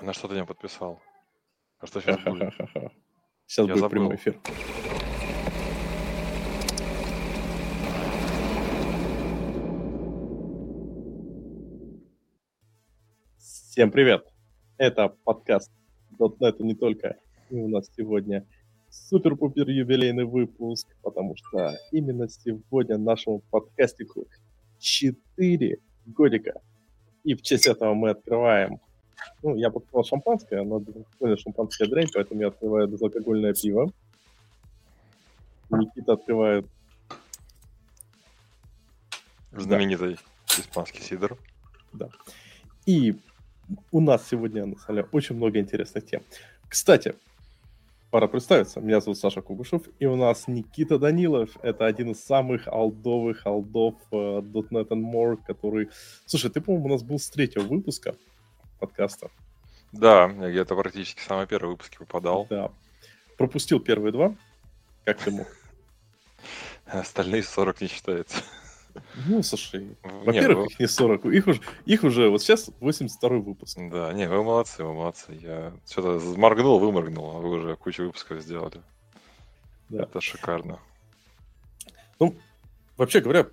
На 0.00 0.12
что 0.12 0.28
ты 0.28 0.34
не 0.34 0.44
подписал? 0.44 1.00
А 1.78 1.86
что 1.86 2.02
сейчас 2.02 2.22
будет? 2.22 2.52
Сейчас 3.46 3.66
Я 3.66 3.74
будет 3.74 3.78
забыл. 3.78 3.88
прямой 3.88 4.16
эфир. 4.16 4.38
Всем 13.38 13.90
привет! 13.90 14.26
Это 14.76 15.08
подкаст 15.24 15.72
.NET 16.18 16.62
не 16.62 16.74
только. 16.74 17.16
И 17.48 17.56
у 17.56 17.68
нас 17.68 17.90
сегодня 17.96 18.46
супер-пупер 18.90 19.70
юбилейный 19.70 20.24
выпуск, 20.24 20.88
потому 21.02 21.36
что 21.36 21.74
именно 21.90 22.28
сегодня 22.28 22.98
нашему 22.98 23.40
подкастику 23.50 24.26
4 24.78 25.78
годика. 26.06 26.60
И 27.24 27.34
в 27.34 27.40
честь 27.40 27.66
этого 27.66 27.94
мы 27.94 28.10
открываем 28.10 28.80
ну, 29.42 29.54
я 29.56 29.70
покупал 29.70 30.04
шампанское, 30.04 30.62
но 30.62 30.80
понял, 31.18 31.36
шампанское 31.36 31.86
дрянь, 31.86 32.08
поэтому 32.12 32.40
я 32.40 32.48
открываю 32.48 32.88
безалкогольное 32.88 33.54
пиво. 33.54 33.90
Никита 35.70 36.14
открывает... 36.14 36.66
Знаменитый 39.52 40.18
испанский 40.58 41.02
сидор. 41.02 41.38
И 42.84 43.16
у 43.90 44.00
нас 44.00 44.28
сегодня, 44.28 44.66
на 44.66 44.76
деле, 44.88 45.08
очень 45.12 45.36
много 45.36 45.58
интересных 45.58 46.04
тем. 46.06 46.22
Кстати, 46.68 47.14
пора 48.10 48.28
представиться. 48.28 48.80
Меня 48.80 49.00
зовут 49.00 49.18
Саша 49.18 49.40
Кугушев, 49.40 49.82
и 49.98 50.06
у 50.06 50.16
нас 50.16 50.46
Никита 50.46 50.98
Данилов. 50.98 51.56
Это 51.62 51.86
один 51.86 52.12
из 52.12 52.22
самых 52.22 52.68
алдовых 52.68 53.46
алдов 53.46 53.94
э, 54.12 54.16
.NET 54.16 54.88
and 54.88 55.10
More, 55.10 55.38
который... 55.46 55.88
Слушай, 56.26 56.50
ты, 56.50 56.60
по-моему, 56.60 56.86
у 56.86 56.90
нас 56.90 57.02
был 57.02 57.18
с 57.18 57.28
третьего 57.30 57.62
выпуска 57.64 58.14
подкаста. 58.78 59.30
Да, 59.92 60.24
я 60.40 60.50
где-то 60.50 60.74
практически 60.76 61.20
самый 61.20 61.46
первый 61.46 61.70
выпуск 61.70 61.96
попадал. 61.98 62.46
Да. 62.50 62.70
Пропустил 63.38 63.80
первые 63.80 64.12
два. 64.12 64.34
Как 65.04 65.18
ты 65.18 65.30
мог? 65.30 65.46
Остальные 66.86 67.42
40 67.42 67.80
не 67.80 67.88
считается. 67.88 68.42
Ну, 69.26 69.42
слушай, 69.42 69.80
Не, 69.84 69.96
во-первых, 70.24 70.66
вы- 70.68 70.72
их 70.72 70.80
не 70.80 70.86
40, 70.88 71.24
их 71.26 71.46
уже, 71.46 71.60
их 71.84 72.02
уже 72.04 72.30
вот 72.30 72.40
сейчас 72.42 72.70
82 72.80 73.28
выпуск. 73.40 73.78
Да, 73.90 74.12
не, 74.14 74.26
вы 74.28 74.42
молодцы, 74.42 74.82
вы 74.84 74.94
молодцы. 74.94 75.32
Я 75.32 75.72
что-то 75.88 76.18
моргнул, 76.38 76.78
выморгнул, 76.78 77.36
а 77.36 77.40
вы 77.40 77.50
уже 77.50 77.76
кучу 77.76 78.04
выпусков 78.04 78.40
сделали. 78.40 78.80
Да. 79.90 80.04
Это 80.04 80.20
шикарно. 80.22 80.78
Ну, 82.18 82.36
вообще 82.96 83.20
говоря, 83.20 83.46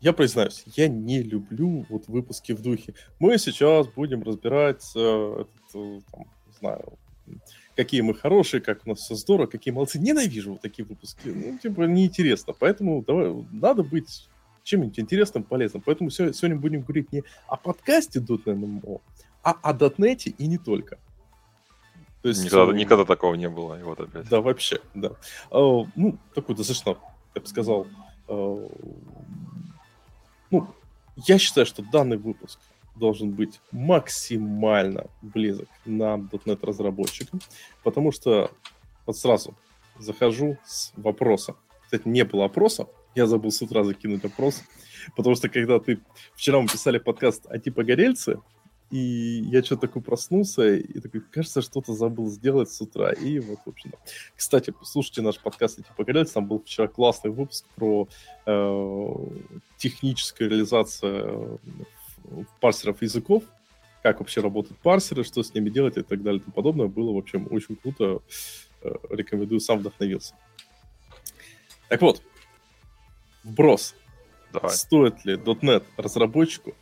я 0.00 0.12
признаюсь, 0.12 0.64
я 0.76 0.88
не 0.88 1.22
люблю 1.22 1.84
вот 1.88 2.08
выпуски 2.08 2.52
в 2.52 2.62
духе. 2.62 2.94
Мы 3.18 3.36
сейчас 3.38 3.86
будем 3.88 4.22
разбирать, 4.22 4.84
э, 4.96 5.42
этот, 5.42 5.74
э, 5.74 6.00
там, 6.10 6.20
не 6.46 6.52
знаю, 6.58 6.98
какие 7.76 8.00
мы 8.00 8.14
хорошие, 8.14 8.60
как 8.60 8.80
у 8.86 8.88
нас 8.88 9.00
все 9.00 9.14
здорово, 9.14 9.46
какие 9.46 9.74
молодцы. 9.74 9.98
Ненавижу 9.98 10.52
вот 10.52 10.62
такие 10.62 10.86
выпуски. 10.86 11.28
Ну, 11.28 11.58
типа, 11.58 11.82
неинтересно. 11.82 12.54
Поэтому 12.58 13.02
давай, 13.02 13.34
надо 13.52 13.82
быть 13.82 14.28
чем-нибудь 14.62 14.98
интересным, 14.98 15.42
полезным. 15.42 15.82
Поэтому 15.84 16.10
сегодня 16.10 16.56
будем 16.56 16.80
говорить 16.82 17.12
не 17.12 17.22
о 17.46 17.56
подкасте 17.56 18.20
.NMO, 18.20 19.00
а 19.42 19.50
о 19.50 19.72
дотнете 19.72 20.30
и 20.30 20.46
не 20.46 20.58
только. 20.58 20.98
То 22.22 22.28
есть, 22.28 22.44
Никогда, 22.44 22.72
э, 22.72 22.76
никогда 22.76 23.04
такого 23.04 23.34
не 23.34 23.48
было, 23.48 23.78
и 23.80 23.82
вот 23.82 24.00
опять. 24.00 24.28
Да, 24.28 24.40
вообще, 24.40 24.80
да. 24.94 25.12
А, 25.50 25.84
ну, 25.96 26.18
такой 26.34 26.54
достаточно, 26.54 26.96
я 27.34 27.40
бы 27.40 27.46
сказал, 27.46 27.86
ну, 30.50 30.66
я 31.16 31.38
считаю, 31.38 31.66
что 31.66 31.82
данный 31.82 32.16
выпуск 32.16 32.58
должен 32.96 33.30
быть 33.30 33.60
максимально 33.72 35.06
близок 35.22 35.68
нам, 35.84 36.28
.NET 36.32 36.64
разработчикам, 36.64 37.40
потому 37.82 38.12
что 38.12 38.50
вот 39.06 39.16
сразу 39.16 39.54
захожу 39.98 40.58
с 40.64 40.92
вопроса. 40.96 41.54
Кстати, 41.84 42.06
не 42.06 42.24
было 42.24 42.44
опроса, 42.44 42.86
я 43.14 43.26
забыл 43.26 43.50
с 43.50 43.62
утра 43.62 43.84
закинуть 43.84 44.24
опрос, 44.24 44.62
потому 45.16 45.34
что 45.34 45.48
когда 45.48 45.78
ты... 45.80 46.00
Вчера 46.34 46.60
мы 46.60 46.68
писали 46.68 46.98
подкаст 46.98 47.46
о 47.46 47.58
типа 47.58 47.82
горельцы, 47.82 48.38
и 48.90 49.42
я 49.46 49.62
что-то 49.62 49.82
такой 49.82 50.02
проснулся, 50.02 50.74
и 50.74 51.00
такой, 51.00 51.20
кажется, 51.20 51.62
что-то 51.62 51.94
забыл 51.94 52.28
сделать 52.28 52.70
с 52.70 52.80
утра. 52.80 53.12
И 53.12 53.38
вот, 53.38 53.58
в 53.64 53.68
общем, 53.68 53.90
да. 53.90 53.98
Кстати, 54.34 54.74
слушайте 54.82 55.22
наш 55.22 55.38
подкаст 55.38 55.78
«Эти 55.78 55.88
погорельцы». 55.96 56.34
Там 56.34 56.46
был 56.46 56.60
вчера 56.60 56.88
классный 56.88 57.30
выпуск 57.30 57.64
про 57.76 58.08
э, 58.46 59.14
техническую 59.76 60.50
реализацию 60.50 61.60
э, 62.24 62.44
парсеров 62.60 63.00
языков, 63.02 63.44
как 64.02 64.18
вообще 64.18 64.40
работают 64.40 64.78
парсеры, 64.80 65.22
что 65.22 65.42
с 65.42 65.54
ними 65.54 65.70
делать 65.70 65.96
и 65.96 66.02
так 66.02 66.22
далее 66.22 66.40
и 66.40 66.42
тому 66.42 66.52
подобное. 66.52 66.86
Было, 66.88 67.12
в 67.12 67.18
общем, 67.18 67.46
очень 67.50 67.76
круто. 67.76 68.22
Э, 68.82 68.94
рекомендую, 69.10 69.60
сам 69.60 69.78
вдохновился. 69.78 70.34
Так 71.88 72.02
вот, 72.02 72.22
вброс. 73.44 73.94
Давай. 74.52 74.70
Стоит 74.72 75.24
ли 75.24 75.34
.NET 75.34 75.84
разработчику 75.96 76.74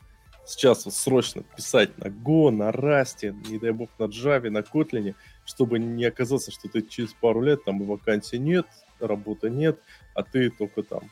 сейчас 0.49 0.85
вот 0.85 0.95
срочно 0.95 1.43
писать 1.43 1.97
на 1.99 2.09
Go, 2.09 2.51
на 2.51 2.71
Rust, 2.71 3.31
не 3.49 3.59
дай 3.59 3.71
бог 3.73 3.91
на 3.99 4.05
Java, 4.05 4.51
на 4.51 4.59
Kotlin, 4.59 5.15
чтобы 5.45 5.79
не 5.79 6.05
оказаться, 6.05 6.51
что 6.51 6.69
ты 6.69 6.83
через 6.83 7.13
пару 7.13 7.41
лет 7.43 7.65
там 7.65 7.83
и 7.83 7.87
вакансий 7.87 8.39
нет, 8.39 8.67
работы 9.01 9.51
нет, 9.51 9.79
а 10.15 10.23
ты 10.23 10.51
только 10.51 10.83
там 10.83 11.11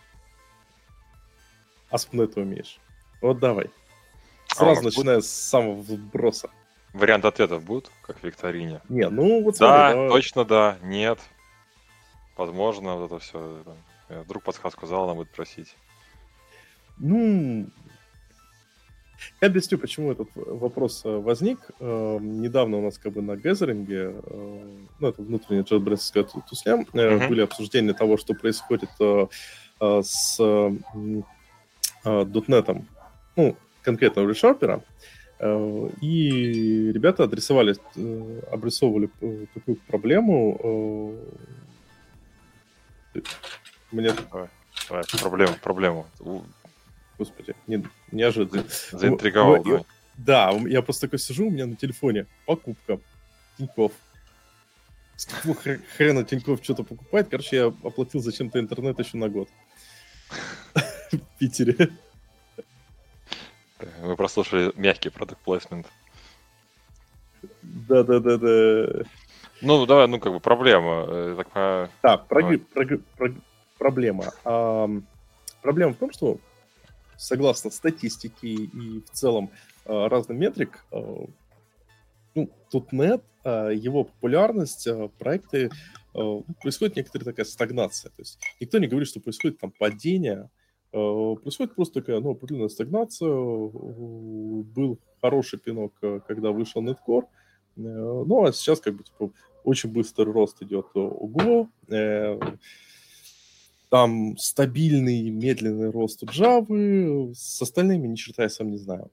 ASP.NET 1.91 2.41
умеешь. 2.41 2.79
Вот 3.21 3.39
давай. 3.39 3.71
Сразу 4.49 4.81
А, 4.81 4.85
начиная 4.85 5.21
с 5.21 5.29
самого 5.31 5.75
вброса. 5.83 6.51
Вариант 6.93 7.25
ответов 7.25 7.63
будут, 7.63 7.91
как 8.03 8.19
в 8.19 8.25
викторине? 8.25 8.81
Не, 8.89 9.09
ну 9.11 9.43
вот 9.43 9.59
Да, 9.59 9.89
смотри, 9.91 9.95
давай. 9.95 10.09
точно 10.09 10.45
да, 10.45 10.79
нет. 10.83 11.19
Возможно, 12.37 12.97
вот 12.97 13.07
это 13.07 13.19
все. 13.19 13.63
Вдруг 14.09 14.43
подсказку 14.45 14.87
зала 14.87 15.15
будет 15.15 15.31
просить. 15.31 15.77
Ну, 16.99 17.67
я 19.41 19.49
объясню, 19.49 19.78
почему 19.78 20.12
этот 20.12 20.28
вопрос 20.34 21.03
э, 21.04 21.09
возник. 21.16 21.59
Э, 21.81 22.19
Недавно 22.21 22.78
у 22.78 22.82
нас 22.82 22.99
как 22.99 23.12
бы 23.12 23.22
на 23.22 23.37
газеринге, 23.37 24.15
э, 24.22 24.77
ну, 25.00 25.09
это 25.09 25.22
внутренняя 25.22 25.65
джетбрейсовская 25.65 26.25
ту- 26.25 26.43
тусня, 26.49 26.84
э, 26.93 27.16
Мгм. 27.16 27.28
были 27.28 27.41
обсуждения 27.43 27.93
того, 27.94 28.16
что 28.16 28.34
происходит 28.34 28.91
э, 29.00 29.27
с 29.81 30.41
м, 30.41 31.25
.NET, 32.04 32.84
ну, 33.37 33.56
конкретно 33.82 34.22
у 34.22 34.28
ReSharper, 34.31 34.81
и 36.00 36.93
ребята 36.93 37.25
адресовали, 37.25 37.77
обрисовывали 38.50 39.10
такую 39.53 39.77
проблему. 39.87 41.15
Мне, 43.93 44.10
Давай, 44.88 45.04
проблему, 45.21 45.54
проблему. 45.62 46.06
Господи, 47.19 47.54
не, 47.66 47.82
неожиданно. 48.12 48.65
Заинтриговал. 48.93 49.62
Да, 50.16 50.50
м- 50.53 50.66
я 50.66 50.82
просто 50.82 51.06
такой 51.06 51.19
сижу, 51.19 51.47
у 51.47 51.50
меня 51.50 51.66
на 51.66 51.77
телефоне 51.77 52.27
покупка 52.47 52.99
Тиньков. 53.59 53.93
С 55.16 55.27
какого 55.27 55.54
хр- 55.54 55.81
хрена 55.97 56.25
Тиньков 56.25 56.62
что-то 56.62 56.82
покупает? 56.84 57.28
Короче, 57.28 57.56
я 57.56 57.66
оплатил 57.66 58.21
зачем-то 58.21 58.59
интернет 58.60 58.99
еще 58.99 59.16
на 59.16 59.28
год. 59.28 59.49
В 61.12 61.19
Питере. 61.38 61.88
Вы 64.00 64.16
прослушали 64.16 64.72
мягкий 64.77 65.10
продукт 65.10 65.41
плейсмент. 65.43 65.87
Да-да-да-да. 67.62 69.04
Ну, 69.62 69.87
давай, 69.87 70.06
ну, 70.09 70.19
как 70.21 70.33
бы 70.33 70.41
проблема. 70.41 71.04
э, 71.09 71.34
Так, 72.03 72.27
прог- 72.28 73.41
проблема. 73.78 74.25
Проблема 75.62 75.93
в 75.94 75.97
том, 75.97 76.12
что 76.12 76.38
согласно 77.19 77.71
статистике 77.71 78.49
и 78.49 79.00
в 79.00 79.10
целом 79.10 79.50
а, 79.84 80.09
разным 80.09 80.38
метрик, 80.38 80.84
а, 80.91 81.27
ну, 82.34 82.51
.NET, 82.72 83.22
а, 83.45 83.71
его 83.71 84.04
популярность, 84.04 84.86
а, 84.86 85.09
проекты, 85.18 85.71
происходит 86.63 86.97
некоторая 86.97 87.27
такая 87.27 87.45
стагнация. 87.45 88.09
То 88.10 88.22
есть 88.22 88.39
никто 88.59 88.78
не 88.78 88.86
говорит, 88.86 89.09
что 89.09 89.21
происходит 89.21 89.59
там 89.59 89.71
падение, 89.71 90.48
происходит 90.91 91.74
просто 91.74 92.01
такая, 92.01 92.21
ну, 92.21 92.30
определенная 92.30 92.71
стагнация. 92.71 93.28
Был 93.28 94.98
хороший 95.21 95.59
пинок, 95.59 95.92
когда 96.27 96.53
вышел 96.53 96.83
Netcore, 96.83 97.27
Э, 97.77 98.24
ну, 98.27 98.45
а 98.45 98.53
сейчас 98.53 98.80
как 98.80 98.95
бы 98.95 99.04
типа 99.04 99.30
очень 99.65 99.91
быстрый 99.91 100.33
рост 100.33 100.62
идет 100.62 100.86
э, 100.95 101.01
там 103.88 104.36
стабильный, 104.36 105.30
медленный 105.30 105.91
рост 105.91 106.22
Java, 106.24 107.33
с 107.34 107.62
остальными 107.62 108.09
ни 108.09 108.15
черта 108.16 108.44
я 108.44 108.48
сам 108.48 108.71
не 108.71 108.78
знаю. 108.78 109.10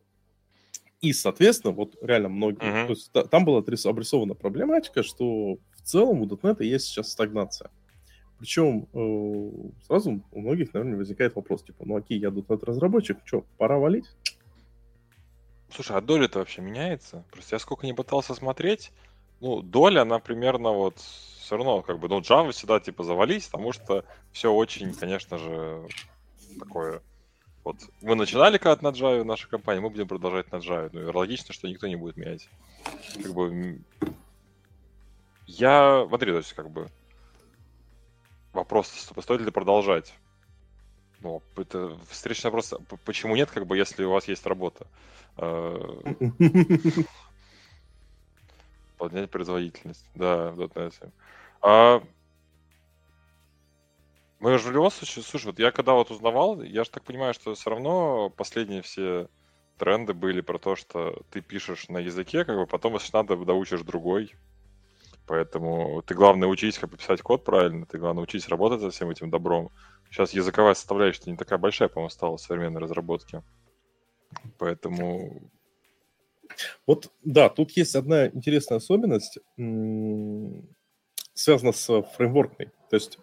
И, 1.02 1.12
соответственно, 1.12 1.74
вот 1.74 1.98
реально 2.02 2.30
многие... 2.30 2.66
Мгм. 2.66 2.88
То 2.88 2.94
есть 2.94 3.12
та- 3.12 3.26
там 3.26 3.44
была 3.44 3.60
обрисована 3.60 4.36
проблематика, 4.36 5.04
что 5.04 5.58
в 5.76 5.82
целом 5.84 6.22
у 6.22 6.26
.NET 6.26 6.64
есть 6.64 6.86
сейчас 6.86 7.12
стагнация. 7.12 7.70
Причем 8.40 8.88
э, 8.94 9.70
сразу 9.86 10.22
у 10.32 10.40
многих, 10.40 10.74
наверное, 10.74 10.98
возникает 10.98 11.36
вопрос, 11.36 11.64
типа, 11.64 11.84
ну 11.86 11.98
окей, 11.98 12.20
я 12.20 12.30
.NET 12.30 12.66
разработчик, 12.66 13.18
что, 13.26 13.44
пора 13.58 13.80
валить? 13.80 14.06
Слушай, 15.70 15.98
а 15.98 16.02
доля-то 16.02 16.40
вообще 16.40 16.62
меняется? 16.62 17.26
Просто 17.32 17.56
я 17.56 17.60
сколько 17.60 17.86
не 17.86 17.94
пытался 17.94 18.34
смотреть, 18.34 18.92
ну, 19.42 19.62
доля, 19.62 20.02
она 20.02 20.20
примерно 20.20 20.72
вот 20.72 20.96
все 21.44 21.58
равно, 21.58 21.82
как 21.82 22.00
бы, 22.00 22.08
ну, 22.08 22.22
Java 22.22 22.52
всегда, 22.52 22.80
типа, 22.80 23.04
завались, 23.04 23.48
потому 23.48 23.74
что 23.74 24.06
все 24.32 24.52
очень, 24.52 24.94
конечно 24.94 25.38
же, 25.38 25.88
такое... 26.58 27.02
Вот 27.66 27.78
мы 28.02 28.16
начинали 28.16 28.58
когда-то 28.58 28.84
на 28.84 28.90
Java, 28.90 29.24
наша 29.24 29.50
компания, 29.50 29.82
мы 29.82 29.90
будем 29.90 30.08
продолжать 30.08 30.52
на 30.52 30.58
Java. 30.58 30.90
Ну, 30.94 31.02
и 31.02 31.14
логично, 31.14 31.54
что 31.54 31.68
никто 31.68 31.88
не 31.88 31.98
будет 31.98 32.16
менять. 32.18 32.50
Как 33.22 33.34
бы... 33.34 33.82
Я... 35.46 36.06
Смотри, 36.08 36.32
то 36.32 36.38
есть, 36.38 36.54
как 36.54 36.70
бы... 36.70 36.88
Вопрос, 38.54 38.88
стоит 38.88 39.42
ли 39.42 39.52
продолжать? 39.52 40.14
Ну, 41.20 41.42
это 41.58 41.98
встречный 42.10 42.52
вопрос, 42.52 42.74
почему 43.04 43.36
нет, 43.36 43.50
как 43.52 43.66
бы, 43.66 43.78
если 43.78 44.04
у 44.04 44.12
вас 44.12 44.28
есть 44.28 44.46
работа? 44.46 44.88
Поднять 49.04 49.30
производительность, 49.30 50.10
да, 50.16 50.52
в 50.52 50.62
.NET. 50.62 51.12
А... 51.62 52.02
Мы 54.40 54.58
же 54.58 54.70
в 54.70 54.72
любом 54.72 54.92
случае, 54.92 55.26
слушай, 55.26 55.48
вот 55.48 55.60
я 55.60 55.74
когда 55.74 55.92
вот 55.92 56.10
узнавал, 56.10 56.62
я 56.62 56.86
же 56.86 56.90
так 56.90 57.04
понимаю, 57.04 57.34
что 57.34 57.54
все 57.54 57.70
равно 57.70 58.30
последние 58.30 58.82
все 58.82 59.28
тренды 59.78 60.14
были 60.14 60.40
про 60.40 60.58
то, 60.58 60.78
что 60.78 61.22
ты 61.32 61.42
пишешь 61.42 61.90
на 61.90 61.98
языке, 61.98 62.46
как 62.46 62.56
бы 62.56 62.66
потом, 62.66 62.94
если 62.94 63.12
надо, 63.14 63.36
доучишь 63.36 63.82
другой. 63.82 64.34
Поэтому 65.28 66.02
ты, 66.04 66.14
главное, 66.14 66.48
учись 66.48 66.80
как 66.80 66.90
бы 66.90 66.96
писать 66.96 67.22
код 67.22 67.44
правильно, 67.44 67.86
ты, 67.86 67.98
главное, 67.98 68.24
учись 68.24 68.48
работать 68.48 68.80
со 68.80 68.90
всем 68.90 69.10
этим 69.10 69.30
добром. 69.30 69.70
Сейчас 70.12 70.32
языковая 70.32 70.76
составляющая 70.76 71.30
не 71.30 71.36
такая 71.36 71.60
большая, 71.60 71.90
по-моему, 71.90 72.10
стала 72.10 72.38
в 72.38 72.42
современной 72.42 72.80
разработке. 72.80 73.44
Поэтому... 74.58 75.52
Вот, 76.86 77.12
да, 77.24 77.50
тут 77.50 77.72
есть 77.72 77.96
одна 77.96 78.28
интересная 78.28 78.78
особенность, 78.78 79.40
связана 81.34 81.72
с 81.72 82.02
фреймворкной. 82.16 82.72
То 82.90 82.96
есть, 82.96 83.20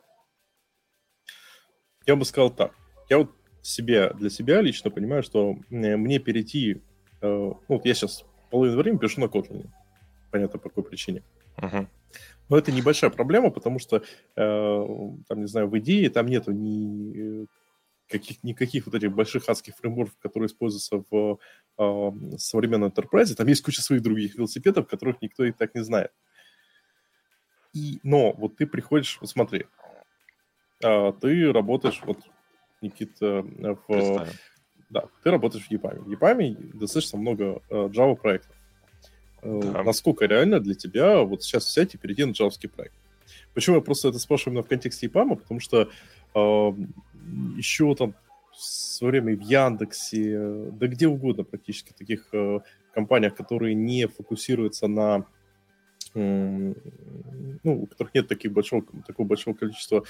я 2.07 2.17
бы 2.17 2.25
сказал 2.25 2.51
так. 2.51 2.75
Я 3.09 3.19
вот 3.19 3.31
себе, 3.63 4.11
для 4.15 4.31
себя 4.31 4.61
лично 4.61 4.91
понимаю, 4.91 5.23
что 5.23 5.57
мне 5.69 6.19
перейти... 6.19 6.83
Э, 7.21 7.27
ну, 7.29 7.61
вот 7.69 7.85
я 7.85 7.95
сейчас 7.95 8.25
половину 8.51 8.79
времени 8.79 8.99
пишу 8.99 9.21
на 9.21 9.27
Kotlin. 9.27 9.69
Понятно, 10.31 10.59
по 10.59 10.69
какой 10.69 10.85
причине. 10.85 11.23
Uh-huh. 11.57 11.87
Но 12.49 12.59
это 12.59 12.73
небольшая 12.73 13.11
проблема, 13.11 13.51
потому 13.51 13.79
что, 13.79 13.97
э, 13.99 14.03
там, 14.37 15.41
не 15.41 15.47
знаю, 15.47 15.69
в 15.69 15.79
идее 15.79 16.11
там 16.11 16.27
нету 16.27 16.53
ни 16.53 17.47
каких, 18.11 18.43
никаких 18.43 18.87
вот 18.87 18.95
этих 18.95 19.13
больших 19.13 19.49
адских 19.49 19.77
фреймворков, 19.77 20.19
которые 20.19 20.49
используются 20.49 21.05
в 21.11 21.39
э, 21.79 22.11
современном 22.37 22.91
enterprise. 22.91 23.35
Там 23.35 23.47
есть 23.47 23.63
куча 23.63 23.83
своих 23.83 24.03
других 24.03 24.35
велосипедов, 24.35 24.89
которых 24.89 25.23
никто 25.23 25.45
и 25.45 25.53
так 25.53 25.75
не 25.75 25.83
знает. 25.83 26.13
И, 27.73 28.01
но 28.03 28.33
вот 28.33 28.57
ты 28.57 28.67
приходишь, 28.67 29.19
вот 29.21 29.31
смотри, 29.31 29.67
э, 30.83 31.13
ты 31.21 31.53
работаешь, 31.53 32.01
вот, 32.05 32.19
Никита, 32.81 33.43
в... 33.89 34.27
Да, 34.91 35.05
ты 35.23 35.31
работаешь 35.31 35.67
в 35.67 35.71
EPAM. 35.71 36.01
В 36.01 36.11
EPAM 36.11 36.77
достаточно 36.77 37.17
много 37.17 37.63
э, 37.71 37.75
Java 37.93 38.17
проектов. 38.17 38.57
Э, 39.43 39.61
да. 39.63 39.85
Насколько 39.85 40.27
реально 40.27 40.59
для 40.59 40.75
тебя 40.75 41.21
вот 41.21 41.45
сейчас 41.45 41.67
взять 41.67 41.95
и 41.95 41.99
перейти 41.99 42.25
на 42.25 42.33
джавский 42.33 42.69
проект? 42.69 42.95
Почему 43.55 43.77
я 43.77 43.83
просто 43.83 44.09
это 44.09 44.19
спрашиваю 44.19 44.55
именно 44.55 44.65
в 44.65 44.69
контексте 44.69 45.07
ИПАМа? 45.07 45.37
Потому 45.37 45.61
что 45.61 45.83
э, 45.83 45.89
еще 46.35 47.95
там 47.95 48.15
в 48.53 48.63
свое 48.63 49.13
время 49.13 49.37
в 49.37 49.41
Яндексе, 49.41 50.71
да 50.73 50.87
где 50.87 51.09
угодно 51.09 51.45
практически, 51.45 51.93
таких 51.93 52.29
э, 52.33 52.61
компаниях, 52.93 53.35
которые 53.35 53.75
не 53.75 54.07
фокусируются 54.07 54.89
на 54.89 55.27
ну, 56.13 56.75
у 57.65 57.87
которых 57.87 58.13
нет 58.15 58.27
таких 58.27 58.51
большого, 58.53 58.83
такого 59.07 59.29
большого 59.29 59.55
количества 59.55 60.03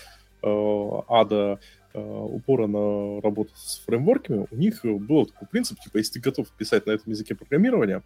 э, 0.42 0.90
ада 1.08 1.60
Э, 1.92 2.00
упора 2.00 2.68
на 2.68 3.20
работу 3.20 3.50
с 3.56 3.80
фреймворками, 3.84 4.46
у 4.48 4.56
них 4.56 4.84
был 4.84 5.26
такой 5.26 5.48
принцип, 5.48 5.80
типа, 5.80 5.96
если 5.96 6.12
ты 6.12 6.20
готов 6.20 6.48
писать 6.52 6.86
на 6.86 6.92
этом 6.92 7.10
языке 7.10 7.34
программирования, 7.34 8.04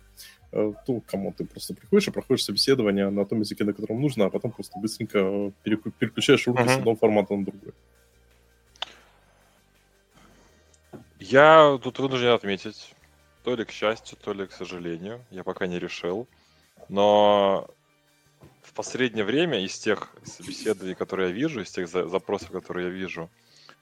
то, 0.50 1.02
кому 1.06 1.34
ты 1.36 1.44
просто 1.44 1.74
приходишь 1.74 2.08
и 2.08 2.10
проходишь 2.10 2.44
собеседование 2.44 3.10
на 3.10 3.26
том 3.26 3.40
языке, 3.40 3.64
на 3.64 3.74
котором 3.74 4.00
нужно, 4.00 4.24
а 4.24 4.30
потом 4.30 4.52
просто 4.52 4.78
быстренько 4.78 5.52
переключаешь 5.64 6.46
руки 6.46 6.62
uh-huh. 6.62 6.68
с 6.68 6.76
одного 6.78 6.96
формата 6.96 7.36
на 7.36 7.44
другой. 7.44 7.74
Я 11.26 11.78
тут 11.82 11.98
вынужден 11.98 12.28
отметить, 12.28 12.94
то 13.44 13.54
ли 13.54 13.64
к 13.64 13.70
счастью, 13.70 14.18
то 14.22 14.32
ли 14.32 14.46
к 14.46 14.52
сожалению, 14.52 15.24
я 15.30 15.42
пока 15.42 15.66
не 15.66 15.78
решил, 15.78 16.28
но 16.88 17.68
в 18.62 18.72
последнее 18.74 19.24
время 19.24 19.64
из 19.64 19.78
тех 19.78 20.10
собеседований, 20.24 20.94
которые 20.94 21.30
я 21.30 21.34
вижу, 21.34 21.62
из 21.62 21.70
тех 21.70 21.88
запросов, 21.88 22.50
которые 22.50 22.88
я 22.88 22.92
вижу, 22.92 23.30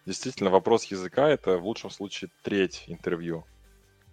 Действительно, 0.05 0.51
вопрос 0.51 0.85
языка— 0.87 1.29
это 1.31 1.59
в 1.59 1.65
лучшем 1.65 1.91
случае 1.91 2.31
треть 2.43 2.85
интервью. 2.89 3.45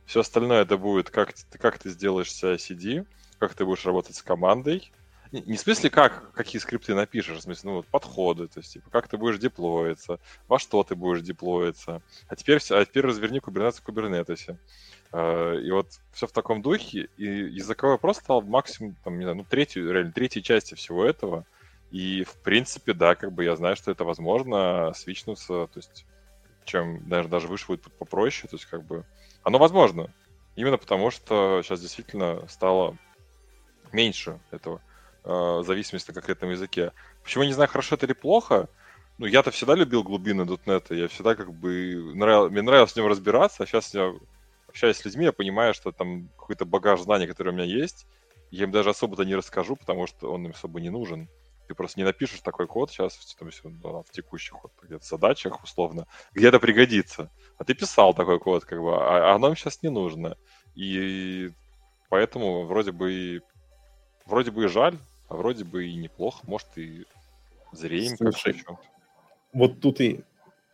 Все 0.06 0.20
остальное 0.20 0.62
это 0.62 0.78
будет, 0.78 1.10
как, 1.10 1.34
как 1.60 1.80
ты 1.80 1.90
сделаешь 1.90 2.30
CI-CD, 2.30 3.08
как 3.40 3.56
ты 3.56 3.66
будешь 3.66 3.86
работать 3.86 4.16
с 4.16 4.22
командой. 4.22 4.92
Не, 5.31 5.42
не 5.42 5.58
в 5.58 5.60
смысле, 5.60 5.90
как, 5.90 6.31
какие 6.31 6.60
скрипты 6.60 6.96
напишешь, 6.96 7.38
в 7.38 7.42
смысле, 7.42 7.70
ну, 7.70 7.76
вот 7.78 7.88
подходы, 7.88 8.48
то 8.48 8.60
есть, 8.60 8.74
типа, 8.74 8.90
как 8.90 9.08
ты 9.08 9.18
будешь 9.18 9.38
деплоиться, 9.38 10.20
во 10.48 10.58
что 10.58 10.84
ты 10.84 10.96
будешь 10.96 11.22
деплоиться. 11.22 12.02
А 12.28 12.36
теперь, 12.36 12.60
а 12.72 12.86
теперь 12.86 13.06
разверни 13.06 13.40
Kubernetes 13.40 13.81
в 13.81 13.88
Kubernetes. 13.88 14.58
Uh, 15.12 15.60
и 15.60 15.72
вот 15.72 15.88
все 16.12 16.28
в 16.28 16.31
таком 16.31 16.62
духе, 16.62 17.10
и 17.18 17.26
языковой 17.26 17.96
вопрос 17.96 18.18
стал 18.18 18.44
максимум, 18.44 18.96
там, 19.04 19.18
не 19.18 19.24
знаю, 19.24 19.38
ну, 19.38 19.44
третью, 19.44 19.92
реально, 19.92 20.12
третьей 20.12 20.44
части 20.44 20.76
всего 20.76 21.04
этого— 21.04 21.46
и, 21.92 22.24
в 22.24 22.36
принципе, 22.38 22.94
да, 22.94 23.16
как 23.16 23.32
бы 23.34 23.44
я 23.44 23.56
знаю, 23.56 23.75
что 23.75 23.92
это 23.92 24.04
возможно, 24.04 24.94
свичнуться, 24.94 25.68
то 25.68 25.72
есть, 25.75 26.06
чем 26.66 27.08
даже, 27.10 27.30
даже 27.30 27.48
выше 27.48 27.68
будет 27.68 27.92
попроще, 27.94 28.48
то 28.48 28.58
есть, 28.58 28.66
как 28.66 28.84
бы, 28.84 29.06
оно 29.44 29.58
возможно. 29.58 30.14
Именно 30.56 30.78
потому, 30.78 31.10
что 31.10 31.62
сейчас 31.64 31.82
действительно 31.82 32.48
стало 32.48 32.96
меньше 33.92 34.40
этого 34.52 34.82
э, 35.24 35.63
зависимости 35.66 36.10
на 36.10 36.16
конкретном 36.16 36.51
языке. 36.51 36.92
Почему 37.24 37.44
я 37.44 37.50
не 37.50 37.54
знаю, 37.54 37.69
хорошо 37.69 37.95
это 37.95 38.06
или 38.06 38.13
плохо, 38.13 38.69
ну, 39.19 39.25
я-то 39.25 39.51
всегда 39.51 39.75
любил 39.75 40.04
глубины 40.04 40.44
.NET, 40.44 40.95
я 40.95 41.07
всегда 41.10 41.36
как 41.36 41.54
бы... 41.54 42.13
Нрав... 42.16 42.51
Мне 42.51 42.62
нравилось 42.62 42.94
в 42.94 42.95
нем 42.95 43.07
разбираться, 43.07 43.63
а 43.63 43.66
сейчас 43.66 43.94
я 43.94 44.13
общаюсь 44.68 44.98
с 44.98 45.06
людьми, 45.06 45.25
я 45.25 45.33
понимаю, 45.33 45.74
что 45.74 45.92
там 45.92 46.30
какой-то 46.38 46.66
багаж 46.66 47.01
знаний, 47.01 47.27
который 47.27 47.50
у 47.50 47.54
меня 47.54 47.66
есть, 47.66 48.07
я 48.50 48.63
им 48.63 48.71
даже 48.71 48.92
особо-то 48.92 49.24
не 49.24 49.36
расскажу, 49.36 49.75
потому 49.75 50.08
что 50.08 50.32
он 50.32 50.46
им 50.46 50.51
особо 50.51 50.79
не 50.79 50.89
нужен. 50.89 51.27
Ты 51.67 51.75
просто 51.75 52.00
не 52.00 52.05
напишешь 52.05 52.39
такой 52.39 52.65
код 52.65 52.89
сейчас 52.89 53.36
там, 53.38 53.50
ну, 53.84 54.03
в 54.03 54.10
текущих 54.12 54.63
вот, 54.63 54.72
где-то 54.82 55.05
задачах, 55.05 55.63
условно, 55.63 56.08
где-то 56.34 56.60
пригодится. 56.60 57.29
А 57.58 57.63
ты 57.63 57.75
писал 57.75 58.13
такой 58.13 58.39
код, 58.39 58.65
как 58.65 58.82
бы, 58.82 58.96
а, 58.96 59.36
а 59.36 59.38
нам 59.38 59.55
сейчас 59.55 59.84
не 59.84 59.89
нужно. 59.89 60.38
И 60.75 61.51
поэтому 62.10 62.65
вроде 62.65 62.91
бы 62.91 63.41
вроде 64.25 64.51
бы 64.51 64.65
и 64.65 64.67
жаль, 64.67 64.98
а 65.29 65.36
вроде 65.36 65.63
бы 65.63 65.88
и 65.88 65.95
неплохо. 65.95 66.43
Может, 66.48 66.77
и 66.77 67.05
зреем 67.71 68.17
чем-то. 68.17 68.79
Вот 69.53 69.79
тут 69.79 70.01
и 70.01 70.24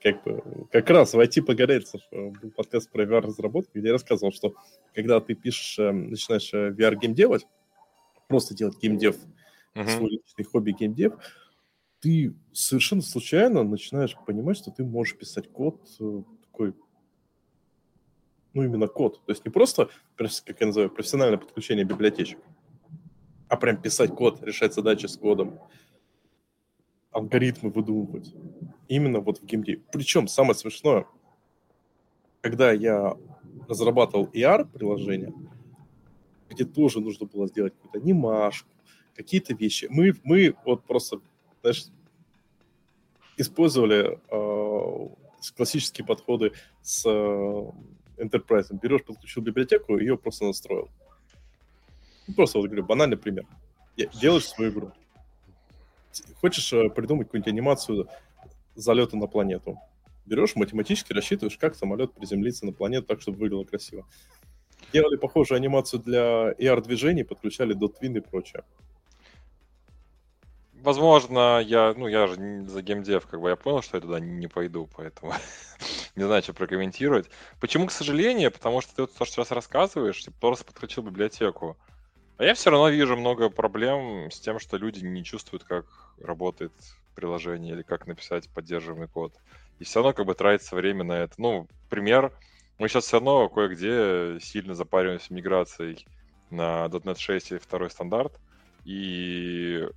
как 0.02 0.24
бы 0.24 0.68
как 0.72 0.90
раз 0.90 1.14
в 1.14 1.20
IT 1.20 1.44
погорельцев 1.44 2.02
был 2.12 2.52
подкаст 2.52 2.92
про 2.92 3.04
VR-разработку, 3.04 3.72
где 3.74 3.88
я 3.88 3.94
рассказывал, 3.94 4.32
что 4.32 4.56
когда 4.94 5.20
ты 5.20 5.34
пишешь, 5.34 5.80
э, 5.80 5.92
начинаешь 5.92 6.54
э, 6.54 6.70
VR-game 6.72 7.14
делать, 7.14 7.48
просто 8.28 8.54
делать 8.54 8.78
геймдев, 8.82 9.18
uh-huh. 9.74 9.88
свой 9.88 10.10
личный 10.12 10.46
хобби 10.46 10.72
геймдев, 10.72 11.14
ты 12.02 12.36
совершенно 12.54 13.02
случайно 13.02 13.64
начинаешь 13.64 14.16
понимать, 14.26 14.58
что 14.58 14.72
ты 14.72 14.84
можешь 14.84 15.18
писать 15.18 15.52
код 15.52 15.82
э, 16.00 16.22
такой, 16.44 16.74
ну, 18.54 18.64
именно 18.64 18.88
код. 18.88 19.22
То 19.26 19.32
есть 19.32 19.44
не 19.44 19.52
просто, 19.52 19.90
как 20.16 20.60
я 20.60 20.68
называю, 20.68 20.92
профессиональное 20.92 21.40
подключение 21.40 21.84
библиотечек, 21.84 22.38
а 23.56 23.58
прям 23.58 23.82
писать 23.82 24.14
код, 24.14 24.44
решать 24.44 24.74
задачи 24.74 25.06
с 25.06 25.16
кодом, 25.16 25.60
алгоритмы 27.12 27.70
выдумывать. 27.70 28.36
Именно 28.90 29.22
вот 29.22 29.40
в 29.40 29.46
геймдеве. 29.46 29.82
Причем 29.94 30.28
самое 30.28 30.56
смешное, 30.56 31.06
когда 32.42 32.74
я 32.74 33.16
разрабатывал 33.70 34.30
ER-приложение, 34.34 35.34
где 36.50 36.66
тоже 36.66 37.00
нужно 37.00 37.28
было 37.28 37.48
сделать 37.48 37.74
какую-то 37.76 38.00
анимашку, 38.00 38.70
какие-то 39.16 39.56
вещи. 39.56 39.88
Мы, 39.90 40.14
мы 40.26 40.54
вот 40.66 40.84
просто, 40.84 41.22
знаешь, 41.62 41.86
использовали 43.38 44.20
э, 44.30 45.08
классические 45.56 46.06
подходы 46.06 46.52
с 46.82 47.06
э, 47.06 47.72
Enterprise. 48.18 48.78
Берешь, 48.82 49.06
подключил 49.06 49.44
библиотеку, 49.44 49.98
ее 49.98 50.18
просто 50.18 50.44
настроил. 50.44 50.90
Ну, 52.28 52.34
просто 52.34 52.60
вот 52.60 52.68
говорю, 52.68 52.86
банальный 52.86 53.18
пример. 53.18 53.46
Делаешь 54.14 54.48
свою 54.48 54.72
игру. 54.72 54.92
Хочешь 56.42 56.72
э, 56.74 56.90
придумать 56.90 57.28
какую-нибудь 57.28 57.52
анимацию 57.52 58.08
залета 58.76 59.18
на 59.18 59.28
планету. 59.28 59.80
Берешь, 60.26 60.56
математически 60.56 61.14
рассчитываешь, 61.14 61.58
как 61.58 61.76
самолет 61.76 62.14
приземлится 62.14 62.66
на 62.66 62.74
планету 62.74 63.08
так, 63.08 63.22
чтобы 63.22 63.38
выглядело 63.38 63.64
красиво. 63.64 64.06
делали 64.92 65.18
похожую 65.18 65.58
анимацию 65.58 66.02
для 66.02 66.52
AR-движений, 66.54 67.24
подключали 67.24 67.76
Dotwin 67.76 68.18
и 68.18 68.22
прочее. 68.22 68.64
Возможно, 70.74 71.60
я, 71.60 71.94
ну, 71.98 72.08
я 72.08 72.28
же 72.28 72.36
за 72.68 72.82
геймдев, 72.82 73.26
как 73.26 73.42
бы 73.42 73.50
я 73.50 73.56
понял, 73.56 73.82
что 73.82 73.98
я 73.98 74.02
туда 74.02 74.20
не 74.20 74.48
пойду, 74.48 74.88
поэтому 74.96 75.34
не 76.16 76.24
знаю, 76.24 76.44
что 76.44 76.54
прокомментировать. 76.54 77.30
Почему, 77.60 77.88
к 77.88 77.92
сожалению? 77.92 78.52
Потому 78.52 78.82
что 78.82 78.96
ты 78.96 79.02
вот 79.02 79.14
то, 79.14 79.26
что 79.26 79.36
сейчас 79.36 79.52
рассказываешь, 79.52 80.24
ты 80.24 80.32
просто 80.32 80.64
подключил 80.66 81.04
библиотеку. 81.04 81.78
А 82.38 82.44
я 82.44 82.54
все 82.54 82.70
равно 82.70 82.90
вижу 82.90 83.16
много 83.16 83.50
проблем 83.50 84.30
с 84.30 84.40
тем, 84.40 84.60
что 84.60 84.78
люди 84.78 85.06
не 85.06 85.24
чувствуют, 85.24 85.64
как 85.64 85.86
работает 86.20 86.74
приложение 87.16 87.74
или 87.74 87.82
как 87.82 88.08
написать 88.08 88.50
поддерживаемый 88.50 89.08
код. 89.08 89.34
И 89.80 89.86
все 89.86 90.00
равно 90.00 90.14
как 90.14 90.26
бы 90.26 90.36
тратится 90.36 90.76
время 90.76 91.04
на 91.06 91.14
это. 91.20 91.34
Ну, 91.38 91.68
пример, 91.90 92.34
мы 92.78 92.90
сейчас 92.90 93.06
все 93.06 93.18
равно 93.18 93.48
кое-где 93.48 94.40
сильно 94.42 94.76
запариваемся 94.76 95.34
миграцией 95.34 96.06
на 96.50 96.86
.NET 96.88 97.18
6 97.18 97.52
и 97.54 97.58
второй 97.58 97.90
стандарт. 97.90 98.34
И 98.84 99.88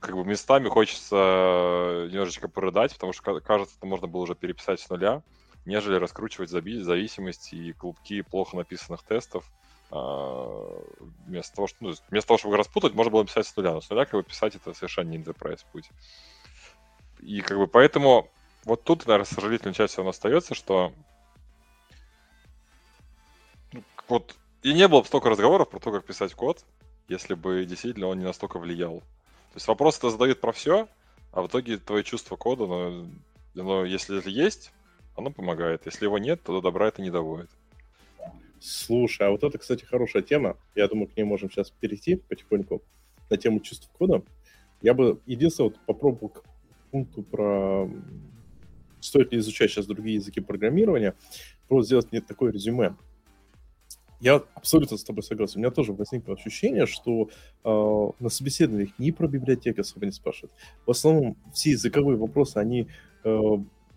как 0.00 0.16
бы 0.16 0.24
местами 0.24 0.68
хочется 0.68 2.08
немножечко 2.10 2.48
порыдать, 2.48 2.92
потому 2.94 3.12
что, 3.12 3.40
кажется, 3.40 3.76
это 3.78 3.86
можно 3.86 4.08
было 4.08 4.22
уже 4.22 4.34
переписать 4.34 4.80
с 4.80 4.88
нуля, 4.88 5.22
нежели 5.64 5.94
раскручивать 5.94 6.50
зависимости 6.50 7.54
и 7.54 7.72
клубки 7.72 8.22
плохо 8.22 8.56
написанных 8.56 9.04
тестов. 9.04 9.48
А, 9.90 10.82
вместо 11.26 11.54
того, 11.54 11.68
что, 11.68 11.76
ну, 11.80 11.94
вместо 12.10 12.28
того, 12.28 12.38
чтобы 12.38 12.56
распутать, 12.56 12.94
можно 12.94 13.10
было 13.10 13.26
писать 13.26 13.46
с 13.46 13.56
нуля. 13.56 13.72
Но 13.72 13.80
с 13.80 13.90
нуля 13.90 14.04
как 14.04 14.14
бы 14.14 14.22
писать 14.22 14.54
это 14.56 14.74
совершенно 14.74 15.10
не 15.10 15.18
enterprise 15.18 15.64
путь. 15.72 15.90
И 17.20 17.40
как 17.40 17.58
бы 17.58 17.66
поэтому 17.66 18.30
вот 18.64 18.84
тут, 18.84 19.06
наверное, 19.06 19.26
сожалительная 19.26 19.74
часть 19.74 19.92
все 19.92 19.98
равно 19.98 20.10
остается, 20.10 20.54
что 20.54 20.92
ну, 23.72 23.82
вот 24.08 24.34
и 24.62 24.72
не 24.72 24.88
было 24.88 25.00
бы 25.00 25.06
столько 25.06 25.30
разговоров 25.30 25.70
про 25.70 25.78
то, 25.78 25.92
как 25.92 26.04
писать 26.04 26.34
код, 26.34 26.64
если 27.08 27.34
бы 27.34 27.64
действительно 27.64 28.08
он 28.08 28.18
не 28.18 28.24
настолько 28.24 28.58
влиял 28.58 29.02
то 29.56 29.58
есть 29.58 29.68
вопрос 29.68 29.96
это 29.96 30.10
задают 30.10 30.42
про 30.42 30.52
все, 30.52 30.86
а 31.32 31.40
в 31.40 31.46
итоге 31.46 31.78
твое 31.78 32.04
чувство 32.04 32.36
кода, 32.36 32.66
но, 32.66 33.06
но 33.54 33.86
если 33.86 34.18
это 34.18 34.28
есть, 34.28 34.70
оно 35.16 35.30
помогает. 35.30 35.86
Если 35.86 36.04
его 36.04 36.18
нет, 36.18 36.42
то 36.42 36.52
до 36.52 36.60
добра 36.60 36.88
это 36.88 37.00
не 37.00 37.10
доводит. 37.10 37.48
Слушай, 38.68 39.28
а 39.28 39.30
вот 39.30 39.44
это, 39.44 39.58
кстати, 39.58 39.84
хорошая 39.84 40.22
тема. 40.22 40.56
Я 40.74 40.88
думаю, 40.88 41.06
к 41.06 41.16
ней 41.16 41.22
можем 41.22 41.48
сейчас 41.48 41.70
перейти 41.70 42.16
потихоньку 42.16 42.82
на 43.30 43.36
тему 43.36 43.60
чувств 43.60 43.88
кода. 43.92 44.24
Я 44.82 44.92
бы 44.92 45.20
единственное 45.24 45.70
вот 45.70 45.78
попробовал 45.86 46.30
к 46.30 46.42
пункту 46.90 47.22
про 47.22 47.88
стоит 48.98 49.30
ли 49.32 49.38
изучать 49.38 49.70
сейчас 49.70 49.86
другие 49.86 50.16
языки 50.16 50.40
программирования, 50.40 51.14
просто 51.68 51.86
сделать 51.86 52.10
мне 52.10 52.20
такое 52.20 52.50
резюме. 52.50 52.96
Я 54.18 54.42
абсолютно 54.54 54.96
с 54.96 55.04
тобой 55.04 55.22
согласен. 55.22 55.58
У 55.58 55.60
меня 55.60 55.70
тоже 55.70 55.92
возникло 55.92 56.34
ощущение, 56.34 56.86
что 56.86 57.30
э, 57.62 58.10
на 58.18 58.28
собеседованиях 58.28 58.98
ни 58.98 59.12
про 59.12 59.28
библиотеку 59.28 59.82
особо 59.82 60.06
не 60.06 60.12
спрашивают. 60.12 60.52
В 60.86 60.90
основном 60.90 61.36
все 61.52 61.70
языковые 61.70 62.16
вопросы, 62.16 62.56
они, 62.56 62.88
э, 63.22 63.40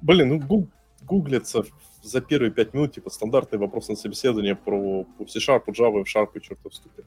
блин, 0.01 0.29
ну, 0.29 0.39
гуг, 0.39 0.69
гуглятся 1.01 1.63
за 2.01 2.21
первые 2.21 2.51
пять 2.51 2.73
минут, 2.73 2.93
типа, 2.93 3.09
стандартные 3.09 3.59
вопросы 3.59 3.91
на 3.91 3.97
собеседование 3.97 4.55
про 4.55 5.05
C-Sharp, 5.27 5.65
Java, 5.67 6.03
Sharp 6.03 6.29
и 6.35 6.41
чертов 6.41 6.73
ступе. 6.73 7.03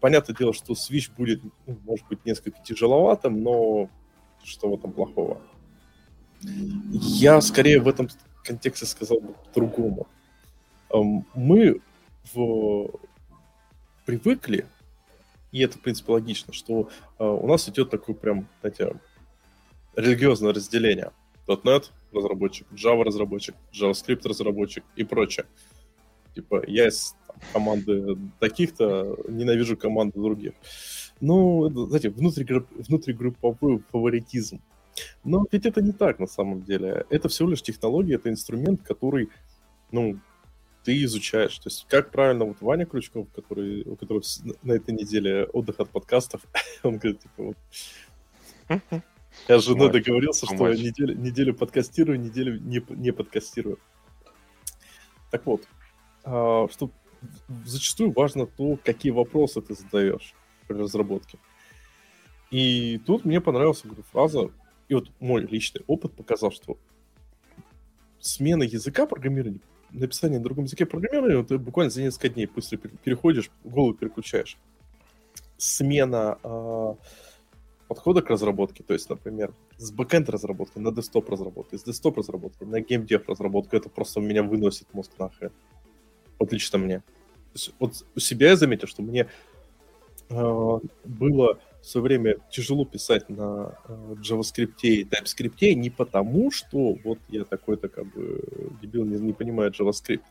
Понятное 0.00 0.36
дело, 0.36 0.52
что 0.52 0.74
Switch 0.74 1.10
будет, 1.16 1.42
ну, 1.66 1.78
может 1.84 2.06
быть, 2.08 2.24
несколько 2.24 2.62
тяжеловатым, 2.62 3.42
но 3.42 3.88
что 4.44 4.70
в 4.70 4.74
этом 4.74 4.92
плохого? 4.92 5.40
Я 6.40 7.40
скорее 7.40 7.80
в 7.80 7.88
этом 7.88 8.08
контексте 8.44 8.86
сказал 8.86 9.20
бы 9.20 9.32
по-другому 9.32 10.06
мы 11.34 11.80
в... 12.34 12.90
привыкли, 14.04 14.66
и 15.52 15.60
это, 15.60 15.78
в 15.78 15.80
принципе, 15.80 16.12
логично, 16.12 16.52
что 16.52 16.90
э, 17.18 17.24
у 17.24 17.46
нас 17.46 17.68
идет 17.68 17.90
такое 17.90 18.14
прям, 18.14 18.48
знаете, 18.60 18.98
религиозное 19.94 20.52
разделение. 20.52 21.12
.NET 21.46 21.90
разработчик, 22.12 22.66
Java 22.72 23.02
разработчик, 23.04 23.54
JavaScript 23.72 24.28
разработчик 24.28 24.84
и 24.96 25.04
прочее. 25.04 25.46
Типа, 26.34 26.62
я 26.66 26.88
из 26.88 27.14
команды 27.52 28.18
таких-то 28.40 29.16
ненавижу 29.28 29.76
команды 29.76 30.20
других. 30.20 30.52
Ну, 31.20 31.66
это, 31.66 31.86
знаете, 31.86 32.10
внутригрупп, 32.10 32.68
внутригрупповой 32.72 33.82
фаворитизм. 33.90 34.60
Но 35.24 35.46
ведь 35.50 35.66
это 35.66 35.80
не 35.82 35.92
так 35.92 36.18
на 36.18 36.26
самом 36.26 36.62
деле. 36.62 37.06
Это 37.10 37.28
всего 37.28 37.50
лишь 37.50 37.62
технология, 37.62 38.14
это 38.14 38.28
инструмент, 38.28 38.82
который, 38.82 39.28
ну, 39.90 40.18
ты 40.84 41.02
изучаешь. 41.04 41.58
То 41.58 41.68
есть, 41.68 41.86
как 41.88 42.10
правильно, 42.10 42.44
вот 42.44 42.58
Ваня 42.60 42.86
Крючков, 42.86 43.26
который, 43.34 43.82
у 43.84 43.96
которого 43.96 44.22
на 44.62 44.72
этой 44.72 44.94
неделе 44.94 45.44
отдых 45.44 45.80
от 45.80 45.90
подкастов, 45.90 46.42
он 46.82 46.98
говорит, 46.98 47.20
типа, 47.20 47.42
вот, 47.42 47.56
я 49.48 49.60
с 49.60 49.64
женой 49.64 49.92
договорился, 49.92 50.46
что 50.46 50.72
неделю, 50.72 51.16
неделю 51.16 51.54
подкастирую, 51.54 52.20
неделю 52.20 52.60
не, 52.60 52.84
не 52.90 53.12
подкастирую. 53.12 53.78
Так 55.30 55.46
вот, 55.46 55.62
а, 56.24 56.68
что 56.70 56.90
зачастую 57.64 58.12
важно 58.12 58.46
то, 58.46 58.78
какие 58.84 59.12
вопросы 59.12 59.60
ты 59.60 59.74
задаешь 59.74 60.34
при 60.66 60.76
разработке. 60.76 61.38
И 62.50 63.00
тут 63.06 63.24
мне 63.24 63.40
понравилась 63.40 63.82
говорю, 63.82 64.04
фраза, 64.10 64.50
и 64.88 64.94
вот 64.94 65.10
мой 65.20 65.42
личный 65.42 65.82
опыт 65.86 66.12
показал, 66.14 66.52
что 66.52 66.78
смена 68.20 68.62
языка 68.62 69.06
программирования 69.06 69.60
написание 69.90 70.38
на 70.38 70.44
другом 70.44 70.64
языке 70.64 70.86
программирования, 70.86 71.44
ты 71.44 71.58
буквально 71.58 71.90
за 71.90 72.02
несколько 72.02 72.28
дней 72.28 72.46
быстро 72.46 72.76
переходишь, 72.78 73.50
голову 73.64 73.94
переключаешь. 73.94 74.56
Смена 75.58 76.38
э, 76.42 76.94
подхода 77.88 78.22
к 78.22 78.30
разработке, 78.30 78.82
то 78.82 78.94
есть, 78.94 79.08
например, 79.08 79.52
с 79.78 79.90
бэкэнд 79.90 80.28
разработки 80.28 80.78
на 80.78 80.92
десктоп 80.92 81.30
разработки, 81.30 81.76
с 81.76 81.84
десктоп 81.84 82.18
разработки 82.18 82.64
на 82.64 82.80
геймдев 82.80 83.28
разработку, 83.28 83.76
это 83.76 83.88
просто 83.88 84.20
меня 84.20 84.42
выносит 84.42 84.92
мозг 84.92 85.12
нахрен. 85.18 85.52
Вот 86.38 86.52
лично 86.52 86.78
мне. 86.78 87.02
Есть, 87.54 87.72
вот 87.78 88.04
у 88.14 88.20
себя 88.20 88.50
я 88.50 88.56
заметил, 88.56 88.88
что 88.88 89.02
мне 89.02 89.28
э, 90.28 90.78
было 91.04 91.58
в 91.80 91.86
свое 91.86 92.02
время 92.02 92.36
тяжело 92.50 92.84
писать 92.84 93.28
на 93.28 93.78
э, 93.88 94.14
JavaScript 94.20 94.82
и 94.82 95.04
TypeScript 95.04 95.74
не 95.74 95.90
потому, 95.90 96.50
что 96.50 96.98
вот 97.04 97.18
я 97.28 97.44
такой-то 97.44 97.88
как 97.88 98.12
бы 98.12 98.42
дебил 98.82 99.04
не, 99.04 99.18
не 99.18 99.32
понимаю 99.32 99.70
JavaScript, 99.70 100.22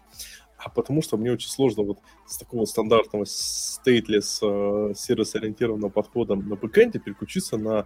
а 0.57 0.69
потому 0.69 1.01
что 1.01 1.17
мне 1.17 1.31
очень 1.31 1.49
сложно 1.49 1.83
вот 1.83 1.99
с 2.25 2.37
такого 2.37 2.65
стандартного 2.65 3.23
stateless 3.23 4.39
э, 4.41 4.93
сервис-ориентированного 4.95 5.89
подхода 5.89 6.35
на 6.35 6.55
бэкэнде 6.55 6.99
переключиться 6.99 7.57
на 7.57 7.85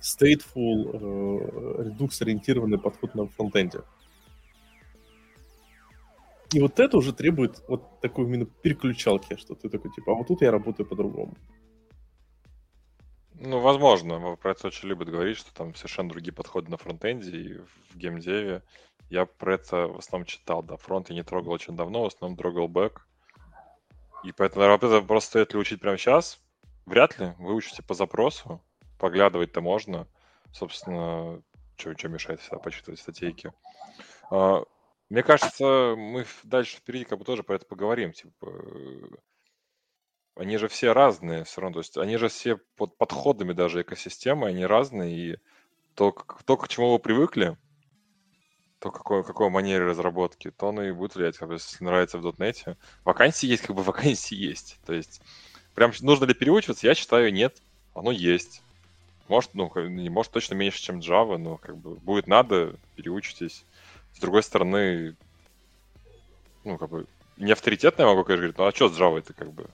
stateful 0.00 0.90
э, 0.92 1.82
редукс-ориентированный 1.84 2.78
подход 2.78 3.14
на 3.14 3.26
фронтенде. 3.28 3.82
И 6.52 6.60
вот 6.60 6.80
это 6.80 6.96
уже 6.96 7.12
требует 7.12 7.62
вот 7.68 8.00
такой 8.00 8.24
именно 8.24 8.44
переключалки, 8.44 9.36
что 9.36 9.54
ты 9.54 9.68
такой, 9.68 9.92
типа, 9.92 10.12
а 10.12 10.14
вот 10.16 10.26
тут 10.26 10.42
я 10.42 10.50
работаю 10.50 10.86
по-другому. 10.86 11.34
Ну, 13.42 13.58
возможно, 13.60 14.36
про 14.36 14.50
это 14.50 14.66
очень 14.66 14.88
любят 14.88 15.08
говорить, 15.08 15.38
что 15.38 15.54
там 15.54 15.74
совершенно 15.74 16.10
другие 16.10 16.34
подходы 16.34 16.70
на 16.70 16.76
фронтенде 16.76 17.30
и 17.30 17.58
в 17.58 17.96
геймдеве. 17.96 18.62
Я 19.08 19.24
про 19.24 19.54
это 19.54 19.88
в 19.88 19.98
основном 19.98 20.26
читал, 20.26 20.62
да, 20.62 20.76
фронт 20.76 21.08
я 21.08 21.14
не 21.14 21.22
трогал 21.24 21.52
очень 21.52 21.74
давно, 21.74 22.02
в 22.02 22.08
основном 22.08 22.36
трогал 22.36 22.68
бэк. 22.68 23.06
И 24.24 24.32
поэтому, 24.32 24.66
это 24.66 25.00
просто 25.00 25.30
стоит 25.30 25.54
ли 25.54 25.58
учить 25.58 25.80
прямо 25.80 25.96
сейчас? 25.96 26.38
Вряд 26.84 27.18
ли. 27.18 27.32
Вы 27.38 27.54
учите 27.54 27.82
по 27.82 27.94
запросу, 27.94 28.62
поглядывать-то 28.98 29.62
можно. 29.62 30.06
Собственно, 30.52 31.42
что 31.78 32.08
мешает 32.08 32.40
всегда 32.40 32.58
почитывать 32.58 33.00
статейки. 33.00 33.54
А, 34.30 34.64
мне 35.08 35.22
кажется, 35.22 35.94
мы 35.96 36.26
дальше 36.42 36.76
впереди 36.76 37.04
как 37.04 37.18
бы 37.18 37.24
тоже 37.24 37.42
про 37.42 37.56
это 37.56 37.64
поговорим. 37.64 38.12
Типа, 38.12 38.52
они 40.40 40.56
же 40.56 40.68
все 40.68 40.92
разные 40.94 41.44
все 41.44 41.60
равно, 41.60 41.74
то 41.74 41.80
есть 41.80 41.98
они 41.98 42.16
же 42.16 42.28
все 42.28 42.56
под 42.56 42.96
подходами 42.96 43.52
даже 43.52 43.82
экосистемы, 43.82 44.48
они 44.48 44.64
разные, 44.64 45.14
и 45.14 45.36
то, 45.94 46.12
то 46.46 46.56
к 46.56 46.66
чему 46.66 46.92
вы 46.92 46.98
привыкли, 46.98 47.58
то 48.78 48.90
какой, 48.90 49.22
какой 49.22 49.50
манере 49.50 49.84
разработки, 49.84 50.50
то 50.50 50.70
оно 50.70 50.82
и 50.82 50.92
будет 50.92 51.14
влиять, 51.14 51.38
бы, 51.40 51.54
если 51.54 51.84
нравится 51.84 52.16
в 52.16 52.22
дотнете. 52.22 52.78
Вакансии 53.04 53.48
есть, 53.48 53.64
как 53.64 53.76
бы 53.76 53.82
вакансии 53.82 54.34
есть. 54.34 54.78
То 54.86 54.94
есть, 54.94 55.20
прям 55.74 55.92
нужно 56.00 56.24
ли 56.24 56.32
переучиваться? 56.32 56.86
Я 56.86 56.94
считаю, 56.94 57.30
нет. 57.34 57.60
Оно 57.94 58.10
есть. 58.10 58.62
Может, 59.28 59.52
ну, 59.52 59.70
не 59.88 60.08
может 60.08 60.32
точно 60.32 60.54
меньше, 60.54 60.80
чем 60.80 61.00
Java, 61.00 61.36
но 61.36 61.58
как 61.58 61.76
бы 61.76 61.96
будет 61.96 62.26
надо, 62.26 62.76
переучитесь. 62.96 63.66
С 64.14 64.20
другой 64.20 64.42
стороны, 64.42 65.16
ну, 66.64 66.78
как 66.78 66.88
бы, 66.88 67.06
не 67.36 67.52
авторитетно 67.52 68.02
я 68.02 68.08
могу, 68.08 68.24
конечно, 68.24 68.40
говорить, 68.40 68.58
ну 68.58 68.64
а 68.64 68.72
что 68.72 68.88
с 68.88 68.98
Java 68.98 69.18
это 69.18 69.34
как 69.34 69.52
бы? 69.52 69.68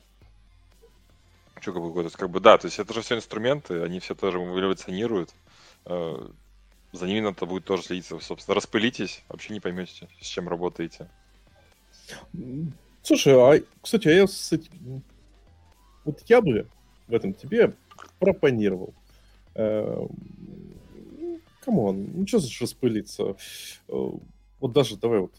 Что 1.67 1.73
как 1.73 1.83
бы, 1.83 2.11
как 2.11 2.31
бы, 2.31 2.39
да, 2.39 2.59
то 2.59 2.67
есть 2.67 2.79
это 2.79 2.95
же 2.95 3.01
все 3.01 3.17
инструменты, 3.17 3.83
они 3.83 3.99
все 3.99 4.15
тоже 4.15 4.39
эволюционируют. 4.39 5.35
Э, 5.85 6.15
за 6.93 7.07
ними 7.09 7.19
надо 7.19 7.45
будет 7.45 7.65
тоже 7.65 7.83
следить. 7.83 8.07
Собственно, 8.07 8.55
распылитесь, 8.55 9.25
вообще 9.29 9.53
не 9.53 9.59
поймете, 9.59 10.09
с 10.21 10.27
чем 10.27 10.49
работаете. 10.49 11.11
Слушай, 13.03 13.35
а, 13.35 13.61
кстати, 13.83 14.07
а 14.07 14.13
я 14.13 14.29
с 14.29 14.53
этим... 14.53 15.03
Вот 16.05 16.23
я 16.29 16.41
бы 16.41 16.69
в 17.09 17.15
этом 17.15 17.35
тебе 17.35 17.75
прооппонировал. 18.21 18.95
Come 19.53 19.87
on, 19.87 20.13
ну 22.15 22.27
что 22.29 22.39
значит 22.39 22.63
распылиться? 22.63 23.35
Э, 23.89 24.11
вот 24.61 24.73
даже 24.73 24.97
давай 24.97 25.19
вот 25.19 25.35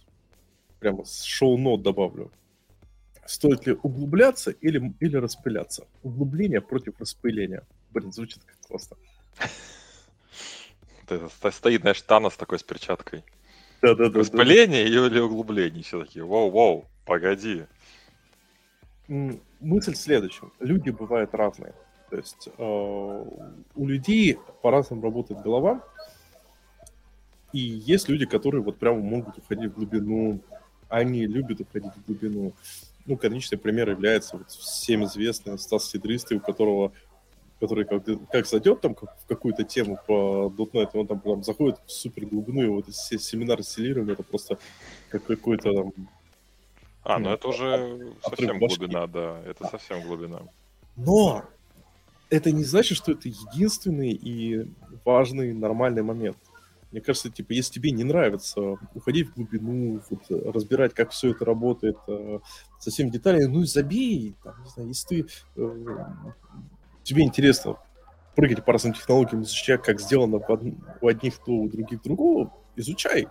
прямо 0.81 1.05
с 1.05 1.23
show 1.23 1.50
notes 1.50 1.83
добавлю. 1.83 2.33
Стоит 3.27 3.67
ли 3.67 3.73
углубляться 3.83 4.51
или, 4.51 4.93
или 5.01 5.17
распыляться? 5.17 5.85
Углубление 6.01 6.61
против 6.61 6.99
распыления. 6.99 7.63
Блин, 7.91 8.13
звучит 8.13 8.41
как 8.45 8.55
классно. 8.67 8.95
Стоит, 11.51 11.81
знаешь, 11.81 12.01
Танос 12.01 12.37
такой 12.37 12.59
с 12.59 12.63
перчаткой. 12.63 13.25
Да-да-да. 13.81 14.19
Распыление 14.19 14.83
да, 14.85 15.07
или 15.07 15.19
углубление? 15.19 15.83
Все 15.83 16.03
такие, 16.03 16.25
воу-воу, 16.25 16.85
погоди. 17.05 17.65
Мысль 19.07 19.93
в 19.93 19.97
следующем. 19.97 20.53
Люди 20.59 20.89
бывают 20.89 21.33
разные. 21.33 21.73
То 22.09 22.15
есть 22.15 22.47
э, 22.57 22.63
у 23.75 23.85
людей 23.85 24.37
по-разному 24.61 25.01
работает 25.01 25.41
голова. 25.41 25.83
И 27.51 27.59
есть 27.59 28.07
люди, 28.07 28.25
которые 28.25 28.63
вот 28.63 28.77
прямо 28.77 28.99
могут 28.99 29.37
уходить 29.37 29.71
в 29.71 29.75
глубину. 29.75 30.39
Они 30.87 31.25
любят 31.25 31.59
уходить 31.59 31.91
в 31.93 32.05
глубину. 32.05 32.53
Ну, 33.07 33.17
конечный 33.17 33.57
пример 33.57 33.89
является 33.89 34.37
вот 34.37 34.51
всем 34.51 35.05
известный 35.05 35.57
Стас 35.57 35.89
Сидристый, 35.89 36.37
у 36.37 36.41
которого 36.41 36.91
который 37.59 37.85
как, 37.85 38.03
как 38.29 38.45
зайдет 38.45 38.81
там 38.81 38.93
как, 38.93 39.17
в 39.19 39.25
какую-то 39.25 39.63
тему 39.63 39.97
по 40.05 40.53
.NET, 40.55 40.89
он 40.93 41.07
там 41.07 41.19
прям 41.19 41.43
заходит 41.43 41.79
в 41.85 41.91
супер 41.91 42.25
глубину, 42.25 42.61
и 42.61 42.67
вот 42.67 42.87
все 42.89 43.17
семинары 43.17 43.63
селирования, 43.63 44.13
это 44.13 44.23
просто 44.23 44.59
как 45.09 45.23
какой-то 45.23 45.73
там... 45.73 45.93
А, 47.03 47.17
ну, 47.17 47.29
ну 47.29 47.31
это 47.33 47.47
уже 47.47 48.13
совсем 48.21 48.59
глубина, 48.59 49.07
да, 49.07 49.41
это 49.45 49.67
совсем 49.67 50.01
глубина. 50.03 50.41
Но 50.95 51.45
это 52.29 52.51
не 52.51 52.63
значит, 52.63 52.97
что 52.97 53.13
это 53.13 53.27
единственный 53.27 54.11
и 54.11 54.67
важный 55.05 55.53
нормальный 55.53 56.03
момент. 56.03 56.37
Мне 56.91 57.01
кажется, 57.01 57.29
типа, 57.29 57.51
если 57.51 57.73
тебе 57.73 57.91
не 57.91 58.03
нравится 58.03 58.77
уходить 58.93 59.29
в 59.29 59.35
глубину, 59.35 60.01
вот, 60.09 60.21
разбирать, 60.29 60.93
как 60.93 61.11
все 61.11 61.31
это 61.31 61.43
работает, 61.43 61.97
э, 62.07 62.39
со 62.79 62.91
всеми 62.91 63.09
деталями, 63.09 63.45
ну 63.45 63.65
забей, 63.65 64.35
там, 64.43 64.55
не 64.63 64.69
знаю, 64.69 64.87
если 64.89 65.07
ты 65.07 65.27
э, 65.57 65.85
тебе 67.03 67.23
интересно 67.23 67.77
прыгать 68.35 68.63
по 68.63 68.71
разным 68.71 68.93
технологиям, 68.93 69.43
изучать, 69.43 69.81
как 69.81 69.99
сделано 69.99 70.39
у 71.01 71.07
одних 71.07 71.37
то, 71.39 71.51
у 71.51 71.67
других 71.67 72.01
другого, 72.03 72.53
изучай. 72.75 73.27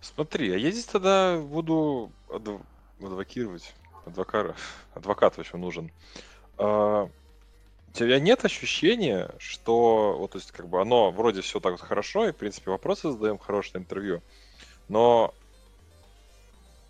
Смотри, 0.00 0.52
а 0.52 0.56
я 0.56 0.70
здесь 0.70 0.86
тогда 0.86 1.38
буду 1.38 2.10
адв... 2.32 2.60
адвокировать. 3.00 3.74
Адвокат, 4.06 4.56
адвокат 4.94 5.38
общем 5.38 5.60
нужен. 5.60 5.90
А, 6.56 7.10
тебя 7.92 8.20
нет 8.20 8.44
ощущения, 8.44 9.30
что 9.38 10.16
вот, 10.18 10.32
то 10.32 10.38
есть, 10.38 10.52
как 10.52 10.68
бы 10.68 10.80
оно 10.80 11.10
вроде 11.10 11.40
все 11.40 11.60
так 11.60 11.72
вот 11.72 11.80
хорошо, 11.80 12.28
и, 12.28 12.32
в 12.32 12.36
принципе, 12.36 12.70
вопросы 12.70 13.10
задаем 13.10 13.38
хорошее 13.38 13.82
интервью, 13.82 14.22
но 14.88 15.34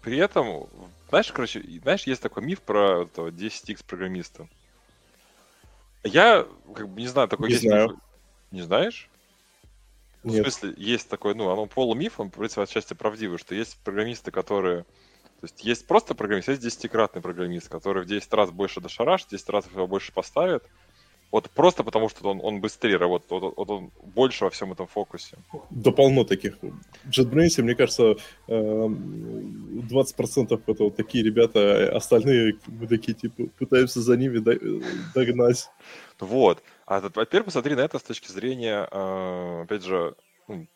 при 0.03 0.19
этом, 0.19 0.69
знаешь, 1.09 1.33
короче, 1.33 1.63
знаешь, 1.83 2.05
есть 2.05 2.23
такой 2.23 2.43
миф 2.43 2.63
про 2.63 3.03
этого 3.03 3.31
10x 3.31 3.85
программиста. 3.87 4.49
Я, 6.05 6.47
как 6.75 6.89
бы, 6.89 7.01
не 7.01 7.09
знаю, 7.09 7.29
такой 7.29 7.49
не 7.49 7.55
есть 7.55 7.67
знаю. 7.67 7.91
миф. 7.91 7.99
Не 8.51 8.63
знаешь? 8.63 9.11
Ну, 10.23 10.33
в 10.33 10.37
смысле, 10.37 10.75
есть 10.77 11.09
такой, 11.09 11.35
ну, 11.35 11.51
оно 11.51 11.67
полумиф, 11.67 12.21
он, 12.21 12.31
в 12.31 12.35
принципе, 12.35 12.63
отчасти 12.63 12.95
правдивый, 12.95 13.39
что 13.39 13.55
есть 13.55 13.79
программисты, 13.85 14.31
которые... 14.31 14.85
То 15.41 15.45
есть 15.45 15.63
есть 15.65 15.87
просто 15.87 16.15
программист, 16.15 16.49
есть 16.49 16.63
десятикратный 16.63 17.23
программист, 17.23 17.69
который 17.69 18.03
в 18.03 18.07
10 18.07 18.33
раз 18.33 18.51
больше 18.51 18.81
дошарашит, 18.81 19.29
10 19.29 19.49
раз 19.51 19.67
его 19.73 19.87
больше 19.87 20.13
поставит, 20.13 20.65
вот 21.31 21.51
просто 21.51 21.85
потому, 21.85 22.09
что 22.09 22.31
он, 22.31 22.41
он 22.43 22.61
быстрее 22.61 22.97
работает, 22.97 23.31
вот, 23.31 23.55
вот 23.57 23.71
он 23.71 23.91
больше 24.03 24.45
во 24.45 24.51
всем 24.51 24.73
этом 24.73 24.87
фокусе. 24.87 25.37
Да 25.69 25.93
полно 25.93 26.25
таких. 26.25 26.57
JetBrains, 27.05 27.63
мне 27.63 27.75
кажется, 27.75 28.17
20% 28.47 30.63
это 30.67 30.85
вот 30.85 30.97
такие 30.97 31.23
ребята, 31.23 31.95
остальные 31.95 32.57
мы 32.67 32.87
такие, 32.87 33.13
типа, 33.13 33.49
пытаемся 33.59 34.01
за 34.01 34.17
ними 34.17 34.39
догнать. 35.15 35.69
Вот. 36.19 36.63
А 36.87 37.03
теперь 37.03 37.43
посмотри 37.43 37.75
на 37.75 37.81
это 37.81 37.99
с 37.99 38.03
точки 38.03 38.33
зрения, 38.33 38.89
а, 38.91 39.65
опять 39.65 39.85
же, 39.85 40.15
ну, 40.49 40.67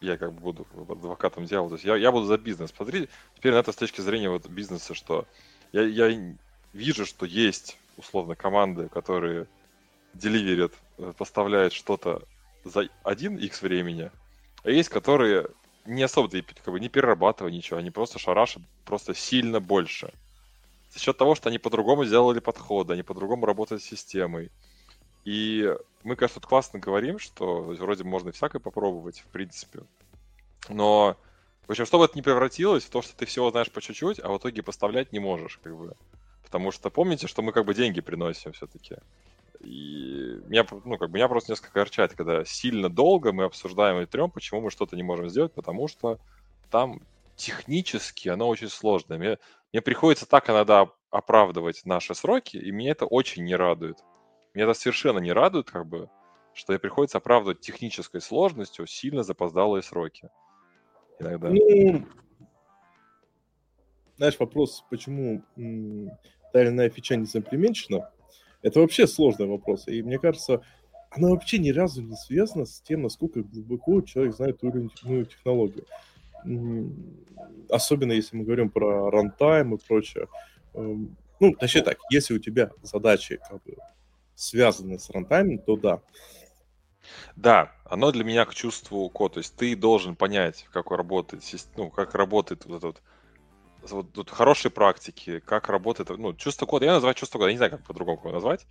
я 0.00 0.16
как 0.16 0.32
бы 0.32 0.40
буду 0.40 0.66
адвокатом 0.88 1.44
дьявола, 1.44 1.70
то 1.70 1.76
есть 1.76 1.84
я, 1.84 1.96
я 1.96 2.10
буду 2.10 2.26
за 2.26 2.36
бизнес. 2.36 2.72
Посмотри 2.72 3.08
теперь 3.36 3.52
на 3.52 3.58
это 3.58 3.70
с 3.70 3.76
точки 3.76 4.00
зрения 4.00 4.28
вот 4.28 4.48
бизнеса, 4.48 4.94
что 4.94 5.24
я, 5.72 5.82
я 5.82 6.36
вижу, 6.72 7.06
что 7.06 7.26
есть 7.26 7.78
условно 7.96 8.34
команды, 8.34 8.88
которые 8.88 9.46
деливерят, 10.18 10.72
э, 10.98 11.12
поставляют 11.16 11.72
что-то 11.72 12.22
за 12.64 12.88
один 13.02 13.36
x 13.36 13.62
времени, 13.62 14.10
а 14.64 14.70
есть, 14.70 14.88
которые 14.88 15.48
не 15.86 16.02
особо 16.02 16.28
как 16.30 16.72
бы, 16.72 16.80
не 16.80 16.88
перерабатывая 16.88 17.50
ничего, 17.50 17.78
они 17.78 17.90
просто 17.90 18.18
шарашат 18.18 18.62
просто 18.84 19.14
сильно 19.14 19.60
больше. 19.60 20.12
За 20.90 20.98
счет 20.98 21.16
того, 21.16 21.34
что 21.34 21.48
они 21.48 21.58
по-другому 21.58 22.04
сделали 22.04 22.40
подходы, 22.40 22.94
они 22.94 23.02
по-другому 23.02 23.46
работают 23.46 23.82
с 23.82 23.86
системой. 23.86 24.50
И 25.24 25.74
мы, 26.02 26.16
конечно, 26.16 26.40
тут 26.40 26.46
классно 26.48 26.78
говорим, 26.78 27.18
что 27.18 27.62
вроде 27.62 28.04
можно 28.04 28.32
всякое 28.32 28.60
попробовать, 28.60 29.20
в 29.20 29.26
принципе. 29.26 29.80
Но, 30.68 31.16
в 31.66 31.70
общем, 31.70 31.86
чтобы 31.86 32.06
это 32.06 32.14
не 32.14 32.22
превратилось 32.22 32.84
в 32.84 32.90
то, 32.90 33.02
что 33.02 33.14
ты 33.14 33.26
всего 33.26 33.50
знаешь 33.50 33.70
по 33.70 33.80
чуть-чуть, 33.80 34.20
а 34.20 34.30
в 34.30 34.38
итоге 34.38 34.62
поставлять 34.62 35.12
не 35.12 35.18
можешь, 35.18 35.58
как 35.62 35.76
бы. 35.76 35.94
Потому 36.42 36.70
что 36.70 36.88
помните, 36.88 37.26
что 37.26 37.42
мы 37.42 37.52
как 37.52 37.66
бы 37.66 37.74
деньги 37.74 38.00
приносим 38.00 38.52
все-таки. 38.52 38.96
И 39.68 40.40
меня, 40.46 40.66
ну, 40.70 40.96
как 40.96 41.10
бы, 41.10 41.16
меня 41.16 41.28
просто 41.28 41.52
несколько 41.52 41.74
горчает, 41.74 42.14
когда 42.14 42.42
сильно 42.44 42.88
долго 42.88 43.32
мы 43.32 43.44
обсуждаем 43.44 44.00
и 44.00 44.06
трем, 44.06 44.30
почему 44.30 44.62
мы 44.62 44.70
что-то 44.70 44.96
не 44.96 45.02
можем 45.02 45.28
сделать, 45.28 45.52
потому 45.52 45.88
что 45.88 46.18
там 46.70 47.02
технически 47.36 48.30
оно 48.30 48.48
очень 48.48 48.68
сложное. 48.68 49.18
Мне, 49.18 49.38
мне 49.72 49.82
приходится 49.82 50.26
так 50.26 50.48
иногда 50.48 50.90
оправдывать 51.10 51.82
наши 51.84 52.14
сроки, 52.14 52.56
и 52.56 52.70
меня 52.70 52.92
это 52.92 53.04
очень 53.04 53.44
не 53.44 53.56
радует. 53.56 53.98
Меня 54.54 54.64
это 54.64 54.72
совершенно 54.72 55.18
не 55.18 55.32
радует, 55.32 55.70
как 55.70 55.86
бы, 55.86 56.08
что 56.54 56.72
мне 56.72 56.78
приходится 56.78 57.18
оправдывать 57.18 57.60
технической 57.60 58.22
сложностью 58.22 58.86
сильно 58.86 59.22
запоздалые 59.22 59.82
сроки. 59.82 60.30
Иногда. 61.18 61.50
Ну, 61.50 62.06
знаешь, 64.16 64.38
вопрос, 64.38 64.82
почему 64.88 65.42
та 66.52 66.62
или 66.62 66.68
иная 66.70 66.88
фича 66.88 67.16
не 67.16 67.26
заимплеменчена, 67.26 68.10
это 68.68 68.80
вообще 68.80 69.06
сложный 69.06 69.46
вопрос. 69.46 69.88
И 69.88 70.02
мне 70.02 70.18
кажется, 70.18 70.62
она 71.10 71.28
вообще 71.30 71.58
ни 71.58 71.70
разу 71.70 72.02
не 72.02 72.16
связана 72.16 72.64
с 72.64 72.80
тем, 72.80 73.02
насколько 73.02 73.42
глубоко 73.42 74.00
человек 74.02 74.34
знает 74.34 74.62
или 74.62 74.88
иную 75.04 75.26
технологию. 75.26 75.84
Особенно 77.70 78.12
если 78.12 78.36
мы 78.36 78.44
говорим 78.44 78.70
про 78.70 79.10
рантайм 79.10 79.74
и 79.74 79.78
прочее. 79.78 80.28
Эм, 80.74 81.16
ну, 81.40 81.54
точнее 81.54 81.82
так, 81.82 81.98
если 82.10 82.34
у 82.34 82.38
тебя 82.38 82.70
задачи 82.82 83.38
как 83.48 83.62
бы 83.64 83.76
связаны 84.34 84.98
с 84.98 85.10
рантаймом, 85.10 85.58
то 85.58 85.76
да. 85.76 86.00
Да, 87.36 87.72
оно 87.84 88.12
для 88.12 88.24
меня 88.24 88.44
к 88.44 88.54
чувству 88.54 89.08
код. 89.10 89.34
То 89.34 89.38
есть 89.38 89.56
ты 89.56 89.74
должен 89.76 90.14
понять, 90.14 90.66
как 90.72 90.90
работает, 90.90 91.42
ну, 91.76 91.90
как 91.90 92.14
работает 92.14 92.66
вот 92.66 92.76
этот 92.78 93.02
вот 93.96 94.12
тут 94.12 94.30
хорошие 94.30 94.70
практики, 94.70 95.40
как 95.40 95.68
работает, 95.68 96.10
ну, 96.18 96.34
чувство 96.34 96.66
кода, 96.66 96.86
я 96.86 96.92
называю 96.92 97.14
чувство 97.14 97.38
кода, 97.38 97.48
я 97.48 97.52
не 97.54 97.58
знаю, 97.58 97.72
как 97.72 97.84
по-другому 97.84 98.20
его 98.20 98.32
назвать, 98.32 98.66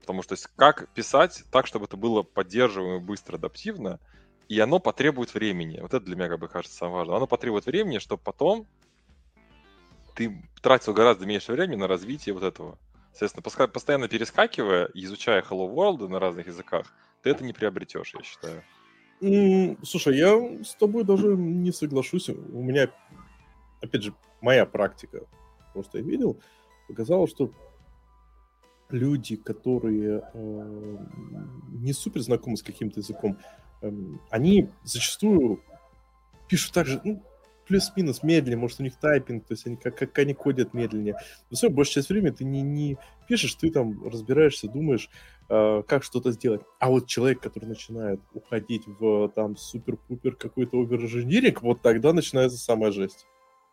потому 0.00 0.22
что 0.22 0.34
есть, 0.34 0.46
как 0.56 0.88
писать 0.94 1.44
так, 1.50 1.66
чтобы 1.66 1.86
это 1.86 1.96
было 1.96 2.22
поддерживаемо, 2.22 3.00
быстро, 3.00 3.36
адаптивно, 3.36 3.98
и 4.48 4.58
оно 4.58 4.80
потребует 4.80 5.32
времени. 5.34 5.78
Вот 5.80 5.94
это 5.94 6.04
для 6.04 6.16
меня, 6.16 6.28
как 6.28 6.40
бы, 6.40 6.48
кажется, 6.48 6.76
самое 6.76 6.98
важное. 6.98 7.16
Оно 7.16 7.26
потребует 7.26 7.66
времени, 7.66 7.98
чтобы 7.98 8.22
потом 8.22 8.66
ты 10.16 10.42
тратил 10.60 10.92
гораздо 10.92 11.24
меньше 11.24 11.52
времени 11.52 11.76
на 11.76 11.86
развитие 11.86 12.34
вот 12.34 12.42
этого. 12.42 12.78
Соответственно, 13.12 13.68
постоянно 13.68 14.08
перескакивая 14.08 14.86
и 14.86 15.04
изучая 15.04 15.42
Hello 15.42 15.72
World 15.72 16.08
на 16.08 16.18
разных 16.18 16.46
языках, 16.46 16.92
ты 17.22 17.30
это 17.30 17.44
не 17.44 17.52
приобретешь, 17.52 18.12
я 18.14 18.22
считаю. 18.22 18.64
Слушай, 19.84 20.16
я 20.16 20.64
с 20.64 20.74
тобой 20.74 21.04
даже 21.04 21.28
не 21.36 21.72
соглашусь. 21.72 22.28
У 22.30 22.62
меня, 22.62 22.88
опять 23.80 24.02
же, 24.02 24.14
моя 24.40 24.66
практика, 24.66 25.26
просто 25.72 25.98
я 25.98 26.04
видел, 26.04 26.40
показала, 26.88 27.26
что 27.28 27.52
люди, 28.90 29.36
которые 29.36 30.22
э, 30.34 30.96
не 31.68 31.92
супер 31.92 32.20
знакомы 32.20 32.56
с 32.56 32.62
каким-то 32.62 33.00
языком, 33.00 33.38
э, 33.82 33.90
они 34.30 34.68
зачастую 34.84 35.62
пишут 36.48 36.72
так 36.72 36.86
же, 36.86 37.00
ну, 37.04 37.22
плюс-минус 37.70 38.24
медленнее, 38.24 38.58
может, 38.58 38.80
у 38.80 38.82
них 38.82 38.96
тайпинг, 38.96 39.46
то 39.46 39.54
есть 39.54 39.64
они 39.64 39.76
как, 39.76 39.96
как 39.96 40.18
они 40.18 40.34
кодят 40.34 40.74
медленнее. 40.74 41.14
Но 41.50 41.56
все, 41.56 41.70
большая 41.70 42.02
часть 42.02 42.08
времени 42.08 42.32
ты 42.32 42.44
не, 42.44 42.62
не 42.62 42.98
пишешь, 43.28 43.54
ты 43.54 43.70
там 43.70 44.04
разбираешься, 44.08 44.68
думаешь, 44.68 45.08
э, 45.48 45.82
как 45.86 46.02
что-то 46.02 46.32
сделать. 46.32 46.62
А 46.80 46.90
вот 46.90 47.06
человек, 47.06 47.40
который 47.40 47.66
начинает 47.66 48.20
уходить 48.34 48.88
в 48.88 49.28
там 49.28 49.56
супер-пупер 49.56 50.34
какой-то 50.34 50.78
овер 50.78 51.60
вот 51.62 51.80
тогда 51.80 52.12
начинается 52.12 52.58
самая 52.58 52.90
жесть. 52.90 53.26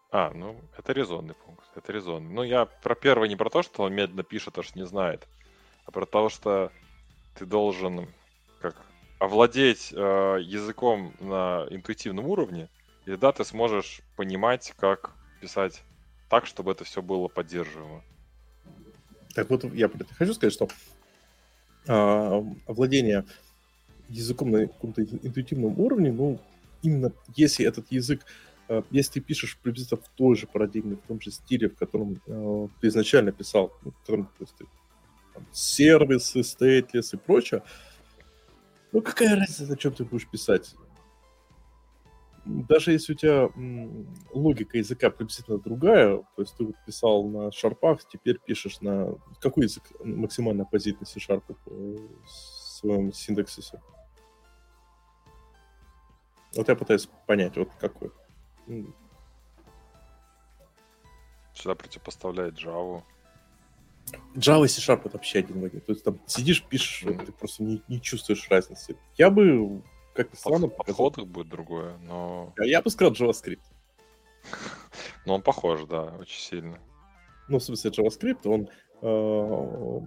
А, 0.10 0.32
ну, 0.34 0.60
это 0.78 0.94
резонный 0.94 1.36
пункт. 1.36 1.66
Это 1.76 1.92
резонный. 1.92 2.34
Ну, 2.34 2.44
я 2.44 2.66
про 2.66 2.96
первый 2.96 3.28
не 3.30 3.36
про 3.36 3.50
то, 3.50 3.62
что 3.62 3.84
он 3.84 3.94
медленно 3.94 4.24
пишет, 4.24 4.58
аж 4.58 4.74
не 4.76 4.86
знает, 4.86 5.28
а 5.86 5.92
про 5.92 6.06
то, 6.06 6.30
что 6.30 6.72
ты 7.36 7.46
должен 7.46 8.08
как 8.62 8.76
овладеть 9.20 9.92
э, 9.94 10.38
языком 10.42 11.14
на 11.20 11.66
интуитивном 11.70 12.26
уровне, 12.26 12.70
и 13.06 13.12
тогда 13.12 13.32
ты 13.32 13.44
сможешь 13.44 14.02
понимать, 14.16 14.74
как 14.78 15.14
писать 15.42 15.84
так, 16.30 16.46
чтобы 16.46 16.72
это 16.72 16.84
все 16.84 17.02
было 17.02 17.28
поддерживаемо. 17.28 18.04
Так 19.34 19.50
вот, 19.50 19.64
я 19.74 19.90
хочу 20.18 20.34
сказать, 20.34 20.54
что 20.54 20.68
э, 21.88 22.44
овладение 22.66 23.26
языком 24.10 24.52
на 24.52 24.68
каком-то 24.68 25.04
интуитивном 25.04 25.80
уровне, 25.80 26.12
ну, 26.12 26.40
именно 26.82 27.12
если 27.36 27.66
этот 27.66 27.92
язык, 27.92 28.26
если 28.92 29.14
ты 29.14 29.22
пишешь 29.22 29.58
приблизительно 29.58 30.02
в 30.02 30.10
той 30.10 30.36
же 30.36 30.48
парадигме, 30.48 30.96
в 30.96 31.08
том 31.08 31.22
же 31.22 31.32
стиле, 31.32 31.70
в 31.70 31.76
котором 31.76 32.22
э, 32.26 32.68
ты 32.82 32.88
изначально 32.88 33.32
писал, 33.32 33.72
в 33.82 33.92
котором, 34.02 34.26
то 34.26 34.44
есть, 34.44 34.56
там, 35.34 35.46
сервисы, 35.52 36.44
стейтлес 36.44 37.14
и 37.14 37.18
прочее, 37.18 37.64
ну, 38.92 39.02
какая 39.02 39.36
разница, 39.36 39.72
о 39.72 39.78
чем 39.78 39.94
ты 39.94 40.04
будешь 40.06 40.28
писать? 40.28 40.76
Даже 42.46 42.94
если 42.94 43.12
у 43.12 43.16
тебя 43.16 43.50
м, 43.56 44.08
логика 44.32 44.78
языка 44.78 45.10
приблизительно 45.10 45.58
другая, 45.58 46.18
то 46.18 46.42
есть 46.42 46.56
ты 46.56 46.64
вот 46.64 46.76
писал 46.86 47.28
на 47.28 47.52
шарпах, 47.52 48.08
теперь 48.08 48.40
пишешь 48.40 48.80
на... 48.80 49.16
Какой 49.42 49.66
язык 49.66 49.84
максимально 50.04 50.64
оппозитный 50.64 51.06
C-Sharp 51.06 51.44
в 51.66 52.30
своем 52.30 53.12
синтаксисе? 53.12 53.82
Вот 56.56 56.70
я 56.70 56.76
пытаюсь 56.76 57.10
понять, 57.28 57.58
вот 57.58 57.70
какой. 57.80 58.12
Сюда 61.54 61.76
противопоставляет 61.76 62.56
Java. 62.56 63.04
Java 64.36 64.66
и 64.66 64.68
C-Sharp 64.68 65.02
это 65.06 65.18
вообще 65.18 65.40
один 65.40 65.62
в 65.62 65.66
один. 65.66 65.82
То 65.82 65.92
есть 65.92 66.04
там 66.04 66.20
сидишь, 66.28 66.64
пишешь, 66.64 67.04
mm-hmm. 67.04 67.26
ты 67.26 67.32
просто 67.32 67.64
не, 67.64 67.82
не 67.88 68.02
чувствуешь 68.02 68.48
разницы. 68.50 68.96
Я 69.18 69.30
бы, 69.30 69.82
как 70.14 70.32
ни 70.32 70.38
странно, 70.38 70.68
Подход 70.68 71.16
показал... 71.16 71.26
будет 71.26 71.50
другое, 71.50 71.98
но... 72.04 72.54
А 72.58 72.66
я 72.66 72.82
бы 72.82 72.90
сказал 72.90 73.14
JavaScript. 73.14 73.62
Ну, 75.26 75.34
он 75.34 75.42
похож, 75.42 75.84
да, 75.90 76.04
очень 76.20 76.40
сильно. 76.40 76.80
Ну, 77.50 77.60
в 77.60 77.64
смысле, 77.64 77.92
JavaScript, 77.92 78.48
он... 78.48 78.70
Э, 79.02 80.00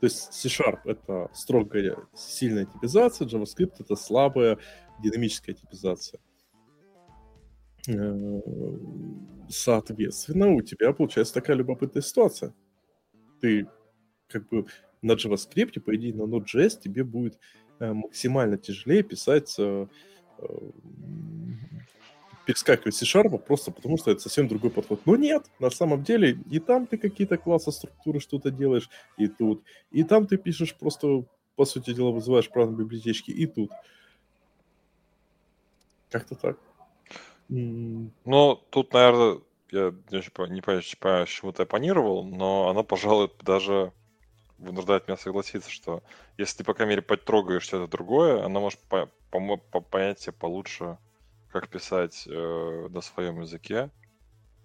то 0.00 0.06
есть 0.06 0.32
C-Sharp— 0.32 0.80
это 0.84 1.28
строгая, 1.34 1.96
сильная 2.14 2.66
типизация, 2.66 3.26
JavaScript— 3.26 3.76
это 3.80 3.96
слабая 3.96 4.58
динамическая 5.00 5.56
типизация. 5.56 6.20
Э, 7.88 8.40
соответственно, 9.48 10.48
у 10.52 10.62
тебя 10.62 10.92
получается 10.92 11.34
такая 11.34 11.56
любопытная 11.56 12.02
ситуация 12.02 12.54
ты 13.40 13.66
как 14.28 14.48
бы 14.48 14.66
на 15.02 15.12
JavaScript, 15.12 15.80
по 15.80 15.94
идее, 15.94 16.14
на 16.14 16.22
Node.js 16.22 16.80
тебе 16.80 17.04
будет 17.04 17.38
э, 17.78 17.92
максимально 17.92 18.58
тяжелее 18.58 19.02
писать, 19.02 19.54
э, 19.58 19.86
перескакивать 22.44 22.94
C-Sharp, 22.94 23.38
просто 23.38 23.70
потому 23.70 23.96
что 23.98 24.10
это 24.10 24.20
совсем 24.20 24.48
другой 24.48 24.70
подход. 24.70 25.00
Но 25.06 25.16
нет, 25.16 25.46
на 25.58 25.70
самом 25.70 26.02
деле 26.02 26.38
и 26.50 26.58
там 26.58 26.86
ты 26.86 26.98
какие-то 26.98 27.36
классы 27.36 27.72
структуры 27.72 28.20
что-то 28.20 28.50
делаешь, 28.50 28.88
и 29.16 29.28
тут. 29.28 29.62
И 29.90 30.02
там 30.02 30.26
ты 30.26 30.36
пишешь 30.36 30.74
просто, 30.74 31.24
по 31.56 31.64
сути 31.64 31.94
дела, 31.94 32.10
вызываешь 32.10 32.50
правильные 32.50 32.84
библиотечки, 32.84 33.30
и 33.30 33.46
тут. 33.46 33.70
Как-то 36.10 36.34
так. 36.34 36.58
Ну, 37.48 38.56
тут, 38.70 38.92
наверное, 38.92 39.40
я 39.70 39.94
не 40.10 40.18
очень 40.18 40.32
не 40.52 40.60
понимаю, 40.60 41.26
чему 41.26 41.52
ты 41.52 41.62
оппонировал, 41.62 42.24
но 42.24 42.68
оно, 42.68 42.82
пожалуй, 42.84 43.30
даже 43.42 43.92
вынуждает 44.58 45.06
меня 45.06 45.16
согласиться, 45.16 45.70
что 45.70 46.02
если 46.38 46.58
ты, 46.58 46.64
по 46.64 46.74
крайней 46.74 46.90
мере, 46.90 47.02
подтрогаешь 47.02 47.62
что-то 47.62 47.90
другое, 47.90 48.44
оно 48.44 48.60
может 48.60 48.80
по 48.80 49.10
по 49.30 49.80
понять 49.80 50.20
тебе 50.20 50.32
получше, 50.32 50.98
как 51.50 51.68
писать 51.68 52.26
э, 52.26 52.88
на 52.90 53.00
своем 53.00 53.42
языке. 53.42 53.90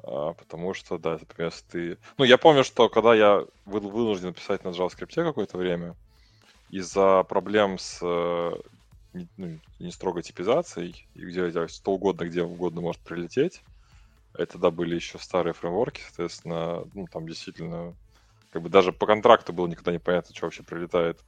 А, 0.04 0.34
потому 0.34 0.74
что, 0.74 0.98
да, 0.98 1.14
например, 1.14 1.52
если 1.52 1.66
ты... 1.68 1.98
Ну, 2.18 2.26
я 2.26 2.38
помню, 2.38 2.64
что 2.64 2.90
когда 2.90 3.14
я 3.14 3.46
был 3.66 3.90
вынужден 3.90 4.34
писать 4.34 4.64
на 4.64 4.70
JavaScript 4.70 5.14
какое-то 5.14 5.58
время, 5.58 5.96
из-за 6.70 7.24
проблем 7.24 7.78
с 7.78 8.00
э, 8.02 8.54
не, 9.14 9.28
ну, 9.38 9.60
не 9.80 9.92
строгой 9.92 10.24
типизацией, 10.24 11.08
и 11.14 11.26
где 11.26 11.68
что 11.68 11.92
угодно, 11.92 12.26
где 12.26 12.44
угодно 12.44 12.82
может 12.82 13.02
прилететь, 13.02 13.62
это 14.34 14.54
тогда 14.54 14.72
были 14.72 14.96
еще 14.96 15.20
старые 15.20 15.54
фреймворки, 15.54 16.02
соответственно, 16.02 16.84
ну, 16.94 17.06
там 17.12 17.28
действительно, 17.28 17.96
как 18.52 18.62
бы 18.62 18.70
даже 18.70 18.94
по 18.94 19.06
контракту 19.06 19.54
было 19.54 19.68
никогда 19.68 19.92
не 19.92 20.00
понятно, 20.00 20.34
что 20.36 20.46
вообще 20.46 20.64
прилетает. 20.64 21.20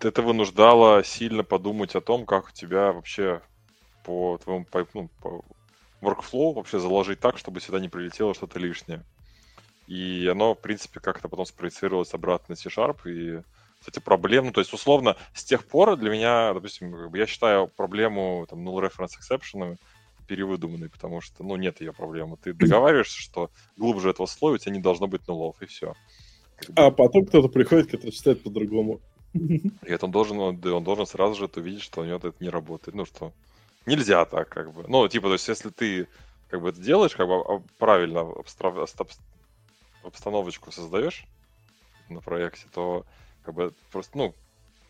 Это 0.00 0.22
вынуждало 0.22 1.02
сильно 1.02 1.42
подумать 1.42 1.96
о 1.96 2.00
том, 2.00 2.24
как 2.24 2.48
у 2.48 2.52
тебя 2.52 2.92
вообще 2.92 3.42
по 4.04 4.38
твоему 4.38 4.64
по, 4.64 4.86
ну, 4.94 5.10
по 5.20 5.44
workflow 6.00 6.54
вообще 6.54 6.78
заложить 6.78 7.18
так, 7.18 7.36
чтобы 7.36 7.60
сюда 7.60 7.80
не 7.80 7.88
прилетело 7.88 8.34
что-то 8.34 8.60
лишнее. 8.60 9.04
И 9.88 10.28
оно, 10.28 10.54
в 10.54 10.60
принципе, 10.60 11.00
как-то 11.00 11.28
потом 11.28 11.46
спроецировалось 11.46 12.14
обратно 12.14 12.52
на 12.52 12.56
C-Sharp, 12.56 13.10
и 13.10 13.42
кстати, 13.78 14.00
проблем, 14.00 14.46
ну, 14.46 14.52
то 14.52 14.60
есть, 14.60 14.72
условно, 14.72 15.16
с 15.34 15.44
тех 15.44 15.64
пор 15.66 15.96
для 15.96 16.10
меня, 16.10 16.52
допустим, 16.52 17.14
я 17.14 17.26
считаю 17.26 17.68
проблему 17.68 18.46
там, 18.48 18.66
null 18.66 18.80
reference 18.80 19.12
exception 19.20 19.78
перевыдуманный, 20.26 20.90
потому 20.90 21.20
что, 21.20 21.42
ну, 21.42 21.56
нет 21.56 21.80
ее 21.80 21.92
проблемы. 21.92 22.36
Ты 22.36 22.52
договариваешься, 22.52 23.18
что 23.18 23.50
глубже 23.76 24.10
этого 24.10 24.26
слоя 24.26 24.54
у 24.54 24.58
тебя 24.58 24.74
не 24.74 24.80
должно 24.80 25.06
быть 25.06 25.26
нулов, 25.26 25.60
и 25.62 25.66
все. 25.66 25.94
А 26.74 26.90
потом 26.90 27.24
кто-то 27.24 27.48
приходит, 27.48 27.90
который 27.90 28.10
читает 28.10 28.42
по-другому. 28.42 29.00
И 29.32 29.70
это 29.84 30.06
он 30.06 30.12
должен, 30.12 30.38
он, 30.38 30.58
должен 30.60 31.06
сразу 31.06 31.34
же 31.34 31.44
это 31.46 31.60
увидеть, 31.60 31.82
что 31.82 32.02
у 32.02 32.04
него 32.04 32.16
это 32.16 32.32
не 32.40 32.50
работает. 32.50 32.94
Ну, 32.94 33.04
что 33.06 33.32
нельзя 33.86 34.24
так, 34.24 34.48
как 34.48 34.72
бы. 34.72 34.84
Ну, 34.88 35.06
типа, 35.08 35.28
то 35.28 35.34
есть, 35.34 35.48
если 35.48 35.70
ты 35.70 36.08
как 36.48 36.62
бы 36.62 36.70
это 36.70 36.80
делаешь, 36.80 37.14
как 37.14 37.26
бы 37.26 37.36
а, 37.36 37.62
правильно 37.78 38.26
обстановочку 40.02 40.72
создаешь 40.72 41.26
на 42.08 42.20
проекте, 42.20 42.66
то 42.72 43.04
как 43.42 43.54
бы 43.54 43.74
просто, 43.90 44.16
ну, 44.16 44.34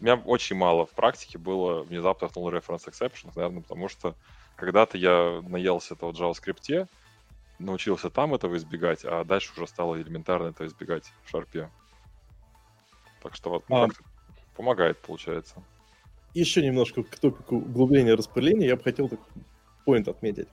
у 0.01 0.05
меня 0.05 0.17
очень 0.17 0.57
мало 0.57 0.87
в 0.87 0.91
практике 0.91 1.39
было 1.39 1.83
внезапных 1.83 2.33
null 2.33 2.53
reference 2.53 2.89
exceptions, 2.89 3.33
наверное, 3.35 3.63
потому 3.63 3.89
что 3.89 4.15
когда-то 4.57 4.97
я 4.99 5.43
наелся 5.47 5.95
этого 5.95 6.13
JavaScript, 6.13 6.89
научился 7.59 8.11
там 8.11 8.35
этого 8.35 8.57
избегать, 8.57 9.05
а 9.05 9.25
дальше 9.25 9.53
уже 9.57 9.67
стало 9.67 10.01
элементарно 10.01 10.49
это 10.49 10.67
избегать 10.67 11.13
в 11.25 11.31
шарпе. 11.31 11.71
Так 13.23 13.35
что 13.35 13.51
вот, 13.51 13.65
ну, 13.69 13.85
а... 13.85 13.89
помогает, 14.57 14.99
получается. 14.99 15.63
Еще 16.35 16.65
немножко 16.65 17.03
к 17.03 17.19
топику 17.19 17.57
углубления 17.57 18.15
распыления 18.15 18.69
я 18.69 18.77
бы 18.77 18.83
хотел 18.83 19.09
так 19.09 19.21
поинт 19.85 20.09
отметить. 20.09 20.49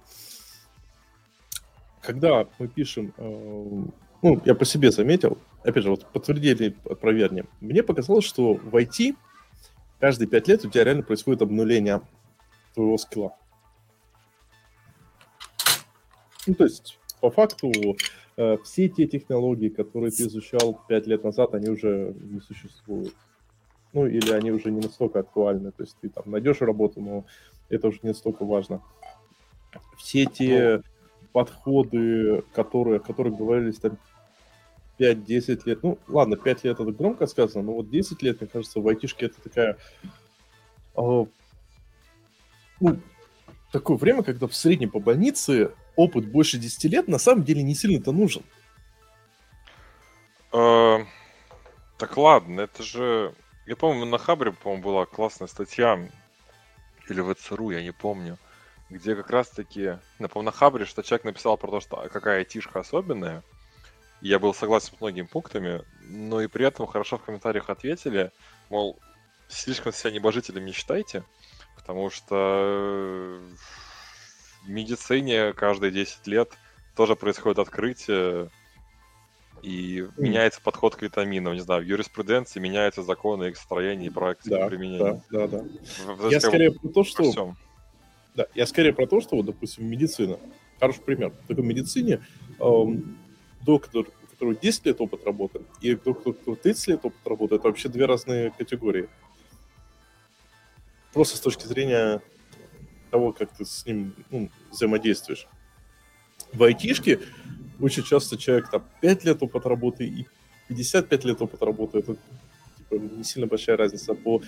Когда 2.02 2.48
мы 2.60 2.68
пишем, 2.68 3.14
э, 3.18 3.84
ну, 4.26 4.42
я 4.44 4.56
по 4.56 4.66
себе 4.66 4.90
заметил, 4.90 5.38
опять 5.64 5.84
же, 5.84 5.92
вот 5.92 6.08
подтвердили, 6.12 6.76
опровергнем, 6.84 7.48
мне 7.62 7.84
показалось, 7.84 8.26
что 8.26 8.56
в 8.56 8.76
IT 8.76 9.16
каждые 10.00 10.28
пять 10.28 10.48
лет 10.48 10.66
у 10.66 10.70
тебя 10.72 10.84
реально 10.84 11.04
происходит 11.04 11.44
обнуление 11.44 12.02
твоего 12.74 12.98
скилла. 12.98 13.36
Ну, 16.48 16.56
то 16.56 16.64
есть, 16.64 16.98
по 17.22 17.30
факту, 17.30 17.72
э, 18.38 18.58
все 18.64 18.90
те 18.90 19.06
технологии, 19.06 19.70
которые 19.70 20.10
ты 20.10 20.24
изучал 20.24 20.82
пять 20.88 21.06
лет 21.06 21.24
назад, 21.24 21.54
они 21.54 21.70
уже 21.70 22.16
не 22.20 22.40
существуют. 22.40 23.14
Ну, 23.94 24.08
или 24.08 24.32
они 24.32 24.52
уже 24.52 24.72
не 24.72 24.82
настолько 24.82 25.20
актуальны. 25.20 25.72
То 25.72 25.84
есть 25.84 25.98
ты 26.02 26.10
там 26.10 26.24
найдешь 26.32 26.62
работу, 26.62 27.00
но 27.00 27.26
это 27.70 27.90
уже 27.90 28.00
не 28.02 28.10
настолько 28.10 28.44
важно. 28.44 28.82
Все 29.98 30.26
те 30.26 30.82
подходы, 31.32 32.44
которые, 32.54 32.98
о 32.98 33.00
которых 33.00 33.36
говорились 33.36 33.78
там 33.78 34.00
5-10 35.00 35.62
лет, 35.66 35.84
ну, 35.84 36.00
ладно, 36.08 36.38
5 36.38 36.64
лет 36.64 36.80
это 36.80 36.92
громко 36.92 37.28
сказано, 37.28 37.64
но 37.64 37.74
вот 37.74 37.90
10 37.90 38.22
лет, 38.22 38.42
мне 38.42 38.50
кажется, 38.50 38.80
в 38.80 38.88
айтишке 38.88 39.28
это 39.28 39.42
такая... 39.42 39.78
Э, 40.96 41.26
ну, 42.80 43.00
такое 43.72 43.98
время, 43.98 44.24
когда 44.24 44.48
в 44.48 44.56
среднем 44.56 44.90
по 44.90 45.00
больнице 45.00 45.72
опыт 45.96 46.26
больше 46.26 46.58
10 46.58 46.84
лет 46.86 47.08
на 47.08 47.18
самом 47.18 47.44
деле 47.44 47.64
не 47.64 47.76
сильно-то 47.76 48.12
нужен. 48.12 48.44
Э, 50.54 51.00
так 51.98 52.18
ладно, 52.18 52.62
это 52.62 52.84
же... 52.84 53.34
Я 53.66 53.76
помню, 53.76 54.06
на 54.06 54.18
Хабре, 54.18 54.52
по-моему, 54.52 54.84
была 54.84 55.06
классная 55.06 55.48
статья, 55.48 56.00
или 57.10 57.22
в 57.22 57.34
ЦРУ, 57.34 57.72
я 57.72 57.82
не 57.82 57.92
помню, 57.92 58.38
где 58.90 59.16
как 59.16 59.30
раз-таки, 59.30 59.98
напомню, 60.20 60.48
на 60.48 60.52
Хабре, 60.52 60.86
что 60.86 61.02
человек 61.02 61.26
написал 61.26 61.58
про 61.58 61.70
то, 61.70 61.80
что 61.80 62.00
а 62.00 62.10
какая 62.10 62.40
айтишка 62.40 62.80
особенная, 62.80 63.44
я 64.28 64.40
был 64.40 64.56
согласен 64.56 64.96
с 64.96 65.02
многими 65.02 65.28
пунктами, 65.28 65.84
но 66.02 66.42
и 66.42 66.48
при 66.48 66.66
этом 66.66 66.88
хорошо 66.88 67.18
в 67.18 67.24
комментариях 67.24 67.70
ответили, 67.70 68.32
мол, 68.72 68.98
слишком 69.48 69.94
себя 69.94 70.12
небожителем 70.12 70.66
не 70.66 70.72
считайте, 70.72 71.24
потому 71.76 72.10
что 72.10 73.40
в 74.64 74.70
медицине 74.70 75.54
каждые 75.54 75.92
10 75.92 76.26
лет 76.26 76.50
тоже 76.96 77.16
происходит 77.16 77.60
открытие, 77.60 78.50
и 79.62 80.00
mm. 80.00 80.12
меняется 80.18 80.60
подход 80.60 80.96
к 80.96 81.04
витаминам, 81.04 81.54
не 81.54 81.60
знаю, 81.60 81.84
в 81.84 81.86
юриспруденции 81.86 82.60
меняются 82.60 83.04
законы 83.04 83.50
их 83.50 83.58
строения 83.58 84.08
и 84.08 84.10
практики 84.10 84.50
да, 84.50 84.68
применения. 84.68 85.22
Да, 85.30 85.48
да, 85.48 85.60
да. 85.60 85.66
В, 86.16 86.30
я 86.32 86.40
скорее 86.40 86.72
про 86.72 86.90
то, 86.90 87.04
что... 87.04 87.56
Да, 88.34 88.48
я 88.56 88.66
скорее 88.66 88.92
про 88.92 89.06
то, 89.06 89.22
что, 89.22 89.36
вот, 89.36 89.46
допустим, 89.46 89.86
медицина. 89.88 90.40
Хороший 90.80 91.02
пример. 91.02 91.32
Так 91.48 91.58
в 91.58 91.64
медицине 91.64 92.22
эм, 92.60 93.18
доктор, 93.66 94.06
у 94.24 94.28
которого 94.28 94.56
10 94.56 94.86
лет 94.86 95.02
опыт 95.02 95.26
работы, 95.26 95.62
и 95.82 95.96
доктор, 95.96 96.30
у 96.30 96.34
которого 96.34 96.58
30 96.58 96.88
лет 96.88 97.00
опыт 97.04 97.28
работы, 97.28 97.56
это 97.56 97.68
вообще 97.68 97.90
две 97.90 98.06
разные 98.06 98.52
категории. 98.52 99.10
Просто 101.14 101.38
с 101.38 101.40
точки 101.40 101.66
зрения 101.66 102.22
того, 103.10 103.34
как 103.34 103.52
ты 103.56 103.66
с 103.66 103.86
ним 103.86 104.14
ну, 104.30 104.50
взаимодействуешь. 104.72 105.48
В 106.54 106.64
айтишке 106.64 107.20
очень 107.80 108.04
часто 108.04 108.38
человек 108.38 108.70
там 108.70 108.84
5 109.02 109.26
лет 109.26 109.42
опыта 109.42 109.70
работы 109.70 110.06
и 110.06 110.28
55 110.68 111.26
лет 111.26 111.42
опыта 111.42 111.66
работы. 111.66 112.00
Это 112.00 112.16
типа, 112.78 112.96
не 112.96 113.24
сильно 113.24 113.48
большая 113.48 113.78
разница 113.78 114.14
по 114.14 114.42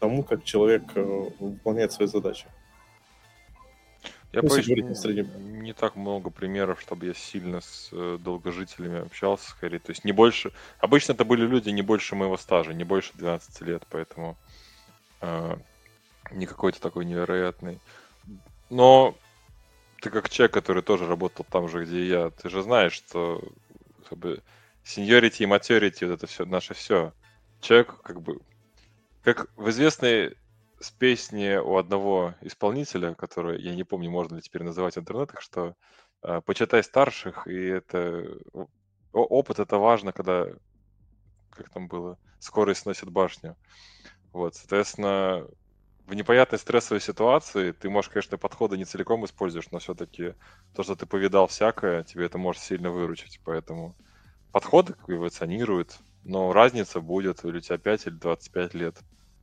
тому, 0.00 0.22
как 0.22 0.44
человек 0.44 0.82
э, 0.94 1.30
выполняет 1.38 1.92
свои 1.92 2.08
задачи. 2.08 2.46
Я 4.36 4.42
ну, 4.42 4.50
боюсь, 4.50 4.68
не, 4.68 5.62
не 5.62 5.72
так 5.72 5.96
много 5.96 6.28
примеров, 6.28 6.78
чтобы 6.82 7.06
я 7.06 7.14
сильно 7.14 7.62
с 7.62 7.88
э, 7.90 8.18
долгожителями 8.20 9.00
общался, 9.06 9.48
скорее. 9.48 9.78
То 9.78 9.92
есть 9.92 10.04
не 10.04 10.12
больше... 10.12 10.52
Обычно 10.78 11.12
это 11.12 11.24
были 11.24 11.46
люди 11.46 11.70
не 11.70 11.80
больше 11.80 12.16
моего 12.16 12.36
стажа, 12.36 12.74
не 12.74 12.84
больше 12.84 13.12
12 13.14 13.62
лет, 13.62 13.84
поэтому 13.88 14.36
э, 15.22 15.56
не 16.32 16.44
какой-то 16.44 16.82
такой 16.82 17.06
невероятный. 17.06 17.80
Но 18.68 19.16
ты 20.02 20.10
как 20.10 20.28
человек, 20.28 20.52
который 20.52 20.82
тоже 20.82 21.06
работал 21.06 21.46
там 21.50 21.66
же, 21.70 21.86
где 21.86 22.00
и 22.00 22.08
я, 22.08 22.28
ты 22.28 22.50
же 22.50 22.62
знаешь, 22.62 22.92
что 22.92 23.42
как 24.06 24.18
бы 24.18 24.42
seniority 24.84 25.44
и 25.44 25.46
maturity, 25.46 26.06
вот 26.06 26.12
это 26.12 26.26
все 26.26 26.44
наше 26.44 26.74
все. 26.74 27.14
Человек 27.62 28.02
как 28.02 28.20
бы, 28.20 28.40
как 29.24 29.48
в 29.56 29.70
известной 29.70 30.36
с 30.80 30.90
песни 30.90 31.56
у 31.56 31.76
одного 31.76 32.34
исполнителя, 32.42 33.14
который, 33.14 33.62
я 33.62 33.74
не 33.74 33.84
помню, 33.84 34.10
можно 34.10 34.36
ли 34.36 34.42
теперь 34.42 34.62
называть 34.62 34.94
в 34.96 35.00
интернетах, 35.00 35.40
что 35.40 35.74
э, 36.22 36.40
почитай 36.42 36.82
старших, 36.82 37.46
и 37.46 37.56
это 37.66 38.38
опыт 39.12 39.58
это 39.58 39.78
важно, 39.78 40.12
когда, 40.12 40.46
как 41.50 41.70
там 41.70 41.88
было, 41.88 42.18
скорость 42.38 42.82
сносит 42.82 43.10
башню. 43.10 43.56
Вот, 44.32 44.54
соответственно, 44.56 45.46
в 46.06 46.14
непонятной 46.14 46.58
стрессовой 46.58 47.00
ситуации 47.00 47.72
ты 47.72 47.90
можешь, 47.90 48.10
конечно, 48.10 48.38
подходы 48.38 48.78
не 48.78 48.84
целиком 48.84 49.24
используешь, 49.24 49.70
но 49.72 49.78
все-таки 49.78 50.34
то, 50.74 50.82
что 50.82 50.96
ты 50.96 51.06
повидал 51.06 51.46
всякое, 51.48 52.04
тебе 52.04 52.26
это 52.26 52.38
может 52.38 52.62
сильно 52.62 52.90
выручить. 52.90 53.40
Поэтому 53.44 53.96
подходы 54.52 54.96
эволюционируют, 55.08 55.98
но 56.22 56.52
разница 56.52 57.00
будет, 57.00 57.44
или 57.44 57.58
у 57.58 57.60
тебя 57.60 57.78
5 57.78 58.06
или 58.06 58.14
25 58.14 58.74
лет. 58.74 58.98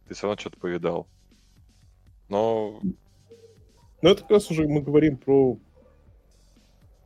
Ты 0.08 0.14
все 0.16 0.28
равно 0.28 0.40
что-то 0.40 0.60
повидал. 0.60 1.10
Но... 2.34 2.80
Ну, 4.02 4.10
это 4.10 4.24
как 4.24 4.32
раз 4.32 4.50
уже 4.50 4.68
мы 4.68 4.82
говорим 4.82 5.18
про 5.18 5.58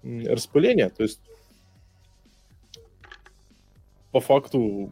распыление, 0.01 0.89
то 0.89 1.03
есть 1.03 1.19
по 4.11 4.21
факту 4.21 4.89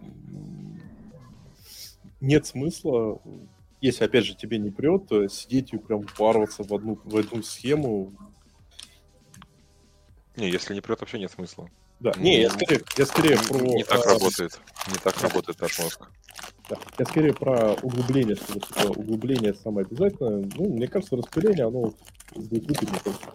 нет 2.19 2.45
смысла 2.45 3.21
если, 3.79 4.03
опять 4.03 4.25
же, 4.25 4.35
тебе 4.35 4.57
не 4.57 4.71
прет, 4.71 5.07
то 5.07 5.27
сидеть 5.27 5.71
и 5.73 5.77
прям 5.77 5.99
упарываться 5.99 6.63
в 6.63 6.73
одну, 6.73 6.99
в 7.03 7.15
одну 7.15 7.43
схему. 7.43 8.13
Не, 10.35 10.49
если 10.49 10.73
не 10.73 10.81
прет, 10.81 10.99
вообще 10.99 11.19
нет 11.19 11.31
смысла. 11.31 11.69
Да, 12.05 12.13
не, 12.19 12.41
я 12.41 12.51
скорее, 12.51 12.81
я 12.97 13.05
скорее 13.07 13.35
про... 13.35 13.57
Не 13.57 13.83
так 13.83 14.05
а, 14.05 14.09
работает, 14.13 14.61
не 14.89 14.97
так 15.03 15.19
работает 15.23 15.59
наш 15.59 15.79
мозг. 15.79 16.07
Да, 16.69 16.77
я 16.99 17.05
скорее 17.05 17.33
про 17.33 17.73
углубление, 17.81 18.35
что 18.35 18.59
это 18.59 18.91
углубление 18.91 19.55
самое 19.55 19.87
обязательное. 19.87 20.47
Ну, 20.55 20.69
мне 20.69 20.87
кажется, 20.87 21.15
распыление, 21.15 21.65
оно 21.65 21.95
будет 22.35 22.67
выгодно 22.67 22.99
просто. 23.03 23.33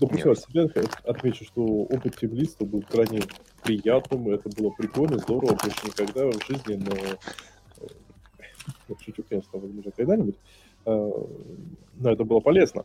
Допустим, 0.00 0.36
себе 0.36 0.68
отмечу, 1.04 1.46
что 1.46 1.62
опыт 1.62 2.18
тимлиста 2.18 2.66
был 2.66 2.82
крайне 2.82 3.22
приятным, 3.62 4.28
это 4.28 4.50
было 4.50 4.68
прикольно, 4.68 5.16
здорово, 5.16 5.54
больше 5.54 5.86
никогда 5.86 6.26
в 6.26 6.46
жизни, 6.46 6.74
но 6.74 6.94
шучу, 9.02 9.22
конечно, 9.26 9.58
возможно, 9.58 9.90
когда-нибудь, 9.92 10.36
э, 10.84 11.10
но 11.94 12.10
это 12.10 12.24
было 12.24 12.40
полезно. 12.40 12.84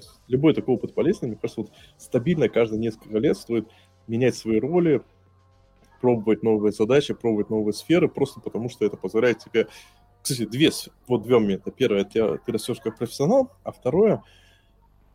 То 0.00 0.06
есть 0.06 0.20
любой 0.28 0.54
такой 0.54 0.74
опыт 0.74 0.94
полезный, 0.94 1.28
мне 1.28 1.36
кажется, 1.36 1.62
вот 1.62 1.72
стабильно 1.96 2.48
каждые 2.48 2.78
несколько 2.78 3.18
лет 3.18 3.36
стоит 3.36 3.68
менять 4.06 4.36
свои 4.36 4.60
роли, 4.60 5.02
пробовать 6.00 6.42
новые 6.42 6.72
задачи, 6.72 7.14
пробовать 7.14 7.50
новые 7.50 7.72
сферы, 7.72 8.08
просто 8.08 8.40
потому 8.40 8.68
что 8.68 8.84
это 8.84 8.96
позволяет 8.96 9.38
тебе... 9.38 9.68
Кстати, 10.22 10.46
две, 10.46 10.70
вот 11.06 11.22
две 11.22 11.38
момента. 11.38 11.70
Первое, 11.70 12.04
ты, 12.04 12.38
ты 12.38 12.52
растешь 12.52 12.80
как 12.82 12.98
профессионал, 12.98 13.52
а 13.62 13.72
второе, 13.72 14.22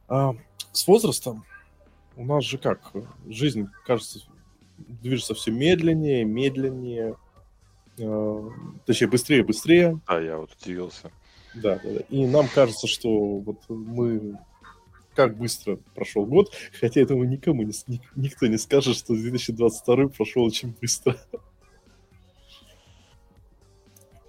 а, 0.07 0.33
с 0.71 0.87
возрастом 0.87 1.45
у 2.15 2.25
нас 2.25 2.43
же 2.43 2.57
как, 2.57 2.91
жизнь, 3.27 3.67
кажется, 3.85 4.19
движется 4.77 5.33
все 5.33 5.51
медленнее, 5.51 6.23
медленнее, 6.23 7.15
Э, 7.97 8.49
точнее, 8.85 9.07
быстрее 9.07 9.43
быстрее. 9.43 9.99
А, 10.05 10.19
я 10.19 10.37
вот 10.37 10.51
удивился. 10.59 11.11
Да, 11.55 11.79
да, 11.83 11.89
да. 11.91 11.99
И 12.09 12.25
нам 12.25 12.47
кажется, 12.47 12.87
что 12.87 13.37
вот 13.37 13.57
мы 13.69 14.37
как 15.15 15.38
быстро 15.38 15.78
прошел 15.95 16.26
год, 16.26 16.54
хотя 16.80 17.02
этому 17.02 17.23
никому 17.23 17.63
не, 17.63 18.02
никто 18.15 18.47
не 18.47 18.58
скажет, 18.58 18.95
что 18.95 19.13
2022 19.15 20.08
прошел 20.10 20.43
очень 20.43 20.76
быстро. 20.80 21.17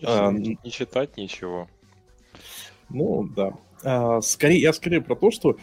А, 0.03 0.31
не, 0.31 0.59
не 0.62 0.70
читать 0.70 1.16
ничего. 1.16 1.68
Ну, 2.88 3.25
да. 3.25 3.55
А, 3.83 4.20
скорее, 4.20 4.61
я 4.61 4.73
скорее 4.73 5.01
про 5.01 5.16
то, 5.16 5.31
что 5.31 5.57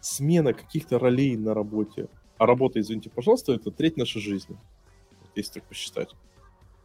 смена 0.00 0.54
каких-то 0.54 0.98
ролей 0.98 1.36
на 1.36 1.54
работе, 1.54 2.08
а 2.36 2.46
работа, 2.46 2.80
извините, 2.80 3.10
пожалуйста, 3.10 3.52
это 3.52 3.70
треть 3.70 3.96
нашей 3.96 4.20
жизни, 4.20 4.56
если 5.34 5.54
так 5.54 5.64
посчитать 5.64 6.14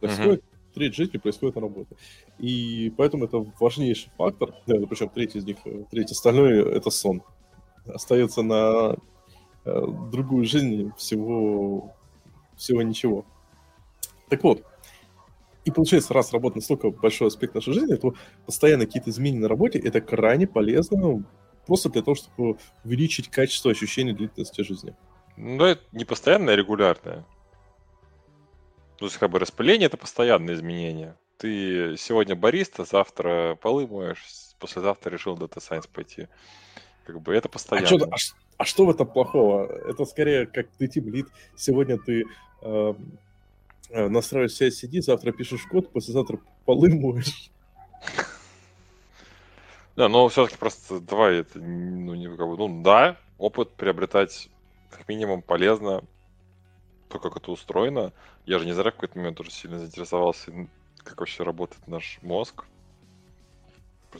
происходит, 0.00 0.40
uh-huh. 0.40 0.74
треть 0.74 0.94
жизни 0.94 1.18
происходит 1.18 1.54
на 1.56 1.62
работе. 1.62 1.96
И 2.38 2.92
поэтому 2.96 3.24
это 3.24 3.44
важнейший 3.58 4.10
фактор, 4.16 4.54
да, 4.66 4.74
причем 4.86 5.08
третий 5.08 5.38
из 5.38 5.44
них, 5.44 5.58
э, 5.64 5.84
третий 5.90 6.12
остальное— 6.12 6.64
это 6.76 6.90
сон. 6.90 7.22
Остается 7.86 8.42
на 8.42 8.96
э, 9.64 9.86
другую 10.10 10.44
жизнь 10.44 10.92
всего, 10.96 11.94
всего 12.56 12.82
ничего. 12.82 13.24
Так 14.28 14.42
вот, 14.42 14.64
и 15.64 15.70
получается, 15.70 16.12
раз 16.12 16.32
работа 16.32 16.58
настолько 16.58 16.90
большой 16.90 17.28
аспект 17.28 17.54
нашей 17.54 17.72
жизни, 17.72 17.94
то 17.96 18.14
постоянно 18.46 18.86
какие-то 18.86 19.10
изменения 19.10 19.40
на 19.40 19.48
работе— 19.48 19.78
это 19.84 20.00
крайне 20.00 20.46
полезно 20.46 21.24
просто 21.66 21.88
для 21.88 22.02
того, 22.02 22.14
чтобы 22.14 22.58
увеличить 22.84 23.30
качество 23.30 23.70
ощущения 23.70 24.12
длительности 24.12 24.62
жизни. 24.62 24.94
Ну, 25.36 25.64
это 25.64 25.82
не 25.92 26.04
постоянное, 26.04 26.54
а 26.54 26.56
регулярное. 26.56 27.24
То 28.98 29.06
есть, 29.06 29.16
как 29.16 29.30
бы 29.30 29.38
распыление 29.38 29.86
это 29.86 29.96
постоянное 29.96 30.54
изменение. 30.54 31.16
Ты 31.38 31.96
сегодня 31.98 32.36
бариста, 32.36 32.84
завтра 32.84 33.56
полы 33.60 33.86
моешь, 33.86 34.22
послезавтра 34.60 35.10
решил 35.10 35.36
Data 35.36 35.56
Science 35.56 35.88
пойти. 35.92 36.28
Как 37.04 37.20
бы 37.20 37.34
это 37.34 37.48
постоянно. 37.48 37.86
А 37.86 37.88
что, 37.88 38.04
а, 38.06 38.16
а 38.58 38.64
что 38.64 38.86
в 38.86 38.90
этом 38.90 39.06
плохого? 39.06 39.66
Это 39.66 40.04
скорее 40.04 40.46
как 40.46 40.68
ты 40.78 40.88
тим 40.88 41.08
лид. 41.12 41.26
Сегодня 41.56 41.98
ты 41.98 42.24
э, 42.62 42.94
настраиваешь 43.90 44.60
CI-CD, 44.60 45.02
завтра 45.02 45.32
пишешь 45.32 45.64
код, 45.64 45.92
послезавтра 45.92 46.38
полы 46.64 46.94
моешь. 46.94 47.50
Да, 49.96 50.08
но 50.08 50.28
все-таки 50.28 50.58
просто 50.58 50.98
давай 50.98 51.36
это, 51.36 51.60
ну, 51.60 52.14
не, 52.14 52.26
как 52.26 52.48
бы, 52.48 52.56
ну 52.56 52.82
да, 52.82 53.16
опыт 53.38 53.70
приобретать 53.70 54.48
как 54.90 55.08
минимум 55.08 55.40
полезно, 55.40 56.02
то, 57.08 57.20
как 57.20 57.36
это 57.36 57.52
устроено. 57.52 58.12
Я 58.44 58.58
же 58.58 58.66
не 58.66 58.72
зря 58.72 58.90
в 58.90 58.94
какой-то 58.94 59.16
момент 59.16 59.38
уже 59.38 59.52
сильно 59.52 59.78
заинтересовался, 59.78 60.52
как 60.98 61.20
вообще 61.20 61.44
работает 61.44 61.86
наш 61.86 62.18
мозг. 62.22 62.64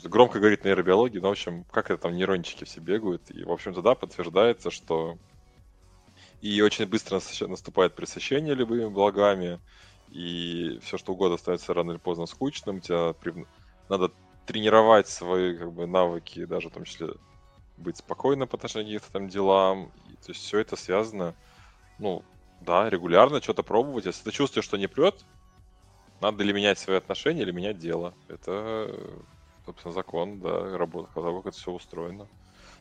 Громко 0.03 0.39
говорит 0.39 0.65
нейробиология, 0.65 1.21
но, 1.21 1.29
в 1.29 1.33
общем, 1.33 1.65
как 1.65 1.91
это 1.91 2.03
там 2.03 2.17
нейрончики 2.17 2.65
все 2.65 2.81
бегают. 2.81 3.31
И, 3.31 3.45
в 3.45 3.53
общем-то, 3.53 3.83
да, 3.83 3.95
подтверждается, 3.95 4.71
что 4.71 5.19
и 6.41 6.61
очень 6.61 6.87
быстро 6.87 7.21
наступает 7.47 7.95
пресыщение 7.95 8.55
любыми 8.55 8.89
благами, 8.89 9.61
и 10.11 10.79
все 10.83 10.99
что 10.99 11.13
угодно 11.13 11.37
становится 11.37 11.73
рано 11.75 11.93
или 11.93 11.99
поздно 11.99 12.27
скучным. 12.27 12.81
Тебе 12.81 13.15
надо 13.89 14.11
тренировать 14.47 15.09
свои 15.09 15.57
как 15.57 15.73
бы, 15.73 15.87
навыки, 15.87 16.45
даже 16.45 16.69
в 16.69 16.73
том 16.73 16.85
числе 16.85 17.09
быть 17.77 17.97
спокойным 17.97 18.47
по 18.47 18.57
отношению 18.57 19.01
к 19.01 19.05
каким-то 19.05 19.19
там 19.19 19.29
делам. 19.29 19.91
И, 20.11 20.17
то 20.17 20.33
есть 20.33 20.41
все 20.43 20.59
это 20.59 20.77
связано, 20.77 21.35
ну, 21.99 22.23
да, 22.61 22.91
регулярно 22.91 23.41
что-то 23.41 23.63
пробовать. 23.63 24.07
Если 24.07 24.25
ты 24.25 24.31
чувствуешь, 24.31 24.67
что 24.67 24.77
не 24.77 24.87
прет, 24.87 25.25
надо 26.21 26.45
или 26.45 26.53
менять 26.53 26.79
свои 26.79 26.97
отношения, 26.97 27.43
или 27.43 27.53
менять 27.53 27.79
дело. 27.79 28.15
Это 28.29 28.95
собственно, 29.65 29.93
закон, 29.93 30.41
да, 30.41 30.77
работа, 30.77 31.09
как 31.15 31.47
это 31.47 31.57
все 31.57 31.71
устроено. 31.73 32.29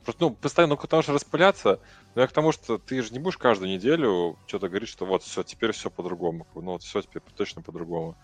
Просто, 0.04 0.24
ну, 0.24 0.32
постоянно, 0.32 0.76
ну, 0.76 0.82
потому 0.82 1.02
что 1.02 1.14
распыляться, 1.14 1.80
ну, 2.14 2.22
я 2.22 2.28
к 2.28 2.34
тому, 2.34 2.52
что 2.52 2.78
ты 2.78 3.02
же 3.02 3.14
не 3.14 3.20
будешь 3.20 3.38
каждую 3.38 3.72
неделю 3.72 4.38
что-то 4.48 4.68
говорить, 4.68 4.90
что 4.90 5.06
вот, 5.06 5.24
все, 5.24 5.44
теперь 5.44 5.72
все 5.72 5.90
по-другому. 5.90 6.46
Ну, 6.56 6.72
вот 6.72 6.84
все 6.84 7.02
теперь 7.02 7.22
точно 7.36 7.62
по-другому. 7.62 8.18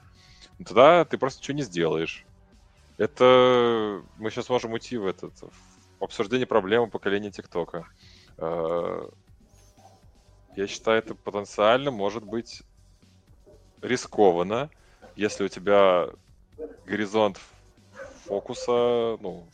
Ну, 0.58 0.65
тогда 0.65 1.06
ты 1.06 1.17
просто 1.17 1.39
ничего 1.39 1.58
не 1.58 1.63
сделаешь. 1.63 2.26
Это 2.98 4.04
мы 4.17 4.30
сейчас 4.30 4.50
можем 4.50 4.74
уйти 4.74 4.98
в 4.98 5.08
этот 5.08 5.34
в 6.00 6.04
обсуждение 6.04 6.48
проблемы 6.48 6.89
поколения 6.89 7.32
ТикТока. 7.32 7.88
Э, 8.38 9.10
я 10.56 10.67
считаю, 10.67 11.00
это 11.00 11.15
потенциально 11.15 11.91
может 11.91 12.24
быть 12.26 12.63
рискованно, 13.82 14.69
если 15.15 15.45
у 15.45 15.48
тебя 15.48 16.10
горизонт 16.86 17.39
фокуса, 18.30 19.18
ну, 19.22 19.48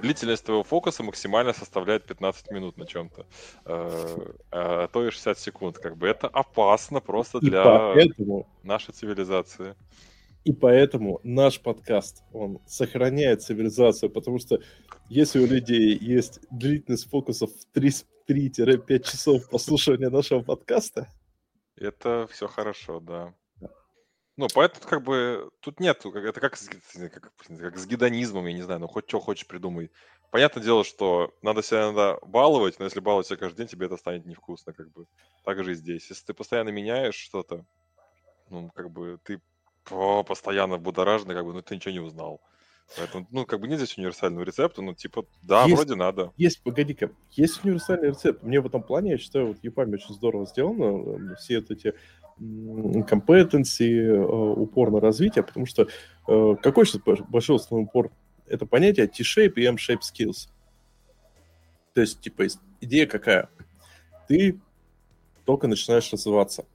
длительность 0.00 0.44
твоего 0.44 0.62
фокуса 0.62 1.02
максимально 1.02 1.52
составляет 1.52 2.06
15 2.06 2.50
минут 2.50 2.76
на 2.76 2.86
чем-то, 2.86 3.26
э, 3.64 4.32
а 4.50 4.88
то 4.88 5.06
и 5.06 5.10
60 5.10 5.38
секунд. 5.38 5.78
Как 5.78 5.96
бы 5.96 6.06
это 6.06 6.28
опасно 6.28 7.00
просто 7.00 7.40
для 7.40 7.64
поэтому, 7.64 8.46
нашей 8.62 8.92
цивилизации. 8.92 9.74
И 10.44 10.52
поэтому 10.52 11.20
наш 11.24 11.60
подкаст, 11.60 12.22
он 12.32 12.60
сохраняет 12.66 13.42
цивилизацию, 13.42 14.10
потому 14.10 14.38
что 14.38 14.60
если 15.08 15.40
у 15.40 15.46
людей 15.46 15.98
есть 15.98 16.40
длительность 16.50 17.10
фокуса 17.10 17.46
в 17.46 17.74
3-5 17.74 19.02
часов 19.02 19.50
послушания 19.50 20.10
нашего 20.10 20.42
подкаста, 20.42 21.08
это 21.76 22.28
все 22.30 22.46
хорошо, 22.46 23.00
да. 23.00 23.34
Ну, 24.36 24.48
поэтому 24.54 24.86
как 24.86 25.02
бы 25.02 25.50
тут 25.60 25.80
нет, 25.80 26.04
это 26.04 26.40
как, 26.40 26.52
как, 26.52 27.32
как 27.58 27.78
с 27.78 27.86
гедонизмом, 27.86 28.46
я 28.46 28.52
не 28.52 28.62
знаю, 28.62 28.80
ну 28.80 28.86
хоть 28.86 29.08
что 29.08 29.18
хочешь 29.18 29.46
придумай. 29.46 29.90
Понятное 30.30 30.62
дело, 30.62 30.84
что 30.84 31.32
надо 31.40 31.62
себя 31.62 31.84
иногда 31.84 32.18
баловать, 32.22 32.78
но 32.78 32.84
если 32.84 33.00
баловать 33.00 33.26
себя 33.26 33.38
каждый 33.38 33.58
день, 33.58 33.68
тебе 33.68 33.86
это 33.86 33.96
станет 33.96 34.26
невкусно, 34.26 34.74
как 34.74 34.90
бы. 34.92 35.06
Так 35.44 35.64
же 35.64 35.72
и 35.72 35.74
здесь. 35.74 36.10
Если 36.10 36.26
ты 36.26 36.34
постоянно 36.34 36.68
меняешь 36.68 37.14
что-то, 37.14 37.64
ну, 38.50 38.70
как 38.74 38.90
бы 38.90 39.18
ты 39.22 39.40
постоянно 39.84 40.78
будоражный, 40.78 41.34
как 41.34 41.46
бы, 41.46 41.54
ну, 41.54 41.62
ты 41.62 41.76
ничего 41.76 41.92
не 41.92 42.00
узнал. 42.00 42.42
Поэтому, 42.96 43.26
ну, 43.30 43.46
как 43.46 43.60
бы 43.60 43.68
нет 43.68 43.78
здесь 43.78 43.96
универсального 43.96 44.44
рецепта, 44.44 44.82
ну, 44.82 44.94
типа, 44.94 45.24
да, 45.42 45.64
есть, 45.64 45.74
вроде 45.76 45.94
надо. 45.94 46.32
Есть, 46.36 46.62
погоди-ка, 46.62 47.10
есть 47.30 47.64
универсальный 47.64 48.08
рецепт. 48.08 48.42
Мне 48.42 48.60
в 48.60 48.66
этом 48.66 48.82
плане, 48.82 49.12
я 49.12 49.18
считаю, 49.18 49.46
вот 49.48 49.58
Япами 49.62 49.94
очень 49.94 50.14
здорово 50.14 50.46
сделано. 50.46 51.34
Все 51.36 51.60
вот 51.60 51.70
эти 51.70 51.94
компетенции, 52.38 54.08
э, 54.08 54.18
упор 54.18 54.90
на 54.90 55.00
развитие, 55.00 55.42
потому 55.42 55.66
что 55.66 55.88
э, 56.28 56.56
какой 56.62 56.86
сейчас 56.86 57.00
большой 57.28 57.56
основной 57.56 57.86
упор? 57.86 58.10
Это 58.46 58.66
понятие 58.66 59.06
T-shape 59.06 59.54
и 59.56 59.64
M-shape 59.64 60.00
skills. 60.00 60.48
То 61.94 62.02
есть, 62.02 62.20
типа, 62.20 62.44
идея 62.80 63.06
какая? 63.06 63.48
Ты 64.28 64.60
только 65.44 65.66
начинаешь 65.66 66.12
развиваться. 66.12 66.66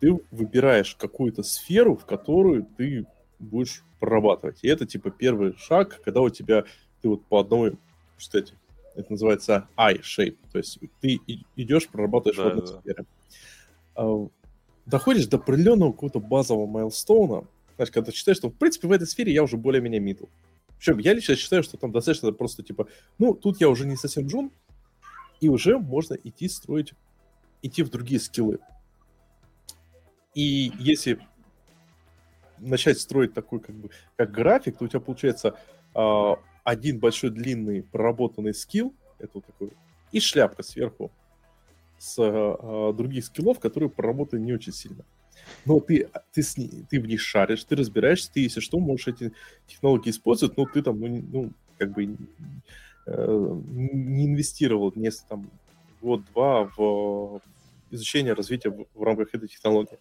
Ты 0.00 0.20
выбираешь 0.30 0.94
какую-то 0.94 1.42
сферу, 1.42 1.96
в 1.96 2.04
которую 2.04 2.66
ты 2.76 3.06
будешь 3.38 3.82
прорабатывать. 3.98 4.58
И 4.62 4.68
это, 4.68 4.86
типа, 4.86 5.10
первый 5.10 5.56
шаг, 5.56 6.00
когда 6.04 6.20
у 6.20 6.28
тебя, 6.28 6.64
ты 7.00 7.08
вот 7.08 7.24
по 7.24 7.40
одной, 7.40 7.78
кстати, 8.16 8.54
это 8.94 9.12
называется 9.12 9.68
I-shape. 9.76 10.36
То 10.52 10.58
есть 10.58 10.78
ты 11.00 11.20
идешь, 11.56 11.88
прорабатываешь 11.88 12.36
да, 12.36 12.44
в 12.44 12.46
одной 12.48 12.66
да. 12.66 12.80
сфере. 12.80 13.04
Доходишь 14.88 15.26
до 15.26 15.36
определенного 15.36 15.92
какого-то 15.92 16.18
базового 16.18 16.66
майлстоуна, 16.66 17.44
знаешь, 17.76 17.90
когда 17.90 18.10
ты 18.10 18.16
считаешь, 18.16 18.38
что, 18.38 18.48
в 18.48 18.54
принципе, 18.54 18.88
в 18.88 18.92
этой 18.92 19.06
сфере 19.06 19.34
я 19.34 19.42
уже 19.42 19.58
более-менее 19.58 20.00
мидл. 20.00 20.24
Причем 20.78 20.96
я 20.98 21.12
лично 21.12 21.36
считаю, 21.36 21.62
что 21.62 21.76
там 21.76 21.92
достаточно 21.92 22.32
просто, 22.32 22.62
типа, 22.62 22.88
ну, 23.18 23.34
тут 23.34 23.60
я 23.60 23.68
уже 23.68 23.86
не 23.86 23.96
совсем 23.96 24.26
джун, 24.26 24.50
и 25.42 25.50
уже 25.50 25.78
можно 25.78 26.14
идти 26.14 26.48
строить, 26.48 26.94
идти 27.60 27.82
в 27.82 27.90
другие 27.90 28.18
скиллы. 28.18 28.60
И 30.34 30.72
если 30.78 31.20
начать 32.56 32.98
строить 32.98 33.34
такой, 33.34 33.60
как 33.60 33.76
бы, 33.76 33.90
как 34.16 34.30
график, 34.30 34.78
то 34.78 34.86
у 34.86 34.88
тебя 34.88 35.00
получается 35.00 35.54
э, 35.94 36.32
один 36.64 36.98
большой 36.98 37.28
длинный 37.28 37.82
проработанный 37.82 38.54
скилл, 38.54 38.94
это 39.18 39.32
вот 39.34 39.44
такой, 39.44 39.72
и 40.12 40.20
шляпка 40.20 40.62
сверху, 40.62 41.12
с 41.98 42.16
э, 42.18 42.92
других 42.96 43.24
скиллов, 43.24 43.58
которые 43.58 43.90
проработаны 43.90 44.40
не 44.40 44.52
очень 44.52 44.72
сильно. 44.72 45.04
Но 45.64 45.80
ты, 45.80 46.08
ты, 46.32 46.42
с 46.42 46.54
ты 46.54 47.00
в 47.00 47.06
них 47.06 47.20
шаришь, 47.20 47.64
ты 47.64 47.76
разбираешься, 47.76 48.30
ты, 48.32 48.40
если 48.40 48.60
что, 48.60 48.78
можешь 48.78 49.08
эти 49.08 49.32
технологии 49.66 50.10
использовать, 50.10 50.56
но 50.56 50.66
ты 50.66 50.82
там, 50.82 51.00
ну, 51.00 51.24
ну 51.32 51.52
как 51.78 51.92
бы 51.92 52.16
э, 53.06 53.60
не 53.72 54.26
инвестировал 54.26 54.92
несколько 54.94 55.28
там 55.28 55.50
год-два 56.00 56.70
в 56.76 57.40
изучение 57.90 58.34
развитие 58.34 58.72
в, 58.72 58.86
в 58.94 59.02
рамках 59.02 59.34
этой 59.34 59.48
технологии. 59.48 59.98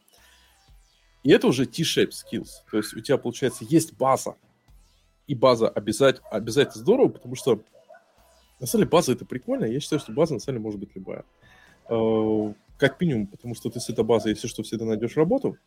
И 1.24 1.32
это 1.32 1.48
уже 1.48 1.66
T-shape 1.66 2.12
skills. 2.12 2.64
То 2.72 2.78
есть 2.78 2.94
у 2.94 3.00
тебя, 3.00 3.18
получается, 3.18 3.66
есть 3.68 3.94
база. 3.98 4.36
И 5.28 5.36
база 5.36 5.68
обязательно, 5.68 6.28
обязательно 6.30 6.82
здорово, 6.82 7.10
потому 7.10 7.36
что 7.36 7.62
на 8.60 8.66
самом 8.66 8.84
деле 8.84 8.92
база 8.92 9.12
это 9.12 9.26
прикольно. 9.26 9.66
Я 9.66 9.80
считаю, 9.80 10.00
что 10.00 10.14
база 10.14 10.36
на 10.36 10.40
самом 10.40 10.58
деле 10.58 10.64
может 10.64 10.80
быть 10.80 10.96
любая. 10.96 11.26
Э, 11.90 12.54
как 12.78 13.02
минимум, 13.02 13.28
потому 13.28 13.56
что 13.56 13.70
ты 13.70 13.80
с 13.80 13.90
этой 13.90 14.04
базой, 14.04 14.32
если 14.32 14.48
что, 14.48 14.64
всегда 14.64 14.86
найдешь 14.86 15.18
работу. 15.18 15.58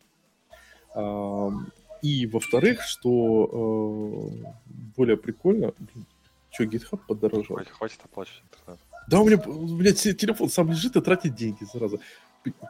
И, 2.01 2.25
во-вторых, 2.25 2.81
что 2.81 4.31
э, 4.33 4.67
более 4.95 5.17
прикольно... 5.17 5.73
Блин, 5.77 6.05
что, 6.49 6.63
GitHub 6.65 6.99
подорожал? 7.07 7.57
Хватит, 7.57 7.71
хватит 7.71 7.99
оплачивать 8.03 8.43
интернет. 8.43 8.79
Да, 9.07 9.21
у 9.21 9.25
меня, 9.25 9.37
блядь, 9.37 10.01
телефон 10.01 10.49
сам 10.49 10.69
лежит 10.69 10.95
и 10.95 11.01
тратит 11.01 11.35
деньги 11.35 11.63
сразу. 11.63 12.01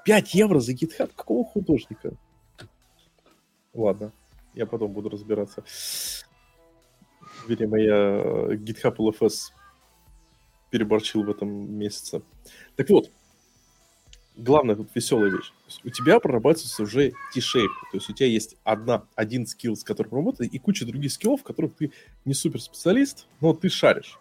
5 0.05 0.33
евро 0.33 0.59
за 0.59 0.73
GitHub? 0.73 1.11
Какого 1.15 1.45
художника? 1.45 2.13
Ладно, 3.73 4.11
я 4.53 4.65
потом 4.65 4.91
буду 4.91 5.09
разбираться. 5.09 5.63
Видимо, 7.47 7.79
я 7.79 7.95
э, 7.95 8.55
GitHub 8.55 8.95
LFS 8.97 9.51
переборчил 10.69 11.23
в 11.23 11.29
этом 11.29 11.49
месяце. 11.73 12.21
Так 12.75 12.89
вот, 12.89 13.09
главная 14.35 14.75
тут 14.75 14.89
веселая 14.93 15.31
вещь. 15.31 15.51
У 15.83 15.89
тебя 15.89 16.19
прорабатывается 16.19 16.83
уже 16.83 17.11
T-shape. 17.33 17.67
То 17.91 17.97
есть 17.97 18.09
у 18.09 18.13
тебя 18.13 18.27
есть 18.27 18.57
одна, 18.63 19.05
один 19.15 19.45
скилл, 19.45 19.75
с 19.75 19.83
которым 19.83 20.15
работает, 20.15 20.53
и 20.53 20.59
куча 20.59 20.85
других 20.85 21.11
скиллов, 21.11 21.41
в 21.41 21.43
которых 21.43 21.75
ты 21.75 21.91
не 22.25 22.33
супер 22.33 22.61
специалист, 22.61 23.27
но 23.39 23.53
ты 23.53 23.69
шаришь. 23.69 24.19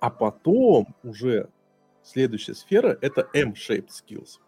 А 0.00 0.10
потом 0.10 0.94
уже 1.02 1.48
следующая 2.02 2.54
сфера— 2.54 2.96
это 3.00 3.28
M-shaped 3.34 3.88
skills. 3.88 4.38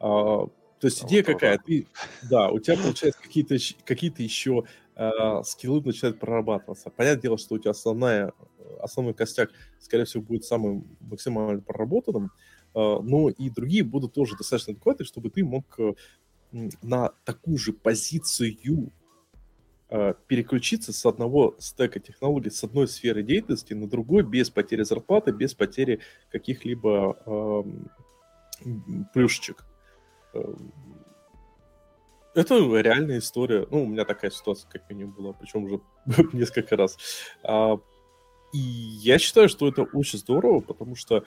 А, 0.00 0.46
то 0.46 0.86
есть 0.86 1.04
идея 1.04 1.22
какая? 1.22 1.58
Ты, 1.58 1.86
да, 2.30 2.48
у 2.50 2.58
тебя 2.60 2.76
получается 2.76 3.20
какие-то 3.20 3.56
какие 3.84 4.12
еще 4.22 4.64
э, 4.94 5.10
скиллы 5.44 5.82
начинают 5.82 6.20
прорабатываться. 6.20 6.90
Понятное 6.90 7.22
дело, 7.22 7.38
что 7.38 7.56
у 7.56 7.58
тебя 7.58 7.72
основная, 7.72 8.32
основной 8.80 9.14
костяк, 9.14 9.50
скорее 9.80 10.04
всего, 10.04 10.22
будет 10.22 10.44
самым 10.44 10.96
максимально 11.00 11.60
проработанным, 11.60 12.30
но 12.74 13.30
и 13.30 13.50
другие 13.50 13.84
будут 13.84 14.14
тоже 14.14 14.36
достаточно 14.36 14.72
адекватны, 14.72 15.04
чтобы 15.04 15.30
ты 15.30 15.44
мог 15.44 15.64
э, 15.78 15.94
на 16.82 17.10
такую 17.24 17.58
же 17.58 17.72
позицию 17.72 18.92
э, 19.90 20.14
переключиться 20.26 20.92
с 20.92 21.06
одного 21.06 21.56
стека 21.58 22.00
технологий, 22.00 22.50
с 22.50 22.62
одной 22.64 22.88
сферы 22.88 23.22
деятельности 23.22 23.74
на 23.74 23.88
другой 23.88 24.22
без 24.22 24.50
потери 24.50 24.82
зарплаты, 24.82 25.32
без 25.32 25.54
потери 25.54 26.00
каких-либо 26.30 27.16
эм, 27.26 27.90
плюшечек. 29.12 29.64
Это 32.34 32.54
реальная 32.80 33.18
история. 33.18 33.66
Ну, 33.70 33.82
у 33.82 33.86
меня 33.86 34.04
такая 34.04 34.30
ситуация, 34.30 34.70
как 34.70 34.88
минимум, 34.90 35.12
была, 35.12 35.32
причем 35.32 35.64
уже 35.64 35.80
несколько 36.32 36.76
раз. 36.76 36.96
А, 37.42 37.78
и 38.52 38.58
я 38.58 39.18
считаю, 39.18 39.48
что 39.48 39.66
это 39.68 39.82
очень 39.82 40.18
здорово, 40.18 40.60
потому 40.60 40.94
что 40.94 41.24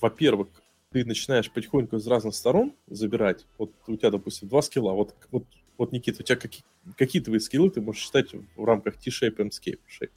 во-первых, 0.00 0.48
ты 0.90 1.04
начинаешь 1.04 1.50
потихоньку 1.50 1.96
из 1.96 2.06
разных 2.06 2.34
сторон 2.34 2.74
забирать. 2.86 3.46
Вот 3.58 3.72
у 3.86 3.96
тебя, 3.96 4.10
допустим, 4.10 4.48
два 4.48 4.62
скилла. 4.62 4.92
Вот, 4.92 5.14
вот, 5.30 5.44
вот 5.78 5.92
Никита, 5.92 6.22
у 6.22 6.24
тебя 6.24 6.36
какие, 6.36 6.64
какие 6.96 7.22
твои 7.22 7.38
скиллы 7.38 7.70
ты 7.70 7.80
можешь 7.80 8.02
считать 8.02 8.32
в 8.32 8.64
рамках 8.64 8.96
T-shape 8.96 9.36
and 9.36 9.50
Scape 9.50 9.80
shape? 9.88 10.10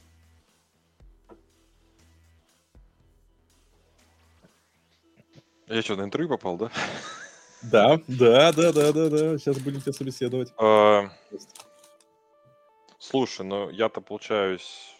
Я 5.67 5.81
что, 5.81 5.95
на 5.95 6.03
интервью 6.03 6.29
попал, 6.29 6.57
да? 6.57 6.71
Да, 7.61 7.99
да, 8.07 8.51
да, 8.53 8.71
да, 8.71 8.91
да, 8.91 9.09
да. 9.09 9.37
Сейчас 9.37 9.59
будем 9.59 9.81
тебя 9.81 9.93
собеседовать. 9.93 10.53
А, 10.57 11.11
слушай, 12.97 13.45
ну 13.45 13.69
я-то 13.69 14.01
получаюсь, 14.01 14.95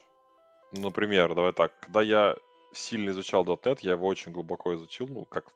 например, 0.73 1.33
давай 1.35 1.53
так, 1.53 1.71
когда 1.79 2.01
я 2.01 2.35
сильно 2.71 3.09
изучал 3.11 3.45
.NET, 3.45 3.79
я 3.81 3.91
его 3.93 4.07
очень 4.07 4.31
глубоко 4.31 4.75
изучил, 4.75 5.07
ну, 5.07 5.25
как 5.25 5.53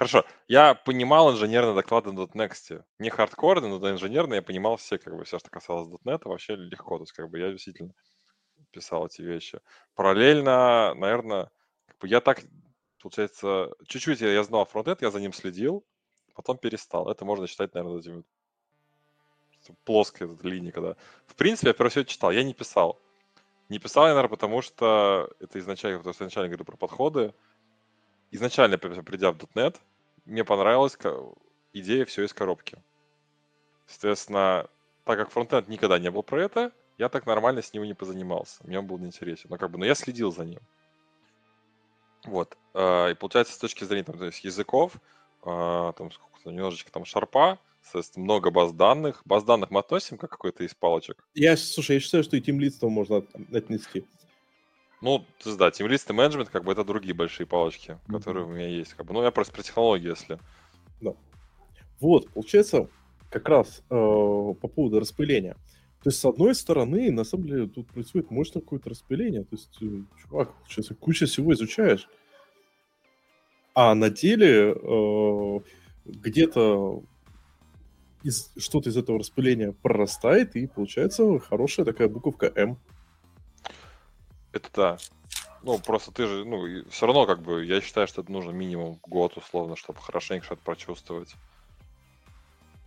Хорошо, 0.00 0.24
я 0.48 0.74
понимал 0.74 1.30
инженерные 1.30 1.74
доклады 1.74 2.10
на 2.10 2.20
.next. 2.20 2.82
Не 2.98 3.10
хардкорные, 3.10 3.70
но 3.70 3.90
инженерные 3.90 4.36
я 4.36 4.42
понимал 4.42 4.78
все, 4.78 4.96
как 4.96 5.14
бы, 5.14 5.24
все, 5.24 5.38
что 5.38 5.50
касалось 5.50 5.88
.NET, 6.06 6.22
вообще 6.24 6.56
легко. 6.56 6.96
То 6.96 7.02
есть, 7.02 7.12
как 7.12 7.28
бы, 7.28 7.38
я 7.38 7.50
действительно 7.50 7.92
писал 8.70 9.06
эти 9.06 9.20
вещи. 9.20 9.60
Параллельно, 9.94 10.94
наверное, 10.94 11.50
как 11.86 11.98
бы 11.98 12.08
я 12.08 12.22
так, 12.22 12.40
получается, 13.02 13.74
чуть-чуть 13.88 14.22
я, 14.22 14.32
я 14.32 14.42
знал 14.42 14.64
фронтенд, 14.64 15.02
я 15.02 15.10
за 15.10 15.20
ним 15.20 15.34
следил, 15.34 15.84
потом 16.34 16.56
перестал. 16.56 17.10
Это 17.10 17.26
можно 17.26 17.46
считать, 17.46 17.74
наверное, 17.74 17.98
этими 17.98 18.24
плоской 19.84 20.30
линии, 20.42 20.70
когда... 20.70 20.96
В 21.26 21.34
принципе, 21.34 21.68
я 21.68 21.74
первый 21.74 22.06
читал, 22.06 22.30
я 22.30 22.42
не 22.42 22.54
писал. 22.54 22.98
Не 23.70 23.78
писал 23.78 24.04
я, 24.04 24.10
наверное, 24.10 24.28
потому 24.28 24.62
что 24.62 25.30
это 25.38 25.60
изначально, 25.60 25.98
потому 25.98 26.12
что 26.12 26.24
изначально 26.24 26.48
говорю 26.48 26.64
про 26.64 26.76
подходы. 26.76 27.32
Изначально, 28.32 28.78
придя 28.78 29.30
в 29.30 29.36
.NET, 29.54 29.76
мне 30.24 30.44
понравилась 30.44 30.98
идея 31.72 32.04
все 32.04 32.24
из 32.24 32.34
коробки. 32.34 32.82
Соответственно, 33.86 34.68
так 35.04 35.18
как 35.18 35.30
фронтенд 35.30 35.68
никогда 35.68 36.00
не 36.00 36.10
был 36.10 36.24
про 36.24 36.42
это, 36.42 36.72
я 36.98 37.08
так 37.08 37.26
нормально 37.26 37.62
с 37.62 37.72
ним 37.72 37.84
не 37.84 37.94
позанимался. 37.94 38.60
Мне 38.66 38.80
он 38.80 38.86
был 38.86 38.98
неинтересен. 38.98 39.48
Но 39.48 39.56
как 39.56 39.70
бы, 39.70 39.78
но 39.78 39.84
я 39.84 39.94
следил 39.94 40.32
за 40.32 40.44
ним. 40.44 40.60
Вот. 42.24 42.58
А, 42.74 43.08
и 43.08 43.14
получается, 43.14 43.54
с 43.54 43.58
точки 43.58 43.84
зрения 43.84 44.04
там, 44.04 44.18
то 44.18 44.26
есть 44.26 44.42
языков, 44.44 44.94
а, 45.42 45.92
там 45.92 46.10
немножечко 46.44 46.90
там 46.90 47.04
шарпа, 47.04 47.60
соответственно, 47.82 48.24
много 48.24 48.50
баз 48.50 48.72
данных. 48.72 49.22
Баз 49.24 49.44
данных 49.44 49.70
мы 49.70 49.80
относим 49.80 50.18
как 50.18 50.30
какой-то 50.30 50.64
из 50.64 50.74
палочек? 50.74 51.24
Я, 51.34 51.56
слушай, 51.56 51.94
я 51.94 52.00
считаю, 52.00 52.24
что 52.24 52.36
и 52.36 52.40
тимлидство 52.40 52.88
можно 52.88 53.24
отнести. 53.52 54.04
Ну, 55.00 55.24
да, 55.58 55.70
тимлист 55.70 56.10
и 56.10 56.12
менеджмент, 56.12 56.50
как 56.50 56.64
бы 56.64 56.72
это 56.72 56.84
другие 56.84 57.14
большие 57.14 57.46
палочки, 57.46 57.92
mm-hmm. 57.92 58.12
которые 58.12 58.44
у 58.44 58.48
меня 58.48 58.68
есть. 58.68 58.94
Как 58.94 59.06
бы. 59.06 59.14
Ну, 59.14 59.22
я 59.22 59.30
просто 59.30 59.52
про 59.54 59.62
технологии, 59.62 60.08
если. 60.08 60.38
Да. 61.00 61.14
Вот, 62.00 62.28
получается, 62.30 62.88
как 63.30 63.48
раз 63.48 63.82
э, 63.88 63.94
по 63.94 64.68
поводу 64.68 65.00
распыления. 65.00 65.54
То 66.02 66.08
есть, 66.08 66.18
с 66.18 66.24
одной 66.24 66.54
стороны, 66.54 67.10
на 67.10 67.24
самом 67.24 67.46
деле, 67.46 67.66
тут 67.66 67.88
происходит 67.88 68.30
мощное 68.30 68.62
какое-то 68.62 68.90
распыление. 68.90 69.44
То 69.44 69.56
есть, 69.56 69.76
э, 69.80 70.02
чувак, 70.22 70.52
сейчас 70.68 70.88
куча 70.98 71.26
всего 71.26 71.52
изучаешь. 71.54 72.08
А 73.74 73.94
на 73.94 74.10
деле 74.10 74.74
э, 74.74 75.60
где-то 76.04 77.02
из, 78.22 78.52
что-то 78.56 78.90
из 78.90 78.96
этого 78.96 79.18
распыления 79.18 79.72
прорастает, 79.72 80.56
и 80.56 80.66
получается 80.66 81.38
хорошая 81.38 81.86
такая 81.86 82.08
буковка 82.08 82.52
М. 82.54 82.78
Это 84.52 84.68
да. 84.74 84.98
Ну, 85.62 85.78
просто 85.78 86.10
ты 86.10 86.26
же, 86.26 86.44
ну, 86.44 86.88
все 86.90 87.06
равно, 87.06 87.26
как 87.26 87.42
бы, 87.42 87.64
я 87.64 87.80
считаю, 87.80 88.06
что 88.06 88.22
это 88.22 88.32
нужно 88.32 88.50
минимум 88.50 88.98
год, 89.02 89.36
условно, 89.36 89.76
чтобы 89.76 90.00
хорошенько 90.00 90.46
что-то 90.46 90.62
прочувствовать. 90.62 91.34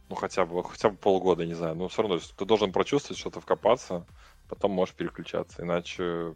Ну, 0.10 0.16
хотя 0.16 0.46
бы, 0.46 0.64
хотя 0.64 0.90
бы 0.90 0.98
полгода, 0.98 1.46
не 1.46 1.54
знаю. 1.54 1.76
Но 1.76 1.88
все 1.88 2.02
равно, 2.02 2.20
ты 2.20 2.46
должен 2.46 2.72
прочувствовать, 2.72 3.20
что-то 3.20 3.42
вкопаться, 3.42 4.06
потом 4.50 4.72
можешь 4.72 4.96
переключаться, 4.96 5.62
иначе 5.62 6.36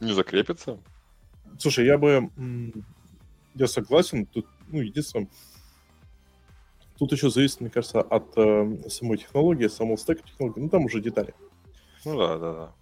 не 0.00 0.12
закрепится. 0.12 0.78
Слушай, 1.58 1.86
я 1.86 1.98
бы... 1.98 2.30
Я 3.54 3.66
согласен. 3.66 4.26
Тут, 4.26 4.46
ну, 4.68 4.80
единственное, 4.80 5.28
Тут 6.98 7.12
еще 7.12 7.30
зависит, 7.30 7.60
мне 7.60 7.70
кажется, 7.70 8.00
от 8.00 8.36
э, 8.36 8.88
самой 8.88 9.18
технологии, 9.18 9.68
самого 9.68 9.96
стека 9.96 10.22
технологии. 10.24 10.60
Ну, 10.60 10.68
там 10.68 10.84
уже 10.84 11.00
детали. 11.00 11.32
Ну 12.04 12.18
да, 12.18 12.38
да, 12.38 12.52
да. 12.52 12.72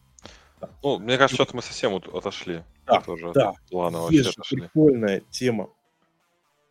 да. 0.60 0.70
Ну, 0.82 0.98
мне 0.98 1.18
кажется, 1.18 1.34
что-то 1.36 1.54
мы 1.54 1.62
совсем 1.62 1.92
от, 1.92 2.08
отошли. 2.08 2.64
Да, 2.86 3.00
тоже 3.02 3.32
да. 3.32 3.50
От 3.50 3.60
плана 3.68 4.08
Есть 4.08 4.24
же 4.24 4.30
отошли. 4.30 4.60
прикольная 4.62 5.20
тема, 5.30 5.68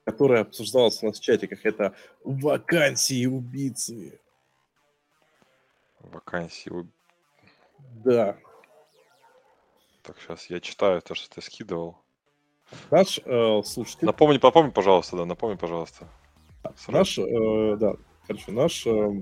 которая 0.06 0.42
обсуждалась 0.42 1.04
у 1.04 1.08
нас 1.08 1.20
в 1.20 1.22
чатиках. 1.22 1.66
Это 1.66 1.94
вакансии 2.24 3.28
убийцы. 3.28 4.20
Вакансии 6.00 6.70
убийцы. 6.70 6.92
Да. 8.04 8.38
Так, 10.02 10.18
сейчас 10.20 10.50
я 10.50 10.60
читаю 10.60 11.02
то, 11.02 11.14
что 11.14 11.30
ты 11.30 11.42
скидывал. 11.42 11.98
Наш 12.90 13.20
э, 13.24 13.62
слушатель... 13.64 14.06
Напомни, 14.06 14.40
напомни, 14.42 14.72
пожалуйста, 14.72 15.18
да, 15.18 15.26
напомни, 15.26 15.56
пожалуйста. 15.56 16.08
Наш, 16.88 17.18
э, 17.18 17.78
да, 17.80 17.96
короче, 18.28 18.52
наш 18.52 18.86
э, 18.88 19.22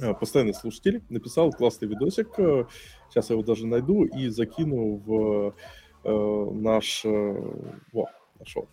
э, 0.00 0.14
постоянный 0.14 0.54
слушатель 0.54 1.02
написал 1.08 1.52
классный 1.52 1.88
видосик. 1.88 2.28
Э, 2.38 2.66
сейчас 3.08 3.30
я 3.30 3.34
его 3.34 3.42
даже 3.42 3.66
найду 3.66 4.04
и 4.04 4.28
закину 4.28 4.96
в 4.96 5.54
э, 6.04 6.50
наш... 6.52 7.04
Э, 7.04 7.52
во, 7.92 8.10
нашел. 8.38 8.68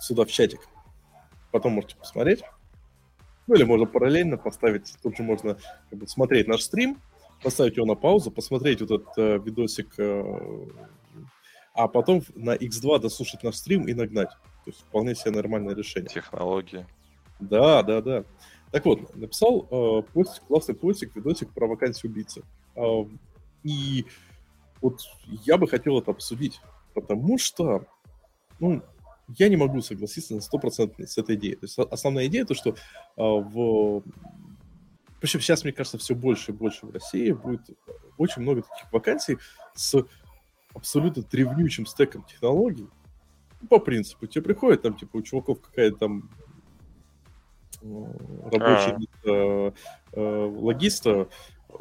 Сюда 0.00 0.24
в 0.24 0.30
чатик. 0.30 0.60
Потом 1.50 1.72
можете 1.72 1.96
посмотреть. 1.96 2.42
Ну 3.46 3.54
или 3.54 3.64
можно 3.64 3.86
параллельно 3.86 4.36
поставить, 4.36 4.94
тут 5.02 5.16
же 5.16 5.22
можно 5.22 5.56
как 5.88 5.98
бы, 5.98 6.06
смотреть 6.06 6.46
наш 6.46 6.62
стрим, 6.62 7.00
поставить 7.42 7.76
его 7.76 7.86
на 7.86 7.94
паузу, 7.94 8.30
посмотреть 8.30 8.82
вот 8.82 8.90
этот 8.90 9.18
э, 9.18 9.38
видосик, 9.38 9.98
э, 9.98 10.66
а 11.72 11.88
потом 11.88 12.22
на 12.34 12.54
X2 12.56 13.00
дослушать 13.00 13.42
наш 13.42 13.56
стрим 13.56 13.88
и 13.88 13.94
нагнать. 13.94 14.30
То 14.68 14.72
есть 14.72 14.80
вполне 14.82 15.14
себе 15.14 15.30
нормальное 15.30 15.74
решение. 15.74 16.10
Технологии. 16.10 16.86
Да, 17.40 17.82
да, 17.82 18.02
да. 18.02 18.24
Так 18.70 18.84
вот, 18.84 19.16
написал 19.16 19.66
э, 19.70 20.02
постик, 20.12 20.42
классный 20.42 20.74
постик, 20.74 21.16
видосик 21.16 21.54
про 21.54 21.66
вакансию 21.66 22.12
убийцы. 22.12 22.42
Э, 22.76 23.06
и 23.62 24.04
вот 24.82 25.00
я 25.46 25.56
бы 25.56 25.66
хотел 25.68 25.98
это 25.98 26.10
обсудить, 26.10 26.60
потому 26.92 27.38
что, 27.38 27.86
ну, 28.60 28.82
я 29.38 29.48
не 29.48 29.56
могу 29.56 29.80
согласиться 29.80 30.34
на 30.34 30.40
100% 30.40 31.06
с 31.06 31.16
этой 31.16 31.36
идеей. 31.36 31.54
То 31.54 31.64
есть 31.64 31.78
основная 31.78 32.26
идея 32.26 32.44
то, 32.44 32.52
что 32.52 32.72
э, 32.72 32.74
в... 33.16 34.02
Причем 35.18 35.40
сейчас, 35.40 35.64
мне 35.64 35.72
кажется, 35.72 35.96
все 35.96 36.14
больше 36.14 36.52
и 36.52 36.54
больше 36.54 36.84
в 36.84 36.90
России 36.90 37.32
будет 37.32 37.62
очень 38.18 38.42
много 38.42 38.60
таких 38.60 38.92
вакансий 38.92 39.38
с 39.74 40.04
абсолютно 40.74 41.22
древнючим 41.22 41.86
стеком 41.86 42.22
технологий, 42.24 42.86
по 43.68 43.78
принципу, 43.78 44.26
тебе 44.26 44.42
приходит 44.42 44.82
там, 44.82 44.94
типа, 44.94 45.16
у 45.16 45.22
чуваков 45.22 45.60
какая-то 45.60 45.98
там 45.98 46.30
рабочий 47.82 49.08
а. 49.24 49.30
э, 49.30 49.72
э, 50.12 50.44
логиста 50.56 51.28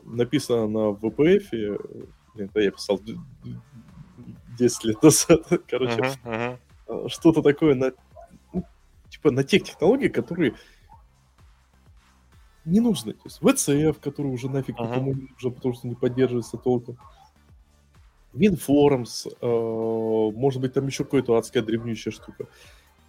написано 0.04 0.68
на 0.68 0.92
VPF, 0.92 2.04
это 2.36 2.60
я 2.60 2.72
писал 2.72 3.00
10 4.58 4.84
лет 4.84 5.02
назад, 5.02 5.42
короче, 5.68 6.00
uh-huh, 6.00 6.60
uh-huh. 6.88 7.10
что-то 7.10 7.42
такое 7.42 7.76
на, 7.76 7.92
ну, 8.54 8.64
типа, 9.10 9.32
на 9.32 9.44
тех 9.44 9.64
технологиях, 9.64 10.14
которые 10.14 10.56
не 12.66 12.80
нужны. 12.80 13.14
То 13.14 13.22
есть 13.26 13.42
VCF, 13.42 14.00
который 14.02 14.32
уже 14.32 14.50
нафиг 14.50 14.78
uh-huh. 14.78 14.90
никому 14.90 15.14
не 15.14 15.30
нужен, 15.32 15.54
потому 15.54 15.74
что 15.74 15.88
не 15.88 15.96
поддерживается 15.96 16.58
толком. 16.58 16.98
WinForms, 18.38 19.28
э, 19.42 20.38
может 20.38 20.62
быть, 20.62 20.74
там 20.74 20.88
еще 20.88 21.04
какая-то 21.04 21.38
адская 21.38 21.64
древнющая 21.64 22.12
штука. 22.12 22.48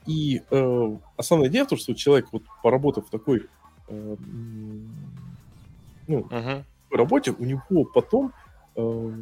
И 0.07 0.43
э, 0.51 0.97
основная 1.17 1.49
идея 1.49 1.65
в 1.65 1.69
том, 1.69 1.79
что 1.79 1.95
человек, 1.95 2.29
вот 2.33 2.43
поработав 2.63 3.07
в 3.07 3.11
такой, 3.11 3.47
э, 3.89 4.17
ну, 6.07 6.21
uh-huh. 6.21 6.65
работе, 6.91 7.35
у 7.39 7.45
него 7.45 7.85
потом 7.85 8.33
э, 8.75 9.13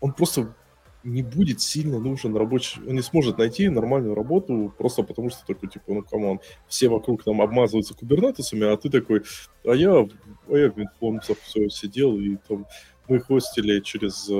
он 0.00 0.12
просто 0.12 0.54
не 1.02 1.22
будет 1.22 1.60
сильно 1.60 1.98
нужен 1.98 2.36
рабочий, 2.36 2.80
он 2.86 2.94
не 2.94 3.02
сможет 3.02 3.38
найти 3.38 3.68
нормальную 3.68 4.14
работу 4.14 4.72
просто 4.78 5.02
потому, 5.02 5.30
что 5.30 5.46
такой, 5.46 5.68
типа, 5.68 5.84
ну, 5.88 6.02
come 6.02 6.24
on, 6.24 6.40
все 6.66 6.88
вокруг 6.88 7.24
там 7.24 7.42
обмазываются 7.42 7.94
кубернетесами, 7.94 8.66
а 8.66 8.76
ты 8.76 8.90
такой, 8.90 9.22
а 9.64 9.74
я, 9.74 9.92
а 9.92 10.56
я 10.56 10.70
в 10.70 10.78
WinForms 10.78 11.36
все 11.42 11.68
сидел, 11.68 12.18
и 12.18 12.36
там 12.48 12.66
мы 13.08 13.20
хостили 13.20 13.80
через 13.80 14.30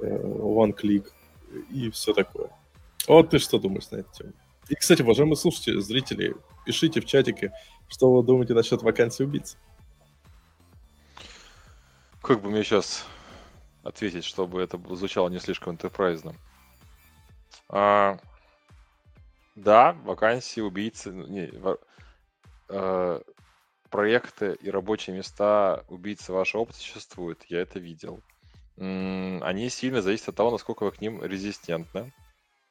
э, 0.00 0.04
Э, 0.06 0.06
one 0.06 0.74
click 0.74 1.10
и 1.70 1.90
все 1.90 2.12
такое. 2.12 2.50
Вот 3.06 3.30
ты 3.30 3.38
что 3.38 3.58
думаешь 3.58 3.90
на 3.90 3.96
эту 3.96 4.12
тему? 4.12 4.32
И, 4.68 4.74
кстати, 4.74 5.02
уважаемые 5.02 5.36
слушатели, 5.36 5.78
зрители, 5.78 6.34
пишите 6.64 7.00
в 7.00 7.06
чатике, 7.06 7.52
что 7.88 8.12
вы 8.12 8.22
думаете 8.24 8.54
насчет 8.54 8.82
вакансии 8.82 9.22
убийц. 9.22 9.56
Как 12.20 12.42
бы 12.42 12.50
мне 12.50 12.64
сейчас 12.64 13.06
ответить, 13.84 14.24
чтобы 14.24 14.60
это 14.60 14.78
звучало 14.96 15.28
не 15.28 15.38
слишком 15.38 15.74
интерпрайзно? 15.74 16.34
А, 17.68 18.18
да, 19.54 19.92
вакансии 20.04 20.60
убийцы, 20.60 21.10
не, 21.12 21.52
а, 22.68 23.22
проекты 23.88 24.58
и 24.60 24.68
рабочие 24.68 25.14
места 25.14 25.84
убийцы 25.88 26.32
вашего 26.32 26.62
опыта 26.62 26.78
существуют, 26.80 27.44
я 27.48 27.60
это 27.60 27.78
видел 27.78 28.20
они 28.78 29.68
сильно 29.70 30.02
зависят 30.02 30.30
от 30.30 30.36
того, 30.36 30.50
насколько 30.50 30.84
вы 30.84 30.92
к 30.92 31.00
ним 31.00 31.22
резистентны. 31.22 32.12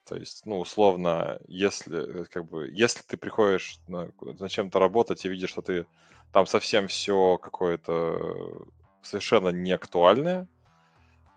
То 0.07 0.15
есть, 0.15 0.45
ну, 0.45 0.59
условно, 0.59 1.39
если, 1.47 2.21
э, 2.21 2.25
как 2.25 2.47
бы, 2.47 2.69
если 2.71 3.01
ты 3.01 3.17
приходишь 3.17 3.79
на, 3.87 4.11
на 4.21 4.49
чем-то 4.49 4.77
работать 4.77 5.25
и 5.25 5.29
видишь, 5.29 5.49
что 5.49 5.63
ты 5.63 5.87
там 6.31 6.45
совсем 6.45 6.87
все 6.87 7.39
какое-то 7.39 8.67
совершенно 9.01 9.49
не 9.49 9.71
актуальное, 9.71 10.47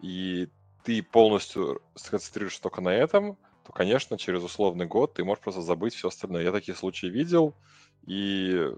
и 0.00 0.48
ты 0.84 1.02
полностью 1.02 1.80
сконцентрируешься 1.94 2.60
только 2.60 2.82
на 2.82 2.90
этом, 2.90 3.38
то, 3.64 3.72
конечно, 3.72 4.18
через 4.18 4.42
условный 4.42 4.86
год 4.86 5.14
ты 5.14 5.24
можешь 5.24 5.42
просто 5.42 5.62
забыть 5.62 5.94
все 5.94 6.08
остальное. 6.08 6.42
Я 6.42 6.52
такие 6.52 6.76
случаи 6.76 7.06
видел, 7.06 7.54
и 8.06 8.70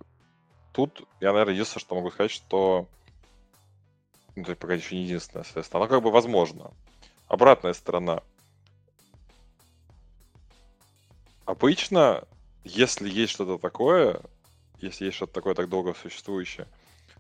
тут 0.72 1.02
я, 1.20 1.32
наверное, 1.32 1.54
единственное, 1.54 1.80
что 1.80 1.94
могу 1.96 2.10
сказать, 2.10 2.30
что 2.30 2.88
ну, 4.36 4.42
это 4.42 4.56
пока 4.56 4.74
еще 4.74 4.94
не 4.94 5.04
единственное, 5.04 5.44
соответственно, 5.44 5.84
оно 5.84 5.88
как 5.88 6.02
бы 6.02 6.10
возможно. 6.10 6.72
Обратная 7.28 7.72
сторона. 7.72 8.22
Обычно, 11.44 12.24
если 12.64 13.08
есть 13.08 13.32
что-то 13.32 13.58
такое, 13.58 14.20
если 14.78 15.06
есть 15.06 15.16
что-то 15.16 15.32
такое 15.32 15.54
так 15.54 15.68
долго 15.68 15.94
существующее, 15.94 16.66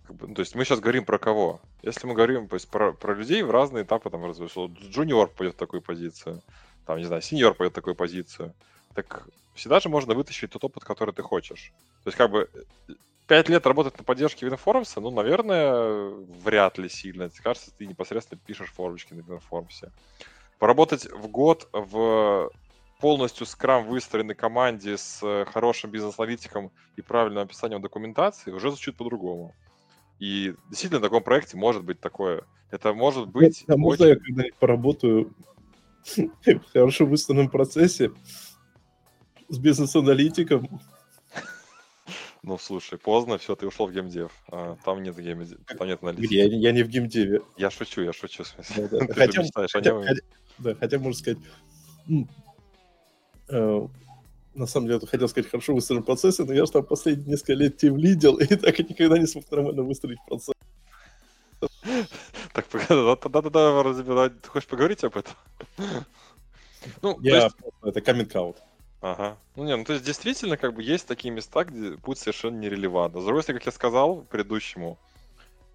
как 0.06 0.16
бы, 0.16 0.28
ну, 0.28 0.34
то 0.34 0.40
есть 0.40 0.54
мы 0.54 0.64
сейчас 0.64 0.80
говорим 0.80 1.04
про 1.04 1.18
кого? 1.18 1.60
Если 1.82 2.06
мы 2.06 2.14
говорим 2.14 2.48
то 2.48 2.54
есть, 2.54 2.68
про, 2.68 2.92
про 2.92 3.14
людей 3.14 3.42
в 3.42 3.50
разные 3.50 3.84
этапы 3.84 4.10
там 4.10 4.24
развития, 4.24 4.70
джуниор 4.90 5.28
пойдет 5.28 5.54
в 5.54 5.58
такую 5.58 5.82
позицию, 5.82 6.42
там, 6.86 6.98
не 6.98 7.04
знаю, 7.04 7.22
сеньор 7.22 7.54
пойдет 7.54 7.72
в 7.72 7.76
такую 7.76 7.94
позицию, 7.94 8.54
так 8.94 9.26
всегда 9.54 9.80
же 9.80 9.88
можно 9.88 10.14
вытащить 10.14 10.50
тот 10.50 10.64
опыт, 10.64 10.84
который 10.84 11.14
ты 11.14 11.22
хочешь. 11.22 11.72
То 12.04 12.08
есть, 12.08 12.18
как 12.18 12.30
бы, 12.30 12.48
пять 13.30 13.48
лет 13.48 13.64
работать 13.64 13.96
на 13.96 14.02
поддержке 14.02 14.44
WinForms, 14.44 15.00
ну, 15.00 15.12
наверное, 15.12 16.10
вряд 16.42 16.78
ли 16.78 16.88
сильно. 16.88 17.30
Тебе 17.30 17.44
кажется, 17.44 17.70
ты 17.78 17.86
непосредственно 17.86 18.40
пишешь 18.44 18.72
формочки 18.72 19.14
на 19.14 19.20
WinForms. 19.20 19.88
Поработать 20.58 21.06
в 21.08 21.28
год 21.28 21.68
в 21.72 22.50
полностью 23.00 23.46
скрам 23.46 23.86
выстроенной 23.86 24.34
команде 24.34 24.96
с 24.98 25.44
хорошим 25.52 25.92
бизнес-аналитиком 25.92 26.72
и 26.96 27.02
правильным 27.02 27.44
описанием 27.44 27.80
документации 27.80 28.50
уже 28.50 28.70
звучит 28.70 28.96
по-другому. 28.96 29.54
И 30.18 30.56
действительно, 30.68 30.98
в 30.98 31.04
таком 31.04 31.22
проекте 31.22 31.56
может 31.56 31.84
быть 31.84 32.00
такое. 32.00 32.42
Это 32.72 32.92
может 32.94 33.28
быть... 33.28 33.64
А 33.68 33.76
можно 33.76 34.06
я 34.06 34.16
когда-нибудь 34.16 34.56
поработаю 34.56 35.36
в 36.16 36.72
хорошо 36.72 37.06
выстроенном 37.06 37.48
процессе 37.48 38.10
с 39.48 39.56
бизнес-аналитиком? 39.56 40.80
Ну, 42.42 42.56
слушай, 42.56 42.98
поздно, 42.98 43.36
все, 43.36 43.54
ты 43.54 43.66
ушел 43.66 43.86
в 43.86 43.92
геймдев. 43.92 44.32
А, 44.48 44.76
там 44.84 45.02
нет 45.02 45.16
геймдев, 45.16 45.58
там 45.78 45.86
нет 45.86 46.02
аналитики. 46.02 46.34
Я, 46.34 46.44
я 46.46 46.72
не 46.72 46.82
в 46.82 46.88
геймдеве. 46.88 47.42
Я 47.56 47.70
шучу, 47.70 48.00
я 48.02 48.12
шучу, 48.12 48.44
в 48.44 48.48
смысле. 48.48 48.88
Да, 48.88 48.98
да. 48.98 49.06
хотя, 49.14 49.42
хотя, 49.52 50.02
хотя, 50.02 50.20
да, 50.58 50.74
хотя, 50.74 50.98
можно 50.98 51.18
сказать, 51.18 51.38
э, 53.48 53.88
на 54.54 54.66
самом 54.66 54.86
деле, 54.88 55.00
хотел 55.06 55.28
сказать, 55.28 55.50
хорошо 55.50 55.74
выстроен 55.74 56.02
процесс, 56.02 56.38
но 56.38 56.52
я 56.52 56.64
же 56.64 56.72
там 56.72 56.84
последние 56.84 57.28
несколько 57.28 57.54
лет 57.54 57.76
тем 57.76 57.96
лидил, 57.96 58.36
и 58.36 58.46
так 58.56 58.80
и 58.80 58.84
никогда 58.84 59.18
не 59.18 59.26
смог 59.26 59.50
нормально 59.50 59.82
выстроить 59.82 60.18
процесс. 60.26 60.54
Так, 62.52 62.66
да-да-да, 63.30 64.28
ты 64.30 64.48
хочешь 64.48 64.68
поговорить 64.68 65.04
об 65.04 65.16
этом? 65.16 65.34
Ну, 67.02 67.20
я, 67.20 67.50
это 67.82 68.00
каминг 68.00 68.34
аут. 68.34 68.56
Ага. 69.00 69.38
Ну 69.56 69.64
не, 69.64 69.76
ну 69.76 69.84
то 69.84 69.94
есть 69.94 70.04
действительно 70.04 70.56
как 70.56 70.74
бы 70.74 70.82
есть 70.82 71.06
такие 71.06 71.32
места, 71.32 71.64
где 71.64 71.96
будет 71.96 72.18
совершенно 72.18 72.58
нерелевантно. 72.58 73.20
С 73.20 73.24
другой 73.24 73.42
стороны, 73.42 73.60
как 73.60 73.66
я 73.66 73.72
сказал 73.72 74.22
предыдущему, 74.24 74.98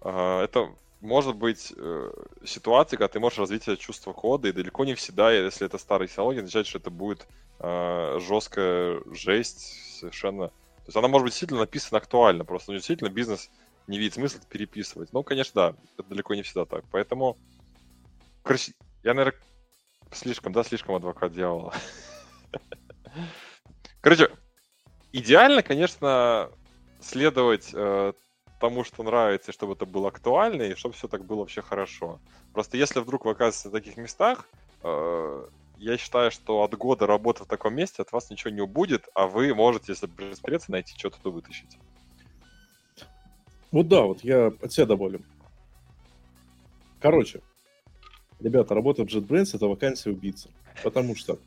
э, 0.02 0.40
это 0.44 0.68
может 1.00 1.36
быть 1.36 1.72
э, 1.76 2.10
ситуация, 2.44 2.98
когда 2.98 3.08
ты 3.08 3.20
можешь 3.20 3.38
развить 3.38 3.62
это 3.64 3.76
чувство 3.76 4.12
кода, 4.12 4.48
и 4.48 4.52
далеко 4.52 4.84
не 4.84 4.94
всегда, 4.94 5.32
если 5.32 5.66
это 5.66 5.78
старая 5.78 6.08
технология, 6.08 6.40
означает, 6.40 6.66
что 6.68 6.78
это 6.78 6.90
будет 6.90 7.28
э, 7.60 8.18
жесткая 8.20 9.02
жесть 9.12 9.60
совершенно. 9.98 10.48
То 10.48 10.88
есть 10.88 10.96
она 10.96 11.08
может 11.08 11.24
быть 11.24 11.32
действительно 11.32 11.60
написана 11.60 11.98
актуально, 11.98 12.44
просто 12.44 12.72
ну, 12.72 12.78
действительно 12.78 13.08
бизнес 13.10 13.50
не 13.88 13.98
видит 13.98 14.14
смысла 14.14 14.40
переписывать. 14.48 15.12
Ну, 15.12 15.24
конечно, 15.24 15.52
да, 15.54 15.76
это 15.98 16.08
далеко 16.08 16.34
не 16.34 16.42
всегда 16.42 16.64
так. 16.64 16.84
Поэтому, 16.90 17.38
короче, 18.42 18.72
я, 19.02 19.14
наверное, 19.14 19.38
слишком, 20.12 20.52
да, 20.52 20.64
слишком 20.64 20.94
адвокат 20.96 21.32
дьявола. 21.32 21.74
Короче, 24.00 24.30
идеально, 25.12 25.62
конечно, 25.62 26.50
следовать 27.00 27.70
э, 27.72 28.12
тому, 28.60 28.84
что 28.84 29.02
нравится, 29.02 29.52
чтобы 29.52 29.74
это 29.74 29.86
было 29.86 30.08
актуально, 30.08 30.62
и 30.62 30.74
чтобы 30.74 30.94
все 30.94 31.08
так 31.08 31.24
было 31.24 31.40
вообще 31.40 31.62
хорошо. 31.62 32.20
Просто 32.52 32.76
если 32.76 33.00
вдруг 33.00 33.24
вы 33.24 33.32
оказываетесь 33.32 33.66
в 33.66 33.72
таких 33.72 33.96
местах, 33.96 34.48
э, 34.82 35.46
я 35.78 35.98
считаю, 35.98 36.30
что 36.30 36.62
от 36.62 36.74
года 36.76 37.06
работы 37.06 37.44
в 37.44 37.46
таком 37.46 37.74
месте 37.74 38.02
от 38.02 38.12
вас 38.12 38.30
ничего 38.30 38.50
не 38.50 38.60
убудет, 38.60 39.08
а 39.14 39.26
вы 39.26 39.54
можете, 39.54 39.92
если 39.92 40.06
присмотреться, 40.06 40.70
найти 40.70 40.94
что-то 40.96 41.18
то 41.22 41.30
вытащить. 41.30 41.78
Вот 43.70 43.88
да, 43.88 44.02
вот 44.02 44.24
я 44.24 44.46
от 44.46 44.72
себя 44.72 44.86
добавлю. 44.86 45.22
Короче, 47.00 47.42
ребята, 48.40 48.74
работа 48.74 49.04
в 49.04 49.06
JetBrains 49.06 49.54
это 49.54 49.66
вакансия 49.66 50.10
убийцы. 50.10 50.50
Потому 50.82 51.14
что 51.14 51.38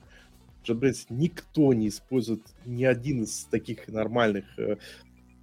JetBrains 0.65 1.07
никто 1.09 1.73
не 1.73 1.87
использует 1.87 2.41
ни 2.65 2.83
один 2.83 3.23
из 3.23 3.45
таких 3.45 3.87
нормальных 3.87 4.45
э, 4.57 4.77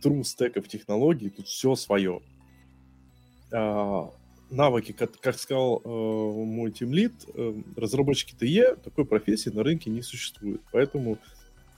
true 0.03 0.25
стеков 0.25 0.69
технологий, 0.69 1.31
тут 1.31 1.49
все 1.49 1.75
свое. 1.75 2.21
А, 3.53 4.11
навыки, 4.51 4.93
как, 4.93 5.19
как 5.21 5.39
сказал 5.39 5.81
э, 5.85 5.89
мой 5.89 6.71
тимлид, 6.71 7.13
э, 7.35 7.55
разработчики 7.77 8.35
ТЕ 8.39 8.77
такой 8.77 9.05
профессии 9.05 9.51
на 9.51 9.63
рынке 9.63 9.91
не 9.91 10.03
существует, 10.03 10.61
поэтому 10.73 11.19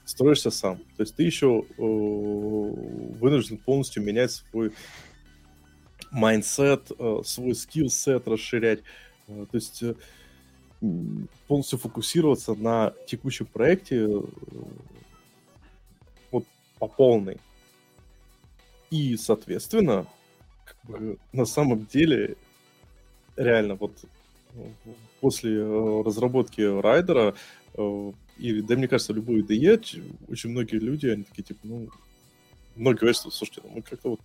строишься 0.05 0.51
сам. 0.51 0.77
То 0.97 1.03
есть 1.03 1.15
ты 1.15 1.23
еще 1.23 1.63
э, 1.63 1.81
вынужден 1.81 3.57
полностью 3.57 4.03
менять 4.03 4.31
свой 4.31 4.71
mindset, 6.11 6.91
э, 6.97 7.21
свой 7.25 7.55
skill 7.55 8.00
set 8.00 8.27
расширять. 8.27 8.79
Э, 9.27 9.45
то 9.49 9.55
есть 9.55 9.83
э, 9.83 9.95
полностью 11.47 11.77
фокусироваться 11.77 12.53
на 12.55 12.93
текущем 13.05 13.45
проекте 13.45 14.05
э, 14.05 14.21
вот 16.31 16.45
по 16.77 16.87
полной. 16.87 17.37
И, 18.89 19.17
соответственно, 19.17 20.07
как 20.65 20.77
бы, 20.83 21.17
на 21.33 21.45
самом 21.45 21.85
деле, 21.85 22.37
реально, 23.35 23.75
вот 23.75 23.91
после 25.19 25.57
э, 25.57 26.03
разработки 26.05 26.61
райдера, 26.61 27.35
э, 27.75 28.11
и, 28.37 28.61
да, 28.61 28.75
мне 28.75 28.87
кажется, 28.87 29.11
любой 29.11 29.41
IDE, 29.41 30.01
очень 30.29 30.49
многие 30.49 30.77
люди, 30.77 31.07
они 31.07 31.23
такие, 31.23 31.43
типа, 31.43 31.59
ну, 31.63 31.89
многие 32.75 32.99
говорят, 32.99 33.17
что, 33.17 33.31
слушайте, 33.31 33.61
ну, 33.65 33.71
мы 33.75 33.81
как-то 33.81 34.11
вот 34.11 34.21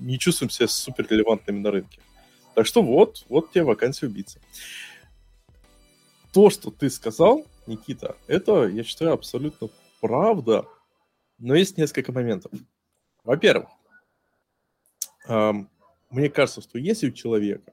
не 0.00 0.18
чувствуем 0.18 0.50
себя 0.50 0.66
супер 0.66 1.06
релевантными 1.08 1.60
на 1.60 1.70
рынке. 1.70 2.00
Так 2.56 2.66
что 2.66 2.82
вот, 2.82 3.24
вот 3.28 3.52
тебе 3.52 3.64
вакансия 3.64 4.06
убийцы 4.06 4.40
то, 6.32 6.50
что 6.50 6.70
ты 6.70 6.90
сказал, 6.90 7.44
Никита, 7.66 8.16
это, 8.26 8.66
я 8.66 8.82
считаю, 8.82 9.12
абсолютно 9.12 9.68
правда. 10.00 10.66
Но 11.38 11.54
есть 11.54 11.76
несколько 11.76 12.12
моментов. 12.12 12.52
Во-первых, 13.24 13.68
эм, 15.28 15.68
мне 16.10 16.28
кажется, 16.28 16.60
что 16.60 16.78
если 16.78 17.08
у 17.08 17.12
человека 17.12 17.72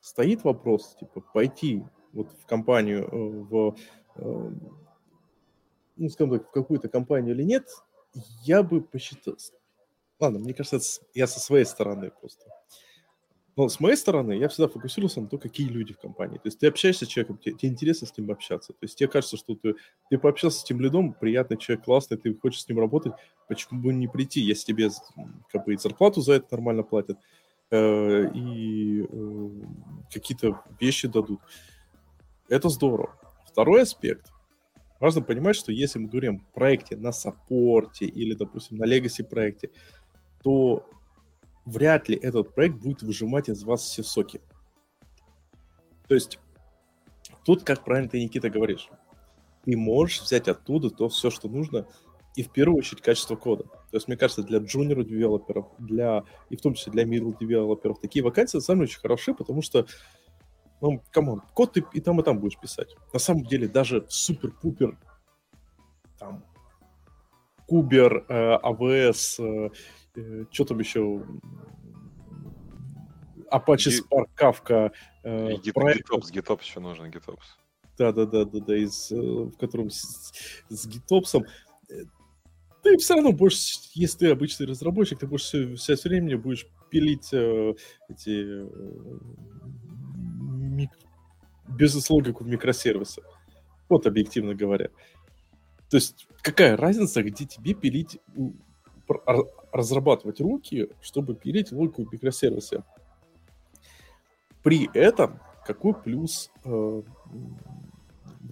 стоит 0.00 0.44
вопрос, 0.44 0.96
типа, 0.98 1.20
пойти 1.20 1.82
вот 2.12 2.30
в 2.32 2.46
компанию, 2.46 3.04
э, 3.04 3.08
в, 3.10 3.76
э, 4.16 4.50
ну, 5.96 6.08
скажем 6.08 6.38
так, 6.38 6.48
в 6.48 6.50
какую-то 6.50 6.88
компанию 6.88 7.34
или 7.34 7.42
нет, 7.42 7.68
я 8.42 8.62
бы 8.62 8.80
посчитал... 8.80 9.36
Ладно, 10.20 10.38
мне 10.38 10.54
кажется, 10.54 11.02
я 11.14 11.26
со 11.26 11.40
своей 11.40 11.64
стороны 11.64 12.10
просто. 12.10 12.44
Но 13.56 13.68
с 13.68 13.78
моей 13.78 13.96
стороны, 13.96 14.32
я 14.32 14.48
всегда 14.48 14.68
фокусировался 14.68 15.20
на 15.20 15.28
то, 15.28 15.38
какие 15.38 15.68
люди 15.68 15.92
в 15.92 15.98
компании. 15.98 16.38
То 16.38 16.46
есть 16.46 16.58
ты 16.58 16.66
общаешься 16.66 17.04
с 17.04 17.08
человеком, 17.08 17.38
тебе, 17.38 17.54
тебе 17.54 17.68
интересно 17.70 18.06
с 18.06 18.16
ним 18.18 18.30
общаться. 18.30 18.72
То 18.72 18.78
есть 18.82 18.96
тебе 18.96 19.08
кажется, 19.08 19.36
что 19.36 19.54
ты, 19.54 19.76
ты 20.10 20.18
пообщался 20.18 20.60
с 20.60 20.64
тем 20.64 20.80
лидом, 20.80 21.12
приятный 21.12 21.56
человек, 21.56 21.84
классный, 21.84 22.16
ты 22.16 22.34
хочешь 22.34 22.62
с 22.62 22.68
ним 22.68 22.80
работать, 22.80 23.12
почему 23.48 23.80
бы 23.80 23.92
не 23.92 24.08
прийти, 24.08 24.40
если 24.40 24.72
тебе 24.72 24.90
как 25.52 25.64
бы 25.64 25.74
и 25.74 25.76
зарплату 25.76 26.20
за 26.20 26.34
это 26.34 26.48
нормально 26.50 26.82
платят, 26.82 27.18
э, 27.70 28.30
и 28.34 29.06
э, 29.08 29.48
какие-то 30.12 30.60
вещи 30.80 31.06
дадут. 31.06 31.40
Это 32.48 32.68
здорово. 32.68 33.16
Второй 33.46 33.82
аспект. 33.82 34.32
Важно 34.98 35.22
понимать, 35.22 35.54
что 35.54 35.70
если 35.70 36.00
мы 36.00 36.08
говорим 36.08 36.36
о 36.36 36.54
проекте 36.54 36.96
на 36.96 37.12
саппорте 37.12 38.06
или, 38.06 38.34
допустим, 38.34 38.78
на 38.78 38.84
легаси 38.84 39.22
проекте, 39.22 39.70
то 40.42 40.88
вряд 41.64 42.08
ли 42.08 42.16
этот 42.16 42.54
проект 42.54 42.76
будет 42.76 43.02
выжимать 43.02 43.48
из 43.48 43.62
вас 43.64 43.82
все 43.82 44.02
соки. 44.02 44.40
То 46.08 46.14
есть 46.14 46.38
тут, 47.44 47.64
как 47.64 47.84
правильно 47.84 48.10
ты, 48.10 48.22
Никита, 48.22 48.50
говоришь, 48.50 48.88
ты 49.64 49.76
можешь 49.76 50.20
взять 50.20 50.48
оттуда 50.48 50.90
то 50.90 51.08
все, 51.08 51.30
что 51.30 51.48
нужно, 51.48 51.86
и 52.36 52.42
в 52.42 52.50
первую 52.50 52.78
очередь 52.78 53.00
качество 53.00 53.36
кода. 53.36 53.64
То 53.64 53.96
есть, 53.96 54.08
мне 54.08 54.16
кажется, 54.16 54.42
для 54.42 54.58
junior 54.58 55.04
девелоперов, 55.04 55.68
для, 55.78 56.24
и 56.50 56.56
в 56.56 56.60
том 56.60 56.74
числе 56.74 56.92
для 56.92 57.04
middle 57.04 57.36
девелоперов, 57.38 58.00
такие 58.00 58.24
вакансии 58.24 58.56
на 58.56 58.62
самом 58.62 58.80
деле 58.80 58.90
очень 58.90 59.00
хороши, 59.00 59.34
потому 59.34 59.62
что, 59.62 59.86
ну, 60.80 61.00
come 61.12 61.29
on, 61.29 61.42
код 61.54 61.74
ты 61.74 61.84
и 61.92 62.00
там, 62.00 62.20
и 62.20 62.24
там 62.24 62.40
будешь 62.40 62.58
писать. 62.58 62.94
На 63.12 63.20
самом 63.20 63.44
деле, 63.44 63.68
даже 63.68 64.04
супер-пупер, 64.08 64.98
там, 66.18 66.44
Кубер, 67.66 68.26
э, 68.28 68.58
э, 68.62 69.12
Э, 69.38 69.70
что 70.50 70.64
там 70.64 70.78
еще? 70.78 71.24
Apache 73.50 73.90
Spark, 73.90 74.28
Kafka, 74.36 74.92
э, 75.22 75.52
И 75.62 75.72
проект, 75.72 76.10
GitOps, 76.10 76.32
GitOps 76.32 76.62
еще 76.62 76.80
нужен, 76.80 77.06
GitOps. 77.10 77.42
да, 77.98 78.12
да, 78.12 78.26
да, 78.26 78.44
да, 78.44 78.60
да, 78.60 78.76
из, 78.76 79.12
э, 79.12 79.16
в 79.16 79.56
котором 79.58 79.90
с, 79.90 80.32
с 80.68 80.86
GitOps. 80.88 81.44
э, 81.90 82.04
Ты 82.82 82.96
все 82.98 83.14
равно 83.14 83.32
будешь, 83.32 83.90
если 83.94 84.18
ты 84.18 84.30
обычный 84.30 84.66
разработчик, 84.66 85.18
ты 85.18 85.26
будешь 85.26 85.42
все, 85.42 85.76
часть 85.76 86.04
времени 86.04 86.34
будешь 86.34 86.66
пилить 86.90 87.28
э, 87.32 87.74
эти 88.08 88.64
э, 88.64 88.68
мик- 90.50 90.98
бизнес-логику 91.68 92.44
в 92.44 92.48
микросервисы. 92.48 93.22
Вот 93.88 94.06
объективно 94.06 94.54
говоря. 94.54 94.88
То 95.90 95.98
есть 95.98 96.26
какая 96.42 96.76
разница, 96.76 97.22
где 97.22 97.44
тебе 97.44 97.74
пилить, 97.74 98.18
разрабатывать 99.74 100.40
руки, 100.40 100.88
чтобы 101.02 101.34
пилить 101.34 101.72
логику 101.72 102.04
в 102.04 102.12
микросервисе. 102.12 102.84
При 104.62 104.88
этом 104.94 105.40
какой 105.66 105.94
плюс 105.94 106.50
э, 106.64 107.02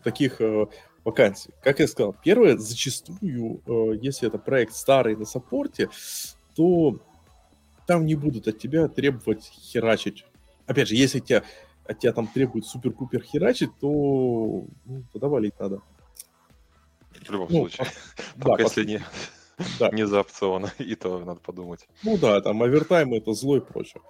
таких 0.02 0.40
э, 0.40 0.66
вакансий? 1.04 1.52
Как 1.62 1.78
я 1.78 1.86
сказал, 1.86 2.14
первое, 2.24 2.58
зачастую, 2.58 3.62
э, 3.64 3.98
если 4.02 4.26
это 4.26 4.38
проект 4.38 4.74
старый 4.74 5.14
на 5.14 5.24
саппорте, 5.24 5.88
то 6.56 6.98
там 7.86 8.04
не 8.04 8.16
будут 8.16 8.48
от 8.48 8.58
тебя 8.58 8.88
требовать 8.88 9.44
херачить. 9.44 10.26
Опять 10.66 10.88
же, 10.88 10.96
если 10.96 11.20
тебя, 11.20 11.44
от 11.84 12.00
тебя 12.00 12.12
там 12.12 12.26
требуют 12.26 12.66
супер-пупер 12.66 13.22
херачить, 13.22 13.70
то 13.80 14.66
ну, 14.84 15.04
тогда 15.12 15.28
валить 15.28 15.58
надо. 15.60 15.80
В 17.12 17.30
любом 17.30 17.46
Ну, 17.48 17.58
случае. 17.60 17.86
Да, 18.36 18.44
Только 18.44 18.62
пос- 18.64 18.66
если 18.66 18.84
не, 18.86 19.02
да. 19.78 19.90
не 19.90 20.06
за 20.06 20.20
опцион, 20.20 20.66
и 20.78 20.94
то 20.94 21.18
надо 21.20 21.40
подумать. 21.40 21.86
Ну 22.02 22.18
да, 22.18 22.40
там 22.40 22.62
овертайм 22.62 23.14
это 23.14 23.32
зло 23.32 23.56
и 23.56 23.60
прочее. 23.60 24.02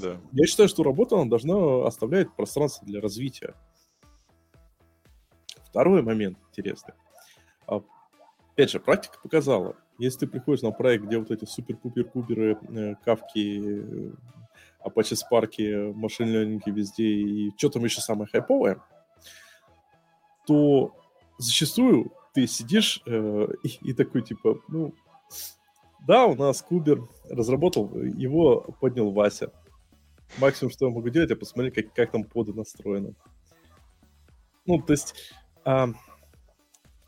Да. 0.00 0.16
Я 0.32 0.46
считаю, 0.46 0.68
что 0.68 0.82
работа 0.82 1.16
она 1.16 1.26
должна 1.26 1.86
оставлять 1.86 2.34
пространство 2.34 2.86
для 2.86 3.00
развития. 3.00 3.54
Второй 5.68 6.02
момент 6.02 6.38
интересный. 6.50 6.94
А, 7.66 7.82
Опять 8.54 8.70
же, 8.70 8.78
практика 8.78 9.18
показала, 9.20 9.74
если 9.98 10.20
ты 10.20 10.26
приходишь 10.28 10.62
на 10.62 10.70
проект, 10.70 11.04
где 11.04 11.18
вот 11.18 11.32
эти 11.32 11.44
супер-пупер-куберы, 11.44 12.56
э, 12.68 12.94
кавки, 13.04 13.60
э, 13.60 14.12
Apache 14.84 15.16
Spark, 15.16 15.92
машин 15.94 16.28
ленинги 16.28 16.70
везде 16.70 17.04
и 17.04 17.52
что 17.56 17.70
там 17.70 17.84
еще 17.84 18.00
самое 18.00 18.28
хайповое, 18.28 18.80
то 20.46 20.94
зачастую 21.38 22.12
ты 22.34 22.46
сидишь 22.46 23.00
э, 23.06 23.46
и, 23.62 23.68
и 23.90 23.92
такой 23.94 24.22
типа, 24.22 24.60
ну, 24.68 24.94
да, 26.06 26.26
у 26.26 26.34
нас 26.34 26.60
кубер 26.60 27.08
разработал, 27.30 27.94
его 27.96 28.60
поднял 28.80 29.10
Вася. 29.10 29.52
Максимум, 30.38 30.72
что 30.72 30.86
я 30.86 30.92
могу 30.92 31.08
делать, 31.08 31.30
это 31.30 31.38
посмотреть, 31.38 31.74
как, 31.74 31.94
как 31.94 32.10
там 32.10 32.24
поды 32.24 32.52
настроены. 32.52 33.14
Ну, 34.66 34.82
то 34.82 34.92
есть 34.92 35.14
а, 35.64 35.88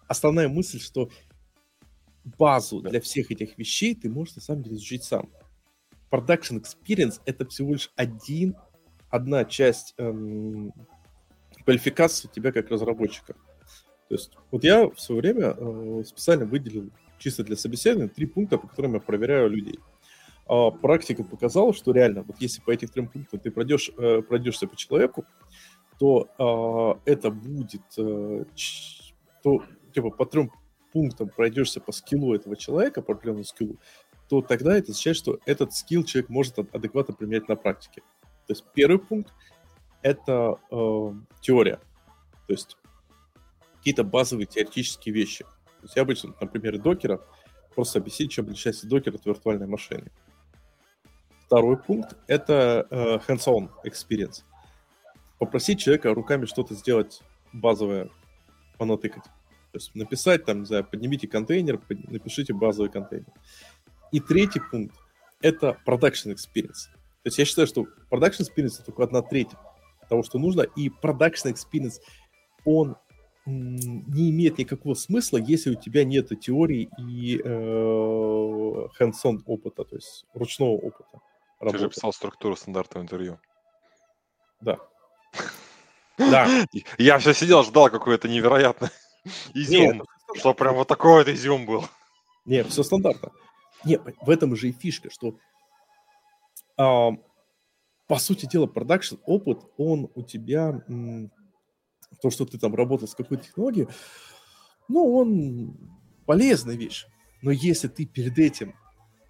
основная 0.07 0.49
мысль, 0.49 0.81
что 0.81 1.11
базу 2.39 2.81
для 2.81 3.01
всех 3.01 3.31
этих 3.31 3.59
вещей 3.59 3.95
ты 3.95 4.09
можешь 4.09 4.37
на 4.37 4.43
самом 4.43 4.63
деле 4.63 4.77
изучить 4.77 5.05
сам. 5.05 5.31
Production 6.11 6.63
Experience— 6.63 7.21
это 7.27 7.47
всего 7.47 7.73
лишь 7.73 7.91
один, 7.97 8.57
одна 9.11 9.45
часть 9.45 9.95
эм, 9.99 10.73
квалификации 11.65 12.29
тебя 12.33 12.53
как 12.53 12.71
разработчика. 12.71 13.35
То 14.09 14.15
есть 14.15 14.33
вот 14.51 14.65
я 14.65 14.89
в 14.89 15.01
свое 15.01 15.21
время 15.21 15.55
э, 15.57 16.03
специально 16.05 16.45
выделил 16.45 16.91
чисто 17.19 17.45
для 17.45 17.57
собеседования 17.57 18.09
три 18.09 18.27
пункта, 18.27 18.59
по 18.59 18.69
которым 18.69 18.95
я 18.95 19.01
проверяю 19.01 19.51
людей. 19.51 19.81
А 20.49 20.71
практика 20.71 21.25
показала, 21.25 21.75
что 21.75 21.93
реально, 21.93 22.23
вот 22.23 22.37
если 22.39 22.61
по 22.61 22.71
этим 22.71 22.89
трем 22.89 23.09
пунктам 23.09 23.41
ты 23.41 23.51
пройдешь, 23.51 23.91
э, 23.97 24.23
пройдешься 24.23 24.69
по 24.69 24.77
человеку, 24.77 25.25
то 25.99 26.29
а, 26.39 27.01
это 27.07 27.31
будет, 27.31 27.83
э, 27.97 28.45
то 29.43 29.63
типа 29.95 30.11
по 30.11 30.27
трем 30.27 30.53
пунктам 30.93 31.31
пройдешься 31.31 31.81
по 31.81 31.91
скиллу 31.91 32.35
этого 32.35 32.55
человека, 32.55 33.03
по 33.03 33.15
определенному 33.15 33.45
скиллу, 33.45 33.79
то 34.29 34.43
тогда 34.43 34.77
это 34.77 34.91
означает, 34.91 35.17
что 35.17 35.39
этот 35.47 35.73
скилл 35.73 36.05
человек 36.05 36.29
может 36.29 36.59
ад- 36.59 36.75
адекватно 36.75 37.15
применять 37.15 37.49
на 37.49 37.57
практике. 37.57 38.03
То 38.47 38.53
есть 38.53 38.65
первый 38.75 38.99
пункт— 38.99 39.33
это 40.03 40.59
э, 40.71 41.13
теория. 41.41 41.81
То 42.47 42.53
есть 42.53 42.77
какие-то 43.87 44.03
базовые 44.03 44.47
теоретические 44.47 45.15
вещи. 45.15 45.45
То 45.45 45.83
есть 45.83 45.95
я 45.95 46.03
обычно 46.03 46.35
на 46.41 46.49
примере 46.49 46.77
докера 46.77 47.21
просто 47.73 48.01
объяснить, 48.01 48.33
чем 48.33 48.47
отличается 48.47 48.89
докер 48.89 49.15
от 49.15 49.25
виртуальной 49.25 49.69
машины. 49.69 50.11
Второй 51.45 51.77
пункт— 51.77 52.17
это 52.27 52.89
э, 52.91 53.19
hands-on 53.29 53.71
experience. 53.85 54.43
Попросить 55.39 55.79
человека 55.79 56.13
руками 56.13 56.47
что-то 56.47 56.75
сделать 56.75 57.23
базовое, 57.53 58.11
понатыкать. 58.77 59.23
То 59.23 59.75
есть 59.75 59.95
написать, 59.95 60.45
там, 60.45 60.63
не 60.63 60.67
знаю, 60.67 60.85
поднимите 60.85 61.29
контейнер, 61.29 61.79
под- 61.79 62.11
напишите 62.11 62.55
базовый 62.55 62.91
контейнер. 62.91 63.33
И 64.11 64.19
третий 64.19 64.61
пункт— 64.69 64.97
это 65.41 65.79
production 65.87 66.35
experience. 66.35 66.91
То 67.23 67.27
есть 67.27 67.39
я 67.39 67.45
считаю, 67.45 67.69
что 67.69 67.87
production 68.11 68.41
experience— 68.41 68.75
это 68.81 68.87
только 68.87 69.05
одна 69.05 69.23
треть 69.23 69.51
того, 70.09 70.25
что 70.25 70.41
нужно, 70.41 70.63
и 70.63 70.89
production 70.89 71.55
experience, 71.55 72.01
он 72.65 72.97
не 73.47 74.31
имеет 74.31 74.59
никакого 74.59 74.95
смысла, 74.95 75.39
если 75.39 75.71
у 75.71 75.75
тебя 75.75 76.05
нет 76.05 76.29
теории 76.41 76.91
и 76.99 77.41
э, 77.43 78.89
hands-on 79.01 79.43
опыта, 79.47 79.85
то 79.85 79.95
есть 79.97 80.27
ручного 80.35 80.73
опыта. 80.73 81.21
Ты 81.61 81.67
же 81.67 81.73
работы. 81.73 81.95
писал 81.95 82.13
структуру 82.13 82.57
стандартного 82.57 83.05
интервью. 83.05 83.39
Да. 84.61 84.79
Да. 86.19 86.49
Я 86.97 87.19
все 87.19 87.35
сидел, 87.35 87.63
ждал 87.63 87.91
какой-то 87.91 88.27
невероятный 88.27 88.89
изюм. 89.53 90.03
Что 90.35 90.55
прям 90.55 90.77
вот 90.77 90.89
такой 90.89 91.13
вот 91.19 91.29
изюм 91.29 91.67
был. 91.67 91.85
Не, 92.47 92.65
все 92.65 92.83
стандартно. 92.83 93.33
Не, 93.85 93.99
в 94.23 94.31
этом 94.31 94.57
же 94.57 94.71
и 94.71 94.73
фишка, 94.73 95.11
что 95.11 95.37
по 96.77 98.19
сути 98.19 98.47
дела 98.47 98.67
продакшн 98.67 99.17
опыт, 99.27 99.61
он 99.77 100.11
у 100.15 100.23
тебя 100.23 100.83
то, 102.23 102.31
что 102.31 102.45
ты 102.45 102.59
там 102.59 102.75
работал 102.75 103.09
с 103.09 103.15
какой-то 103.15 103.45
технологией, 103.45 103.89
ну, 104.89 105.15
он 105.15 105.77
полезная 106.27 106.77
вещь. 106.77 107.07
Но 107.43 107.51
если 107.51 107.89
ты 107.89 108.07
перед 108.07 108.39
этим 108.39 108.75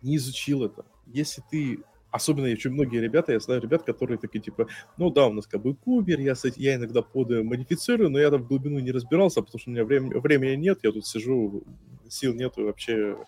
не 0.02 0.16
изучил 0.16 0.64
это, 0.64 0.84
если 1.06 1.42
ты 1.50 1.84
Особенно 2.16 2.50
очень 2.50 2.70
многие 2.70 2.98
ребята, 2.98 3.32
я 3.32 3.40
знаю 3.40 3.60
ребят, 3.60 3.82
которые 3.82 4.16
такие 4.16 4.40
типа, 4.40 4.68
ну 4.96 5.10
да, 5.10 5.26
у 5.26 5.34
нас 5.34 5.46
как 5.46 5.60
бы 5.60 5.74
кубер, 5.74 6.18
я, 6.18 6.34
я 6.56 6.76
иногда 6.76 7.02
поды 7.02 7.42
модифицирую, 7.42 8.08
но 8.08 8.18
я 8.18 8.30
там 8.30 8.42
в 8.42 8.48
глубину 8.48 8.78
не 8.78 8.90
разбирался, 8.90 9.42
потому 9.42 9.60
что 9.60 9.68
у 9.68 9.74
меня 9.74 9.84
времени, 9.84 10.14
времени 10.14 10.56
нет, 10.56 10.78
я 10.82 10.92
тут 10.92 11.06
сижу, 11.06 11.62
сил 12.08 12.32
нету, 12.32 12.62
и 12.62 12.64
вообще 12.64 13.18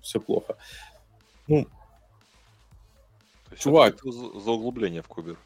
все 0.00 0.18
плохо. 0.18 0.56
Ну, 1.46 1.64
То 1.64 3.50
есть 3.50 3.62
Чувак. 3.64 3.96
это 3.96 4.10
за 4.10 4.40
за 4.40 4.50
углубление 4.52 5.02
в 5.02 5.08
кубер. 5.08 5.36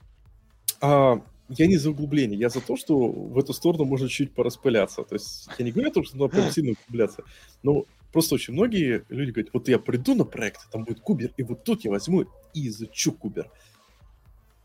а, 0.81 1.21
я 1.49 1.67
не 1.67 1.77
за 1.77 1.91
углубление, 1.91 2.39
я 2.39 2.49
за 2.49 2.61
то, 2.61 2.77
что 2.77 2.97
в 2.97 3.39
эту 3.39 3.53
сторону 3.53 3.85
можно 3.85 4.09
чуть 4.09 4.33
пораспыляться. 4.33 5.03
То 5.03 5.15
есть 5.15 5.49
я 5.59 5.65
не 5.65 5.73
говорю 5.73 5.91
о 5.91 5.95
том, 5.95 6.05
что 6.05 6.17
надо 6.17 6.31
прям 6.31 6.51
сильно 6.51 6.73
углубляться, 6.73 7.25
но 7.63 7.85
просто 8.13 8.37
очень 8.37 8.55
многие 8.55 9.05
люди 9.09 9.31
говорят, 9.31 9.53
вот 9.53 9.69
я 9.69 9.79
приду 9.79 10.15
на 10.15 10.25
проект, 10.25 10.71
там 10.71 10.85
будет 10.85 11.01
кубер, 11.01 11.33
и 11.37 11.43
вот 11.43 11.65
тут 11.65 11.85
я 11.85 11.91
возьму 11.91 12.25
и 12.55 12.69
изучу 12.69 13.13
кубер. 13.13 13.51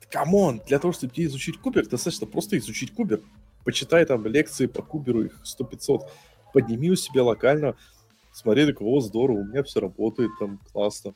Come 0.09 0.39
on, 0.39 0.61
для 0.67 0.79
того, 0.79 0.91
чтобы 0.91 1.13
тебе 1.13 1.25
изучить 1.27 1.57
кубер, 1.57 1.87
достаточно 1.87 2.25
просто 2.25 2.57
изучить 2.57 2.93
кубер. 2.93 3.21
Почитай 3.63 4.05
там 4.05 4.25
лекции 4.25 4.65
по 4.65 4.81
куберу, 4.81 5.25
их 5.25 5.43
100-500, 5.43 6.09
подними 6.53 6.89
у 6.89 6.95
себя 6.95 7.23
локально, 7.23 7.75
смотри, 8.31 8.65
так, 8.65 8.81
о, 8.81 8.99
здорово, 9.01 9.39
у 9.39 9.45
меня 9.45 9.61
все 9.63 9.81
работает, 9.81 10.31
там, 10.39 10.59
классно. 10.71 11.13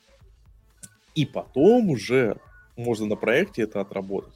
И 1.14 1.26
потом 1.26 1.90
уже 1.90 2.36
можно 2.76 3.06
на 3.06 3.16
проекте 3.16 3.62
это 3.62 3.80
отработать. 3.80 4.34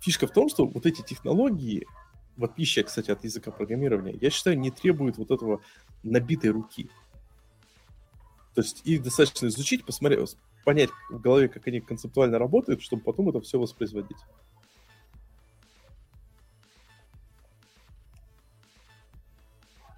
Фишка 0.00 0.26
в 0.26 0.32
том, 0.32 0.48
что 0.48 0.66
вот 0.66 0.86
эти 0.86 1.02
технологии, 1.02 1.86
в 2.36 2.44
отличие, 2.44 2.84
кстати, 2.84 3.10
от 3.10 3.24
языка 3.24 3.50
программирования, 3.50 4.18
я 4.20 4.30
считаю, 4.30 4.58
не 4.58 4.70
требуют 4.70 5.18
вот 5.18 5.30
этого 5.30 5.60
набитой 6.02 6.50
руки. 6.50 6.90
То 8.54 8.62
есть 8.62 8.82
их 8.84 9.02
достаточно 9.02 9.46
изучить, 9.46 9.84
посмотреть, 9.84 10.36
понять 10.64 10.90
в 11.10 11.20
голове, 11.20 11.48
как 11.48 11.66
они 11.66 11.80
концептуально 11.80 12.38
работают, 12.38 12.82
чтобы 12.82 13.02
потом 13.02 13.28
это 13.28 13.40
все 13.40 13.58
воспроизводить. 13.58 14.18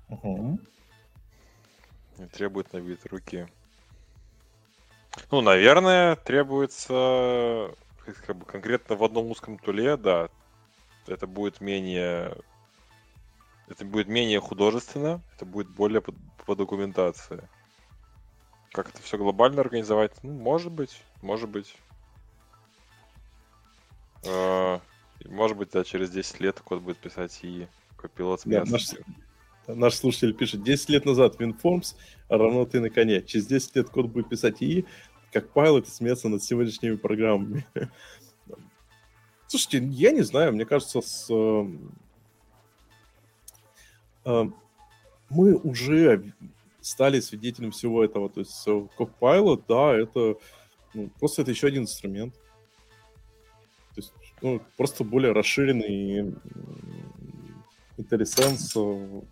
Мгм. 0.08 0.60
Не 2.18 2.26
требует 2.26 2.72
набитой 2.72 3.10
руки. 3.10 3.48
Ну, 5.30 5.40
наверное, 5.40 6.16
требуется 6.16 7.74
как 8.04 8.36
бы 8.36 8.44
конкретно 8.44 8.96
в 8.96 9.04
одном 9.04 9.30
узком 9.30 9.58
туле, 9.58 9.96
да. 9.96 10.28
Это 11.06 11.26
будет 11.26 11.60
менее... 11.60 12.36
Это 13.68 13.84
будет 13.84 14.08
менее 14.08 14.40
художественно, 14.40 15.22
это 15.34 15.46
будет 15.46 15.68
более 15.68 16.02
по, 16.02 16.12
по 16.44 16.54
документации. 16.54 17.48
как 18.72 18.90
это 18.90 19.00
все 19.00 19.16
глобально 19.16 19.62
организовать? 19.62 20.12
Ну, 20.22 20.32
может 20.32 20.70
быть, 20.70 21.00
может 21.22 21.48
быть. 21.48 21.74
А, 24.26 24.80
может 25.24 25.56
быть, 25.56 25.70
да, 25.70 25.82
через 25.82 26.10
10 26.10 26.40
лет 26.40 26.60
код 26.60 26.82
будет 26.82 26.98
писать 26.98 27.38
и 27.42 27.66
копилот 27.96 28.42
с 28.42 28.44
да, 28.44 28.64
наш, 28.66 28.90
наш 29.66 29.94
слушатель 29.94 30.34
пишет, 30.34 30.62
10 30.62 30.88
лет 30.90 31.04
назад 31.06 31.40
WinForms 31.40 31.96
равно 32.28 32.66
ты 32.66 32.80
на 32.80 32.90
коне. 32.90 33.22
Через 33.22 33.46
10 33.46 33.76
лет 33.76 33.88
код 33.88 34.06
будет 34.06 34.28
писать 34.28 34.62
ИИ, 34.62 34.84
как 35.34 35.52
и 35.88 35.90
смеяться 35.90 36.28
над 36.28 36.42
сегодняшними 36.42 36.94
программами. 36.94 37.66
Слушайте, 39.48 39.84
я 39.88 40.12
не 40.12 40.22
знаю, 40.22 40.52
мне 40.52 40.64
кажется, 40.64 41.00
с... 41.00 41.28
Э, 41.28 41.66
э, 44.24 44.44
мы 45.30 45.56
уже 45.56 46.32
стали 46.80 47.18
свидетелем 47.18 47.72
всего 47.72 48.04
этого. 48.04 48.28
То 48.30 48.40
есть 48.40 48.66
Copilot, 48.66 49.64
да, 49.68 49.94
это 49.94 50.36
ну, 50.94 51.10
просто 51.18 51.42
это 51.42 51.50
еще 51.50 51.66
один 51.66 51.82
инструмент. 51.82 52.34
То 53.94 54.00
есть, 54.00 54.12
ну, 54.40 54.60
просто 54.76 55.02
более 55.02 55.32
расширенный 55.32 56.32
IntelliSense. 57.96 59.26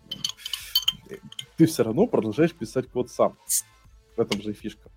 Ты 1.55 1.65
все 1.65 1.83
равно 1.83 2.07
продолжаешь 2.07 2.53
писать 2.53 2.89
код 2.89 3.09
сам. 3.09 3.37
В 4.17 4.19
этом 4.19 4.41
же 4.41 4.51
и 4.51 4.53
фишка. 4.53 4.92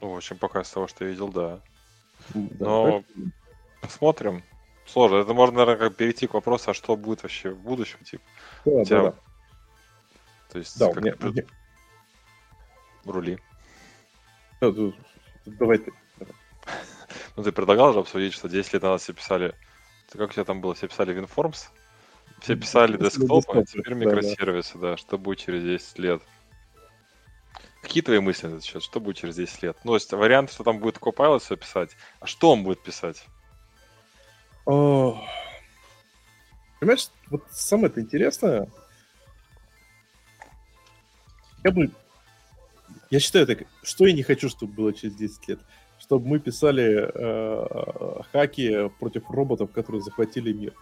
Ну, 0.00 0.12
в 0.12 0.16
общем, 0.16 0.38
пока 0.38 0.64
с 0.64 0.70
того, 0.70 0.86
что 0.88 1.04
я 1.04 1.10
видел, 1.10 1.28
да. 1.28 1.60
да 2.34 2.66
Но 2.66 3.02
так... 3.02 3.24
посмотрим. 3.82 4.42
Сложно. 4.86 5.16
Это 5.16 5.34
можно, 5.34 5.58
наверное, 5.58 5.88
как 5.88 5.96
перейти 5.96 6.26
к 6.26 6.34
вопросу, 6.34 6.70
а 6.70 6.74
что 6.74 6.96
будет 6.96 7.22
вообще 7.22 7.50
в 7.50 7.58
будущем, 7.58 7.98
типа. 8.04 8.24
Да, 8.64 8.84
тебя... 8.84 9.02
да, 9.02 9.10
да. 9.10 9.16
То 10.50 10.58
есть, 10.58 10.78
да, 10.78 10.92
как 10.92 11.02
меня, 11.02 11.14
ты... 11.14 11.46
рули. 13.04 13.38
Давай 15.46 15.78
ты. 15.78 15.92
Ну, 17.36 17.44
ты 17.44 17.52
предлагал 17.52 17.92
же 17.92 18.00
обсудить, 18.00 18.32
что 18.32 18.48
10 18.48 18.74
лет 18.74 18.82
назад 18.82 19.00
все 19.00 19.12
писали... 19.12 19.54
Как 20.12 20.30
у 20.30 20.32
тебя 20.32 20.44
там 20.44 20.60
было? 20.60 20.74
Все 20.74 20.88
писали 20.88 21.16
WinForms? 21.16 21.68
Все 22.40 22.56
писали 22.56 22.96
десктопы, 22.96 23.60
а 23.60 23.64
теперь 23.64 23.94
микросервисы, 23.94 24.78
да. 24.78 24.96
Что 24.96 25.16
будет 25.16 25.38
через 25.38 25.62
10 25.62 25.98
лет? 25.98 26.22
Какие 27.82 28.02
твои 28.02 28.18
мысли 28.18 28.46
на 28.46 28.52
этот 28.52 28.64
счет? 28.64 28.82
Что 28.82 29.00
будет 29.00 29.16
через 29.16 29.36
10 29.36 29.62
лет? 29.62 29.76
Ну, 29.84 29.92
то 29.92 29.96
есть 29.96 30.12
вариант, 30.12 30.52
что 30.52 30.64
там 30.64 30.78
будет 30.78 30.98
Copilot 30.98 31.40
все 31.40 31.56
писать. 31.56 31.96
А 32.20 32.26
что 32.26 32.52
он 32.52 32.62
будет 32.62 32.82
писать? 32.82 33.24
Понимаешь, 34.64 35.26
вот 37.28 37.44
самое-то 37.50 38.00
интересное, 38.00 38.68
я 41.64 41.72
бы... 41.72 41.90
Я 43.10 43.20
считаю 43.20 43.46
так, 43.46 43.64
что 43.82 44.06
я 44.06 44.12
не 44.12 44.22
хочу, 44.22 44.48
чтобы 44.48 44.72
было 44.72 44.92
через 44.92 45.16
10 45.16 45.48
лет. 45.48 45.60
Чтобы 45.98 46.28
мы 46.28 46.38
писали 46.38 47.10
э, 47.12 48.22
хаки 48.32 48.88
против 48.98 49.28
роботов, 49.30 49.70
которые 49.72 50.00
захватили 50.00 50.52
мир 50.52 50.74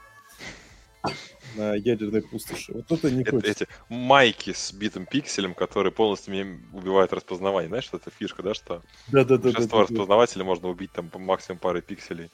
на 1.58 1.74
ядерной 1.74 2.22
пустоши. 2.22 2.72
Вот 2.72 2.90
это 2.90 3.10
не 3.10 3.22
это, 3.22 3.36
Эти 3.38 3.66
майки 3.88 4.52
с 4.52 4.72
битым 4.72 5.06
пикселем, 5.06 5.54
которые 5.54 5.92
полностью 5.92 6.32
меня 6.32 6.58
убивают 6.72 7.12
распознавание. 7.12 7.68
Знаешь, 7.68 7.84
что 7.84 7.96
это 7.98 8.10
фишка, 8.10 8.42
да, 8.42 8.54
что 8.54 8.82
да, 9.08 9.24
да, 9.24 9.36
да, 9.36 9.38
большинство 9.38 9.80
да, 9.80 9.86
да, 9.86 9.92
распознавателей 9.92 10.42
да. 10.42 10.46
можно 10.46 10.68
убить 10.68 10.92
там 10.92 11.08
по 11.10 11.18
максимум 11.18 11.58
парой 11.58 11.82
пикселей. 11.82 12.30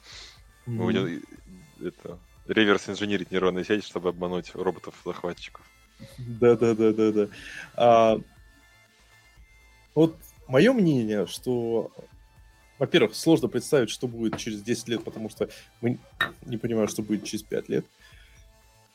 Mm-hmm. 0.67 1.25
Это 1.83 2.19
реверс 2.47 2.89
инженерить 2.89 3.31
нейронные 3.31 3.65
сети, 3.65 3.85
чтобы 3.85 4.09
обмануть 4.09 4.53
роботов-захватчиков. 4.53 5.65
Да, 6.17 6.55
да, 6.55 6.75
да, 6.75 6.93
да, 6.93 7.11
да. 7.11 7.27
А, 7.75 8.21
вот 9.93 10.17
мое 10.47 10.73
мнение, 10.73 11.25
что, 11.25 11.91
во-первых, 12.79 13.15
сложно 13.15 13.47
представить, 13.47 13.89
что 13.89 14.07
будет 14.07 14.37
через 14.37 14.61
10 14.61 14.87
лет, 14.89 15.03
потому 15.03 15.29
что 15.29 15.49
мы 15.81 15.99
не 16.45 16.57
понимаем, 16.57 16.87
что 16.87 17.01
будет 17.01 17.23
через 17.23 17.43
5 17.43 17.69
лет. 17.69 17.85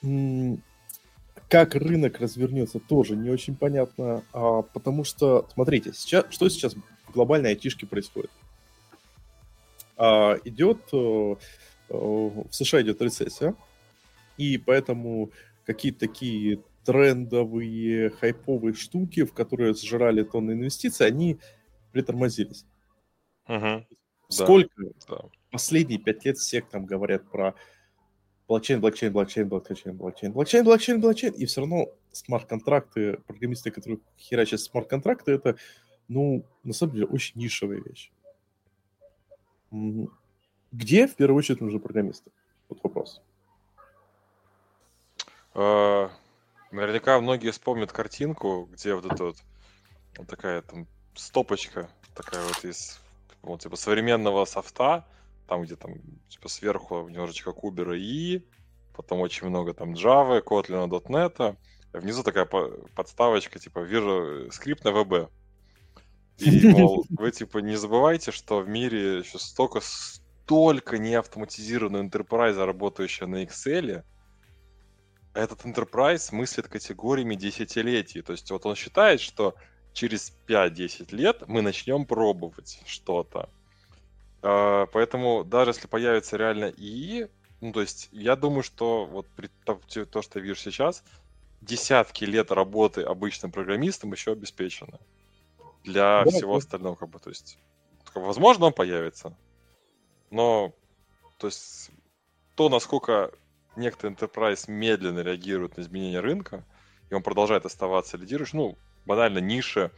Как 0.03 1.74
рынок 1.74 2.20
развернется, 2.20 2.78
тоже 2.78 3.16
не 3.16 3.28
очень 3.28 3.57
понятно, 3.57 4.22
а, 4.32 4.62
потому 4.62 5.03
что, 5.03 5.48
смотрите, 5.53 5.92
сейчас, 5.92 6.26
что 6.30 6.48
сейчас 6.48 6.74
в 6.74 7.12
глобальной 7.12 7.51
айтишке 7.51 7.86
происходит? 7.86 8.30
А, 9.96 10.36
идет, 10.44 10.78
э, 10.92 11.34
в 11.88 12.46
США 12.51 12.82
идет 12.82 13.03
рецессия, 13.03 13.55
и 14.36 14.59
поэтому 14.59 15.32
какие-то 15.66 16.01
такие 16.01 16.62
трендовые, 16.84 18.11
хайповые 18.11 18.74
штуки, 18.74 19.24
в 19.24 19.32
которые 19.32 19.74
сжирали 19.74 20.22
тонны 20.22 20.53
инвестиций, 20.53 21.07
они 21.07 21.38
притормозились. 21.92 22.64
Угу. 23.48 23.86
Сколько 24.28 24.74
да, 24.76 24.90
да. 25.09 25.24
последние 25.51 25.98
пять 25.98 26.24
лет 26.24 26.38
всех 26.38 26.68
там 26.68 26.86
говорят 26.86 27.28
про 27.30 27.55
блокчейн, 28.51 28.80
блокчейн, 28.80 29.12
блокчейн, 29.12 29.48
блокчейн, 29.48 29.96
блокчейн, 29.96 30.32
блокчейн, 30.32 30.64
блокчейн, 30.64 31.01
блокчейн, 31.01 31.32
и 31.34 31.46
все 31.46 31.61
равно 31.61 31.86
смарт-контракты, 32.11 33.18
программисты, 33.28 33.70
которые 33.70 34.01
херачат 34.18 34.59
смарт-контракты, 34.59 35.30
это, 35.30 35.57
ну, 36.09 36.44
на 36.64 36.72
самом 36.72 36.94
деле, 36.94 37.07
очень 37.07 37.40
нишевая 37.40 37.80
вещь. 37.80 38.11
Где, 40.72 41.07
в 41.07 41.14
первую 41.14 41.38
очередь, 41.38 41.61
нужны 41.61 41.78
программисты? 41.78 42.32
Вот 42.68 42.82
вопрос. 42.82 43.22
А, 45.55 46.11
Наверняка 46.72 47.20
многие 47.20 47.53
вспомнят 47.53 47.92
картинку, 47.92 48.68
где 48.72 48.96
вот 48.96 49.07
эта 49.07 49.24
вот, 49.26 49.36
вот 50.18 50.26
такая 50.26 50.62
там 50.62 50.88
стопочка, 51.14 51.88
такая 52.16 52.42
вот 52.44 52.64
из 52.64 53.01
вот, 53.42 53.61
типа 53.61 53.76
современного 53.76 54.44
софта, 54.44 55.07
там 55.51 55.62
где 55.62 55.74
там 55.74 55.94
типа 56.28 56.48
сверху 56.48 57.09
немножечко 57.09 57.53
кубера 57.53 57.98
и 57.98 58.46
потом 58.94 59.18
очень 59.20 59.48
много 59.48 59.74
там 59.74 59.94
Java, 59.94 60.40
Kotlin, 60.40 60.88
.NET, 60.88 61.34
а 61.92 61.98
внизу 61.98 62.22
такая 62.22 62.46
подставочка 62.94 63.59
типа 63.59 63.80
Visual 63.80 64.53
скрипт 64.53 64.84
на 64.84 64.90
VB. 64.90 65.28
И, 66.38 66.68
мол, 66.68 67.05
вы 67.11 67.32
типа 67.32 67.59
не 67.59 67.74
забывайте, 67.74 68.30
что 68.30 68.61
в 68.61 68.68
мире 68.68 69.18
еще 69.18 69.40
столько, 69.40 69.80
столько 69.82 70.98
неавтоматизированного 70.98 72.05
enterprise, 72.05 72.64
работающего 72.64 73.26
на 73.26 73.42
Excel, 73.42 74.05
этот 75.34 75.64
enterprise 75.64 76.32
мыслит 76.32 76.68
категориями 76.68 77.34
десятилетий. 77.34 78.22
То 78.22 78.32
есть 78.32 78.48
вот 78.53 78.66
он 78.66 78.76
считает, 78.76 79.20
что 79.20 79.57
через 79.92 80.32
5-10 80.46 81.12
лет 81.14 81.42
мы 81.48 81.61
начнем 81.61 82.07
пробовать 82.07 82.80
что-то. 82.86 83.48
А, 84.43 84.86
поэтому 84.86 85.45
даже 85.45 85.70
если 85.70 85.86
появится 85.86 86.36
реально 86.36 86.72
ИИ, 86.76 87.28
ну 87.61 87.72
то 87.72 87.80
есть 87.80 88.09
я 88.12 88.36
думаю, 88.36 88.62
что 88.62 89.07
вот 89.07 89.26
при 89.28 89.49
то, 89.64 89.80
то 90.07 90.22
что 90.22 90.38
я 90.38 90.45
вижу 90.45 90.61
сейчас, 90.61 91.05
десятки 91.61 92.24
лет 92.24 92.51
работы 92.51 93.03
обычным 93.03 93.53
программистом 93.53 94.12
еще 94.12 94.32
обеспечены 94.32 94.99
для 95.84 96.24
да, 96.24 96.30
всего 96.30 96.53
да. 96.53 96.59
остального, 96.59 96.95
как 96.95 97.09
бы, 97.11 97.18
то 97.18 97.30
есть, 97.30 97.59
возможно, 98.14 98.66
он 98.66 98.72
появится, 98.72 99.36
но, 100.30 100.72
то 101.38 101.49
есть, 101.49 101.91
то, 102.55 102.68
насколько 102.68 103.32
некто 103.76 104.09
enterprise 104.09 104.64
медленно 104.70 105.20
реагирует 105.20 105.76
на 105.76 105.82
изменения 105.82 106.20
рынка, 106.20 106.64
и 107.09 107.14
он 107.14 107.22
продолжает 107.22 107.66
оставаться 107.66 108.16
лидирующим, 108.16 108.59
ну, 108.59 108.78
банально 109.07 109.38
ниша. 109.38 109.91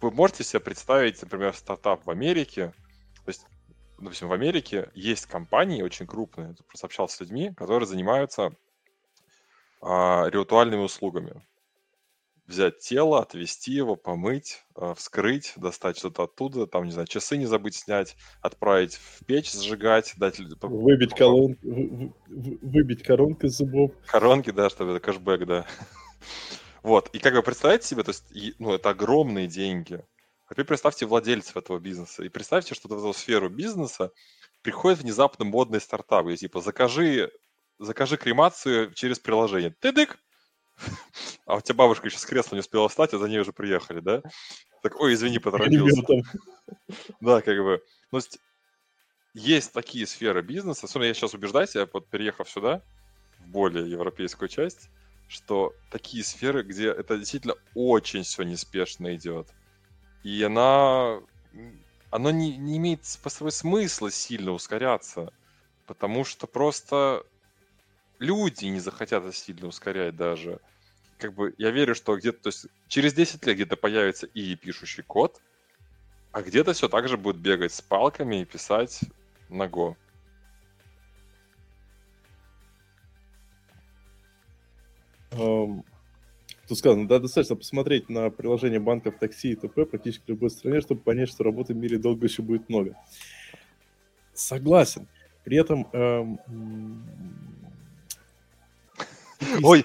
Вы 0.00 0.10
можете 0.10 0.44
себе 0.44 0.60
представить, 0.60 1.22
например, 1.22 1.54
стартап 1.54 2.04
в 2.04 2.10
Америке, 2.10 2.72
то 3.24 3.28
есть, 3.28 3.46
допустим, 3.98 4.28
в 4.28 4.32
Америке 4.32 4.90
есть 4.94 5.26
компании 5.26 5.82
очень 5.82 6.06
крупные, 6.06 6.48
я 6.48 6.64
просто 6.66 6.86
общался 6.86 7.16
с 7.16 7.20
людьми, 7.20 7.52
которые 7.56 7.86
занимаются 7.86 8.52
а, 9.80 10.28
ритуальными 10.28 10.82
услугами 10.82 11.42
взять 12.46 12.78
тело, 12.78 13.20
отвести 13.20 13.72
его, 13.72 13.96
помыть, 13.96 14.64
э, 14.76 14.94
вскрыть, 14.96 15.52
достать 15.56 15.98
что-то 15.98 16.24
оттуда, 16.24 16.66
там, 16.66 16.84
не 16.84 16.92
знаю, 16.92 17.06
часы 17.06 17.36
не 17.36 17.46
забыть 17.46 17.74
снять, 17.74 18.16
отправить 18.40 18.94
в 18.94 19.24
печь, 19.24 19.52
сжигать, 19.52 20.14
дать... 20.16 20.38
Выбить, 20.38 21.14
колон... 21.14 21.56
Выбить 21.62 23.02
коронку 23.02 23.46
из 23.46 23.56
зубов. 23.56 23.92
Коронки, 24.06 24.50
да, 24.50 24.70
чтобы 24.70 24.92
это 24.92 25.00
кэшбэк, 25.00 25.46
да. 25.46 25.66
Вот, 26.82 27.10
и 27.12 27.18
как 27.18 27.34
вы 27.34 27.42
представляете 27.42 27.88
себе, 27.88 28.04
то 28.04 28.10
есть, 28.10 28.24
ну, 28.60 28.72
это 28.72 28.90
огромные 28.90 29.48
деньги. 29.48 30.04
А 30.46 30.54
теперь 30.54 30.66
представьте 30.66 31.06
владельцев 31.06 31.56
этого 31.56 31.78
бизнеса, 31.78 32.22
и 32.22 32.28
представьте, 32.28 32.74
что 32.74 32.88
в 32.88 32.92
эту 32.92 33.12
сферу 33.12 33.48
бизнеса 33.48 34.12
приходит 34.62 35.00
внезапно 35.00 35.44
модный 35.44 35.80
стартап, 35.80 36.26
и 36.28 36.36
типа, 36.36 36.60
закажи, 36.60 37.32
закажи 37.78 38.16
кремацию 38.16 38.92
через 38.94 39.18
приложение. 39.18 39.74
Ты 39.80 39.90
дык, 39.90 40.18
а 41.46 41.56
у 41.56 41.60
тебя 41.60 41.74
бабушка 41.74 42.06
еще 42.06 42.18
с 42.18 42.24
кресла 42.26 42.54
не 42.54 42.60
успела 42.60 42.88
встать, 42.88 43.12
а 43.12 43.18
за 43.18 43.28
ней 43.28 43.40
уже 43.40 43.52
приехали, 43.52 44.00
да? 44.00 44.22
Так, 44.82 45.00
ой, 45.00 45.14
извини, 45.14 45.38
поторопился. 45.38 46.02
Да, 47.20 47.42
как 47.42 47.58
бы. 47.58 47.80
Ну, 48.10 48.20
есть 49.34 49.72
такие 49.72 50.06
сферы 50.06 50.42
бизнеса, 50.42 50.86
особенно 50.86 51.06
я 51.06 51.14
сейчас 51.14 51.34
убеждаюсь, 51.34 51.74
я 51.74 51.86
вот 51.92 52.08
переехав 52.08 52.48
сюда, 52.48 52.82
в 53.38 53.48
более 53.48 53.88
европейскую 53.88 54.48
часть, 54.48 54.88
что 55.28 55.74
такие 55.90 56.24
сферы, 56.24 56.62
где 56.62 56.88
это 56.88 57.18
действительно 57.18 57.54
очень 57.74 58.22
все 58.22 58.42
неспешно 58.44 59.14
идет. 59.14 59.48
И 60.26 60.42
она... 60.42 61.20
Оно 62.10 62.32
не, 62.32 62.56
не 62.56 62.78
имеет 62.78 63.02
по 63.22 63.30
своему 63.30 63.52
смысла 63.52 64.10
сильно 64.10 64.50
ускоряться. 64.50 65.32
Потому 65.86 66.24
что 66.24 66.48
просто 66.48 67.24
люди 68.18 68.64
не 68.64 68.80
захотят 68.80 69.32
сильно 69.36 69.68
ускорять 69.68 70.16
даже. 70.16 70.58
Как 71.18 71.32
бы 71.32 71.54
я 71.58 71.70
верю, 71.70 71.94
что 71.94 72.16
где-то, 72.16 72.42
то 72.42 72.48
есть 72.48 72.66
через 72.88 73.14
10 73.14 73.46
лет 73.46 73.54
где-то 73.54 73.76
появится 73.76 74.26
и 74.26 74.56
пишущий 74.56 75.04
код, 75.04 75.40
а 76.32 76.42
где-то 76.42 76.72
все 76.72 76.88
так 76.88 77.06
же 77.06 77.16
будет 77.16 77.36
бегать 77.36 77.72
с 77.72 77.80
палками 77.80 78.42
и 78.42 78.44
писать 78.44 79.02
на 79.48 79.68
Go. 79.68 79.94
Um, 85.30 85.84
тут 86.68 86.78
сказано, 86.78 87.08
да, 87.08 87.18
достаточно 87.18 87.56
посмотреть 87.56 88.08
на 88.08 88.30
приложение 88.30 88.80
банков, 88.80 89.16
такси 89.18 89.52
и 89.52 89.54
т.п. 89.56 89.84
практически 89.84 90.24
в 90.26 90.28
любой 90.30 90.50
стране, 90.50 90.80
чтобы 90.80 91.00
понять, 91.00 91.28
что 91.28 91.44
работы 91.44 91.74
в 91.74 91.76
мире 91.76 91.98
долго 91.98 92.26
еще 92.26 92.42
будет 92.42 92.68
много. 92.68 92.96
Согласен. 94.34 95.06
При 95.44 95.58
этом... 95.58 95.88
Эм... 95.92 96.40
Ой, 99.62 99.84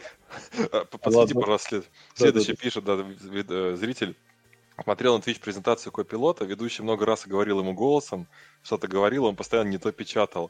а, 0.71 0.85
подсвети, 0.85 1.33
пожалуйста, 1.33 1.67
след. 1.67 1.89
Следующий 2.15 2.55
пишет, 2.55 2.83
да, 2.83 2.97
э, 2.97 3.75
зритель. 3.75 4.15
Смотрел 4.81 5.17
на 5.17 5.21
Twitch 5.21 5.39
презентацию 5.39 5.91
копилота, 5.91 6.45
ведущий 6.45 6.81
много 6.81 7.05
раз 7.05 7.27
говорил 7.27 7.59
ему 7.59 7.73
голосом, 7.73 8.27
что-то 8.63 8.87
говорил, 8.87 9.25
он 9.25 9.35
постоянно 9.35 9.69
не 9.69 9.77
то 9.77 9.91
печатал. 9.91 10.49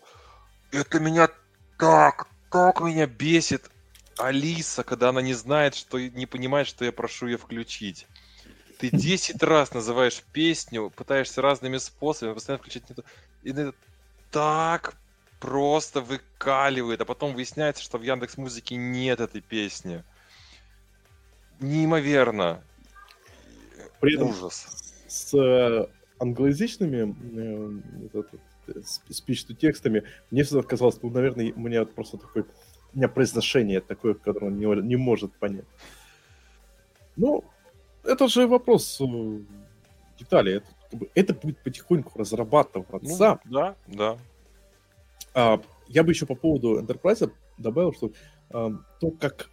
Это 0.71 0.99
меня 0.99 1.29
так, 1.77 2.27
так 2.49 2.79
меня 2.79 3.07
бесит. 3.07 3.69
Алиса, 4.17 4.83
когда 4.83 5.09
она 5.09 5.21
не 5.21 5.33
знает, 5.33 5.75
что 5.75 5.99
не 5.99 6.25
понимает, 6.25 6.67
что 6.67 6.85
я 6.85 6.91
прошу 6.91 7.27
ее 7.27 7.37
включить. 7.37 8.07
Ты 8.79 8.89
10 8.89 9.41
раз 9.43 9.73
называешь 9.73 10.23
песню, 10.33 10.91
пытаешься 10.95 11.41
разными 11.41 11.77
способами, 11.77 12.33
постоянно 12.33 12.59
включить 12.59 12.89
не 12.89 12.95
то. 12.95 13.03
И 13.43 13.51
это 13.51 13.73
так 14.31 14.95
просто 15.39 16.01
выкаливает, 16.01 17.01
а 17.01 17.05
потом 17.05 17.33
выясняется, 17.33 17.83
что 17.83 17.97
в 17.97 18.03
Яндекс 18.03 18.37
Музыке 18.37 18.75
нет 18.75 19.19
этой 19.19 19.41
песни. 19.41 20.03
Неимоверно. 21.59 22.63
При 23.99 24.15
этом 24.15 24.29
Ужас. 24.29 24.93
С 25.07 25.33
э, 25.37 25.87
англоязычными 26.19 27.15
э, 28.67 28.81
спич-текстами 29.09 30.03
мне 30.31 30.43
всегда 30.43 30.63
казалось, 30.63 30.97
ну, 31.01 31.09
наверное, 31.09 31.53
у 31.53 31.59
меня 31.59 31.85
просто 31.85 32.17
такой 32.17 32.45
у 32.93 32.97
меня 32.97 33.07
произношение 33.07 33.81
такое, 33.81 34.13
которое 34.13 34.47
он 34.47 34.57
не, 34.57 34.65
не 34.81 34.95
может 34.95 35.33
понять. 35.33 35.65
Ну, 37.15 37.43
это 38.03 38.27
же 38.27 38.47
вопрос 38.47 38.99
э, 38.99 39.39
деталей. 40.19 40.57
Это, 40.57 40.67
это 41.15 41.33
будет 41.33 41.57
потихоньку 41.59 42.17
разрабатываться. 42.17 43.39
Ну, 43.45 43.51
да, 43.51 43.75
да. 43.87 44.17
А, 45.33 45.61
я 45.87 46.03
бы 46.03 46.11
еще 46.11 46.25
по 46.25 46.35
поводу 46.35 46.79
Enterprise 46.81 47.31
добавил, 47.57 47.93
что 47.93 48.11
а, 48.49 48.71
то, 48.99 49.11
как 49.11 49.49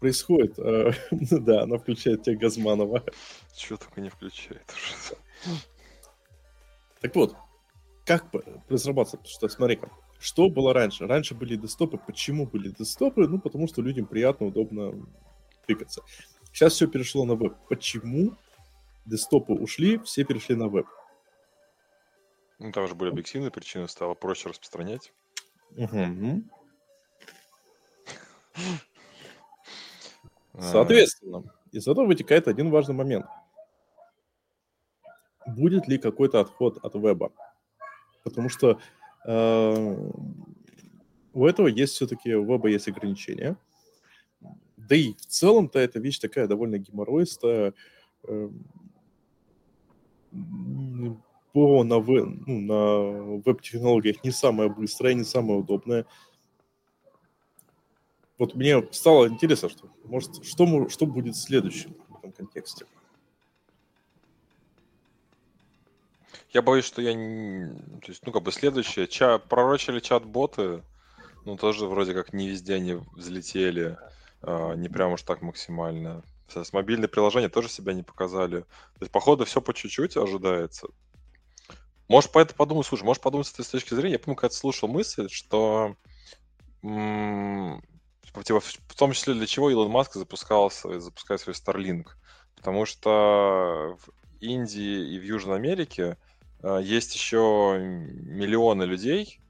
происходит, 0.00 0.58
а, 0.58 0.92
да, 1.10 1.62
она 1.62 1.78
включает 1.78 2.22
тебя 2.22 2.36
Газманова. 2.36 3.02
Чего 3.54 3.78
только 3.78 4.00
не 4.00 4.10
включает 4.10 4.64
уже. 4.70 5.16
Так 7.00 7.14
вот, 7.14 7.36
как 8.04 8.26
разрабатываться? 8.68 9.16
Потому 9.18 9.30
что, 9.30 9.48
смотри-ка, 9.48 9.90
что 10.18 10.50
было 10.50 10.72
раньше? 10.72 11.06
Раньше 11.06 11.34
были 11.34 11.56
десктопы. 11.56 11.98
Почему 11.98 12.46
были 12.46 12.70
десктопы? 12.70 13.28
Ну, 13.28 13.40
потому 13.40 13.68
что 13.68 13.82
людям 13.82 14.06
приятно, 14.06 14.46
удобно 14.46 14.94
тыкаться. 15.66 16.02
Сейчас 16.52 16.72
все 16.72 16.88
перешло 16.88 17.24
на 17.24 17.34
веб. 17.34 17.54
Почему 17.68 18.34
десктопы 19.06 19.52
ушли, 19.52 19.98
все 19.98 20.24
перешли 20.24 20.56
на 20.56 20.68
веб? 20.68 20.88
Ну, 22.58 22.72
там 22.72 22.88
же 22.88 22.96
были 22.96 23.10
объективные 23.10 23.52
причины, 23.52 23.86
стало 23.86 24.14
проще 24.14 24.48
распространять. 24.48 25.12
Угу. 25.76 26.42
Соответственно, 30.58 31.44
из 31.70 31.86
этого 31.86 32.06
вытекает 32.06 32.48
один 32.48 32.70
важный 32.70 32.96
момент. 32.96 33.26
Будет 35.46 35.86
ли 35.86 35.98
какой-то 35.98 36.40
отход 36.40 36.78
от 36.82 36.94
веба? 36.96 37.30
Потому 38.24 38.48
что 38.48 38.80
у 41.34 41.46
этого 41.46 41.66
есть 41.66 41.94
все-таки, 41.94 42.34
у 42.34 42.44
веба 42.44 42.68
есть 42.68 42.88
ограничения. 42.88 43.56
Да 44.76 44.96
и 44.96 45.12
в 45.12 45.26
целом-то 45.26 45.78
эта 45.78 46.00
вещь 46.00 46.18
такая 46.18 46.46
довольно 46.46 46.78
геморроистая. 46.78 47.74
Э, 48.26 48.48
ПО 51.52 51.84
на, 51.84 51.98
веб, 51.98 52.26
ну, 52.46 52.60
на 52.60 53.40
веб-технологиях 53.44 54.24
не 54.24 54.30
самое 54.30 54.70
быстрое, 54.70 55.14
не 55.14 55.24
самое 55.24 55.60
удобное. 55.60 56.06
Вот 58.38 58.54
мне 58.54 58.86
стало 58.92 59.28
интересно, 59.28 59.68
что, 59.68 59.88
может, 60.04 60.44
что, 60.44 60.88
что 60.88 61.06
будет 61.06 61.36
следующим 61.36 61.96
в 62.08 62.18
этом 62.18 62.32
контексте. 62.32 62.86
Я 66.50 66.62
боюсь, 66.62 66.84
что 66.84 67.02
я 67.02 67.14
не... 67.14 67.74
То 68.00 68.08
есть, 68.08 68.24
ну, 68.24 68.32
как 68.32 68.42
бы 68.42 68.52
следующее. 68.52 69.06
Ча... 69.06 69.38
Пророчили 69.38 70.00
чат-боты, 70.00 70.82
ну, 71.44 71.56
тоже 71.56 71.86
вроде 71.86 72.14
как 72.14 72.32
не 72.32 72.48
везде 72.48 72.74
они 72.74 72.94
взлетели. 73.12 73.98
А, 74.42 74.74
не 74.74 74.88
прям 74.88 75.12
уж 75.12 75.22
так 75.22 75.42
максимально. 75.42 76.22
С 76.48 76.72
мобильные 76.72 77.08
приложения 77.08 77.50
тоже 77.50 77.68
себя 77.68 77.92
не 77.92 78.02
показали. 78.02 78.60
То 78.60 79.00
есть, 79.00 79.12
походу, 79.12 79.44
все 79.44 79.60
по 79.60 79.74
чуть-чуть 79.74 80.16
ожидается. 80.16 80.88
Можешь 82.08 82.30
по 82.30 82.38
это 82.38 82.54
подумать, 82.54 82.86
слушай, 82.86 83.04
можешь 83.04 83.22
подумать 83.22 83.46
с 83.46 83.52
этой 83.52 83.70
точки 83.70 83.92
зрения. 83.92 84.14
Я 84.14 84.18
помню, 84.18 84.36
когда 84.36 84.54
слушал 84.54 84.88
мысль, 84.88 85.28
что 85.28 85.94
м- 86.82 87.82
типа, 88.42 88.60
в 88.60 88.94
том 88.96 89.12
числе 89.12 89.34
для 89.34 89.46
чего 89.46 89.70
Илон 89.70 89.90
Маск 89.90 90.14
запускал, 90.14 90.70
запускает 90.70 91.42
свой 91.42 91.54
Starlink. 91.54 92.06
Потому 92.56 92.86
что 92.86 93.98
в 94.00 94.10
Индии 94.40 95.14
и 95.14 95.18
в 95.18 95.22
Южной 95.22 95.56
Америке 95.56 96.16
есть 96.62 97.14
еще 97.14 97.78
миллионы 97.80 98.84
людей, 98.84 99.40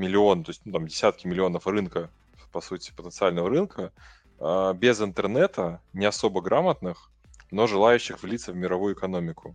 миллион, 0.00 0.42
то 0.42 0.50
есть 0.50 0.62
ну, 0.64 0.72
там 0.72 0.88
десятки 0.88 1.26
миллионов 1.26 1.66
рынка, 1.66 2.10
по 2.50 2.60
сути, 2.60 2.92
потенциального 2.96 3.48
рынка, 3.48 3.92
э, 4.40 4.74
без 4.74 5.00
интернета, 5.00 5.80
не 5.92 6.06
особо 6.06 6.40
грамотных, 6.40 7.10
но 7.50 7.66
желающих 7.66 8.22
влиться 8.22 8.52
в 8.52 8.56
мировую 8.56 8.94
экономику. 8.94 9.54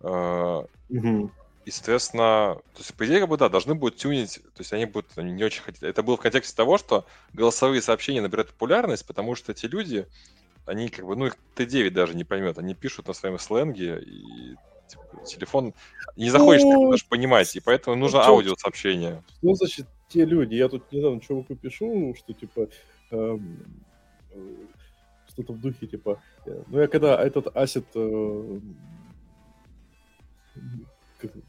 Э, 0.00 0.64
угу. 0.88 1.30
И, 1.64 1.70
соответственно, 1.70 2.56
то 2.72 2.78
есть, 2.78 2.94
по 2.94 3.06
идее, 3.06 3.20
как 3.20 3.28
бы, 3.28 3.36
да, 3.36 3.48
должны 3.48 3.74
будут 3.74 3.98
тюнить, 3.98 4.40
то 4.42 4.60
есть 4.60 4.72
они 4.72 4.86
будут 4.86 5.16
они 5.16 5.32
не 5.32 5.44
очень 5.44 5.62
хотеть. 5.62 5.82
Это 5.82 6.02
было 6.02 6.16
в 6.16 6.20
контексте 6.20 6.56
того, 6.56 6.78
что 6.78 7.04
голосовые 7.34 7.82
сообщения 7.82 8.22
набирают 8.22 8.50
популярность, 8.50 9.06
потому 9.06 9.34
что 9.34 9.52
эти 9.52 9.66
люди, 9.66 10.06
они 10.64 10.88
как 10.88 11.04
бы, 11.04 11.14
ну, 11.14 11.26
их 11.26 11.36
Т9 11.56 11.90
даже 11.90 12.16
не 12.16 12.24
поймет, 12.24 12.58
они 12.58 12.74
пишут 12.74 13.06
на 13.06 13.12
своем 13.12 13.38
сленге, 13.38 14.00
и 14.00 14.56
типа, 14.88 15.24
телефон 15.26 15.74
не 16.16 16.30
захочет 16.30 16.64
ну, 16.64 16.90
даже 16.90 17.04
понимать, 17.08 17.54
и 17.56 17.60
поэтому 17.60 17.96
ну, 17.96 18.02
нужно 18.02 18.24
аудиосообщение. 18.24 19.22
Что 19.38 19.54
значит 19.54 19.86
те 20.08 20.24
люди? 20.24 20.54
Я 20.54 20.68
тут 20.68 20.90
недавно 20.92 21.20
чуваку 21.20 21.54
пишу, 21.54 22.14
что 22.18 22.32
типа 22.32 22.68
эм, 23.10 23.64
э, 24.32 24.54
что-то 25.28 25.52
в 25.52 25.60
духе 25.60 25.86
типа, 25.86 26.20
э, 26.46 26.62
ну 26.66 26.80
я 26.80 26.88
когда 26.88 27.22
этот 27.22 27.56
асет 27.56 27.86
э, 27.94 28.60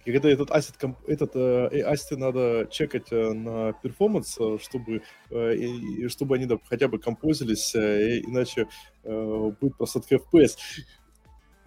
когда 0.03 0.29
этот 0.29 0.51
асет, 0.51 0.75
этот 1.07 1.35
э, 1.35 1.81
асеты 1.81 2.17
надо 2.17 2.67
чекать 2.71 3.11
э, 3.11 3.33
на 3.33 3.73
перформанс, 3.73 4.37
э, 4.39 4.57
чтобы, 4.61 5.03
э, 5.29 5.55
и, 5.55 6.07
чтобы 6.07 6.35
они 6.35 6.45
да, 6.45 6.57
хотя 6.65 6.87
бы 6.87 6.97
композились, 6.97 7.75
э, 7.75 8.19
иначе 8.21 8.67
э, 9.03 9.51
будет 9.61 9.77
просадка 9.77 10.15
FPS. 10.15 10.57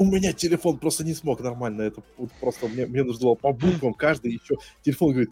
У 0.02 0.04
меня 0.04 0.32
телефон 0.32 0.78
просто 0.78 1.04
не 1.04 1.14
смог 1.14 1.40
нормально, 1.40 1.82
это 1.82 2.02
просто 2.40 2.66
мне, 2.66 2.86
мне 2.86 3.04
нужно 3.04 3.26
было 3.26 3.34
по 3.36 3.52
буквам 3.52 3.94
каждый 3.94 4.32
еще. 4.32 4.56
Телефон 4.82 5.12
говорит, 5.12 5.30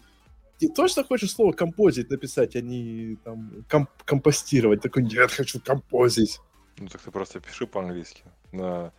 ты 0.60 0.68
точно 0.68 1.02
хочешь 1.02 1.32
слово 1.32 1.50
композить 1.50 2.08
написать, 2.08 2.54
а 2.54 2.60
не 2.60 3.16
там 3.24 3.64
комп 3.68 3.90
компостировать? 4.04 4.80
Такой, 4.80 5.02
нет, 5.02 5.32
хочу 5.32 5.60
композить. 5.60 6.38
Ну 6.78 6.86
так 6.86 7.00
ты 7.00 7.10
просто 7.10 7.40
пиши 7.40 7.66
по-английски. 7.66 8.22
На 8.52 8.92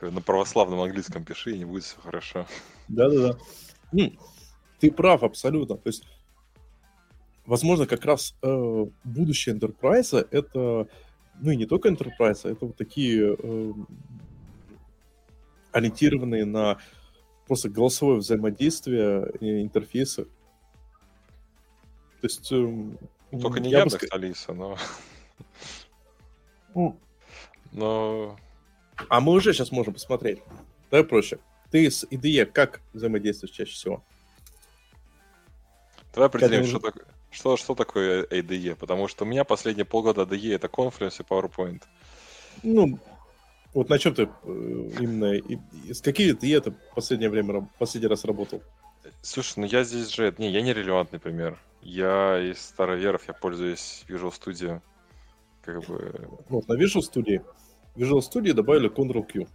на 0.00 0.20
православном 0.20 0.80
английском 0.80 1.24
пиши, 1.24 1.56
и 1.56 1.58
не 1.58 1.64
будет 1.64 1.82
все 1.82 1.96
хорошо. 2.00 2.46
Да-да-да. 2.86 3.36
Ты 4.78 4.92
прав 4.92 5.24
абсолютно. 5.24 5.76
То 5.76 5.88
есть, 5.88 6.04
возможно, 7.44 7.86
как 7.86 8.04
раз 8.04 8.36
э, 8.42 8.86
будущее 9.02 9.56
Enterprise 9.56 10.28
это, 10.30 10.86
ну 11.40 11.50
и 11.50 11.56
не 11.56 11.66
только 11.66 11.88
Enterprise, 11.88 12.48
это 12.48 12.66
вот 12.66 12.76
такие 12.76 13.36
э, 13.36 13.72
ориентированные 15.72 16.44
на 16.44 16.78
просто 17.46 17.68
голосовое 17.68 18.18
взаимодействие 18.18 19.30
и 19.40 19.62
интерфейсы. 19.62 20.24
То 20.24 22.24
есть... 22.24 22.50
Э, 22.52 22.56
ну, 22.56 23.40
только 23.40 23.60
не 23.60 23.70
Яндекс, 23.70 24.02
бы... 24.02 24.08
Алиса, 24.10 24.52
но... 24.52 24.76
Ну, 26.74 26.98
Но 27.72 28.36
А 29.08 29.20
мы 29.20 29.32
уже 29.32 29.52
сейчас 29.52 29.72
можем 29.72 29.94
посмотреть. 29.94 30.40
Давай 30.90 31.04
проще. 31.04 31.38
Ты 31.70 31.90
с 31.90 32.04
IDE 32.04 32.46
как 32.46 32.80
взаимодействуешь 32.92 33.54
чаще 33.54 33.72
всего? 33.72 34.04
давай 36.14 36.28
определим, 36.28 36.64
Когда 36.64 36.68
что, 36.68 36.78
так- 36.80 37.06
что, 37.30 37.56
что 37.56 37.74
такое 37.74 38.24
ADE, 38.24 38.74
потому 38.74 39.08
что 39.08 39.24
у 39.24 39.28
меня 39.28 39.44
последние 39.44 39.84
полгода 39.84 40.22
ADE 40.22 40.54
это 40.54 40.66
Confluence 40.66 41.20
и 41.20 41.22
PowerPoint. 41.22 41.82
Ну, 42.62 42.98
вот 43.74 43.88
на 43.88 43.98
чем 43.98 44.14
ты 44.14 44.22
э, 44.22 44.28
именно... 45.00 45.34
И, 45.34 45.58
и 45.86 45.92
с 45.92 46.02
IDE 46.02 46.60
ты 46.60 46.70
в 46.70 46.94
последнее 46.94 47.30
время 47.30 47.68
последний 47.78 48.08
раз 48.08 48.24
работал? 48.24 48.62
Слушай, 49.22 49.60
ну 49.60 49.66
я 49.66 49.84
здесь 49.84 50.08
же... 50.14 50.34
Не, 50.38 50.50
я 50.50 50.62
не 50.62 50.72
релевантный 50.72 51.18
пример. 51.18 51.58
Я 51.82 52.38
из 52.40 52.60
староверов, 52.60 53.26
я 53.28 53.34
пользуюсь 53.34 54.04
Visual 54.08 54.32
Studio. 54.32 54.80
Как 55.62 55.84
бы... 55.86 56.28
Вот, 56.48 56.68
на 56.68 56.74
Visual 56.74 57.02
Studio. 57.02 57.44
Visual 57.96 58.20
Studio 58.20 58.52
добавили 58.52 58.90
Ctrl-Q. 58.90 59.46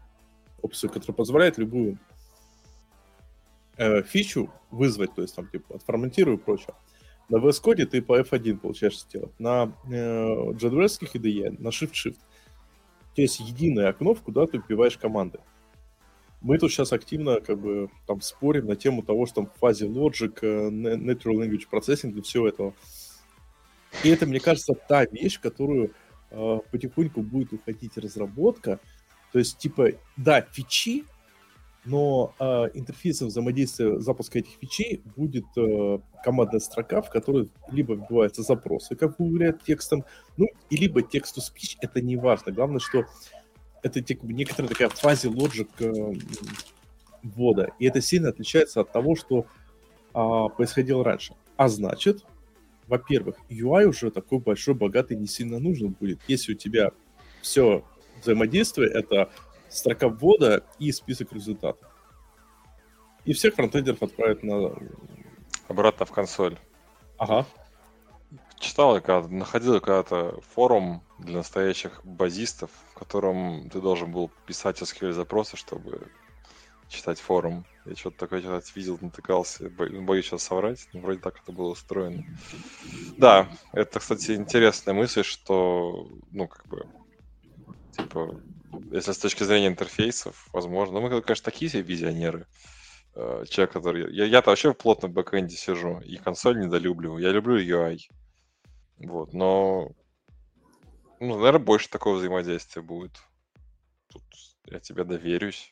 Опцию, 0.62 0.90
которая 0.92 1.16
позволяет 1.16 1.58
любую 1.58 1.98
э, 3.78 4.04
фичу 4.04 4.52
вызвать, 4.72 5.14
то 5.14 5.22
есть 5.22 5.36
там 5.36 5.48
типа 5.48 5.76
отформатирую 5.76 6.38
и 6.38 6.40
прочее. 6.40 6.74
На 7.30 7.38
VS 7.38 7.64
Code 7.64 7.86
ты 7.86 8.02
по 8.02 8.20
F1 8.20 8.58
получаешь 8.58 9.00
сделать. 9.00 9.38
На 9.40 9.74
э, 9.86 9.90
JDRS 9.90 11.00
IDE 11.02 11.56
на 11.60 11.70
Shift-Shift. 11.70 12.18
У 12.18 12.18
тебя 13.14 13.24
есть 13.24 13.40
единое 13.40 13.90
окно, 13.90 14.14
в 14.14 14.22
куда 14.22 14.46
ты 14.46 14.58
вбиваешь 14.58 14.98
команды. 14.98 15.40
Мы 16.42 16.58
тут 16.58 16.72
сейчас 16.72 16.92
активно 16.92 17.40
как 17.40 17.58
бы 17.58 17.90
там 18.06 18.20
спорим 18.22 18.68
на 18.68 18.76
тему 18.76 19.02
того, 19.02 19.26
что 19.26 19.36
там 19.36 19.52
фазе 19.60 19.86
Logic, 19.88 20.38
э, 20.42 20.70
na- 20.70 20.98
Natural 20.98 21.36
Language 21.36 21.68
Processing 21.72 22.18
и 22.18 22.22
всего 22.22 22.48
этого. 22.48 22.74
И 24.04 24.10
это, 24.10 24.26
мне 24.26 24.40
кажется, 24.40 24.74
та 24.74 25.06
вещь, 25.06 25.38
в 25.38 25.42
которую 25.42 25.92
э, 26.32 26.60
потихоньку 26.72 27.22
будет 27.22 27.54
уходить 27.54 27.98
разработка. 27.98 28.80
То 29.32 29.40
есть, 29.40 29.58
типа, 29.58 29.92
да, 30.18 30.42
фичи, 30.42 31.06
но 31.86 32.34
э, 32.40 32.70
интерфейсом 32.74 33.28
взаимодействия 33.28 34.00
запуска 34.00 34.40
этих 34.40 34.54
фичей 34.62 35.02
будет 35.16 35.46
э, 35.58 36.00
командная 36.24 36.60
строка, 36.60 37.02
в 37.02 37.10
которой 37.10 37.50
либо 37.72 37.96
вбиваются 37.96 38.42
запросы, 38.42 38.96
как 38.96 39.20
уверяет 39.20 39.64
текстом, 39.64 40.06
ну, 40.38 40.48
и 40.70 40.78
либо 40.78 41.02
текст 41.02 41.38
to 41.38 41.42
speech, 41.42 41.78
это 41.82 42.02
не 42.02 42.16
важно. 42.16 42.52
Главное, 42.52 42.80
что 42.80 43.06
это 43.82 44.02
типа, 44.02 44.26
некоторая 44.26 44.70
такая 44.70 44.90
фазе 44.90 45.28
лоджик 45.28 45.70
э, 45.80 46.14
ввода. 47.22 47.72
И 47.80 47.86
это 47.86 48.02
сильно 48.02 48.30
отличается 48.30 48.82
от 48.82 48.92
того, 48.92 49.16
что 49.16 49.46
а, 50.14 50.50
происходило 50.50 51.04
раньше. 51.04 51.36
А 51.56 51.68
значит, 51.68 52.26
во-первых, 52.88 53.38
UI 53.50 53.86
уже 53.86 54.12
такой 54.12 54.40
большой, 54.40 54.76
богатый 54.76 55.18
не 55.18 55.28
сильно 55.28 55.60
нужен 55.60 55.96
будет, 56.00 56.20
если 56.28 56.54
у 56.54 56.56
тебя 56.56 56.92
все 57.42 57.84
взаимодействие— 58.22 58.90
это 58.94 59.32
строка 59.74 60.10
ввода 60.10 60.66
и 60.80 60.92
список 60.92 61.34
результатов. 61.34 61.90
И 63.26 63.34
всех 63.34 63.56
фронтендеров 63.56 64.02
отправят 64.02 64.44
на... 64.44 64.76
Обратно 65.68 66.06
в 66.06 66.12
консоль. 66.12 66.58
Ага. 67.18 67.46
Читал 68.60 68.96
я 68.96 69.02
когда 69.02 69.28
находил 69.28 69.80
когда-то 69.80 70.40
форум 70.54 71.04
для 71.20 71.38
настоящих 71.38 72.06
базистов, 72.06 72.70
в 72.92 73.00
котором 73.00 73.70
ты 73.70 73.82
должен 73.82 74.12
был 74.12 74.32
писать 74.46 74.82
SQL 74.82 75.12
запросы, 75.14 75.58
чтобы 75.58 76.08
читать 76.88 77.20
форум. 77.20 77.66
Я 77.86 77.96
что-то 77.96 78.20
такое 78.20 78.42
что-то 78.42 78.76
видел, 78.76 78.98
натыкался. 79.02 79.70
Бо- 79.70 79.90
Боюсь 80.02 80.26
сейчас 80.26 80.44
соврать, 80.44 80.88
но 80.94 81.02
вроде 81.02 81.20
так 81.20 81.40
это 81.42 81.52
было 81.52 81.70
устроено. 81.70 82.24
Да, 83.18 83.50
это, 83.74 84.00
кстати, 84.00 84.32
интересная 84.32 84.94
мысль, 84.94 85.24
что, 85.24 86.08
ну, 86.32 86.48
как 86.48 86.66
бы, 86.68 86.88
типа, 87.92 88.40
если 88.92 89.12
с 89.12 89.18
точки 89.18 89.44
зрения 89.44 89.68
интерфейсов, 89.68 90.48
возможно, 90.54 91.00
ну, 91.00 91.10
мы, 91.10 91.22
конечно, 91.22 91.46
такие 91.46 91.70
себе 91.70 91.82
визионеры. 91.84 92.46
Э, 93.16 93.46
Человек, 93.50 93.74
который... 93.74 94.14
Я, 94.14 94.26
я-то 94.26 94.50
вообще 94.50 94.72
в 94.72 94.78
плотном 94.78 95.12
бэкэнде 95.14 95.56
сижу, 95.56 96.00
и 96.02 96.18
консоль 96.18 96.60
недолюбливаю. 96.60 97.22
Я 97.22 97.32
люблю 97.32 97.58
UI. 97.60 98.00
Вот, 98.98 99.34
но, 99.34 99.92
ну, 101.20 101.36
наверное, 101.38 101.60
больше 101.60 101.90
такого 101.90 102.18
взаимодействия 102.18 102.82
будет. 102.82 103.12
Тут 104.10 104.24
я 104.66 104.80
тебе 104.80 105.04
доверюсь. 105.04 105.72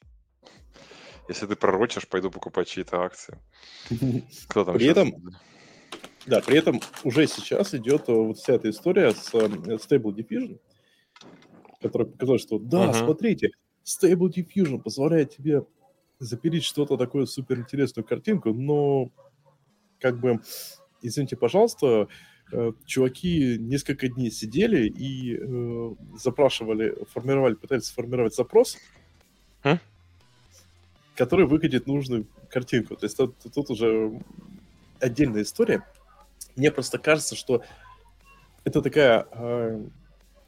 Если 1.30 1.46
ты 1.48 1.56
пророчишь, 1.56 2.08
пойду 2.08 2.30
покупать 2.32 2.68
чьи-то 2.68 3.02
акции. 3.04 3.38
Кто 4.50 4.66
там 4.66 4.76
При 4.76 4.86
щас? 4.86 4.98
этом- 4.98 5.14
Да, 6.26 6.42
при 6.42 6.58
этом 6.58 6.82
уже 7.04 7.26
сейчас 7.28 7.74
идет 7.74 8.08
вот 8.08 8.38
вся 8.38 8.54
эта 8.56 8.70
история 8.70 9.12
с 9.12 9.34
э, 9.34 9.40
Stable 9.48 10.14
Diffusion, 10.14 10.60
которая 11.82 12.08
показала, 12.08 12.40
что 12.40 12.60
да, 12.60 12.88
Мгм. 12.88 12.94
смотрите, 12.94 13.52
Stable 13.84 14.32
Diffusion 14.32 14.82
позволяет 14.82 15.36
тебе 15.36 15.64
запилить 16.20 16.64
что-то 16.64 16.98
такое 16.98 17.26
суперинтересную 17.26 18.06
картинку, 18.06 18.54
но 18.54 19.10
как 20.00 20.20
бы, 20.20 20.40
извините, 21.02 21.36
пожалуйста, 21.36 22.08
э, 22.52 22.72
чуваки 22.86 23.58
несколько 23.58 24.08
дней 24.08 24.30
сидели 24.30 24.88
и 24.88 25.38
э, 25.40 25.96
запрашивали, 26.18 26.96
формировали, 27.12 27.56
пытались 27.56 27.86
сформировать 27.86 28.36
запрос, 28.36 28.78
Хм? 29.64 29.80
который 31.16 31.46
выкатит 31.46 31.88
нужную 31.88 32.28
картинку. 32.50 32.96
То 32.96 33.06
есть 33.06 33.18
тут, 33.18 33.36
тут 33.54 33.70
уже 33.70 34.22
отдельная 35.00 35.42
история. 35.44 35.84
Мне 36.56 36.72
просто 36.72 36.98
кажется, 37.00 37.36
что 37.36 37.64
это 38.64 38.82
такая 38.82 39.26
э, 39.32 39.84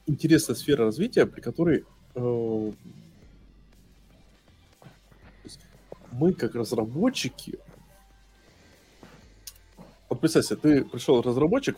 интересная 0.06 0.56
сфера 0.56 0.86
развития, 0.86 1.26
при 1.26 1.41
которой 1.41 1.86
э, 2.16 2.72
мы 6.12 6.34
как 6.34 6.56
разработчики 6.56 7.60
вот 10.10 10.20
представь 10.20 10.45
себе, 10.45 10.58
ты 10.58 10.86
пришел 10.86 11.22
разработчик, 11.24 11.76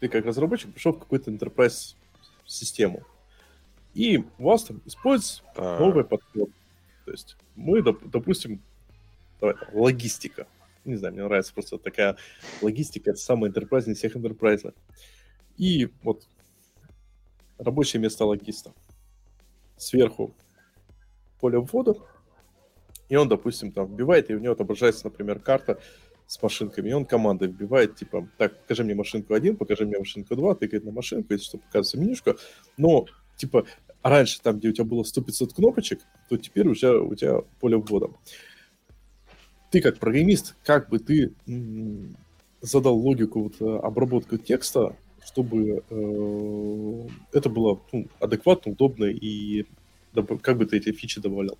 ты 0.00 0.08
как 0.08 0.26
разработчик 0.26 0.70
пришел 0.72 0.92
в 0.92 0.98
какую-то 0.98 1.30
enterprise 1.30 1.94
систему, 2.44 3.02
и 3.94 4.18
у 4.38 4.44
вас 4.44 4.64
там 4.64 4.82
используется 4.84 5.42
Да. 5.56 5.78
новый 5.78 6.04
подход. 6.04 6.50
То 7.06 7.10
есть 7.12 7.36
мы, 7.56 7.80
доп- 7.80 8.06
допустим, 8.10 8.60
давай, 9.40 9.56
там, 9.56 9.68
логистика. 9.72 10.46
Не 10.84 10.96
знаю, 10.96 11.14
мне 11.14 11.24
нравится 11.24 11.54
просто 11.54 11.78
такая 11.78 12.16
логистика, 12.60 13.10
это 13.10 13.18
самая 13.18 13.50
enterprise 13.50 13.90
из 13.90 13.96
всех 13.96 14.14
enterprise. 14.14 14.74
И 15.56 15.88
вот 16.02 16.26
рабочее 17.60 18.00
место 18.00 18.24
логиста. 18.24 18.72
Сверху 19.76 20.34
поле 21.40 21.58
ввода, 21.58 21.94
и 23.08 23.16
он, 23.16 23.28
допустим, 23.28 23.72
там 23.72 23.86
вбивает, 23.86 24.30
и 24.30 24.34
у 24.34 24.38
него 24.38 24.52
отображается, 24.52 25.06
например, 25.06 25.40
карта 25.40 25.80
с 26.26 26.40
машинками, 26.42 26.90
и 26.90 26.92
он 26.92 27.04
командой 27.04 27.48
вбивает, 27.48 27.96
типа, 27.96 28.28
так, 28.38 28.60
покажи 28.60 28.84
мне 28.84 28.94
машинку 28.94 29.34
1, 29.34 29.56
покажи 29.56 29.84
мне 29.84 29.98
машинку 29.98 30.36
2, 30.36 30.54
тыкает 30.54 30.84
на 30.84 30.92
машинку, 30.92 31.32
если 31.32 31.46
что, 31.46 31.58
показывается 31.58 31.98
менюшка, 31.98 32.36
но, 32.76 33.06
типа, 33.36 33.66
раньше 34.02 34.40
там, 34.40 34.58
где 34.58 34.68
у 34.68 34.72
тебя 34.72 34.84
было 34.84 35.02
100-500 35.02 35.54
кнопочек, 35.54 36.00
то 36.28 36.36
теперь 36.36 36.68
уже 36.68 37.00
у 37.00 37.14
тебя 37.14 37.40
поле 37.58 37.76
ввода. 37.76 38.10
Ты 39.70 39.80
как 39.80 39.98
программист, 39.98 40.56
как 40.64 40.88
бы 40.88 40.98
ты 40.98 41.34
задал 42.60 42.96
логику 42.96 43.44
вот, 43.44 43.60
э, 43.60 43.78
обработку 43.78 44.36
текста, 44.36 44.96
чтобы 45.24 45.84
э, 45.88 47.08
это 47.32 47.48
было 47.48 47.80
ну, 47.92 48.06
адекватно, 48.18 48.72
удобно 48.72 49.04
и 49.04 49.66
как 50.42 50.58
бы 50.58 50.66
ты 50.66 50.78
эти 50.78 50.92
фичи 50.92 51.20
добавлял? 51.20 51.58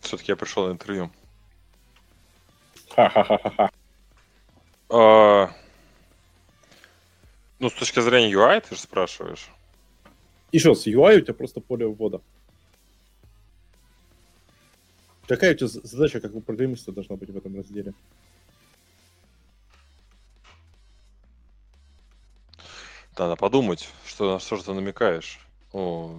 Все-таки 0.00 0.32
я 0.32 0.36
пришел 0.36 0.68
на 0.68 0.72
интервью. 0.72 1.10
Ха-ха-ха-ха. 2.90 3.70
А, 4.90 5.50
Ну, 7.58 7.70
с 7.70 7.74
точки 7.74 8.00
зрения 8.00 8.30
UI, 8.30 8.60
ты 8.60 8.74
же 8.74 8.80
спрашиваешь. 8.80 9.48
Еще 10.52 10.74
с 10.74 10.86
UI 10.86 11.16
у 11.16 11.20
тебя 11.22 11.34
просто 11.34 11.60
поле 11.60 11.86
ввода. 11.86 12.20
Какая 15.26 15.54
у 15.54 15.56
тебя 15.56 15.68
задача, 15.68 16.20
как 16.20 16.34
у 16.34 16.40
программиста, 16.40 16.92
должна 16.92 17.16
быть 17.16 17.30
в 17.30 17.36
этом 17.36 17.56
разделе? 17.56 17.94
Надо 23.16 23.36
подумать, 23.36 23.88
что, 24.06 24.38
что 24.38 24.56
же 24.56 24.64
ты 24.64 24.72
намекаешь. 24.72 25.38
О, 25.72 26.10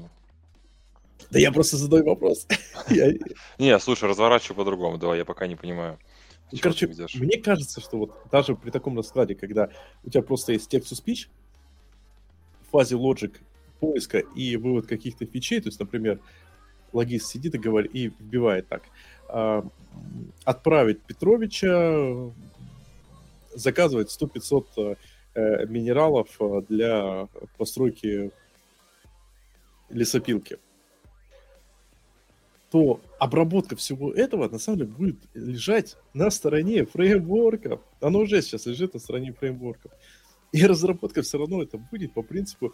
Да 1.30 1.39
я 1.39 1.52
просто 1.52 1.78
задаю 1.78 2.06
вопрос. 2.06 2.48
Не, 3.58 3.80
слушай, 3.80 4.08
разворачивай 4.10 4.56
по-другому. 4.56 4.98
Давай, 4.98 5.18
я 5.18 5.26
пока 5.26 5.48
не 5.48 5.56
понимаю. 5.56 5.98
Ну, 6.52 6.60
Короче, 6.62 6.88
мне 7.16 7.38
кажется, 7.38 7.82
что 7.82 7.98
вот 7.98 8.18
даже 8.32 8.56
при 8.56 8.70
таком 8.70 8.98
раскладе, 8.98 9.36
когда 9.36 9.70
у 10.04 10.10
тебя 10.10 10.22
просто 10.22 10.54
есть 10.54 10.74
text 10.74 10.91
to 10.91 11.04
speech, 11.04 11.28
в 12.68 12.72
фазе 12.72 12.96
logic 12.96 13.38
поиска 13.80 14.20
и 14.20 14.56
вывод 14.56 14.88
каких-то 14.88 15.26
фичей, 15.26 15.60
то 15.60 15.70
есть, 15.70 15.80
например, 15.80 16.20
логист 16.93 17.28
сидит 17.28 17.56
и 17.56 17.58
говорит, 17.58 17.93
и 17.93 18.08
вбивает 18.08 18.68
так, 18.68 18.84
а, 19.28 19.68
отправить 20.43 21.02
Петровича, 21.02 22.32
заказывать 23.54 24.10
100-500 24.12 24.66
э, 24.78 24.82
э, 24.82 24.96
минералов 25.36 26.30
э, 26.40 26.62
для 26.70 27.28
постройки 27.58 28.32
лесопилки, 29.90 30.58
то 32.72 33.00
обработка 33.20 33.76
всего 33.76 34.12
этого 34.12 34.50
на 34.50 34.60
самом 34.60 34.80
деле 34.80 34.92
будет 34.92 35.20
лежать 35.34 35.98
на 36.14 36.30
стороне 36.30 36.86
фреймворков. 36.86 37.82
Оно 38.02 38.20
уже 38.20 38.42
сейчас 38.42 38.66
лежит 38.66 38.94
на 38.94 39.00
стороне 39.00 39.34
фреймворков. 39.34 39.92
И 40.52 40.66
разработка 40.66 41.22
все 41.22 41.38
равно 41.38 41.62
это 41.62 41.78
будет 41.78 42.14
по 42.14 42.22
принципу, 42.22 42.74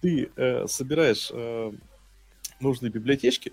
ты 0.00 0.30
э, 0.36 0.66
собираешь 0.66 1.30
э, 1.32 1.72
нужные 2.60 2.90
библиотечки 2.90 3.52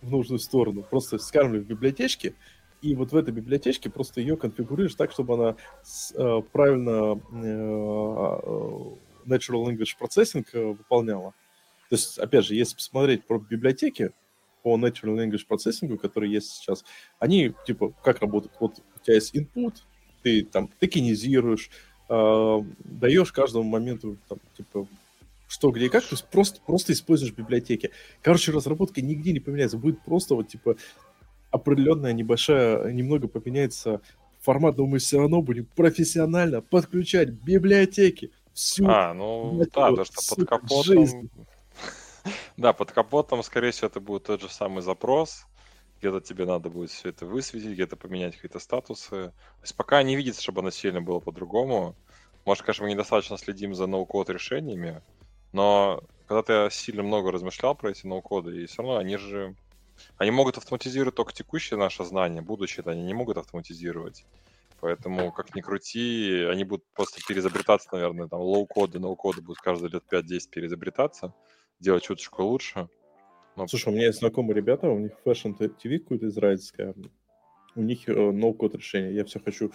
в 0.00 0.10
нужную 0.10 0.38
сторону, 0.38 0.82
просто 0.82 1.18
скармливаешь 1.18 1.64
в 1.64 1.68
библиотечке, 1.68 2.34
и 2.82 2.94
вот 2.96 3.12
в 3.12 3.16
этой 3.16 3.32
библиотечке 3.32 3.88
просто 3.88 4.20
ее 4.20 4.36
конфигурируешь 4.36 4.94
так, 4.96 5.12
чтобы 5.12 5.34
она 5.34 5.56
с, 5.82 6.12
э, 6.14 6.42
правильно 6.52 7.20
э, 7.32 8.96
Natural 9.24 9.64
Language 9.64 9.94
Processing 10.00 10.44
э, 10.52 10.64
выполняла. 10.64 11.32
То 11.88 11.96
есть, 11.96 12.18
опять 12.18 12.44
же, 12.44 12.54
если 12.54 12.74
посмотреть 12.74 13.24
про 13.24 13.38
библиотеки 13.38 14.10
по 14.62 14.76
Natural 14.76 15.16
Language 15.16 15.46
Processing, 15.48 15.96
которые 15.96 16.32
есть 16.32 16.50
сейчас, 16.52 16.84
они, 17.18 17.54
типа, 17.66 17.92
как 18.02 18.20
работают? 18.20 18.54
Вот 18.58 18.80
у 18.96 19.00
тебя 19.00 19.14
есть 19.14 19.34
input, 19.34 19.74
ты 20.22 20.44
там 20.44 20.68
токенизируешь, 20.80 21.70
э, 22.08 22.58
даешь 22.84 23.32
каждому 23.32 23.64
моменту, 23.64 24.18
там, 24.28 24.38
типа, 24.56 24.88
что, 25.46 25.70
где 25.70 25.86
и 25.86 25.88
как, 25.88 26.02
то 26.02 26.14
есть 26.14 26.26
просто, 26.28 26.60
просто 26.64 26.94
используешь 26.94 27.34
библиотеки. 27.34 27.90
Короче, 28.22 28.52
разработка 28.52 29.02
нигде 29.02 29.32
не 29.32 29.40
поменяется, 29.40 29.76
будет 29.76 30.02
просто 30.02 30.34
вот, 30.34 30.48
типа, 30.48 30.76
определенная 31.52 32.12
небольшая, 32.12 32.90
немного 32.90 33.28
поменяется 33.28 34.00
формат, 34.40 34.76
но 34.76 34.86
мы 34.86 34.98
все 34.98 35.18
равно 35.18 35.40
будем 35.40 35.66
профессионально 35.76 36.60
подключать 36.60 37.30
библиотеки. 37.30 38.32
Всю 38.52 38.86
а, 38.88 39.14
ну 39.14 39.64
да, 39.72 39.90
потому 39.90 40.04
что 40.04 40.36
под 40.36 40.48
капотом... 40.48 40.82
Жизнь. 40.84 41.30
Да, 42.56 42.72
под 42.72 42.92
капотом, 42.92 43.42
скорее 43.42 43.72
всего, 43.72 43.88
это 43.88 43.98
будет 43.98 44.24
тот 44.24 44.40
же 44.42 44.48
самый 44.48 44.82
запрос. 44.82 45.44
Где-то 45.98 46.20
тебе 46.20 46.44
надо 46.44 46.68
будет 46.68 46.90
все 46.90 47.08
это 47.08 47.26
высветить, 47.26 47.70
где-то 47.70 47.96
поменять 47.96 48.36
какие-то 48.36 48.60
статусы. 48.60 49.10
То 49.10 49.62
есть 49.62 49.74
пока 49.74 50.00
не 50.04 50.14
видится, 50.14 50.40
чтобы 50.40 50.60
оно 50.60 50.70
сильно 50.70 51.00
было 51.00 51.18
по-другому. 51.18 51.96
Может, 52.44 52.64
конечно, 52.64 52.84
мы 52.84 52.92
недостаточно 52.92 53.38
следим 53.38 53.74
за 53.74 53.86
ноу-код 53.88 54.30
решениями, 54.30 55.02
но 55.52 56.02
когда 56.26 56.68
ты 56.68 56.74
сильно 56.74 57.02
много 57.02 57.30
размышлял 57.30 57.74
про 57.74 57.90
эти 57.90 58.06
ноу-коды, 58.06 58.62
и 58.62 58.66
все 58.66 58.82
равно 58.82 58.98
они 58.98 59.16
же... 59.16 59.54
Они 60.18 60.30
могут 60.30 60.58
автоматизировать 60.58 61.14
только 61.14 61.32
текущее 61.32 61.78
наше 61.78 62.04
знание, 62.04 62.42
будущее 62.42 62.84
они 62.86 63.02
не 63.02 63.14
могут 63.14 63.36
автоматизировать. 63.36 64.24
Поэтому, 64.80 65.30
как 65.30 65.54
ни 65.54 65.60
крути, 65.60 66.44
они 66.50 66.64
будут 66.64 66.84
просто 66.92 67.20
переизобретаться, 67.26 67.88
наверное, 67.92 68.26
там 68.26 68.40
лоу-коды, 68.40 68.98
ноу-коды 68.98 69.40
будут 69.40 69.58
каждые 69.58 69.90
лет 69.90 70.02
5-10 70.10 70.50
переизобретаться 70.50 71.34
делать 71.82 72.04
чуточку 72.04 72.44
лучше. 72.44 72.88
Но... 73.56 73.66
Слушай, 73.66 73.90
у 73.90 73.92
меня 73.92 74.06
есть 74.06 74.20
знакомые 74.20 74.54
ребята, 74.54 74.88
у 74.88 74.98
них 74.98 75.12
Fashion 75.24 75.56
TV 75.58 75.98
какое-то 75.98 76.28
израильское, 76.28 76.94
у 77.74 77.82
них 77.82 78.06
ноу-код 78.06 78.74
решение. 78.74 79.14
Я 79.14 79.24
все 79.24 79.40
хочу 79.40 79.72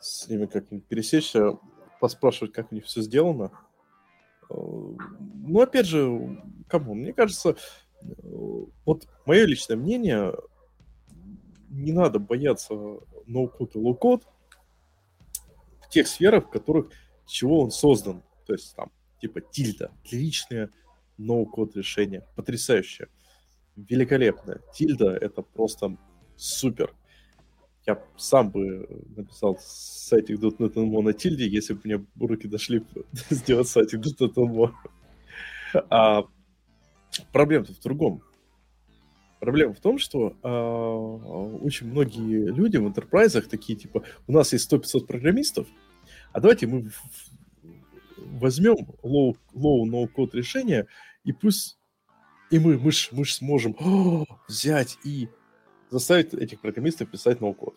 с 0.00 0.28
ними 0.28 0.46
как-нибудь 0.46 0.86
пересечься, 0.86 1.58
поспрашивать, 2.00 2.52
как 2.52 2.72
у 2.72 2.74
них 2.74 2.84
все 2.84 3.02
сделано. 3.02 3.50
Э, 4.48 4.54
ну, 4.54 5.60
опять 5.60 5.86
же, 5.86 6.40
кому? 6.68 6.94
Мне 6.94 7.12
кажется, 7.12 7.50
э, 7.50 7.54
вот 8.84 9.08
мое 9.26 9.44
личное 9.44 9.76
мнение, 9.76 10.34
не 11.70 11.92
надо 11.92 12.18
бояться 12.18 12.74
no-code 13.26 13.76
и 13.76 13.78
low-code 13.78 14.24
в 15.82 15.88
тех 15.90 16.06
сферах, 16.06 16.46
в 16.46 16.50
которых 16.50 16.90
чего 17.26 17.60
он 17.60 17.70
создан. 17.70 18.22
То 18.46 18.54
есть 18.54 18.74
там 18.74 18.90
типа 19.20 19.40
тильда, 19.40 19.92
отличная 20.04 20.70
no-code 21.18 21.76
решение. 21.76 22.26
Потрясающее. 22.36 23.08
Великолепное. 23.76 24.60
Тильда— 24.74 25.16
это 25.20 25.42
просто 25.42 25.96
супер. 26.36 26.94
Я 27.86 28.02
сам 28.16 28.50
бы 28.50 28.86
написал 29.16 29.58
сайтик 29.60 30.38
.NET 30.40 31.02
на 31.02 31.12
тильде, 31.12 31.48
если 31.48 31.74
бы 31.74 31.80
мне 31.84 32.06
руки 32.20 32.48
дошли 32.48 32.84
сделать 33.30 33.68
сайтик 33.68 34.00
.NET. 34.00 34.72
А 35.90 36.24
проблема-то 37.32 37.72
в 37.72 37.80
другом. 37.80 38.22
Проблема 39.40 39.72
в 39.72 39.80
том, 39.80 39.98
что 39.98 40.36
э, 40.42 40.48
очень 41.62 41.88
многие 41.88 42.46
люди 42.46 42.76
в 42.76 42.86
интерпрайзах 42.86 43.48
такие, 43.48 43.78
типа, 43.78 44.02
у 44.26 44.32
нас 44.32 44.52
есть 44.52 44.72
100-500 44.72 45.06
программистов, 45.06 45.68
а 46.32 46.40
давайте 46.40 46.66
мы 46.66 46.90
возьмем 48.16 48.76
low, 49.02 49.36
low 49.54 49.84
no-code 49.84 50.30
решение 50.32 50.86
и 51.24 51.32
пусть 51.32 51.78
и 52.50 52.58
мы, 52.58 52.78
мы 52.78 52.92
ж, 52.92 53.10
мы 53.12 53.24
ж 53.24 53.34
сможем 53.34 53.76
о, 53.78 54.24
взять 54.48 54.98
и 55.04 55.28
заставить 55.90 56.34
этих 56.34 56.60
программистов 56.60 57.10
писать 57.10 57.40
no-code 57.40 57.76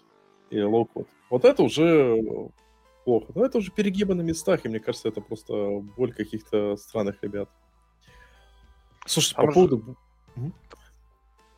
и 0.49 0.61
low-code. 0.61 1.07
Вот 1.29 1.45
это 1.45 1.63
уже 1.63 2.17
плохо. 3.03 3.31
Но 3.35 3.45
это 3.45 3.57
уже 3.57 3.71
перегибы 3.71 4.15
на 4.15 4.21
местах, 4.21 4.65
и 4.65 4.69
мне 4.69 4.79
кажется, 4.79 5.09
это 5.09 5.21
просто 5.21 5.53
боль 5.97 6.13
каких-то 6.13 6.77
странных 6.77 7.21
ребят. 7.21 7.49
Слушай, 9.05 9.33
а 9.35 9.41
по 9.41 9.45
может... 9.47 9.55
поводу... 9.55 9.97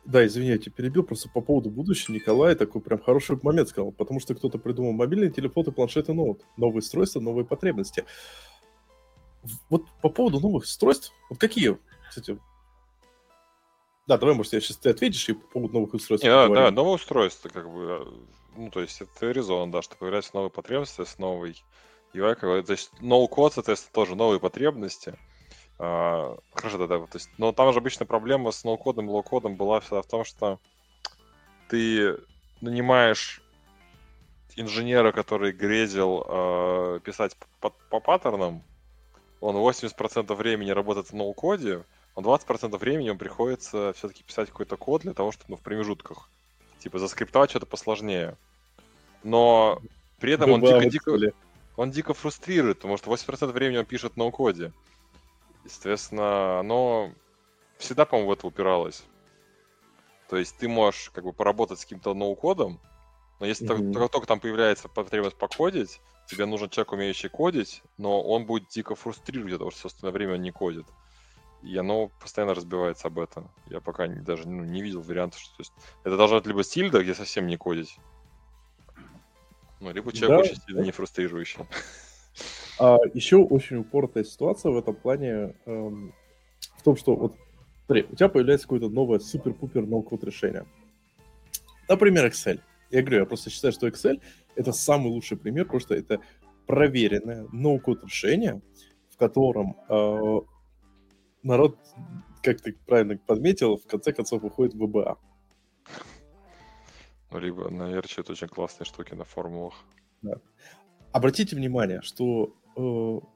Да, 0.04 0.26
извини, 0.26 0.48
я 0.48 0.58
тебя 0.58 0.72
перебил, 0.72 1.02
просто 1.02 1.30
по 1.30 1.40
поводу 1.40 1.70
будущего 1.70 2.12
Николай 2.12 2.54
такой 2.54 2.82
прям 2.82 3.00
хороший 3.00 3.38
момент 3.42 3.70
сказал, 3.70 3.90
потому 3.90 4.20
что 4.20 4.34
кто-то 4.34 4.58
придумал 4.58 4.92
мобильный 4.92 5.30
телефон 5.30 5.64
и 5.64 5.70
планшет 5.70 6.10
и 6.10 6.12
ноут. 6.12 6.42
Новые 6.58 6.80
устройства, 6.80 7.20
новые 7.20 7.46
потребности 7.46 8.04
вот 9.68 9.86
по 10.00 10.08
поводу 10.08 10.40
новых 10.40 10.64
устройств, 10.64 11.12
вот 11.30 11.38
какие, 11.38 11.78
кстати, 12.08 12.38
да, 14.06 14.18
давай, 14.18 14.34
может, 14.34 14.52
я 14.52 14.60
сейчас 14.60 14.76
ты 14.76 14.90
ответишь 14.90 15.28
и 15.28 15.32
по 15.32 15.46
поводу 15.46 15.74
новых 15.74 15.94
устройств. 15.94 16.26
Да, 16.26 16.48
да, 16.48 16.70
новые 16.70 16.96
устройства, 16.96 17.48
как 17.48 17.70
бы, 17.72 18.04
э, 18.04 18.04
ну, 18.56 18.70
то 18.70 18.80
есть 18.80 19.00
это 19.00 19.30
резон, 19.30 19.70
да, 19.70 19.80
что 19.80 19.96
появляются 19.96 20.32
новые 20.34 20.50
потребности 20.50 21.04
с 21.04 21.18
новой 21.18 21.64
UI, 22.12 22.34
как 22.34 22.50
бы, 22.50 22.62
то 22.62 22.72
есть 22.72 22.90
ноу-код, 23.00 23.54
соответственно, 23.54 23.94
тоже 23.94 24.14
новые 24.14 24.40
потребности. 24.40 25.18
Хорошо, 25.76 26.78
да, 26.78 26.86
да, 26.86 26.98
то 27.00 27.16
есть, 27.16 27.30
но 27.38 27.52
там 27.52 27.72
же 27.72 27.80
обычно 27.80 28.06
проблема 28.06 28.52
с 28.52 28.64
ноу-кодом 28.64 29.06
и 29.06 29.10
лоу-кодом 29.10 29.56
была 29.56 29.80
всегда 29.80 30.02
в 30.02 30.06
том, 30.06 30.24
что 30.24 30.60
ты 31.68 32.16
нанимаешь 32.60 33.42
инженера, 34.56 35.12
который 35.12 35.52
грезил 35.52 36.24
э, 36.26 37.00
писать 37.02 37.36
по, 37.60 37.70
по 37.90 38.00
паттернам, 38.00 38.62
он 39.40 39.56
80% 39.56 40.32
времени 40.34 40.70
работает 40.70 41.08
в 41.08 41.12
ноу-коде, 41.12 41.84
а 42.14 42.20
20% 42.20 42.78
времени 42.78 43.10
он 43.10 43.18
приходится 43.18 43.92
все-таки 43.94 44.22
писать 44.22 44.48
какой-то 44.48 44.76
код 44.76 45.02
для 45.02 45.12
того, 45.12 45.32
чтобы 45.32 45.50
ну, 45.50 45.56
в 45.56 45.60
промежутках, 45.60 46.30
типа, 46.78 46.98
заскриптовать 46.98 47.50
что-то 47.50 47.66
посложнее. 47.66 48.36
Но 49.22 49.80
при 50.20 50.32
этом 50.32 50.52
он 50.52 50.60
дико, 50.60 50.88
дико, 50.88 51.32
он 51.76 51.90
дико 51.90 52.14
фрустрирует, 52.14 52.78
потому 52.78 52.96
что 52.96 53.10
80% 53.12 53.50
времени 53.52 53.78
он 53.78 53.86
пишет 53.86 54.14
в 54.14 54.16
Естественно, 55.64 56.60
оно 56.60 57.12
всегда, 57.78 58.04
по-моему, 58.04 58.30
в 58.30 58.32
это 58.32 58.46
упиралось. 58.46 59.04
То 60.28 60.36
есть 60.36 60.56
ты 60.56 60.68
можешь 60.68 61.10
как 61.10 61.24
бы 61.24 61.32
поработать 61.32 61.80
с 61.80 61.84
каким-то 61.84 62.14
ноу-кодом, 62.14 62.80
но 63.40 63.46
если 63.46 63.66
mm-hmm. 63.66 63.92
только, 63.92 64.08
только 64.12 64.26
там 64.26 64.40
появляется 64.40 64.88
потребность 64.88 65.36
покодить, 65.36 66.00
тебе 66.26 66.46
нужен 66.46 66.70
человек, 66.70 66.92
умеющий 66.92 67.28
кодить, 67.28 67.82
но 67.98 68.22
он 68.22 68.46
будет 68.46 68.68
дико 68.68 68.94
фрустрировать, 68.94 69.54
потому 69.54 69.70
что, 69.70 69.80
собственно, 69.82 70.12
время 70.12 70.34
он 70.34 70.42
не 70.42 70.50
кодит. 70.50 70.86
И 71.62 71.76
оно 71.76 72.08
постоянно 72.20 72.54
разбивается 72.54 73.08
об 73.08 73.18
этом. 73.18 73.50
Я 73.66 73.80
пока 73.80 74.06
не, 74.06 74.20
даже 74.20 74.46
ну, 74.46 74.64
не 74.64 74.82
видел 74.82 75.00
вариантов, 75.00 75.40
что 75.40 75.56
то 75.56 75.60
есть, 75.60 75.72
это 76.04 76.16
должно 76.16 76.38
быть 76.38 76.46
либо 76.46 76.62
стильда, 76.62 77.02
где 77.02 77.14
совсем 77.14 77.46
не 77.46 77.56
кодить, 77.56 77.98
ну, 79.84 79.92
либо 79.92 80.12
человек 80.12 80.30
да, 80.30 80.38
очень 80.38 80.62
сильно 80.62 80.80
не 80.80 80.92
фрустрирующий. 80.92 81.60
А 82.78 82.98
еще 83.12 83.36
очень 83.36 83.78
упоротая 83.78 84.24
ситуация 84.24 84.72
в 84.72 84.76
этом 84.76 84.94
плане 84.94 85.54
эм, 85.66 86.12
в 86.76 86.82
том, 86.82 86.96
что 86.96 87.14
вот 87.14 87.36
смотри, 87.86 88.06
у 88.10 88.16
тебя 88.16 88.28
появляется 88.28 88.66
какое-то 88.66 88.88
новое 88.88 89.18
супер-пупер 89.18 89.86
ноу-код 89.86 90.24
решение. 90.24 90.66
Например, 91.88 92.26
Excel. 92.26 92.60
Я 92.90 93.02
говорю, 93.02 93.20
я 93.20 93.26
просто 93.26 93.50
считаю, 93.50 93.72
что 93.72 93.86
Excel 93.86 94.20
это 94.56 94.72
самый 94.72 95.08
лучший 95.08 95.36
пример, 95.36 95.64
потому 95.64 95.80
что 95.80 95.94
это 95.94 96.20
проверенное 96.66 97.46
ноу-код 97.52 98.04
решение, 98.04 98.60
в 99.10 99.16
котором 99.16 99.76
э, 99.88 100.40
народ, 101.42 101.78
как 102.42 102.60
ты 102.60 102.72
правильно 102.86 103.18
подметил, 103.18 103.76
в 103.76 103.86
конце 103.86 104.12
концов 104.12 104.42
выходит 104.42 104.74
в 104.74 104.82
VBA. 104.82 105.16
Ну, 107.30 107.38
либо 107.38 107.68
наверное, 107.68 108.10
это 108.16 108.32
очень 108.32 108.48
классные 108.48 108.86
штуки 108.86 109.14
на 109.14 109.24
формулах. 109.24 109.74
Да. 110.22 110.40
Обратите 111.12 111.56
внимание, 111.56 112.00
что 112.02 112.54
Excel 112.76 113.32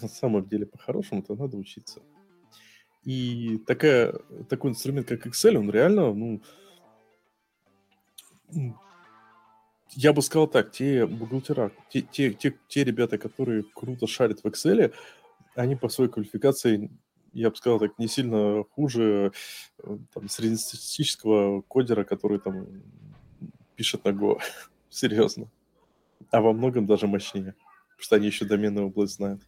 на 0.00 0.08
самом 0.08 0.46
деле 0.46 0.66
по-хорошему-то 0.66 1.34
надо 1.34 1.56
учиться. 1.56 2.02
И 3.04 3.58
такая, 3.66 4.12
такой 4.48 4.70
инструмент, 4.70 5.06
как 5.06 5.26
Excel, 5.26 5.56
он 5.56 5.70
реально, 5.70 6.12
ну, 6.12 6.42
я 9.90 10.12
бы 10.12 10.22
сказал 10.22 10.48
так, 10.48 10.72
те 10.72 11.06
бухгалтера, 11.06 11.70
те, 11.88 12.02
те, 12.02 12.32
те, 12.32 12.58
те 12.68 12.84
ребята, 12.84 13.16
которые 13.16 13.62
круто 13.62 14.06
шарят 14.06 14.40
в 14.40 14.46
Excel, 14.46 14.92
они 15.54 15.76
по 15.76 15.88
своей 15.88 16.10
квалификации, 16.10 16.90
я 17.32 17.50
бы 17.50 17.56
сказал 17.56 17.78
так, 17.78 17.98
не 17.98 18.08
сильно 18.08 18.64
хуже 18.72 19.32
э, 19.82 19.98
там, 20.12 20.28
среднестатистического 20.28 21.62
кодера, 21.62 22.04
который 22.04 22.40
там 22.40 22.66
пишет 23.76 24.04
на 24.04 24.10
Go. 24.10 24.40
Серьезно. 24.90 25.48
А 26.30 26.40
во 26.40 26.52
многом 26.52 26.86
даже 26.86 27.06
мощнее. 27.06 27.54
Потому 27.90 28.02
что 28.04 28.16
они 28.16 28.26
еще 28.26 28.44
доменную 28.44 28.88
область 28.88 29.14
знают. 29.16 29.42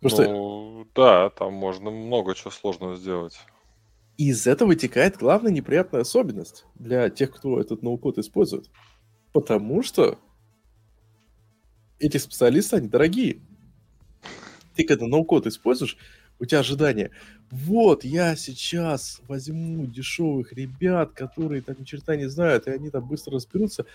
Потому 0.00 0.28
ну, 0.28 0.88
да, 0.94 1.30
там 1.30 1.54
можно 1.54 1.90
много 1.90 2.34
чего 2.34 2.50
сложного 2.50 2.96
сделать. 2.96 3.38
из 4.16 4.46
этого 4.46 4.68
вытекает 4.68 5.16
главная 5.16 5.52
неприятная 5.52 6.02
особенность 6.02 6.66
для 6.74 7.10
тех, 7.10 7.34
кто 7.34 7.60
этот 7.60 7.82
ноу-код 7.82 8.18
использует. 8.18 8.70
Потому 9.32 9.82
что 9.82 10.18
эти 11.98 12.16
специалисты, 12.18 12.76
они 12.76 12.88
дорогие. 12.88 13.40
Ты 14.74 14.84
когда 14.84 15.06
ноу-код 15.06 15.46
используешь, 15.46 15.96
у 16.38 16.44
тебя 16.44 16.60
ожидание. 16.60 17.10
Вот, 17.50 18.04
я 18.04 18.36
сейчас 18.36 19.20
возьму 19.28 19.86
дешевых 19.86 20.52
ребят, 20.52 21.12
которые 21.12 21.62
там 21.62 21.76
ни 21.78 21.84
черта 21.84 22.16
не 22.16 22.28
знают, 22.28 22.66
и 22.66 22.70
они 22.70 22.90
там 22.90 23.06
быстро 23.06 23.34
разберутся. 23.34 23.86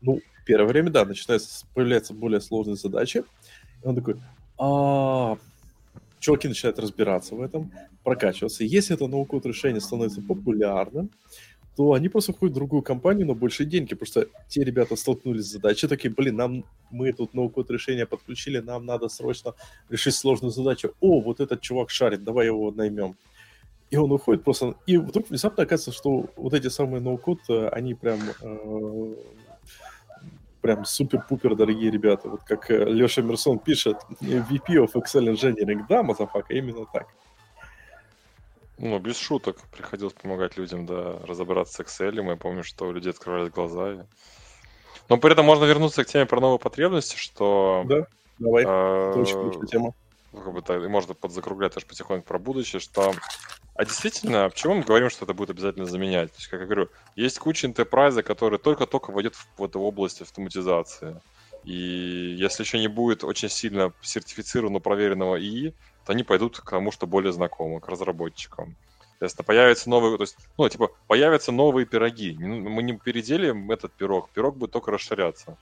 Ну, 0.00 0.20
первое 0.44 0.68
время, 0.68 0.90
да, 0.90 1.04
начинается 1.04 1.66
появляться 1.74 2.14
более 2.14 2.40
сложные 2.40 2.76
задачи. 2.76 3.24
И 3.82 3.86
он 3.86 3.94
такой, 3.94 4.16
а, 4.58 5.38
чуваки 6.20 6.48
начинают 6.48 6.78
разбираться 6.78 7.34
в 7.34 7.40
этом, 7.40 7.72
прокачиваться. 8.02 8.64
Если 8.64 8.94
это 8.94 9.06
ноу-код 9.06 9.46
решение 9.46 9.80
становится 9.80 10.20
популярным, 10.22 11.10
то 11.76 11.92
они 11.92 12.08
просто 12.08 12.32
входят 12.32 12.54
в 12.54 12.58
другую 12.58 12.82
компанию 12.82 13.24
на 13.24 13.34
большие 13.34 13.64
деньги, 13.64 13.96
что 14.02 14.26
те 14.48 14.64
ребята 14.64 14.96
столкнулись 14.96 15.44
с 15.44 15.52
задачей, 15.52 15.86
такие, 15.86 16.12
блин, 16.12 16.34
нам 16.34 16.64
мы 16.90 17.12
тут 17.12 17.34
no-code 17.34 17.70
решение 17.70 18.04
подключили, 18.04 18.58
нам 18.58 18.84
надо 18.84 19.08
срочно 19.08 19.54
решить 19.88 20.16
сложную 20.16 20.50
задачу. 20.50 20.94
О, 21.00 21.20
вот 21.20 21.38
этот 21.38 21.60
чувак 21.60 21.90
шарит, 21.90 22.24
давай 22.24 22.46
его 22.46 22.72
наймем. 22.72 23.14
И 23.90 23.96
он 23.96 24.10
уходит 24.10 24.42
просто... 24.42 24.74
И 24.86 24.96
вдруг 24.96 25.30
внезапно 25.30 25.62
оказывается, 25.62 25.92
что 25.92 26.28
вот 26.36 26.52
эти 26.52 26.68
самые 26.68 27.00
no-code, 27.00 27.38
э, 27.48 27.68
они 27.68 27.94
прям 27.94 28.18
э, 28.42 29.14
прям 30.68 30.84
супер-пупер 30.84 31.54
дорогие 31.54 31.90
ребята. 31.90 32.28
Вот 32.28 32.42
как 32.42 32.70
э, 32.70 32.84
Леша 32.84 33.22
Мерсон 33.22 33.58
пишет, 33.58 33.96
VP 34.20 34.74
of 34.74 34.92
Excel 34.92 35.32
Engineering, 35.32 35.84
да, 35.88 36.02
motherfucker, 36.02 36.52
именно 36.52 36.84
так. 36.92 37.06
Ну, 38.76 38.98
без 38.98 39.16
шуток. 39.16 39.56
Приходилось 39.72 40.12
помогать 40.12 40.58
людям, 40.58 40.84
да, 40.84 41.18
разобраться 41.26 41.72
с 41.72 41.80
Excel. 41.80 42.20
Мы 42.20 42.36
помню, 42.36 42.64
что 42.64 42.86
у 42.86 42.92
людей 42.92 43.12
открывались 43.12 43.50
глаза. 43.50 43.94
И... 43.94 43.98
Но 45.08 45.16
при 45.16 45.32
этом 45.32 45.46
можно 45.46 45.64
вернуться 45.64 46.04
к 46.04 46.06
теме 46.06 46.26
про 46.26 46.38
новые 46.38 46.58
потребности, 46.58 47.16
что... 47.16 47.84
Да, 47.86 48.06
давай. 48.38 48.64
Это 48.64 49.14
очень 49.16 49.40
крутая 49.40 49.66
тема. 49.68 49.94
Как 50.32 50.52
бы, 50.52 50.62
так, 50.62 50.86
можно 50.88 51.14
подзакруглять 51.14 51.74
тоже 51.74 51.86
потихоньку 51.86 52.26
про 52.26 52.38
будущее, 52.38 52.80
что 52.80 53.14
а 53.78 53.84
действительно, 53.84 54.50
почему 54.50 54.74
мы 54.74 54.82
говорим, 54.82 55.08
что 55.08 55.24
это 55.24 55.34
будет 55.34 55.50
обязательно 55.50 55.86
заменять? 55.86 56.32
То 56.32 56.38
есть, 56.38 56.48
как 56.48 56.58
я 56.58 56.66
говорю, 56.66 56.88
есть 57.14 57.38
куча 57.38 57.68
enterprise, 57.68 58.20
которые 58.24 58.58
только-только 58.58 59.12
войдет 59.12 59.36
в 59.56 59.62
эту 59.62 59.78
область 59.78 60.20
автоматизации. 60.20 61.20
И 61.62 62.34
если 62.36 62.64
еще 62.64 62.80
не 62.80 62.88
будет 62.88 63.22
очень 63.22 63.48
сильно 63.48 63.92
сертифицированного, 64.02 64.80
проверенного 64.80 65.40
ИИ, 65.40 65.74
то 66.04 66.12
они 66.12 66.24
пойдут 66.24 66.58
к 66.58 66.68
тому, 66.68 66.90
что 66.90 67.06
более 67.06 67.32
знакомо, 67.32 67.78
к 67.78 67.88
разработчикам. 67.88 68.74
Соответственно, 69.10 69.44
появятся 69.44 69.90
новые, 69.90 70.16
то 70.16 70.24
есть, 70.24 70.36
ну, 70.56 70.68
типа, 70.68 70.90
появятся 71.06 71.52
новые 71.52 71.86
пироги. 71.86 72.36
Мы 72.36 72.82
не 72.82 72.98
переделим 72.98 73.70
этот 73.70 73.92
пирог, 73.92 74.28
пирог 74.30 74.56
будет 74.56 74.72
только 74.72 74.90
расширяться. 74.90 75.56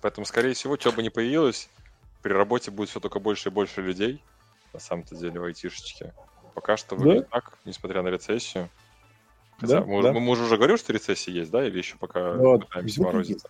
Поэтому, 0.00 0.24
скорее 0.24 0.54
всего, 0.54 0.76
что 0.76 0.92
бы 0.92 1.02
ни 1.02 1.08
появилось, 1.08 1.68
при 2.22 2.32
работе 2.32 2.70
будет 2.70 2.88
все 2.88 3.00
только 3.00 3.20
больше 3.20 3.48
и 3.48 3.52
больше 3.52 3.82
людей, 3.82 4.22
на 4.72 4.80
самом-то 4.80 5.14
деле, 5.16 5.40
в 5.40 5.44
айтишечке. 5.44 6.14
Пока 6.54 6.76
что 6.76 6.96
выглядит 6.96 7.28
да? 7.30 7.40
так, 7.40 7.58
несмотря 7.64 8.02
на 8.02 8.08
рецессию. 8.08 8.68
Хотя, 9.58 9.80
да, 9.80 9.86
мы, 9.86 10.02
да. 10.02 10.12
мы 10.12 10.36
же 10.36 10.44
уже 10.44 10.56
говорим, 10.56 10.76
что 10.76 10.92
рецессия 10.92 11.32
есть, 11.32 11.50
да? 11.50 11.66
Или 11.66 11.78
еще 11.78 11.96
пока 11.96 12.34
вот. 12.34 12.66
пытаемся 12.66 13.02
морозиться? 13.02 13.48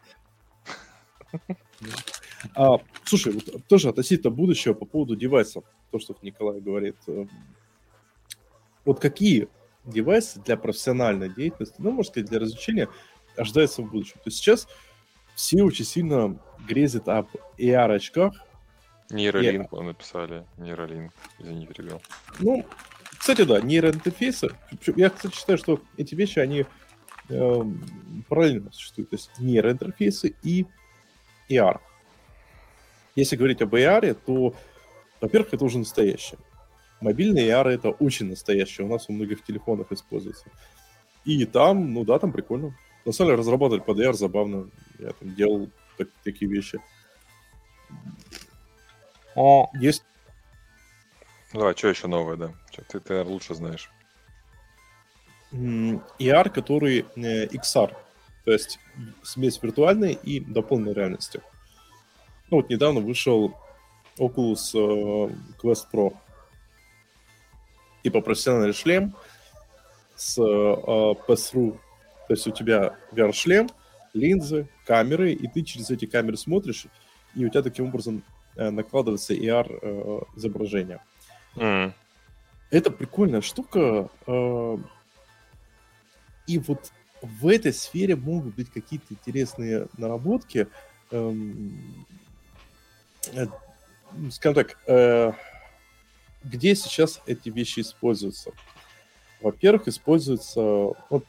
А, 2.54 2.78
слушай, 3.04 3.32
вот 3.32 3.66
тоже 3.66 3.88
относительно 3.88 4.30
будущего 4.30 4.72
по 4.72 4.84
поводу 4.84 5.16
девайсов, 5.16 5.64
то, 5.90 5.98
что 5.98 6.16
Николай 6.22 6.60
говорит. 6.60 6.96
Э, 7.08 7.26
вот 8.84 9.00
какие 9.00 9.48
девайсы 9.84 10.40
для 10.40 10.56
профессиональной 10.56 11.28
деятельности, 11.28 11.74
ну, 11.78 11.90
можно 11.90 12.10
сказать, 12.12 12.30
для 12.30 12.38
развлечения, 12.38 12.88
ожидаются 13.36 13.82
в 13.82 13.90
будущем? 13.90 14.14
То 14.16 14.26
есть 14.26 14.38
сейчас 14.38 14.68
все 15.34 15.62
очень 15.62 15.84
сильно 15.84 16.38
грезят 16.66 17.08
об 17.08 17.28
AR-очках. 17.58 18.34
Нейролинк 19.10 19.72
AR. 19.72 19.82
написали. 19.82 20.44
Нейролинк, 20.58 21.12
извини, 21.38 21.66
перебил. 21.66 22.02
Ну, 22.40 22.64
кстати, 23.18 23.42
да, 23.42 23.60
нейроинтерфейсы. 23.60 24.50
Я, 24.96 25.10
кстати, 25.10 25.34
считаю, 25.34 25.58
что 25.58 25.80
эти 25.96 26.14
вещи, 26.14 26.38
они 26.38 26.66
э, 27.28 27.62
параллельно 28.28 28.70
существуют. 28.72 29.10
То 29.10 29.16
есть 29.16 29.30
нейроинтерфейсы 29.38 30.34
и 30.42 30.66
AR. 31.50 31.80
Если 33.16 33.36
говорить 33.36 33.62
об 33.62 33.74
AR, 33.74 34.14
то, 34.14 34.54
во-первых, 35.20 35.54
это 35.54 35.64
уже 35.64 35.78
настоящее. 35.78 36.38
Мобильный 37.00 37.48
AR 37.48 37.68
это 37.68 37.90
очень 37.90 38.28
настоящее. 38.28 38.86
У 38.86 38.90
нас 38.90 39.08
у 39.08 39.12
многих 39.12 39.42
телефонах 39.42 39.90
используется. 39.90 40.46
И 41.24 41.44
там, 41.44 41.92
ну 41.92 42.04
да, 42.04 42.18
там 42.18 42.32
прикольно. 42.32 42.76
На 43.04 43.12
самом 43.12 43.30
деле 43.30 43.40
разрабатывать 43.40 43.84
под 43.84 43.98
AR 43.98 44.12
забавно. 44.12 44.70
Я 44.98 45.12
там 45.12 45.34
делал 45.34 45.70
так, 45.96 46.08
такие 46.22 46.50
вещи. 46.50 46.80
О. 49.38 49.70
Есть 49.74 50.04
Давай, 51.52 51.74
что 51.76 51.88
еще 51.88 52.08
новое, 52.08 52.36
да? 52.36 52.52
Что, 52.72 52.82
ты, 52.82 53.00
ты 53.00 53.22
лучше 53.22 53.54
знаешь. 53.54 53.88
ER, 55.52 56.50
который 56.50 57.06
э, 57.16 57.46
XR, 57.46 57.96
то 58.44 58.52
есть 58.52 58.80
смесь 59.22 59.62
виртуальной 59.62 60.12
и 60.12 60.40
дополненной 60.40 60.92
реальности. 60.92 61.40
Ну 62.50 62.58
вот 62.58 62.68
недавно 62.68 63.00
вышел 63.00 63.54
Oculus 64.18 64.74
э, 64.74 65.32
Quest 65.62 65.86
Pro. 65.92 66.14
Типа 68.02 68.20
профессиональный 68.20 68.74
шлем 68.74 69.14
с 70.16 70.36
э, 70.36 70.42
pass-through. 70.42 71.78
То 72.26 72.34
есть 72.34 72.46
у 72.46 72.50
тебя 72.50 72.98
VR-шлем, 73.12 73.70
линзы, 74.12 74.68
камеры, 74.84 75.32
и 75.32 75.46
ты 75.46 75.62
через 75.62 75.90
эти 75.90 76.06
камеры 76.06 76.36
смотришь, 76.36 76.88
и 77.34 77.46
у 77.46 77.48
тебя 77.48 77.62
таким 77.62 77.86
образом 77.86 78.22
накладывается 78.58 79.34
AR 79.34 80.26
изображение. 80.36 81.00
Mm. 81.56 81.92
Это 82.70 82.90
прикольная 82.90 83.40
штука. 83.40 84.10
А, 84.26 84.78
и 86.46 86.58
вот 86.58 86.92
в 87.22 87.46
этой 87.48 87.72
сфере 87.72 88.16
могут 88.16 88.54
быть 88.54 88.70
какие-то 88.70 89.06
интересные 89.10 89.88
наработки. 89.96 90.68
Эм, 91.10 92.06
э, 93.32 93.46
скажем 94.30 94.54
так, 94.54 94.78
э, 94.86 95.32
где 96.44 96.74
сейчас 96.74 97.20
эти 97.26 97.48
вещи 97.48 97.80
используются? 97.80 98.52
Во-первых, 99.40 99.88
используется 99.88 100.60
вот, 100.60 101.24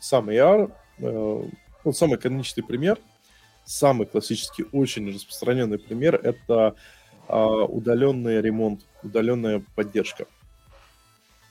сам 0.00 0.28
AR, 0.28 0.72
э, 0.98 1.48
вот 1.84 1.96
самый 1.96 2.18
каноничный 2.18 2.62
пример, 2.62 2.98
самый 3.64 4.06
классический, 4.06 4.64
очень 4.72 5.08
распространенный 5.12 5.78
пример, 5.78 6.14
это 6.14 6.74
а, 7.28 7.64
удаленный 7.64 8.40
ремонт, 8.40 8.82
удаленная 9.02 9.62
поддержка. 9.74 10.26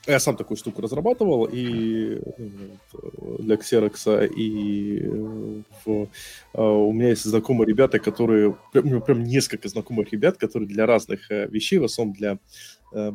Я 0.06 0.18
сам 0.18 0.36
такую 0.36 0.58
штуку 0.58 0.82
разрабатывал 0.82 1.44
и 1.44 2.20
ну, 2.36 3.38
для 3.38 3.54
Xerox, 3.54 4.28
и 4.34 5.08
в, 5.84 6.08
а, 6.54 6.62
у 6.62 6.92
меня 6.92 7.10
есть 7.10 7.24
знакомые 7.24 7.68
ребята, 7.68 8.00
которые, 8.00 8.56
прям, 8.72 9.00
прям 9.02 9.22
несколько 9.22 9.68
знакомых 9.68 10.12
ребят, 10.12 10.38
которые 10.38 10.68
для 10.68 10.86
разных 10.86 11.30
э, 11.30 11.46
вещей, 11.46 11.78
в 11.78 11.84
основном 11.84 12.16
для 12.16 12.38
э, 12.92 13.12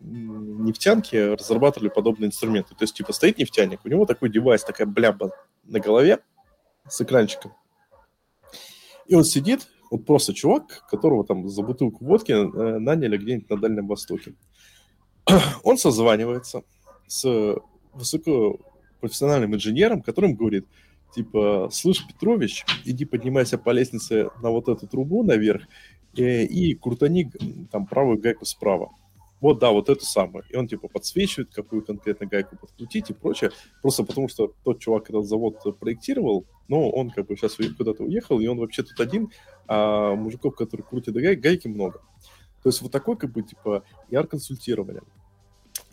нефтянки, 0.00 1.34
разрабатывали 1.34 1.88
подобные 1.90 2.28
инструменты. 2.28 2.70
То 2.70 2.84
есть, 2.84 2.94
типа, 2.94 3.12
стоит 3.12 3.36
нефтяник, 3.36 3.80
у 3.84 3.88
него 3.88 4.06
такой 4.06 4.30
девайс, 4.30 4.64
такая 4.64 4.86
бляба 4.86 5.30
на 5.64 5.78
голове 5.78 6.20
с 6.88 7.02
экранчиком. 7.02 7.52
И 9.06 9.14
он 9.14 9.24
сидит, 9.24 9.68
вот 9.90 10.06
просто 10.06 10.34
чувак, 10.34 10.84
которого 10.90 11.24
там 11.24 11.48
за 11.48 11.62
бутылку 11.62 12.04
водки 12.04 12.32
э, 12.32 12.78
наняли 12.78 13.16
где-нибудь 13.16 13.50
на 13.50 13.56
Дальнем 13.56 13.86
Востоке. 13.86 14.34
Он 15.62 15.78
созванивается 15.78 16.64
с 17.06 17.56
высокопрофессиональным 17.92 19.54
инженером, 19.54 20.02
которым 20.02 20.34
говорит, 20.34 20.66
типа, 21.14 21.68
слышь, 21.70 22.06
Петрович, 22.06 22.64
иди 22.84 23.04
поднимайся 23.04 23.56
по 23.56 23.70
лестнице 23.70 24.30
на 24.42 24.50
вот 24.50 24.68
эту 24.68 24.86
трубу 24.86 25.22
наверх 25.22 25.62
и, 26.14 26.22
э, 26.22 26.44
и 26.44 26.74
крутани 26.74 27.30
там 27.70 27.86
правую 27.86 28.18
гайку 28.18 28.44
справа. 28.44 28.90
Вот 29.44 29.58
да, 29.58 29.72
вот 29.72 29.90
это 29.90 30.02
самое. 30.06 30.42
И 30.48 30.56
он 30.56 30.66
типа 30.66 30.88
подсвечивает, 30.88 31.50
какую 31.52 31.84
конкретно 31.84 32.24
гайку 32.24 32.56
подкрутить 32.56 33.10
и 33.10 33.12
прочее. 33.12 33.50
Просто 33.82 34.02
потому 34.02 34.26
что 34.26 34.54
тот 34.64 34.80
чувак 34.80 35.10
этот 35.10 35.26
завод 35.26 35.62
проектировал, 35.78 36.46
но 36.66 36.88
он 36.88 37.10
как 37.10 37.26
бы 37.26 37.36
сейчас 37.36 37.58
куда-то 37.76 38.04
уехал, 38.04 38.40
и 38.40 38.46
он 38.46 38.56
вообще 38.58 38.84
тут 38.84 38.98
один, 38.98 39.30
а 39.68 40.14
мужиков, 40.14 40.56
которые 40.56 40.86
крутят 40.86 41.14
гай, 41.16 41.36
гайки, 41.36 41.68
много. 41.68 41.98
То 42.62 42.70
есть 42.70 42.80
вот 42.80 42.90
такой 42.90 43.18
как 43.18 43.32
бы 43.32 43.42
типа 43.42 43.84
AR-консультирование. 44.10 45.02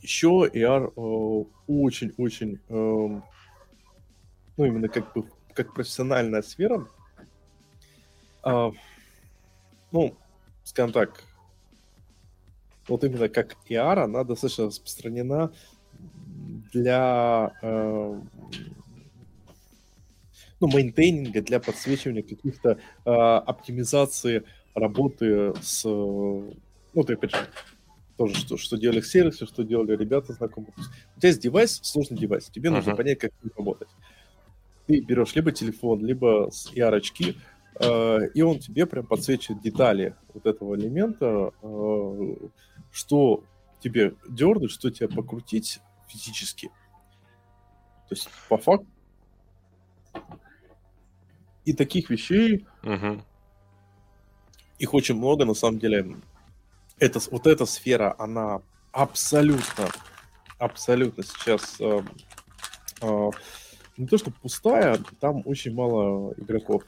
Еще 0.02 0.30
AR 0.30 0.94
э, 0.96 1.46
очень-очень, 1.68 2.58
э, 2.70 3.22
ну 4.56 4.66
именно 4.66 4.88
как 4.88 5.14
бы 5.14 5.26
как 5.54 5.74
профессиональная 5.74 6.42
сфера, 6.42 6.88
э, 8.46 8.72
ну, 9.92 10.16
скажем 10.64 10.94
так, 10.94 11.26
вот 12.88 13.04
именно 13.04 13.30
как 13.30 13.58
AR, 13.70 14.04
она 14.04 14.24
достаточно 14.24 14.66
распространена 14.66 15.52
для 16.74 17.54
э, 17.62 18.22
ну, 20.60 20.68
мейнтейнинга, 20.68 21.42
для 21.42 21.60
подсвечивания 21.60 22.24
каких-то 22.24 22.78
э, 23.06 23.10
оптимизации 23.10 24.44
работы 24.76 25.54
с... 25.62 25.84
Ну, 25.86 27.04
ты 27.06 27.14
опять 27.14 27.32
же, 27.32 27.48
тоже, 28.18 28.36
что, 28.36 28.58
что 28.58 28.78
делали 28.78 29.02
сервисы, 29.02 29.46
что 29.46 29.64
делали 29.64 29.96
ребята 29.96 30.34
знакомые. 30.34 30.74
У 31.16 31.20
тебя 31.20 31.30
есть 31.30 31.42
девайс, 31.42 31.80
сложный 31.84 32.18
девайс, 32.18 32.46
тебе 32.50 32.70
uh-huh. 32.70 32.74
нужно 32.74 32.96
понять, 32.96 33.20
как 33.20 33.32
работать. 33.58 33.88
Ты 34.86 35.00
берешь 35.00 35.36
либо 35.36 35.52
телефон, 35.52 36.06
либо 36.06 36.50
с 36.52 36.72
AR-очки, 36.74 37.38
э, 37.80 38.20
и 38.34 38.42
он 38.42 38.60
тебе 38.60 38.86
прям 38.86 39.08
подсвечивает 39.08 39.64
детали 39.64 40.16
вот 40.34 40.46
этого 40.46 40.76
элемента, 40.76 41.52
э, 41.62 42.36
что 42.92 43.44
тебе 43.80 44.16
дернуть, 44.28 44.72
что 44.72 44.92
тебе 44.92 45.08
покрутить 45.08 45.80
физически. 46.08 46.68
То 48.10 48.16
есть, 48.16 48.30
по 48.50 48.58
факту, 48.58 48.88
и 51.66 51.74
таких 51.74 52.10
вещей, 52.10 52.66
угу. 52.84 53.24
их 54.80 54.94
очень 54.94 55.16
много, 55.16 55.46
на 55.46 55.54
самом 55.54 55.80
деле. 55.80 56.18
Это, 57.00 57.20
вот 57.32 57.48
эта 57.48 57.66
сфера, 57.66 58.16
она 58.20 58.62
абсолютно, 58.92 59.90
абсолютно 60.60 61.24
сейчас 61.24 61.78
э, 61.80 62.02
э, 63.02 63.30
не 63.98 64.08
то 64.08 64.18
что 64.18 64.32
пустая, 64.32 65.00
там 65.20 65.42
очень 65.46 65.74
мало 65.74 66.34
игроков. 66.38 66.84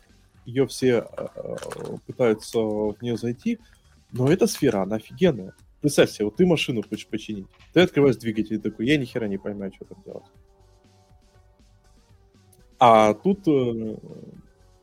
Ее 0.45 0.67
все 0.67 1.07
э, 1.07 1.97
пытаются 2.05 2.59
в 2.59 3.01
нее 3.01 3.17
зайти, 3.17 3.59
но 4.11 4.31
эта 4.31 4.45
сфера, 4.47 4.83
она 4.83 4.97
офигенная. 4.97 5.55
Представь 5.83 6.11
себе, 6.11 6.23
вот 6.23 6.37
ты 6.37 6.45
машину 6.45 6.81
хочешь 6.81 7.07
починить. 7.07 7.45
Ты 7.73 7.81
открываешь 7.81 8.15
двигатель 8.15 8.55
и 8.55 8.57
такой, 8.57 8.87
я 8.87 8.95
ни 8.95 9.03
хера 9.03 9.27
не 9.27 9.37
понимаю, 9.37 9.73
что 9.75 9.83
там 9.83 10.01
делать. 10.05 10.23
А 12.79 13.13
тут 13.13 13.45
э, 13.49 13.97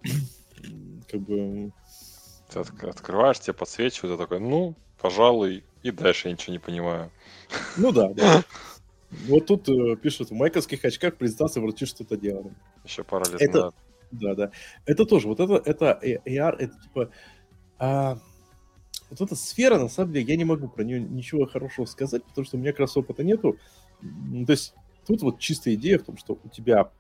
как 1.11 1.21
бы... 1.23 1.73
Ты 2.53 2.59
от- 2.59 2.85
открываешь, 2.85 3.41
тебе 3.41 3.55
подсвечивают, 3.55 4.19
ты 4.19 4.23
такой, 4.23 4.41
ну, 4.41 4.77
пожалуй, 5.01 5.65
и 5.83 5.91
дальше 5.91 6.29
я 6.29 6.35
ничего 6.35 6.53
не 6.53 6.59
понимаю. 6.59 7.11
Ну 7.79 7.93
да, 7.93 8.13
да. 8.13 8.45
Вот 9.27 9.47
тут 9.47 9.71
э, 9.71 9.97
пишут, 9.97 10.29
в 10.29 10.35
майковских 10.35 10.85
очках 10.85 11.17
презентации 11.17 11.61
врачи 11.61 11.87
что-то 11.87 12.19
делали. 12.19 12.55
Еще 12.85 13.05
пара 13.05 13.25
лет 13.25 13.41
это... 13.41 13.57
назад. 13.57 13.75
Да, 14.11 14.35
да. 14.35 14.51
Это 14.85 15.07
тоже, 15.07 15.29
вот 15.29 15.41
это, 15.41 15.55
это 15.65 15.99
AR, 16.03 16.57
это 16.59 16.75
типа... 16.83 17.11
А, 17.79 18.19
вот 19.11 19.21
эта 19.21 19.35
сфера, 19.35 19.79
на 19.79 19.89
самом 19.89 20.13
деле, 20.13 20.27
я 20.27 20.37
не 20.37 20.45
могу 20.45 20.69
про 20.69 20.85
нее 20.85 21.01
ничего 21.01 21.47
хорошего 21.47 21.85
сказать, 21.85 22.25
потому 22.25 22.45
что 22.45 22.57
у 22.57 22.61
меня 22.61 22.73
как 22.73 22.81
раз 22.81 22.97
опыта 22.97 23.25
нету. 23.25 23.59
То 24.01 24.53
есть 24.53 24.75
тут 25.07 25.23
вот 25.23 25.39
чистая 25.39 25.75
идея 25.75 25.99
в 25.99 26.05
том, 26.05 26.17
что 26.17 26.39
у 26.43 26.49
тебя 26.49 26.91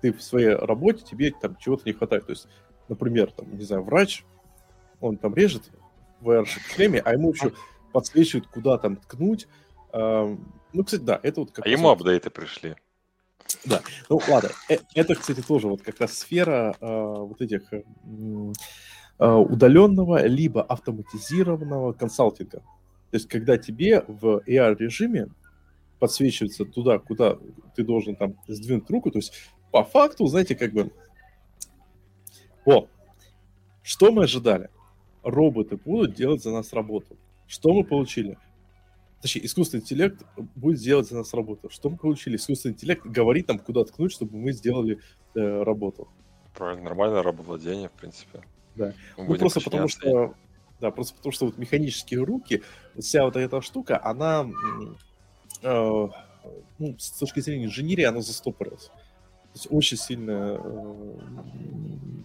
ты 0.00 0.12
в 0.12 0.22
своей 0.22 0.50
работе, 0.50 1.04
тебе 1.04 1.32
там 1.32 1.56
чего-то 1.56 1.82
не 1.86 1.92
хватает. 1.92 2.26
То 2.26 2.32
есть, 2.32 2.48
например, 2.88 3.32
там, 3.32 3.56
не 3.56 3.64
знаю, 3.64 3.82
врач, 3.82 4.24
он 5.00 5.16
там 5.16 5.34
режет 5.34 5.70
в 6.20 6.44
шлеме, 6.46 7.00
а 7.00 7.12
ему 7.12 7.32
еще 7.32 7.52
подсвечивают, 7.92 8.48
куда 8.48 8.78
там 8.78 8.96
ткнуть. 8.96 9.48
Ну, 9.92 10.84
кстати, 10.84 11.02
да, 11.02 11.20
это 11.22 11.40
вот 11.40 11.52
как 11.52 11.66
А 11.66 11.68
ему 11.68 11.88
апдейты 11.88 12.30
пришли. 12.30 12.76
Да, 13.64 13.80
ну 14.10 14.20
ладно, 14.28 14.50
э, 14.68 14.76
это, 14.94 15.14
кстати, 15.14 15.40
тоже 15.40 15.68
вот 15.68 15.80
как 15.80 15.98
раз 16.00 16.18
сфера 16.18 16.76
вот 16.80 17.40
этих 17.40 17.62
Э, 17.72 18.52
удаленного 19.18 20.26
либо 20.26 20.62
автоматизированного 20.62 21.92
консалтинга. 21.92 22.58
То 23.10 23.14
есть, 23.14 23.28
когда 23.28 23.56
тебе 23.56 24.04
в 24.06 24.42
AR-режиме 24.46 25.28
подсвечивается 25.98 26.64
туда, 26.64 26.98
куда 26.98 27.38
ты 27.74 27.84
должен 27.84 28.16
там 28.16 28.36
сдвинуть 28.46 28.88
руку, 28.90 29.10
то 29.10 29.18
есть 29.18 29.32
по 29.70 29.82
факту, 29.82 30.26
знаете, 30.26 30.54
как 30.54 30.72
бы, 30.72 30.92
о, 32.64 32.86
что 33.82 34.12
мы 34.12 34.24
ожидали? 34.24 34.70
Роботы 35.22 35.76
будут 35.76 36.14
делать 36.14 36.42
за 36.42 36.50
нас 36.50 36.72
работу. 36.72 37.16
Что 37.46 37.72
мы 37.72 37.84
получили? 37.84 38.38
Точнее, 39.20 39.46
искусственный 39.46 39.82
интеллект 39.82 40.24
будет 40.54 40.78
делать 40.78 41.08
за 41.08 41.16
нас 41.16 41.34
работу. 41.34 41.70
Что 41.70 41.90
мы 41.90 41.96
получили? 41.96 42.36
Искусственный 42.36 42.74
интеллект 42.74 43.04
говорит 43.04 43.48
нам, 43.48 43.58
куда 43.58 43.84
ткнуть, 43.84 44.12
чтобы 44.12 44.36
мы 44.36 44.52
сделали 44.52 45.00
э, 45.34 45.62
работу. 45.62 46.08
Правильно, 46.54 46.84
нормальное 46.84 47.22
рабовладение, 47.22 47.88
в 47.88 47.92
принципе. 47.92 48.42
Да. 48.78 48.92
ну, 49.16 49.34
просто 49.34 49.60
потому 49.60 49.88
что, 49.88 50.34
да, 50.80 50.90
просто 50.90 51.16
потому 51.16 51.32
что 51.32 51.46
вот 51.46 51.58
механические 51.58 52.22
руки, 52.22 52.62
вся 52.98 53.24
вот 53.24 53.36
эта 53.36 53.60
штука, 53.60 54.00
она, 54.02 54.46
э, 55.62 56.08
ну, 56.78 56.96
с 56.98 57.10
точки 57.10 57.40
зрения 57.40 57.64
инженерии, 57.64 58.04
она 58.04 58.20
застопорилась. 58.20 58.86
То 58.86 59.54
есть 59.54 59.66
очень 59.70 59.96
сильно, 59.96 60.60
э, 60.62 61.18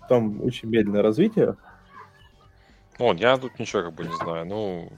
там 0.08 0.42
очень 0.44 0.70
медленное 0.70 1.02
развитие. 1.02 1.58
Вот, 3.00 3.20
я 3.20 3.38
тут 3.38 3.58
ничего 3.58 3.82
как 3.82 3.94
бы 3.94 4.06
не 4.06 4.16
знаю, 4.16 4.46
ну, 4.46 4.92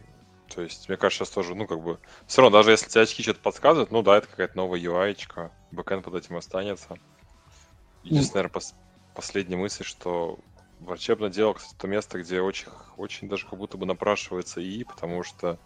то 0.54 0.62
есть, 0.62 0.90
мне 0.90 0.98
кажется, 0.98 1.24
сейчас 1.24 1.34
тоже, 1.34 1.56
ну, 1.56 1.66
как 1.66 1.82
бы, 1.82 2.00
все 2.28 2.42
равно, 2.42 2.58
даже 2.58 2.72
если 2.72 2.90
тебе 2.90 3.02
очки 3.02 3.24
что-то 3.24 3.40
подсказывают, 3.40 3.92
ну, 3.92 4.02
да, 4.02 4.18
это 4.18 4.28
какая-то 4.28 4.58
новая 4.58 4.80
UI-очка, 4.80 5.52
бэкэнд 5.72 6.04
под 6.04 6.16
этим 6.16 6.36
останется. 6.36 6.98
Единственное, 8.04 8.44
наверное, 8.44 8.62
пос- 8.62 8.76
последняя 9.16 9.58
мысль, 9.58 9.84
что 9.84 10.40
Врачебное 10.80 11.30
дело, 11.30 11.54
кстати, 11.54 11.76
то 11.78 11.88
место, 11.88 12.20
где 12.20 12.42
очень, 12.42 12.68
очень 12.98 13.30
даже 13.30 13.46
как 13.48 13.58
будто 13.58 13.78
бы 13.78 13.86
напрашивается 13.86 14.62
и, 14.62 14.84
потому 14.84 15.24
что 15.24 15.58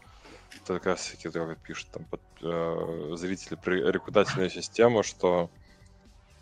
это 0.55 0.79
раз 0.83 1.07
таки, 1.07 1.29
как 1.29 1.57
пишут 1.59 1.89
там 1.91 2.05
под, 2.05 2.21
э, 2.41 3.15
зрители 3.15 3.55
при 3.55 3.81
рекрутательную 3.81 4.49
систему, 4.49 5.03
что, 5.03 5.49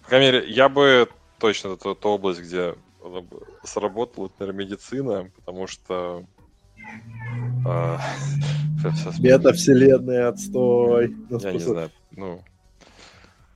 по 0.03 0.09
крайней 0.09 0.31
мере, 0.31 0.49
я 0.49 0.69
бы 0.69 1.09
точно 1.39 1.69
это 1.69 1.95
та 1.95 2.09
область, 2.09 2.41
где 2.41 2.75
сработала, 3.63 4.29
наверное, 4.39 4.65
медицина, 4.65 5.31
потому 5.35 5.67
что 5.67 6.25
э, 7.65 7.97
Метавселенная, 9.19 10.29
отстой. 10.29 11.15
Я 11.29 11.51
не 11.51 11.59
знаю, 11.59 11.91
ну... 12.11 12.43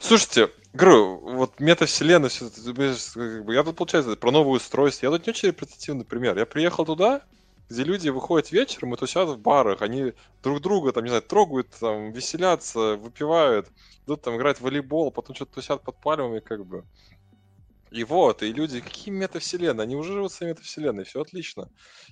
Слушайте, 0.02 0.49
Говорю, 0.73 1.18
вот 1.18 1.60
метавселенная, 1.60 2.30
все, 2.30 2.49
как 2.49 3.45
бы, 3.45 3.53
я 3.53 3.64
тут, 3.64 3.76
получается, 3.76 4.15
про 4.15 4.32
новое 4.32 4.53
устройство. 4.53 5.06
Я 5.06 5.11
тут 5.11 5.28
не 5.28 5.32
очень 5.32 5.49
репрезентативный 5.49 6.06
пример. 6.06 6.38
Я 6.38 6.45
приехал 6.45 6.86
туда, 6.86 7.23
где 7.69 7.84
люди 7.84 8.07
выходят 8.07 8.52
вечером 8.53 8.94
и 8.94 8.98
тусят 8.98 9.28
в 9.28 9.38
барах, 9.38 9.82
они 9.82 10.14
друг 10.41 10.61
друга, 10.61 10.94
там, 10.94 11.03
не 11.03 11.10
знаю, 11.10 11.23
трогают, 11.23 11.69
там, 11.78 12.14
веселятся, 12.14 12.95
выпивают, 12.95 13.68
идут 14.06 14.22
там 14.22 14.38
играть 14.38 14.60
в 14.60 14.61
волейбол, 14.61 15.11
потом 15.11 15.36
что-то 15.36 15.56
тусят 15.56 15.84
под 15.84 15.99
пальмами, 15.99 16.40
как 16.40 16.65
бы. 16.65 16.86
И 17.91 18.06
вот, 18.06 18.41
и 18.41 18.53
люди, 18.53 18.80
какие 18.80 19.14
метавселенные, 19.14 19.84
они 19.84 19.98
уже 19.98 20.14
живут 20.14 20.32
своей 20.32 20.53
метавселенной, 20.53 21.03
все 21.03 21.22
отлично. 21.22 21.69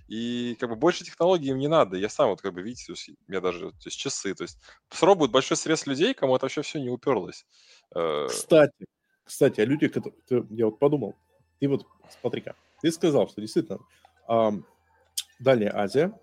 И 0.10 0.58
как 0.60 0.70
бы 0.70 0.76
больше 0.76 1.06
технологий 1.06 1.52
им 1.52 1.58
не 1.58 1.70
надо. 1.70 1.96
Я 1.96 2.10
сам 2.10 2.30
вот 2.30 2.42
как 2.42 2.54
бы, 2.54 2.62
видите, 2.62 2.92
у 2.92 3.32
меня 3.32 3.40
даже 3.40 3.72
то 3.72 3.86
есть, 3.86 3.98
часы, 3.98 4.36
то 4.36 4.44
есть 4.44 4.60
срок 4.90 5.30
большой 5.30 5.56
срез 5.56 5.88
людей, 5.88 6.14
кому 6.14 6.36
это 6.36 6.46
вообще 6.46 6.64
все 6.64 6.82
не 6.82 6.90
уперлось. 6.90 7.46
Э, 7.96 8.28
кстати, 8.28 8.86
кстати, 9.24 9.62
о 9.62 9.66
людях, 9.66 9.92
которые... 9.92 10.46
Я 10.50 10.66
вот 10.66 10.80
подумал, 10.80 11.16
ты 11.60 11.68
вот, 11.68 11.86
смотри-ка, 12.22 12.56
ты 12.82 12.92
сказал, 12.92 13.28
что 13.30 13.42
действительно 13.42 13.80
эм, 14.28 14.66
Дальняя 15.40 15.76
Азия, 15.76 16.10
то 16.10 16.18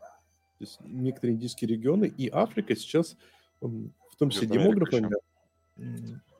есть 0.61 0.79
некоторые 0.81 1.35
индийские 1.35 1.69
регионы 1.71 2.07
и 2.07 2.29
Африка 2.29 2.75
сейчас, 2.75 3.17
в 3.61 4.17
том 4.19 4.31
числе 4.31 4.49
демографами, 4.49 5.11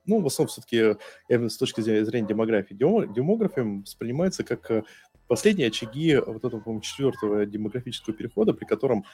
ну, 0.07 0.21
в 0.21 0.27
основном 0.27 0.49
все-таки 0.49 0.97
именно 1.29 1.49
с 1.49 1.57
точки 1.57 1.81
зрения 1.81 2.27
демографии, 2.27 2.75
демографией 2.75 3.81
воспринимается 3.81 4.45
как 4.45 4.71
э, 4.71 4.85
последние 5.27 5.69
очаги 5.69 6.17
вот 6.17 6.45
этого, 6.45 6.61
по-моему, 6.61 6.81
четвертого 6.81 7.45
демографического 7.45 8.15
перехода, 8.15 8.55
при 8.55 8.65
котором 8.65 9.05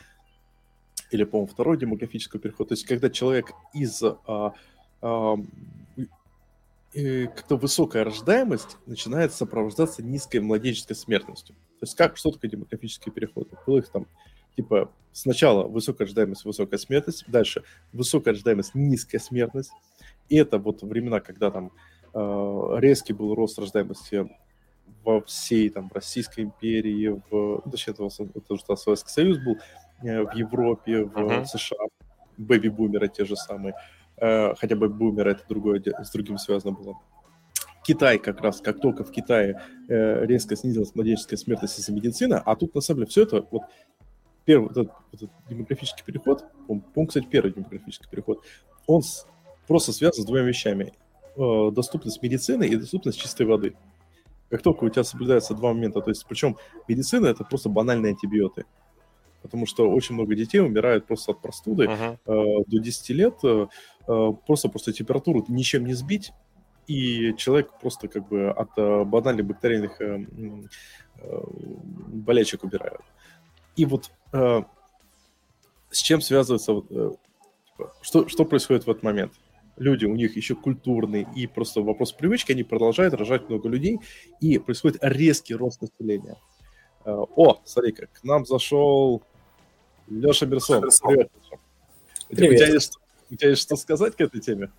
или, 1.10 1.24
по-моему, 1.24 1.51
второй 1.51 1.78
демографического 1.78 2.40
перехода, 2.40 2.68
то 2.68 2.72
есть 2.74 2.86
когда 2.86 3.10
человек 3.10 3.52
из 3.74 4.02
а, 4.02 4.55
как-то 6.93 7.57
высокая 7.57 8.05
рождаемость 8.05 8.77
начинает 8.87 9.33
сопровождаться 9.33 10.03
низкой 10.03 10.39
младенческой 10.39 10.95
смертностью. 10.95 11.55
То 11.81 11.85
есть 11.85 11.97
как, 11.97 12.16
что 12.16 12.31
такое 12.31 12.51
демографический 12.51 13.11
переход? 13.11 13.49
Был 13.66 13.79
их 13.79 13.89
там 13.89 14.07
типа 14.57 14.91
сначала 15.12 15.66
высокая 15.66 16.07
ожидаемость, 16.07 16.45
высокая 16.45 16.79
смертность, 16.79 17.24
дальше 17.29 17.65
высокая 17.93 18.35
ожидаемость, 18.35 18.74
низкая 18.74 19.20
смертность. 19.20 19.73
И 20.29 20.37
это 20.37 20.59
вот 20.59 20.83
времена, 20.83 21.20
когда 21.20 21.51
там 21.51 21.73
э, 22.15 22.77
резкий 22.79 23.12
был 23.12 23.35
рост 23.35 23.59
рождаемости 23.59 24.29
во 25.05 25.20
всей 25.23 25.69
там 25.70 25.91
Российской 25.93 26.43
империи, 26.43 27.20
в, 27.31 27.62
точнее, 27.70 27.95
это, 27.95 28.09
это 28.35 28.55
уже 28.55 28.77
Советский 28.77 29.11
Союз 29.11 29.39
был, 29.39 29.59
э, 30.03 30.23
в 30.23 30.35
Европе, 30.35 31.05
в 31.05 31.16
uh-huh. 31.16 31.45
США, 31.47 31.87
бэби-бумеры 32.39 33.09
те 33.09 33.24
же 33.24 33.37
самые, 33.37 33.74
хотя 34.23 34.77
бэби-бумеры 34.77 35.32
это 35.32 35.44
другое, 35.49 35.82
с 35.82 36.11
другим 36.12 36.39
связано 36.39 36.73
было. 36.73 36.97
Китай 37.85 38.19
как 38.19 38.40
раз, 38.40 38.61
как 38.61 38.81
только 38.81 39.05
в 39.05 39.11
Китае 39.11 39.61
э, 39.89 40.24
резко 40.24 40.55
снизилась 40.55 40.94
младенческая 40.94 41.36
смертность 41.36 41.78
из-за 41.81 41.93
медицины, 41.93 42.35
а 42.35 42.55
тут 42.55 42.74
на 42.74 42.81
самом 42.81 43.01
деле 43.01 43.11
все 43.11 43.23
это, 43.23 43.44
вот 43.51 43.62
первый 44.44 44.69
вот 44.69 44.77
этот, 44.77 44.93
вот 45.11 45.23
этот 45.23 45.31
демографический 45.49 46.05
переход, 46.05 46.44
по 46.94 47.07
кстати, 47.07 47.27
первый 47.27 47.53
демографический 47.53 48.09
переход, 48.09 48.44
он 48.86 49.03
с, 49.03 49.27
просто 49.66 49.93
связан 49.93 50.23
с 50.23 50.27
двумя 50.27 50.43
вещами. 50.43 50.93
Э, 51.36 51.70
доступность 51.73 52.23
медицины 52.23 52.65
и 52.65 52.77
доступность 52.77 53.19
чистой 53.19 53.47
воды. 53.47 53.74
Как 54.49 54.62
только 54.62 54.85
у 54.85 54.89
тебя 54.89 55.03
соблюдаются 55.03 55.55
два 55.55 55.73
момента, 55.73 56.01
то 56.01 56.11
есть 56.11 56.27
причем 56.28 56.57
медицина 56.86 57.27
это 57.27 57.43
просто 57.43 57.69
банальные 57.69 58.11
антибиоты. 58.11 58.65
Потому 59.43 59.66
что 59.66 59.90
очень 59.90 60.14
много 60.14 60.35
детей 60.35 60.60
умирают 60.60 61.06
просто 61.06 61.32
от 61.32 61.43
простуды 61.43 61.85
uh-huh. 61.85 62.19
э, 62.27 62.64
до 62.66 62.78
10 62.78 63.10
лет, 63.10 63.35
э, 63.43 63.66
э, 64.06 64.32
просто 64.47 64.69
просто 64.69 64.93
температуру 64.93 65.44
ничем 65.48 65.85
не 65.85 65.94
сбить, 65.94 66.32
и 66.86 67.35
человек 67.36 67.70
просто 67.81 68.09
как 68.09 68.28
бы 68.28 68.51
от 68.51 68.70
э, 68.77 69.05
банальных 69.05 69.47
бактериальных 69.47 70.01
э, 70.01 70.27
э, 71.19 71.40
болячек 72.09 72.64
убирают. 72.64 73.02
И 73.77 73.85
вот 73.85 74.10
э, 74.32 74.62
с 75.90 75.98
чем 75.98 76.20
связывается, 76.20 76.73
э, 76.90 77.10
типа, 77.66 77.93
что, 78.01 78.28
что 78.28 78.44
происходит 78.44 78.86
в 78.86 78.90
этот 78.90 79.02
момент? 79.02 79.32
Люди, 79.77 80.05
у 80.05 80.14
них 80.14 80.36
еще 80.36 80.55
культурный 80.55 81.27
и 81.35 81.47
просто 81.47 81.81
вопрос 81.81 82.12
привычки, 82.12 82.52
они 82.52 82.62
продолжают 82.62 83.14
рожать 83.14 83.48
много 83.48 83.69
людей, 83.69 83.98
и 84.40 84.59
происходит 84.59 84.98
резкий 85.02 85.55
рост 85.55 85.81
населения. 85.81 86.36
Э, 87.05 87.24
о, 87.36 87.60
смотри, 87.64 87.93
как 87.93 88.12
к 88.12 88.24
нам 88.24 88.44
зашел 88.44 89.23
Леша 90.20 90.47
Берсон. 90.47 90.82
Привет. 90.82 91.30
Привет. 92.28 92.52
У, 92.52 92.56
тебя 92.56 92.66
есть, 92.66 92.98
у 93.30 93.36
тебя 93.36 93.51
есть 93.51 93.62
что 93.62 93.76
сказать 93.76 94.14
к 94.14 94.20
этой 94.20 94.40
теме? 94.40 94.70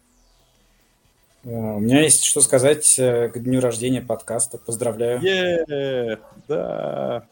Э, 1.43 1.49
у 1.49 1.79
меня 1.79 2.01
есть 2.01 2.23
что 2.23 2.41
сказать 2.41 2.99
э, 2.99 3.29
к 3.29 3.39
дню 3.39 3.59
рождения 3.59 4.01
подкаста. 4.01 4.59
Поздравляю. 4.59 5.19
Yeah, 5.21 6.19
да. 6.47 7.27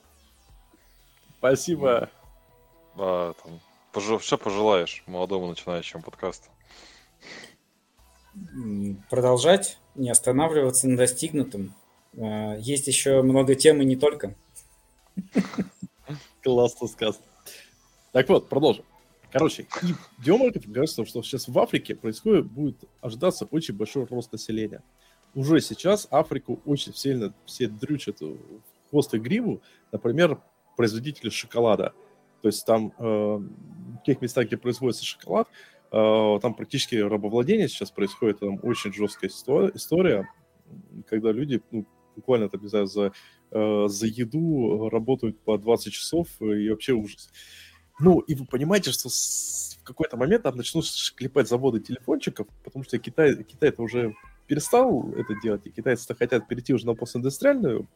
Спасибо. 1.37 2.09
Да, 2.97 3.33
там, 3.43 3.59
пожел, 3.91 4.19
что 4.19 4.37
пожелаешь 4.37 5.03
молодому 5.05 5.47
начинающему 5.47 6.01
подкасту? 6.01 6.49
Продолжать, 9.09 9.77
не 9.95 10.09
останавливаться 10.09 10.87
на 10.87 10.97
достигнутом. 10.97 11.75
Э, 12.13 12.55
есть 12.59 12.87
еще 12.87 13.21
много 13.21 13.53
тем 13.53 13.79
и 13.81 13.85
не 13.85 13.95
только. 13.95 14.33
Классно 16.41 16.87
сказано. 16.87 17.25
Так 18.11 18.27
вот, 18.27 18.49
продолжим. 18.49 18.85
Короче, 19.31 19.65
и 19.81 19.93
демократам 20.17 20.73
кажется, 20.73 21.05
что 21.05 21.23
сейчас 21.23 21.47
в 21.47 21.57
Африке 21.57 21.95
происходит, 21.95 22.45
будет 22.45 22.83
ожидаться 22.99 23.47
очень 23.49 23.75
большой 23.75 24.05
рост 24.05 24.31
населения. 24.33 24.83
Уже 25.33 25.61
сейчас 25.61 26.07
Африку 26.11 26.61
очень 26.65 26.93
сильно 26.93 27.33
все 27.45 27.67
дрючат 27.67 28.19
в 28.19 28.37
хвост 28.89 29.13
и 29.13 29.19
гриву, 29.19 29.61
например, 29.93 30.41
производители 30.75 31.29
шоколада. 31.29 31.93
То 32.41 32.49
есть 32.49 32.65
там 32.65 32.93
э, 32.97 33.03
в 33.03 34.03
тех 34.05 34.21
местах, 34.21 34.47
где 34.47 34.57
производится 34.57 35.05
шоколад, 35.05 35.47
э, 35.93 36.39
там 36.41 36.53
практически 36.53 36.95
рабовладение 36.95 37.69
сейчас 37.69 37.91
происходит, 37.91 38.39
там 38.39 38.59
очень 38.63 38.91
жесткая 38.91 39.29
история, 39.29 40.27
когда 41.07 41.31
люди 41.31 41.61
ну, 41.71 41.85
буквально, 42.17 42.49
там, 42.49 42.61
не 42.61 42.67
знаю, 42.67 42.87
за, 42.87 43.13
э, 43.51 43.85
за 43.87 44.07
еду 44.07 44.89
работают 44.89 45.39
по 45.39 45.57
20 45.57 45.93
часов, 45.93 46.27
и 46.41 46.69
вообще 46.69 46.91
ужас. 46.91 47.29
Ну, 48.01 48.19
и 48.19 48.33
вы 48.33 48.45
понимаете, 48.45 48.91
что 48.91 49.09
с... 49.09 49.77
в 49.79 49.83
какой-то 49.83 50.17
момент 50.17 50.43
там 50.43 50.57
начнут 50.57 50.85
клепать 51.15 51.47
заводы 51.47 51.79
телефончиков, 51.79 52.47
потому 52.63 52.83
что 52.83 52.97
Китай, 52.97 53.43
Китай 53.43 53.69
это 53.69 53.83
уже 53.83 54.15
перестал 54.47 55.13
это 55.13 55.35
делать, 55.41 55.61
и 55.65 55.69
китайцы 55.69 56.13
хотят 56.15 56.47
перейти 56.47 56.73
уже 56.73 56.85
на 56.85 56.95
постиндустриальную 56.95 57.87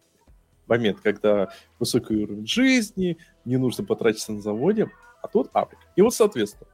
момент, 0.68 1.00
когда 1.02 1.50
высокий 1.80 2.16
уровень 2.16 2.48
жизни, 2.48 3.18
не 3.46 3.58
нужно 3.58 3.84
потратиться 3.84 4.32
на 4.32 4.42
заводе, 4.42 4.90
а 5.22 5.28
тут 5.28 5.50
Африка. 5.54 5.82
И 5.96 6.02
вот, 6.02 6.14
соответственно, 6.14 6.70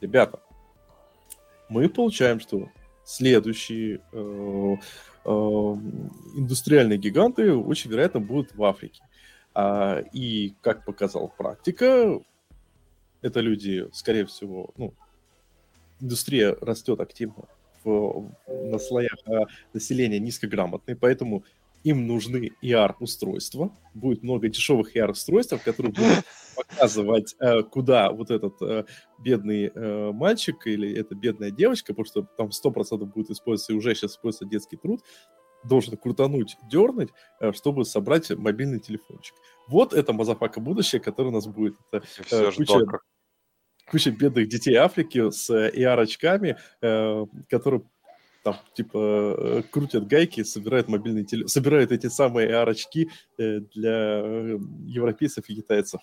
ребята, 0.00 0.40
мы 1.68 1.88
получаем, 1.88 2.40
что 2.40 2.68
следующие 3.04 4.02
э, 4.12 4.76
э, 5.24 5.28
индустриальные 6.36 6.98
гиганты 6.98 7.54
очень 7.54 7.90
вероятно 7.90 8.20
будут 8.20 8.54
в 8.54 8.62
Африке. 8.62 9.02
А, 9.60 10.04
и, 10.12 10.54
как 10.60 10.84
показала 10.84 11.26
практика, 11.26 12.20
это 13.22 13.40
люди, 13.40 13.88
скорее 13.92 14.24
всего, 14.24 14.70
ну, 14.76 14.94
индустрия 15.98 16.56
растет 16.60 17.00
активно 17.00 17.46
в, 17.82 18.30
на 18.46 18.78
слоях 18.78 19.18
а 19.26 19.46
населения 19.72 20.20
низкограмотные, 20.20 20.94
поэтому 20.94 21.42
им 21.82 22.06
нужны 22.06 22.52
AR-устройства. 22.62 23.76
Будет 23.94 24.22
много 24.22 24.48
дешевых 24.48 24.94
AR-устройств, 24.94 25.60
которые 25.64 25.92
будут 25.92 26.24
показывать, 26.56 27.34
э, 27.40 27.64
куда 27.64 28.12
вот 28.12 28.30
этот 28.30 28.62
э, 28.62 28.84
бедный 29.18 29.72
э, 29.74 30.12
мальчик 30.12 30.68
или 30.68 30.96
эта 30.96 31.16
бедная 31.16 31.50
девочка, 31.50 31.94
потому 31.94 32.06
что 32.06 32.22
там 32.36 32.50
100% 32.50 33.06
будет 33.06 33.30
использоваться, 33.30 33.72
и 33.72 33.76
уже 33.76 33.96
сейчас 33.96 34.12
используется 34.12 34.44
детский 34.44 34.76
труд, 34.76 35.02
должен 35.64 35.96
крутануть, 35.96 36.56
дернуть, 36.70 37.10
э, 37.40 37.52
чтобы 37.52 37.84
собрать 37.84 38.30
мобильный 38.30 38.80
телефончик. 38.80 39.34
Вот 39.66 39.92
это 39.92 40.12
motherfucker 40.12 40.60
будущее, 40.60 41.00
которое 41.00 41.28
у 41.28 41.32
нас 41.32 41.46
будет. 41.46 41.76
Это 41.92 42.04
э, 42.30 42.52
куча, 42.52 42.80
куча 43.90 44.10
бедных 44.10 44.48
детей 44.48 44.74
Африки 44.76 45.30
с 45.30 45.50
AR-очками, 45.50 46.58
э, 46.80 47.26
которые 47.48 47.82
там, 48.44 48.56
типа, 48.74 49.64
крутят 49.70 50.06
гайки, 50.06 50.42
собирают 50.42 50.88
мобильный 50.88 51.24
телефон, 51.24 51.48
собирают 51.48 51.92
эти 51.92 52.06
самые 52.06 52.48
AR-очки 52.48 53.10
для 53.36 54.22
европейцев 54.86 55.44
и 55.48 55.56
китайцев. 55.56 56.00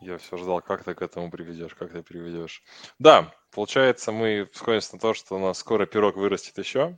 Я 0.00 0.16
все 0.18 0.36
ждал, 0.36 0.60
как 0.60 0.84
ты 0.84 0.94
к 0.94 1.02
этому 1.02 1.30
приведешь, 1.30 1.74
как 1.74 1.92
ты 1.92 2.02
приведешь. 2.02 2.62
Да, 2.98 3.32
получается, 3.52 4.12
мы 4.12 4.48
сходимся 4.52 4.94
на 4.94 5.00
то, 5.00 5.14
что 5.14 5.36
у 5.36 5.38
нас 5.38 5.58
скоро 5.58 5.86
пирог 5.86 6.16
вырастет 6.16 6.58
еще. 6.58 6.96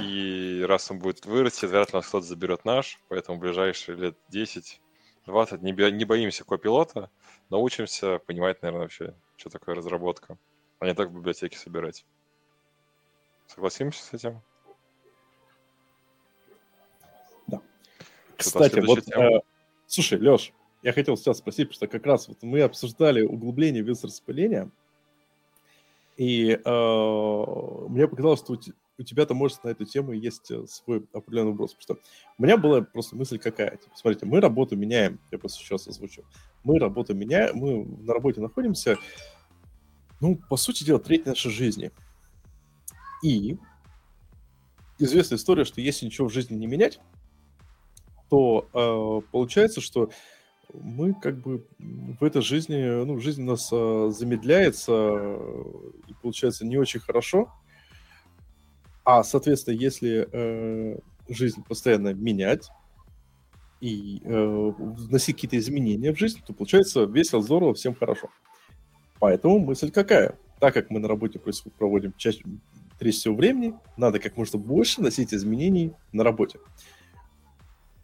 И 0.00 0.64
раз 0.68 0.90
он 0.90 0.98
будет 0.98 1.26
вырасти, 1.26 1.66
вряд 1.66 1.92
ли 1.92 1.96
нас 1.96 2.06
кто-то 2.06 2.26
заберет 2.26 2.64
наш, 2.64 3.00
поэтому 3.08 3.38
в 3.38 3.40
ближайшие 3.40 3.96
лет 3.96 4.16
10 4.28 4.80
20 5.26 5.62
не, 5.62 5.72
не 5.92 6.04
боимся 6.04 6.44
копилота, 6.44 7.10
научимся 7.50 8.18
понимать, 8.18 8.62
наверное, 8.62 8.82
вообще, 8.82 9.14
что 9.36 9.50
такое 9.50 9.74
разработка, 9.74 10.38
а 10.78 10.86
не 10.86 10.94
так 10.94 11.10
в 11.10 11.14
библиотеке 11.14 11.56
собирать. 11.58 12.04
Согласимся 13.46 14.02
с 14.02 14.12
этим? 14.12 14.40
Да. 17.46 17.60
Кстати, 18.36 18.80
вот, 18.80 19.08
э, 19.08 19.40
слушай, 19.86 20.18
Леш, 20.18 20.52
я 20.82 20.92
хотел 20.92 21.16
сейчас 21.16 21.38
спросить, 21.38 21.68
потому 21.68 21.74
что 21.74 21.86
как 21.86 22.06
раз 22.06 22.28
вот 22.28 22.42
мы 22.42 22.62
обсуждали 22.62 23.22
углубление 23.22 23.82
без 23.82 24.02
распыления, 24.04 24.70
и 26.16 26.52
э, 26.52 27.88
мне 27.88 28.06
показалось, 28.06 28.40
что 28.40 28.58
у 29.00 29.02
тебя-то, 29.02 29.32
может, 29.34 29.64
на 29.64 29.70
эту 29.70 29.86
тему 29.86 30.12
есть 30.12 30.50
э, 30.50 30.66
свой 30.66 31.06
определенный 31.14 31.52
вопрос. 31.52 31.74
Потому 31.74 32.00
что 32.00 32.10
у 32.36 32.42
меня 32.42 32.58
была 32.58 32.82
просто 32.82 33.16
мысль 33.16 33.38
какая. 33.38 33.78
Типа, 33.78 33.96
смотрите, 33.96 34.26
мы 34.26 34.40
работу 34.40 34.76
меняем, 34.76 35.18
я 35.30 35.38
просто 35.38 35.58
сейчас 35.58 35.88
озвучу. 35.88 36.22
Мы 36.64 36.78
работу 36.78 37.14
меняем, 37.14 37.56
мы 37.56 37.84
на 37.84 38.12
работе 38.12 38.40
находимся, 38.42 38.98
ну, 40.20 40.36
по 40.36 40.56
сути 40.56 40.84
дела, 40.84 40.98
треть 40.98 41.24
нашей 41.24 41.50
жизни. 41.50 41.90
И 43.22 43.56
известная 44.98 45.38
история, 45.38 45.64
что 45.64 45.80
если 45.80 46.04
ничего 46.04 46.28
в 46.28 46.32
жизни 46.32 46.56
не 46.56 46.66
менять, 46.66 47.00
то 48.28 48.68
э, 48.74 49.30
получается, 49.32 49.80
что 49.80 50.10
мы 50.74 51.14
как 51.14 51.40
бы 51.40 51.66
в 51.78 52.22
этой 52.22 52.42
жизни, 52.42 53.04
ну, 53.04 53.18
жизнь 53.18 53.42
у 53.42 53.46
нас 53.46 53.70
э, 53.72 54.10
замедляется, 54.12 54.92
э, 54.92 55.90
и 56.06 56.14
получается 56.20 56.66
не 56.66 56.76
очень 56.76 57.00
хорошо. 57.00 57.50
А, 59.10 59.24
соответственно, 59.24 59.74
если 59.74 60.28
э, 60.30 60.98
жизнь 61.28 61.64
постоянно 61.64 62.14
менять 62.14 62.70
и 63.80 64.22
э, 64.22 64.72
вносить 64.78 65.34
какие-то 65.34 65.58
изменения 65.58 66.14
в 66.14 66.16
жизнь, 66.16 66.38
то 66.46 66.52
получается 66.52 67.02
весело, 67.06 67.42
здорово, 67.42 67.74
всем 67.74 67.96
хорошо. 67.96 68.28
Поэтому 69.18 69.58
мысль 69.58 69.90
какая? 69.90 70.38
Так 70.60 70.74
как 70.74 70.90
мы 70.90 71.00
на 71.00 71.08
работе 71.08 71.40
проводим 71.76 72.14
чаще, 72.16 72.44
треть 73.00 73.16
всего 73.16 73.34
времени, 73.34 73.74
надо 73.96 74.20
как 74.20 74.36
можно 74.36 74.60
больше 74.60 75.02
носить 75.02 75.34
изменений 75.34 75.92
на 76.12 76.22
работе. 76.22 76.60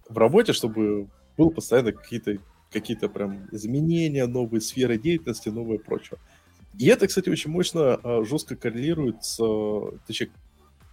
В 0.08 0.18
работе, 0.18 0.52
чтобы 0.54 1.08
было 1.38 1.50
постоянно 1.50 1.92
какие-то 1.92 2.38
какие-то 2.72 3.08
прям 3.08 3.46
изменения, 3.52 4.26
новые 4.26 4.60
сферы 4.60 4.98
деятельности, 4.98 5.50
новое 5.50 5.78
прочее. 5.78 6.18
И 6.76 6.88
это, 6.88 7.06
кстати, 7.06 7.30
очень 7.30 7.52
мощно 7.52 7.94
а, 7.94 8.24
жестко 8.24 8.56
коррелирует 8.56 9.22
с, 9.22 9.36
точнее, 10.04 10.30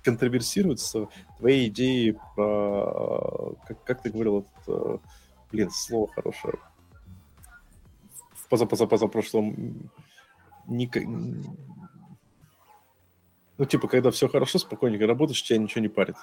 контроверсирует 0.03 0.79
с 0.79 1.07
твоей 1.37 1.67
идеей 1.69 2.17
про, 2.35 3.55
как, 3.67 3.83
как 3.83 4.01
ты 4.01 4.11
говорил, 4.11 4.45
этот, 4.65 5.01
блин, 5.51 5.69
слово 5.71 6.11
хорошее, 6.11 6.55
в 8.33 8.47
позапозапозапрошлом 8.49 9.89
не, 10.67 10.89
ну, 13.57 13.65
типа, 13.65 13.87
когда 13.87 14.11
все 14.11 14.27
хорошо, 14.27 14.59
спокойненько 14.59 15.05
работаешь, 15.05 15.43
тебя 15.43 15.59
ничего 15.59 15.81
не 15.81 15.87
парит. 15.87 16.15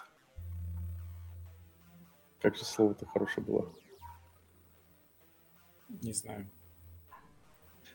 Как 2.40 2.57
же 2.57 2.65
слово-то 2.65 3.07
хорошее 3.07 3.47
было? 3.47 3.73
Не 5.89 6.12
знаю. 6.12 6.48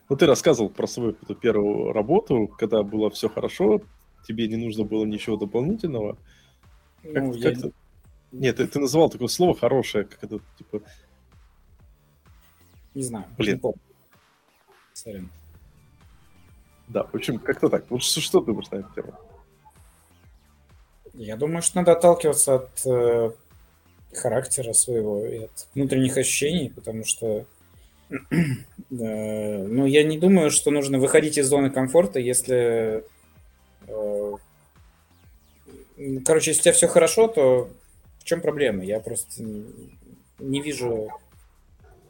Ну, 0.07 0.15
ты 0.15 0.25
рассказывал 0.25 0.69
про 0.69 0.87
свою 0.87 1.11
эту 1.11 1.35
первую 1.35 1.91
работу, 1.91 2.47
когда 2.47 2.83
было 2.83 3.09
все 3.09 3.27
хорошо, 3.27 3.81
тебе 4.25 4.47
не 4.47 4.57
нужно 4.57 4.83
было 4.83 5.05
ничего 5.05 5.37
дополнительного. 5.37 6.17
Как, 7.03 7.23
ну, 7.23 7.33
как 7.33 7.41
я... 7.41 7.71
Нет, 8.31 8.57
ты, 8.57 8.67
ты 8.67 8.79
называл 8.79 9.09
такое 9.09 9.27
слово 9.27 9.55
хорошее, 9.55 10.05
как 10.05 10.23
это, 10.23 10.39
типа... 10.57 10.81
Не 12.93 13.03
знаю. 13.03 13.25
Блин. 13.37 13.61
Сорян. 14.93 15.29
Да, 16.87 17.03
в 17.03 17.15
общем, 17.15 17.39
как-то 17.39 17.69
так. 17.69 17.85
Вот 17.89 18.03
что, 18.03 18.21
что 18.21 18.39
ты 18.39 18.47
думаешь 18.47 18.69
на 18.69 18.77
эту 18.77 18.93
тему? 18.93 19.13
Я 21.13 21.35
думаю, 21.35 21.61
что 21.61 21.77
надо 21.77 21.93
отталкиваться 21.93 22.55
от 22.55 22.85
э, 22.85 23.31
характера 24.13 24.73
своего 24.73 25.25
и 25.25 25.45
от 25.45 25.67
внутренних 25.73 26.17
ощущений, 26.17 26.69
потому 26.69 27.05
что 27.05 27.45
э, 28.09 28.15
ну, 28.89 29.85
я 29.85 30.03
не 30.03 30.17
думаю, 30.17 30.51
что 30.51 30.71
нужно 30.71 30.99
выходить 30.99 31.37
из 31.37 31.47
зоны 31.47 31.69
комфорта, 31.69 32.19
если... 32.19 33.03
Э, 33.87 34.33
короче, 36.25 36.51
если 36.51 36.61
у 36.61 36.63
тебя 36.63 36.73
все 36.73 36.87
хорошо, 36.87 37.27
то 37.27 37.69
в 38.19 38.23
чем 38.23 38.41
проблема? 38.41 38.83
Я 38.83 38.99
просто 38.99 39.43
не 40.39 40.61
вижу 40.61 41.09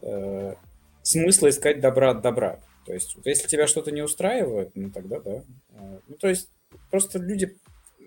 э, 0.01 0.55
смысла 1.03 1.49
искать 1.49 1.79
добра 1.79 2.11
от 2.11 2.21
добра. 2.21 2.59
То 2.85 2.93
есть, 2.93 3.15
вот 3.15 3.25
если 3.25 3.47
тебя 3.47 3.67
что-то 3.67 3.91
не 3.91 4.01
устраивает, 4.01 4.71
ну 4.75 4.91
тогда 4.91 5.19
да. 5.19 5.43
А, 5.73 5.99
ну, 6.07 6.15
то 6.15 6.27
есть, 6.27 6.49
просто 6.91 7.19
люди 7.19 7.57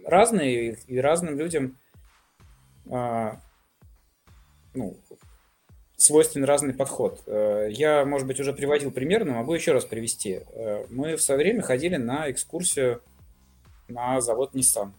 разные, 0.04 0.78
и 0.86 0.98
разным 0.98 1.38
людям 1.38 1.76
а, 2.90 3.40
ну, 4.74 4.96
свойственен 5.96 6.46
разный 6.46 6.74
подход. 6.74 7.22
Э, 7.26 7.68
я, 7.70 8.04
может 8.04 8.26
быть, 8.26 8.40
уже 8.40 8.52
приводил 8.52 8.90
пример, 8.92 9.24
но 9.24 9.34
могу 9.34 9.52
еще 9.52 9.72
раз 9.72 9.84
привести. 9.84 10.40
Э, 10.52 10.86
мы 10.88 11.16
в 11.16 11.22
свое 11.22 11.38
время 11.38 11.62
ходили 11.62 11.96
на 11.96 12.30
экскурсию 12.30 13.02
на 13.88 14.20
завод 14.20 14.54
Nissan. 14.54 14.92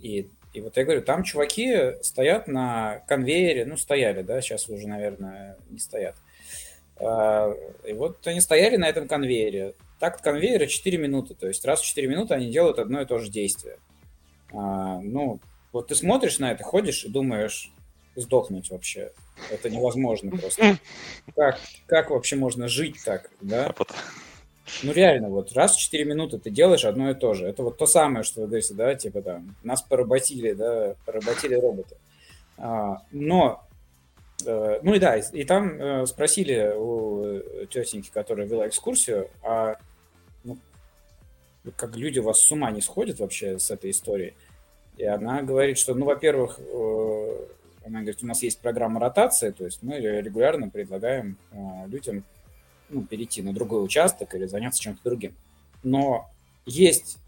И, 0.00 0.30
и 0.52 0.60
вот 0.60 0.76
я 0.76 0.84
говорю, 0.84 1.02
там 1.02 1.22
чуваки 1.22 1.94
стоят 2.02 2.48
на 2.48 3.02
конвейере, 3.06 3.66
ну, 3.66 3.76
стояли, 3.76 4.22
да, 4.22 4.40
сейчас 4.40 4.68
уже, 4.68 4.88
наверное, 4.88 5.56
не 5.68 5.78
стоят. 5.78 6.16
А, 6.96 7.52
и 7.84 7.92
вот 7.92 8.26
они 8.26 8.40
стояли 8.40 8.76
на 8.76 8.88
этом 8.88 9.08
конвейере. 9.08 9.74
Так 9.98 10.20
конвейера 10.20 10.66
4 10.66 10.98
минуты, 10.98 11.34
то 11.34 11.46
есть 11.46 11.64
раз 11.64 11.80
в 11.80 11.86
4 11.86 12.06
минуты 12.08 12.34
они 12.34 12.50
делают 12.50 12.78
одно 12.78 13.00
и 13.00 13.06
то 13.06 13.18
же 13.18 13.30
действие. 13.30 13.78
А, 14.52 15.00
ну, 15.00 15.40
вот 15.72 15.88
ты 15.88 15.94
смотришь 15.94 16.38
на 16.38 16.52
это, 16.52 16.62
ходишь 16.62 17.04
и 17.04 17.08
думаешь, 17.08 17.72
сдохнуть 18.16 18.70
вообще. 18.70 19.12
Это 19.50 19.68
невозможно 19.68 20.30
просто. 20.36 20.78
Как, 21.34 21.58
как 21.86 22.10
вообще 22.10 22.36
можно 22.36 22.68
жить 22.68 22.96
так, 23.04 23.30
да? 23.40 23.74
Ну 24.82 24.92
реально, 24.92 25.28
вот 25.28 25.52
раз 25.52 25.76
в 25.76 25.80
4 25.80 26.04
минуты 26.04 26.38
ты 26.38 26.50
делаешь 26.50 26.84
одно 26.84 27.10
и 27.10 27.14
то 27.14 27.34
же. 27.34 27.46
Это 27.46 27.62
вот 27.62 27.76
то 27.76 27.86
самое, 27.86 28.24
что 28.24 28.46
вы 28.46 28.60
да, 28.72 28.94
типа 28.94 29.22
там, 29.22 29.56
нас 29.62 29.82
поработили, 29.82 30.52
да, 30.52 30.94
поработили 31.04 31.54
роботы. 31.54 31.96
А, 32.56 33.02
но 33.12 33.64
Э, 34.46 34.80
ну 34.82 34.94
и 34.94 34.98
да, 34.98 35.16
и 35.16 35.44
там 35.44 35.80
э, 35.80 36.06
спросили 36.06 36.74
у 36.76 37.66
тетеньки, 37.66 38.10
которая 38.12 38.46
вела 38.46 38.68
экскурсию, 38.68 39.30
а 39.42 39.76
ну, 40.42 40.58
как 41.76 41.96
люди 41.96 42.18
у 42.18 42.24
вас 42.24 42.40
с 42.40 42.52
ума 42.52 42.70
не 42.70 42.80
сходят 42.80 43.20
вообще 43.20 43.58
с 43.58 43.70
этой 43.70 43.90
историей. 43.90 44.34
И 44.96 45.04
она 45.04 45.42
говорит, 45.42 45.78
что, 45.78 45.94
ну, 45.94 46.06
во-первых, 46.06 46.58
э, 46.58 47.46
она 47.86 48.00
говорит, 48.00 48.22
у 48.22 48.26
нас 48.26 48.42
есть 48.42 48.60
программа 48.60 49.00
ротации, 49.00 49.50
то 49.50 49.64
есть 49.64 49.82
мы 49.82 49.98
регулярно 49.98 50.70
предлагаем 50.70 51.36
людям 51.86 52.24
ну, 52.88 53.02
перейти 53.02 53.42
на 53.42 53.52
другой 53.52 53.84
участок 53.84 54.34
или 54.34 54.46
заняться 54.46 54.80
чем-то 54.80 55.00
другим. 55.04 55.34
Но 55.82 56.30
есть 56.66 57.18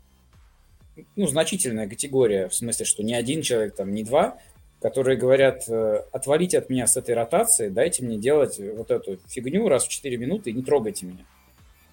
ну, 1.15 1.27
значительная 1.27 1.89
категория, 1.89 2.49
в 2.49 2.55
смысле, 2.55 2.85
что 2.87 3.03
не 3.03 3.15
один 3.15 3.43
человек, 3.43 3.74
там, 3.74 3.93
не 3.93 4.05
два, 4.05 4.39
которые 4.81 5.16
говорят, 5.16 5.69
э, 5.69 6.03
отвалите 6.12 6.59
от 6.59 6.70
меня 6.70 6.87
с 6.87 6.97
этой 6.97 7.15
ротации, 7.15 7.69
дайте 7.69 8.05
мне 8.05 8.19
делать 8.19 8.59
вот 8.59 8.91
эту 8.91 9.19
фигню 9.27 9.69
раз 9.69 9.87
в 9.87 9.89
4 9.89 10.16
минуты 10.16 10.51
и 10.51 10.53
не 10.53 10.62
трогайте 10.62 11.07
меня. 11.07 11.24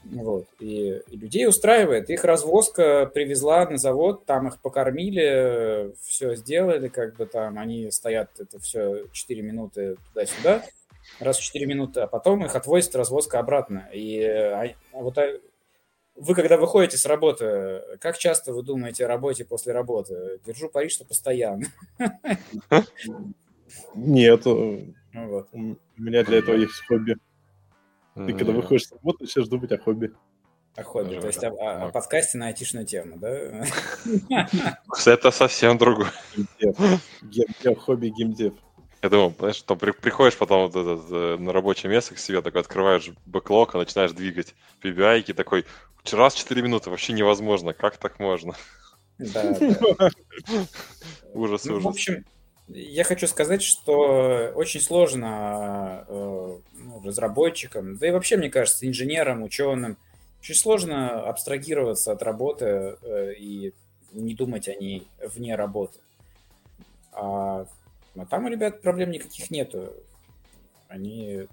Вот. 0.03 0.45
И, 0.60 1.02
людей 1.11 1.48
устраивает. 1.48 2.10
Их 2.10 2.26
развозка 2.26 3.10
привезла 3.14 3.68
на 3.69 3.77
завод, 3.77 4.26
там 4.26 4.48
их 4.49 4.60
покормили, 4.60 5.94
все 6.02 6.35
сделали, 6.35 6.90
как 6.90 7.15
бы 7.15 7.26
там 7.26 7.57
они 7.57 7.90
стоят, 7.90 8.30
это 8.38 8.60
все 8.60 9.06
4 9.11 9.41
минуты 9.41 9.95
туда-сюда, 10.10 10.65
раз 11.19 11.38
в 11.38 11.43
4 11.43 11.65
минуты, 11.65 12.01
а 12.01 12.07
потом 12.07 12.45
их 12.45 12.55
отвозит 12.55 12.95
развозка 12.95 13.39
обратно. 13.39 13.89
И 13.93 14.23
а, 14.23 14.75
а 14.93 14.97
вот 14.99 15.17
а, 15.17 15.39
вы, 16.15 16.35
когда 16.35 16.57
выходите 16.57 16.97
с 16.97 17.05
работы, 17.05 17.81
как 17.99 18.17
часто 18.17 18.53
вы 18.53 18.61
думаете 18.63 19.05
о 19.05 19.07
работе 19.07 19.45
после 19.45 19.73
работы? 19.73 20.39
Держу 20.45 20.69
пари, 20.69 20.89
что 20.89 21.05
постоянно. 21.05 21.65
Нет, 23.95 24.45
ну 24.45 24.93
вот. 25.13 25.49
у 25.53 25.77
меня 25.97 26.23
для 26.23 26.39
этого 26.39 26.55
есть 26.55 26.85
хобби. 26.88 27.17
Ты 28.15 28.34
когда 28.34 28.53
выходишь 28.53 28.88
с 28.88 28.91
работы, 28.91 29.23
начинаешь 29.23 29.49
думать 29.49 29.71
о 29.71 29.77
хобби. 29.80 30.11
О 30.75 30.84
хобби, 30.84 31.19
то 31.19 31.27
есть 31.27 31.43
о 31.43 31.89
подкасте 31.89 32.38
на 32.38 32.47
айтишную 32.47 32.85
тему, 32.85 33.17
да? 33.17 33.65
Это 35.05 35.31
совсем 35.31 35.77
другое. 35.77 36.11
Геймдев. 37.21 37.80
Хобби 37.80 38.09
геймдев. 38.09 38.53
Я 39.03 39.09
думал, 39.09 39.34
знаешь, 39.38 39.61
там 39.63 39.77
при, 39.77 39.91
приходишь 39.91 40.38
потом 40.38 40.69
вот 40.69 40.75
этот, 40.77 41.11
э, 41.11 41.35
на 41.38 41.51
рабочее 41.51 41.91
место 41.91 42.15
к 42.15 42.19
себе, 42.19 42.41
такой 42.41 42.61
открываешь 42.61 43.11
бэклог, 43.25 43.75
и 43.75 43.77
начинаешь 43.77 44.13
двигать 44.13 44.55
PBI, 44.81 45.34
такой, 45.34 45.65
раз 46.13 46.34
в 46.34 46.38
4 46.38 46.61
минуты 46.61 46.89
вообще 46.89 47.11
невозможно, 47.11 47.73
как 47.73 47.97
так 47.97 48.17
можно? 48.19 48.55
Да, 49.17 49.57
да. 49.59 50.09
Ужас, 51.34 51.65
ну, 51.65 51.73
ужас. 51.73 51.84
В 51.84 51.88
общем, 51.89 52.25
я 52.69 53.03
хочу 53.03 53.27
сказать, 53.27 53.61
что 53.61 54.53
очень 54.55 54.80
сложно 54.80 56.05
э, 56.07 56.57
ну, 56.77 57.01
разработчикам, 57.03 57.97
да 57.97 58.07
и 58.07 58.11
вообще, 58.11 58.38
мне 58.38 58.49
кажется, 58.49 58.88
инженерам, 58.88 59.43
ученым, 59.43 59.97
очень 60.39 60.55
сложно 60.55 61.23
абстрагироваться 61.23 62.13
от 62.13 62.23
работы 62.23 62.95
э, 63.01 63.34
и 63.38 63.73
не 64.13 64.34
думать 64.34 64.69
о 64.69 64.75
ней 64.75 65.05
вне 65.21 65.55
работы. 65.55 65.99
А 67.11 67.67
а 68.15 68.26
там 68.26 68.45
у 68.45 68.49
ребят 68.49 68.81
проблем 68.81 69.11
никаких 69.11 69.49
нету. 69.49 69.94
Они 70.88 71.48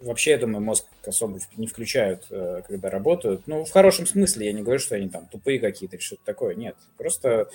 вообще, 0.00 0.32
я 0.32 0.38
думаю, 0.38 0.62
мозг 0.62 0.86
особо 1.06 1.38
не 1.56 1.66
включают, 1.66 2.26
э, 2.30 2.62
когда 2.66 2.90
работают. 2.90 3.46
Ну, 3.46 3.64
в 3.64 3.70
хорошем 3.70 4.06
смысле, 4.06 4.46
я 4.46 4.52
не 4.52 4.62
говорю, 4.62 4.78
что 4.78 4.96
они 4.96 5.08
там 5.08 5.26
тупые 5.26 5.58
какие-то 5.58 5.96
или 5.96 6.02
что-то 6.02 6.22
такое. 6.24 6.54
Нет, 6.54 6.76
просто, 6.96 7.48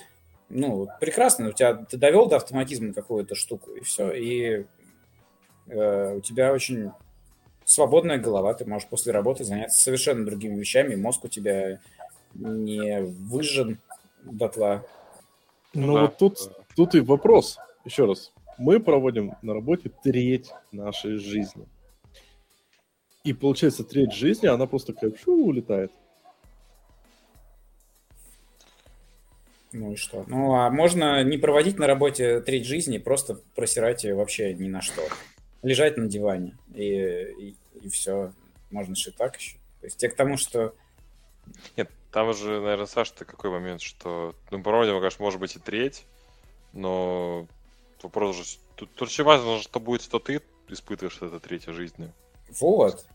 ну, 0.50 0.88
прекрасно, 1.00 1.50
у 1.50 1.52
тебя, 1.52 1.76
ты 1.76 1.98
довел 1.98 2.28
до 2.28 2.38
автоматизма 2.38 2.94
какую-то 2.94 3.36
штуку, 3.36 3.72
и 3.72 3.82
все, 3.82 4.12
и 4.12 4.66
э, 5.68 6.16
у 6.16 6.22
тебя 6.22 6.54
очень 6.54 6.92
свободная 7.66 8.18
голова, 8.18 8.54
ты 8.54 8.66
можешь 8.66 8.90
после 8.90 9.14
работы 9.14 9.44
заняться 9.44 9.82
совершенно 9.82 10.26
другими 10.26 10.60
вещами, 10.60 10.96
мозг 10.96 11.24
у 11.24 11.30
тебя 11.30 11.80
не 12.34 13.02
выжжен 13.02 13.80
дотла. 14.24 14.86
Ну, 15.74 15.88
ну 15.88 15.94
да. 15.94 16.02
вот 16.02 16.18
тут, 16.18 16.40
тут 16.76 16.96
и 16.96 17.00
вопрос 17.00 17.58
еще 17.86 18.06
раз, 18.06 18.34
мы 18.58 18.80
проводим 18.80 19.36
на 19.42 19.54
работе 19.54 19.92
треть 20.04 20.52
нашей 20.72 21.18
жизни. 21.18 21.68
И 23.24 23.34
получается, 23.34 23.84
треть 23.84 24.14
жизни, 24.14 24.48
она 24.48 24.68
просто 24.68 24.94
как 24.94 25.18
шу, 25.18 25.46
улетает. 25.46 25.92
Ну 29.72 29.94
и 29.94 29.96
что? 29.96 30.24
Ну, 30.28 30.54
а 30.54 30.70
можно 30.70 31.24
не 31.24 31.38
проводить 31.38 31.80
на 31.80 31.88
работе 31.88 32.42
треть 32.42 32.66
жизни, 32.66 33.00
просто 33.00 33.40
просирать 33.56 34.04
ее 34.04 34.14
вообще 34.14 34.54
ни 34.54 34.68
на 34.68 34.82
что. 34.82 35.02
Лежать 35.64 35.98
на 35.98 36.08
диване. 36.08 36.58
И, 36.76 36.84
и, 36.84 37.56
и 37.82 37.90
все. 37.90 38.34
Можно 38.70 38.96
же 38.96 39.10
и 39.10 39.14
так 39.14 39.38
еще. 39.38 39.58
То 39.80 39.88
есть, 39.88 39.98
те 39.98 40.10
к 40.10 40.16
тому, 40.16 40.38
что... 40.38 40.76
Нет, 41.76 41.90
там 42.12 42.34
же, 42.34 42.62
наверное, 42.62 42.86
Саша, 42.86 43.14
ты 43.16 43.26
какой 43.26 43.50
момент, 43.50 43.82
что, 43.82 44.36
ну, 44.52 44.62
проводим, 44.62 45.00
конечно, 45.00 45.24
может 45.24 45.40
быть 45.40 45.56
и 45.56 45.60
треть, 45.60 46.06
но 46.74 47.48
вопрос 48.04 48.36
же... 48.36 48.44
Тут, 48.76 48.94
тут 48.94 49.10
очень 49.10 49.24
важно, 49.24 49.60
что 49.60 49.80
будет, 49.80 50.02
что 50.02 50.20
ты 50.20 50.42
испытываешь 50.68 51.18
это 51.22 51.40
третья 51.40 51.74
жизнь. 51.74 52.12
Вот. 52.60 53.06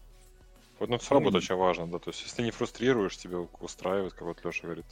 Вот, 0.78 0.89
ну, 0.89 0.98
все 0.98 1.15
равно 1.15 1.31
очень 1.36 1.56
важно, 1.56 1.86
да. 1.86 1.98
То 1.98 2.10
есть, 2.10 2.23
если 2.23 2.36
ты 2.36 2.43
не 2.43 2.51
фрустрируешь, 2.51 3.16
тебя 3.16 3.39
устраивает, 3.60 4.12
как 4.12 4.23
вот 4.23 4.44
Леша 4.44 4.62
говорит. 4.62 4.86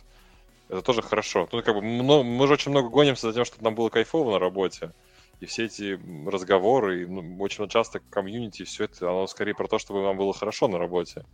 Это 0.68 0.82
тоже 0.82 1.02
хорошо. 1.02 1.48
Ну, 1.52 1.62
как 1.62 1.74
бы, 1.76 1.82
мы 1.82 2.46
же 2.46 2.54
очень 2.54 2.72
много 2.72 2.88
гонимся 2.88 3.28
за 3.28 3.34
тем, 3.34 3.44
чтобы 3.44 3.64
нам 3.64 3.74
было 3.74 3.88
кайфово 3.88 4.32
на 4.32 4.38
работе. 4.38 4.92
И 5.38 5.46
все 5.46 5.66
эти 5.66 6.00
разговоры, 6.28 7.02
и, 7.02 7.06
ну, 7.06 7.36
очень 7.40 7.68
часто 7.68 8.00
комьюнити, 8.00 8.64
все 8.64 8.84
это, 8.84 9.08
оно 9.08 9.26
скорее 9.26 9.54
про 9.54 9.68
то, 9.68 9.78
чтобы 9.78 10.02
нам 10.02 10.16
было 10.16 10.32
хорошо 10.32 10.66
на 10.66 10.78
работе. 10.78 11.24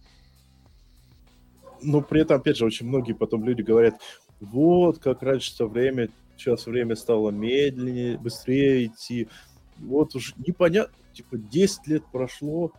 Но 1.80 2.02
при 2.02 2.22
этом, 2.22 2.36
опять 2.36 2.56
же, 2.56 2.66
очень 2.66 2.86
многие 2.86 3.12
потом 3.12 3.44
люди 3.44 3.62
говорят, 3.62 4.01
вот, 4.40 4.98
как 4.98 5.22
раньше-то 5.22 5.66
время, 5.66 6.09
сейчас 6.36 6.66
время 6.66 6.96
стало 6.96 7.30
медленнее, 7.30 8.18
быстрее 8.18 8.86
идти. 8.86 9.28
Вот 9.78 10.14
уж 10.14 10.34
непонятно, 10.36 10.94
типа 11.12 11.36
10 11.36 11.86
лет 11.86 12.02
прошло, 12.12 12.72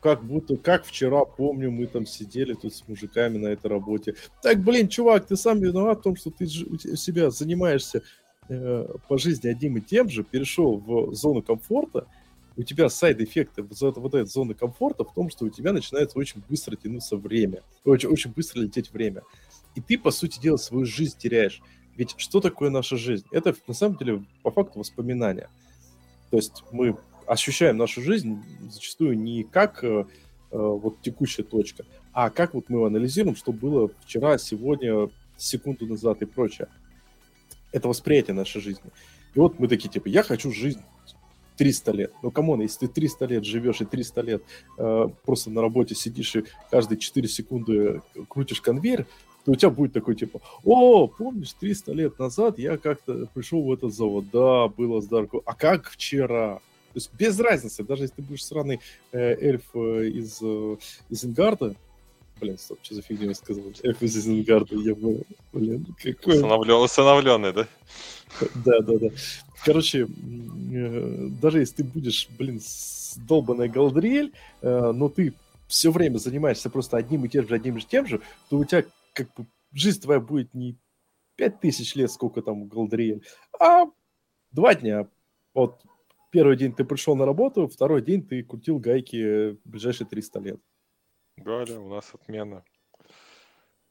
как 0.00 0.24
будто, 0.24 0.56
как 0.56 0.84
вчера, 0.84 1.24
помню, 1.24 1.70
мы 1.70 1.86
там 1.86 2.06
сидели 2.06 2.54
тут 2.54 2.74
с 2.74 2.86
мужиками 2.88 3.38
на 3.38 3.48
этой 3.48 3.66
работе. 3.66 4.14
Так, 4.42 4.62
блин, 4.62 4.88
чувак, 4.88 5.26
ты 5.26 5.36
сам 5.36 5.60
виноват 5.60 5.98
в 5.98 6.02
том, 6.02 6.16
что 6.16 6.30
ты 6.30 6.46
себя 6.46 7.30
занимаешься 7.30 8.02
э, 8.48 8.88
по 9.08 9.18
жизни 9.18 9.48
одним 9.48 9.76
и 9.76 9.80
тем 9.80 10.08
же, 10.08 10.24
перешел 10.24 10.78
в 10.78 11.14
зону 11.14 11.42
комфорта, 11.42 12.06
у 12.56 12.62
тебя 12.62 12.88
сайд-эффекты 12.88 13.62
вот, 13.62 13.96
вот 13.96 14.14
этой 14.14 14.26
зоны 14.26 14.54
комфорта 14.54 15.04
в 15.04 15.14
том, 15.14 15.30
что 15.30 15.46
у 15.46 15.50
тебя 15.50 15.72
начинается 15.72 16.18
очень 16.18 16.42
быстро 16.48 16.76
тянуться 16.76 17.16
время, 17.16 17.62
очень, 17.84 18.08
очень 18.08 18.32
быстро 18.32 18.60
лететь 18.60 18.92
время. 18.92 19.22
И 19.74 19.80
ты, 19.80 19.98
по 19.98 20.10
сути 20.10 20.40
дела, 20.40 20.56
свою 20.56 20.84
жизнь 20.84 21.16
теряешь. 21.16 21.62
Ведь 21.96 22.14
что 22.16 22.40
такое 22.40 22.70
наша 22.70 22.96
жизнь? 22.96 23.26
Это, 23.30 23.54
на 23.66 23.74
самом 23.74 23.96
деле, 23.96 24.24
по 24.42 24.50
факту 24.50 24.78
воспоминания. 24.78 25.48
То 26.30 26.36
есть 26.36 26.64
мы 26.72 26.96
ощущаем 27.26 27.76
нашу 27.76 28.02
жизнь 28.02 28.42
зачастую 28.70 29.18
не 29.18 29.44
как 29.44 29.84
э, 29.84 29.88
э, 29.88 30.04
вот 30.50 31.00
текущая 31.02 31.42
точка, 31.42 31.84
а 32.12 32.30
как 32.30 32.54
вот 32.54 32.68
мы 32.68 32.86
анализируем, 32.86 33.36
что 33.36 33.52
было 33.52 33.90
вчера, 34.04 34.38
сегодня, 34.38 35.10
секунду 35.36 35.86
назад 35.86 36.22
и 36.22 36.26
прочее. 36.26 36.68
Это 37.72 37.88
восприятие 37.88 38.34
нашей 38.34 38.60
жизни. 38.60 38.90
И 39.34 39.38
вот 39.38 39.58
мы 39.58 39.68
такие, 39.68 39.88
типа, 39.88 40.08
я 40.08 40.22
хочу 40.22 40.50
жизнь 40.50 40.80
300 41.56 41.92
лет. 41.92 42.12
Ну, 42.22 42.30
come 42.30 42.48
on, 42.48 42.62
если 42.62 42.86
ты 42.86 42.92
300 42.92 43.26
лет 43.26 43.44
живешь 43.44 43.80
и 43.80 43.84
300 43.84 44.20
лет 44.22 44.42
э, 44.78 45.08
просто 45.24 45.50
на 45.50 45.60
работе 45.60 45.94
сидишь 45.94 46.34
и 46.36 46.44
каждые 46.70 46.98
4 46.98 47.28
секунды 47.28 48.00
крутишь 48.28 48.60
конвейер, 48.60 49.06
то 49.44 49.52
у 49.52 49.54
тебя 49.54 49.70
будет 49.70 49.92
такой 49.92 50.14
типа, 50.14 50.40
о, 50.64 51.06
помнишь, 51.06 51.54
300 51.58 51.92
лет 51.92 52.18
назад 52.18 52.58
я 52.58 52.76
как-то 52.76 53.26
пришел 53.34 53.62
в 53.62 53.72
этот 53.72 53.94
завод, 53.94 54.26
да, 54.32 54.68
было 54.68 55.00
здорово, 55.00 55.42
а 55.44 55.54
как 55.54 55.88
вчера? 55.88 56.60
То 56.92 56.96
есть 56.96 57.10
без 57.14 57.38
разницы, 57.38 57.84
даже 57.84 58.04
если 58.04 58.16
ты 58.16 58.22
будешь 58.22 58.44
сраный 58.44 58.80
э, 59.12 59.36
эльф 59.40 59.62
э, 59.74 60.08
из, 60.08 60.38
э, 60.42 60.76
из 61.08 61.24
Ингарда, 61.24 61.74
блин, 62.40 62.58
стоп, 62.58 62.78
что 62.82 62.94
за 62.94 63.02
фигню 63.02 63.28
я 63.28 63.34
сказал? 63.34 63.64
Эльф 63.82 64.02
из 64.02 64.16
Изенгарда, 64.16 64.74
я 64.76 64.94
был, 64.94 65.22
блин, 65.52 65.86
какой... 66.02 66.38
Усыновлен, 66.38 66.74
усыновленный, 66.76 67.52
да? 67.52 67.68
Да, 68.54 68.80
да, 68.80 68.98
да. 68.98 69.08
Короче, 69.64 70.06
э, 70.72 71.28
даже 71.40 71.60
если 71.60 71.76
ты 71.76 71.84
будешь, 71.84 72.28
блин, 72.38 72.60
долбанная 73.16 73.68
Галдриэль, 73.68 74.32
э, 74.62 74.92
но 74.92 75.08
ты 75.08 75.34
все 75.68 75.90
время 75.92 76.18
занимаешься 76.18 76.70
просто 76.70 76.96
одним 76.96 77.24
и 77.24 77.28
тем 77.28 77.46
же, 77.46 77.54
одним 77.54 77.76
и 77.76 77.80
тем 77.80 78.06
же, 78.06 78.20
то 78.48 78.58
у 78.58 78.64
тебя 78.64 78.84
как 79.24 79.34
бы 79.34 79.46
жизнь 79.72 80.00
твоя 80.00 80.20
будет 80.20 80.54
не 80.54 80.76
пять 81.36 81.60
тысяч 81.60 81.94
лет, 81.94 82.10
сколько 82.10 82.42
там 82.42 82.62
у 82.62 82.66
Галдриэль, 82.66 83.24
а 83.58 83.86
два 84.50 84.74
дня. 84.74 85.08
Вот 85.54 85.82
первый 86.30 86.56
день 86.56 86.72
ты 86.72 86.84
пришел 86.84 87.16
на 87.16 87.26
работу, 87.26 87.68
второй 87.68 88.02
день 88.02 88.26
ты 88.26 88.42
крутил 88.42 88.78
гайки 88.78 89.58
ближайшие 89.64 90.06
300 90.06 90.40
лет. 90.40 90.60
Галя, 91.36 91.80
у 91.80 91.88
нас 91.88 92.10
отмена. 92.12 92.64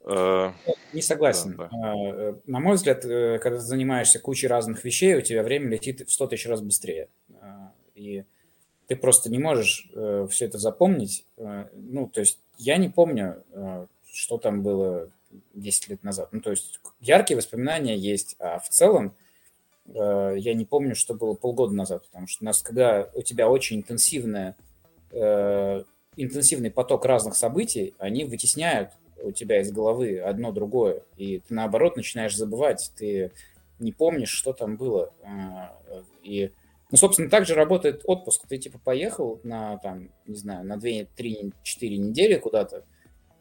Э, 0.02 0.52
не 0.94 1.02
согласен. 1.02 1.56
Да, 1.58 1.70
да. 1.72 1.92
А, 1.92 1.96
э, 1.96 2.36
на 2.46 2.60
мой 2.60 2.76
взгляд, 2.76 3.04
э, 3.06 3.40
когда 3.40 3.58
ты 3.58 3.64
занимаешься 3.64 4.20
кучей 4.20 4.48
разных 4.48 4.84
вещей, 4.84 5.16
у 5.16 5.22
тебя 5.22 5.44
время 5.44 5.70
летит 5.70 6.08
в 6.08 6.14
100 6.14 6.28
тысяч 6.28 6.48
раз 6.48 6.62
быстрее. 6.62 7.10
А, 7.42 7.74
и 7.96 8.24
ты 8.88 8.96
просто 8.96 9.30
не 9.30 9.40
можешь 9.40 9.88
все 9.92 10.46
это 10.46 10.58
запомнить. 10.58 11.28
Ну, 11.38 12.08
то 12.08 12.22
есть 12.22 12.42
я 12.58 12.78
не 12.78 12.90
помню, 12.90 13.44
что 14.12 14.40
там 14.40 14.64
было 14.64 15.12
10 15.54 15.90
лет 15.90 16.04
назад. 16.04 16.30
Ну, 16.32 16.42
то 16.42 16.52
есть 16.52 16.80
яркие 17.00 17.38
воспоминания 17.38 17.96
есть, 17.96 18.36
а 18.40 18.60
в 18.60 18.70
целом 18.70 19.16
я 19.86 20.54
не 20.54 20.66
помню, 20.66 20.96
что 20.96 21.14
было 21.16 21.34
полгода 21.34 21.74
назад, 21.74 22.06
потому 22.06 22.28
что 22.28 22.44
у 22.44 22.46
нас, 22.46 22.62
когда 22.62 23.10
у 23.16 23.24
тебя 23.24 23.50
очень 23.50 23.78
интенсивная, 23.78 24.56
интенсивный 25.12 26.70
поток 26.70 27.06
разных 27.06 27.36
событий, 27.36 27.96
они 27.98 28.24
вытесняют 28.26 28.92
у 29.24 29.32
тебя 29.32 29.62
из 29.62 29.72
головы 29.72 30.20
одно 30.20 30.52
другое, 30.52 31.04
и 31.18 31.40
ты 31.40 31.54
наоборот 31.54 31.96
начинаешь 31.96 32.36
забывать, 32.36 32.92
ты 32.96 33.32
не 33.80 33.92
помнишь, 33.92 34.30
что 34.30 34.54
там 34.54 34.78
было. 34.78 35.14
А, 35.24 35.76
и, 36.24 36.52
ну, 36.92 36.98
собственно, 36.98 37.30
так 37.30 37.46
же 37.46 37.56
работает 37.56 38.02
отпуск. 38.06 38.46
Ты 38.48 38.58
типа 38.58 38.80
поехал 38.84 39.40
на, 39.44 39.78
там, 39.78 40.10
не 40.28 40.36
знаю, 40.36 40.66
на 40.66 40.78
2, 40.78 41.06
3, 41.16 41.54
4 41.64 41.98
недели 41.98 42.36
куда-то, 42.36 42.84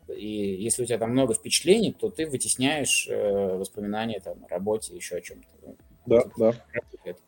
и 0.09 0.27
если 0.63 0.83
у 0.83 0.87
тебя 0.87 0.99
там 0.99 1.11
много 1.11 1.35
впечатлений, 1.35 1.93
то 1.93 2.11
ты 2.11 2.27
вытесняешь 2.27 3.07
э, 3.09 3.57
воспоминания 3.57 4.21
там, 4.21 4.45
о 4.45 4.49
работе, 4.49 4.95
еще 4.95 5.17
о 5.17 5.21
чем-то. 5.21 5.49
Да, 6.07 6.23
да. 6.39 6.55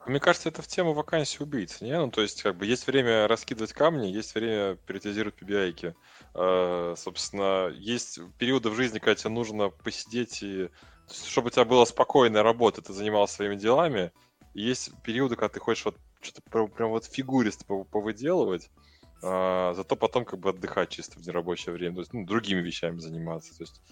Мне 0.07 0.21
кажется, 0.21 0.49
это 0.49 0.63
в 0.63 0.67
тему 0.67 0.95
вакансии 0.95 1.43
убийц, 1.43 1.81
не? 1.81 1.97
Ну, 1.99 2.11
то 2.11 2.23
есть, 2.23 2.43
как 2.43 2.57
бы, 2.57 2.67
есть 2.67 2.87
время 2.87 3.29
раскидывать 3.29 3.73
камни, 3.73 4.07
есть 4.07 4.35
время 4.35 4.77
приоритизировать 4.87 5.35
PBI-ки. 5.41 5.95
Э, 6.35 6.95
собственно, 6.97 7.69
есть 7.77 8.21
периоды 8.39 8.71
в 8.71 8.75
жизни, 8.75 8.99
когда 8.99 9.15
тебе 9.15 9.31
нужно 9.31 9.71
посидеть 9.71 10.43
и... 10.43 10.69
Чтобы 11.27 11.49
у 11.49 11.51
тебя 11.51 11.65
была 11.65 11.85
спокойная 11.87 12.43
работа, 12.43 12.83
ты 12.83 12.93
занимался 12.93 13.35
своими 13.35 13.57
делами. 13.57 14.13
И 14.55 14.63
есть 14.63 14.93
периоды, 15.03 15.37
когда 15.37 15.49
ты 15.49 15.61
хочешь 15.61 15.85
вот 15.85 15.97
что-то 16.21 16.43
прям, 16.51 16.69
прям 16.69 16.91
вот 16.91 17.05
фигурист 17.05 17.67
повыделывать, 17.67 18.71
а, 19.23 19.75
зато 19.75 19.97
потом 19.97 20.25
как 20.25 20.39
бы 20.39 20.51
отдыхать 20.51 20.91
чисто 20.91 21.19
в 21.19 21.27
нерабочее 21.27 21.75
время, 21.75 21.95
то 21.97 22.01
есть 22.01 22.13
ну, 22.13 22.25
другими 22.25 22.61
вещами 22.61 22.99
заниматься. 22.99 23.57
То 23.57 23.65
есть 23.65 23.83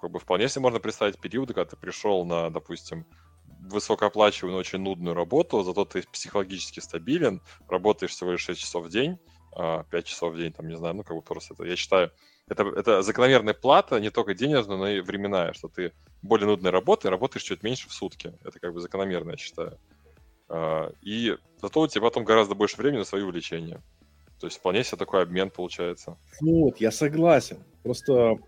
как 0.00 0.10
бы 0.10 0.18
вполне 0.18 0.48
себе 0.48 0.62
можно 0.62 0.80
представить 0.80 1.18
периоды, 1.18 1.54
когда 1.54 1.70
ты 1.70 1.76
пришел 1.76 2.24
на, 2.24 2.50
допустим, 2.50 3.06
высокооплачиваемую, 3.60 4.58
очень 4.58 4.80
нудную 4.80 5.14
работу, 5.14 5.62
зато 5.62 5.84
ты 5.84 6.02
психологически 6.02 6.80
стабилен, 6.80 7.42
работаешь 7.68 8.12
всего 8.12 8.32
лишь 8.32 8.42
6 8.42 8.60
часов 8.60 8.86
в 8.86 8.90
день, 8.90 9.18
5 9.52 9.56
а, 9.56 10.02
часов 10.02 10.34
в 10.34 10.36
день, 10.38 10.52
там, 10.52 10.68
не 10.68 10.76
знаю, 10.76 10.94
ну, 10.94 11.02
как 11.02 11.16
бы 11.16 11.22
просто 11.22 11.54
это, 11.54 11.64
я 11.64 11.76
считаю, 11.76 12.10
это, 12.48 12.64
это 12.64 13.02
закономерная 13.02 13.54
плата, 13.54 14.00
не 14.00 14.10
только 14.10 14.34
денежная, 14.34 14.76
но 14.76 14.88
и 14.88 15.00
временная, 15.00 15.52
что 15.52 15.68
ты 15.68 15.92
более 16.22 16.46
нудной 16.46 16.70
работой 16.70 17.10
работаешь 17.10 17.44
чуть 17.44 17.62
меньше 17.62 17.88
в 17.88 17.92
сутки. 17.92 18.32
Это 18.44 18.58
как 18.58 18.72
бы 18.72 18.80
закономерно, 18.80 19.32
я 19.32 19.36
считаю. 19.36 19.78
А, 20.48 20.92
и 21.00 21.36
зато 21.60 21.80
у 21.80 21.86
тебя 21.86 22.02
потом 22.02 22.24
гораздо 22.24 22.54
больше 22.54 22.76
времени 22.76 22.98
на 22.98 23.04
свои 23.04 23.22
увлечения. 23.22 23.80
То 24.40 24.46
есть 24.46 24.58
вполне 24.58 24.82
себе 24.82 24.96
такой 24.96 25.22
обмен 25.22 25.50
получается. 25.50 26.16
Вот, 26.40 26.78
я 26.80 26.90
согласен. 26.90 27.58
Просто 27.82 28.38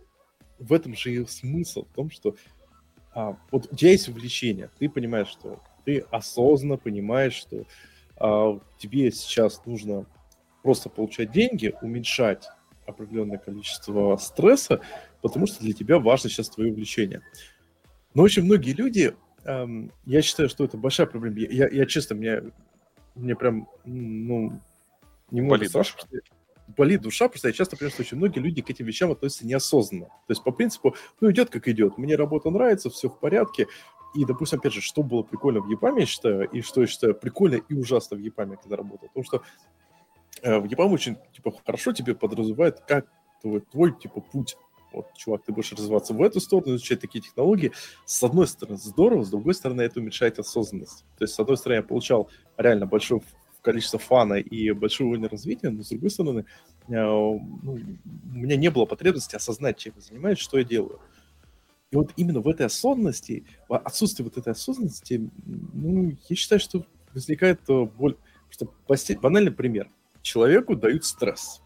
в 0.59 0.73
этом 0.73 0.97
же 0.97 1.13
и 1.13 1.27
смысл, 1.27 1.85
в 1.85 1.95
том, 1.95 2.11
что 2.11 2.35
а, 3.15 3.37
вот 3.51 3.71
у 3.71 3.77
тебя 3.77 3.91
есть 3.91 4.09
увлечение, 4.09 4.71
ты 4.79 4.89
понимаешь, 4.89 5.29
что 5.29 5.61
ты 5.85 6.01
осознанно 6.11 6.79
понимаешь, 6.79 7.35
что 7.35 7.67
а, 8.17 8.59
тебе 8.79 9.11
сейчас 9.13 9.65
нужно 9.67 10.07
просто 10.63 10.89
получать 10.89 11.31
деньги, 11.31 11.75
уменьшать 11.83 12.49
определенное 12.87 13.39
количество 13.39 14.17
стресса, 14.17 14.81
потому 15.21 15.47
что 15.47 15.61
для 15.61 15.75
тебя 15.75 15.99
важно 15.99 16.31
сейчас 16.31 16.49
твое 16.49 16.73
увлечение. 16.73 17.21
Но 18.15 18.23
очень 18.23 18.45
многие 18.45 18.73
люди, 18.73 19.15
эм, 19.45 19.93
я 20.05 20.23
считаю, 20.23 20.49
что 20.49 20.65
это 20.65 20.77
большая 20.77 21.07
проблема. 21.07 21.39
Я, 21.39 21.69
я 21.69 21.87
честно, 21.87 22.17
мне, 22.17 22.43
мне 23.15 23.35
прям, 23.35 23.69
ну, 23.85 24.61
немного 25.33 25.65
страшно, 25.65 26.01
что 26.01 26.09
болит 26.77 27.03
душа, 27.03 27.29
просто 27.29 27.49
я 27.49 27.55
часто 27.55 27.77
понимаю, 27.77 27.93
что 27.93 28.03
очень 28.03 28.17
многие 28.17 28.39
люди 28.39 28.63
к 28.63 28.71
этим 28.71 28.87
вещам 28.87 29.11
относятся 29.11 29.47
неосознанно. 29.47 30.07
То 30.07 30.31
есть 30.31 30.43
по 30.43 30.53
принципу, 30.53 30.95
ну, 31.21 31.31
идет 31.31 31.51
как 31.51 31.69
идет. 31.69 31.99
Мне 31.99 32.17
работа 32.17 32.51
нравится, 32.51 32.91
все 32.91 33.09
в 33.09 33.19
порядке. 33.19 33.67
И, 34.15 34.25
допустим, 34.25 34.59
опять 34.59 34.75
же, 34.75 34.81
что 34.81 35.03
было 35.03 35.23
прикольно 35.23 35.61
в 35.61 35.69
Япаме, 35.69 36.01
я 36.01 36.07
считаю, 36.07 36.49
и 36.51 36.61
что 36.61 36.83
я 36.83 36.87
считаю 36.87 37.15
прикольно 37.15 37.57
и 37.57 37.75
ужасно 37.75 38.17
в 38.17 38.21
Япаме, 38.21 38.57
когда 38.57 38.77
работал. 38.77 39.09
Потому 39.09 39.25
что 39.25 39.43
э, 40.43 40.59
в 40.59 40.65
Япаме 40.67 40.93
очень, 40.93 41.17
типа, 41.35 41.53
хорошо 41.65 41.93
тебе 41.93 42.15
подразумевает, 42.15 42.81
как 42.81 43.07
твой, 43.41 43.61
твой, 43.61 43.93
типа, 43.99 44.21
путь. 44.21 44.57
Вот, 44.93 45.07
чувак, 45.17 45.43
ты 45.45 45.53
будешь 45.53 45.73
развиваться 45.73 46.13
в 46.13 46.21
эту 46.21 46.39
сторону, 46.41 46.77
изучать 46.77 47.01
такие 47.01 47.23
технологии. 47.23 47.73
С 48.05 48.23
одной 48.23 48.47
стороны, 48.47 48.77
здорово, 48.77 49.25
с 49.25 49.31
другой 49.31 49.55
стороны, 49.55 49.81
это 49.81 50.01
уменьшает 50.01 50.39
осознанность. 50.39 51.07
То 51.17 51.25
есть, 51.25 51.35
с 51.35 51.41
одной 51.41 51.57
стороны, 51.57 51.79
я 51.79 51.83
получал 51.83 52.29
реально 52.59 52.87
большой 52.87 53.23
количество 53.63 53.99
фана 53.99 54.35
и 54.35 54.73
большой 54.73 55.07
уровень 55.07 55.27
развития, 55.27 55.71
но 55.71 55.83
с 55.83 55.89
другой 55.89 56.11
стороны, 56.11 56.45
э, 56.89 56.93
ну, 56.93 57.41
у 57.65 58.37
меня 58.37 58.57
не 58.57 58.71
было 58.71 58.85
потребности 58.85 59.37
осознать, 59.37 59.79
чем 59.79 59.95
я 59.97 60.03
занимаюсь, 60.03 60.39
что 60.39 60.59
я 60.59 60.65
делаю. 60.65 61.01
И 61.91 61.97
вот 61.97 62.13
именно 62.17 62.41
в 62.41 62.49
этой 62.49 62.67
осознанности, 62.67 63.45
отсутствие 63.69 64.25
вот 64.25 64.37
этой 64.39 64.53
осознанности, 64.53 65.31
ну, 65.47 66.13
я 66.29 66.37
считаю, 66.37 66.61
что 66.61 66.87
возникает 67.15 67.61
э, 67.69 67.85
боль. 67.85 68.17
Что 68.51 68.69
банальный 69.23 69.51
пример. 69.51 69.91
человеку 70.21 70.77
дают 70.77 71.07
стресс. 71.07 71.63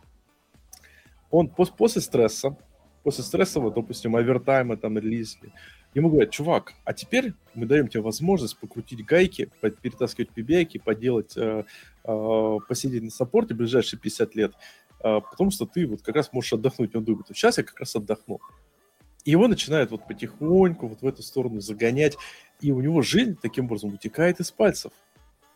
Он 1.31 1.48
пос- 1.48 1.73
после 1.77 2.01
стресса, 2.01 2.56
после 3.02 3.24
стресса, 3.24 3.59
вот, 3.59 3.74
допустим, 3.74 4.14
овертайма 4.14 4.77
там 4.77 4.98
или 4.98 5.16
лизли, 5.16 5.52
ему 5.97 6.10
говорят, 6.10 6.31
чувак, 6.31 6.74
а 6.85 6.93
теперь 6.93 7.32
мы 7.55 7.66
даем 7.66 7.89
тебе 7.89 8.02
возможность 8.02 8.59
покрутить 8.59 9.05
гайки, 9.05 9.51
перетаскивать 9.60 10.31
пибяки, 10.31 10.78
поделать, 10.78 11.36
э, 11.36 11.64
э, 12.05 12.59
посидеть 12.68 13.02
на 13.02 13.10
саппорте 13.10 13.55
ближайшие 13.55 13.98
50 13.98 14.35
лет, 14.35 14.52
э, 15.01 15.20
потому 15.31 15.51
что 15.51 15.64
ты 15.64 15.86
вот 15.86 16.02
как 16.02 16.16
раз 16.16 16.32
можешь 16.32 16.52
отдохнуть. 16.52 16.94
Он 16.94 17.02
думает, 17.02 17.27
сейчас 17.28 17.56
я 17.56 17.64
как 17.64 17.81
раз 17.81 17.97
отдохну. 17.97 18.40
И 19.24 19.31
его 19.31 19.48
начинают 19.48 19.90
вот 19.90 20.06
потихоньку 20.06 20.86
вот 20.86 21.01
в 21.01 21.06
эту 21.06 21.23
сторону 21.23 21.60
загонять, 21.60 22.16
и 22.60 22.73
у 22.73 22.81
него 22.81 23.01
жизнь 23.01 23.36
таким 23.40 23.64
образом 23.64 23.94
утекает 23.94 24.39
из 24.39 24.51
пальцев, 24.51 24.93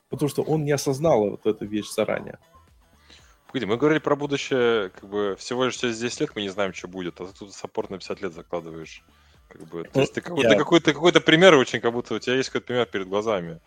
потому 0.09 0.31
что 0.31 0.43
он 0.43 0.65
не 0.65 0.73
осознал 0.73 1.31
вот 1.31 1.47
эту 1.47 1.67
вещь 1.67 1.91
заранее. 1.91 2.39
Погоди, 3.47 3.67
мы 3.67 3.77
говорили 3.77 3.99
про 3.99 4.17
будущее, 4.17 4.89
как 4.89 5.09
бы, 5.09 5.37
всего 5.39 5.67
лишь 5.67 5.77
через 5.77 5.99
10 6.01 6.21
лет 6.21 6.31
мы 6.35 6.41
не 6.41 6.49
знаем, 6.49 6.73
что 6.73 6.89
будет, 6.89 7.21
а 7.21 7.27
ты 7.27 7.39
тут 7.39 7.53
саппорт 7.53 7.91
на 7.91 7.99
50 7.99 8.23
лет 8.23 8.33
закладываешь. 8.33 9.05
Как 9.51 9.63
бы, 9.69 9.83
то 9.85 9.91
Ну, 9.95 10.01
есть 10.03 10.13
ты, 10.15 10.21
какой- 10.21 10.43
я- 10.45 10.55
какой-то, 10.57 10.93
какой-то 10.93 11.21
пример 11.21 11.55
очень, 11.55 11.81
как 11.81 11.93
будто 11.93 12.15
у 12.15 12.19
тебя 12.21 12.37
есть 12.37 12.49
какой-то 12.51 12.67
пример 12.69 12.87
перед 12.87 13.09
глазами. 13.09 13.59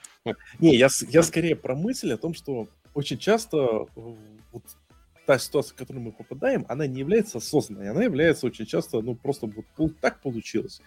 Не, 0.60 0.76
я, 0.76 0.88
я 1.10 1.24
скорее 1.24 1.56
про 1.56 1.76
мысль 1.76 2.14
о 2.14 2.18
том, 2.18 2.34
что 2.34 2.68
очень 2.94 3.18
часто 3.18 3.58
э, 3.58 4.16
вот 4.54 4.64
та 5.26 5.38
ситуация, 5.40 5.74
в 5.74 5.78
которую 5.78 6.04
мы 6.04 6.12
попадаем, 6.14 6.66
она 6.70 6.88
не 6.88 7.00
является 7.00 7.38
осознанной, 7.40 7.90
она 7.90 8.04
является 8.04 8.46
очень 8.48 8.66
часто, 8.66 9.02
ну, 9.02 9.16
просто 9.16 9.50
вот 9.78 10.00
так 10.00 10.22
получилось. 10.22 10.82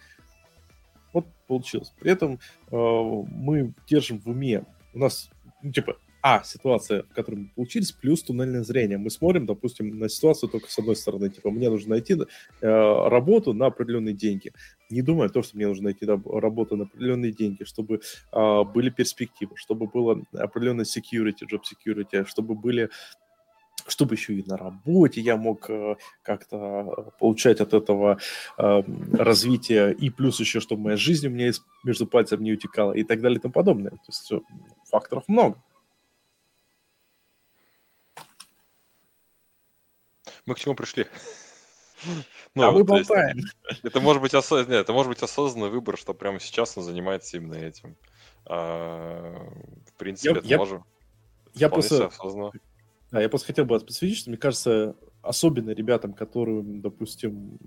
Вот 1.13 1.27
получилось. 1.47 1.93
При 2.01 2.11
этом 2.13 2.39
э, 2.71 2.77
мы 2.77 3.75
держим 3.87 4.19
в 4.19 4.29
уме, 4.29 4.65
у 4.95 4.99
нас, 4.99 5.31
ну, 5.63 5.73
типа, 5.73 5.97
а, 6.29 6.43
ситуация, 6.43 7.05
в 7.05 7.15
которой 7.15 7.37
мы 7.37 7.49
получились, 7.55 7.93
плюс 7.93 8.21
туннельное 8.21 8.65
зрение. 8.65 8.99
Мы 8.99 9.11
смотрим, 9.11 9.47
допустим, 9.47 9.97
на 9.97 10.09
ситуацию 10.09 10.51
только 10.51 10.69
с 10.69 10.77
одной 10.77 10.97
стороны. 10.97 11.31
Типа, 11.31 11.53
мне 11.53 11.71
нужно 11.71 11.91
найти 11.91 12.15
э, 12.15 12.19
работу 12.61 13.53
на 13.53 13.67
определенные 13.67 14.13
деньги. 14.13 14.53
Не 14.91 15.03
думая 15.03 15.29
о 15.29 15.31
том, 15.31 15.45
что 15.45 15.57
мне 15.57 15.69
нужно 15.69 15.85
найти 15.85 16.05
раб- 16.05 16.27
работу 16.27 16.77
на 16.77 16.83
определенные 16.83 17.31
деньги, 17.31 17.63
чтобы 17.63 18.01
а, 18.33 18.65
были 18.65 18.91
перспективы, 18.91 19.53
чтобы 19.55 19.87
было 19.87 20.21
определенное 20.33 20.85
security, 20.85 21.47
job 21.49 21.61
security, 21.63 22.27
чтобы 22.27 22.57
были 22.57 22.91
чтобы 23.87 24.17
еще 24.17 24.35
и 24.35 24.43
на 24.49 24.57
работе 24.57 25.21
я 25.21 25.37
мог 25.37 25.71
э, 25.71 25.95
как-то 26.23 27.13
получать 27.21 27.61
от 27.61 27.73
этого 27.73 28.19
э, 28.59 28.83
развития, 29.13 29.91
и 29.91 30.11
плюс 30.11 30.41
еще, 30.41 30.59
чтобы 30.59 30.83
моя 30.83 30.97
жизнь 30.97 31.29
у 31.29 31.31
меня 31.31 31.47
из- 31.51 31.63
между 31.85 32.05
пальцев 32.05 32.41
не 32.41 32.53
утекала, 32.53 32.95
и 32.95 33.05
так 33.05 33.21
далее 33.21 33.39
и 33.39 33.41
тому 33.41 33.53
подобное. 33.53 33.91
То 33.91 34.09
есть 34.09 34.33
э, 34.33 34.41
факторов 34.91 35.23
много. 35.29 35.63
Мы 40.47 40.55
к 40.55 40.59
чему 40.59 40.75
пришли? 40.75 41.07
а 42.55 42.71
мы 42.71 42.85
то 42.85 42.97
есть 42.97 43.09
болтаем. 43.09 43.39
Это 43.83 44.01
может 44.01 44.23
быть 44.23 44.33
осознанный, 44.35 44.81
это 44.81 44.93
может 44.93 45.09
быть 45.11 45.23
осознанный 45.23 45.71
выбор, 45.71 45.99
что 45.99 46.15
прямо 46.15 46.39
сейчас 46.41 46.77
он 46.79 46.85
занимается 46.85 47.37
именно 47.37 47.55
этим. 47.55 47.97
А, 48.47 49.35
в 49.87 49.93
принципе, 49.99 50.31
Я- 50.31 50.37
это 50.39 50.47
я- 50.47 50.59
может 50.59 50.81
Я 51.55 51.69
просто, 51.69 52.07
осознанно. 52.07 52.53
да, 53.11 53.21
я 53.21 53.29
просто 53.29 53.49
хотел 53.49 53.65
бы 53.65 53.79
подсветить, 53.81 54.19
что 54.19 54.31
мне 54.31 54.39
кажется, 54.39 54.95
особенно 55.23 55.71
ребятам, 55.71 56.13
которым, 56.13 56.81
допустим, 56.81 57.59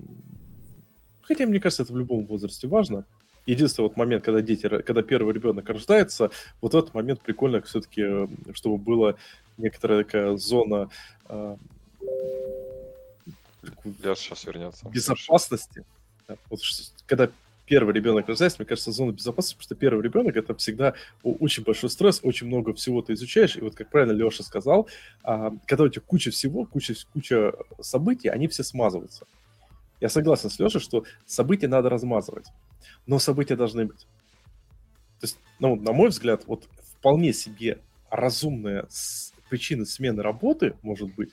хотя 1.22 1.46
мне 1.46 1.60
кажется, 1.60 1.84
это 1.84 1.92
в 1.92 1.98
любом 1.98 2.26
возрасте 2.26 2.68
важно. 2.68 3.06
Единственный 3.46 3.86
вот 3.88 3.98
момент, 3.98 4.24
когда 4.24 4.42
дети, 4.42 4.70
когда 4.70 5.02
первый 5.02 5.34
ребенок 5.34 5.68
рождается, 5.68 6.30
вот 6.62 6.76
этот 6.76 6.94
момент 6.94 7.20
прикольно 7.22 7.62
все-таки, 7.62 8.30
чтобы 8.54 8.78
была 8.78 9.16
некоторая 9.58 10.04
такая 10.04 10.38
зона 10.38 10.90
э, 11.28 11.58
Леша 13.84 14.16
сейчас 14.16 14.46
вернется. 14.46 14.88
безопасности. 14.90 15.86
Да, 16.28 16.36
вот 16.50 16.60
когда 17.06 17.30
первый 17.66 17.94
ребенок 17.94 18.28
рождается, 18.28 18.58
мне 18.60 18.66
кажется, 18.66 18.92
зона 18.92 19.12
безопасности, 19.12 19.56
потому 19.56 19.66
что 19.68 19.76
первый 19.76 20.04
ребенок 20.04 20.36
это 20.36 20.56
всегда 20.56 20.96
очень 21.24 21.64
большой 21.64 21.90
стресс, 21.90 22.20
очень 22.24 22.48
много 22.48 22.74
всего 22.74 23.02
ты 23.02 23.14
изучаешь, 23.14 23.56
и 23.56 23.62
вот 23.62 23.76
как 23.76 23.90
правильно 23.90 24.12
Леша 24.12 24.44
сказал, 24.44 24.90
а, 25.24 25.52
когда 25.68 25.84
у 25.84 25.90
тебя 25.90 26.02
куча 26.06 26.32
всего, 26.32 26.66
куча, 26.66 26.96
куча 27.14 27.54
событий, 27.80 28.28
они 28.28 28.48
все 28.48 28.64
смазываются. 28.64 29.26
Я 30.02 30.10
согласен 30.10 30.50
с 30.50 30.58
Лешей, 30.60 30.82
что 30.82 31.04
события 31.26 31.68
надо 31.68 31.90
размазывать, 31.90 32.48
но 33.06 33.20
события 33.20 33.56
должны 33.56 33.86
быть. 33.86 34.08
То 35.20 35.26
есть, 35.26 35.38
ну, 35.60 35.76
на 35.76 35.92
мой 35.92 36.10
взгляд, 36.10 36.44
вот 36.48 36.68
вполне 36.98 37.34
себе 37.34 37.80
разумная 38.10 38.88
причина 39.50 39.86
смены 39.86 40.24
работы 40.24 40.76
может 40.82 41.14
быть, 41.16 41.32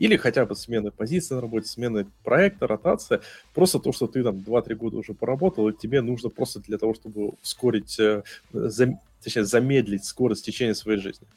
или 0.00 0.16
хотя 0.16 0.46
бы 0.46 0.56
смены 0.56 0.90
позиции 0.90 1.34
на 1.34 1.42
работе, 1.42 1.68
смены 1.68 2.06
проекта, 2.24 2.66
ротация, 2.66 3.20
просто 3.54 3.78
то, 3.78 3.92
что 3.92 4.06
ты 4.06 4.24
там 4.24 4.40
2-3 4.42 4.74
года 4.74 4.96
уже 4.96 5.12
поработал, 5.12 5.68
и 5.68 5.76
тебе 5.76 6.00
нужно 6.00 6.30
просто 6.30 6.58
для 6.60 6.78
того, 6.78 6.94
чтобы 6.94 7.34
ускорить, 7.42 8.00
э, 8.00 8.22
зам- 8.52 8.98
точнее, 9.22 9.44
замедлить 9.44 10.06
скорость 10.06 10.46
течения 10.46 10.72
своей 10.72 10.98
жизни. 10.98 11.28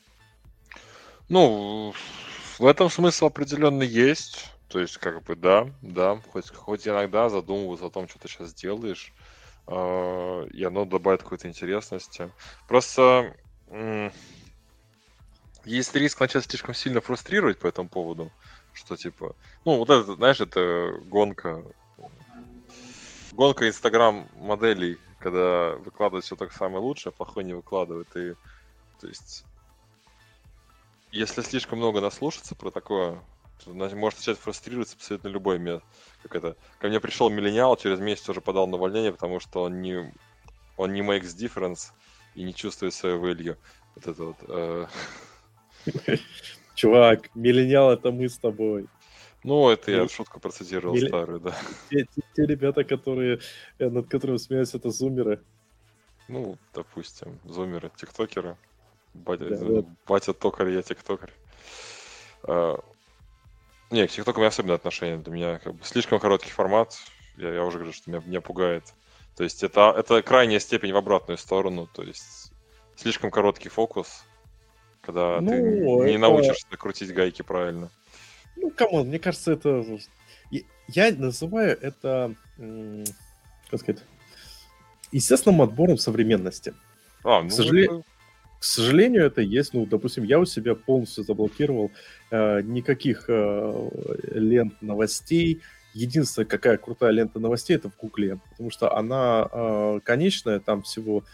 Ну, 1.28 1.94
в 2.58 2.66
этом 2.66 2.90
смысл 2.90 3.26
определенно 3.26 3.84
есть. 3.84 4.50
То 4.70 4.80
есть, 4.80 4.98
как 4.98 5.24
бы, 5.24 5.36
да, 5.36 5.68
да, 5.82 6.22
хоть, 6.32 6.50
хоть 6.50 6.88
иногда 6.88 7.30
задумываться 7.30 7.88
о 7.88 7.90
том, 7.90 8.08
что 8.08 8.18
ты 8.18 8.30
сейчас 8.30 8.54
делаешь, 8.54 9.12
э, 9.68 10.48
и 10.54 10.64
оно 10.64 10.86
добавит 10.86 11.22
какой-то 11.22 11.50
интересности. 11.50 12.32
Просто 12.70 13.36
м, 13.70 14.12
есть 15.66 15.96
риск 15.96 16.20
начать 16.20 16.44
слишком 16.44 16.74
сильно 16.74 17.02
фрустрировать 17.02 17.60
по 17.60 17.68
этому 17.68 17.88
поводу, 17.88 18.32
что 18.74 18.96
типа, 18.96 19.36
ну, 19.66 19.78
вот 19.78 19.90
это, 19.90 20.16
знаешь, 20.16 20.42
это 20.42 20.94
гонка, 21.06 21.64
гонка 23.32 23.68
Инстаграм 23.68 24.28
моделей, 24.36 24.98
когда 25.20 25.76
выкладывают 25.78 26.26
все 26.26 26.36
так 26.36 26.52
самое 26.52 26.84
лучшее, 26.84 27.12
а 27.12 27.16
плохое 27.16 27.46
не 27.46 27.54
выкладывают, 27.54 28.10
и, 28.16 28.34
то 29.00 29.08
есть, 29.08 29.46
если 31.12 31.42
слишком 31.42 31.78
много 31.78 32.02
наслушаться 32.02 32.56
про 32.56 32.72
такое, 32.72 33.24
то 33.64 33.72
значит, 33.72 33.98
может 33.98 34.20
начать 34.20 34.40
фрустрироваться 34.40 34.96
абсолютно 34.96 35.28
любой 35.28 35.60
мед. 35.60 35.84
Как 36.22 36.36
это? 36.36 36.58
Ко 36.80 36.88
мне 36.88 37.00
пришел 37.00 37.30
миллениал, 37.30 37.78
через 37.78 38.00
месяц 38.00 38.28
уже 38.30 38.42
подал 38.42 38.68
на 38.68 38.78
увольнение, 38.78 39.12
потому 39.12 39.40
что 39.40 39.64
он 39.64 39.82
не, 39.82 40.14
он 40.76 40.94
не 40.94 41.02
makes 41.02 41.36
difference 41.38 41.92
и 42.36 42.44
не 42.44 42.54
чувствует 42.54 42.94
свою 42.94 43.24
value. 43.24 43.58
Вот 43.96 44.08
это 44.08 44.24
вот. 44.24 44.38
э, 44.48 44.88
Чувак, 46.76 47.30
миллениал 47.36 47.92
это 47.92 48.12
мы 48.12 48.28
с 48.30 48.38
тобой. 48.38 48.88
Ну, 49.44 49.70
это 49.70 49.92
я 49.92 49.98
Милли- 50.00 50.08
шутку 50.12 50.40
процитировал 50.40 50.96
милли- 50.96 51.08
старую, 51.08 51.40
да. 51.40 51.56
Те, 51.90 52.06
те- 52.06 52.22
те 52.34 52.46
ребята, 52.46 52.84
которые, 52.84 53.40
э, 53.78 53.90
над 53.90 54.08
которыми 54.08 54.38
смеются, 54.38 54.78
это 54.78 54.90
зумеры. 54.90 55.44
Ну, 56.30 56.58
допустим, 56.74 57.40
зумеры, 57.44 57.92
тиктокеры. 57.96 58.56
Батя, 59.14 59.50
Да, 59.50 59.66
вот. 59.66 59.86
батя 60.08 60.34
токарь, 60.34 60.70
я 60.72 60.82
тиктокарь. 60.82 61.34
А, 62.44 62.80
Не, 63.92 64.08
к 64.08 64.12
тиктоку 64.12 64.40
у 64.40 64.42
меня 64.42 64.48
особенное 64.48 64.76
отношение. 64.78 65.18
Для 65.20 65.32
меня 65.32 65.60
как 65.60 65.76
бы 65.76 65.84
слишком 65.84 66.20
короткий 66.20 66.50
формат. 66.50 66.96
Я, 67.38 67.54
я 67.54 67.64
уже 67.64 67.78
говорю, 67.78 67.94
что 67.94 68.10
меня, 68.10 68.24
меня 68.26 68.42
пугает. 68.42 68.86
То 69.36 69.44
есть 69.44 69.62
это, 69.62 69.94
это 69.96 70.24
крайняя 70.24 70.60
степень 70.60 70.94
в 70.94 70.98
обратную 70.98 71.38
сторону. 71.38 71.88
То 71.94 72.02
есть 72.02 72.52
слишком 72.96 73.30
короткий 73.30 73.70
фокус, 73.70 74.24
когда 75.04 75.40
ты 75.40 75.44
Ну, 75.44 76.04
не 76.04 76.12
это- 76.12 76.20
научишься 76.20 76.66
крутить 76.78 77.14
гайки 77.14 77.42
правильно. 77.42 77.90
Ну, 78.56 78.70
come 78.72 78.92
on, 78.92 79.08
мне 79.08 79.20
кажется, 79.20 79.52
это... 79.54 79.86
Я- 80.88 81.12
называю 81.16 81.78
это, 81.82 82.36
как 83.70 83.80
сказать, 83.80 84.04
естественным 85.12 85.62
отбором 85.62 85.98
современности. 85.98 86.74
А, 87.24 87.42
ну, 87.42 87.50
К 87.50 87.52
сожалению- 87.52 88.00
это- 88.00 88.04
К 88.60 88.64
сожалению, 88.64 89.26
это 89.26 89.42
есть. 89.42 89.74
Ну, 89.74 89.86
допустим, 89.86 90.24
я 90.24 90.40
у 90.40 90.46
себя 90.46 90.74
полностью 90.76 91.26
заблокировал 91.26 91.92
э, 92.32 92.62
никаких 92.62 93.26
э, 93.28 93.90
лент 94.32 94.82
новостей. 94.82 95.62
Единственная, 95.94 96.46
какая 96.48 96.78
крутая 96.78 97.12
лента 97.12 97.40
новостей, 97.40 97.76
это 97.76 97.90
в 97.90 97.98
Гугле. 97.98 98.40
Потому 98.52 98.70
что 98.72 98.96
она 98.96 99.48
э, 99.52 100.00
конечная, 100.04 100.60
там 100.62 100.82
всего 100.84 101.26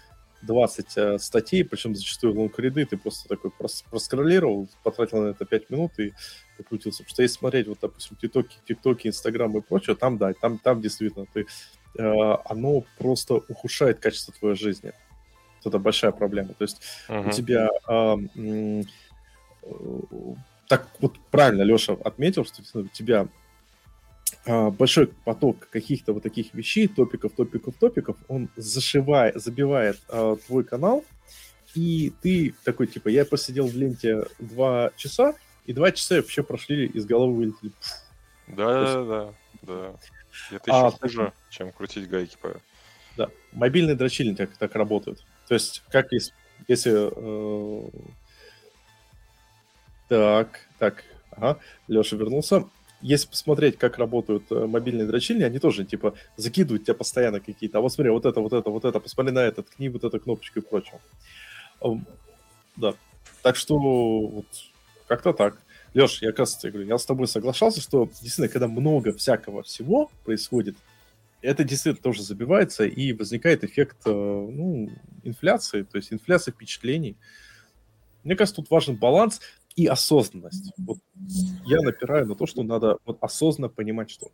20 0.42 0.98
э, 0.98 1.20
статей, 1.20 1.64
причем 1.64 1.96
зачастую 1.96 2.34
лонгриды. 2.38 2.86
Ты 2.86 2.98
просто 2.98 3.28
такой 3.28 3.52
прос- 3.52 3.84
проскроллировал, 3.90 4.68
потратил 4.84 5.22
на 5.22 5.30
это 5.30 5.46
5 5.46 5.70
минут 5.70 5.92
и 6.00 6.14
покрутился. 6.58 7.04
Потому 7.04 7.14
что 7.14 7.22
если 7.24 7.38
смотреть, 7.38 7.68
вот, 7.68 7.80
допустим, 7.82 8.18
ТикТоки, 8.18 8.58
ТикТоки, 8.68 9.08
Инстаграм 9.08 9.56
и 9.58 9.62
прочее, 9.62 9.96
там, 9.96 10.18
да, 10.18 10.34
там, 10.34 10.58
там 10.58 10.82
действительно 10.82 11.26
ты, 11.34 11.46
э, 11.98 12.38
оно 12.46 12.84
просто 12.98 13.36
ухудшает 13.36 14.00
качество 14.00 14.34
твоей 14.34 14.56
жизни. 14.56 14.94
Вот 15.58 15.72
это 15.72 15.80
большая 15.80 16.12
проблема. 16.12 16.54
То 16.54 16.64
есть 16.64 16.82
Мгм. 17.10 17.30
у 17.30 17.32
тебя 17.32 17.70
м, 17.88 18.82
э, 19.64 19.66
так 20.68 20.88
вот 21.00 21.20
правильно 21.32 21.64
Леша 21.64 21.94
отметил, 22.06 22.46
что 22.46 22.62
у 22.80 22.88
тебя 22.88 23.22
а, 23.22 23.28
большой 24.46 25.08
поток 25.08 25.70
каких-то 25.70 26.14
вот 26.14 26.24
таких 26.24 26.54
вещей, 26.54 26.88
топиков, 26.88 27.34
топиков, 27.34 27.76
топиков, 27.76 28.18
он 28.28 28.50
зашивает, 28.56 29.36
забивает 29.42 30.00
а, 30.08 30.38
твой 30.38 30.64
канал, 30.64 31.04
и 31.76 32.14
ты 32.22 32.56
такой, 32.64 32.88
типа, 32.88 33.10
я 33.10 33.26
посидел 33.26 33.68
в 33.68 33.76
ленте 33.76 34.26
два 34.40 34.92
часа, 34.96 35.36
и 35.66 35.74
два 35.74 35.92
часа 35.92 36.16
вообще 36.16 36.42
прошли, 36.42 36.88
из 36.88 37.06
головы 37.06 37.36
вылетели. 37.36 37.72
Да, 38.48 38.84
да, 38.84 39.04
да, 39.04 39.34
да. 39.62 39.94
Это 40.52 40.64
А, 40.68 40.88
еще 40.88 40.98
хуже, 40.98 41.34
чем 41.50 41.72
крутить 41.72 42.10
гайки 42.10 42.38
по... 42.42 42.60
Да, 43.18 43.30
мобильные 43.52 43.96
дрочильни 43.96 44.34
так, 44.34 44.56
так 44.58 44.76
работают. 44.76 45.24
То 45.48 45.54
есть, 45.54 45.84
как 45.92 46.12
если... 46.12 46.34
если 46.68 47.12
э, 47.16 47.90
Так, 50.08 50.68
так, 50.80 51.04
ага, 51.32 51.60
Леша 51.88 52.16
вернулся. 52.16 52.66
Если 53.02 53.28
посмотреть, 53.28 53.78
как 53.78 53.98
работают 53.98 54.44
э, 54.52 54.66
мобильные 54.66 55.08
дрочильни, 55.08 55.44
они 55.44 55.60
тоже, 55.60 55.86
типа, 55.86 56.16
закидывают 56.36 56.84
тебя 56.84 56.96
постоянно 56.96 57.40
какие-то. 57.40 57.78
А 57.78 57.82
вот 57.82 57.94
смотри, 57.94 58.12
вот 58.12 58.26
это, 58.26 58.42
вот 58.42 58.54
это, 58.54 58.70
вот 58.70 58.86
это, 58.86 59.00
посмотри 59.00 59.32
на 59.32 59.40
это, 59.40 59.64
ткни 59.64 59.90
вот 59.90 60.04
эту 60.04 60.20
кнопочку 60.20 60.60
и 60.60 60.62
прочее. 60.62 61.00
Да. 62.76 62.94
Так 63.42 63.56
что 63.56 63.78
вот 63.78 64.46
как-то 65.08 65.34
так. 65.34 65.58
Леш, 65.94 66.22
я, 66.22 66.32
кажется, 66.32 66.68
я, 66.68 66.72
говорю, 66.72 66.88
я 66.88 66.98
с 66.98 67.06
тобой 67.06 67.28
соглашался, 67.28 67.82
что 67.82 68.06
действительно, 68.06 68.48
когда 68.48 68.68
много 68.68 69.12
всякого 69.14 69.64
всего 69.64 70.12
происходит, 70.24 70.76
это 71.42 71.64
действительно 71.64 72.04
тоже 72.04 72.22
забивается, 72.22 72.86
и 72.86 73.14
возникает 73.14 73.64
эффект 73.64 73.98
э, 74.06 74.12
ну, 74.12 74.90
инфляции, 75.24 75.84
то 75.84 75.98
есть 75.98 76.14
инфляция 76.14 76.52
впечатлений. 76.52 77.16
Мне 78.24 78.36
кажется, 78.36 78.58
тут 78.62 78.70
важен 78.70 78.98
баланс 78.98 79.40
и 79.76 79.86
осознанность. 79.88 80.74
Вот 80.78 81.00
я 81.66 81.82
напираю 81.82 82.26
на 82.26 82.36
то, 82.36 82.46
что 82.46 82.64
надо 82.64 82.98
вот 83.06 83.18
осознанно 83.22 83.70
понимать, 83.70 84.10
что 84.10 84.32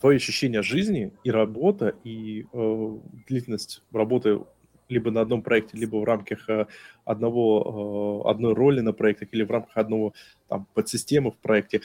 твое 0.00 0.16
ощущение 0.16 0.62
жизни 0.62 1.12
и 1.24 1.30
работа, 1.30 1.94
и 2.04 2.46
э, 2.52 2.98
длительность 3.28 3.82
работы 3.92 4.40
либо 4.88 5.10
на 5.10 5.20
одном 5.20 5.42
проекте, 5.42 5.76
либо 5.76 5.96
в 5.96 6.04
рамках 6.04 6.48
э, 6.48 6.66
одного, 7.04 8.22
э, 8.24 8.30
одной 8.30 8.54
роли 8.54 8.80
на 8.80 8.92
проектах, 8.92 9.28
или 9.32 9.42
в 9.42 9.50
рамках 9.50 9.76
одного 9.76 10.14
там, 10.48 10.66
подсистемы 10.74 11.30
в 11.30 11.36
проекте, 11.36 11.80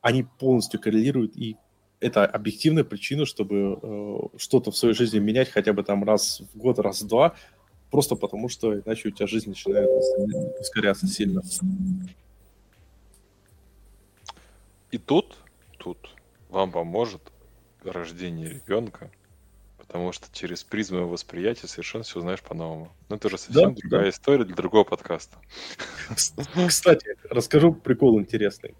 они 0.00 0.24
полностью 0.38 0.80
коррелируют, 0.80 1.36
и 1.36 1.56
это 2.00 2.26
объективная 2.26 2.84
причина, 2.84 3.26
чтобы 3.26 3.78
э, 3.80 4.18
что-то 4.36 4.70
в 4.70 4.76
своей 4.76 4.94
жизни 4.94 5.18
менять 5.18 5.48
хотя 5.48 5.72
бы 5.72 5.82
там 5.84 6.04
раз 6.04 6.42
в 6.52 6.58
год, 6.58 6.78
раз 6.78 7.02
в 7.02 7.06
два, 7.06 7.34
просто 7.92 8.16
потому 8.16 8.48
что 8.48 8.80
иначе 8.80 9.08
у 9.08 9.10
тебя 9.12 9.26
жизнь 9.26 9.50
начинает 9.50 9.88
ускоряться 10.58 11.06
сильно. 11.06 11.42
И 14.90 14.98
тут, 14.98 15.36
тут 15.78 15.98
вам 16.48 16.72
поможет 16.72 17.20
рождение 17.84 18.48
ребенка, 18.48 19.10
потому 19.76 20.12
что 20.12 20.26
через 20.32 20.64
призму 20.64 21.06
восприятия 21.06 21.68
совершенно 21.68 22.02
все 22.02 22.18
узнаешь 22.18 22.40
по-новому. 22.42 22.90
Но 23.10 23.16
это 23.16 23.26
уже 23.28 23.36
совсем 23.36 23.74
Да, 23.74 23.80
другая 23.80 24.08
история 24.10 24.44
для 24.44 24.54
другого 24.56 24.84
подкаста. 24.84 25.36
Кстати, 26.66 27.16
расскажу 27.28 27.74
прикол 27.74 28.18
интересный. 28.20 28.74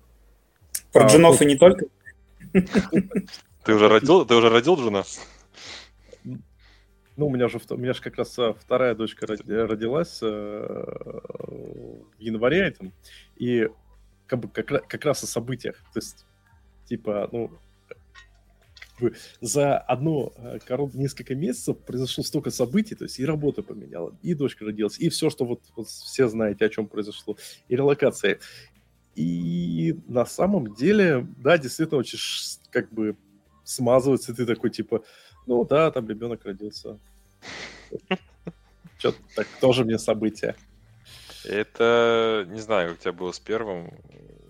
Про 0.91 1.05
А, 1.05 1.09
джунов 1.09 1.33
вот- 1.39 1.43
и 1.43 1.45
не 1.47 1.57
только. 1.57 1.85
Ты 3.65 3.75
уже 3.75 3.89
родил, 3.89 4.25
ты 4.25 4.35
уже 4.35 4.49
родил 4.49 4.77
жена? 4.77 5.05
Ну, 7.17 7.27
у 7.27 7.31
меня 7.31 7.49
же 7.49 7.61
у 7.69 7.77
меня 7.77 7.93
же 7.93 8.01
как 8.01 8.17
раз 8.17 8.39
а, 8.39 8.55
вторая 8.55 8.95
дочка 8.95 9.27
роди- 9.27 9.53
родилась 9.53 10.21
э, 10.23 10.27
в 10.27 12.19
январе 12.19 12.61
этом, 12.61 12.93
и 13.37 13.69
как, 14.27 14.41
бы 14.41 14.49
как, 14.49 14.87
как 14.89 15.05
раз 15.05 15.23
о 15.23 15.27
событиях. 15.27 15.77
То 15.93 15.99
есть, 15.99 16.25
типа, 16.87 17.29
ну, 17.31 17.51
как 18.97 19.01
бы 19.01 19.17
за 19.43 19.77
одно 19.77 20.33
э, 20.37 20.59
корот- 20.67 20.95
несколько 20.95 21.35
месяцев 21.35 21.79
произошло 21.79 22.25
столько 22.25 22.51
событий, 22.51 22.95
то 22.95 23.05
есть 23.05 23.19
и 23.19 23.27
работа 23.27 23.63
поменяла, 23.63 24.17
и 24.23 24.33
дочка 24.33 24.65
родилась, 24.65 24.99
и 24.99 25.11
все, 25.11 25.29
что 25.29 25.45
вот, 25.45 25.61
вот 25.77 25.89
все 25.89 26.29
знаете, 26.29 26.65
о 26.65 26.71
чем 26.71 26.87
произошло, 26.87 27.37
и 27.69 27.77
релокация. 27.77 28.39
И 29.15 29.95
на 30.09 30.25
самом 30.25 30.75
деле, 30.75 31.27
да, 31.37 31.59
действительно 31.59 31.99
очень 32.01 32.19
как 32.71 32.91
бы 32.91 33.17
смазывается, 33.65 34.35
ты 34.35 34.47
такой, 34.47 34.71
типа, 34.71 35.05
ну 35.47 35.65
да, 35.65 35.91
там 35.91 36.09
ребенок 36.09 36.45
родился. 36.45 36.99
Что 38.99 39.15
так 39.35 39.47
тоже 39.61 39.85
мне 39.85 39.99
событие. 39.99 40.55
Это, 41.45 42.47
не 42.49 42.61
знаю, 42.61 42.91
как 42.91 42.99
у 42.99 43.03
тебя 43.03 43.13
было 43.13 43.33
с 43.33 43.41
первым. 43.41 43.93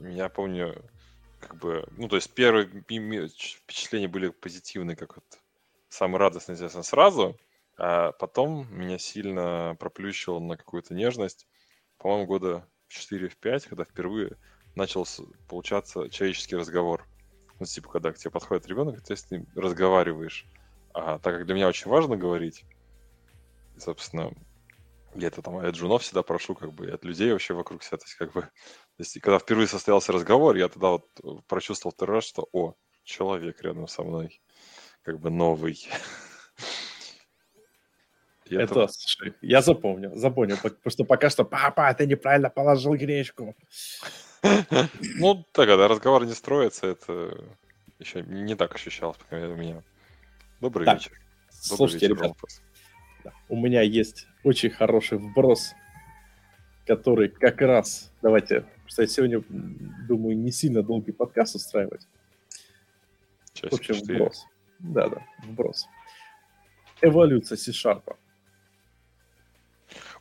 Я 0.00 0.28
помню, 0.28 0.82
как 1.40 1.56
бы, 1.56 1.86
ну, 1.96 2.08
то 2.08 2.16
есть 2.16 2.32
первые 2.34 2.66
впечатления 2.66 4.08
были 4.08 4.28
позитивные, 4.28 4.96
как 4.96 5.16
вот 5.16 5.24
самый 5.88 6.18
радостный, 6.18 6.54
естественно, 6.54 6.82
сразу, 6.82 7.38
а 7.78 8.12
потом 8.12 8.66
меня 8.70 8.98
сильно 8.98 9.76
проплющило 9.78 10.38
на 10.38 10.56
какую-то 10.56 10.94
нежность. 10.94 11.46
По-моему, 11.98 12.26
года 12.26 12.68
в 12.88 13.12
4-5, 13.12 13.68
когда 13.68 13.84
впервые 13.84 14.36
начал 14.74 15.06
получаться 15.48 16.08
человеческий 16.10 16.56
разговор. 16.56 17.06
Ну, 17.58 17.66
типа, 17.66 17.90
когда 17.90 18.12
к 18.12 18.18
тебе 18.18 18.30
подходит 18.30 18.66
ребенок, 18.66 19.02
ты 19.02 19.16
с 19.16 19.30
ним 19.30 19.46
разговариваешь. 19.54 20.46
А 20.94 21.18
так 21.18 21.36
как 21.36 21.46
для 21.46 21.54
меня 21.54 21.68
очень 21.68 21.90
важно 21.90 22.16
говорить, 22.16 22.64
и, 23.76 23.80
собственно, 23.80 24.32
я 25.14 25.28
это 25.28 25.42
там 25.42 25.56
от 25.58 25.74
джунов 25.74 26.02
всегда 26.02 26.22
прошу, 26.22 26.54
как 26.54 26.72
бы, 26.72 26.86
и 26.86 26.90
от 26.90 27.04
людей 27.04 27.32
вообще 27.32 27.54
вокруг 27.54 27.82
себя. 27.82 27.98
То 27.98 28.04
есть, 28.04 28.14
как 28.14 28.32
бы, 28.32 28.42
то 28.42 28.50
есть, 28.98 29.20
когда 29.20 29.38
впервые 29.38 29.68
состоялся 29.68 30.12
разговор, 30.12 30.56
я 30.56 30.68
тогда 30.68 30.90
вот 30.90 31.06
э, 31.22 31.28
прочувствовал 31.46 31.92
второй 31.92 32.16
раз, 32.16 32.24
что, 32.24 32.48
о, 32.52 32.74
человек 33.04 33.62
рядом 33.62 33.88
со 33.88 34.02
мной, 34.02 34.40
как 35.02 35.20
бы 35.20 35.30
новый. 35.30 35.88
И 38.46 38.56
Это, 38.56 38.88
слушай, 38.88 39.34
я 39.40 39.62
запомню, 39.62 40.10
запомню, 40.14 40.56
по- 40.56 40.68
потому 40.68 40.90
что 40.90 41.04
пока 41.04 41.30
что, 41.30 41.44
папа, 41.44 41.94
ты 41.94 42.06
неправильно 42.06 42.50
положил 42.50 42.94
гречку. 42.94 43.54
Ну, 45.18 45.44
так, 45.52 45.68
когда 45.68 45.86
разговор 45.86 46.26
не 46.26 46.34
строится, 46.34 46.88
это 46.88 47.44
еще 48.00 48.22
не 48.22 48.56
так 48.56 48.74
ощущалось, 48.74 49.16
по 49.16 49.24
крайней 49.26 49.46
мере, 49.46 49.54
у 49.54 49.62
меня. 49.62 49.82
Добрый 50.62 50.86
Так, 50.86 50.98
вечер. 50.98 51.10
Добрый 51.10 51.76
Слушайте, 51.76 52.06
вечер, 52.06 52.22
ребят. 52.22 52.36
Да. 53.24 53.32
У 53.48 53.56
меня 53.56 53.82
есть 53.82 54.28
очень 54.44 54.70
хороший 54.70 55.18
вброс, 55.18 55.74
который 56.86 57.30
как 57.30 57.60
раз... 57.60 58.12
Давайте, 58.22 58.64
кстати, 58.86 59.10
сегодня, 59.10 59.42
думаю, 60.06 60.38
не 60.38 60.52
сильно 60.52 60.84
долгий 60.84 61.10
подкаст 61.10 61.56
устраивать. 61.56 62.06
В 63.46 63.54
Часик 63.54 63.72
общем, 63.72 63.94
четыре. 63.96 64.18
вброс. 64.20 64.46
Да-да, 64.78 65.26
вброс. 65.42 65.88
Эволюция 67.00 67.56
C-Sharp. 67.56 68.16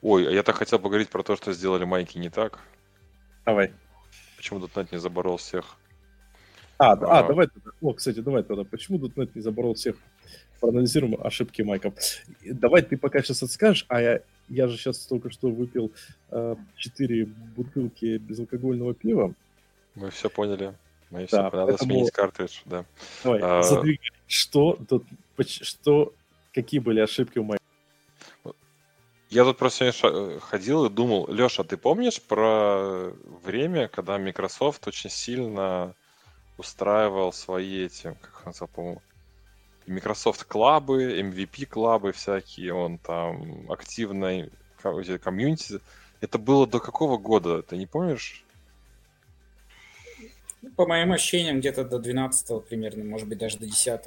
Ой, 0.01 0.27
а 0.27 0.31
я 0.31 0.41
так 0.41 0.55
хотел 0.55 0.79
поговорить 0.79 1.09
про 1.09 1.21
то, 1.21 1.35
что 1.35 1.53
сделали 1.53 1.83
майки 1.83 2.17
не 2.17 2.31
так. 2.31 2.61
Давай. 3.45 3.73
Почему 4.37 4.59
.NET 4.59 4.87
не 4.91 4.97
заборол 4.97 5.37
всех? 5.37 5.77
А, 6.79 6.93
а, 6.93 7.19
А. 7.19 7.27
давай 7.27 7.45
тогда. 7.45 7.69
О, 7.79 7.93
кстати, 7.93 8.21
давай 8.21 8.41
тогда. 8.41 8.63
Почему 8.63 8.97
.NET 8.97 9.29
не 9.35 9.41
заборол 9.41 9.75
всех? 9.75 9.97
Проанализируем 10.61 11.17
ошибки 11.19 11.63
Майков. 11.63 11.95
Давай 12.45 12.83
ты 12.83 12.95
пока 12.95 13.21
сейчас 13.23 13.41
отскажешь, 13.41 13.85
а 13.89 13.99
я, 13.99 14.21
я 14.47 14.67
же 14.67 14.77
сейчас 14.77 14.99
только 15.07 15.31
что 15.31 15.49
выпил 15.49 15.91
э, 16.29 16.55
4 16.77 17.25
бутылки 17.25 18.17
безалкогольного 18.17 18.93
пива. 18.93 19.33
Мы 19.95 20.11
все 20.11 20.29
поняли. 20.29 20.75
Мы 21.09 21.21
Да, 21.21 21.25
все 21.27 21.37
поняли. 21.37 21.55
Надо 21.55 21.65
поэтому- 21.71 21.91
сменить 21.91 22.11
картридж, 22.11 22.59
да. 22.65 22.85
Давай, 23.23 23.39
А. 23.43 23.63
задвигай. 23.63 24.11
Что, 24.27 24.77
тут, 24.87 25.03
что, 25.49 26.13
какие 26.53 26.79
были 26.79 26.99
ошибки 26.99 27.39
у 27.39 27.43
Майков? 27.43 27.65
Я 29.31 29.43
тут 29.45 29.57
просто 29.57 29.91
сегодня 29.91 30.35
э, 30.35 30.39
ходил 30.41 30.85
и 30.85 30.89
думал, 30.91 31.25
Леша, 31.27 31.63
ты 31.63 31.75
помнишь 31.75 32.21
про 32.21 33.11
время, 33.43 33.87
когда 33.87 34.19
Microsoft 34.19 34.87
очень 34.87 35.09
сильно 35.09 35.95
устраивал 36.59 37.33
свои 37.33 37.85
эти, 37.85 38.15
как 38.21 38.45
назвал, 38.45 38.67
по-моему, 38.75 39.01
Microsoft 39.87 40.43
клабы, 40.45 41.19
MVP 41.19 41.65
клабы 41.65 42.11
всякие, 42.11 42.73
он 42.73 42.97
там 42.97 43.69
активно 43.69 44.49
комьюнити. 45.21 45.79
Это 46.21 46.37
было 46.37 46.67
до 46.67 46.79
какого 46.79 47.17
года? 47.17 47.61
Ты 47.61 47.77
не 47.77 47.87
помнишь? 47.87 48.43
Ну, 50.61 50.69
По 50.71 50.85
моим 50.85 51.11
ощущениям, 51.11 51.59
где-то 51.59 51.83
до 51.83 51.97
12 51.97 52.65
примерно, 52.65 53.03
может 53.03 53.27
быть, 53.27 53.39
даже 53.39 53.57
до 53.57 53.65
10 53.65 54.03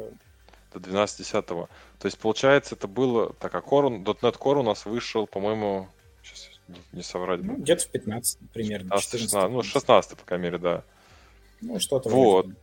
До 0.73 0.79
12-10. 0.79 1.43
То 1.43 1.69
есть, 2.05 2.19
получается, 2.19 2.77
это 2.77 2.87
было... 2.87 3.33
Так, 3.35 3.55
а 3.55 3.59
Core, 3.59 4.03
.NET 4.05 4.39
Core 4.39 4.61
у 4.61 4.63
нас 4.63 4.87
вышел, 4.87 5.27
по-моему... 5.27 5.89
Сейчас 6.23 6.51
не, 6.93 7.03
соврать. 7.03 7.43
Ну, 7.43 7.57
где-то 7.57 7.85
в 7.85 7.89
15 7.89 8.39
примерно. 8.53 8.91
15, 8.91 9.05
14, 9.05 9.21
16, 9.21 9.53
ну, 9.53 9.63
16, 9.63 10.17
по 10.17 10.25
крайней 10.25 10.45
мере, 10.45 10.59
да. 10.59 10.85
Ну, 11.61 11.79
что-то 11.79 12.09
Вот. 12.09 12.47
вроде. 12.47 12.59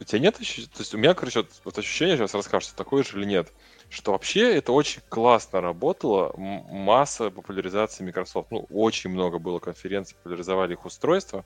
У 0.00 0.04
тебя 0.04 0.20
нет 0.20 0.38
ощущения? 0.38 0.68
То 0.68 0.80
есть 0.80 0.94
у 0.94 0.98
меня, 0.98 1.14
короче, 1.14 1.40
вот, 1.40 1.50
вот 1.64 1.78
ощущение, 1.78 2.16
сейчас 2.16 2.34
расскажешь, 2.34 2.70
такое 2.70 3.02
же 3.02 3.18
или 3.18 3.26
нет, 3.26 3.52
что 3.90 4.12
вообще 4.12 4.56
это 4.56 4.72
очень 4.72 5.02
классно 5.08 5.60
работало, 5.60 6.32
масса 6.36 7.30
популяризации 7.30 8.04
Microsoft. 8.04 8.50
Ну, 8.50 8.66
очень 8.70 9.10
много 9.10 9.38
было 9.38 9.58
конференций, 9.58 10.16
популяризовали 10.16 10.74
их 10.74 10.84
устройства. 10.84 11.44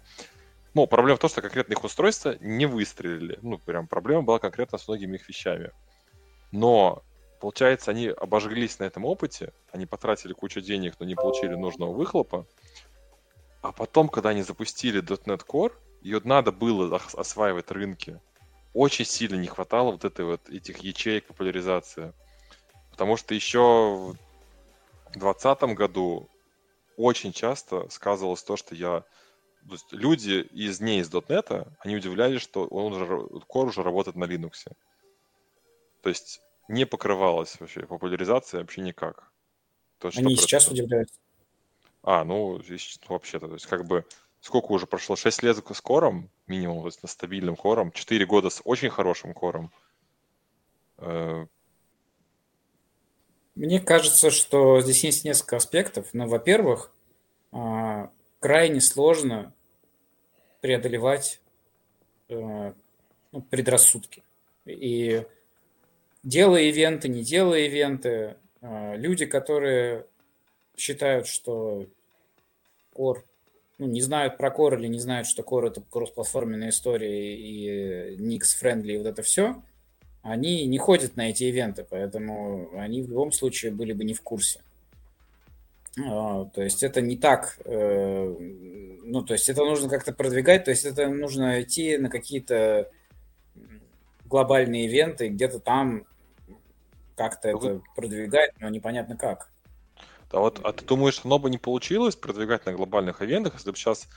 Но 0.75 0.87
проблема 0.87 1.17
в 1.17 1.21
том, 1.21 1.31
что 1.31 1.41
конкретно 1.41 1.73
их 1.73 1.85
устройства 1.85 2.37
не 2.41 2.67
выстрелили. 2.67 3.39
Ну, 3.43 3.59
прям 3.59 3.87
проблема 3.87 4.23
была 4.23 4.39
конкретно 4.39 4.79
с 4.79 4.89
многими 4.89 5.17
их 5.17 5.29
вещами. 5.29 5.71
Но, 6.51 7.03
получается, 7.41 7.91
они 7.91 8.09
обожглись 8.09 8.79
на 8.79 8.85
этом 8.85 9.05
опыте, 9.05 9.53
они 9.71 9.87
потратили 9.87 10.35
кучу 10.35 10.61
денег, 10.61 10.95
но 10.99 11.07
не 11.07 11.15
получили 11.15 11.55
нужного 11.55 11.93
выхлопа. 11.93 12.47
А 13.63 13.73
потом, 13.73 14.09
когда 14.09 14.31
они 14.31 14.43
запустили 14.43 15.03
.NET 15.03 15.47
Core, 15.47 15.73
ее 16.03 16.21
надо 16.25 16.53
было 16.53 17.01
осваивать 17.15 17.71
рынки. 17.71 18.21
Очень 18.75 19.05
сильно 19.05 19.37
не 19.37 19.49
хватало 19.49 19.93
вот 19.93 20.05
этой 20.05 20.25
вот 20.25 20.49
этих 20.49 20.79
ячеек 20.79 21.27
популяризации. 21.27 22.13
Потому 22.91 23.17
что 23.17 23.35
еще 23.35 23.59
в 23.61 25.13
2020 25.13 25.63
году 25.77 26.29
очень 26.97 27.33
часто 27.33 27.89
сказывалось 27.91 28.43
то, 28.43 28.57
что 28.57 28.75
я... 28.75 29.05
То 29.69 29.75
есть 29.75 29.93
люди 29.93 30.47
из 30.53 30.81
не 30.81 30.99
из 30.99 31.11
.NET, 31.11 31.69
они 31.81 31.97
удивлялись, 31.97 32.41
что 32.41 32.67
он 32.67 32.93
уже, 32.95 33.05
Core 33.05 33.69
уже 33.69 33.83
работает 33.83 34.17
на 34.17 34.25
Linux. 34.25 34.71
То 36.03 36.09
есть 36.09 36.41
не 36.69 36.85
покрывалась 36.85 37.61
вообще 37.61 37.87
популяризация 37.87 38.61
вообще 38.61 38.81
никак. 38.81 39.31
То, 39.99 40.11
они 40.17 40.37
сейчас 40.37 40.67
удивляются. 40.69 41.15
А, 42.03 42.25
ну, 42.25 42.61
вообще-то, 43.09 43.47
то 43.47 43.55
есть 43.55 43.67
как 43.67 43.87
бы 43.87 44.05
сколько 44.41 44.73
уже 44.73 44.87
прошло? 44.87 45.17
6 45.17 45.43
лет 45.45 45.57
с 45.57 45.81
кором, 45.81 46.29
минимум, 46.53 46.83
то 46.83 46.99
на 47.03 47.09
стабильным 47.09 47.57
кором, 47.57 47.91
4 47.91 48.27
года 48.27 48.51
с 48.51 48.61
очень 48.65 48.91
хорошим 48.91 49.33
кором. 49.33 49.73
Э, 50.99 51.47
Мне 53.55 53.81
кажется, 53.81 54.31
что 54.31 54.81
здесь 54.81 55.03
есть 55.05 55.25
несколько 55.25 55.57
аспектов. 55.57 56.09
Но, 56.13 56.27
во-первых, 56.27 56.93
а, 57.51 58.11
крайне 58.41 58.81
сложно 58.81 59.53
преодолевать 60.61 61.41
э, 62.29 62.73
ну, 63.33 63.43
предрассудки. 63.43 64.23
И 64.65 65.27
делая 66.23 66.63
ивенты, 66.63 67.09
не 67.09 67.23
делая 67.23 67.67
ивенты, 67.67 68.37
а, 68.61 68.95
люди, 68.95 69.27
которые 69.27 70.07
считают, 70.77 71.27
что 71.27 71.87
Core, 72.95 73.23
ну, 73.83 73.89
не 73.89 74.01
знают 74.01 74.37
про 74.39 74.51
Core 74.51 74.79
или 74.79 74.87
не 74.87 75.01
знают, 75.01 75.27
что 75.27 75.43
Core 75.43 75.67
это 75.67 75.81
кроссплатформенная 75.81 76.69
история 76.69 77.35
и 77.37 78.17
Nix 78.17 78.43
friendly 78.61 78.93
и 78.93 78.99
вот 78.99 79.09
это 79.09 79.23
все, 79.23 79.61
они 80.23 80.67
не 80.67 80.79
ходят 80.79 81.17
на 81.17 81.31
эти 81.31 81.45
ивенты, 81.45 81.85
поэтому 81.89 82.71
они 82.79 83.03
в 83.03 83.09
любом 83.09 83.33
случае 83.33 83.73
были 83.73 83.93
бы 83.93 84.05
не 84.05 84.15
в 84.15 84.23
курсе. 84.23 84.61
А, 85.99 86.45
то 86.45 86.63
есть 86.63 86.85
это 86.85 87.01
не 87.01 87.17
так, 87.17 87.59
э, 87.65 88.37
ну, 89.03 89.23
то 89.23 89.33
есть 89.33 89.49
это 89.49 89.65
нужно 89.65 89.89
как-то 89.89 90.13
продвигать, 90.13 90.65
то 90.65 90.71
есть 90.71 90.85
это 90.85 91.09
нужно 91.09 91.61
идти 91.61 91.99
на 91.99 92.09
какие-то 92.09 92.89
глобальные 94.27 94.87
ивенты, 94.87 95.29
где-то 95.29 95.59
там 95.59 96.07
как-то 97.17 97.49
это 97.49 97.83
продвигать, 97.97 98.53
но 98.61 98.69
непонятно 98.69 99.17
как. 99.17 99.52
Да 100.33 100.41
вот, 100.41 100.61
а 100.65 100.73
ты 100.73 100.85
думаешь, 100.85 101.21
оно 101.25 101.39
бы 101.39 101.51
не 101.51 101.59
получилось 101.59 102.17
продвигать 102.17 102.65
на 102.65 102.73
глобальных 102.73 103.21
ивентах, 103.21 103.55
если 103.55 103.71
бы 103.71 103.77
сейчас 103.77 104.09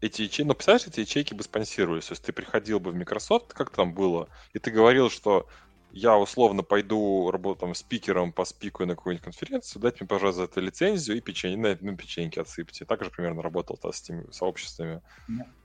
эти 0.00 0.22
ячейки, 0.22 0.46
ну, 0.46 0.54
представляешь, 0.54 0.86
эти 0.86 1.00
ячейки 1.00 1.34
бы 1.34 1.42
спонсировались, 1.42 2.06
то 2.06 2.12
есть 2.12 2.22
ты 2.22 2.32
приходил 2.32 2.78
бы 2.78 2.92
в 2.92 2.94
Microsoft, 2.94 3.52
как 3.52 3.70
там 3.70 3.92
было, 3.92 4.28
и 4.52 4.58
ты 4.58 4.70
говорил, 4.70 5.10
что 5.10 5.48
я 5.90 6.18
условно 6.18 6.62
пойду 6.62 7.30
работать 7.30 7.60
там 7.60 7.74
спикером 7.74 8.32
по 8.32 8.44
спику 8.44 8.84
на 8.84 8.94
какую-нибудь 8.94 9.24
конференцию, 9.24 9.82
дайте 9.82 9.98
мне, 10.00 10.08
пожалуйста, 10.08 10.44
эту 10.44 10.60
лицензию 10.60 11.16
и 11.16 11.20
печенье, 11.20 11.56
на, 11.56 11.76
на 11.80 11.96
печеньки 11.96 12.38
отсыпьте. 12.38 12.84
Так 12.84 13.02
же 13.02 13.10
примерно 13.10 13.42
работал 13.42 13.78
с 13.82 14.02
этими 14.02 14.30
сообществами. 14.30 15.00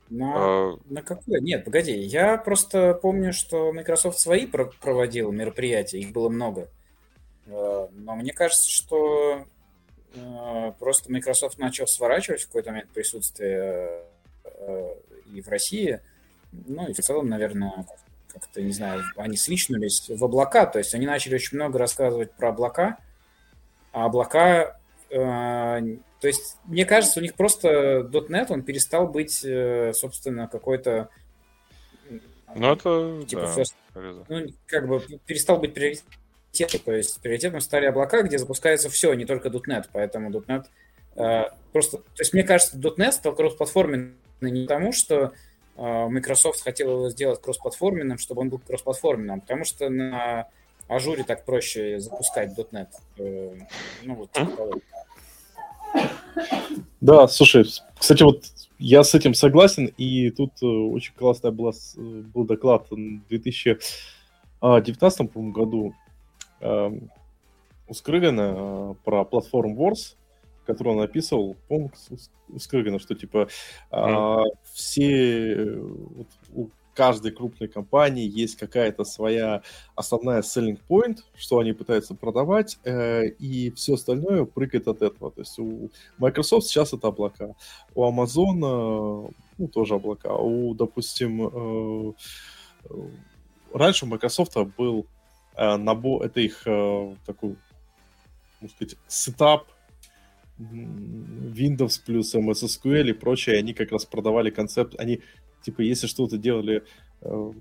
На, 0.10 0.34
а... 0.36 0.78
на 0.86 1.02
какое? 1.02 1.42
Нет, 1.42 1.66
погоди, 1.66 1.98
я 2.00 2.38
просто 2.38 2.94
помню, 2.94 3.34
что 3.34 3.74
Microsoft 3.74 4.20
свои 4.20 4.46
про- 4.46 4.72
проводил 4.82 5.32
мероприятия, 5.32 6.00
их 6.00 6.12
было 6.12 6.30
много. 6.30 6.70
Э, 7.48 7.88
но 7.92 8.16
мне 8.16 8.32
кажется, 8.32 8.70
что 8.70 9.46
просто 10.80 11.12
Microsoft 11.12 11.58
начал 11.58 11.88
сворачивать 11.88 12.42
в 12.42 12.48
какой-то 12.48 12.72
момент 12.72 12.90
присутствие 12.90 14.04
э, 14.44 14.96
и 15.34 15.42
в 15.42 15.48
России, 15.48 16.02
ну 16.52 16.88
и 16.88 16.94
в 16.94 17.00
целом, 17.00 17.30
наверное, 17.30 17.86
как-то, 18.28 18.62
не 18.62 18.74
знаю, 18.74 19.04
они 19.16 19.38
свичнулись 19.38 20.10
в 20.10 20.24
облака, 20.24 20.66
то 20.66 20.80
есть 20.80 20.94
они 20.96 21.06
начали 21.06 21.36
очень 21.36 21.58
много 21.58 21.80
рассказывать 21.80 22.32
про 22.34 22.50
облака, 22.50 22.98
а 23.94 24.06
облака, 24.06 24.78
то 25.10 26.28
есть, 26.28 26.58
мне 26.66 26.86
кажется, 26.86 27.20
у 27.20 27.24
них 27.24 27.34
просто 27.34 28.10
.NET, 28.10 28.48
он 28.50 28.64
перестал 28.64 29.08
быть, 29.08 29.46
собственно, 29.98 30.48
какой-то... 30.48 31.10
Ну, 32.56 32.74
это, 32.74 33.24
типа, 33.28 33.42
да, 33.42 33.62
first, 33.62 33.74
ну, 34.30 34.46
как 34.68 34.88
бы 34.88 35.02
перестал 35.26 35.58
быть 35.58 35.74
приоритетом. 35.74 36.21
То 36.52 36.92
есть 36.92 37.22
приоритетом 37.22 37.62
стали 37.62 37.86
облака, 37.86 38.24
где 38.24 38.38
запускается 38.38 38.90
все, 38.90 39.14
не 39.14 39.26
только 39.26 39.50
.NET. 39.50 39.86
Поэтому 39.92 40.32
.NET 40.32 40.66
э, 41.16 41.44
просто... 41.72 41.98
То 41.98 42.20
есть 42.20 42.34
мне 42.34 42.44
кажется, 42.44 42.78
.NET 42.78 43.12
стал 43.12 43.36
кроссплатформенным 43.36 44.18
не 44.42 44.64
потому, 44.64 44.92
что 44.92 45.34
э, 45.78 46.08
Microsoft 46.08 46.64
хотел 46.64 46.92
его 46.92 47.10
сделать 47.10 47.42
кроссплатформенным, 47.42 48.18
чтобы 48.18 48.42
он 48.42 48.50
был 48.50 48.60
кроссплатформенным, 48.60 49.38
а 49.38 49.42
потому 49.42 49.66
что 49.66 49.90
на 49.90 50.48
ажуре 50.88 51.24
так 51.24 51.46
проще 51.46 52.00
запускать 52.00 52.58
.NET. 52.58 52.88
Э, 53.18 53.56
ну, 54.04 54.16
вот, 54.16 54.32
типа 54.32 54.72
да, 57.02 57.28
слушай, 57.28 57.66
кстати, 57.98 58.24
вот 58.24 58.46
я 58.78 59.04
с 59.04 59.14
этим 59.16 59.34
согласен, 59.34 59.88
и 59.98 60.30
тут 60.30 60.52
э, 60.62 60.66
очень 60.66 61.14
классный 61.16 61.52
была, 61.52 61.74
был 61.96 62.46
доклад 62.46 62.86
в 62.90 62.96
2019 62.96 65.32
году 65.52 65.94
Эм, 66.62 67.10
у 67.88 67.94
Скрыгана 67.94 68.54
э, 68.56 68.94
про 69.04 69.24
Platform 69.24 69.76
Wars, 69.76 70.16
который 70.66 70.94
он 70.94 71.02
описывал, 71.02 71.58
помню, 71.68 71.92
у 72.50 72.60
Скрыгана, 72.60 73.00
что 73.00 73.16
типа 73.16 73.50
mm. 73.92 74.46
все, 74.74 75.76
вот, 75.76 76.28
у 76.54 76.70
каждой 76.94 77.32
крупной 77.32 77.68
компании 77.68 78.30
есть 78.30 78.58
какая-то 78.58 79.04
своя 79.04 79.64
основная 79.96 80.42
selling 80.42 80.80
point, 80.88 81.20
что 81.36 81.60
они 81.60 81.74
пытаются 81.74 82.14
продавать, 82.16 82.78
э, 82.84 83.28
и 83.28 83.72
все 83.72 83.96
остальное 83.96 84.46
прыгает 84.46 84.88
от 84.88 85.02
этого. 85.02 85.32
То 85.32 85.42
есть 85.42 85.60
у 85.60 85.90
Microsoft 86.18 86.68
сейчас 86.68 86.94
это 86.94 87.08
облака, 87.08 87.56
у 87.96 88.04
Amazon 88.04 89.34
ну, 89.58 89.68
тоже 89.68 89.96
облака, 89.96 90.34
у, 90.36 90.74
допустим, 90.76 92.14
э, 92.88 92.94
раньше 93.74 94.06
у 94.06 94.08
Microsoft 94.08 94.56
был 94.78 95.06
Э, 95.06 95.21
набор, 95.58 96.24
это 96.24 96.40
их 96.40 96.64
э, 96.66 97.16
такой, 97.26 97.56
можно 98.60 98.76
сказать, 98.76 98.98
сетап 99.08 99.68
Windows 100.60 102.02
плюс 102.06 102.36
MS 102.36 102.66
SQL 102.66 103.10
и 103.10 103.14
прочее, 103.14 103.58
они 103.58 103.74
как 103.74 103.92
раз 103.92 104.06
продавали 104.06 104.50
концепт, 104.50 105.00
они, 105.00 105.22
типа, 105.64 105.82
если 105.82 106.08
что-то 106.08 106.38
делали, 106.38 106.84
э, 107.22 107.52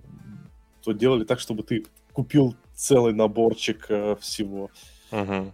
то 0.83 0.93
делали 0.93 1.25
так, 1.25 1.41
чтобы 1.41 1.63
ты 1.63 1.85
купил 2.13 2.55
целый 2.75 3.15
наборчик 3.15 3.85
всего. 4.21 4.71
Угу. 5.13 5.53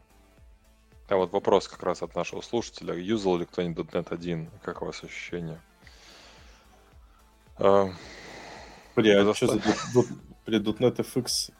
А 1.08 1.16
вот 1.16 1.32
вопрос 1.32 1.68
как 1.68 1.82
раз 1.82 2.02
от 2.02 2.14
нашего 2.16 2.40
слушателя. 2.40 2.94
Юзал 2.94 3.38
ли 3.38 3.44
кто-нибудь 3.44 3.86
.NET 3.86 4.12
1? 4.12 4.50
Как 4.62 4.82
у 4.82 4.86
вас 4.86 5.04
ощущения? 5.04 5.60
Бля, 7.58 9.34
что 9.34 9.46
за 9.46 9.60
при 10.44 10.58
.NET 10.60 10.96
FX 10.96 11.52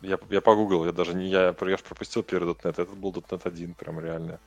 я, 0.00 0.18
я 0.30 0.40
погуглил, 0.40 0.84
я 0.84 0.92
даже 0.92 1.14
не 1.14 1.28
я, 1.28 1.46
я 1.46 1.52
пропустил 1.52 2.22
первый 2.22 2.54
.NET, 2.54 2.70
этот 2.70 2.96
был 2.96 3.12
.NET 3.12 3.40
1, 3.44 3.74
прям 3.74 4.00
реально. 4.00 4.38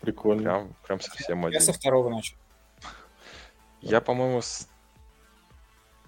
Прикольно. 0.00 0.42
Прям, 0.42 0.76
прям 0.86 1.00
совсем 1.00 1.44
один. 1.44 1.58
Я 1.58 1.64
со 1.64 1.72
второго 1.72 2.08
начал. 2.08 2.36
Я, 3.80 4.00
по-моему, 4.00 4.42
с 4.42 4.68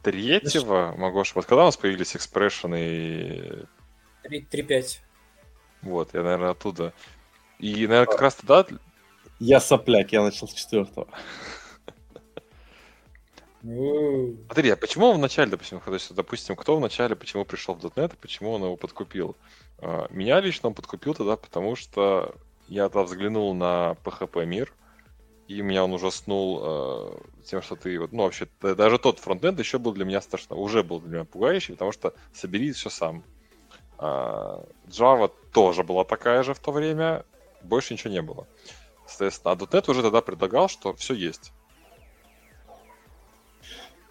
третьего 0.02 0.94
могу 0.96 1.20
ошибаться. 1.20 1.48
Когда 1.48 1.62
у 1.62 1.66
нас 1.66 1.76
появились 1.76 2.16
экспрессионы? 2.16 3.66
3.5. 4.24 4.98
Вот, 5.82 6.14
я, 6.14 6.22
наверное, 6.22 6.50
оттуда. 6.50 6.92
И, 7.58 7.86
наверное, 7.86 8.06
как 8.06 8.20
раз 8.20 8.34
тогда... 8.36 8.66
Я 9.38 9.60
сопляк, 9.60 10.12
я 10.12 10.22
начал 10.22 10.48
с 10.48 10.52
четвертого. 10.52 11.08
Смотри, 13.62 14.70
а 14.70 14.76
почему 14.76 15.12
в 15.12 15.18
начале, 15.18 15.50
допустим, 15.50 15.80
допустим, 16.10 16.56
кто 16.56 16.76
в 16.76 16.80
начале, 16.80 17.14
почему 17.14 17.44
пришел 17.44 17.74
в 17.74 17.84
.NET, 17.84 18.16
почему 18.20 18.52
он 18.52 18.64
его 18.64 18.76
подкупил? 18.76 19.36
А, 19.78 20.06
меня 20.10 20.40
лично 20.40 20.70
он 20.70 20.74
подкупил 20.74 21.14
тогда, 21.14 21.36
потому 21.36 21.76
что 21.76 22.34
я 22.68 22.88
тогда 22.88 23.02
взглянул 23.02 23.54
на 23.54 23.96
PHP 24.04 24.46
мир, 24.46 24.72
и 25.46 25.60
меня 25.60 25.84
он 25.84 25.92
ужаснул 25.92 26.60
э, 26.62 27.18
тем, 27.44 27.60
что 27.60 27.76
ты, 27.76 27.98
вот, 27.98 28.12
ну, 28.12 28.22
вообще, 28.22 28.46
даже 28.60 28.98
тот 28.98 29.18
фронтенд 29.18 29.58
еще 29.58 29.78
был 29.78 29.92
для 29.92 30.04
меня 30.04 30.20
страшно, 30.20 30.56
уже 30.56 30.82
был 30.82 31.00
для 31.00 31.10
меня 31.10 31.24
пугающий, 31.24 31.74
потому 31.74 31.92
что 31.92 32.14
собери 32.32 32.72
все 32.72 32.88
сам. 32.88 33.24
А, 33.98 34.64
Java 34.86 35.30
тоже 35.52 35.82
была 35.82 36.04
такая 36.04 36.44
же 36.44 36.54
в 36.54 36.60
то 36.60 36.72
время, 36.72 37.26
больше 37.62 37.92
ничего 37.92 38.12
не 38.12 38.22
было. 38.22 38.46
Соответственно, 39.06 39.52
а 39.52 39.56
.NET 39.56 39.90
уже 39.90 40.02
тогда 40.02 40.22
предлагал, 40.22 40.68
что 40.68 40.94
все 40.94 41.14
есть. 41.14 41.52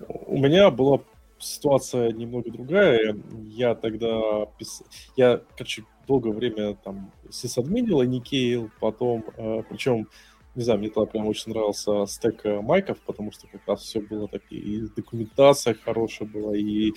У 0.08 0.38
меня 0.38 0.70
была 0.72 1.00
ситуация 1.40 2.12
немного 2.12 2.52
другая. 2.52 3.16
Я 3.46 3.76
тогда 3.76 4.46
пис... 4.58 4.84
Я, 5.16 5.42
короче, 5.58 5.84
долгое 6.08 6.32
время 6.32 6.76
там 6.76 7.12
сисадминил, 7.30 8.02
Никейл, 8.02 8.70
потом, 8.80 9.24
э, 9.38 9.64
причем 9.70 10.08
не 10.56 10.64
знаю, 10.64 10.80
мне 10.80 10.90
тогда 10.90 11.06
прям 11.06 11.28
очень 11.28 11.52
нравился 11.52 12.06
стек 12.08 12.46
э, 12.46 12.60
майков, 12.62 13.00
потому 13.06 13.32
что 13.32 13.48
как 13.48 13.62
раз 13.68 13.82
все 13.82 14.02
было 14.02 14.28
так, 14.28 14.42
и 14.50 14.82
документация 14.96 15.74
хорошая 15.74 16.28
была, 16.28 16.56
и 16.58 16.92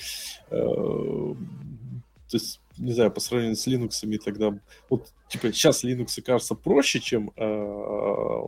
э, 0.50 1.34
то 2.32 2.38
есть, 2.38 2.60
не 2.78 2.92
знаю, 2.92 3.10
по 3.10 3.20
сравнению 3.20 3.56
с 3.56 3.66
Linux 3.66 4.18
тогда, 4.24 4.58
вот, 4.88 5.12
типа, 5.28 5.52
сейчас 5.52 5.84
Linux 5.84 6.20
кажется 6.22 6.54
проще, 6.54 6.98
чем 6.98 7.30
э, 7.36 7.44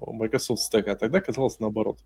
Microsoft 0.06 0.62
Stack, 0.72 0.88
а 0.88 0.96
тогда 0.96 1.20
казалось 1.20 1.60
наоборот. 1.60 1.98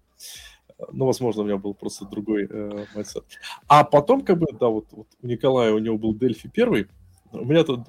Ну, 0.92 1.06
возможно, 1.06 1.42
у 1.42 1.44
меня 1.44 1.56
был 1.56 1.74
просто 1.74 2.04
другой 2.04 2.44
э, 2.44 2.86
mindset. 2.94 3.24
А 3.66 3.84
потом, 3.84 4.22
как 4.22 4.38
бы, 4.38 4.46
да, 4.52 4.68
вот, 4.68 4.86
вот 4.92 5.08
у 5.20 5.26
Николая, 5.26 5.72
у 5.72 5.78
него 5.78 5.98
был 5.98 6.14
Дельфи 6.14 6.48
первый, 6.48 6.86
у 7.32 7.44
меня 7.44 7.64
тут 7.64 7.80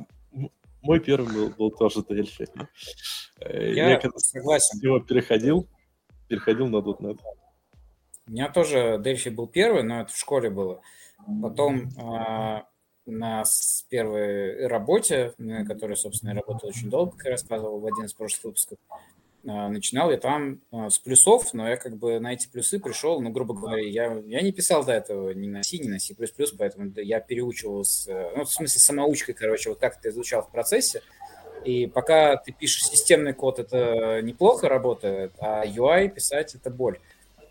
мой 0.82 1.00
первый 1.00 1.32
был, 1.32 1.50
был 1.50 1.72
тоже 1.72 2.04
Дельфи. 2.08 2.48
Э, 3.40 3.74
я, 3.74 3.92
я 3.92 4.02
согласен. 4.18 4.80
Его 4.80 5.00
переходил, 5.00 5.68
переходил 6.28 6.68
на 6.68 6.78
.NET. 6.78 7.20
У 8.28 8.32
меня 8.32 8.50
тоже 8.50 9.00
Дельфи 9.04 9.30
был 9.30 9.48
первый, 9.48 9.84
но 9.84 10.02
это 10.02 10.14
в 10.14 10.18
школе 10.18 10.50
было. 10.50 10.82
Потом 11.42 11.90
э, 11.90 12.64
на 13.06 13.44
первой 13.90 14.68
работе, 14.68 15.34
на 15.38 15.66
которой, 15.66 15.98
собственно, 15.98 16.30
я 16.30 16.36
работал 16.36 16.70
очень 16.70 16.90
долго, 16.90 17.12
как 17.18 17.26
я 17.26 17.32
рассказывал 17.32 17.80
в 17.80 17.86
один 17.86 18.06
из 18.06 18.14
прошлых 18.14 18.46
выпусков, 18.46 18.78
начинал 19.44 20.12
я 20.12 20.18
там 20.18 20.60
а, 20.72 20.90
с 20.90 21.00
плюсов, 21.00 21.54
но 21.54 21.68
я 21.68 21.78
как 21.78 21.98
бы 21.98 22.20
на 22.20 22.34
эти 22.34 22.48
плюсы 22.48 22.80
пришел, 22.80 23.22
ну, 23.22 23.30
грубо 23.30 23.54
говоря, 23.54 23.82
я, 23.82 24.22
я 24.26 24.42
не 24.42 24.52
писал 24.52 24.84
до 24.84 24.94
этого 24.94 25.32
ни 25.32 25.48
на 25.48 25.64
C, 25.64 25.78
ни 25.78 25.88
на 25.88 26.00
C++, 26.00 26.14
поэтому 26.58 26.92
я 26.98 27.20
переучивал, 27.20 27.86
э, 28.08 28.32
ну, 28.36 28.44
в 28.44 28.52
смысле, 28.52 28.80
самоучкой, 28.80 29.36
короче, 29.36 29.70
вот 29.70 29.80
как 29.80 29.98
это 29.98 30.10
изучал 30.10 30.44
в 30.44 30.52
процессе, 30.52 31.02
и 31.64 31.88
пока 31.88 32.38
ты 32.38 32.52
пишешь 32.52 32.86
системный 32.86 33.34
код, 33.34 33.60
это 33.60 34.22
неплохо 34.22 34.68
работает, 34.70 35.34
а 35.40 35.66
UI 35.66 36.10
писать 36.10 36.56
это 36.56 36.70
боль. 36.70 37.00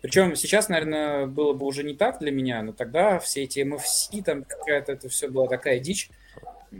Причем 0.01 0.35
сейчас, 0.35 0.69
наверное, 0.69 1.25
было 1.25 1.53
бы 1.53 1.65
уже 1.65 1.83
не 1.83 1.93
так 1.93 2.19
для 2.19 2.31
меня, 2.31 2.61
но 2.61 2.71
тогда 2.71 3.19
все 3.19 3.43
эти 3.43 3.59
MFC, 3.59 4.23
там 4.23 4.43
какая-то, 4.43 4.93
это 4.93 5.09
все 5.09 5.27
была 5.27 5.47
такая 5.47 5.79
дичь. 5.79 6.09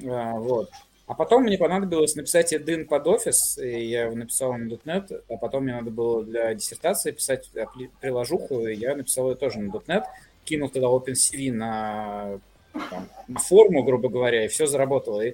А, 0.07 0.33
вот. 0.33 0.69
А 1.09 1.15
потом 1.15 1.41
мне 1.41 1.57
понадобилось 1.57 2.15
написать 2.15 2.53
один 2.53 2.87
под 2.87 3.07
офис, 3.07 3.57
и 3.57 3.87
я 3.87 4.03
его 4.03 4.15
написал 4.15 4.53
на 4.53 4.67
.NET, 4.67 5.23
а 5.27 5.37
потом 5.37 5.63
мне 5.63 5.73
надо 5.73 5.89
было 5.89 6.23
для 6.23 6.53
диссертации 6.53 7.09
писать 7.09 7.49
приложуху, 7.99 8.67
и 8.67 8.75
я 8.75 8.95
написал 8.95 9.31
ее 9.31 9.35
тоже 9.35 9.57
на 9.57 9.71
.NET, 9.71 10.03
кинул 10.43 10.69
тогда 10.69 10.87
OpenCV 10.87 11.51
на, 11.51 12.39
там, 12.91 13.09
на 13.27 13.39
форму, 13.39 13.81
грубо 13.81 14.09
говоря, 14.09 14.45
и 14.45 14.49
все 14.49 14.67
заработало. 14.67 15.21
И 15.21 15.33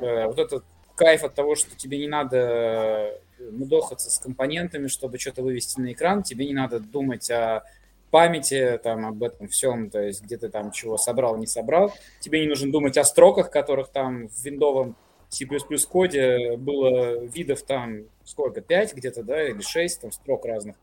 э, 0.00 0.26
вот 0.28 0.38
этот 0.38 0.64
кайф 0.96 1.24
от 1.24 1.34
того, 1.34 1.56
что 1.56 1.76
тебе 1.76 1.98
не 1.98 2.08
надо 2.08 3.20
мудохаться 3.38 4.10
с 4.10 4.18
компонентами, 4.18 4.88
чтобы 4.88 5.18
что-то 5.18 5.42
вывести 5.42 5.78
на 5.78 5.92
экран, 5.92 6.22
тебе 6.22 6.46
не 6.46 6.54
надо 6.54 6.80
думать 6.80 7.30
о 7.30 7.64
памяти, 8.12 8.78
там, 8.84 9.06
об 9.06 9.22
этом 9.22 9.48
всем, 9.48 9.90
то 9.90 10.00
есть 10.00 10.22
где 10.22 10.36
ты 10.36 10.50
там 10.50 10.70
чего 10.70 10.98
собрал, 10.98 11.38
не 11.38 11.46
собрал. 11.46 11.92
Тебе 12.20 12.42
не 12.42 12.46
нужно 12.46 12.70
думать 12.70 12.98
о 12.98 13.04
строках, 13.04 13.50
которых 13.50 13.88
там 13.88 14.28
в 14.28 14.44
виндовом 14.44 14.94
C++ 15.30 15.46
коде 15.90 16.56
было 16.58 17.24
видов 17.24 17.62
там 17.62 18.04
сколько, 18.24 18.60
5 18.60 18.94
где-то, 18.94 19.22
да, 19.24 19.48
или 19.48 19.62
6 19.62 20.02
там 20.02 20.12
строк 20.12 20.44
разных. 20.44 20.76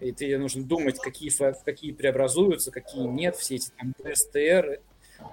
И 0.00 0.12
тебе 0.12 0.36
нужно 0.38 0.64
думать, 0.64 0.98
какие, 0.98 1.30
какие 1.64 1.92
преобразуются, 1.92 2.72
какие 2.72 3.06
нет, 3.06 3.36
все 3.36 3.54
эти 3.54 3.70
там 3.78 3.94
DSTR, 4.02 4.80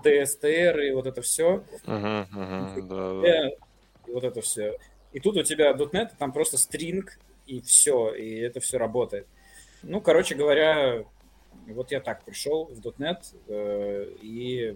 DSTR 0.03 0.87
и 0.87 0.91
вот 0.91 1.07
это 1.07 1.23
все. 1.23 1.63
Uh-huh, 1.87 2.27
uh-huh, 2.31 2.81
да, 2.83 3.21
да. 3.21 3.49
И 4.07 4.11
вот 4.13 4.23
это 4.23 4.41
все. 4.41 4.77
И 5.13 5.19
тут 5.19 5.37
у 5.37 5.41
тебя 5.41 5.71
.NET, 5.71 6.11
там 6.19 6.31
просто 6.31 6.59
стринг, 6.59 7.17
и 7.47 7.59
все, 7.61 8.13
и 8.13 8.35
это 8.35 8.59
все 8.59 8.77
работает. 8.77 9.25
Ну, 9.81 9.99
короче 9.99 10.35
говоря, 10.35 11.05
вот 11.73 11.91
я 11.91 11.99
так 11.99 12.23
пришел 12.23 12.65
в 12.65 12.79
.NET 12.79 13.35
э, 13.47 14.11
и 14.21 14.75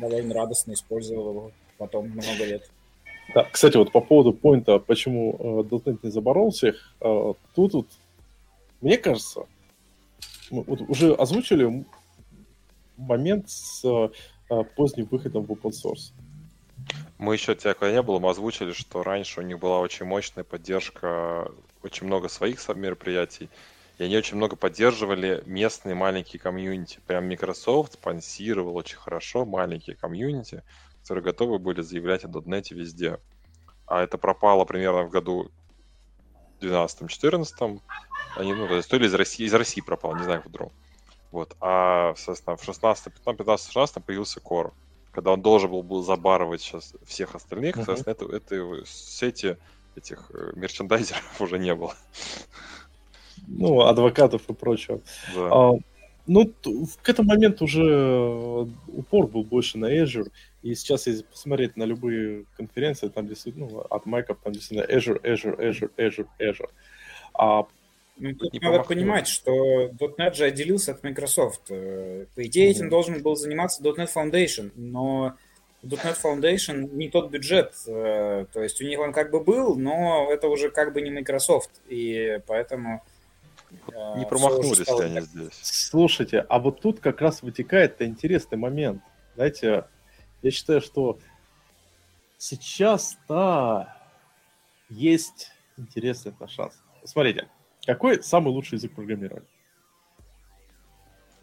довольно 0.00 0.34
радостно 0.34 0.72
использовал 0.72 1.30
его 1.30 1.52
потом 1.76 2.08
много 2.08 2.44
лет. 2.44 2.70
Да, 3.34 3.44
кстати, 3.44 3.76
вот 3.76 3.92
по 3.92 4.00
поводу 4.00 4.32
поинта, 4.32 4.78
почему 4.78 5.64
э, 5.70 5.74
.NET 5.74 5.98
не 6.02 6.10
заборол 6.10 6.50
всех, 6.50 6.94
э, 7.00 7.34
тут 7.54 7.74
вот, 7.74 7.86
мне 8.80 8.96
кажется, 8.96 9.46
мы 10.50 10.62
вот 10.62 10.80
уже 10.88 11.14
озвучили 11.14 11.84
момент 12.96 13.50
с 13.50 13.84
э, 13.84 14.64
поздним 14.76 15.06
выходом 15.10 15.44
в 15.44 15.52
open 15.52 15.72
source. 15.72 16.12
Мы 17.18 17.34
еще, 17.34 17.54
тебя 17.54 17.74
когда 17.74 17.92
не 17.92 18.02
было, 18.02 18.18
мы 18.18 18.30
озвучили, 18.30 18.72
что 18.72 19.02
раньше 19.02 19.40
у 19.40 19.42
них 19.42 19.58
была 19.58 19.80
очень 19.80 20.06
мощная 20.06 20.44
поддержка, 20.44 21.50
очень 21.82 22.06
много 22.06 22.28
своих 22.28 22.60
мероприятий, 22.76 23.50
и 23.98 24.04
они 24.04 24.16
очень 24.16 24.36
много 24.36 24.54
поддерживали 24.54 25.42
местные 25.44 25.96
маленькие 25.96 26.38
комьюнити. 26.40 27.00
Прям 27.06 27.28
Microsoft 27.28 27.94
спонсировал 27.94 28.76
очень 28.76 28.96
хорошо 28.96 29.44
маленькие 29.44 29.96
комьюнити, 29.96 30.62
которые 31.02 31.24
готовы 31.24 31.58
были 31.58 31.80
заявлять 31.82 32.24
о 32.24 32.28
.NET 32.28 32.72
везде. 32.72 33.18
А 33.86 34.02
это 34.02 34.16
пропало 34.16 34.64
примерно 34.64 35.02
в 35.02 35.10
году 35.10 35.50
12-14. 36.60 37.80
Они, 38.36 38.54
ну, 38.54 38.68
то 38.68 38.76
есть, 38.76 38.88
то 38.88 38.96
ли 38.96 39.06
из 39.06 39.14
России, 39.14 39.46
из 39.46 39.54
России 39.54 39.80
пропало, 39.80 40.16
не 40.16 40.24
знаю, 40.24 40.44
в 40.44 40.70
Вот. 41.32 41.56
А, 41.60 42.14
соответственно, 42.16 42.56
в 42.56 42.62
16 42.62 43.12
15 43.12 43.60
16 43.72 44.04
появился 44.04 44.38
Core, 44.38 44.72
когда 45.10 45.32
он 45.32 45.42
должен 45.42 45.70
был, 45.70 45.82
был 45.82 46.04
забарывать 46.04 46.60
сейчас 46.60 46.94
всех 47.04 47.34
остальных, 47.34 47.76
uh-huh. 47.76 47.84
соответственно, 47.84 48.36
это, 48.36 48.54
это 48.54 48.86
сети 48.86 49.56
этих 49.96 50.30
э, 50.32 50.52
мерчендайзеров 50.54 51.40
уже 51.40 51.58
не 51.58 51.74
было 51.74 51.96
ну, 53.48 53.80
адвокатов 53.82 54.42
и 54.48 54.52
прочего. 54.52 55.00
Да. 55.34 55.48
А, 55.50 55.72
ну, 56.26 56.52
к 57.02 57.08
этому 57.08 57.30
моменту 57.30 57.64
уже 57.64 58.68
упор 58.88 59.26
был 59.26 59.44
больше 59.44 59.78
на 59.78 59.86
Azure, 59.86 60.30
и 60.62 60.74
сейчас, 60.74 61.06
если 61.06 61.22
посмотреть 61.22 61.76
на 61.76 61.84
любые 61.84 62.44
конференции, 62.56 63.08
там 63.08 63.26
действительно, 63.26 63.68
ну, 63.70 63.78
от 63.78 64.06
майков, 64.06 64.38
там 64.42 64.52
действительно 64.52 64.86
Azure, 64.86 65.20
Azure, 65.22 65.58
Azure, 65.58 65.90
Azure, 65.96 66.26
Azure. 66.38 66.68
А 67.34 67.66
ну, 68.18 68.34
тут 68.34 68.52
не 68.52 68.58
надо 68.58 68.82
понимать, 68.82 69.28
что 69.28 69.88
.NET 69.88 70.34
же 70.34 70.44
отделился 70.44 70.92
от 70.92 71.02
Microsoft. 71.04 71.70
Э, 71.70 72.26
по 72.34 72.44
идее, 72.44 72.70
этим 72.70 72.86
mm-hmm. 72.86 72.90
должен 72.90 73.22
был 73.22 73.36
заниматься 73.36 73.82
.NET 73.82 74.08
Foundation, 74.12 74.72
но 74.74 75.36
.NET 75.84 76.16
Foundation 76.22 76.92
не 76.92 77.08
тот 77.08 77.30
бюджет. 77.30 77.74
Э, 77.86 78.46
то 78.52 78.62
есть 78.62 78.80
у 78.80 78.84
них 78.84 78.98
он 78.98 79.12
как 79.12 79.30
бы 79.30 79.40
был, 79.40 79.76
но 79.76 80.28
это 80.32 80.48
уже 80.48 80.70
как 80.70 80.92
бы 80.92 81.00
не 81.00 81.10
Microsoft. 81.10 81.70
И 81.88 82.40
поэтому 82.46 83.02
не 84.16 84.26
промахнулись 84.26 84.88
ли 84.88 85.04
они 85.04 85.20
здесь? 85.20 85.58
Слушайте, 85.62 86.40
а 86.40 86.58
вот 86.58 86.80
тут 86.80 87.00
как 87.00 87.20
раз 87.20 87.42
вытекает 87.42 88.00
интересный 88.02 88.58
момент. 88.58 89.02
Знаете, 89.34 89.84
я 90.42 90.50
считаю, 90.50 90.80
что 90.80 91.18
сейчас-то 92.38 93.94
есть 94.88 95.50
интересный 95.76 96.34
шанс. 96.48 96.74
Смотрите, 97.04 97.48
какой 97.84 98.22
самый 98.22 98.48
лучший 98.50 98.76
язык 98.76 98.94
программирования? 98.94 99.46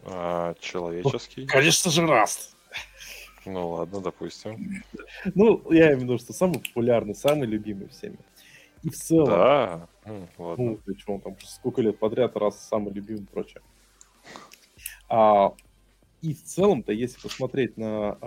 А, 0.04 0.54
человеческий. 0.60 1.42
Ну, 1.42 1.46
конечно 1.48 1.90
же, 1.90 2.02
Rust. 2.02 2.54
Ну 3.44 3.70
ладно, 3.70 4.00
допустим. 4.00 4.82
Ну, 5.34 5.62
я 5.72 5.86
имею 5.86 5.98
в 5.98 6.02
виду, 6.02 6.18
что 6.18 6.32
самый 6.32 6.60
популярный, 6.60 7.14
самый 7.14 7.46
любимый 7.46 7.88
всеми. 7.88 8.18
И 8.86 8.88
в 8.88 8.94
целом... 8.94 9.26
Да, 9.26 9.88
ну, 10.06 10.28
ладно. 10.38 10.64
Ну, 10.64 10.78
он 11.08 11.20
там 11.20 11.36
сколько 11.40 11.82
лет 11.82 11.98
подряд 11.98 12.36
раз 12.36 12.68
самый 12.68 12.94
любимый 12.94 13.24
и 13.24 13.26
прочее. 13.26 13.60
А, 15.08 15.52
и 16.22 16.32
в 16.32 16.44
целом-то, 16.44 16.92
если 16.92 17.20
посмотреть 17.20 17.76
на 17.76 18.16
э, 18.20 18.26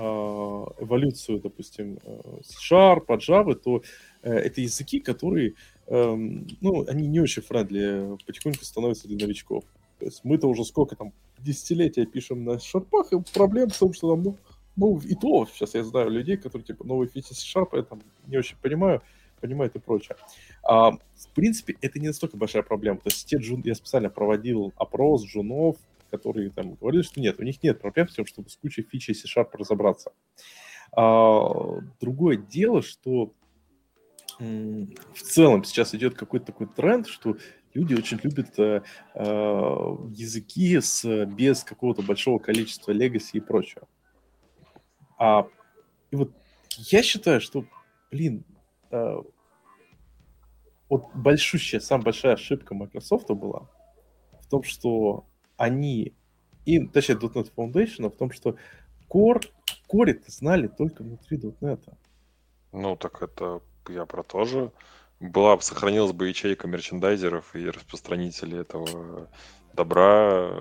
эволюцию, 0.84 1.40
допустим, 1.40 1.98
э, 2.04 2.42
C-Sharp, 2.44 3.06
Java, 3.08 3.56
то 3.56 3.84
э, 4.22 4.34
это 4.34 4.60
языки, 4.60 5.00
которые, 5.00 5.54
э, 5.88 6.16
ну, 6.60 6.86
они 6.90 7.08
не 7.08 7.22
очень 7.22 7.42
френдли, 7.42 8.18
потихоньку 8.26 8.66
становятся 8.66 9.08
для 9.08 9.26
новичков. 9.26 9.64
То 10.00 10.06
есть 10.08 10.26
мы-то 10.26 10.48
уже 10.48 10.66
сколько 10.66 10.98
там, 10.98 11.14
десятилетия 11.38 12.06
пишем 12.06 12.44
на 12.44 12.60
шарпах, 12.60 13.14
и 13.14 13.22
проблем 13.34 13.70
в 13.70 13.78
том, 13.78 13.94
что 13.94 14.14
нам, 14.14 14.24
ну, 14.24 14.38
ну, 14.76 15.00
и 15.00 15.16
то, 15.16 15.46
сейчас 15.46 15.74
я 15.74 15.86
знаю 15.86 16.10
людей, 16.10 16.36
которые, 16.36 16.66
типа, 16.66 16.86
новые 16.86 17.10
фичи 17.10 17.34
C-Sharp, 17.34 17.70
я 17.78 17.84
там 17.84 18.02
не 18.28 18.38
очень 18.38 18.58
понимаю, 18.62 19.02
понимают 19.40 19.76
и 19.76 19.80
прочее. 19.80 20.18
А, 20.64 20.92
в 20.92 21.30
принципе, 21.34 21.76
это 21.82 22.00
не 22.00 22.08
настолько 22.08 22.38
большая 22.38 22.64
проблема. 22.64 23.00
То 23.00 23.08
есть 23.08 23.28
те 23.28 23.38
джун... 23.38 23.62
я 23.66 23.76
специально 23.76 24.10
проводил 24.10 24.74
опрос 24.76 25.26
джунов, 25.26 25.78
которые 26.10 26.50
там 26.50 26.76
говорили, 26.76 27.04
что 27.04 27.20
нет, 27.20 27.40
у 27.40 27.44
них 27.44 27.62
нет 27.64 27.80
проблем 27.80 28.08
с 28.08 28.16
тем, 28.16 28.26
чтобы 28.26 28.50
с 28.50 28.56
кучей 28.56 28.84
фичей 28.84 29.16
C-Sharp 29.16 29.50
разобраться. 29.54 30.12
А, 30.92 31.80
другое 32.00 32.38
дело, 32.38 32.82
что 32.82 33.34
в 34.40 35.22
целом 35.22 35.66
сейчас 35.66 35.94
идет 35.94 36.16
какой-то 36.16 36.48
такой 36.48 36.68
тренд, 36.68 37.08
что 37.08 37.36
люди 37.74 37.94
очень 37.94 38.20
любят 38.24 38.58
э, 38.58 38.82
э, 39.14 39.24
языки 39.24 40.80
с, 40.80 41.26
без 41.26 41.64
какого-то 41.64 42.02
большого 42.02 42.40
количества 42.40 42.94
legacy 42.94 43.32
и 43.34 43.40
прочего. 43.42 43.88
А, 45.18 45.48
и 46.12 46.16
вот 46.16 46.32
я 46.78 47.04
считаю, 47.04 47.42
что, 47.42 47.66
блин, 48.12 48.46
Э, 48.92 49.22
вот 50.90 51.06
большущая, 51.14 51.80
самая 51.80 52.06
большая 52.06 52.34
ошибка 52.34 52.74
Microsoft 52.74 53.30
была 53.30 53.70
в 54.42 54.48
том, 54.50 54.64
что 54.64 55.26
они, 55.58 56.14
и, 56.66 56.88
точнее, 56.88 57.16
.NET 57.16 57.52
Foundation, 57.56 58.10
в 58.10 58.18
том, 58.18 58.32
что 58.32 58.56
Core, 59.10 59.46
Core 59.92 60.20
знали 60.28 60.68
только 60.68 61.04
внутри 61.04 61.38
.NET. 61.38 61.94
Ну, 62.72 62.96
так 62.96 63.22
это 63.22 63.62
я 63.88 64.06
про 64.06 64.24
то 64.24 64.46
же. 64.46 64.72
Была, 65.20 65.56
бы- 65.56 65.62
сохранилась 65.62 66.14
бы 66.14 66.30
ячейка 66.30 66.68
мерчендайзеров 66.68 67.56
и 67.56 67.70
распространителей 67.70 68.60
этого 68.60 69.30
добра, 69.74 70.52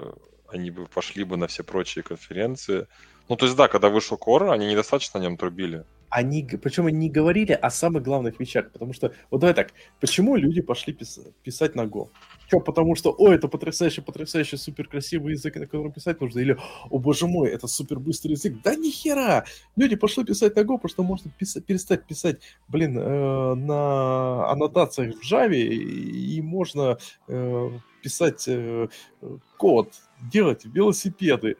они 0.48 0.70
бы 0.70 0.86
пошли 0.86 1.24
бы 1.24 1.36
на 1.36 1.46
все 1.46 1.62
прочие 1.62 2.02
конференции. 2.02 2.86
Ну, 3.28 3.36
то 3.36 3.46
есть, 3.46 3.56
да, 3.56 3.68
когда 3.68 3.88
вышел 3.88 4.18
Core, 4.18 4.52
они 4.52 4.66
недостаточно 4.66 5.20
на 5.20 5.24
нем 5.24 5.36
трубили. 5.36 5.84
Они, 6.10 6.43
причем 6.43 6.86
они 6.86 6.98
не 6.98 7.10
говорили 7.10 7.52
о 7.52 7.70
самых 7.70 8.02
главных 8.02 8.40
вещах, 8.40 8.70
потому 8.72 8.94
что, 8.94 9.12
вот 9.30 9.40
давай 9.40 9.55
так, 9.55 9.72
почему 10.01 10.36
люди 10.36 10.62
пошли 10.62 10.94
пис- 10.94 11.32
писать 11.43 11.74
на 11.74 11.82
Go? 11.82 12.09
Что, 12.47 12.60
потому 12.60 12.94
что, 12.94 13.14
о, 13.18 13.30
это 13.30 13.47
потрясающий, 13.47 14.01
потрясающий, 14.01 14.56
супер 14.56 14.89
красивый 14.89 15.35
язык, 15.35 15.56
на 15.56 15.66
котором 15.66 15.93
писать 15.93 16.20
нужно, 16.20 16.40
или, 16.40 16.56
о, 16.89 16.98
боже 16.98 17.26
мой, 17.26 17.51
это 17.51 17.66
супер 17.66 17.98
быстрый 17.98 18.32
язык. 18.32 18.55
Да 18.64 18.74
ни 18.74 18.90
хера! 18.90 19.44
Люди 19.76 19.97
пошли 19.97 20.24
писать 20.24 20.56
на 20.56 20.60
Go, 20.60 20.76
потому 20.78 20.89
что 20.89 21.02
можно 21.02 21.30
писать, 21.30 21.66
перестать 21.66 22.06
писать, 22.06 22.40
блин, 22.68 22.98
э, 22.98 23.55
на 23.55 24.51
аннотациях 24.51 25.14
в 25.16 25.32
Java, 25.32 25.55
и, 25.55 26.36
и 26.36 26.40
можно 26.40 26.97
э, 27.28 27.70
писать 28.02 28.44
э, 28.48 28.89
э, 29.20 29.39
код, 29.59 29.93
делать 30.32 30.64
велосипеды. 30.64 31.56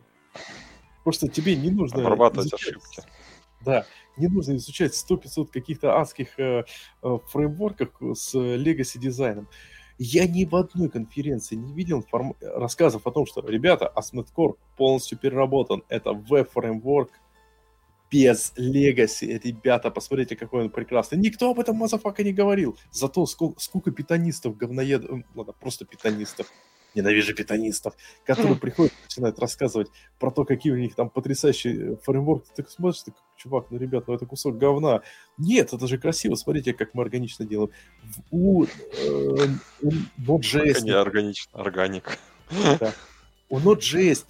Просто 1.05 1.29
тебе 1.29 1.55
не 1.57 1.71
нужно... 1.71 2.01
Обрабатывать 2.01 2.49
изучать- 2.49 2.77
ошибки. 2.77 3.03
Да, 3.69 3.85
не 4.17 4.29
нужно 4.29 4.57
изучать 4.57 4.95
100-500 4.95 5.49
каких-то 5.53 5.99
адских 5.99 6.39
э, 6.39 6.65
э, 7.03 7.19
фреймворках 7.27 7.91
с 8.15 8.35
legacy 8.35 8.99
дизайном. 8.99 9.47
Я 9.99 10.27
ни 10.27 10.47
в 10.47 10.57
одной 10.57 10.89
конференции 10.89 11.55
не 11.55 11.75
видел 11.75 12.01
информ- 12.01 12.35
рассказов 12.41 13.07
о 13.07 13.11
том, 13.11 13.27
что, 13.27 13.47
ребята, 13.47 13.93
ASP.NET 13.95 14.29
Core 14.35 14.55
полностью 14.79 15.19
переработан. 15.19 15.83
Это 15.91 16.13
веб-фреймворк 16.15 17.11
без 18.11 18.55
legacy. 18.57 19.39
Ребята, 19.45 19.91
посмотрите, 19.91 20.35
какой 20.35 20.63
он 20.65 20.71
прекрасный. 20.71 21.19
Никто 21.19 21.51
об 21.51 21.59
этом 21.61 21.77
motherfucker 21.77 22.25
не 22.25 22.33
говорил. 22.33 22.79
Зато 22.91 23.27
сколько, 23.27 23.61
сколько 23.61 23.91
питонистов, 23.91 24.57
говноед... 24.57 25.05
м, 25.05 25.27
Ладно, 25.35 25.53
просто 25.53 25.85
питонистов. 25.85 26.47
Ненавижу 26.95 27.35
питанистов, 27.35 27.95
которые 28.25 28.57
приходят 28.57 28.93
и 28.93 29.03
начинают 29.05 29.39
рассказывать 29.39 29.89
про 30.19 30.31
то, 30.31 30.45
какие 30.45 30.73
у 30.73 30.77
них 30.77 30.95
там 30.95 31.11
потрясающие 31.11 31.97
фреймворки. 31.99 32.49
Ты 32.49 32.63
так 32.63 32.71
смотришь, 32.71 33.03
ты, 33.03 33.13
чувак, 33.37 33.67
ну, 33.71 33.79
ребят, 33.79 34.09
ну 34.09 34.15
это 34.15 34.27
кусок 34.27 34.59
говна. 34.59 35.03
Нет, 35.37 35.73
это 35.73 35.87
же 35.87 35.99
красиво, 35.99 36.35
смотрите, 36.35 36.73
как 36.73 36.95
мы 36.95 37.03
органично 37.03 37.45
делаем. 37.45 37.71
У, 38.31 38.65
э, 38.65 38.69
у 39.83 39.91
Node.js 40.19 40.83
Не 40.83 40.93
органично, 40.93 41.61
органик. 41.61 42.19
у 43.49 43.59
Node.js 43.59 44.25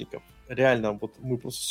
реально, 0.48 0.92
вот 0.92 1.14
мы 1.20 1.38
просто 1.38 1.62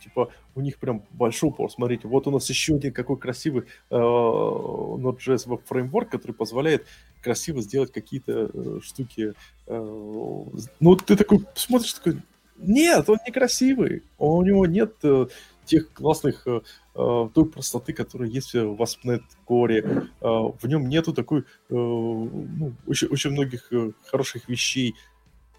типа, 0.00 0.30
у 0.54 0.60
них 0.60 0.78
прям 0.78 1.04
большой 1.10 1.50
упор. 1.50 1.70
Смотрите, 1.70 2.08
вот 2.08 2.26
у 2.26 2.30
нас 2.30 2.48
еще 2.48 2.74
один 2.74 2.92
какой 2.92 3.18
красивый 3.18 3.64
э, 3.90 3.94
Node.js 3.94 5.48
веб 5.48 5.62
фреймворк, 5.66 6.10
который 6.10 6.32
позволяет 6.32 6.86
красиво 7.22 7.60
сделать 7.62 7.92
какие-то 7.92 8.50
э, 8.52 8.80
штуки. 8.82 9.34
э, 9.66 10.44
ну, 10.80 10.96
ты 10.96 11.16
такой 11.16 11.46
смотришь, 11.54 11.94
такой, 11.94 12.20
нет, 12.58 13.08
он 13.08 13.18
не 13.26 13.32
красивый, 13.32 14.02
у 14.18 14.42
него 14.42 14.66
нет 14.66 14.94
э, 15.02 15.26
тех 15.64 15.92
классных, 15.92 16.46
э, 16.46 16.60
э, 16.94 17.28
той 17.34 17.46
простоты, 17.46 17.92
которая 17.92 18.28
есть 18.28 18.54
в 18.54 18.82
ASP.NET 18.82 19.22
Core, 19.46 20.08
Э, 20.20 20.52
в 20.60 20.66
нем 20.66 20.88
нету 20.88 21.12
такой, 21.12 21.40
э, 21.40 21.44
ну, 21.70 22.74
очень, 22.86 23.08
очень 23.08 23.30
многих 23.30 23.72
э, 23.72 23.92
хороших 24.06 24.48
вещей. 24.48 24.94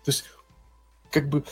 То 0.03 0.11
есть, 0.11 0.25
как 1.11 1.29
бы 1.29 1.43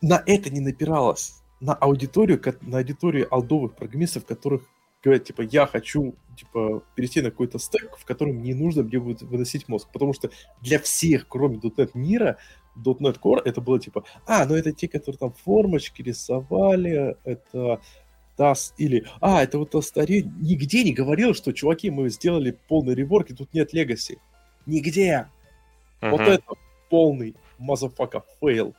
на 0.00 0.22
это 0.26 0.50
не 0.50 0.60
напиралось. 0.60 1.39
На 1.60 1.74
аудиторию, 1.74 2.40
на 2.62 2.78
аудиторию 2.78 3.32
алдовых 3.32 3.76
программистов, 3.76 4.24
которых 4.24 4.62
говорят, 5.02 5.24
типа, 5.24 5.42
я 5.42 5.66
хочу, 5.66 6.14
типа, 6.36 6.82
перейти 6.94 7.20
на 7.22 7.30
какой-то 7.30 7.58
стек, 7.58 7.96
в 7.98 8.04
котором 8.04 8.42
не 8.42 8.54
нужно 8.54 8.82
мне 8.82 8.98
будет 8.98 9.22
выносить 9.22 9.68
мозг. 9.68 9.88
Потому 9.92 10.12
что 10.12 10.30
для 10.60 10.78
всех, 10.78 11.26
кроме 11.28 11.56
.NET 11.58 11.90
мира, 11.94 12.38
.NET 12.76 13.18
Core 13.20 13.42
это 13.44 13.60
было 13.60 13.78
типа, 13.78 14.04
а, 14.26 14.46
ну 14.46 14.54
это 14.54 14.72
те, 14.72 14.88
которые 14.88 15.18
там 15.18 15.32
формочки 15.32 16.02
рисовали, 16.02 17.16
это 17.24 17.80
TAS 18.38 18.72
или, 18.78 19.06
а, 19.20 19.42
это 19.42 19.58
вот 19.58 19.74
старе 19.84 20.22
Нигде 20.22 20.84
не 20.84 20.92
говорил, 20.92 21.34
что, 21.34 21.52
чуваки, 21.52 21.90
мы 21.90 22.08
сделали 22.08 22.56
полный 22.68 22.94
rework, 22.94 23.30
и 23.30 23.34
тут 23.34 23.52
нет 23.52 23.72
legacy. 23.72 24.18
Нигде. 24.66 25.26
Вот 26.00 26.20
Мгм. 26.20 26.30
это 26.30 26.52
полный 26.88 27.36
motherfucker 27.58 28.22
fail. 28.40 28.74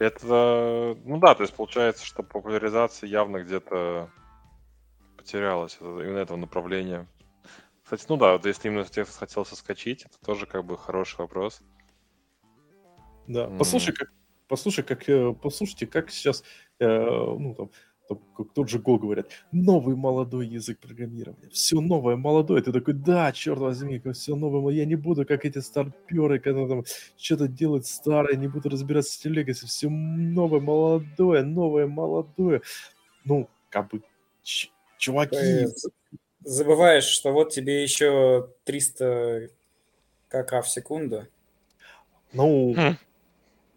Это, 0.00 0.96
ну 1.04 1.18
да, 1.18 1.34
то 1.34 1.42
есть 1.42 1.54
получается, 1.54 2.06
что 2.06 2.22
популяризация 2.22 3.06
явно 3.06 3.42
где-то 3.42 4.10
потерялась 5.18 5.76
именно 5.78 6.16
этого 6.16 6.38
направления. 6.38 7.06
Кстати, 7.84 8.06
ну 8.08 8.16
да, 8.16 8.32
вот 8.32 8.46
если 8.46 8.68
именно 8.68 8.84
тех 8.86 9.10
хотел 9.10 9.44
соскочить, 9.44 10.06
это 10.06 10.18
тоже 10.24 10.46
как 10.46 10.64
бы 10.64 10.78
хороший 10.78 11.18
вопрос. 11.18 11.60
Да. 13.26 13.48
Послушай, 13.58 13.92
как, 13.92 14.10
послушай, 14.48 14.84
как, 14.84 15.06
э, 15.06 15.34
послушайте, 15.34 15.86
как 15.86 16.10
сейчас, 16.10 16.44
э, 16.78 16.88
ну, 16.88 17.54
там, 17.54 17.70
как 18.36 18.52
тот 18.52 18.68
же 18.68 18.78
Go 18.78 18.98
говорят, 18.98 19.30
новый 19.52 19.96
молодой 19.96 20.46
язык 20.46 20.78
программирования. 20.78 21.48
Все 21.50 21.80
новое, 21.80 22.16
молодое. 22.16 22.62
Ты 22.62 22.72
такой, 22.72 22.94
да, 22.94 23.32
черт 23.32 23.58
возьми, 23.58 24.02
все 24.12 24.36
новое. 24.36 24.74
Я 24.74 24.84
не 24.84 24.96
буду, 24.96 25.26
как 25.26 25.44
эти 25.44 25.58
старперы, 25.58 26.38
когда 26.38 26.66
там 26.66 26.84
что-то 27.16 27.48
делают 27.48 27.86
старое, 27.86 28.36
не 28.36 28.48
буду 28.48 28.68
разбираться 28.68 29.12
с 29.12 29.26
этим. 29.26 29.54
Все 29.68 29.88
новое, 29.88 30.60
молодое, 30.60 31.42
новое, 31.42 31.86
молодое. 31.86 32.62
Ну, 33.24 33.48
как 33.68 33.90
бы, 33.90 34.02
чуваки, 34.98 35.36
Ты 35.36 35.68
забываешь, 36.42 37.04
что 37.04 37.32
вот 37.32 37.50
тебе 37.50 37.82
еще 37.82 38.48
300 38.64 39.50
кк 40.28 40.52
в 40.64 40.68
секунду. 40.68 41.26
ну, 42.32 42.74
Хм. 42.74 42.96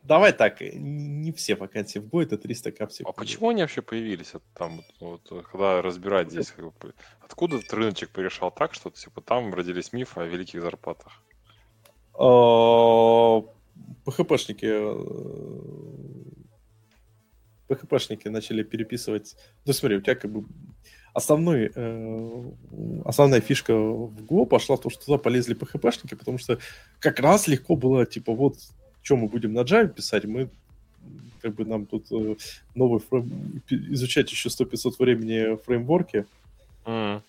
Давай 0.04 0.34
так, 0.34 0.62
э, 0.62 0.72
не 0.76 1.32
все 1.32 1.56
вакансии 1.56 2.00
в 2.00 2.06
Go 2.06 2.24
это 2.24 2.38
300 2.38 2.72
капсул. 2.72 3.08
А 3.08 3.12
почему 3.12 3.50
они 3.50 3.62
вообще 3.62 3.82
появились? 3.82 4.30
Это 4.30 4.44
там, 4.54 4.82
вот, 5.00 5.22
вот, 5.30 5.46
когда 5.46 5.82
разбирать 5.82 6.32
здесь, 6.32 6.52
как 6.52 6.66
бы, 6.66 6.94
откуда 7.22 7.58
этот 7.58 7.74
рыночек 7.74 8.10
порешал 8.10 8.52
так, 8.52 8.74
что 8.74 8.90
типа 8.90 9.22
там 9.22 9.54
родились 9.54 9.94
мифы 9.94 10.22
о 10.22 10.26
великих 10.26 10.62
зарплатах? 10.62 11.24
А, 12.14 13.42
ПХПшники 14.06 14.68
э, 14.70 16.24
ПХПшники 17.68 18.28
начали 18.28 18.64
переписывать. 18.64 19.36
Ну 19.66 19.74
смотри, 19.74 19.98
у 19.98 20.02
тебя 20.02 20.16
как 20.16 20.32
бы 20.32 20.46
основной, 21.14 21.72
э, 21.74 22.52
основная 23.06 23.42
фишка 23.42 23.74
в 23.74 24.16
Go 24.24 24.46
пошла 24.46 24.76
в 24.76 24.82
то, 24.82 24.90
что 24.90 25.06
туда 25.06 25.18
полезли 25.18 25.54
ПХПшники, 25.54 26.16
потому 26.16 26.38
что 26.38 26.60
как 27.00 27.20
раз 27.20 27.48
легко 27.48 27.76
было, 27.76 28.06
типа, 28.06 28.34
вот, 28.34 28.58
что 29.04 29.18
мы 29.18 29.28
будем 29.28 29.54
на 29.54 29.60
Java 29.60 29.88
писать, 29.88 30.26
мы 30.26 30.50
как 31.42 31.54
бы 31.56 31.66
нам 31.66 31.86
тут 31.86 32.06
э, 32.12 32.36
новый 32.74 33.00
фрейм- 33.00 33.62
изучать 33.70 34.32
еще 34.32 34.50
100-500 34.50 34.96
времени 34.98 35.58
фреймворки. 35.66 36.26
М. 36.86 37.22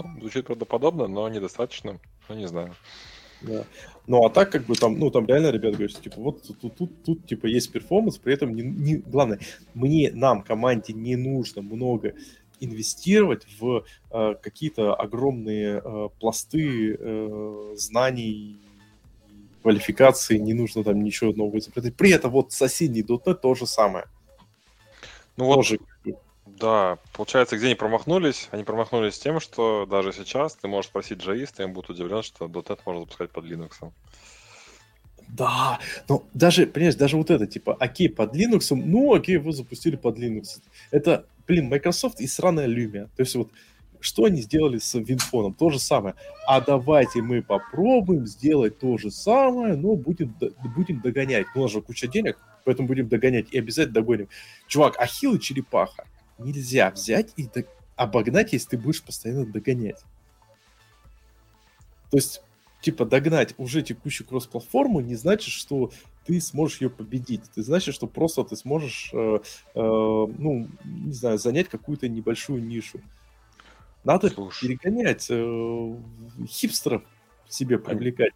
Ну, 0.00 0.20
Звучит 0.20 0.46
правдоподобно, 0.46 1.08
но 1.08 1.28
недостаточно. 1.28 1.98
Ну, 2.28 2.34
не 2.36 2.46
знаю. 2.46 2.74
Да. 3.42 3.64
Ну, 4.06 4.24
а 4.24 4.30
так, 4.30 4.50
как 4.50 4.64
бы 4.66 4.74
там, 4.76 4.98
ну, 4.98 5.10
там 5.10 5.26
реально 5.26 5.50
ребята 5.50 5.72
говорят, 5.76 5.90
что, 5.90 6.02
типа, 6.02 6.20
вот 6.20 6.42
тут, 6.42 6.60
тут, 6.60 6.76
тут, 6.76 7.02
тут, 7.04 7.26
типа, 7.26 7.46
есть 7.46 7.70
перформанс, 7.72 8.18
при 8.18 8.34
этом, 8.34 8.54
не, 8.54 8.62
не- 8.62 8.96
главное, 8.96 9.38
мне, 9.74 10.10
нам, 10.12 10.42
команде, 10.42 10.92
не 10.92 11.16
нужно 11.16 11.62
много 11.62 12.14
инвестировать 12.60 13.46
в 13.60 13.84
э, 14.10 14.34
какие-то 14.42 14.94
огромные 14.94 15.80
э, 15.84 16.08
пласты 16.20 16.96
э, 16.98 17.74
знаний, 17.76 18.56
квалификации, 19.68 20.38
не 20.38 20.54
нужно 20.54 20.82
там 20.82 21.02
ничего 21.04 21.32
нового 21.32 21.58
изобретать. 21.58 21.94
При 21.94 22.10
этом 22.10 22.30
вот 22.30 22.52
соседний 22.52 23.02
.NET 23.02 23.34
то 23.34 23.54
же 23.54 23.66
самое. 23.66 24.06
Ну 25.36 25.44
вот, 25.44 25.56
Тоже, 25.56 25.78
бы, 26.04 26.16
да, 26.46 26.96
получается, 27.12 27.58
где 27.58 27.66
они 27.66 27.74
промахнулись? 27.74 28.48
Они 28.50 28.64
промахнулись 28.64 29.18
тем, 29.18 29.40
что 29.40 29.84
даже 29.84 30.14
сейчас 30.14 30.54
ты 30.54 30.68
можешь 30.68 30.88
спросить 30.88 31.18
джаиста, 31.18 31.62
и 31.62 31.66
он 31.66 31.74
будет 31.74 31.90
удивлен, 31.90 32.22
что 32.22 32.46
.NET 32.46 32.78
можно 32.86 33.00
запускать 33.02 33.30
под 33.30 33.44
Linux. 33.44 33.78
Да, 35.28 35.78
но 36.08 36.24
даже, 36.32 36.66
понимаешь, 36.66 36.94
даже 36.94 37.18
вот 37.18 37.30
это, 37.30 37.46
типа, 37.46 37.76
окей, 37.78 38.08
под 38.08 38.34
Linux, 38.34 38.70
ну, 38.70 39.12
окей, 39.12 39.36
вы 39.36 39.52
запустили 39.52 39.96
под 39.96 40.18
Linux. 40.18 40.62
Это, 40.90 41.26
блин, 41.46 41.68
Microsoft 41.68 42.20
и 42.20 42.26
сраная 42.26 42.66
Lumia. 42.66 43.10
То 43.16 43.22
есть 43.22 43.34
вот, 43.34 43.50
что 44.00 44.24
они 44.24 44.40
сделали 44.40 44.78
с 44.78 44.94
Винфоном? 44.94 45.54
То 45.54 45.70
же 45.70 45.78
самое. 45.78 46.14
А 46.46 46.60
давайте 46.60 47.22
мы 47.22 47.42
попробуем 47.42 48.26
сделать 48.26 48.78
то 48.78 48.98
же 48.98 49.10
самое, 49.10 49.76
но 49.76 49.96
будем, 49.96 50.34
будем 50.76 51.00
догонять. 51.00 51.46
У 51.54 51.60
нас 51.60 51.70
же 51.70 51.82
куча 51.82 52.06
денег, 52.06 52.38
поэтому 52.64 52.88
будем 52.88 53.08
догонять. 53.08 53.48
И 53.50 53.58
обязательно 53.58 53.94
догоним. 53.94 54.28
Чувак, 54.66 54.98
ахилл 54.98 55.34
и 55.34 55.40
черепаха. 55.40 56.04
Нельзя 56.38 56.90
взять 56.90 57.32
и, 57.36 57.46
дог- 57.46 57.66
обогнать, 57.96 58.52
если 58.52 58.70
ты 58.70 58.78
будешь 58.78 59.02
постоянно 59.02 59.44
догонять. 59.44 60.00
То 62.10 62.16
есть, 62.16 62.42
типа, 62.80 63.04
догнать 63.04 63.54
уже 63.58 63.82
текущую 63.82 64.26
кросс-платформу 64.26 65.00
не 65.00 65.16
значит, 65.16 65.52
что 65.52 65.90
ты 66.24 66.40
сможешь 66.40 66.80
ее 66.80 66.90
победить. 66.90 67.42
Ты 67.54 67.62
значит, 67.62 67.94
что 67.94 68.06
просто 68.06 68.44
ты 68.44 68.54
сможешь, 68.54 69.10
э, 69.12 69.38
э, 69.74 69.80
ну, 69.80 70.68
не 70.84 71.12
знаю, 71.12 71.38
занять 71.38 71.68
какую-то 71.68 72.08
небольшую 72.08 72.62
нишу. 72.62 73.00
Надо 74.04 74.30
Слушай. 74.30 74.68
перегонять, 74.68 75.26
э, 75.28 75.96
хипстеров 76.46 77.02
себе 77.48 77.78
привлекать. 77.78 78.32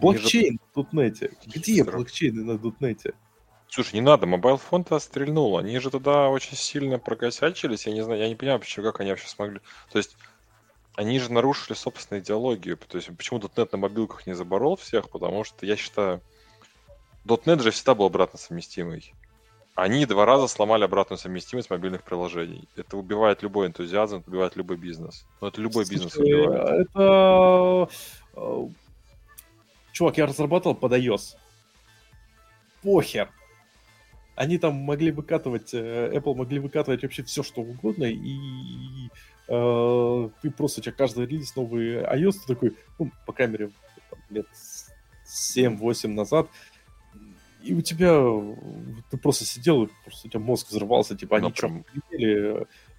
Блокчейн 0.00 0.54
же... 0.54 0.58
на 0.58 0.82
дотнете. 0.82 1.30
Где 1.46 1.84
блокчейны 1.84 2.44
на 2.44 2.58
дотнете? 2.58 3.14
Слушай, 3.68 3.94
не 3.94 4.00
надо, 4.00 4.26
mobile 4.26 4.58
phone 4.58 4.90
стрельнул. 5.00 5.58
Они 5.58 5.78
же 5.78 5.90
тогда 5.90 6.28
очень 6.28 6.56
сильно 6.56 6.98
прокосячились. 6.98 7.86
Я 7.86 7.92
не 7.92 8.02
знаю, 8.02 8.20
я 8.20 8.28
не 8.28 8.34
понимаю, 8.34 8.60
почему, 8.60 8.86
как 8.86 9.00
они 9.00 9.10
вообще 9.10 9.28
смогли. 9.28 9.60
То 9.90 9.98
есть, 9.98 10.16
они 10.94 11.18
же 11.18 11.32
нарушили 11.32 11.74
собственную 11.74 12.22
идеологию. 12.22 12.76
То 12.76 12.96
есть, 12.96 13.14
почему 13.16 13.38
.NET 13.38 13.68
на 13.72 13.78
мобилках 13.78 14.26
не 14.26 14.34
заборол 14.34 14.76
всех? 14.76 15.10
Потому 15.10 15.44
что, 15.44 15.66
я 15.66 15.76
считаю, 15.76 16.22
.NET 17.26 17.62
же 17.62 17.70
всегда 17.70 17.94
был 17.94 18.06
обратно 18.06 18.38
совместимый. 18.38 19.12
Они 19.76 20.06
два 20.06 20.24
раза 20.24 20.48
сломали 20.48 20.84
обратную 20.84 21.18
совместимость 21.18 21.68
мобильных 21.68 22.02
приложений. 22.02 22.66
Это 22.76 22.96
убивает 22.96 23.42
любой 23.42 23.66
энтузиазм, 23.66 24.16
это 24.16 24.30
убивает 24.30 24.56
любой 24.56 24.78
бизнес. 24.78 25.26
Но 25.42 25.48
это 25.48 25.60
любой 25.60 25.84
Слушай, 25.84 25.94
бизнес 25.94 26.16
убивает. 26.16 26.88
Это... 26.88 27.88
Э, 28.36 28.68
чувак, 29.92 30.16
я 30.16 30.26
разрабатывал 30.26 30.74
под 30.76 30.92
iOS. 30.92 31.36
Похер. 32.82 33.28
Они 34.34 34.56
там 34.56 34.76
могли 34.76 35.10
выкатывать, 35.10 35.74
э, 35.74 36.10
Apple 36.14 36.34
могли 36.34 36.58
выкатывать 36.58 37.02
вообще 37.02 37.22
все, 37.22 37.42
что 37.42 37.60
угодно, 37.60 38.04
и 38.04 39.10
э, 39.48 40.28
ты 40.40 40.50
просто, 40.52 40.80
у 40.80 40.84
тебя 40.84 40.94
каждый 40.96 41.26
релиз 41.26 41.54
новый 41.54 41.98
iOS, 41.98 42.32
ты 42.46 42.54
такой, 42.54 42.76
ну, 42.98 43.10
по 43.26 43.34
камере 43.34 43.70
лет 44.30 44.46
7-8 45.26 46.08
назад, 46.08 46.48
и 47.66 47.74
у 47.74 47.80
тебя, 47.80 48.10
ты 49.10 49.16
просто 49.16 49.44
сидел, 49.44 49.84
и 49.84 49.88
просто 50.04 50.28
у 50.28 50.30
тебя 50.30 50.40
мозг 50.40 50.68
взрывался, 50.68 51.16
типа, 51.16 51.38
они 51.38 51.50
что, 51.52 51.68
прям... 51.68 51.84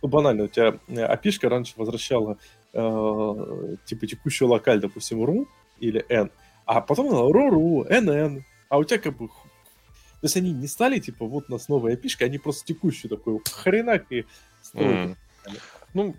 ну, 0.01 0.07
банально, 0.07 0.43
у 0.43 0.47
тебя 0.47 0.79
api 0.87 1.47
раньше 1.47 1.73
возвращала, 1.77 2.37
э, 2.73 3.75
типа, 3.85 4.07
текущую 4.07 4.49
локаль, 4.49 4.81
допустим, 4.81 5.23
ru 5.23 5.47
или 5.79 6.05
n, 6.09 6.29
а 6.65 6.81
потом 6.81 7.07
она 7.07 7.19
ru-ru, 7.19 7.87
nn, 7.89 8.43
а 8.69 8.77
у 8.77 8.83
тебя 8.83 8.99
как 8.99 9.17
бы... 9.17 9.27
То 9.27 10.23
есть 10.23 10.35
они 10.35 10.51
не 10.51 10.67
стали, 10.67 10.99
типа, 10.99 11.25
вот 11.25 11.45
у 11.47 11.51
нас 11.53 11.69
новая 11.69 11.95
api 11.95 12.25
они 12.25 12.37
просто 12.37 12.65
текущую 12.65 13.09
такую 13.09 13.41
хренак 13.49 14.11
и 14.11 14.25
строят. 14.61 15.11
Mm. 15.45 15.57
Ну, 15.93 16.15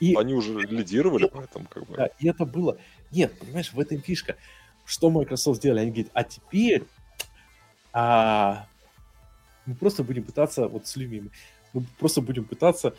и... 0.00 0.14
они 0.14 0.34
уже 0.34 0.52
лидировали, 0.52 1.28
поэтому 1.32 1.66
как 1.68 1.86
бы... 1.86 1.96
Да, 1.96 2.06
и 2.18 2.28
это 2.28 2.46
было... 2.46 2.78
Нет, 3.10 3.38
понимаешь, 3.38 3.72
в 3.72 3.80
этом 3.80 4.00
фишка. 4.00 4.36
Что 4.84 5.10
Microsoft 5.10 5.58
сделали? 5.58 5.80
Они 5.80 5.90
говорят, 5.90 6.10
а 6.14 6.22
теперь 6.22 6.84
а 7.98 8.66
мы 9.64 9.74
просто 9.74 10.04
будем 10.04 10.22
пытаться, 10.22 10.68
вот 10.68 10.86
с 10.86 10.96
Люми, 10.96 11.30
мы 11.72 11.82
просто 11.98 12.20
будем 12.20 12.44
пытаться 12.44 12.94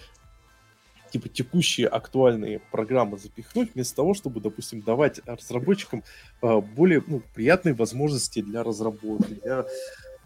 типа 1.12 1.30
текущие 1.30 1.88
актуальные 1.88 2.62
программы 2.72 3.20
запихнуть, 3.20 3.76
вместо 3.76 3.96
того, 3.96 4.16
чтобы, 4.16 4.42
допустим, 4.42 4.82
давать 4.82 5.22
разработчикам 5.28 6.04
э, 6.42 6.62
более 6.62 7.04
ну, 7.06 7.22
приятные 7.36 7.76
возможности 7.76 8.42
для 8.42 8.64
разработки, 8.64 9.36
для 9.36 9.66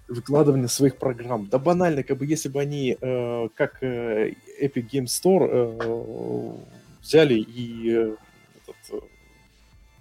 выкладывания 0.07 0.67
своих 0.67 0.95
программ. 0.95 1.47
Да 1.47 1.59
банально, 1.59 2.03
как 2.03 2.17
бы 2.19 2.25
если 2.25 2.47
бы 2.47 2.61
они, 2.61 2.97
э, 2.99 3.49
как 3.53 3.83
э, 3.83 4.35
Epic 4.61 4.89
Game 4.89 5.05
Store, 5.05 5.49
э, 5.51 6.55
взяли 7.01 7.39
и 7.39 7.91
э, 7.91 8.15
этот, 8.55 9.03
э, 9.03 9.05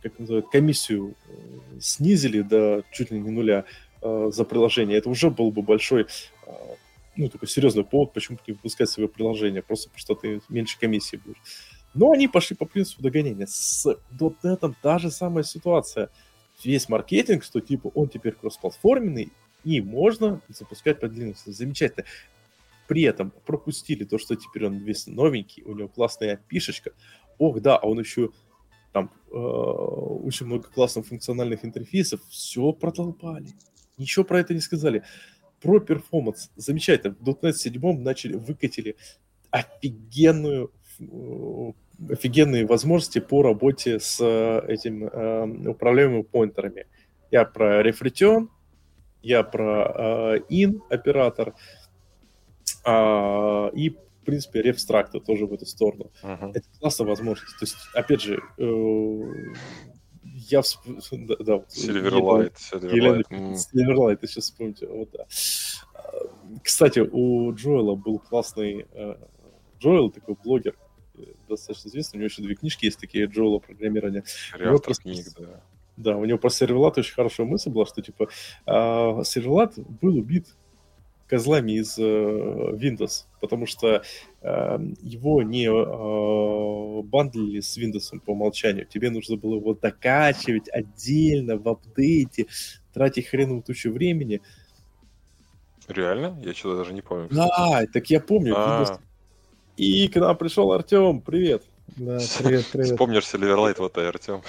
как 0.05 0.16
называют, 0.20 0.48
комиссию 0.48 1.16
э, 1.26 1.32
снизили 1.80 2.42
до 2.42 2.84
чуть 2.92 3.10
ли 3.10 3.18
не 3.18 3.30
нуля, 3.30 3.64
э, 4.02 4.31
за 4.32 4.44
приложение, 4.44 4.98
это 4.98 5.09
уже 5.09 5.31
был 5.31 5.51
бы 5.51 5.62
большой, 5.62 6.02
э, 6.02 6.51
ну, 7.16 7.28
такой 7.28 7.48
серьезный 7.48 7.85
повод, 7.85 8.12
почему 8.12 8.39
не 8.47 8.52
выпускать 8.55 8.89
свое 8.89 9.09
приложение, 9.09 9.62
просто 9.62 9.89
потому 9.89 10.01
что 10.01 10.14
ты 10.14 10.40
меньше 10.48 10.78
комиссии 10.78 11.16
будешь. 11.16 11.40
Но 11.94 12.12
они 12.12 12.28
пошли 12.28 12.56
по 12.56 12.66
принципу 12.66 13.02
догонения. 13.02 13.47
С 13.47 13.86
.NET 14.18 14.74
та 14.82 14.98
же 14.98 15.10
самая 15.10 15.44
ситуация. 15.44 16.10
Весь 16.62 16.89
маркетинг, 16.89 17.43
что 17.43 17.60
типа 17.60 17.90
он 17.94 18.09
теперь 18.09 18.35
кроссплатформенный, 18.35 19.32
и 19.64 19.81
можно 19.81 20.40
запускать 20.48 21.01
под 21.01 21.12
Linux. 21.12 21.39
Замечательно. 21.47 22.06
При 22.86 23.02
этом 23.02 23.32
пропустили 23.47 24.05
то, 24.05 24.18
что 24.18 24.35
теперь 24.36 24.66
он 24.66 24.78
весь 24.78 25.06
новенький, 25.06 25.62
у 25.64 25.74
него 25.74 25.89
классная 25.89 26.40
пишечка. 26.48 26.93
Ох, 27.39 27.60
да, 27.60 27.77
а 27.77 27.86
он 27.86 28.01
еще 28.01 28.31
там 28.93 29.10
э, 29.31 29.35
очень 29.35 30.47
много 30.47 30.68
классных 30.68 31.06
функциональных 31.06 31.64
интерфейсов. 31.64 32.20
Все 32.28 32.72
продолбали. 32.72 33.55
Ничего 34.01 34.24
про 34.24 34.40
это 34.40 34.55
не 34.55 34.60
сказали. 34.60 35.05
Про 35.60 35.78
перформанс. 35.78 36.51
Замечательно. 36.56 37.14
В 37.20 37.28
.NET 37.28 37.52
7 37.52 38.01
начали, 38.01 38.35
выкатили 38.35 38.97
офигенную 39.51 40.72
э, 41.01 41.72
офигенные 42.09 42.66
возможности 42.66 43.18
по 43.18 43.43
работе 43.43 44.01
с 44.01 44.18
э, 44.20 44.72
этим 44.72 45.05
э, 45.05 45.70
управляемыми 45.70 46.22
поинтерами. 46.22 46.86
Я 47.31 47.44
про 47.44 47.82
рефреtion, 47.82 48.48
я 49.22 49.43
про 49.43 50.39
э, 50.39 50.40
in 50.51 50.81
оператор 50.89 51.55
э, 52.86 53.70
и 53.74 53.90
в 53.90 54.24
принципе 54.24 54.62
рефстракты 54.62 55.20
тоже 55.20 55.47
в 55.47 55.52
эту 55.52 55.66
сторону. 55.66 56.10
Uh-huh. 56.22 56.52
Это 56.55 56.66
классная 56.78 57.06
возможность. 57.06 57.59
То 57.59 57.64
есть 57.64 57.77
опять 57.94 58.22
же 58.22 58.40
э, 58.59 59.20
я 60.51 60.62
всп... 60.62 60.81
да, 60.86 61.64
Silverlight. 61.68 62.55
Silverlight, 62.72 63.24
Silverlight, 63.31 64.18
сейчас 64.27 64.44
вспомните. 64.44 64.86
Вот, 64.86 65.10
да. 65.12 65.27
Кстати, 66.62 67.01
у 67.01 67.52
Джоэла 67.55 67.94
был 67.94 68.18
классный... 68.18 68.86
Э, 68.93 69.16
Джоэл 69.81 70.10
такой 70.10 70.36
блогер, 70.43 70.77
э, 71.14 71.22
достаточно 71.48 71.89
известный. 71.89 72.16
У 72.16 72.20
него 72.20 72.27
еще 72.27 72.43
две 72.43 72.55
книжки 72.55 72.85
есть 72.86 72.98
такие 72.98 73.27
Джоэла 73.27 73.59
программирования. 73.59 74.24
Автор 74.52 74.94
книг, 74.94 75.27
да. 75.39 75.62
Да, 75.97 76.16
у 76.16 76.24
него 76.24 76.39
про 76.39 76.48
Сервелат 76.48 76.97
очень 76.97 77.14
хорошая 77.14 77.47
мысль 77.47 77.68
была, 77.68 77.85
что 77.85 78.01
типа 78.01 78.28
э, 78.66 79.24
Сервелат 79.24 79.74
был 79.77 80.16
убит 80.16 80.47
козлами 81.31 81.78
из 81.78 81.97
э, 81.97 82.02
Windows, 82.02 83.27
потому 83.40 83.66
что 83.66 84.02
э, 84.43 84.78
его 85.01 85.43
не 85.43 85.66
э, 85.66 87.02
бандлили 87.05 87.61
с 87.61 87.78
Windows 87.78 88.19
по 88.27 88.32
умолчанию. 88.32 88.85
Тебе 88.85 89.11
нужно 89.11 89.36
было 89.36 89.55
его 89.57 89.74
докачивать 89.74 90.69
отдельно 90.69 91.57
в 91.57 91.69
апдейте, 91.69 92.47
тратить 92.93 93.28
хреновую 93.28 93.62
тучу 93.62 93.93
времени. 93.93 94.40
Реально? 95.86 96.36
Я 96.44 96.52
что-то 96.52 96.78
даже 96.78 96.93
не 96.93 97.02
помню. 97.02 97.28
Да, 97.31 97.85
так 97.93 98.11
я 98.11 98.20
помню. 98.20 98.55
Windows... 98.55 98.98
И 99.77 100.09
к 100.09 100.16
нам 100.16 100.36
пришел 100.36 100.73
Артем. 100.73 101.20
Привет. 101.20 101.62
Да, 101.97 102.19
привет, 102.40 102.66
привет. 102.73 102.90
Вспомнишь 102.90 103.23
Silverlight, 103.23 103.77
вот 103.78 103.97
и 103.98 104.01
Артем. 104.01 104.43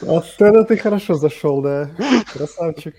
Вот 0.00 0.36
это 0.38 0.64
ты 0.64 0.76
хорошо 0.76 1.14
зашел, 1.14 1.62
да. 1.62 1.90
Красавчик. 2.30 2.94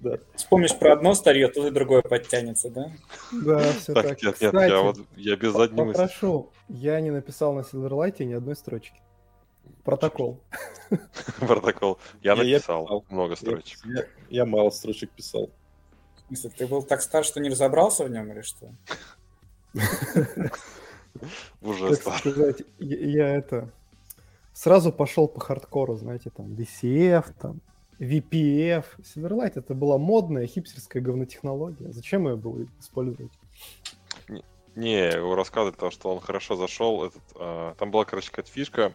Да. 0.00 0.18
Вспомнишь 0.34 0.76
про 0.78 0.94
одно 0.94 1.14
старье, 1.14 1.48
тут 1.48 1.66
и 1.66 1.70
другое 1.70 2.00
подтянется, 2.00 2.70
да? 2.70 2.90
Да, 3.32 3.72
все 3.74 3.92
так. 3.92 4.08
так. 4.08 4.22
Нет, 4.22 4.34
Кстати, 4.34 4.54
нет, 4.54 4.70
я, 4.70 4.80
вот, 4.80 4.98
я 5.16 5.36
без 5.36 5.52
задней 5.52 5.82
мысли. 5.82 5.92
Попрошу, 5.92 6.50
я 6.68 7.00
не 7.00 7.10
написал 7.10 7.52
на 7.52 7.60
Silverlight 7.60 8.24
ни 8.24 8.32
одной 8.32 8.56
строчки. 8.56 8.98
Протокол. 9.84 10.40
Протокол. 11.40 11.98
Я 12.22 12.34
написал 12.34 13.04
много 13.10 13.36
строчек. 13.36 13.78
Я 14.30 14.46
мало 14.46 14.70
строчек 14.70 15.10
писал. 15.10 15.50
В 16.16 16.26
смысле, 16.28 16.50
ты 16.56 16.66
был 16.66 16.82
так 16.82 17.02
стар, 17.02 17.24
что 17.24 17.40
не 17.40 17.50
разобрался 17.50 18.04
в 18.04 18.10
нем 18.10 18.32
или 18.32 18.40
что? 18.40 18.72
Уже 21.60 21.94
стар. 21.96 22.22
Я 22.78 23.28
это... 23.28 23.70
Сразу 24.52 24.92
пошел 24.92 25.28
по 25.28 25.40
хардкору, 25.40 25.96
знаете, 25.96 26.30
там, 26.30 26.46
DCF, 26.54 27.32
там, 27.40 27.60
VPF. 28.00 28.84
Silverlight 28.98 29.52
это 29.54 29.74
была 29.74 29.98
модная 29.98 30.46
хипстерская 30.46 31.02
говнотехнология. 31.02 31.92
Зачем 31.92 32.26
ее 32.26 32.36
было 32.36 32.66
использовать? 32.80 33.30
Не, 34.28 34.42
не 34.74 35.10
его 35.10 35.34
рассказывать, 35.34 35.74
потому 35.74 35.92
что 35.92 36.14
он 36.14 36.20
хорошо 36.20 36.56
зашел. 36.56 37.04
Этот, 37.04 37.22
а, 37.36 37.74
там 37.74 37.90
была, 37.90 38.04
короче, 38.06 38.30
какая-то 38.30 38.50
фишка, 38.50 38.92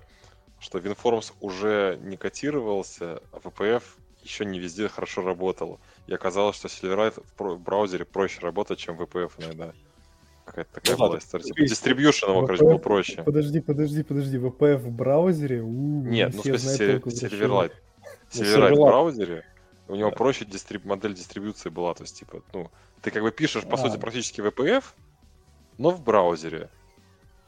что 0.59 0.79
WinForms 0.79 1.33
уже 1.39 1.99
не 2.01 2.17
котировался, 2.17 3.21
а 3.31 3.37
VPF 3.37 3.83
еще 4.23 4.43
не 4.43 4.59
везде 4.59 4.87
хорошо 4.87 5.21
работал. 5.21 5.79
И 6.07 6.13
оказалось, 6.13 6.55
что 6.55 6.67
Silverlight 6.67 7.23
в 7.37 7.59
браузере 7.59 8.05
проще 8.05 8.41
работать, 8.41 8.79
чем 8.79 8.99
VPF 8.99 9.33
иногда. 9.37 9.73
Какая-то 10.45 10.73
такая 10.73 10.97
ну, 10.97 11.07
была 11.07 11.17
история. 11.19 11.43
Типа 11.43 11.61
дистрибьюшн 11.61 12.29
его, 12.29 12.41
короче, 12.41 12.63
был 12.63 12.79
проще. 12.79 13.23
Подожди, 13.23 13.61
подожди, 13.61 14.03
подожди. 14.03 14.37
VPF 14.37 14.77
в 14.77 14.91
браузере? 14.91 15.61
У, 15.61 16.03
Нет, 16.03 16.33
ну, 16.33 16.41
в 16.41 16.43
смысле, 16.43 16.97
Silverlight. 16.97 17.71
Silverlight 18.31 18.75
в 18.75 18.81
браузере, 18.81 19.45
у 19.87 19.95
него 19.95 20.09
да. 20.09 20.15
проще 20.15 20.45
дистриб... 20.45 20.85
модель 20.85 21.13
дистрибуции 21.13 21.69
была, 21.69 21.93
то 21.93 22.03
есть, 22.03 22.19
типа, 22.19 22.41
ну, 22.53 22.69
ты 23.01 23.11
как 23.11 23.23
бы 23.23 23.31
пишешь, 23.31 23.63
по 23.63 23.75
а. 23.75 23.77
сути, 23.77 23.97
практически 23.97 24.41
VPF, 24.41 24.83
но 25.77 25.91
в 25.91 26.01
браузере. 26.01 26.69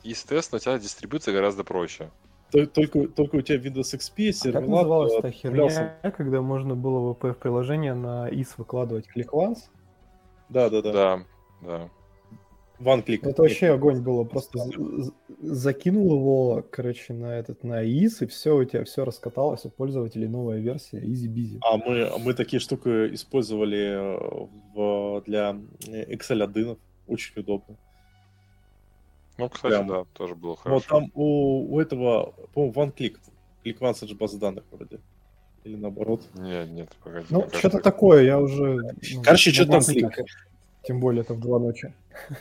И, 0.04 0.14
соответственно, 0.14 0.58
у 0.58 0.60
тебя 0.60 0.78
дистрибуция 0.78 1.34
гораздо 1.34 1.64
проще. 1.64 2.12
Тол- 2.52 2.68
Только, 2.68 3.08
только 3.08 3.36
у 3.38 3.42
тебя 3.42 3.58
Windows 3.58 3.98
XP, 3.98 4.50
А 4.50 4.52
как 4.54 4.68
называлась 4.68 5.22
та 5.22 5.32
херня, 5.32 5.98
когда 6.16 6.42
можно 6.42 6.76
было 6.76 7.00
в 7.00 7.18
WPF-приложение 7.18 7.94
на 7.94 8.30
IS 8.30 8.50
выкладывать 8.58 9.06
ClickOnce? 9.14 9.64
Да, 10.50 10.70
да, 10.70 10.82
да. 10.82 10.92
Да, 10.92 11.24
да. 11.62 11.90
One 12.80 13.04
click. 13.04 13.28
Это 13.28 13.42
вообще 13.42 13.70
огонь 13.70 14.02
было. 14.02 14.24
Просто 14.24 14.60
закинул 15.42 16.14
его, 16.14 16.64
короче, 16.72 17.14
на 17.14 17.38
этот 17.38 17.64
на 17.64 17.84
IS, 17.84 18.24
и 18.24 18.28
все, 18.28 18.56
у 18.56 18.64
тебя 18.64 18.84
все 18.84 19.04
раскаталось, 19.04 19.66
у 19.66 19.70
пользователей 19.70 20.28
новая 20.28 20.60
версия, 20.60 21.00
easy-busy. 21.00 21.60
А 21.62 21.78
мы, 21.78 22.12
мы 22.20 22.34
такие 22.34 22.60
штуки 22.60 23.14
использовали 23.14 23.78
э, 23.78 24.48
в, 24.76 25.24
для 25.26 25.58
Excel 25.88 26.44
аддинов. 26.44 26.78
Очень 27.08 27.40
удобно. 27.42 27.78
Ну, 29.38 29.50
кстати, 29.50 29.74
Прям. 29.74 29.88
да, 29.88 30.04
тоже 30.14 30.36
было 30.36 30.52
Вот 30.52 30.60
хорошо. 30.60 30.86
там 30.88 31.12
у, 31.14 31.74
у 31.76 31.80
этого, 31.80 32.34
по-моему, 32.54 32.74
OneClick. 32.74 33.18
ClickOnce 33.64 33.98
это 33.98 34.08
же 34.08 34.16
база 34.16 34.40
данных 34.40 34.64
вроде. 34.72 35.00
Или 35.64 35.76
наоборот. 35.76 36.24
Нет, 36.36 36.70
нет, 36.70 36.90
погоди. 37.04 37.26
Ну, 37.30 37.48
что-то 37.54 37.80
такое, 37.80 38.24
я 38.24 38.40
уже... 38.40 38.78
ну, 39.14 39.22
Короче, 39.24 39.52
что 39.52 39.66
там 39.66 39.82
клик? 39.82 40.12
Тем 40.88 41.00
более 41.00 41.22
это 41.22 41.34
в 41.34 41.40
два 41.42 41.60
ночи. 41.60 41.94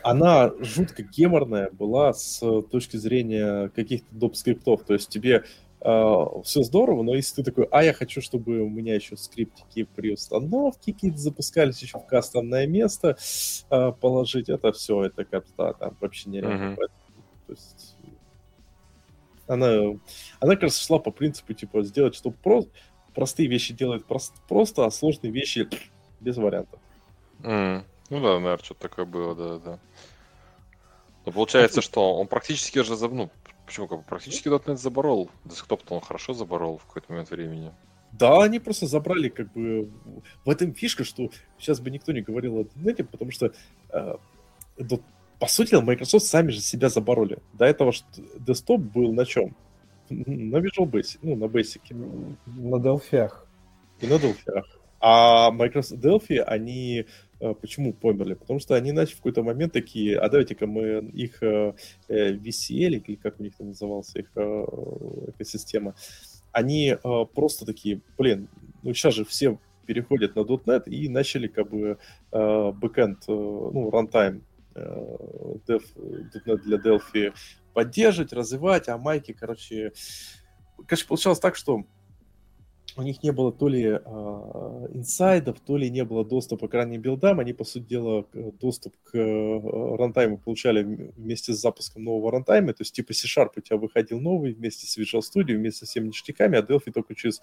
Она 0.03 0.53
жутко 0.61 1.03
геморная 1.03 1.69
была 1.73 2.13
с 2.15 2.39
точки 2.71 2.97
зрения 2.97 3.69
каких-то 3.71 4.07
доп. 4.15 4.37
скриптов. 4.37 4.85
То 4.85 4.95
есть 4.95 5.09
тебе 5.09 5.45
все 5.81 6.63
здорово, 6.63 7.03
но 7.03 7.15
если 7.15 7.37
ты 7.37 7.45
такой, 7.45 7.69
а 7.71 7.85
я 7.85 7.93
хочу, 7.93 8.21
чтобы 8.21 8.61
у 8.61 8.69
меня 8.69 8.95
еще 8.95 9.17
скриптики 9.17 9.87
при 9.95 10.15
установке 10.15 10.93
какие-то 10.93 11.19
запускались 11.19 11.81
еще 11.83 11.99
в 11.99 12.07
кастомное 12.07 12.67
место 12.67 13.17
э, 13.71 13.93
положить, 14.01 14.49
это 14.49 14.73
все, 14.73 15.05
это 15.05 15.25
как-то 15.25 15.75
там 15.75 15.97
вообще 16.01 16.31
нереально. 16.31 16.77
Поэтому, 16.77 16.99
То 17.47 17.53
есть 17.53 17.95
она, 19.47 19.99
она, 20.41 20.57
кажется, 20.57 20.83
шла 20.83 20.99
по 20.99 21.11
принципу, 21.13 21.53
типа, 21.53 21.83
сделать, 21.83 22.15
чтобы 22.17 22.37
про- 22.43 22.65
простые 23.15 23.49
вещи 23.49 23.73
делает 23.75 24.07
прос- 24.09 24.33
просто, 24.49 24.87
а 24.87 24.91
сложные 24.91 25.31
вещи 25.31 25.69
без 26.21 26.37
вариантов. 26.37 26.81
М, 27.45 27.85
Ну 28.11 28.21
да, 28.21 28.35
наверное, 28.39 28.59
что-то 28.59 28.89
такое 28.89 29.05
было, 29.05 29.35
да, 29.35 29.59
да. 29.59 29.79
Но 31.25 31.33
получается, 31.33 31.81
что 31.81 32.15
он 32.15 32.29
практически 32.29 32.83
же, 32.83 32.97
за- 32.97 33.09
ну, 33.09 33.31
почему, 33.67 33.89
как 33.89 33.99
бы, 33.99 34.05
практически 34.05 34.49
.NET 34.49 34.77
заборол. 34.77 35.29
Десктоп-то 35.45 35.95
он 35.95 36.01
хорошо 36.01 36.35
заборол 36.35 36.79
в 36.79 36.87
какой-то 36.87 37.11
момент 37.11 37.31
времени. 37.31 37.73
Да, 38.13 38.43
они 38.45 38.61
просто 38.61 38.87
забрали, 38.87 39.29
как 39.29 39.53
бы, 39.53 39.91
в 40.45 40.51
этом 40.51 40.73
фишка, 40.73 41.05
что 41.05 41.31
сейчас 41.59 41.81
бы 41.81 41.91
никто 41.91 42.13
не 42.13 42.21
говорил 42.23 42.59
о 42.59 42.63
.NET, 42.77 43.03
потому 43.05 43.33
что, 43.33 43.53
э, 43.91 44.15
ну, 44.79 45.03
по 45.41 45.49
сути 45.49 45.75
Microsoft 45.75 46.25
сами 46.27 46.51
же 46.51 46.61
себя 46.61 46.89
забороли. 46.89 47.39
До 47.55 47.65
этого 47.67 47.93
что 47.93 48.07
десктоп 48.39 48.81
был 48.81 49.13
на 49.13 49.27
чем? 49.27 49.55
На 50.09 50.59
Visual 50.59 50.87
Basic, 50.89 51.19
ну, 51.23 51.35
на 51.35 51.45
Basic 51.47 51.81
На 52.47 52.77
Delphi. 52.77 53.31
и 54.01 54.07
на 54.07 54.15
Delphi. 54.15 54.63
А 55.01 55.51
Microsoft 55.51 56.01
Delphi, 56.03 56.39
они 56.39 57.05
почему 57.39 57.93
померли? 57.93 58.35
Потому 58.35 58.61
что 58.61 58.75
они 58.75 58.93
начали 58.93 59.15
в 59.15 59.19
какой-то 59.19 59.43
момент 59.43 59.73
такие, 59.73 60.19
а 60.19 60.29
давайте-ка 60.29 60.67
мы 60.67 61.11
их 61.13 61.43
э, 61.43 61.75
э, 62.09 62.31
или 62.33 62.99
как 63.17 63.41
у 63.41 63.43
них 63.43 63.57
там 63.57 63.69
назывался 63.69 64.21
их 64.21 64.31
э, 64.35 64.41
экосистема, 65.29 65.95
они 66.53 66.97
э, 67.03 67.25
просто 67.35 67.67
такие, 67.67 68.01
блин, 68.17 68.49
ну 68.83 68.95
сейчас 68.95 69.15
же 69.15 69.25
все 69.25 69.59
переходят 69.87 70.35
на 70.37 70.41
.NET 70.41 70.89
и 70.89 71.09
начали 71.09 71.47
как 71.49 71.71
бы 71.71 71.99
э, 72.33 72.73
бэкэнд, 72.73 73.19
э, 73.29 73.33
ну, 73.33 73.91
э, 73.93 74.41
dev, 75.67 75.83
.NET 76.47 76.63
для 76.63 76.79
Delphi 76.79 77.33
поддерживать, 77.73 78.33
развивать, 78.33 78.89
а 78.89 78.99
майки, 78.99 79.33
короче... 79.33 79.93
Короче, 80.87 81.07
получалось 81.07 81.39
так, 81.39 81.57
что 81.57 81.85
у 82.97 83.03
них 83.03 83.23
не 83.23 83.31
было 83.31 83.53
то 83.53 83.69
ли 83.69 83.83
э, 83.85 84.87
инсайдов, 84.95 85.61
то 85.61 85.77
ли 85.77 85.91
не 85.91 86.05
было 86.05 86.25
доступа 86.25 86.67
к 86.69 86.75
ранним 86.75 87.03
билдам. 87.03 87.41
Они, 87.41 87.53
по 87.53 87.65
сути 87.65 87.85
дела, 87.85 88.23
к- 88.23 88.53
доступ 88.59 88.95
к 89.05 89.15
э, 89.17 89.97
рантайму 89.97 90.39
получали 90.39 90.83
вместе 91.17 91.53
с 91.53 91.61
запуском 91.61 92.05
нового 92.05 92.33
рантайма. 92.33 92.73
То 92.73 92.83
есть 92.83 92.95
типа 92.95 93.13
C-Sharp 93.13 93.51
у 93.57 93.61
тебя 93.61 93.77
выходил 93.77 94.21
новый 94.21 94.55
вместе 94.55 94.87
с 94.87 94.97
Visual 94.99 95.21
Studio, 95.21 95.57
вместе 95.57 95.81
со 95.81 95.87
всеми 95.87 96.09
ништяками, 96.09 96.59
а 96.59 96.63
Delphi 96.63 96.91
только 96.93 97.15
через 97.15 97.43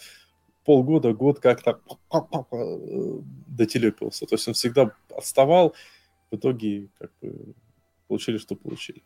полгода, 0.65 1.13
год 1.13 1.39
как-то 1.39 1.79
э, 2.11 3.19
дотелепился. 3.47 4.25
То 4.25 4.35
есть 4.35 4.47
он 4.47 4.53
всегда 4.55 4.91
отставал. 5.15 5.75
В 6.31 6.35
итоге 6.35 6.89
как 6.97 7.11
бы 7.21 7.53
получили, 8.07 8.37
что 8.37 8.55
получили. 8.55 9.03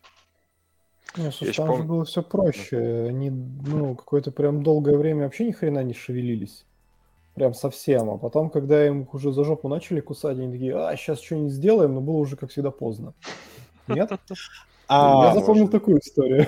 Не, 1.16 1.30
слушай, 1.32 1.54
там 1.54 1.66
же 1.66 1.72
помню- 1.72 1.88
было 1.88 2.04
все 2.04 2.22
проще. 2.22 3.06
Они, 3.08 3.30
ну, 3.30 3.94
какое-то 3.94 4.30
прям 4.30 4.62
долгое 4.62 4.96
время 4.96 5.24
вообще 5.24 5.46
ни 5.46 5.52
хрена 5.52 5.82
не 5.82 5.94
шевелились. 5.94 6.64
Прям 7.34 7.54
совсем. 7.54 8.10
А 8.10 8.18
потом, 8.18 8.50
когда 8.50 8.86
им 8.86 9.08
уже 9.12 9.32
за 9.32 9.44
жопу 9.44 9.68
начали 9.68 10.00
кусать, 10.00 10.38
они 10.38 10.50
такие, 10.52 10.76
а, 10.76 10.94
сейчас 10.96 11.20
что-нибудь 11.20 11.52
сделаем, 11.52 11.94
но 11.94 12.00
было 12.00 12.16
уже, 12.16 12.36
как 12.36 12.50
всегда, 12.50 12.70
поздно. 12.70 13.14
Нет? 13.86 14.10
А, 14.90 15.26
Я 15.26 15.34
запомнил 15.34 15.64
может. 15.66 15.72
такую 15.72 15.98
историю. 16.00 16.46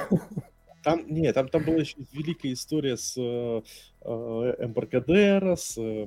Там, 0.83 1.05
нет, 1.09 1.35
там, 1.35 1.49
там 1.51 1.63
была 1.63 1.77
еще 1.77 1.97
великая 2.11 2.55
история 2.55 2.97
с 2.97 3.15
э, 3.19 3.61
Эмбаркадера, 4.03 5.57
с... 5.57 5.77
э, 5.77 6.07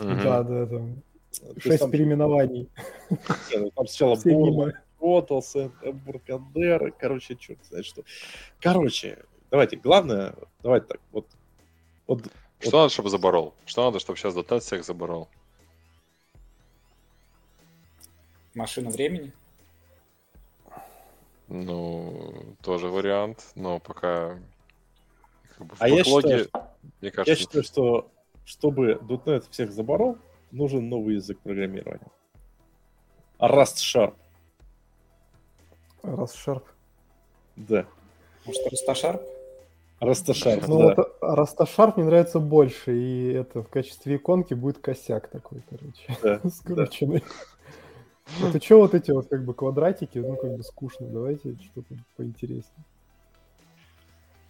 Мгм. 0.00 0.22
Да, 0.24 0.42
да, 0.42 0.66
там. 0.66 1.02
Шесть 1.58 1.78
там, 1.78 1.90
переименований. 1.92 2.68
не, 3.52 3.58
ну, 3.58 3.70
там 3.70 3.86
сначала 3.86 4.16
Борн, 4.24 4.72
мимо. 5.00 5.14
Ротлс, 5.20 5.56
Эмбаркадер, 5.56 6.92
короче, 6.92 7.36
черт 7.36 7.64
знает 7.64 7.86
что. 7.86 8.04
Короче, 8.60 9.24
давайте, 9.50 9.76
главное, 9.76 10.34
давайте 10.62 10.86
так, 10.86 11.00
вот, 11.12 11.26
вот 12.06 12.22
Что 12.58 12.78
надо, 12.78 12.92
чтобы 12.92 13.10
заборол? 13.10 13.54
Что 13.66 13.84
надо, 13.84 14.00
чтобы 14.00 14.18
сейчас 14.18 14.34
.NET 14.34 14.60
всех 14.60 14.84
заборол? 14.84 15.28
Машина 18.54 18.90
времени. 18.90 19.32
Ну, 21.48 22.56
тоже 22.62 22.88
вариант, 22.88 23.50
но 23.56 23.80
пока... 23.80 24.38
как 25.56 25.66
бы, 25.66 25.74
в 25.74 25.82
А 25.82 25.88
я 25.88 26.04
считаю, 26.04 26.48
мне 26.52 26.90
я 27.00 27.10
кажется, 27.10 27.36
считаю, 27.36 27.64
что 27.64 28.10
чтобы 28.44 29.00
.NET 29.02 29.50
всех 29.50 29.72
заборол, 29.72 30.18
нужен 30.50 30.88
новый 30.88 31.16
язык 31.16 31.38
программирования. 31.40 32.10
Rust 33.38 33.76
Sharp, 33.76 34.14
Rust 36.02 36.34
Sharp. 36.34 36.64
да. 37.56 37.86
Может, 38.46 38.66
Раста 38.72 38.95
Sharp? 38.95 39.22
Sharp, 40.00 40.64
Ну 40.66 40.78
да. 40.78 40.94
вот 40.94 41.18
Раста 41.20 41.59
Sharp 41.59 41.98
мне 41.98 42.06
нравится 42.06 42.40
больше, 42.40 42.96
и 42.96 43.32
это 43.32 43.62
в 43.62 43.68
качестве 43.68 44.16
иконки 44.16 44.54
будет 44.54 44.78
косяк 44.78 45.28
такой, 45.28 45.62
короче, 45.68 46.16
Да, 46.22 46.40
скрученный. 46.50 47.22
Это 48.42 48.62
что 48.62 48.78
вот 48.78 48.94
эти 48.94 49.10
вот 49.10 49.28
как 49.28 49.44
бы 49.44 49.52
квадратики, 49.52 50.18
ну 50.18 50.36
как 50.36 50.56
бы 50.56 50.62
скучно, 50.62 51.06
давайте 51.06 51.56
что-то 51.56 51.94
поинтереснее. 52.16 52.84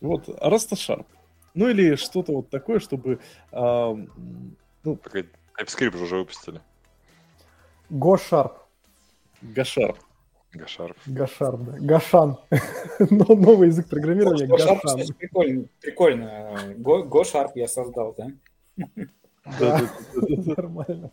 Вот, 0.01 0.29
Sharp. 0.29 1.07
Ну 1.55 1.69
или 1.69 1.97
что-то 1.97 2.33
вот 2.33 2.49
такое, 2.49 2.79
чтобы... 2.79 3.19
ам, 3.51 4.09
ну, 4.85 4.97
Погоди, 4.97 5.29
TypeScript 5.59 5.97
же 5.97 6.05
уже 6.05 6.17
выпустили. 6.17 6.61
Go 9.43 9.65
Sharp. 9.65 9.97
Гашарп. 10.53 10.97
Гашар. 11.07 11.57
Гашар, 11.57 11.57
да. 11.59 11.77
Гашан. 11.81 12.37
Но- 13.11 13.35
Новый 13.37 13.69
язык 13.69 13.89
программирования 13.89 14.47
Гошарп, 14.47 14.83
Гашан. 14.83 15.01
кстати, 15.01 15.13
прикольно. 15.19 15.65
Прикольно. 15.81 16.75
Го- 16.79 17.03
Гошарп 17.05 17.53
я 17.57 17.69
создал, 17.69 18.15
да? 18.19 18.27
Да-да-да-да-да. 18.77 20.55
Нормально. 20.57 21.11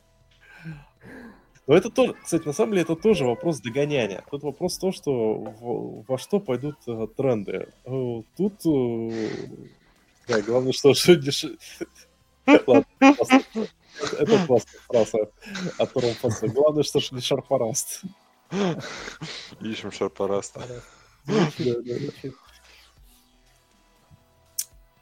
Но 1.68 1.76
это 1.76 1.90
тоже, 1.90 2.14
кстати, 2.24 2.46
на 2.46 2.54
самом 2.54 2.72
деле 2.72 2.84
это 2.84 2.96
тоже 2.96 3.26
вопрос 3.26 3.60
догоняния. 3.60 4.24
Тут 4.32 4.42
вопрос 4.44 4.78
то, 4.80 4.92
что 4.92 5.12
в- 5.36 6.06
во 6.08 6.18
что 6.18 6.40
пойдут 6.40 6.78
э, 6.88 7.08
тренды. 7.16 7.68
Э, 7.86 8.22
Тут, 8.38 8.54
э, 8.66 9.28
да, 10.30 10.42
главное, 10.42 10.72
что 10.72 10.94
что 10.94 11.14
деш- 11.14 11.58
Ладно, 12.66 12.86
классно. 13.00 13.42
это 14.20 14.48
классная 14.48 14.80
фраза 14.88 15.30
от 15.78 15.94
Ромфаса. 15.96 16.48
Главное, 16.48 16.84
что 16.84 17.00
не 17.12 17.20
шарпараст. 17.22 18.02
Ищем 19.62 19.92
шарпараста. 19.92 20.62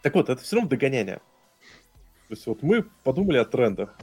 Так 0.02 0.14
вот, 0.14 0.30
это 0.30 0.42
все 0.42 0.56
равно 0.58 0.70
догоняние. 0.70 1.18
То 2.28 2.34
есть 2.34 2.46
вот 2.48 2.64
мы 2.64 2.84
подумали 3.04 3.38
о 3.38 3.46
трендах. 3.46 3.96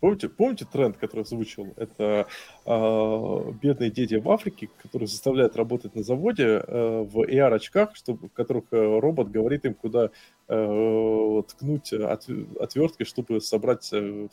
Помните, 0.00 0.28
помните 0.28 0.66
тренд, 0.70 0.98
который 0.98 1.22
озвучил? 1.22 1.72
Это 1.76 2.26
э, 2.66 3.52
бедные 3.62 3.90
дети 3.90 4.16
в 4.16 4.30
Африке, 4.30 4.68
которые 4.82 5.08
заставляют 5.08 5.56
работать 5.56 5.94
на 5.94 6.02
заводе 6.02 6.44
э, 6.44 7.00
в 7.02 7.22
AR-очках, 7.26 7.96
чтобы, 7.96 8.28
в 8.28 8.32
которых 8.32 8.64
э, 8.72 8.98
робот 9.00 9.30
говорит 9.30 9.64
им, 9.64 9.74
куда 9.74 10.10
э, 10.48 11.42
ткнуть 11.48 11.94
от, 11.94 12.26
отверткой, 12.60 13.06
чтобы 13.06 13.40
собрать 13.40 13.90
э, 13.92 14.28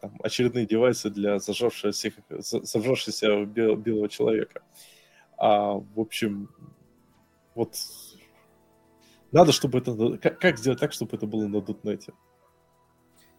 там, 0.00 0.18
очередные 0.22 0.66
девайсы 0.66 1.10
для 1.10 1.38
зажавшегося, 1.38 2.12
за- 2.28 2.62
зажавшегося 2.62 3.44
бел- 3.44 3.76
белого 3.76 4.08
человека. 4.08 4.62
А, 5.36 5.74
в 5.74 6.00
общем, 6.00 6.48
вот 7.54 7.74
надо, 9.32 9.52
чтобы 9.52 9.78
это... 9.78 10.18
Как, 10.18 10.38
как 10.40 10.58
сделать 10.58 10.80
так, 10.80 10.92
чтобы 10.92 11.16
это 11.16 11.26
было 11.26 11.46
на 11.46 11.60
дотнете? 11.60 12.12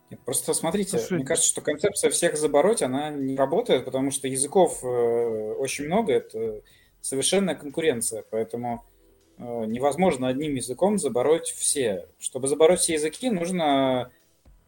Нет, 0.09 0.19
Просто 0.25 0.53
смотрите, 0.53 0.97
Слушай, 0.97 1.13
мне 1.17 1.25
кажется, 1.25 1.49
что 1.49 1.61
концепция 1.61 2.09
всех 2.11 2.37
забороть, 2.37 2.81
она 2.81 3.09
не 3.09 3.35
работает, 3.35 3.85
потому 3.85 4.11
что 4.11 4.27
языков 4.27 4.83
э, 4.83 4.87
очень 4.87 5.85
много, 5.85 6.13
это 6.13 6.61
совершенная 6.99 7.55
конкуренция, 7.55 8.23
поэтому 8.29 8.85
э, 9.37 9.65
невозможно 9.65 10.27
одним 10.27 10.55
языком 10.55 10.97
забороть 10.97 11.51
все. 11.51 12.07
Чтобы 12.19 12.47
забороть 12.47 12.79
все 12.81 12.93
языки, 12.93 13.29
нужно 13.29 14.11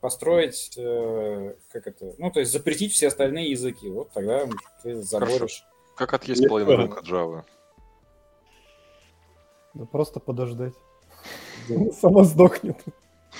построить, 0.03 0.73
э, 0.75 1.55
как 1.71 1.88
это, 1.88 2.13
ну, 2.17 2.30
то 2.30 2.41
есть 2.41 2.51
запретить 2.51 2.91
все 2.91 3.07
остальные 3.07 3.51
языки. 3.51 3.88
Вот 3.89 4.11
тогда 4.11 4.49
ты 4.81 5.01
заборешь. 5.01 5.63
Как 5.95 6.13
отъесть 6.13 6.45
половину 6.45 6.75
рынка 6.75 6.99
Java? 6.99 7.45
Да 9.73 9.85
просто 9.85 10.19
подождать. 10.19 10.73
Сама 12.01 12.25
сдохнет. 12.25 12.75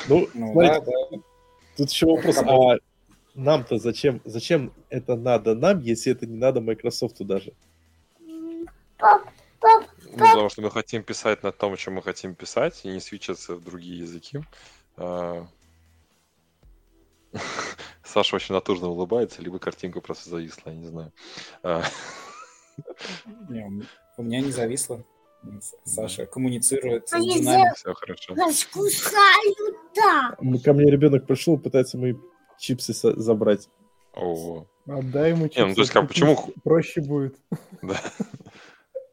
Ну, 0.08 0.30
Ну, 0.34 0.54
смотрите, 0.54 0.80
да, 0.80 0.92
да. 1.12 1.18
тут 1.76 1.90
еще 1.90 2.06
вопрос, 2.06 2.38
а 2.38 2.78
нам-то 3.36 3.78
зачем, 3.78 4.22
зачем 4.24 4.72
это 4.90 5.18
надо 5.18 5.56
нам, 5.56 5.82
если 5.82 6.14
это 6.14 6.26
не 6.26 6.38
надо 6.38 6.62
Microsoft 6.62 7.18
даже? 7.26 7.52
Ну, 9.02 9.88
потому 10.18 10.48
что 10.48 10.62
мы 10.62 10.72
хотим 10.72 11.04
писать 11.04 11.44
на 11.44 11.52
том, 11.52 11.76
чем 11.76 11.96
мы 11.96 12.02
хотим 12.02 12.36
писать, 12.36 12.86
и 12.86 12.88
не 12.88 13.02
свечаться 13.02 13.56
в 13.56 13.64
другие 13.66 14.00
языки. 14.00 14.40
А, 17.34 17.38
Саша 18.04 18.36
очень 18.36 18.54
натужно 18.56 18.90
улыбается, 18.90 19.42
либо 19.42 19.60
картинка 19.60 20.02
просто 20.02 20.30
зависла, 20.30 20.70
я 20.70 20.76
не 20.76 20.86
знаю. 20.86 21.12
А, 21.64 21.84
Не, 23.50 23.84
у- 24.18 24.24
меня 24.24 24.42
не 24.42 24.52
зависло. 24.52 25.04
Саша 25.84 26.26
коммуницирует 26.26 27.10
с 27.10 27.14
Они 27.14 27.40
динамикой. 27.40 27.76
Все 27.76 27.94
хорошо. 27.94 28.36
Нас 28.36 28.64
кусают, 28.66 29.58
да. 29.96 30.36
М, 30.40 30.58
Ко 30.60 30.74
мне 30.74 30.90
ребенок 30.90 31.28
пришел, 31.28 31.58
пытается 31.58 31.98
мои 31.98 32.14
чипсы 32.58 32.94
забрать. 32.94 33.68
О, 34.14 34.66
Отдай 34.88 35.32
ему 35.32 35.46
Не, 35.46 35.46
ну, 35.46 35.52
то 35.52 35.64
есть, 35.64 35.78
чипсы, 35.78 35.94
как, 35.94 36.08
почему 36.08 36.54
Проще 36.64 37.02
будет. 37.02 37.36
да. 37.82 38.00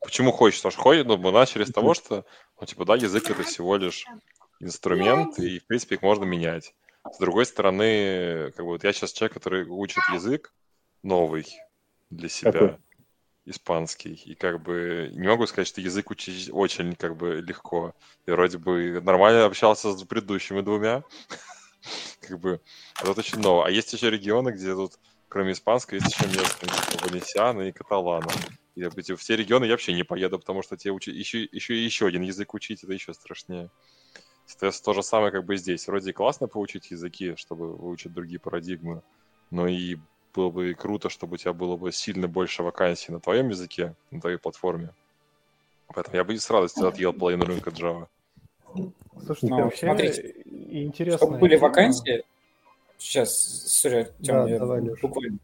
Почему 0.03 0.31
хочешь? 0.33 0.59
Потому 0.61 0.73
что 0.73 0.83
ходит, 0.83 1.07
ну, 1.07 1.17
мы 1.17 1.33
начали 1.33 1.65
с 1.65 1.73
того, 1.73 1.95
что, 1.95 2.25
ну, 2.61 2.67
типа, 2.67 2.85
да, 2.85 2.97
язык 2.97 3.29
это 3.31 3.43
всего 3.43 3.77
лишь 3.77 4.05
инструмент, 4.61 5.39
и, 5.39 5.59
в 5.59 5.67
принципе, 5.67 5.97
их 5.97 6.03
можно 6.03 6.25
менять. 6.25 6.75
С 7.05 7.19
другой 7.19 7.47
стороны, 7.47 8.53
как 8.53 8.65
бы, 8.65 8.73
вот 8.73 8.85
я 8.85 8.93
сейчас 8.93 9.13
человек, 9.13 9.35
который 9.35 9.65
учит 9.65 10.03
язык 10.13 10.53
новый 11.03 11.47
для 12.11 12.29
себя, 12.29 12.53
Какой? 12.53 12.79
испанский, 13.47 14.13
и 14.13 14.35
как 14.35 14.63
бы 14.63 15.11
не 15.13 15.27
могу 15.27 15.47
сказать, 15.47 15.67
что 15.67 15.81
язык 15.81 16.11
учить 16.11 16.51
очень 16.53 16.95
как 16.95 17.17
бы 17.17 17.41
легко. 17.41 17.95
Я 18.27 18.35
вроде 18.35 18.59
бы 18.59 19.01
нормально 19.01 19.47
общался 19.47 19.93
с 19.93 20.05
предыдущими 20.05 20.61
двумя, 20.61 21.03
как 22.21 22.39
бы, 22.39 22.61
а 22.97 23.07
тут 23.07 23.19
очень 23.19 23.41
ново. 23.41 23.67
А 23.67 23.71
есть 23.71 23.93
еще 23.93 24.11
регионы, 24.11 24.51
где 24.51 24.75
тут, 24.75 24.99
кроме 25.29 25.53
испанского, 25.53 25.97
есть 25.97 26.15
еще 26.15 26.27
местные, 26.27 26.71
типа 26.91 27.63
и 27.63 27.73
Каталана. 27.73 28.31
И 28.77 28.87
бы, 28.87 29.03
типа, 29.03 29.19
в 29.19 29.23
те 29.23 29.37
регионы 29.37 29.65
я 29.65 29.73
вообще 29.73 29.93
не 29.93 30.05
поеду, 30.05 30.39
потому 30.39 30.63
что 30.63 30.77
тебе 30.77 30.93
учи... 30.93 31.11
еще, 31.11 31.43
еще 31.43 31.75
и 31.75 31.85
еще 31.85 32.07
один 32.07 32.23
язык 32.23 32.55
учить, 32.55 32.85
это 32.85 32.93
еще 32.93 33.13
страшнее. 33.13 33.71
Соответственно, 34.51 34.85
то 34.95 35.01
же 35.01 35.07
самое 35.07 35.31
как 35.31 35.45
бы 35.45 35.57
здесь. 35.57 35.87
Вроде 35.87 36.11
и 36.11 36.13
классно 36.13 36.49
поучить 36.49 36.91
языки, 36.91 37.37
чтобы 37.37 37.77
выучить 37.77 38.13
другие 38.13 38.41
парадигмы, 38.41 39.03
но 39.53 39.69
и 39.69 39.97
было 40.35 40.51
бы 40.51 40.75
круто, 40.75 41.09
чтобы 41.09 41.35
у 41.35 41.37
тебя 41.37 41.53
было 41.53 41.77
бы 41.77 41.93
сильно 41.93 42.27
больше 42.27 42.65
вакансий 42.65 43.13
на 43.13 43.21
твоем 43.21 43.51
языке, 43.51 43.95
на 44.11 44.21
твоей 44.21 44.39
платформе. 44.39 44.93
Поэтому 45.95 46.17
я 46.17 46.25
бы 46.25 46.37
с 46.37 46.51
радостью 46.51 46.89
отъел 46.89 47.13
половину 47.13 47.45
рынка 47.45 47.71
Java. 47.71 48.09
Слушайте, 49.25 49.47
Ну, 49.47 49.63
вообще 49.63 49.87
смотрите, 49.87 50.35
интересно. 50.45 51.19
Чтобы 51.19 51.39
были 51.39 51.55
вакансии, 51.55 52.25
сейчас, 52.99 53.39
сори, 53.39 54.13
Тём, 54.21 54.47
Да, 54.47 54.49
я 54.49 54.59
давай, 54.59 54.81
Лёш. 54.81 55.01
буквально. 55.01 55.39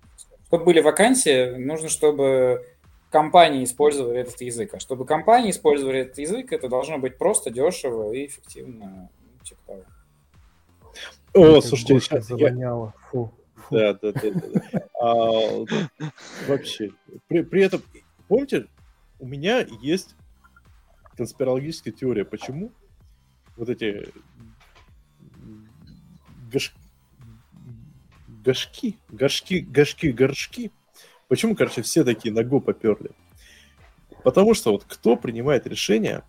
Чтобы 0.48 0.64
были 0.64 0.80
вакансии, 0.80 1.56
нужно, 1.58 1.88
чтобы 1.88 2.64
компании 3.16 3.64
использовали 3.64 4.20
этот 4.20 4.40
язык. 4.42 4.74
А 4.74 4.78
чтобы 4.80 5.06
компании 5.06 5.50
использовали 5.50 6.00
этот 6.00 6.18
язык, 6.18 6.52
это 6.52 6.68
должно 6.68 6.98
быть 6.98 7.16
просто 7.16 7.50
дешево 7.50 8.12
и 8.12 8.26
эффективно. 8.26 9.08
Ну, 9.20 9.44
типа 9.44 9.60
того. 11.32 11.56
О, 11.56 11.60
слушайте, 11.62 11.94
Кошка 11.94 12.16
щас 12.16 12.30
я- 12.30 12.36
завоняла. 12.36 12.92
Фу. 13.10 13.32
Да, 13.70 13.94
да, 13.94 14.12
да. 14.12 14.20
да, 14.22 14.60
да. 14.72 14.80
А, 15.00 15.64
вообще. 16.46 16.90
При, 17.28 17.42
при 17.42 17.62
этом, 17.64 17.82
помните, 18.28 18.66
у 19.18 19.26
меня 19.26 19.66
есть 19.80 20.14
конспирологическая 21.16 21.92
теория, 21.94 22.24
почему 22.26 22.70
вот 23.56 23.68
эти 23.70 24.12
гош- 26.52 26.74
горшки, 28.44 28.98
горшки, 29.08 29.60
горшки, 29.60 30.06
горшки, 30.08 30.70
почему, 31.28 31.54
короче, 31.54 31.82
все 31.82 32.04
такие 32.04 32.32
на 32.32 32.44
го 32.44 32.60
поперли? 32.60 33.10
Потому 34.22 34.54
что 34.54 34.72
вот 34.72 34.84
кто 34.84 35.16
принимает 35.16 35.66
решение 35.66 36.22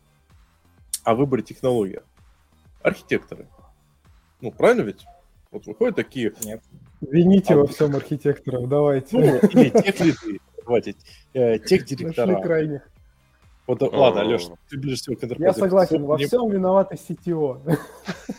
о 1.03 1.15
выборе 1.15 1.43
технологии? 1.43 2.01
Архитекторы. 2.83 3.47
Ну, 4.41 4.51
правильно 4.51 4.81
ведь? 4.81 5.05
Вот 5.51 5.65
выходят 5.65 5.95
такие, 5.95 6.33
Вините 7.01 7.53
А 7.53 7.57
во 7.57 7.67
всем 7.67 7.95
архитекторов, 7.95 8.67
давайте. 8.67 9.17
ну, 9.17 9.37
или 9.37 9.69
тех 9.69 9.99
лиды, 9.99 10.39
давайте, 10.63 10.95
э, 11.33 11.59
тех 11.59 11.81
Нашли 11.81 11.95
директора. 11.95 12.41
крайних. 12.41 12.81
Вот, 13.67 13.81
э, 13.81 13.85
ладно, 13.85 14.21
О. 14.21 14.25
Леш, 14.25 14.43
ты 14.69 14.77
ближе 14.77 14.95
всего 14.95 15.15
к 15.15 15.23
Я 15.39 15.53
согласен, 15.53 15.97
Кто 15.97 16.05
во 16.05 16.15
приним- 16.17 16.27
всем 16.27 16.49
виноваты 16.49 16.95
CTO. 16.95 17.61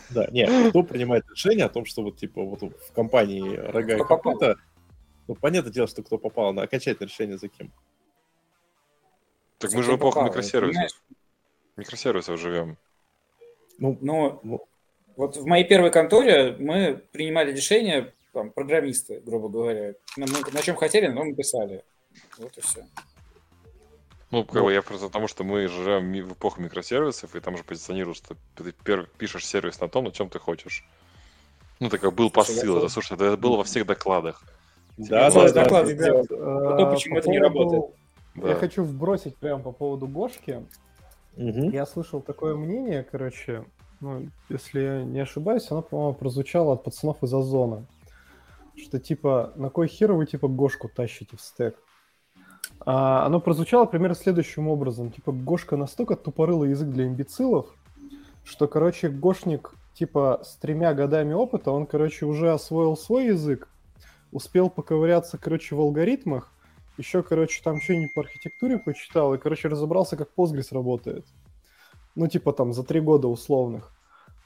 Да, 0.09 0.27
нет, 0.31 0.69
кто 0.69 0.83
принимает 0.83 1.25
решение 1.29 1.65
о 1.65 1.69
том, 1.69 1.85
что 1.85 2.01
вот, 2.03 2.17
типа, 2.17 2.41
вот 2.43 2.61
в 2.63 2.93
компании 2.93 3.55
рога 3.57 3.95
и 3.95 4.03
копыта, 4.03 4.55
ну, 5.29 5.35
понятное 5.35 5.71
дело, 5.71 5.87
что 5.87 6.01
кто 6.01 6.17
попал, 6.17 6.53
на 6.53 6.63
окончательное 6.63 7.07
решение 7.07 7.37
за 7.37 7.49
кем. 7.49 7.71
Так 9.59 9.69
За 9.69 9.77
мы 9.77 9.83
же 9.83 9.91
в 9.91 9.97
эпоху 9.97 10.23
микросервисов. 10.23 10.99
Микросервисов 11.77 12.39
живем. 12.39 12.77
Ну, 13.77 13.95
Ну, 14.01 14.39
Ну. 14.43 14.67
вот 15.15 15.37
в 15.37 15.45
моей 15.45 15.65
первой 15.65 15.91
конторе 15.91 16.55
мы 16.57 16.95
принимали 17.11 17.51
решения, 17.51 18.11
там, 18.33 18.49
программисты, 18.49 19.19
грубо 19.19 19.49
говоря. 19.49 19.93
На, 20.17 20.25
мы- 20.25 20.51
на 20.51 20.61
чем 20.63 20.75
хотели, 20.75 21.07
но 21.07 21.23
мы 21.23 21.35
писали. 21.35 21.83
Вот 22.39 22.57
и 22.57 22.61
все. 22.61 22.87
Ну, 24.31 24.43
как 24.45 24.63
бы 24.63 24.73
я 24.73 24.81
просто 24.81 25.07
потому, 25.07 25.27
что 25.27 25.43
мы 25.43 25.67
живем 25.67 26.11
в 26.27 26.33
эпоху 26.33 26.59
микросервисов, 26.59 27.35
и 27.35 27.39
там 27.39 27.55
же 27.55 27.63
позиционируют, 27.63 28.17
что 28.17 28.35
ты 28.55 28.73
пишешь 29.19 29.45
сервис 29.45 29.79
на 29.79 29.87
том, 29.89 30.05
на 30.05 30.11
чем 30.11 30.27
ты 30.29 30.39
хочешь. 30.39 30.83
Ну, 31.79 31.89
так 31.89 32.01
как 32.01 32.13
был 32.15 32.31
посыл, 32.31 32.77
это, 32.79 32.89
слушай, 32.89 33.13
это 33.13 33.37
было 33.37 33.57
во 33.57 33.63
всех 33.63 33.85
докладах. 33.85 34.43
Да, 35.07 35.29
да, 35.29 35.33
да, 35.33 35.53
да, 35.53 35.63
доклад 35.63 35.87
Ребят, 35.87 36.01
сделать. 36.01 36.31
э, 36.31 36.35
то, 36.77 36.89
почему 36.91 37.15
по 37.15 37.19
это 37.19 37.29
не 37.29 37.39
поводу- 37.39 37.59
работает. 37.59 37.95
Да. 38.35 38.49
Я 38.49 38.55
хочу 38.55 38.83
вбросить 38.83 39.35
прямо 39.37 39.61
по 39.63 39.71
поводу 39.71 40.07
Гошки. 40.07 40.63
Мгм. 41.37 41.69
Я 41.69 41.85
слышал 41.85 42.21
такое 42.21 42.55
мнение, 42.55 43.03
короче, 43.09 43.63
ну, 44.01 44.27
если 44.49 44.81
я 44.81 45.03
не 45.03 45.19
ошибаюсь, 45.19 45.69
оно, 45.71 45.81
по-моему, 45.81 46.13
прозвучало 46.13 46.73
от 46.73 46.83
пацанов 46.83 47.23
из 47.23 47.33
Озона. 47.33 47.85
Что 48.75 48.99
типа, 48.99 49.51
на 49.55 49.69
кой 49.69 49.87
хер 49.87 50.13
вы 50.13 50.25
типа 50.25 50.47
Гошку 50.47 50.89
тащите 50.89 51.35
в 51.35 51.41
стек? 51.41 51.75
А, 52.85 53.25
оно 53.25 53.41
прозвучало 53.41 53.85
примерно 53.85 54.15
следующим 54.15 54.67
образом. 54.69 55.11
Типа, 55.11 55.31
Гошка 55.33 55.75
настолько 55.75 56.15
тупорылый 56.15 56.69
язык 56.69 56.89
для 56.89 57.07
имбецилов, 57.07 57.67
что, 58.45 58.67
короче, 58.67 59.09
Гошник, 59.09 59.73
типа, 59.93 60.41
с 60.45 60.55
тремя 60.55 60.93
годами 60.93 61.33
опыта, 61.33 61.71
он, 61.71 61.85
короче, 61.85 62.25
уже 62.25 62.51
освоил 62.53 62.95
свой 62.95 63.25
язык, 63.27 63.67
успел 64.31 64.69
поковыряться, 64.69 65.37
короче, 65.37 65.75
в 65.75 65.81
алгоритмах, 65.81 66.51
еще, 66.97 67.23
короче, 67.23 67.61
там 67.63 67.79
что-нибудь 67.79 68.13
по 68.13 68.21
архитектуре 68.21 68.77
почитал, 68.77 69.33
и, 69.33 69.37
короче, 69.37 69.69
разобрался, 69.69 70.17
как 70.17 70.29
Postgres 70.35 70.67
работает. 70.71 71.25
Ну, 72.15 72.27
типа, 72.27 72.51
там, 72.51 72.73
за 72.73 72.83
три 72.83 72.99
года 72.99 73.27
условных. 73.27 73.93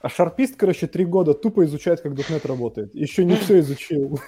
А 0.00 0.08
шарпист, 0.08 0.56
короче, 0.56 0.86
три 0.86 1.04
года 1.04 1.34
тупо 1.34 1.64
изучает, 1.64 2.00
как 2.00 2.12
.NET 2.12 2.46
работает. 2.46 2.94
Еще 2.94 3.24
не 3.24 3.36
все 3.36 3.60
изучил. 3.60 4.20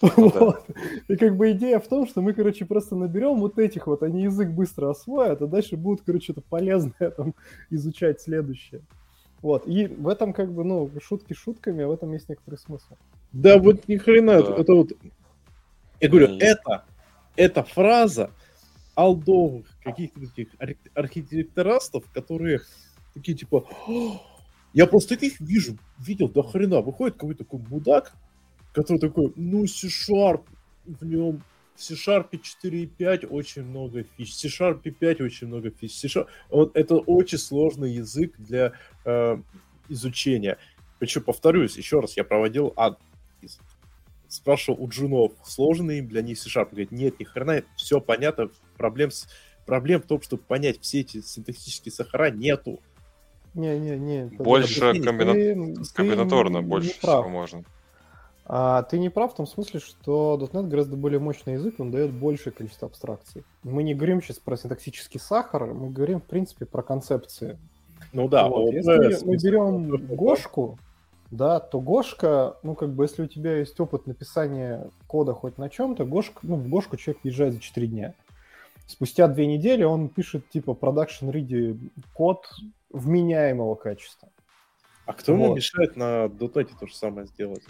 Вот. 0.00 0.64
И 1.08 1.16
как 1.16 1.36
бы 1.36 1.50
идея 1.52 1.80
в 1.80 1.88
том, 1.88 2.06
что 2.06 2.22
мы, 2.22 2.32
короче, 2.32 2.64
просто 2.64 2.96
наберем 2.96 3.40
вот 3.40 3.58
этих 3.58 3.86
вот, 3.86 4.02
они 4.02 4.22
язык 4.22 4.50
быстро 4.50 4.90
освоят, 4.90 5.42
а 5.42 5.46
дальше 5.46 5.76
будут, 5.76 6.02
короче, 6.04 6.24
что-то 6.24 6.42
полезное 6.42 7.10
там 7.10 7.34
изучать 7.68 8.20
следующее. 8.20 8.82
Вот. 9.42 9.66
И 9.66 9.86
в 9.86 10.08
этом, 10.08 10.32
как 10.32 10.52
бы, 10.52 10.64
ну, 10.64 10.90
шутки 11.02 11.32
шутками, 11.32 11.84
а 11.84 11.88
в 11.88 11.92
этом 11.92 12.12
есть 12.12 12.28
некоторый 12.28 12.56
смысл. 12.56 12.94
Да, 13.32 13.58
вот 13.58 13.88
ни 13.88 13.96
хрена, 13.96 14.42
Да. 14.42 14.54
это 14.56 14.74
вот... 14.74 14.92
Я 16.00 16.08
говорю, 16.08 16.26
И- 16.34 16.38
это, 16.40 16.84
эта 17.36 17.62
фраза 17.62 18.30
алдовых 18.94 19.66
каких-то 19.82 20.20
таких 20.20 20.48
арх- 20.58 20.76
архитекторастов, 20.94 22.04
которые 22.12 22.60
такие 23.14 23.36
типа, 23.36 23.66
«О, 23.86 24.20
я 24.72 24.86
просто 24.86 25.10
таких 25.16 25.40
вижу, 25.40 25.76
видел 25.98 26.28
до 26.28 26.42
хрена, 26.42 26.80
выходит 26.80 27.14
какой-то 27.14 27.44
такой 27.44 27.60
мудак, 27.68 28.12
который 28.72 28.98
такой, 28.98 29.32
ну, 29.36 29.66
C-Sharp, 29.66 30.42
в 30.84 31.04
нем 31.04 31.42
в 31.80 31.82
C-Sharp 31.82 32.30
4.5 32.30 33.26
очень 33.26 33.64
много 33.64 34.04
фич, 34.16 34.32
в 34.32 34.34
C-Sharp 34.34 34.82
5 34.82 35.20
очень 35.22 35.46
много 35.46 35.70
фич. 35.70 35.94
C-Sharp... 35.94 36.26
Вот 36.50 36.76
это 36.76 36.96
очень 36.96 37.38
сложный 37.38 37.92
язык 37.92 38.34
для 38.38 38.72
э, 39.06 39.38
изучения. 39.88 40.58
Причем, 40.98 41.22
повторюсь, 41.22 41.78
еще 41.78 42.00
раз, 42.00 42.16
я 42.18 42.24
проводил 42.24 42.74
анализ. 42.76 42.98
Спрашивал 44.28 44.82
у 44.84 44.88
джунов, 44.88 45.32
сложный 45.44 45.98
им 45.98 46.08
для 46.08 46.20
них 46.22 46.38
C-Sharp? 46.38 46.68
Говорит, 46.70 46.92
нет, 46.92 47.18
ни 47.18 47.24
хрена, 47.24 47.64
все 47.76 48.00
понятно, 48.00 48.50
проблем, 48.76 49.10
с... 49.10 49.26
проблем 49.64 50.02
в 50.02 50.06
том, 50.06 50.20
чтобы 50.20 50.42
понять 50.42 50.80
все 50.82 51.00
эти 51.00 51.22
синтаксические 51.22 51.92
сахара 51.92 52.30
нету. 52.30 52.80
Не-не-не. 53.54 54.26
Больше 54.36 54.80
комбина- 55.00 55.32
Ты- 55.32 55.74
ты 55.82 55.94
Комбинаторно 55.94 56.58
не 56.58 56.64
больше 56.66 57.00
прав. 57.00 57.24
всего 57.24 57.28
можно. 57.30 57.64
А 58.52 58.82
ты 58.82 58.98
не 58.98 59.10
прав 59.10 59.32
в 59.32 59.36
том 59.36 59.46
смысле, 59.46 59.78
что 59.78 60.36
.NET 60.52 60.66
гораздо 60.66 60.96
более 60.96 61.20
мощный 61.20 61.52
язык, 61.52 61.76
он 61.78 61.92
дает 61.92 62.12
большее 62.12 62.52
количество 62.52 62.88
абстракций. 62.88 63.44
Мы 63.62 63.84
не 63.84 63.94
говорим 63.94 64.20
сейчас 64.20 64.40
про 64.40 64.56
синтаксический 64.56 65.20
сахар, 65.20 65.66
мы 65.66 65.90
говорим, 65.90 66.18
в 66.18 66.24
принципе, 66.24 66.66
про 66.66 66.82
концепции. 66.82 67.60
Ну 68.12 68.26
да, 68.28 68.48
Вот, 68.48 68.72
Если 68.72 68.90
мы 68.90 69.12
смысл, 69.12 69.46
берем. 69.46 70.16
Гошку, 70.16 70.80
да, 71.30 71.60
то 71.60 71.80
Гошка, 71.80 72.56
ну, 72.64 72.74
как 72.74 72.92
бы, 72.92 73.04
если 73.04 73.22
у 73.22 73.28
тебя 73.28 73.58
есть 73.58 73.78
опыт 73.78 74.08
написания 74.08 74.90
кода 75.06 75.32
хоть 75.32 75.56
на 75.56 75.70
чем-то, 75.70 76.04
Гошка, 76.04 76.40
ну, 76.42 76.56
в 76.56 76.68
Гошку 76.68 76.96
человек 76.96 77.22
въезжает 77.22 77.54
за 77.54 77.60
4 77.60 77.86
дня. 77.86 78.14
Спустя 78.88 79.28
две 79.28 79.46
недели 79.46 79.84
он 79.84 80.08
пишет, 80.08 80.50
типа, 80.50 80.72
production 80.72 81.30
ready 81.30 81.78
код 82.14 82.50
вменяемого 82.92 83.76
качества. 83.76 84.28
А 85.06 85.12
кто 85.12 85.34
ему 85.34 85.50
Вот. 85.50 85.54
мешает 85.54 85.94
на 85.94 86.24
.NET 86.24 86.70
то 86.80 86.88
же 86.88 86.96
самое 86.96 87.28
сделать? 87.28 87.62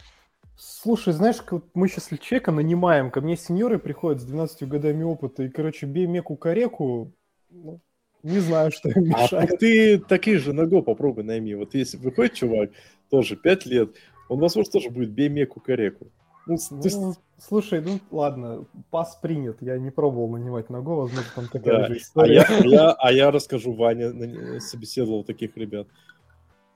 Слушай, 0.63 1.15
знаешь, 1.15 1.39
мы 1.73 1.89
сейчас 1.89 2.11
человека 2.21 2.53
нанимаем, 2.53 3.11
ко 3.11 3.23
мне 3.23 3.35
сеньоры 3.35 3.79
приходят 3.79 4.21
с 4.21 4.27
12 4.27 4.69
годами 4.69 5.03
опыта, 5.03 5.45
и, 5.45 5.49
короче, 5.49 5.87
бей 5.87 6.07
меку 6.07 6.37
кореку, 6.37 7.15
ну, 7.49 7.81
не 8.23 8.41
знаю, 8.41 8.71
что 8.71 8.91
им 8.91 9.05
А 9.11 9.23
мешает. 9.23 9.49
так 9.49 9.59
ты 9.59 9.99
такие 9.99 10.37
же 10.37 10.53
Go 10.53 10.83
попробуй 10.83 11.25
найми. 11.25 11.55
Вот 11.55 11.73
если 11.75 11.97
выходит 11.97 12.35
чувак, 12.35 12.73
тоже 13.09 13.37
5 13.37 13.65
лет, 13.65 13.97
он, 14.29 14.39
возможно, 14.39 14.71
тоже 14.71 14.91
будет 14.91 15.13
бей 15.13 15.31
меку 15.31 15.61
кореку. 15.61 16.09
Ну, 16.47 16.59
Ну, 16.71 17.15
слушай, 17.39 17.81
ну 17.81 17.99
ладно, 18.11 18.67
пас 18.91 19.17
принят. 19.17 19.63
Я 19.63 19.79
не 19.79 19.91
пробовал 19.91 20.29
нанимать 20.29 20.69
на 20.69 20.79
Go, 20.79 20.97
возможно, 20.97 21.31
там 21.35 21.49
такая 21.49 21.79
Да. 21.79 21.87
же 21.87 21.95
а, 21.95 21.97
история. 21.97 22.35
я, 22.35 22.43
а, 22.43 22.67
я, 22.67 22.93
а 22.93 23.13
я 23.13 23.31
расскажу, 23.31 23.73
Ваня 23.73 24.61
собеседовал 24.61 25.25
таких 25.25 25.57
ребят. 25.57 25.89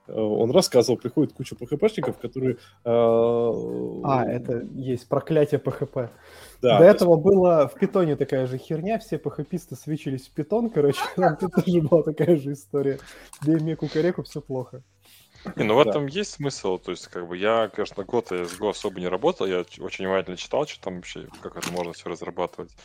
Э, 0.07 0.13
Он 0.13 0.51
рассказывал, 0.51 0.97
приходит 0.97 1.33
куча 1.33 1.55
ПХПшников, 1.55 2.17
которые... 2.17 2.57
э, 2.83 3.99
А, 4.03 4.23
это 4.27 4.65
есть 4.73 5.07
проклятие 5.09 5.59
PHP. 5.59 6.09
да, 6.61 6.71
До 6.73 6.77
то 6.77 6.83
есть 6.83 6.95
этого 6.95 7.15
было 7.17 7.67
в 7.67 7.73
питоне 7.79 8.15
такая 8.15 8.45
же 8.45 8.57
херня, 8.57 8.99
все 8.99 9.17
PHP-сты 9.17 9.75
свечились 9.75 10.27
в 10.27 10.31
питон, 10.31 10.69
короче, 10.69 10.99
там 11.15 11.37
тут 11.37 11.51
тоже 11.53 11.81
была 11.81 12.03
такая 12.03 12.37
же 12.37 12.53
история. 12.53 12.99
Бей 13.45 13.59
меку 13.59 13.87
кореку, 13.87 14.23
все 14.23 14.41
плохо. 14.41 14.83
Не, 15.55 15.63
ну 15.63 15.75
в 15.79 15.83
Да. 15.83 15.89
этом 15.91 16.07
есть 16.07 16.31
смысл. 16.31 16.79
То 16.79 16.91
есть, 16.91 17.07
как 17.07 17.27
бы 17.27 17.37
я, 17.37 17.69
конечно, 17.69 18.03
год 18.03 18.31
с 18.31 18.59
Go 18.59 18.71
особо 18.71 18.99
не 18.99 19.07
работал, 19.07 19.45
я 19.45 19.59
очень 19.79 20.05
внимательно 20.05 20.37
читал, 20.37 20.65
что 20.65 20.81
там 20.81 20.95
вообще, 20.95 21.27
как 21.41 21.55
это 21.55 21.71
можно 21.71 21.93
все 21.93 22.09
разрабатывать. 22.09 22.75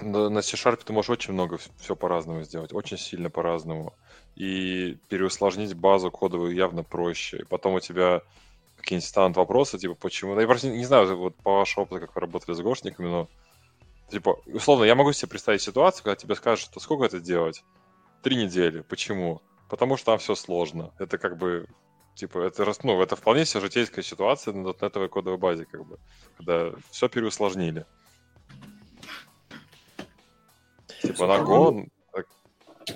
Но 0.00 0.28
на 0.28 0.42
C-Sharp 0.42 0.80
ты 0.84 0.92
можешь 0.92 1.10
очень 1.10 1.34
много 1.34 1.58
все 1.78 1.94
по-разному 1.96 2.42
сделать, 2.42 2.72
очень 2.72 2.98
сильно 2.98 3.30
по-разному. 3.30 3.94
И 4.36 4.98
переусложнить 5.08 5.74
базу 5.74 6.10
кодовую 6.10 6.54
явно 6.54 6.82
проще. 6.82 7.38
И 7.38 7.44
потом 7.44 7.74
у 7.74 7.80
тебя 7.80 8.22
какие-нибудь 8.76 9.08
станут 9.08 9.36
вопросы, 9.36 9.78
типа, 9.78 9.94
почему... 9.94 10.34
Да 10.34 10.40
я 10.40 10.46
просто 10.46 10.68
не 10.68 10.78
не 10.78 10.84
знаю, 10.84 11.16
вот 11.16 11.36
по 11.36 11.58
вашему 11.58 11.84
опыту, 11.84 12.00
как 12.00 12.14
вы 12.14 12.20
работали 12.20 12.54
с 12.54 12.60
гошниками, 12.60 13.06
но 13.06 13.28
типа, 14.10 14.38
условно, 14.46 14.84
я 14.84 14.94
могу 14.94 15.12
себе 15.12 15.30
представить 15.30 15.62
ситуацию, 15.62 16.04
когда 16.04 16.16
тебе 16.16 16.34
скажут, 16.34 16.66
что 16.66 16.80
сколько 16.80 17.04
это 17.04 17.20
делать? 17.20 17.64
Три 18.22 18.36
недели. 18.36 18.80
Почему? 18.80 19.40
Потому 19.68 19.96
что 19.96 20.06
там 20.06 20.18
все 20.18 20.34
сложно. 20.34 20.92
Это 20.98 21.18
как 21.18 21.38
бы, 21.38 21.66
типа, 22.14 22.38
это, 22.38 22.70
ну, 22.82 23.00
это 23.00 23.16
вполне 23.16 23.44
себе 23.44 23.60
житейская 23.60 24.02
ситуация 24.02 24.52
на 24.52 24.68
.NET 24.68 25.08
кодовой 25.08 25.38
базе, 25.38 25.64
как 25.64 25.86
бы, 25.86 25.98
когда 26.36 26.72
все 26.90 27.08
переусложнили. 27.08 27.86
Типа 31.02 31.26
на 31.26 31.38
Go... 31.42 31.88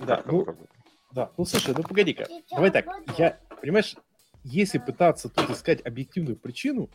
Да, 0.00 0.16
как 0.16 0.26
ну, 0.26 0.32
оно 0.32 0.44
работает? 0.44 0.77
Да, 1.18 1.32
ну 1.36 1.44
слушай, 1.44 1.74
ну 1.76 1.82
погоди-ка, 1.82 2.28
давай 2.48 2.70
так, 2.70 2.86
я, 3.18 3.40
понимаешь, 3.60 3.96
если 4.44 4.78
пытаться 4.78 5.28
тут 5.28 5.50
искать 5.50 5.84
объективную 5.84 6.36
причину, 6.36 6.90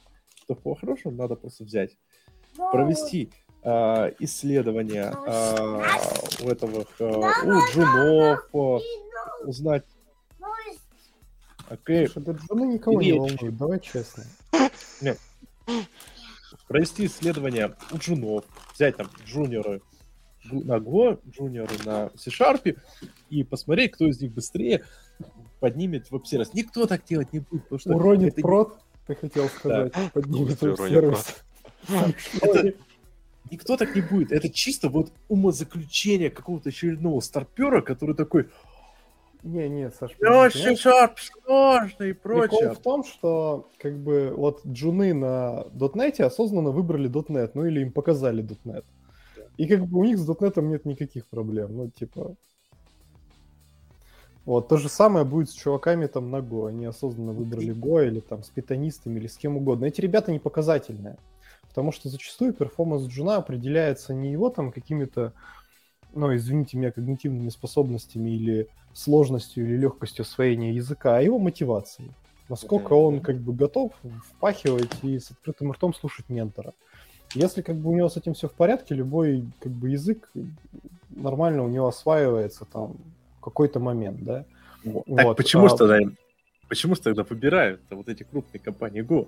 то 0.47 0.55
по-хорошему 0.55 1.17
надо 1.17 1.35
просто 1.35 1.65
взять, 1.65 1.97
провести 2.55 3.33
а, 3.63 4.13
исследования 4.19 5.11
а, 5.13 5.81
у 6.41 6.47
этого, 6.47 6.85
а, 7.01 7.43
у 7.43 7.51
джунов, 7.73 8.81
узнать, 9.43 9.83
окей, 11.67 12.07
Слушай, 12.07 12.37
джуны 12.47 12.75
никого 12.75 13.01
не 13.01 13.11
Речь. 13.11 13.19
волнует, 13.19 13.57
давай 13.57 13.81
честно. 13.81 14.23
провести 16.69 17.07
исследования 17.07 17.75
у 17.91 17.97
джунов, 17.97 18.45
взять 18.73 18.95
там 18.95 19.09
джуниоры 19.25 19.81
на 20.45 20.77
Go, 20.77 21.19
джуниоры 21.29 21.75
на 21.85 22.09
C-Sharp 22.15 22.77
и 23.39 23.43
посмотреть, 23.43 23.91
кто 23.91 24.05
из 24.05 24.21
них 24.21 24.31
быстрее 24.33 24.83
поднимет 25.59 26.11
веб-сервис. 26.11 26.53
Никто 26.53 26.85
так 26.85 27.03
делать 27.05 27.31
не 27.33 27.39
будет, 27.39 27.63
потому 27.63 27.79
что 27.79 27.93
Уронит 27.95 28.29
это 28.33 28.37
не- 28.37 28.41
прод, 28.43 28.77
ты 29.07 29.15
хотел 29.15 29.47
сказать, 29.47 29.93
поднимет 30.13 30.61
Уронит 30.61 30.91
сервис. 30.93 31.43
Это- 32.41 32.73
Никто 33.51 33.75
так 33.77 33.93
не 33.93 34.01
будет. 34.01 34.31
Это 34.31 34.49
чисто 34.49 34.89
вот 34.89 35.11
умозаключение 35.27 36.29
какого-то 36.31 36.69
очередного 36.69 37.19
старпера, 37.19 37.81
который 37.81 38.15
такой, 38.15 38.49
Не, 39.43 39.67
не, 39.67 39.91
Саш, 39.91 40.15
понимаешь, 40.17 40.53
C-Sharp 40.53 41.15
сложно 41.17 42.03
и 42.05 42.13
Прикол 42.13 42.47
прочее. 42.47 42.71
в 42.73 42.79
том, 42.79 43.03
что 43.03 43.69
как 43.77 43.97
бы 43.99 44.33
вот 44.35 44.65
джуны 44.65 45.13
на 45.13 45.65
.NET 45.73 46.21
осознанно 46.23 46.71
выбрали 46.71 47.09
.NET, 47.09 47.51
ну 47.53 47.65
или 47.65 47.81
им 47.81 47.91
показали 47.91 48.41
.NET. 48.63 48.85
И 49.57 49.67
как 49.67 49.85
бы 49.85 49.99
у 49.99 50.03
них 50.05 50.17
с 50.17 50.27
.NET 50.27 50.61
нет 50.61 50.85
никаких 50.85 51.27
проблем, 51.27 51.75
ну 51.75 51.89
типа... 51.89 52.35
Вот, 54.45 54.67
то 54.67 54.77
же 54.77 54.89
самое 54.89 55.25
будет 55.25 55.49
с 55.49 55.53
чуваками 55.53 56.05
там 56.07 56.29
на 56.29 56.37
Go. 56.37 56.67
Они 56.67 56.85
осознанно 56.85 57.31
выбрали 57.31 57.73
Go 57.73 58.05
или 58.05 58.19
там 58.19 58.43
с 58.43 58.49
питонистами 58.49 59.19
или 59.19 59.27
с 59.27 59.37
кем 59.37 59.57
угодно. 59.57 59.85
Эти 59.85 60.01
ребята 60.01 60.31
не 60.31 60.39
показательные. 60.39 61.17
Потому 61.69 61.91
что 61.91 62.09
зачастую 62.09 62.53
перформанс 62.53 63.07
джуна 63.07 63.37
определяется 63.37 64.13
не 64.13 64.31
его 64.31 64.49
там 64.49 64.71
какими-то, 64.71 65.33
ну, 66.13 66.35
извините 66.35 66.77
меня, 66.77 66.91
когнитивными 66.91 67.49
способностями 67.49 68.31
или 68.31 68.67
сложностью 68.93 69.65
или 69.65 69.77
легкостью 69.77 70.23
освоения 70.23 70.73
языка, 70.73 71.17
а 71.17 71.21
его 71.21 71.39
мотивацией. 71.39 72.11
Насколько 72.49 72.93
он 72.93 73.21
как 73.21 73.37
бы 73.37 73.53
готов 73.53 73.93
впахивать 74.29 74.91
и 75.03 75.17
с 75.17 75.31
открытым 75.31 75.71
ртом 75.71 75.93
слушать 75.93 76.29
ментора. 76.29 76.73
Если 77.33 77.61
как 77.61 77.77
бы 77.77 77.89
у 77.89 77.95
него 77.95 78.09
с 78.09 78.17
этим 78.17 78.33
все 78.35 78.47
в 78.47 78.53
порядке, 78.53 78.93
любой 78.93 79.45
как 79.59 79.71
бы 79.71 79.89
язык 79.89 80.29
нормально 81.09 81.63
у 81.63 81.69
него 81.69 81.87
осваивается 81.87 82.65
там 82.65 82.97
какой-то 83.43 83.79
момент, 83.79 84.23
да. 84.23 84.45
Так 84.83 84.93
Вот, 85.05 85.37
почему 85.37 85.65
а- 85.65 85.69
же 85.69 85.77
тогда 85.77 85.99
Почему 86.73 86.95
же 86.95 87.01
тогда 87.01 87.23
выбирают 87.23 87.81
вот 87.91 88.09
эти 88.09 88.23
крупные 88.23 88.59
компании 88.59 89.03
Go? 89.03 89.27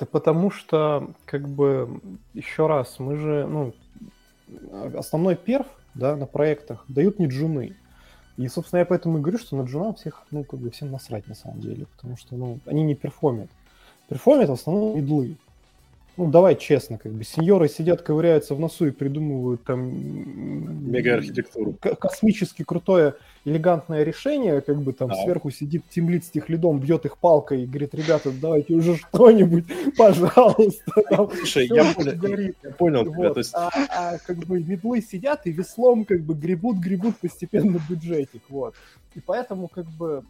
Да 0.00 0.06
потому 0.06 0.50
что, 0.50 1.14
как 1.26 1.48
бы, 1.48 2.00
еще 2.34 2.66
раз, 2.66 2.98
мы 2.98 3.16
же, 3.16 3.46
ну, 3.46 3.72
основной 4.96 5.36
перф, 5.36 5.66
да, 5.94 6.16
на 6.16 6.26
проектах 6.26 6.84
дают 6.88 7.18
не 7.18 7.26
джуны. 7.26 7.76
И, 8.36 8.48
собственно, 8.48 8.80
я 8.80 8.84
поэтому 8.84 9.18
и 9.18 9.20
говорю, 9.20 9.38
что 9.38 9.56
на 9.56 9.62
джунам 9.62 9.94
всех, 9.94 10.24
ну, 10.30 10.44
как 10.44 10.60
бы, 10.60 10.70
всем 10.70 10.90
насрать 10.90 11.26
на 11.26 11.34
самом 11.34 11.60
деле, 11.60 11.86
потому 11.96 12.16
что, 12.16 12.36
ну, 12.36 12.60
они 12.66 12.82
не 12.82 12.94
перформят. 12.94 13.50
Перформят 14.08 14.48
в 14.48 14.52
основном 14.52 14.96
медлы. 14.96 15.36
Ну, 16.18 16.28
давай 16.28 16.56
честно, 16.56 16.98
как 16.98 17.12
бы, 17.12 17.22
сеньоры 17.22 17.68
сидят, 17.68 18.02
ковыряются 18.02 18.56
в 18.56 18.58
носу 18.60 18.88
и 18.88 18.90
придумывают 18.90 19.62
там... 19.62 19.88
Мега-архитектуру. 20.90 21.74
космически 21.74 22.64
крутое, 22.64 23.14
элегантное 23.44 24.02
решение, 24.02 24.60
как 24.60 24.82
бы 24.82 24.92
там 24.92 25.10
Да. 25.10 25.14
сверху 25.22 25.50
сидит 25.52 25.84
тимлит 25.88 26.24
с 26.24 26.30
техлидом, 26.30 26.80
бьет 26.80 27.04
их 27.04 27.18
палкой 27.18 27.62
и 27.62 27.66
говорит, 27.66 27.94
ребята, 27.94 28.32
давайте 28.32 28.74
уже 28.74 28.96
что-нибудь, 28.96 29.66
пожалуйста. 29.96 30.92
Там 31.08 31.30
Слушай, 31.30 31.68
я 31.68 31.94
понял, 31.94 32.16
горит. 32.18 32.56
я 32.64 32.70
понял 32.70 33.04
тебя. 33.04 33.14
Вот. 33.16 33.34
То 33.34 33.38
есть, 33.38 33.54
А, 33.54 33.70
а 33.90 34.18
как 34.18 34.38
бы 34.38 34.60
медлы 34.60 35.00
сидят 35.00 35.46
и 35.46 35.52
веслом 35.52 36.04
как 36.04 36.22
бы 36.22 36.34
гребут, 36.34 36.78
гребут 36.78 37.16
постепенно 37.18 37.78
бюджетик, 37.88 38.42
вот. 38.48 38.74
И 39.14 39.20
поэтому 39.20 39.68
как 39.68 39.86
бы 39.86 40.24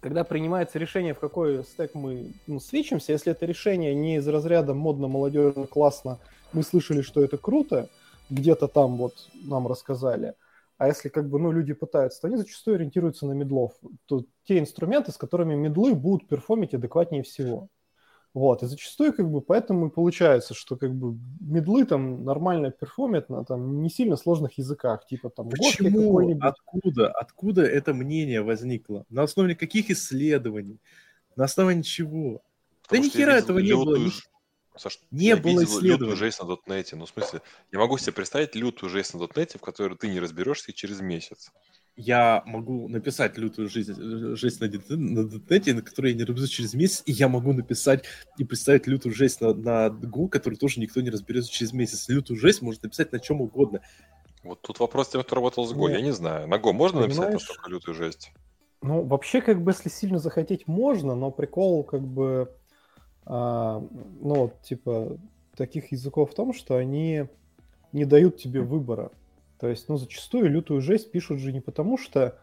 когда 0.00 0.24
принимается 0.24 0.78
решение, 0.78 1.14
в 1.14 1.18
какой 1.18 1.64
стек 1.64 1.94
мы 1.94 2.32
ну, 2.46 2.60
свечимся, 2.60 3.12
если 3.12 3.32
это 3.32 3.46
решение 3.46 3.94
не 3.94 4.16
из 4.16 4.26
разряда 4.26 4.74
модно, 4.74 5.08
молодежно, 5.08 5.66
классно, 5.66 6.18
мы 6.52 6.62
слышали, 6.62 7.02
что 7.02 7.22
это 7.22 7.38
круто, 7.38 7.88
где-то 8.30 8.68
там 8.68 8.96
вот 8.96 9.14
нам 9.44 9.66
рассказали, 9.66 10.34
а 10.78 10.86
если 10.86 11.10
как 11.10 11.28
бы, 11.28 11.38
ну, 11.38 11.52
люди 11.52 11.74
пытаются, 11.74 12.22
то 12.22 12.28
они 12.28 12.38
зачастую 12.38 12.76
ориентируются 12.76 13.26
на 13.26 13.32
медлов. 13.32 13.72
То 14.06 14.24
те 14.44 14.58
инструменты, 14.58 15.12
с 15.12 15.18
которыми 15.18 15.54
медлы 15.54 15.94
будут 15.94 16.26
перформить 16.26 16.72
адекватнее 16.72 17.22
всего. 17.22 17.68
Вот, 18.32 18.62
и 18.62 18.66
зачастую 18.66 19.12
как 19.12 19.28
бы 19.28 19.40
поэтому 19.40 19.88
и 19.88 19.90
получается, 19.90 20.54
что 20.54 20.76
как 20.76 20.94
бы 20.94 21.18
медлы 21.40 21.84
там 21.84 22.24
нормально 22.24 22.70
перформят 22.70 23.28
на 23.28 23.44
там 23.44 23.82
не 23.82 23.90
сильно 23.90 24.16
сложных 24.16 24.56
языках, 24.58 25.04
типа 25.04 25.30
там 25.30 25.50
Почему? 25.50 26.38
Откуда? 26.40 27.08
Откуда 27.10 27.62
это 27.62 27.92
мнение 27.92 28.42
возникло? 28.42 29.04
На 29.08 29.24
основе 29.24 29.56
каких 29.56 29.90
исследований? 29.90 30.78
На 31.34 31.44
основании 31.44 31.82
чего? 31.82 32.42
Потому 32.82 33.04
ни 33.04 33.08
что 33.08 33.18
я 33.18 33.24
хера 33.26 33.38
этого 33.38 33.58
не 33.58 33.74
было. 33.74 33.96
Ни- 33.96 34.08
ж- 34.10 34.28
Саш, 34.76 35.00
не 35.10 35.26
я 35.26 35.36
было 35.36 35.60
видел 35.60 35.80
лютую 35.80 36.16
жесть 36.16 36.40
на 36.40 36.46
дотнете. 36.46 36.96
Ну, 36.96 37.06
в 37.06 37.08
смысле, 37.08 37.42
я 37.72 37.78
могу 37.80 37.98
себе 37.98 38.12
представить 38.12 38.54
лютую 38.54 38.88
жесть 38.90 39.12
на 39.12 39.20
дотнете, 39.20 39.58
в 39.58 39.60
которой 39.60 39.96
ты 39.96 40.08
не 40.08 40.20
разберешься 40.20 40.72
через 40.72 41.00
месяц. 41.00 41.50
Я 41.96 42.42
могу 42.46 42.88
написать 42.88 43.36
лютую 43.36 43.68
жизнь, 43.68 43.94
жесть 44.36 44.60
на, 44.60 44.68
дет- 44.68 44.88
на 44.88 45.28
дотнете, 45.28 45.74
на 45.74 45.82
которой 45.82 46.12
я 46.12 46.18
не 46.18 46.24
разберусь 46.24 46.50
через 46.50 46.72
месяц, 46.74 47.02
и 47.04 47.12
я 47.12 47.28
могу 47.28 47.52
написать 47.52 48.04
и 48.38 48.44
представить 48.44 48.86
лютую 48.86 49.14
жесть 49.14 49.40
на, 49.40 49.52
на 49.52 49.88
Go, 49.88 50.28
который 50.28 50.54
тоже 50.54 50.80
никто 50.80 51.00
не 51.00 51.10
разберется 51.10 51.50
через 51.52 51.72
месяц. 51.72 52.08
Лютую 52.08 52.38
жесть 52.38 52.62
может 52.62 52.82
написать 52.82 53.12
на 53.12 53.20
чем 53.20 53.40
угодно. 53.42 53.80
Вот 54.42 54.62
тут 54.62 54.80
вопрос 54.80 55.08
тем, 55.08 55.22
кто 55.22 55.34
работал 55.34 55.66
с 55.66 55.72
Go. 55.72 55.76
Ну, 55.76 55.88
я 55.88 56.00
не 56.00 56.12
знаю. 56.12 56.48
На 56.48 56.54
Go 56.54 56.72
можно 56.72 57.00
написать 57.00 57.18
понимаешь, 57.18 57.42
настолько 57.42 57.70
лютую 57.70 57.94
жесть? 57.94 58.32
Ну, 58.82 59.02
вообще, 59.02 59.42
как 59.42 59.62
бы, 59.62 59.72
если 59.72 59.90
сильно 59.90 60.18
захотеть, 60.18 60.66
можно, 60.66 61.14
но 61.14 61.30
прикол, 61.30 61.84
как 61.84 62.00
бы, 62.00 62.50
а, 63.26 63.80
ну, 64.20 64.34
вот, 64.34 64.62
типа, 64.62 65.18
таких 65.54 65.92
языков 65.92 66.30
в 66.30 66.34
том, 66.34 66.54
что 66.54 66.76
они 66.76 67.26
не 67.92 68.06
дают 68.06 68.38
тебе 68.38 68.62
выбора. 68.62 69.10
То 69.60 69.68
есть, 69.68 69.88
ну, 69.88 69.96
зачастую 69.98 70.50
лютую 70.50 70.80
жесть 70.80 71.10
пишут 71.10 71.38
же 71.38 71.52
не 71.52 71.60
потому, 71.60 71.98
что, 71.98 72.38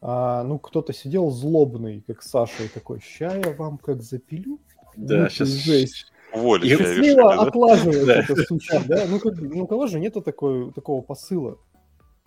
а, 0.00 0.42
ну, 0.42 0.58
кто-то 0.58 0.92
сидел 0.92 1.30
злобный, 1.30 2.02
как 2.06 2.22
Саша, 2.22 2.64
и 2.64 2.68
такой, 2.68 3.00
ща 3.00 3.36
я 3.36 3.52
вам 3.52 3.78
как 3.78 4.02
запилю. 4.02 4.58
Да, 4.96 5.28
сейчас... 5.28 5.48
жесть». 5.48 6.12
Уволить 6.34 6.70
И 6.70 6.76
решили, 6.76 6.94
Счастливо 6.96 7.34
да? 7.36 7.42
отлаживать 7.42 8.04
Да. 8.04 8.20
это 8.20 8.36
случай, 8.42 8.78
да? 8.86 9.06
Ну, 9.08 9.18
как 9.18 9.36
бы, 9.36 9.48
ни 9.48 9.60
у 9.60 9.66
кого 9.66 9.86
же 9.86 9.98
нету 9.98 10.20
такой, 10.20 10.72
такого 10.72 11.00
посыла. 11.00 11.58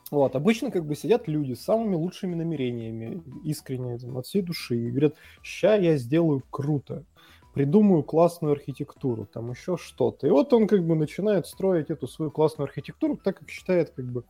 Вот, 0.10 0.36
обычно 0.36 0.72
как 0.72 0.86
бы 0.86 0.96
сидят 0.96 1.28
люди 1.28 1.54
с 1.54 1.62
самыми 1.62 1.96
лучшими 1.96 2.34
намерениями, 2.34 3.22
искренне, 3.44 3.96
от 4.18 4.26
всей 4.26 4.42
души, 4.42 4.76
и 4.76 4.90
говорят, 4.90 5.16
ща 5.44 5.76
я 5.76 5.98
сделаю 5.98 6.42
круто, 6.50 7.06
придумаю 7.54 8.04
классную 8.04 8.54
архитектуру, 8.54 9.26
там 9.26 9.52
еще 9.52 9.78
что-то. 9.78 10.28
И 10.28 10.30
вот 10.30 10.54
он 10.54 10.68
как 10.68 10.86
бы 10.86 10.96
начинает 10.96 11.48
строить 11.48 11.90
эту 11.90 12.08
свою 12.08 12.32
классную 12.32 12.68
архитектуру 12.68 13.18
так, 13.18 13.40
как 13.40 13.50
считает 13.50 13.92
как 13.92 14.06
бы 14.06 14.24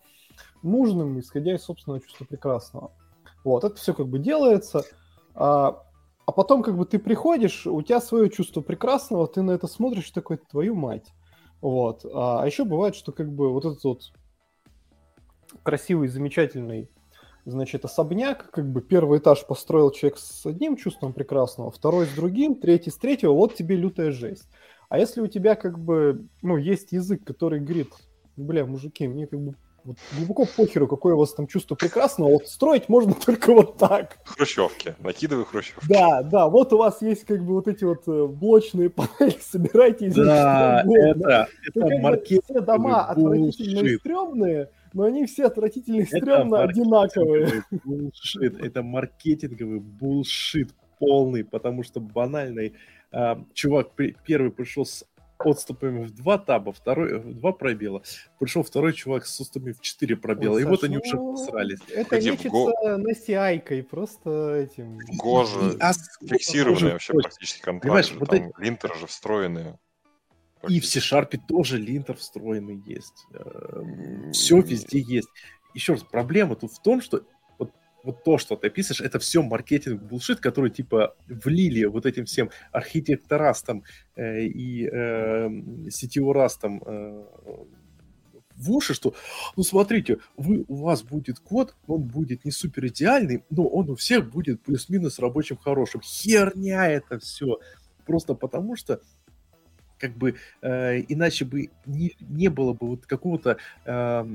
нужным, 0.64 1.20
исходя 1.20 1.56
из 1.56 1.64
собственного 1.64 2.02
чувства 2.02 2.26
прекрасного. 2.26 2.92
Вот, 3.44 3.64
это 3.64 3.76
все 3.76 3.94
как 3.94 4.08
бы 4.08 4.20
делается, 4.20 4.84
а, 5.34 5.84
а 6.26 6.32
потом 6.32 6.64
как 6.64 6.78
бы 6.78 6.86
ты 6.86 7.00
приходишь, 7.00 7.66
у 7.68 7.82
тебя 7.82 8.00
свое 8.00 8.30
чувство 8.30 8.62
прекрасного, 8.62 9.28
ты 9.28 9.42
на 9.42 9.52
это 9.52 9.68
смотришь 9.68 10.12
такой, 10.12 10.38
твою 10.38 10.76
мать. 10.76 11.08
Вот. 11.62 12.06
А 12.14 12.44
еще 12.46 12.66
бывает, 12.66 12.96
что 12.96 13.12
как 13.12 13.32
бы 13.32 13.52
вот 13.52 13.66
этот 13.66 13.84
вот 13.84 14.12
красивый, 15.64 16.08
замечательный, 16.08 16.90
значит, 17.46 17.86
особняк, 17.86 18.52
как 18.52 18.70
бы 18.72 18.82
первый 18.82 19.20
этаж 19.20 19.46
построил 19.46 19.92
человек 19.92 20.18
с 20.20 20.46
одним 20.46 20.76
чувством 20.76 21.14
прекрасного, 21.14 21.72
второй 21.72 22.06
с 22.06 22.10
другим, 22.10 22.56
третий 22.56 22.92
с 22.92 22.98
третьего, 22.98 23.34
вот 23.34 23.56
тебе 23.56 23.76
лютая 23.76 24.12
жесть. 24.12 24.48
А 24.90 25.00
если 25.00 25.22
у 25.22 25.28
тебя 25.28 25.56
как 25.56 25.80
бы, 25.80 26.26
ну, 26.42 26.58
есть 26.58 26.92
язык, 26.92 27.24
который 27.24 27.60
говорит, 27.60 27.90
бля, 28.36 28.66
мужики, 28.66 29.08
мне 29.08 29.26
как 29.26 29.40
бы 29.40 29.56
вот 29.84 29.98
глубоко 30.16 30.46
похеру, 30.46 30.88
какое 30.88 31.16
у 31.16 31.18
вас 31.18 31.34
там 31.34 31.48
чувство 31.48 31.76
прекрасного, 31.76 32.30
вот 32.34 32.48
строить 32.48 32.88
можно 32.90 33.14
только 33.26 33.54
вот 33.54 33.78
так. 33.78 34.18
Хрущевки. 34.26 34.96
Накидывай 35.00 35.46
хрущевки. 35.46 35.88
Да, 35.88 36.22
да, 36.22 36.50
вот 36.50 36.72
у 36.74 36.78
вас 36.78 37.02
есть 37.02 37.26
как 37.26 37.44
бы 37.44 37.54
вот 37.54 37.68
эти 37.68 37.84
вот 37.84 38.08
э, 38.08 38.28
блочные 38.28 38.90
панели, 38.90 39.38
собирайте 39.42 40.08
из 40.08 40.16
них 40.16 40.26
Да, 40.26 40.82
что 40.82 40.90
угодно. 40.90 41.08
это, 41.10 41.48
это 41.68 41.80
как 41.80 41.90
бы 41.90 42.00
маркетинговый 42.00 42.44
все 42.44 42.62
дома 42.62 43.06
отвратительно 43.06 44.00
стрёмные, 44.00 44.70
но 44.94 45.04
они 45.04 45.26
все 45.26 45.46
отвратительно 45.46 46.02
Это 46.02 46.18
стрёмно 46.18 46.64
одинаковые. 46.64 47.64
bullshit. 47.72 48.66
Это 48.66 48.84
маркетинговый 48.84 49.80
булшит 49.80 50.74
полный, 51.00 51.44
потому 51.44 51.84
что 51.84 52.00
банальный 52.00 52.76
а, 53.12 53.44
чувак 53.54 53.92
при- 53.96 54.16
первый 54.26 54.52
пришел 54.52 54.86
с 54.86 55.06
отступами 55.44 56.04
в 56.06 56.12
два 56.16 56.38
таба, 56.38 56.72
второй 56.72 57.18
в 57.20 57.34
два 57.34 57.52
пробела. 57.52 58.04
Пришел 58.40 58.62
второй 58.64 58.94
чувак 58.94 59.26
с 59.26 59.42
отступами 59.42 59.72
в 59.74 59.82
четыре 59.82 60.16
пробела. 60.16 60.56
Ой, 60.56 60.62
и 60.62 60.66
вот 60.66 60.84
они 60.84 60.98
уже 61.00 61.16
ну, 61.16 61.32
посрались. 61.32 61.80
Это 61.90 62.16
в 62.18 62.20
лечится 62.20 62.50
Го- 62.50 62.98
на 62.98 63.12
CI-кой, 63.12 63.82
просто 63.84 64.56
этим... 64.70 65.00
В 65.00 65.26
Go 65.26 65.46
же 65.48 65.76
И- 65.76 65.80
а 65.80 65.94
тоже 66.64 66.90
вообще 66.92 67.14
практически 67.14 67.62
контракт. 67.62 67.82
Понимаешь, 67.84 68.10
же, 68.10 68.20
вот 68.20 68.30
там 68.30 68.52
линтеры 68.60 68.96
же 69.00 69.08
встроенные. 69.08 69.80
И 70.68 70.80
в 70.80 70.86
C-Sharp 70.86 71.40
тоже 71.48 71.78
линтер 71.78 72.16
встроенный 72.18 72.82
есть. 72.86 73.26
Все 74.32 74.62
везде 74.62 75.00
есть. 75.00 75.30
Еще 75.74 75.94
раз, 75.94 76.04
проблема 76.04 76.56
тут 76.56 76.72
в 76.72 76.82
том, 76.82 77.02
что 77.02 77.24
вот, 77.58 77.72
вот 78.04 78.24
то, 78.24 78.38
что 78.38 78.56
ты 78.56 78.68
описываешь, 78.68 79.02
это 79.02 79.20
все 79.20 79.42
маркетинг 79.42 80.02
булшит, 80.02 80.40
который 80.40 80.70
типа 80.70 81.16
влили 81.28 81.86
вот 81.86 82.06
этим 82.06 82.26
всем 82.26 82.52
архитекторастам 82.72 83.84
э, 84.16 84.44
и 84.44 84.86
э, 84.86 85.48
CTO-растам 85.88 86.84
э, 86.86 87.26
в 88.56 88.72
уши, 88.72 88.94
что, 88.94 89.16
ну 89.56 89.64
смотрите, 89.64 90.20
вы, 90.38 90.66
у 90.68 90.76
вас 90.76 91.04
будет 91.04 91.40
код, 91.40 91.76
он 91.88 92.04
будет 92.04 92.46
не 92.46 92.52
супер 92.52 92.88
идеальный, 92.88 93.44
но 93.50 93.66
он 93.66 93.90
у 93.90 93.96
всех 93.96 94.30
будет 94.30 94.62
плюс-минус 94.62 95.20
рабочим 95.20 95.58
хорошим. 95.58 96.02
Херня 96.02 96.88
это 96.88 97.20
все. 97.20 97.60
Просто 98.06 98.34
потому 98.34 98.76
что 98.76 99.02
как 100.02 100.18
бы 100.18 100.36
э, 100.62 101.02
иначе 101.08 101.46
бы 101.46 101.70
не, 101.86 102.16
не 102.20 102.50
было 102.50 102.74
бы 102.74 102.88
вот 102.88 103.06
какого-то 103.06 103.58
э, 103.86 104.26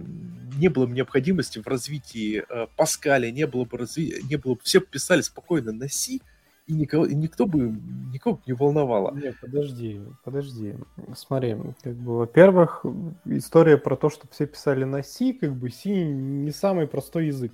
не 0.58 0.68
было 0.68 0.86
бы 0.86 0.92
необходимости 0.92 1.58
в 1.58 1.66
развитии 1.66 2.44
э, 2.48 2.68
Паскаля, 2.76 3.30
не 3.30 3.46
было 3.46 3.64
бы 3.64 3.78
разви... 3.78 4.14
не 4.30 4.36
было 4.36 4.54
бы 4.54 4.60
все 4.62 4.80
писали 4.80 5.20
спокойно 5.20 5.72
на 5.72 5.88
C, 5.88 6.20
и 6.66 6.72
никого, 6.72 7.06
и 7.06 7.14
никто 7.14 7.46
бы 7.46 7.78
никого 8.12 8.36
бы 8.36 8.42
не 8.46 8.52
волновало. 8.52 9.14
Нет, 9.14 9.36
подожди, 9.40 10.00
подожди. 10.24 10.74
Смотри, 11.14 11.56
как 11.82 11.94
бы, 11.94 12.18
во-первых, 12.18 12.84
история 13.26 13.76
про 13.76 13.96
то, 13.96 14.10
что 14.10 14.26
все 14.30 14.46
писали 14.46 14.84
на 14.84 15.02
C, 15.02 15.32
как 15.32 15.54
бы 15.54 15.70
C 15.70 15.90
не 15.90 16.52
самый 16.52 16.86
простой 16.86 17.26
язык. 17.26 17.52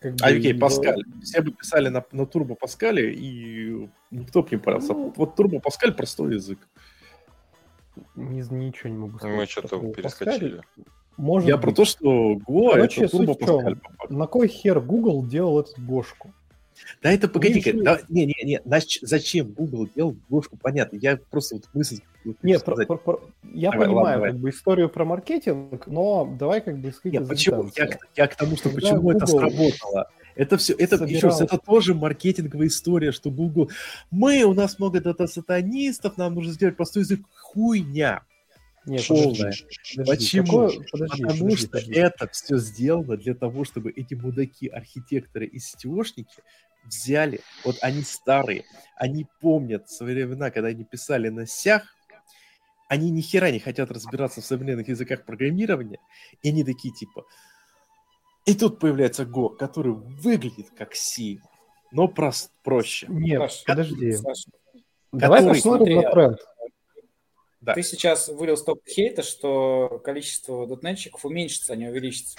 Как 0.00 0.12
А 0.20 0.30
бы, 0.30 0.36
окей, 0.36 0.54
Паскаль. 0.54 1.02
Все 1.22 1.40
бы 1.40 1.50
писали 1.52 1.88
на, 1.88 2.04
на 2.12 2.26
Турбо 2.26 2.54
Паскале, 2.54 3.14
и 3.14 3.88
никто 4.10 4.42
бы 4.42 4.48
не 4.50 4.58
парился. 4.58 4.92
Ну. 4.92 5.12
Вот 5.16 5.34
Турбо 5.34 5.60
Паскаль 5.60 5.94
простой 5.94 6.34
язык. 6.34 6.58
Не- 8.16 8.40
ничего 8.50 8.90
не 8.90 8.98
могу 8.98 9.18
сказать. 9.18 9.36
Мы 9.36 9.42
про 9.44 9.46
что-то 9.50 9.92
перескочили. 9.92 10.60
Может 11.16 11.48
Я 11.48 11.58
про 11.58 11.68
быть. 11.68 11.76
то, 11.76 11.84
что 11.84 12.34
Go 12.34 12.72
Короче, 12.72 13.04
это 13.04 13.16
Турбо? 13.16 13.34
Паскаль. 13.34 13.76
На 14.08 14.26
кой 14.26 14.48
хер 14.48 14.80
Google 14.80 15.24
делал 15.24 15.60
эту 15.60 15.80
гошку? 15.80 16.32
Да 17.02 17.12
это 17.12 17.28
погоди-ка, 17.28 17.70
да, 17.84 18.00
не, 18.08 18.26
не, 18.26 18.34
не, 18.42 18.60
нач- 18.64 18.98
зачем 19.00 19.52
Google 19.52 19.88
делал 19.94 20.16
Гошку, 20.28 20.56
понятно, 20.60 20.96
я 20.96 21.16
просто 21.30 21.54
вот 21.54 21.68
мысль 21.72 22.00
Нет, 22.42 22.64
про- 22.64 22.74
про- 22.84 22.96
про- 22.96 23.20
я 23.52 23.70
Давай, 23.70 23.86
понимаю 23.86 24.04
ладно, 24.04 24.14
давай. 24.16 24.30
как 24.32 24.40
бы 24.40 24.50
историю 24.50 24.88
про 24.88 25.04
маркетинг, 25.04 25.86
но 25.86 26.36
давай 26.38 26.60
как 26.60 26.76
бы 26.78 26.88
исходить 26.88 27.20
Нет, 27.20 27.28
почему? 27.28 27.70
Я, 27.76 27.88
я 28.16 28.26
к 28.26 28.34
тому, 28.34 28.56
что 28.56 28.70
Когда 28.70 28.80
почему 28.90 29.10
это 29.12 29.24
Google 29.24 29.38
сработало. 29.38 30.10
Это 30.36 30.56
все, 30.58 30.72
это 30.74 30.96
еще 31.04 31.26
раз, 31.28 31.38
собирал- 31.38 31.56
это 31.56 31.58
тоже 31.58 31.94
маркетинговая 31.94 32.66
история, 32.66 33.12
что 33.12 33.30
Google, 33.30 33.70
мы, 34.10 34.42
у 34.44 34.52
нас 34.54 34.78
много 34.78 35.00
дата-сатанистов, 35.00 36.16
нам 36.16 36.34
нужно 36.34 36.52
сделать 36.52 36.76
простой 36.76 37.02
язык. 37.02 37.20
Хуйня. 37.32 38.22
Нет, 38.86 39.06
полная. 39.06 39.54
подожди, 39.96 40.04
Почему? 40.04 40.44
какое- 40.68 40.86
подожди, 40.92 41.22
Потому 41.22 41.38
подожди, 41.40 41.56
что 41.56 41.68
подожди. 41.68 41.92
это 41.94 42.28
все 42.32 42.56
сделано 42.58 43.16
для 43.16 43.34
того, 43.34 43.64
чтобы 43.64 43.90
эти 43.92 44.14
мудаки, 44.14 44.66
архитекторы 44.68 45.46
и 45.46 45.58
сетевошники 45.58 46.36
взяли, 46.84 47.40
вот 47.64 47.76
они 47.80 48.02
старые, 48.02 48.64
они 48.96 49.26
помнят 49.40 49.88
свои 49.88 50.14
времена, 50.14 50.50
когда 50.50 50.68
они 50.68 50.84
писали 50.84 51.30
на 51.30 51.46
сях, 51.46 51.84
они 52.88 53.10
ни 53.10 53.22
хера 53.22 53.50
не 53.50 53.58
хотят 53.58 53.90
разбираться 53.90 54.42
в 54.42 54.44
современных 54.44 54.86
языках 54.88 55.24
программирования, 55.24 55.98
и 56.42 56.48
они 56.50 56.62
такие 56.64 56.92
типа... 56.92 57.24
И 58.44 58.54
тут 58.54 58.78
появляется 58.78 59.22
Go, 59.24 59.56
который 59.56 59.92
выглядит 59.92 60.68
как 60.76 60.94
C, 60.94 61.38
но 61.92 62.08
прост, 62.08 62.52
проще. 62.62 63.06
Нет, 63.08 63.40
Саш, 63.40 63.64
подожди. 63.64 64.12
Саш, 64.12 64.44
Давай 65.12 65.40
который- 65.40 65.54
посмотрим 65.56 65.86
смотри, 65.86 65.94
на 65.94 66.10
тренд. 66.12 66.38
Да. 67.60 67.72
Ты 67.72 67.82
сейчас 67.82 68.28
вылил 68.28 68.58
столько 68.58 68.82
хейта, 68.90 69.22
что 69.22 69.98
количество 70.04 70.66
дотнетчиков 70.66 71.24
уменьшится, 71.24 71.72
а 71.72 71.76
не 71.76 71.88
увеличится, 71.88 72.36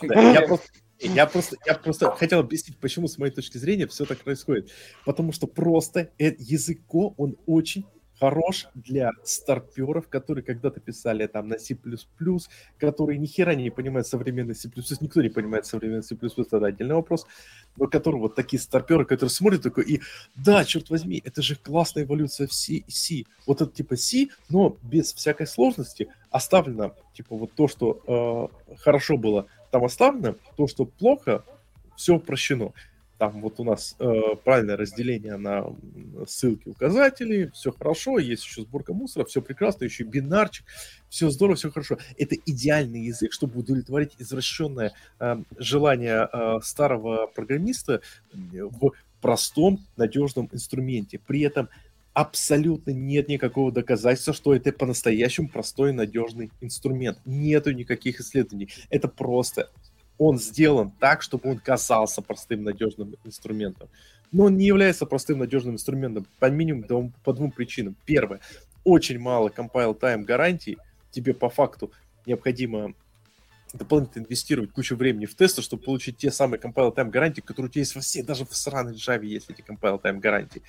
понимаешь? 0.00 0.34
Да, 0.34 0.40
я, 0.40 0.46
просто, 0.48 0.66
я, 0.98 1.26
просто, 1.26 1.56
я 1.64 1.74
просто 1.74 2.10
хотел 2.10 2.40
объяснить, 2.40 2.76
почему, 2.78 3.06
с 3.06 3.18
моей 3.18 3.32
точки 3.32 3.58
зрения, 3.58 3.86
все 3.86 4.04
так 4.04 4.18
происходит. 4.18 4.70
Потому 5.04 5.30
что 5.30 5.46
просто 5.46 6.10
э- 6.18 6.34
язык 6.38 6.80
Go, 6.92 7.14
он 7.18 7.36
очень 7.46 7.86
хорош 8.22 8.68
для 8.76 9.10
старперов, 9.24 10.06
которые 10.08 10.44
когда-то 10.44 10.78
писали 10.78 11.26
там 11.26 11.48
на 11.48 11.58
C++, 11.58 11.76
которые 12.78 13.18
ни 13.18 13.26
хера 13.26 13.56
не 13.56 13.70
понимают 13.70 14.06
современный 14.06 14.54
C++, 14.54 14.70
никто 15.00 15.22
не 15.22 15.28
понимает 15.28 15.66
современный 15.66 16.04
C++, 16.04 16.14
это 16.14 16.64
отдельный 16.64 16.94
вопрос, 16.94 17.26
но 17.76 17.88
которые 17.88 18.20
вот 18.20 18.36
такие 18.36 18.60
старперы, 18.60 19.04
которые 19.04 19.30
смотрят 19.30 19.62
такой, 19.62 19.84
и 19.84 20.00
да, 20.36 20.64
черт 20.64 20.88
возьми, 20.90 21.20
это 21.24 21.42
же 21.42 21.56
классная 21.56 22.04
эволюция 22.04 22.46
в 22.46 22.52
C, 22.52 22.84
C. 22.86 23.24
вот 23.44 23.60
это 23.60 23.72
типа 23.72 23.96
C, 23.96 24.28
но 24.48 24.76
без 24.84 25.12
всякой 25.12 25.48
сложности 25.48 26.08
оставлено, 26.30 26.94
типа 27.14 27.34
вот 27.36 27.50
то, 27.54 27.66
что 27.66 28.50
э, 28.68 28.76
хорошо 28.76 29.16
было, 29.16 29.46
там 29.72 29.84
оставлено, 29.84 30.36
то, 30.56 30.68
что 30.68 30.84
плохо, 30.84 31.44
все 31.96 32.20
прощено 32.20 32.72
там 33.22 33.40
вот 33.40 33.60
у 33.60 33.64
нас 33.64 33.94
э, 34.00 34.20
правильное 34.42 34.76
разделение 34.76 35.36
на 35.36 35.64
ссылки, 36.26 36.68
указатели, 36.68 37.52
все 37.54 37.70
хорошо, 37.70 38.18
есть 38.18 38.44
еще 38.44 38.62
сборка 38.62 38.92
мусора, 38.94 39.24
все 39.24 39.40
прекрасно, 39.40 39.84
еще 39.84 40.02
бинарчик, 40.02 40.66
все 41.08 41.30
здорово, 41.30 41.54
все 41.54 41.70
хорошо. 41.70 41.98
Это 42.18 42.34
идеальный 42.34 43.02
язык, 43.02 43.32
чтобы 43.32 43.60
удовлетворить 43.60 44.16
извращенное 44.18 44.92
э, 45.20 45.36
желание 45.56 46.28
э, 46.32 46.58
старого 46.64 47.28
программиста 47.28 48.00
в 48.32 48.90
простом, 49.20 49.78
надежном 49.96 50.48
инструменте. 50.50 51.20
При 51.24 51.42
этом 51.42 51.68
абсолютно 52.14 52.90
нет 52.90 53.28
никакого 53.28 53.70
доказательства, 53.70 54.34
что 54.34 54.52
это 54.52 54.72
по-настоящему 54.72 55.48
простой 55.48 55.92
надежный 55.92 56.50
инструмент. 56.60 57.20
Нету 57.24 57.70
никаких 57.70 58.18
исследований. 58.18 58.68
Это 58.90 59.06
просто 59.06 59.70
он 60.24 60.38
сделан 60.38 60.92
так, 60.92 61.22
чтобы 61.22 61.50
он 61.50 61.58
казался 61.58 62.22
простым 62.22 62.62
надежным 62.62 63.16
инструментом. 63.24 63.88
Но 64.30 64.44
он 64.44 64.56
не 64.56 64.66
является 64.66 65.04
простым 65.04 65.40
надежным 65.40 65.74
инструментом 65.74 66.26
по 66.38 66.48
минимум 66.48 67.12
по 67.24 67.32
двум 67.32 67.50
причинам. 67.50 67.96
Первое, 68.04 68.40
очень 68.84 69.18
мало 69.18 69.48
compile 69.48 69.98
time 69.98 70.22
гарантий. 70.22 70.78
Тебе 71.10 71.34
по 71.34 71.50
факту 71.50 71.90
необходимо 72.24 72.94
дополнительно 73.72 74.24
инвестировать 74.24 74.70
кучу 74.70 74.96
времени 74.96 75.26
в 75.26 75.34
тесты, 75.34 75.60
чтобы 75.60 75.82
получить 75.82 76.18
те 76.18 76.30
самые 76.30 76.60
compile 76.60 76.94
time 76.94 77.10
гарантии, 77.10 77.40
которые 77.40 77.68
у 77.68 77.72
тебя 77.72 77.80
есть 77.80 77.94
во 77.94 78.00
всей, 78.00 78.22
даже 78.22 78.44
в 78.44 78.54
сраной 78.54 78.94
Java 78.94 79.24
есть 79.24 79.50
эти 79.50 79.60
compile 79.60 80.00
time 80.00 80.20
гарантии. 80.20 80.62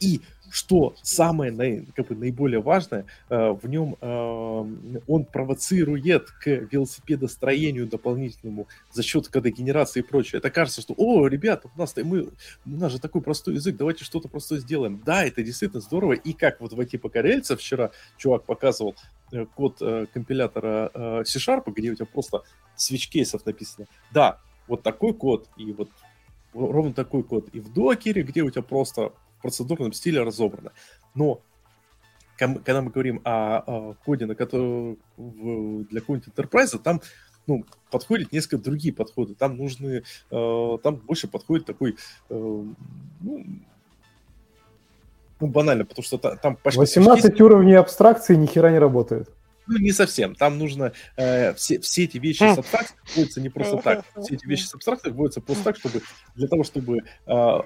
И 0.00 0.20
что 0.54 0.94
самое 1.02 1.84
как 1.96 2.06
бы, 2.06 2.14
наиболее 2.14 2.60
важное, 2.60 3.06
э, 3.28 3.50
в 3.50 3.66
нем 3.68 3.96
э, 4.00 5.00
он 5.08 5.24
провоцирует 5.24 6.30
к 6.30 6.46
велосипедостроению 6.46 7.88
дополнительному 7.88 8.68
за 8.92 9.02
счет 9.02 9.26
кодогенерации 9.26 9.98
и 9.98 10.02
прочее. 10.04 10.38
Это 10.38 10.50
кажется, 10.50 10.80
что, 10.80 10.94
о, 10.96 11.26
ребята, 11.26 11.68
у 11.74 11.78
нас, 11.78 11.96
мы, 11.96 12.28
у 12.66 12.70
нас 12.70 12.92
же 12.92 13.00
такой 13.00 13.20
простой 13.20 13.54
язык, 13.54 13.76
давайте 13.76 14.04
что-то 14.04 14.28
простое 14.28 14.60
сделаем. 14.60 15.02
Да, 15.04 15.24
это 15.24 15.42
действительно 15.42 15.80
здорово. 15.80 16.12
И 16.12 16.32
как 16.32 16.60
вот 16.60 16.72
в 16.72 16.78
эти 16.78 16.98
покорельца 16.98 17.56
вчера 17.56 17.90
чувак 18.16 18.44
показывал 18.44 18.94
э, 19.32 19.46
код 19.46 19.78
компилятора 20.12 21.24
C-Sharp, 21.24 21.72
где 21.74 21.90
у 21.90 21.96
тебя 21.96 22.06
просто 22.06 22.42
switch 22.76 23.10
кейсов 23.10 23.44
написано. 23.44 23.88
Да, 24.12 24.38
вот 24.68 24.84
такой 24.84 25.14
код 25.14 25.48
и 25.56 25.72
вот 25.72 25.90
ровно 26.52 26.92
такой 26.92 27.24
код 27.24 27.48
и 27.52 27.58
в 27.58 27.72
докере, 27.72 28.22
где 28.22 28.42
у 28.42 28.50
тебя 28.50 28.62
просто 28.62 29.12
процедурном 29.44 29.92
стиле 29.92 30.22
разобрано. 30.22 30.72
Но 31.14 31.42
когда 32.38 32.80
мы 32.80 32.90
говорим 32.90 33.20
о, 33.24 33.58
о 33.58 33.94
коде, 34.04 34.24
на 34.26 34.34
который, 34.34 34.98
в, 35.16 35.84
для 35.84 36.00
какого-нибудь 36.00 36.32
enterprise, 36.34 36.78
там 36.78 37.02
ну, 37.46 37.64
подходят 37.90 38.32
несколько 38.32 38.56
другие 38.56 38.94
подходы. 38.94 39.34
Там 39.34 39.58
нужны, 39.58 40.02
э, 40.30 40.78
там 40.82 40.96
больше 40.96 41.28
подходит 41.28 41.66
такой, 41.66 41.90
э, 41.90 41.94
ну, 42.30 43.44
ну, 45.40 45.46
банально, 45.46 45.84
потому 45.84 46.02
что 46.02 46.16
там 46.16 46.56
почти... 46.56 46.80
18 46.80 47.22
почти... 47.22 47.42
уровней 47.42 47.74
абстракции 47.74 48.34
ни 48.34 48.46
хера 48.46 48.70
не 48.70 48.78
работает. 48.78 49.28
Ну, 49.66 49.78
не 49.78 49.92
совсем. 49.92 50.34
Там 50.34 50.58
нужно... 50.58 50.92
Э, 51.16 51.54
все, 51.54 51.80
все 51.80 52.04
эти 52.04 52.18
вещи 52.18 52.42
с 52.42 52.58
абстракцией 52.58 52.98
вводятся 53.14 53.40
не 53.40 53.48
просто 53.48 53.76
так. 53.78 54.04
Все 54.22 54.34
эти 54.34 54.46
вещи 54.46 54.64
с 54.64 54.74
абстракцией 54.74 55.14
вводятся 55.14 55.40
просто 55.40 55.64
так, 55.64 55.76
чтобы... 55.76 56.02
Для 56.34 56.48
того, 56.48 56.64
чтобы 56.64 56.98
э, 56.98 57.02
э, 57.26 57.62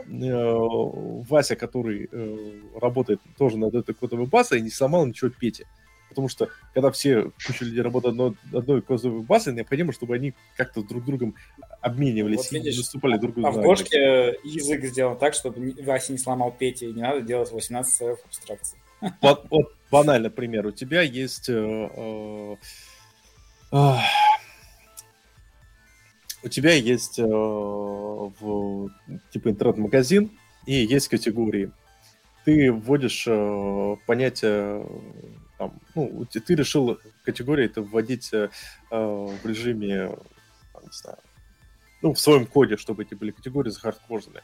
Вася, 1.29 1.57
который 1.57 2.09
э, 2.11 2.61
работает 2.75 3.21
тоже 3.37 3.59
над 3.59 3.75
этой 3.75 3.95
кодовой 3.95 4.27
базой, 4.27 4.61
не 4.61 4.71
сломал 4.71 5.07
ничего 5.07 5.31
Пети. 5.31 5.67
Потому 6.09 6.29
что, 6.29 6.49
когда 6.73 6.91
все 6.91 7.31
куча 7.47 7.65
людей 7.65 7.83
работают 7.83 8.17
над 8.17 8.35
одной 8.55 8.83
кодовой 8.83 9.23
базой, 9.23 9.55
необходимо, 9.55 9.93
чтобы 9.93 10.15
они 10.15 10.35
как-то 10.57 10.83
друг 10.83 11.05
другом 11.05 11.35
обменивались 11.81 12.39
вот, 12.39 12.53
видишь, 12.53 12.75
и 12.75 12.79
наступали 12.79 13.19
друг 13.19 13.35
другу. 13.35 13.49
А 13.49 13.51
в 13.51 13.57
Гошке 13.63 14.39
язык 14.43 14.85
сделан 14.85 15.19
так, 15.19 15.35
чтобы 15.35 15.75
Вася 15.83 16.13
не 16.13 16.19
сломал 16.19 16.51
Пети, 16.51 16.87
и 16.87 16.93
не 16.93 17.03
надо 17.03 17.21
делать 17.21 17.53
18 17.53 17.95
слоев 17.95 18.19
абстракции. 18.25 18.79
Вот, 19.21 19.47
вот 19.51 19.75
банальный 19.91 20.31
пример. 20.31 20.67
У 20.67 20.73
тебя 20.73 21.03
есть... 21.03 21.49
Э, 21.49 21.89
э, 21.97 22.57
э, 23.73 23.95
у 26.43 26.49
тебя 26.49 26.73
есть 26.73 27.19
э, 27.19 27.25
в, 27.27 28.91
типа 29.31 29.49
интернет-магазин 29.49 30.31
и 30.67 30.75
есть 30.75 31.09
категории. 31.09 31.73
Ты 32.45 32.73
вводишь 32.73 33.25
э, 33.27 33.97
понятие, 34.07 34.87
там, 35.59 35.81
ну, 35.95 36.25
ты 36.27 36.55
решил 36.55 36.99
категории 37.25 37.67
это 37.67 37.83
вводить 37.83 38.33
э, 38.33 38.49
в 38.91 39.41
режиме, 39.45 40.17
там, 40.73 40.83
не 40.85 40.93
знаю, 40.93 41.19
ну, 42.03 42.15
в 42.15 42.21
своем 42.21 42.47
коде, 42.47 42.77
чтобы 42.77 43.03
эти 43.03 43.15
были 43.15 43.33
категории 43.33 43.71
захардкожены. 43.71 44.41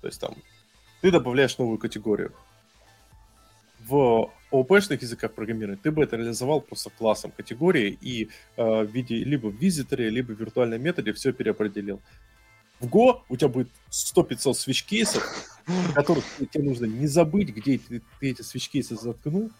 То 0.00 0.06
есть 0.06 0.20
там 0.20 0.34
ты 1.00 1.10
добавляешь 1.10 1.58
новую 1.58 1.78
категорию 1.78 2.32
в 3.88 4.30
ООП-шных 4.50 5.02
языках 5.02 5.32
программирования 5.32 5.78
ты 5.82 5.90
бы 5.90 6.02
это 6.02 6.16
реализовал 6.16 6.60
просто 6.60 6.90
классом 6.90 7.30
категории 7.30 7.98
и 8.00 8.28
э, 8.56 8.84
в 8.84 8.90
виде 8.90 9.16
либо 9.16 9.48
в 9.48 9.56
визиторе, 9.56 10.10
либо 10.10 10.32
в 10.32 10.40
виртуальном 10.40 10.82
методе 10.82 11.12
все 11.12 11.32
переопределил. 11.32 12.00
В 12.80 12.86
Go 12.86 13.20
у 13.28 13.36
тебя 13.36 13.48
будет 13.48 13.68
100-500 13.90 14.54
свич-кейсов, 14.54 15.24
которых 15.94 16.24
тебе 16.52 16.64
нужно 16.64 16.86
не 16.86 17.06
забыть, 17.06 17.54
где 17.54 17.78
ты, 17.78 18.02
ты 18.20 18.30
эти 18.30 18.42
свич-кейсы 18.42 18.94
заткнул 18.94 19.50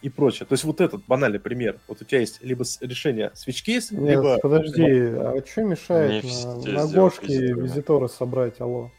и 0.00 0.08
прочее. 0.08 0.46
То 0.46 0.54
есть 0.54 0.64
вот 0.64 0.80
этот 0.80 1.04
банальный 1.06 1.40
пример. 1.40 1.78
Вот 1.88 2.00
у 2.00 2.04
тебя 2.04 2.20
есть 2.20 2.42
либо 2.42 2.64
решение 2.80 3.30
свич-кейс, 3.34 3.90
либо... 3.90 4.38
подожди, 4.38 4.82
а 4.82 5.42
что 5.46 5.62
мешает 5.62 6.24
на, 6.64 6.72
на 6.72 6.86
Гошке 6.86 7.52
визиторы 7.52 8.08
собрать, 8.08 8.60
алло? 8.60 8.90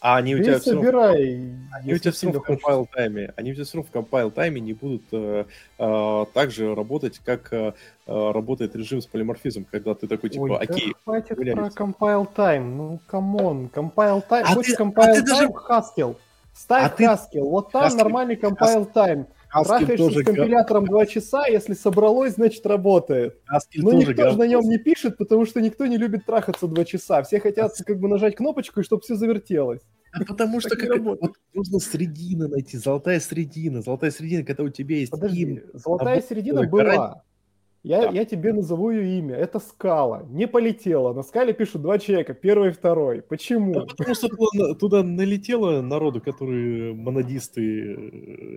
А 0.00 0.16
они 0.16 0.34
у 0.34 0.42
тебя 0.42 0.58
все 0.58 0.70
собирай, 0.70 1.52
они 1.72 1.92
у 1.92 1.98
тебя 1.98 2.10
все 2.10 2.32
в 2.32 2.36
compile 2.36 2.86
тайме. 2.90 3.34
Они 3.36 3.52
у 3.52 3.54
тебя 3.54 3.64
все 3.64 3.76
равно 3.76 3.90
в 3.92 3.94
compile 3.94 4.30
тайме 4.30 4.58
не 4.60 4.72
будут 4.72 5.02
э, 5.12 5.44
э, 5.78 6.24
так 6.32 6.50
же 6.50 6.74
работать, 6.74 7.20
как 7.22 7.52
э, 7.52 7.74
э 8.06 8.30
работает 8.32 8.74
режим 8.74 9.02
с 9.02 9.06
полиморфизмом, 9.06 9.66
когда 9.70 9.94
ты 9.94 10.08
такой 10.08 10.30
типа, 10.30 10.42
Ой, 10.42 10.56
окей. 10.56 10.88
Да 10.88 10.98
хватит 11.04 11.36
гуляйте. 11.36 11.60
про 11.60 11.84
compile 11.84 12.28
time. 12.34 12.64
Ну, 12.64 13.00
камон, 13.06 13.70
compile 13.74 14.26
time. 14.26 14.44
А 14.46 14.54
Хочешь 14.54 14.74
а 14.78 14.82
time, 14.84 15.22
даже... 15.22 15.48
Haskell. 15.68 16.16
Ставь 16.54 16.92
а 16.98 17.02
Haskell. 17.02 17.28
Ты... 17.32 17.42
Вот 17.42 17.70
там 17.70 17.84
Haskell. 17.84 17.96
нормальный 17.96 18.36
compile 18.36 18.90
time. 18.90 19.26
Трахаешься 19.52 20.10
с 20.10 20.24
компилятором 20.24 20.86
два 20.86 21.06
часа, 21.06 21.46
если 21.46 21.74
собралось, 21.74 22.34
значит 22.34 22.64
работает. 22.66 23.40
Haskell 23.52 23.82
Но 23.82 23.92
никто 23.92 24.30
же 24.30 24.38
на 24.38 24.46
нем 24.46 24.62
не 24.62 24.78
пишет, 24.78 25.16
потому 25.16 25.46
что 25.46 25.60
никто 25.60 25.86
не 25.86 25.96
любит 25.96 26.24
трахаться 26.26 26.66
два 26.66 26.84
часа. 26.84 27.22
Все 27.22 27.40
хотят 27.40 27.72
как 27.84 27.98
бы 27.98 28.08
нажать 28.08 28.36
кнопочку, 28.36 28.80
и 28.80 28.82
чтобы 28.82 29.02
все 29.02 29.14
завертелось. 29.16 29.80
А 30.12 30.24
потому 30.24 30.60
что 30.60 30.76
как, 30.76 31.00
вот, 31.00 31.20
нужно 31.54 31.78
средина 31.78 32.48
найти, 32.48 32.76
золотая 32.76 33.20
средина, 33.20 33.80
золотая 33.80 34.10
средина, 34.10 34.44
когда 34.44 34.64
у 34.64 34.68
тебя 34.68 34.96
есть 34.96 35.12
Подожди, 35.12 35.42
им, 35.42 35.62
золотая 35.72 36.20
средина 36.20 36.66
была. 36.66 37.22
Я, 37.82 38.02
да. 38.02 38.10
я 38.10 38.26
тебе 38.26 38.52
назову 38.52 38.90
ее 38.90 39.18
имя. 39.18 39.36
Это 39.36 39.58
скала. 39.58 40.26
Не 40.28 40.46
полетела. 40.46 41.14
На 41.14 41.22
скале 41.22 41.54
пишут 41.54 41.80
два 41.80 41.98
человека, 41.98 42.34
первый 42.34 42.70
и 42.70 42.72
второй. 42.72 43.22
Почему? 43.22 43.72
Да, 43.72 43.86
потому 43.86 44.14
что 44.14 44.28
туда, 44.28 44.74
туда 44.74 45.02
налетело 45.02 45.80
народу, 45.80 46.20
которые 46.20 46.92
монодисты 46.92 47.62
э, 47.62 47.96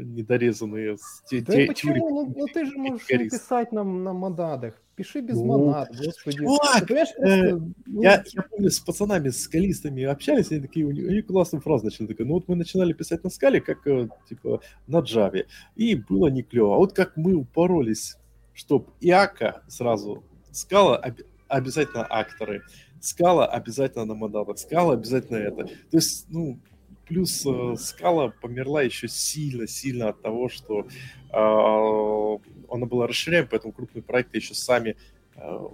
недорезанные. 0.03 0.97
Те, 1.29 1.39
да 1.39 1.53
те, 1.53 1.65
почему? 1.67 1.93
Те, 1.93 1.99
ну, 1.99 2.33
ну 2.35 2.47
ты 2.53 2.65
же 2.65 2.77
можешь 2.77 3.07
написать 3.07 3.71
нам 3.71 4.03
на 4.03 4.11
модадах. 4.11 4.73
Пиши 4.95 5.21
без 5.21 5.37
ну, 5.37 5.45
монад, 5.45 5.89
господи. 5.89 6.37
Чувак, 6.37 6.91
э, 6.91 7.57
ну, 7.85 8.01
я, 8.03 8.23
я 8.27 8.41
помню, 8.43 8.69
с 8.69 8.79
пацанами, 8.79 9.29
с 9.29 9.41
скалистами 9.41 10.03
общались, 10.03 10.51
они 10.51 10.61
такие, 10.61 10.85
у 10.85 10.91
них 10.91 11.25
классную 11.25 11.63
фразу 11.63 11.85
начали, 11.85 12.07
такая, 12.07 12.27
ну 12.27 12.35
вот 12.35 12.47
мы 12.47 12.55
начинали 12.55 12.93
писать 12.93 13.23
на 13.23 13.31
скале, 13.31 13.59
как, 13.59 13.87
э, 13.87 14.09
типа, 14.29 14.61
на 14.85 14.99
джаве, 14.99 15.47
и 15.75 15.95
было 15.95 16.27
не 16.27 16.43
клево. 16.43 16.75
А 16.75 16.77
вот 16.77 16.93
как 16.93 17.17
мы 17.17 17.33
упоролись 17.33 18.17
чтобы 18.53 18.87
и 18.99 19.09
Ака 19.11 19.63
сразу, 19.67 20.23
скала 20.51 20.97
об, 20.97 21.19
обязательно 21.47 22.05
акторы, 22.09 22.63
скала 23.01 23.45
обязательно 23.45 24.05
на 24.05 24.15
модалах, 24.15 24.57
скала 24.57 24.93
обязательно 24.93 25.37
это. 25.37 25.65
То 25.65 25.97
есть, 25.97 26.25
ну, 26.29 26.59
плюс 27.07 27.45
э, 27.45 27.75
скала 27.77 28.29
померла 28.29 28.81
еще 28.81 29.07
сильно-сильно 29.07 30.09
от 30.09 30.21
того, 30.21 30.49
что 30.49 30.81
э, 30.81 30.85
она 31.33 32.85
была 32.85 33.07
расширяем, 33.07 33.47
поэтому 33.49 33.73
крупные 33.73 34.03
проекты 34.03 34.37
еще 34.37 34.53
сами 34.53 34.95
э, 35.35 35.67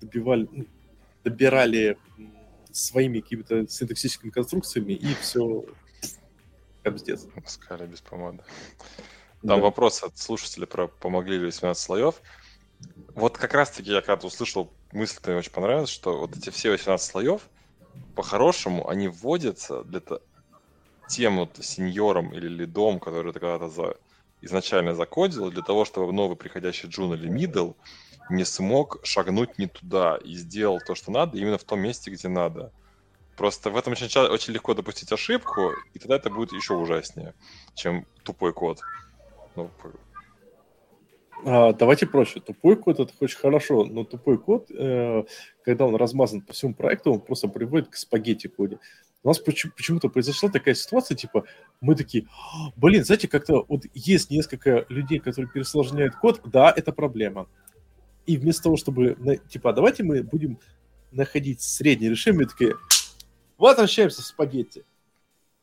добивали, 0.00 0.48
ну, 0.50 0.66
добирали 1.24 1.98
своими 2.70 3.20
какими-то 3.20 3.66
синтаксическими 3.66 4.30
конструкциями, 4.30 4.92
и 4.92 5.14
все 5.20 5.64
Кобздец. 6.86 7.26
Скали 7.46 7.86
без 7.86 8.00
помады. 8.00 8.44
Там 9.42 9.58
Да. 9.60 9.64
вопрос 9.64 10.02
от 10.02 10.16
слушателя 10.18 10.66
про 10.66 10.88
помогли 10.88 11.38
ли 11.38 11.46
18 11.46 11.82
слоев. 11.82 12.16
Вот 13.14 13.38
как 13.38 13.54
раз-таки 13.54 13.90
я 13.90 14.00
когда-то 14.00 14.26
услышал 14.26 14.72
мысль, 14.92 15.18
мне 15.26 15.36
очень 15.36 15.52
понравилась, 15.52 15.90
что 15.90 16.18
вот 16.18 16.36
эти 16.36 16.50
все 16.50 16.70
18 16.70 17.10
слоев, 17.10 17.42
по-хорошему, 18.14 18.88
они 18.88 19.08
вводятся 19.08 19.82
для 19.84 20.00
тем 21.08 21.38
вот 21.38 21.56
сеньором 21.60 22.32
или 22.34 22.48
лидом, 22.48 23.00
который 23.00 23.32
ты 23.32 23.40
когда-то 23.40 23.68
за... 23.68 23.96
изначально 24.42 24.94
закодил, 24.94 25.50
для 25.50 25.62
того, 25.62 25.84
чтобы 25.84 26.12
новый 26.12 26.36
приходящий 26.36 26.88
джун 26.88 27.14
или 27.14 27.28
мидл 27.28 27.72
не 28.28 28.44
смог 28.44 28.98
шагнуть 29.04 29.58
не 29.58 29.66
туда 29.66 30.18
и 30.22 30.34
сделал 30.34 30.80
то, 30.80 30.94
что 30.94 31.12
надо, 31.12 31.38
именно 31.38 31.58
в 31.58 31.64
том 31.64 31.80
месте, 31.80 32.10
где 32.10 32.28
надо. 32.28 32.72
Просто 33.36 33.70
в 33.70 33.76
этом 33.76 33.92
очень, 33.92 34.20
очень 34.20 34.52
легко 34.54 34.74
допустить 34.74 35.12
ошибку, 35.12 35.72
и 35.94 35.98
тогда 35.98 36.16
это 36.16 36.30
будет 36.30 36.52
еще 36.52 36.74
ужаснее, 36.74 37.34
чем 37.74 38.06
тупой 38.24 38.52
код. 38.52 38.80
Ну, 39.56 39.70
А, 41.44 41.72
давайте 41.72 42.06
проще. 42.06 42.40
Тупой 42.40 42.76
код 42.76 42.98
это 43.00 43.12
очень 43.20 43.38
хорошо, 43.38 43.84
но 43.84 44.04
тупой 44.04 44.38
код, 44.38 44.70
э, 44.70 45.24
когда 45.64 45.86
он 45.86 45.94
размазан 45.94 46.40
по 46.40 46.52
всему 46.52 46.74
проекту, 46.74 47.12
он 47.12 47.20
просто 47.20 47.48
приводит 47.48 47.88
к 47.88 47.96
спагетти 47.96 48.48
коде. 48.48 48.78
У 49.22 49.28
нас 49.28 49.38
почему- 49.38 49.72
почему-то 49.76 50.08
произошла 50.08 50.48
такая 50.48 50.74
ситуация, 50.74 51.16
типа, 51.16 51.44
мы 51.80 51.94
такие, 51.94 52.26
«А, 52.54 52.70
блин, 52.76 53.04
знаете, 53.04 53.28
как-то 53.28 53.64
вот 53.68 53.82
есть 53.92 54.30
несколько 54.30 54.86
людей, 54.88 55.18
которые 55.18 55.50
пересложняют 55.50 56.16
код, 56.16 56.40
да, 56.44 56.72
это 56.74 56.92
проблема. 56.92 57.48
И 58.26 58.36
вместо 58.38 58.64
того, 58.64 58.76
чтобы, 58.76 59.16
типа, 59.48 59.70
«А 59.70 59.72
давайте 59.72 60.04
мы 60.04 60.22
будем 60.22 60.58
находить 61.12 61.60
среднее 61.60 62.10
решение, 62.10 62.40
мы 62.40 62.46
такие, 62.46 62.76
возвращаемся 63.58 64.22
в 64.22 64.26
спагетти. 64.26 64.84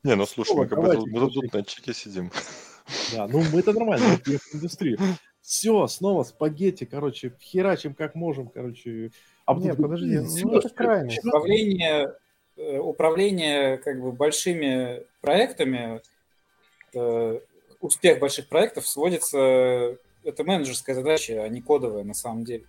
Не, 0.04 0.16
ну 0.16 0.26
слушай, 0.26 0.52
О, 0.52 0.56
мы 0.56 0.68
как 0.68 0.82
бы 0.82 0.96
тут, 0.96 1.08
мы 1.08 1.30
тут 1.32 1.54
на 1.54 1.64
чеке 1.64 1.94
сидим. 1.94 2.32
Да, 3.14 3.28
ну 3.28 3.44
мы 3.52 3.60
это 3.60 3.74
нормально, 3.74 4.20
мы 4.26 4.38
в 4.38 4.56
индустрию. 4.56 4.98
Все, 5.42 5.88
снова 5.88 6.24
спагетти, 6.24 6.86
короче, 6.86 7.34
херачим 7.42 7.94
как 7.94 8.16
можем, 8.16 8.48
короче. 8.48 9.12
А 9.46 9.54
Не, 9.56 9.70
потом, 9.70 9.84
подожди, 9.84 10.20
ну 10.44 10.54
это 10.54 10.70
чё- 10.70 11.20
Управление, 11.28 12.14
э, 12.56 12.78
управление 12.80 13.78
как 13.78 14.02
бы 14.02 14.12
большими 14.14 15.04
проектами, 15.22 16.02
э, 16.94 17.40
успех 17.82 18.20
больших 18.20 18.48
проектов 18.48 18.88
сводится, 18.88 19.98
это 20.24 20.44
менеджерская 20.46 20.96
задача, 20.96 21.44
а 21.44 21.50
не 21.50 21.62
кодовая 21.62 22.04
на 22.06 22.14
самом 22.14 22.46
деле. 22.46 22.64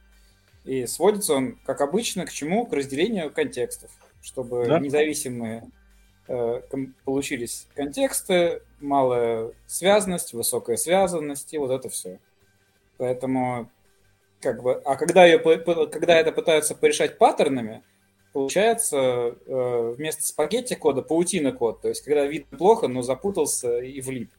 И 0.64 0.86
сводится 0.86 1.34
он, 1.34 1.58
как 1.64 1.80
обычно, 1.80 2.26
к 2.26 2.32
чему? 2.32 2.66
К 2.66 2.72
разделению 2.72 3.30
контекстов, 3.30 3.90
чтобы 4.22 4.64
Да. 4.66 4.80
независимые 4.80 5.62
получились 7.04 7.66
контексты, 7.74 8.62
малая 8.80 9.50
связанность, 9.66 10.32
высокая 10.32 10.76
связанность 10.76 11.52
и 11.52 11.58
вот 11.58 11.70
это 11.70 11.88
все. 11.88 12.18
Поэтому 12.96 13.68
как 14.40 14.62
бы, 14.62 14.74
а 14.84 14.96
когда, 14.96 15.24
ее, 15.24 15.38
когда 15.38 16.16
это 16.18 16.32
пытаются 16.32 16.74
порешать 16.74 17.18
паттернами, 17.18 17.82
получается 18.32 18.96
э, 19.46 19.94
вместо 19.96 20.24
спагетти 20.24 20.74
кода 20.74 21.02
паутина 21.02 21.52
код. 21.52 21.80
То 21.80 21.88
есть, 21.88 22.02
когда 22.04 22.26
видно 22.26 22.56
плохо, 22.58 22.88
но 22.88 23.02
запутался 23.02 23.78
и 23.78 24.00
влип. 24.00 24.30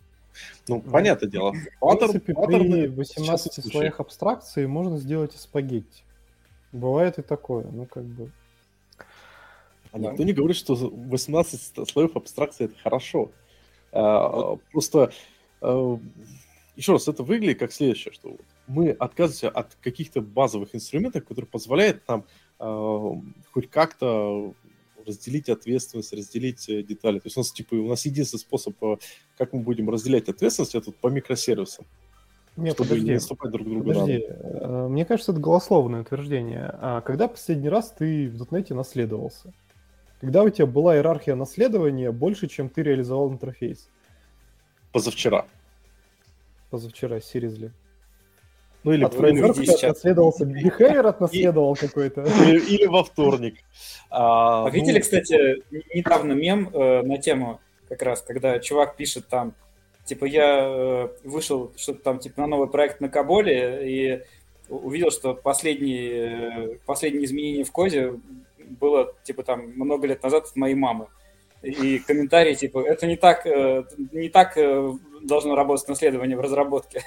Ну, 0.67 0.81
понятное 0.81 1.29
дело. 1.29 1.53
В 1.53 1.83
Паттерн- 1.83 2.09
принципе, 2.09 2.33
паттерны 2.33 2.89
при 2.89 3.03
это 3.03 3.05
частый 3.05 3.15
18 3.15 3.53
случай. 3.53 3.69
слоях 3.71 3.99
абстракции 3.99 4.65
можно 4.65 4.97
сделать 4.97 5.33
и 5.33 5.37
спагетти. 5.37 6.03
Бывает 6.71 7.17
и 7.19 7.21
такое, 7.21 7.65
ну 7.71 7.85
как 7.85 8.03
бы. 8.03 8.31
А 9.95 9.99
никто 9.99 10.23
не 10.23 10.33
говорит, 10.33 10.57
что 10.57 10.75
18 10.75 11.61
ст- 11.61 11.89
слоев 11.89 12.15
абстракции 12.17 12.65
это 12.65 12.75
хорошо. 12.83 13.31
А, 13.91 14.27
Вот. 14.29 14.61
Просто 14.71 15.11
а, 15.61 15.97
еще 16.75 16.91
раз, 16.91 17.07
это 17.07 17.23
выглядит 17.23 17.59
как 17.59 17.71
следующее, 17.71 18.13
что 18.13 18.31
вот 18.31 18.41
мы 18.67 18.89
отказываемся 18.91 19.49
от 19.49 19.75
каких-то 19.75 20.19
базовых 20.21 20.75
инструментов, 20.75 21.23
которые 21.25 21.47
позволяют 21.49 22.05
нам 22.07 22.25
а, 22.59 23.13
хоть 23.53 23.69
как-то 23.69 24.53
разделить 25.07 25.49
ответственность, 25.49 26.11
разделить 26.13 26.67
э, 26.67 26.81
детали. 26.81 27.19
То 27.19 27.27
есть 27.27 27.37
у 27.37 27.41
нас 27.41 27.51
типа 27.51 27.75
у 27.75 27.87
нас 27.87 28.05
единственный 28.07 28.39
способ, 28.39 28.73
э, 28.83 28.97
как 29.37 29.53
мы 29.53 29.59
будем 29.59 29.87
разделять 29.89 30.27
ответственность, 30.29 30.73
это 30.73 30.91
по 30.91 31.09
микросервисам, 31.09 31.85
Не, 32.57 32.71
чтобы 32.71 32.89
подожди. 32.89 33.05
не 33.09 33.13
наступать 33.13 33.51
друг 33.51 33.69
другу 33.69 33.83
Подожди, 33.89 34.13
ногу. 34.17 34.25
э, 34.27 34.87
мне 34.89 35.05
кажется, 35.05 35.31
это 35.31 35.39
голословное 35.39 36.01
утверждение. 36.01 36.71
А 36.81 37.01
когда 37.01 37.27
последний 37.27 37.69
раз 37.69 37.91
ты 37.91 38.27
в 38.29 38.37
дотнете 38.37 38.73
наследовался? 38.73 39.53
Когда 40.25 40.41
у 40.41 40.49
тебя 40.49 40.65
была 40.65 40.95
иерархия 40.95 41.35
наследования 41.35 42.11
больше, 42.11 42.47
чем 42.47 42.67
ты 42.67 42.81
реализовал 42.81 43.31
интерфейс? 43.31 43.87
Позавчера. 44.91 45.45
Позавчера, 46.71 47.17
seriously. 47.17 47.69
Ну 48.83 48.93
или, 48.93 49.03
От 49.03 49.13
фреймворка 49.13 49.61
отнаследовался, 49.61 50.45
behavior 50.45 51.07
отнаследовал 51.07 51.75
какой-то. 51.75 52.23
или- 52.23 52.59
или 52.59 52.85
во 52.87 53.03
вторник. 53.03 53.57
А, 54.09 54.65
А 54.65 54.69
видели, 54.71 54.95
ну, 54.95 55.01
кстати, 55.01 55.63
недавно 55.95 56.33
мем 56.33 56.69
э, 56.73 57.03
на 57.03 57.19
тему 57.19 57.59
как 57.87 58.01
раз, 58.01 58.23
когда 58.23 58.57
чувак 58.57 58.95
пишет 58.95 59.27
там, 59.27 59.53
типа, 60.05 60.25
я 60.25 60.57
э, 60.65 61.07
вышел 61.23 61.71
что-то 61.77 62.01
там, 62.01 62.17
типа, 62.17 62.41
на 62.41 62.47
новый 62.47 62.67
проект 62.67 62.99
на 62.99 63.09
Каболе 63.09 63.87
и 63.87 64.21
увидел, 64.69 65.11
что 65.11 65.35
последние, 65.35 66.73
э, 66.73 66.77
последние 66.87 67.25
изменения 67.25 67.63
в 67.63 67.71
коде 67.71 68.13
было, 68.65 69.13
типа, 69.23 69.43
там, 69.43 69.71
много 69.75 70.07
лет 70.07 70.23
назад 70.23 70.45
от 70.45 70.55
моей 70.55 70.75
мамы. 70.75 71.07
И 71.61 71.99
комментарии, 71.99 72.53
типа, 72.53 72.79
это 72.79 73.07
не 73.07 73.15
так, 73.15 73.45
э, 73.45 73.83
не 74.11 74.29
так 74.29 74.57
э, 74.57 74.93
должно 75.23 75.55
работать 75.55 75.87
наследование 75.87 76.37
в 76.37 76.41
разработке. 76.41 77.03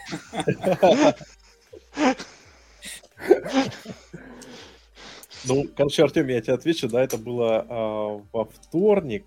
Ну, 5.45 5.65
короче, 5.77 6.03
Артем, 6.03 6.29
я 6.29 6.41
тебе 6.41 6.55
отвечу, 6.55 6.89
да, 6.89 7.03
это 7.03 7.17
было 7.17 7.65
а, 7.69 8.23
во 8.33 8.45
вторник. 8.45 9.25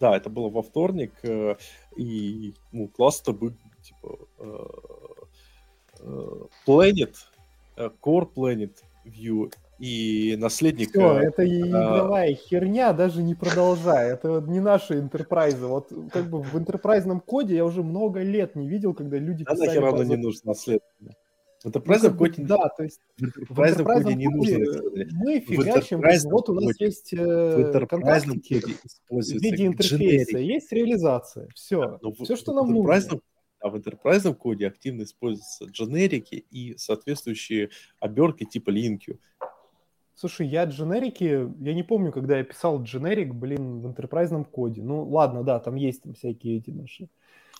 Да, 0.00 0.16
это 0.16 0.28
было 0.28 0.50
во 0.50 0.62
вторник, 0.62 1.12
э, 1.22 1.54
и, 1.96 2.52
ну, 2.72 2.88
класс-то 2.88 3.32
был, 3.32 3.52
типа, 3.80 4.18
э, 4.38 4.66
э, 6.00 6.46
Planet, 6.66 7.14
э, 7.76 7.90
Core 8.02 8.28
Planet 8.34 8.72
View 9.04 9.52
и 9.84 10.36
наследник... 10.36 10.90
Все, 10.90 11.18
э, 11.18 11.24
это 11.26 11.42
и 11.42 11.60
игровая 11.60 12.34
херня, 12.34 12.94
даже 12.94 13.22
не 13.22 13.34
продолжай. 13.34 14.12
Это 14.12 14.42
не 14.46 14.60
наши 14.60 14.94
интерпрайзы. 14.98 15.66
Вот 15.66 15.92
как 16.10 16.24
бы 16.30 16.40
в 16.40 16.56
интерпрайзном 16.56 17.20
коде 17.20 17.56
я 17.56 17.66
уже 17.66 17.82
много 17.82 18.22
лет 18.22 18.56
не 18.56 18.66
видел, 18.66 18.94
когда 18.94 19.18
люди 19.18 19.44
Да 19.44 19.52
писали 19.52 19.66
нахер 19.68 19.84
оно 19.84 20.02
не 20.04 20.16
нужно 20.16 20.40
наследование. 20.52 21.16
В 21.62 21.66
Ну, 21.66 21.72
как 21.72 22.12
бы 22.12 22.28
коде, 22.28 22.42
Да, 22.44 22.68
то 22.76 22.82
есть 22.82 23.00
в 23.18 23.54
в 23.54 23.60
Enterprise 23.60 23.82
коде 23.84 24.10
enterprise 24.10 24.14
не 24.14 24.28
нужно 24.28 24.58
коде 24.66 25.08
мы 25.12 25.40
В 25.40 25.44
фигачим, 25.44 26.00
вот 26.30 26.48
у 26.48 26.54
нас 26.54 26.64
коде- 26.64 26.84
есть 26.84 27.12
В 27.12 27.16
э, 27.20 27.62
Enterprise 27.62 27.86
контактики 27.86 28.60
коде 29.08 29.38
в 29.38 29.42
виде 29.42 29.66
интерфейса, 29.66 30.38
есть 30.38 30.72
реализация. 30.72 31.48
Все, 31.54 31.98
Ну, 32.02 32.10
в- 32.12 32.24
все, 32.24 32.36
что 32.36 32.52
в 32.52 32.54
нам 32.54 32.72
нужно. 32.72 33.20
А 33.60 33.70
в 33.70 33.76
enterprise 33.76 34.34
коде 34.34 34.66
активно 34.66 35.02
используются 35.04 35.64
дженерики 35.64 36.44
и 36.50 36.74
соответствующие 36.76 37.70
обертки 37.98 38.44
типа 38.44 38.70
LinQ. 38.70 39.18
Слушай, 40.16 40.46
я 40.46 40.64
дженерики, 40.64 41.48
я 41.60 41.74
не 41.74 41.82
помню, 41.82 42.12
когда 42.12 42.38
я 42.38 42.44
писал 42.44 42.82
дженерик, 42.82 43.34
блин, 43.34 43.80
в 43.80 43.86
интерпрайзном 43.86 44.44
коде. 44.44 44.82
Ну, 44.82 45.02
ладно, 45.08 45.42
да, 45.42 45.58
там 45.58 45.74
есть 45.74 46.02
там 46.02 46.14
всякие 46.14 46.58
эти 46.58 46.70
наши 46.70 47.08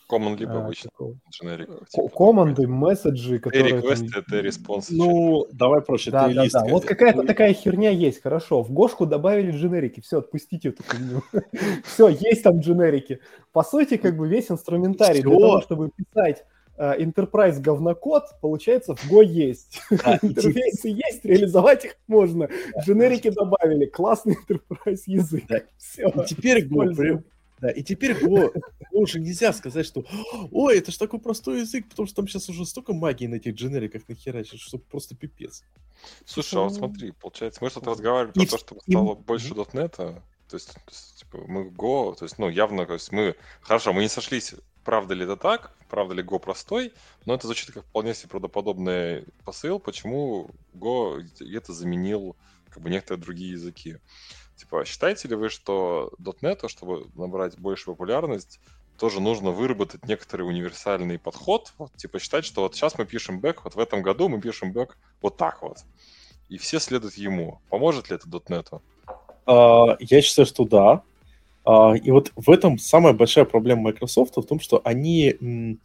Common 0.08 0.36
либо 0.36 0.52
а, 0.60 0.64
обычно 0.66 0.90
такого, 0.90 1.16
дженерик. 1.32 1.66
ко- 1.66 1.84
типа, 1.86 2.08
команды, 2.08 2.68
месседжи, 2.68 3.38
которые... 3.38 3.80
там- 3.80 3.90
request, 3.90 4.06
T 4.30 4.40
response. 4.42 4.86
Ну, 4.90 5.46
давай 5.50 5.80
проще, 5.80 6.10
Да, 6.10 6.28
ты 6.28 6.34
да, 6.34 6.42
лист 6.44 6.52
да. 6.54 6.64
Вот 6.68 6.84
какая-то 6.84 7.22
ты- 7.22 7.26
такая 7.26 7.54
херня 7.54 7.90
есть, 7.90 8.22
хорошо. 8.22 8.62
В 8.62 8.70
Гошку 8.70 9.06
добавили 9.06 9.50
дженерики. 9.50 10.00
Все, 10.00 10.18
отпустите 10.18 10.68
эту 10.68 10.82
хуйню. 10.84 11.22
Все, 11.84 12.08
есть 12.08 12.42
там 12.42 12.60
дженерики. 12.60 13.20
По 13.52 13.62
сути, 13.64 13.96
как 13.96 14.16
бы 14.16 14.28
весь 14.28 14.50
инструментарий 14.50 15.22
для 15.22 15.30
Всё. 15.30 15.40
того, 15.40 15.60
чтобы 15.62 15.90
писать 15.90 16.44
Enterprise 16.78 17.60
говнокод, 17.60 18.24
получается, 18.40 18.94
в 18.96 19.10
Go 19.10 19.24
есть. 19.24 19.80
Да, 19.90 20.18
Интерфейсы 20.22 20.88
есть, 20.88 21.24
реализовать 21.24 21.84
их 21.84 21.96
можно. 22.06 22.48
Дженерики 22.84 23.30
добавили. 23.30 23.86
Классный 23.86 24.36
Enterprise 24.48 25.02
язык. 25.06 25.44
Да. 25.48 25.62
Все. 25.78 26.08
и 26.08 26.26
теперь 26.26 26.66
Go, 26.66 27.22
да, 27.60 27.70
и 27.70 27.82
теперь 27.82 28.12
Go, 28.12 28.52
уже 28.90 29.20
нельзя 29.20 29.52
сказать, 29.52 29.86
что 29.86 30.04
ой, 30.50 30.78
это 30.78 30.90
ж 30.90 30.96
такой 30.98 31.20
простой 31.20 31.60
язык, 31.60 31.88
потому 31.88 32.06
что 32.06 32.16
там 32.16 32.28
сейчас 32.28 32.48
уже 32.48 32.66
столько 32.66 32.92
магии 32.92 33.26
на 33.26 33.36
этих 33.36 33.54
дженериках 33.54 34.02
нахерачит, 34.08 34.60
что 34.60 34.78
просто 34.78 35.14
пипец. 35.16 35.62
Слушай, 36.26 36.56
а 36.56 36.64
вот 36.64 36.72
Ну. 36.72 36.78
смотри, 36.78 37.12
получается, 37.12 37.60
мы 37.62 37.70
что-то 37.70 37.90
разговаривали 37.90 38.32
про 38.32 38.46
то, 38.46 38.58
чтобы 38.58 38.80
и- 38.86 38.90
стало 38.92 39.14
больше 39.14 39.54
дотнета. 39.54 40.22
То 40.50 40.56
есть, 40.56 40.74
то 40.74 40.80
есть, 40.90 41.18
типа, 41.20 41.38
мы 41.46 41.68
Go, 41.70 42.14
то 42.16 42.24
есть, 42.24 42.38
ну, 42.38 42.48
явно, 42.50 42.84
то 42.84 42.92
есть 42.94 43.10
мы... 43.12 43.34
Хорошо, 43.62 43.92
мы 43.94 44.02
не 44.02 44.08
сошлись, 44.08 44.54
правда 44.84 45.14
ли 45.14 45.24
это 45.24 45.36
так, 45.36 45.72
правда 45.88 46.14
ли 46.14 46.22
Go 46.22 46.38
простой, 46.38 46.92
но 47.24 47.34
это 47.34 47.46
звучит 47.46 47.72
как 47.72 47.84
вполне 47.84 48.14
себе 48.14 48.28
правдоподобный 48.28 49.24
посыл, 49.44 49.78
почему 49.78 50.50
Go 50.74 51.20
где-то 51.40 51.72
заменил 51.72 52.36
как 52.68 52.82
бы 52.82 52.90
некоторые 52.90 53.22
другие 53.22 53.52
языки. 53.52 53.98
Типа, 54.56 54.84
считаете 54.84 55.28
ли 55.28 55.34
вы, 55.34 55.48
что 55.48 56.12
.NET, 56.20 56.68
чтобы 56.68 57.08
набрать 57.14 57.58
большую 57.58 57.96
популярность, 57.96 58.60
тоже 58.98 59.20
нужно 59.20 59.50
выработать 59.50 60.06
некоторый 60.06 60.42
универсальный 60.42 61.18
подход, 61.18 61.72
вот, 61.78 61.92
типа 61.96 62.20
считать, 62.20 62.44
что 62.44 62.62
вот 62.62 62.74
сейчас 62.74 62.96
мы 62.96 63.04
пишем 63.04 63.40
бэк, 63.40 63.64
вот 63.64 63.74
в 63.74 63.78
этом 63.78 64.02
году 64.02 64.28
мы 64.28 64.40
пишем 64.40 64.72
бэк 64.72 64.96
вот 65.20 65.36
так 65.36 65.62
вот. 65.62 65.78
И 66.48 66.58
все 66.58 66.78
следуют 66.78 67.14
ему. 67.14 67.60
Поможет 67.68 68.10
ли 68.10 68.16
это 68.16 68.28
.NET? 68.28 68.80
А, 69.46 69.96
Я 69.98 70.22
считаю, 70.22 70.46
что 70.46 70.64
да. 70.64 71.02
А, 71.64 71.94
И 71.94 72.10
вот 72.10 72.32
в 72.36 72.50
этом 72.50 72.78
самая 72.78 73.12
большая 73.12 73.44
проблема 73.44 73.82
Microsoft 73.82 74.36
в 74.36 74.42
том, 74.42 74.60
что 74.60 74.80
они 74.84 75.78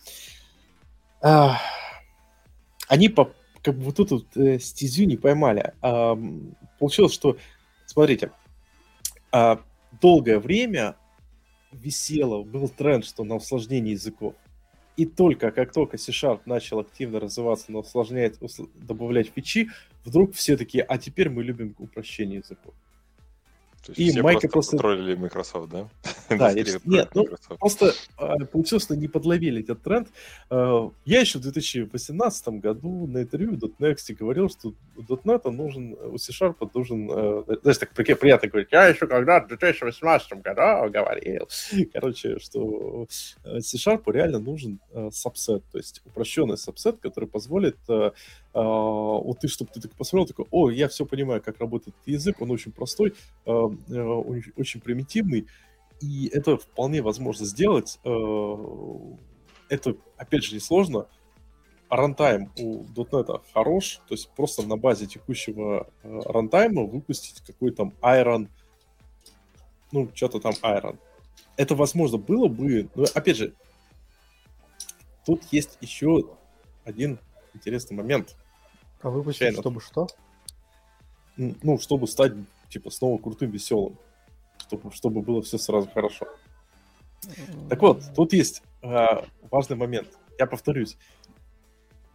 а, 1.21 1.57
они 2.87 3.09
по, 3.09 3.31
как 3.61 3.75
бы 3.75 3.83
вот 3.83 3.99
эту 3.99 4.25
э, 4.35 4.59
стезю 4.59 5.05
не 5.05 5.17
поймали. 5.17 5.73
А, 5.81 6.17
Получилось, 6.79 7.13
что, 7.13 7.37
смотрите, 7.85 8.31
долгое 10.01 10.39
время 10.39 10.95
висело, 11.71 12.43
был 12.43 12.69
тренд, 12.69 13.05
что 13.05 13.23
на 13.23 13.35
усложнение 13.35 13.93
языков. 13.93 14.33
И 14.95 15.05
только 15.05 15.51
как 15.51 15.71
только 15.71 15.97
C-Sharp 15.97 16.41
начал 16.45 16.79
активно 16.79 17.19
развиваться, 17.19 17.71
на 17.71 17.79
усложнять, 17.79 18.37
усл- 18.39 18.69
добавлять 18.75 19.31
фичи, 19.33 19.69
вдруг 20.03 20.33
все 20.33 20.57
такие, 20.57 20.83
а 20.83 20.97
теперь 20.97 21.29
мы 21.29 21.43
любим 21.43 21.75
упрощение 21.77 22.39
языков. 22.39 22.73
То 23.85 23.91
есть 23.91 23.99
И 23.99 24.09
все 24.11 24.21
Майка 24.21 24.41
просто 24.47 24.51
просто- 24.51 24.71
контролили 24.77 25.15
Microsoft, 25.15 25.69
да? 25.71 25.87
Да, 26.29 26.49
я- 26.51 26.63
нет, 26.85 27.09
ну. 27.15 27.25
Просто 27.59 27.93
э, 28.17 28.45
получилось, 28.45 28.89
не 28.89 29.07
подловили 29.07 29.61
этот 29.63 29.81
тренд. 29.81 30.07
Э, 30.49 30.89
Я 31.05 31.21
еще 31.21 31.39
в 31.39 31.41
2018 31.41 32.47
году 32.59 33.07
на 33.07 33.21
интервью 33.23 33.51
в 33.51 33.81
.next 33.81 34.13
говорил, 34.13 34.49
что 34.49 34.73
.NET 34.97 35.49
нужен, 35.51 35.93
у 35.93 36.17
C-Sharp 36.17 36.69
нужен, 36.73 37.09
э, 37.11 37.43
знаешь, 37.61 37.77
так 37.77 37.89
при- 37.91 38.13
приятно 38.13 38.47
говорить, 38.49 38.69
я 38.71 38.87
еще 38.87 39.07
когда 39.07 39.39
в 39.39 39.47
2018 39.47 40.33
году 40.41 40.91
говорил. 40.91 41.47
Короче, 41.93 42.37
что 42.39 43.07
э, 43.43 43.59
C-Sharp 43.61 44.03
реально 44.11 44.39
нужен 44.39 44.79
э, 44.91 45.09
сабсет, 45.11 45.63
то 45.71 45.77
есть 45.77 46.01
упрощенный 46.05 46.57
сабсет, 46.57 46.99
который 46.99 47.27
позволит 47.29 47.77
а, 47.87 48.11
вот 48.53 49.39
ты, 49.39 49.47
чтобы 49.47 49.71
ты 49.71 49.79
так 49.79 49.91
посмотрел, 49.95 50.27
такой, 50.27 50.45
о, 50.51 50.69
я 50.69 50.87
все 50.87 51.05
понимаю, 51.05 51.41
как 51.41 51.59
работает 51.59 51.95
этот 51.95 52.07
язык, 52.07 52.41
он 52.41 52.51
очень 52.51 52.71
простой, 52.71 53.13
э, 53.45 53.51
э, 53.89 54.01
очень, 54.55 54.81
примитивный, 54.81 55.47
и 56.01 56.27
это 56.33 56.57
вполне 56.57 57.01
возможно 57.01 57.45
сделать. 57.45 57.99
Э, 58.03 58.55
Это, 59.69 59.95
опять 60.17 60.43
же, 60.43 60.55
несложно. 60.55 61.05
А 61.89 61.95
рантайм 61.95 62.51
у 62.59 62.83
.NET 62.85 63.41
хорош, 63.53 63.99
то 64.07 64.13
есть 64.15 64.29
просто 64.35 64.63
на 64.63 64.77
базе 64.77 65.05
текущего 65.05 65.87
рантайма 66.03 66.83
выпустить 66.83 67.41
какой 67.41 67.71
там 67.71 67.93
Iron, 68.01 68.47
ну, 69.91 70.09
что-то 70.13 70.39
там 70.39 70.53
Iron. 70.63 70.97
Это 71.55 71.75
возможно 71.75 72.17
было 72.17 72.47
бы, 72.47 72.89
но, 72.95 73.05
опять 73.13 73.37
же, 73.37 73.53
тут 75.25 75.43
есть 75.51 75.77
еще 75.81 76.23
один 76.83 77.19
интересный 77.59 77.95
момент. 77.95 78.35
А 79.01 79.09
выпустить, 79.09 79.39
Случайно. 79.39 79.61
чтобы 79.61 79.81
что? 79.81 80.07
Ну, 81.37 81.77
чтобы 81.79 82.07
стать, 82.07 82.33
типа, 82.69 82.89
снова 82.89 83.21
крутым, 83.21 83.51
веселым. 83.51 83.97
Чтобы, 84.57 84.91
чтобы 84.91 85.21
было 85.21 85.41
все 85.41 85.57
сразу 85.57 85.89
хорошо. 85.93 86.27
Так 87.69 87.81
вот, 87.81 88.03
тут 88.15 88.33
есть 88.33 88.63
а, 88.81 89.25
важный 89.51 89.77
момент. 89.77 90.07
Я 90.37 90.45
повторюсь. 90.45 90.97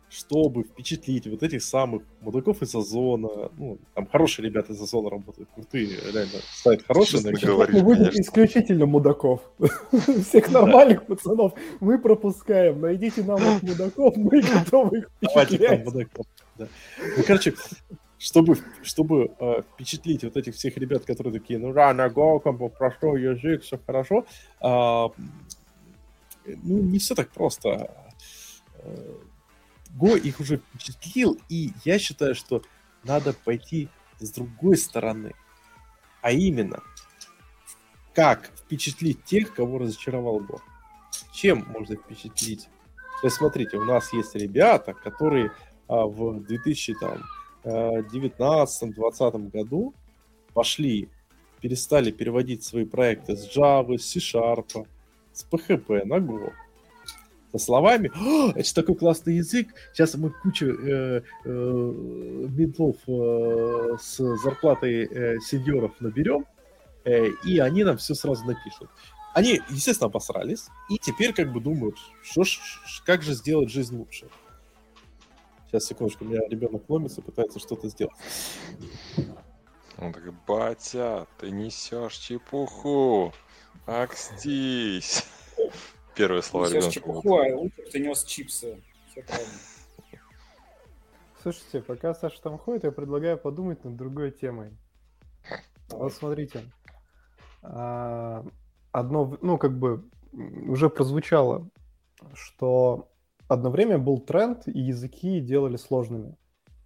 Чтобы 0.08 0.62
впечатлить 0.62 1.26
вот 1.26 1.42
этих 1.42 1.62
самых 1.62 2.02
мудаков 2.20 2.62
из 2.62 2.72
Озона, 2.74 3.50
ну, 3.58 3.78
там 3.94 4.06
хорошие 4.06 4.46
ребята 4.46 4.72
из 4.72 4.80
Озона 4.80 5.10
работают, 5.10 5.48
крутые, 5.54 5.88
реально, 6.12 6.38
сайт 6.52 6.84
хороший, 6.86 7.12
Честно 7.12 7.32
говоришь, 7.32 7.74
мы 7.74 7.82
будем 7.82 8.04
конечно. 8.04 8.20
исключительно 8.20 8.86
мудаков. 8.86 9.40
Всех 10.28 10.50
нормальных 10.52 11.06
пацанов 11.06 11.54
мы 11.80 11.98
пропускаем. 11.98 12.80
Найдите 12.80 13.24
нам 13.24 13.38
их 13.38 13.62
мудаков, 13.62 14.16
мы 14.16 14.40
готовы 14.40 14.98
их 14.98 15.10
впечатлять. 15.16 15.84
мудаков, 15.84 16.26
да. 16.58 16.68
Ну, 17.16 17.24
короче, 17.26 17.54
чтобы, 18.18 18.56
чтобы 18.82 19.32
э, 19.38 19.62
впечатлить 19.74 20.24
вот 20.24 20.36
этих 20.36 20.54
всех 20.54 20.76
ребят, 20.78 21.04
которые 21.04 21.32
такие, 21.32 21.58
ну 21.58 21.72
да, 21.72 21.92
как 21.92 22.56
бы, 22.56 22.68
простой 22.70 23.22
язык, 23.22 23.62
все 23.62 23.78
хорошо, 23.84 24.24
а, 24.60 25.10
ну, 26.46 26.78
не 26.82 26.98
все 26.98 27.14
так 27.14 27.30
просто. 27.30 27.90
Э, 29.94 29.98
Go 29.98 30.18
их 30.18 30.40
уже 30.40 30.58
впечатлил, 30.58 31.38
и 31.48 31.72
я 31.84 31.98
считаю, 31.98 32.34
что 32.34 32.62
надо 33.04 33.32
пойти 33.32 33.88
с 34.18 34.30
другой 34.30 34.76
стороны. 34.76 35.32
А 36.22 36.32
именно, 36.32 36.82
как 38.14 38.50
впечатлить 38.56 39.24
тех, 39.24 39.54
кого 39.54 39.78
разочаровал 39.78 40.40
Go. 40.40 40.60
Чем 41.32 41.66
можно 41.68 41.96
впечатлить? 41.96 42.68
То 43.20 43.26
есть, 43.26 43.36
смотрите, 43.36 43.76
у 43.76 43.84
нас 43.84 44.12
есть 44.12 44.34
ребята, 44.34 44.94
которые 44.94 45.52
а, 45.88 46.06
в 46.06 46.40
2019-2020 47.64 49.50
году 49.50 49.94
пошли, 50.52 51.08
перестали 51.60 52.10
переводить 52.10 52.64
свои 52.64 52.84
проекты 52.84 53.36
с 53.36 53.56
Java, 53.56 53.96
с 53.98 54.06
C-Sharp, 54.12 54.86
с 55.32 55.46
PHP 55.50 56.04
на 56.04 56.16
Go. 56.18 56.52
Словами, 57.58 58.10
«О, 58.14 58.52
это 58.54 58.74
такой 58.74 58.96
классный 58.96 59.36
язык, 59.36 59.68
сейчас 59.92 60.14
мы 60.16 60.30
кучу 60.30 60.66
э, 60.66 61.22
э, 61.44 61.48
медлов 61.48 62.96
э, 63.06 63.96
с 64.00 64.16
зарплатой 64.38 65.04
э, 65.04 65.38
сеньоров 65.40 65.92
наберем, 66.00 66.46
э, 67.04 67.28
и 67.44 67.58
они 67.58 67.84
нам 67.84 67.96
все 67.96 68.14
сразу 68.14 68.44
напишут. 68.44 68.90
Они, 69.34 69.60
естественно, 69.68 70.08
обосрались, 70.08 70.66
и 70.88 70.98
теперь 70.98 71.32
как 71.32 71.52
бы 71.52 71.60
думают, 71.60 71.96
что 72.22 72.44
ж, 72.44 72.60
как 73.04 73.22
же 73.22 73.34
сделать 73.34 73.70
жизнь 73.70 73.96
лучше. 73.96 74.28
Сейчас, 75.66 75.86
секундочку, 75.86 76.24
у 76.24 76.28
меня 76.28 76.40
ребенок 76.48 76.88
ломится, 76.88 77.20
пытается 77.20 77.58
что-то 77.58 77.88
сделать. 77.88 78.14
Он 79.98 80.12
такой, 80.12 80.32
батя, 80.46 81.26
ты 81.38 81.50
несешь 81.50 82.14
чепуху. 82.14 83.32
Акстись. 83.86 85.24
Первое 86.16 86.42
слово 86.42 86.68
ребенка. 86.68 86.90
чепуху, 86.90 87.38
а 87.38 87.56
лучше 87.56 87.82
ты 87.90 88.00
нес 88.00 88.24
чипсы. 88.24 88.80
Все 89.10 89.22
правильно. 89.22 89.52
Слушайте, 91.42 91.82
пока 91.82 92.14
Саша 92.14 92.40
там 92.40 92.56
ходит, 92.56 92.84
я 92.84 92.92
предлагаю 92.92 93.36
подумать 93.36 93.84
над 93.84 93.96
другой 93.96 94.30
темой. 94.30 94.70
Вот 95.90 96.14
смотрите. 96.14 96.62
А, 97.62 98.44
Одно, 98.94 99.36
ну, 99.42 99.58
как 99.58 99.76
бы 99.76 100.08
уже 100.68 100.88
прозвучало, 100.88 101.68
что 102.32 103.10
одно 103.48 103.70
время 103.70 103.98
был 103.98 104.20
тренд, 104.20 104.68
и 104.68 104.78
языки 104.78 105.40
делали 105.40 105.76
сложными. 105.76 106.36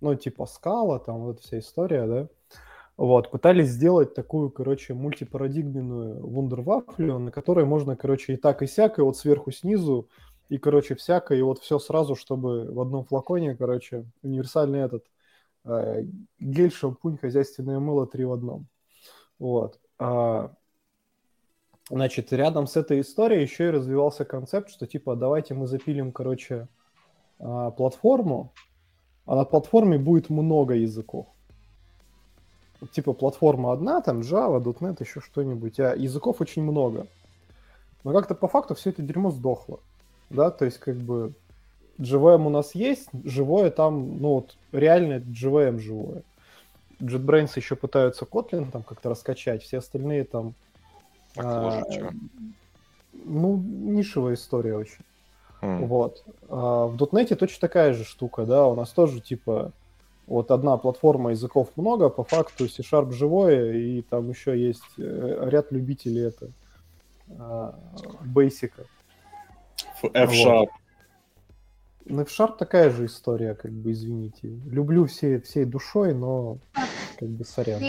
Ну, 0.00 0.14
типа 0.14 0.46
скала, 0.46 0.98
там 1.00 1.18
вот 1.18 1.36
эта 1.36 1.42
вся 1.42 1.58
история, 1.58 2.06
да. 2.06 2.28
Вот, 2.98 3.30
пытались 3.30 3.68
сделать 3.68 4.12
такую, 4.12 4.50
короче, 4.50 4.92
мультипарадигменную 4.92 6.26
вундервафлю, 6.26 7.20
на 7.20 7.30
которой 7.30 7.64
можно, 7.64 7.94
короче, 7.94 8.34
и 8.34 8.36
так, 8.36 8.60
и 8.60 8.66
сяк, 8.66 8.98
и 8.98 9.02
вот 9.02 9.16
сверху, 9.16 9.52
снизу, 9.52 10.08
и, 10.48 10.58
короче, 10.58 10.96
всякое, 10.96 11.38
и 11.38 11.42
вот 11.42 11.60
все 11.60 11.78
сразу, 11.78 12.16
чтобы 12.16 12.64
в 12.72 12.80
одном 12.80 13.04
флаконе, 13.04 13.54
короче, 13.54 14.04
универсальный 14.24 14.80
этот 14.80 15.04
э, 15.64 16.06
гель, 16.40 16.72
шампунь, 16.72 17.18
хозяйственное 17.18 17.78
мыло 17.78 18.04
три 18.08 18.24
в 18.24 18.32
одном. 18.32 18.66
Вот. 19.38 19.78
А, 20.00 20.52
значит, 21.88 22.32
рядом 22.32 22.66
с 22.66 22.76
этой 22.76 23.02
историей 23.02 23.42
еще 23.42 23.68
и 23.68 23.70
развивался 23.70 24.24
концепт, 24.24 24.70
что 24.70 24.88
типа 24.88 25.14
давайте 25.14 25.54
мы 25.54 25.68
запилим, 25.68 26.10
короче, 26.10 26.66
а, 27.38 27.70
платформу, 27.70 28.52
а 29.24 29.36
на 29.36 29.44
платформе 29.44 29.98
будет 29.98 30.30
много 30.30 30.74
языков. 30.74 31.28
Типа 32.92 33.12
платформа 33.12 33.72
одна, 33.72 34.00
там 34.00 34.20
Java, 34.20 34.62
.NET, 34.62 34.96
еще 35.00 35.20
что-нибудь, 35.20 35.80
а 35.80 35.94
языков 35.96 36.40
очень 36.40 36.62
много. 36.62 37.06
Но 38.04 38.12
как-то 38.12 38.34
по 38.34 38.46
факту 38.46 38.74
все 38.74 38.90
это 38.90 39.02
дерьмо 39.02 39.30
сдохло. 39.30 39.80
Да, 40.30 40.50
то 40.50 40.64
есть 40.64 40.78
как 40.78 40.96
бы 40.96 41.32
JVM 41.98 42.46
у 42.46 42.50
нас 42.50 42.74
есть, 42.74 43.08
живое 43.24 43.70
там, 43.70 44.18
ну 44.18 44.34
вот 44.34 44.56
реально 44.72 45.14
JVM 45.14 45.78
живое. 45.78 46.22
JetBrains 47.00 47.52
еще 47.56 47.76
пытаются 47.76 48.24
Kotlin 48.24 48.70
там 48.70 48.82
как-то 48.82 49.08
раскачать, 49.08 49.62
все 49.62 49.78
остальные 49.78 50.24
там... 50.24 50.54
А, 51.36 51.82
чё? 51.90 52.10
ну, 53.12 53.56
нишевая 53.56 54.34
история 54.34 54.76
очень. 54.76 55.04
М. 55.60 55.86
Вот. 55.86 56.24
А 56.48 56.86
в 56.86 56.96
.NET 56.96 57.34
точно 57.34 57.60
такая 57.60 57.92
же 57.92 58.04
штука, 58.04 58.46
да, 58.46 58.66
у 58.66 58.74
нас 58.74 58.90
тоже 58.90 59.20
типа 59.20 59.72
вот 60.28 60.50
одна 60.50 60.76
платформа 60.76 61.30
языков 61.30 61.70
много, 61.76 62.10
по 62.10 62.22
факту 62.22 62.68
C-Sharp 62.68 63.12
живое, 63.12 63.72
и 63.72 64.02
там 64.02 64.28
еще 64.28 64.58
есть 64.58 64.82
э, 64.98 65.48
ряд 65.50 65.72
любителей 65.72 66.26
это 66.26 66.50
а, 67.38 67.74
Basic. 68.34 68.72
F-Sharp. 70.02 70.68
Ну, 72.04 72.24
в 72.24 72.28
Sharp 72.28 72.56
такая 72.58 72.90
же 72.90 73.06
история, 73.06 73.54
как 73.54 73.72
бы, 73.72 73.92
извините. 73.92 74.48
Люблю 74.66 75.06
все, 75.06 75.40
всей 75.40 75.64
душой, 75.64 76.14
но 76.14 76.58
как 77.18 77.28
бы 77.28 77.44
сорян. 77.44 77.80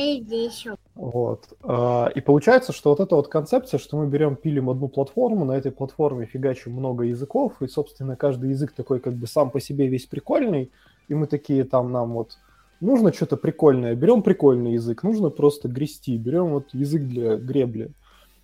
Вот. 0.96 1.46
А, 1.64 2.10
И 2.16 2.22
получается, 2.22 2.74
что 2.74 2.90
вот 2.90 3.00
эта 3.00 3.16
вот 3.16 3.28
концепция, 3.28 3.78
что 3.78 3.98
мы 3.98 4.08
берем, 4.08 4.36
пилим 4.36 4.70
одну 4.70 4.88
платформу, 4.88 5.46
на 5.46 5.54
этой 5.54 5.72
платформе 5.72 6.26
фигачим 6.26 6.74
много 6.74 7.04
языков, 7.04 7.62
и, 7.62 7.68
собственно, 7.68 8.16
каждый 8.16 8.50
язык 8.50 8.72
такой 8.72 9.00
как 9.00 9.14
бы 9.14 9.28
сам 9.28 9.52
по 9.52 9.60
себе 9.60 9.88
весь 9.88 10.06
прикольный, 10.06 10.72
и 11.10 11.16
мы 11.16 11.28
такие 11.28 11.66
там 11.66 11.92
нам 11.92 12.14
вот 12.14 12.38
нужно 12.80 13.12
что-то 13.12 13.36
прикольное, 13.36 13.96
берем 13.96 14.24
прикольный 14.24 14.74
язык, 14.74 15.04
нужно 15.04 15.30
просто 15.30 15.68
грести, 15.68 16.18
берем 16.18 16.52
вот 16.52 16.74
язык 16.74 17.04
для 17.04 17.36
гребли. 17.36 17.92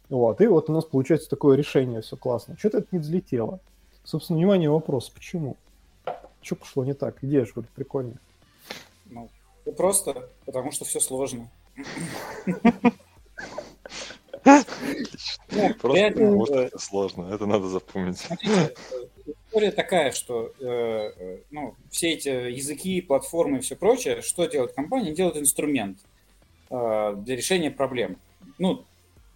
Вот, 0.10 0.42
и 0.42 0.48
вот 0.48 0.70
у 0.70 0.74
нас 0.74 0.86
получается 0.86 1.30
такое 1.30 1.58
решение, 1.58 2.02
все 2.02 2.16
классно. 2.16 2.56
Что-то 2.58 2.80
это 2.80 2.88
не 2.92 3.00
взлетело. 3.00 3.60
Собственно, 4.04 4.38
внимание, 4.38 4.70
вопрос, 4.70 5.10
почему? 5.10 5.58
Что 6.42 6.56
пошло 6.56 6.86
не 6.86 6.94
так? 6.94 7.24
Идея 7.24 7.46
же 7.46 7.54
вроде 7.56 7.70
прикольная. 7.74 8.20
Ну, 9.06 9.30
и 9.66 9.72
просто 9.72 10.30
потому 10.46 10.72
что 10.72 10.86
все 10.86 11.00
сложно. 11.00 11.50
Ну, 14.46 15.74
Просто 15.80 16.12
потому 16.12 16.46
что 16.46 16.62
это 16.62 16.80
сложно, 16.80 17.34
это 17.34 17.46
надо 17.48 17.68
запомнить. 17.68 18.28
История 19.56 19.72
такая, 19.72 20.12
что 20.12 20.52
э, 20.60 20.66
э, 21.18 21.38
ну, 21.50 21.76
все 21.90 22.10
эти 22.12 22.28
языки, 22.28 23.00
платформы 23.00 23.60
и 23.60 23.62
все 23.62 23.78
прочее, 23.78 24.22
что 24.22 24.44
делает 24.48 24.74
компания? 24.74 25.14
Делает 25.14 25.38
инструмент 25.38 25.98
э, 26.70 27.14
для 27.20 27.38
решения 27.38 27.72
проблем. 27.72 28.18
Ну, 28.58 28.84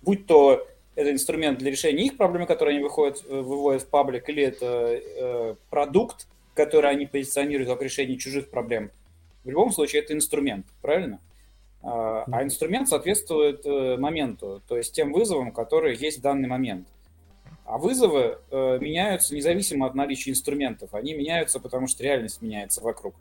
будь 0.02 0.26
то 0.26 0.68
это 0.96 1.14
инструмент 1.14 1.60
для 1.60 1.72
решения 1.72 2.04
их 2.04 2.18
проблем, 2.18 2.48
которые 2.48 2.76
они 2.76 2.84
выходят, 2.84 3.24
э, 3.30 3.34
выводят 3.34 3.84
в 3.84 3.88
паблик, 3.88 4.28
или 4.28 4.44
это 4.44 4.66
э, 4.92 5.56
продукт, 5.70 6.28
который 6.54 6.92
они 6.92 7.06
позиционируют 7.06 7.70
как 7.70 7.82
решение 7.82 8.18
чужих 8.18 8.50
проблем. 8.50 8.92
В 9.46 9.50
любом 9.50 9.72
случае, 9.72 10.02
это 10.02 10.12
инструмент, 10.12 10.66
правильно? 10.82 11.22
А 11.82 12.26
а 12.30 12.44
инструмент 12.44 12.90
соответствует 12.90 13.66
э, 13.66 13.96
моменту, 13.96 14.62
то 14.68 14.76
есть 14.76 14.94
тем 14.94 15.14
вызовам, 15.14 15.54
которые 15.54 15.96
есть 15.96 16.18
в 16.18 16.22
данный 16.22 16.50
момент. 16.50 16.90
А 17.70 17.78
вызовы 17.78 18.40
э, 18.50 18.80
меняются 18.82 19.36
независимо 19.36 19.86
от 19.86 19.94
наличия 19.94 20.32
инструментов. 20.32 20.96
Они 20.96 21.14
меняются, 21.14 21.60
потому 21.60 21.86
что 21.86 22.04
реальность 22.04 22.42
меняется 22.42 22.82
вокруг. 22.82 23.14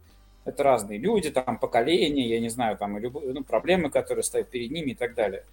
Это 0.47 0.63
разные 0.63 0.99
люди, 0.99 1.31
там 1.31 1.59
поколения, 1.59 2.27
я 2.27 2.41
не 2.41 2.49
знаю, 2.49 2.79
там 2.79 2.97
любые, 2.97 3.35
ну, 3.35 3.45
проблемы, 3.45 3.91
которые 3.91 4.23
стоят 4.23 4.49
перед 4.49 4.71
ними 4.71 4.93
и 4.93 4.95
так 4.95 5.15
далее. 5.15 5.45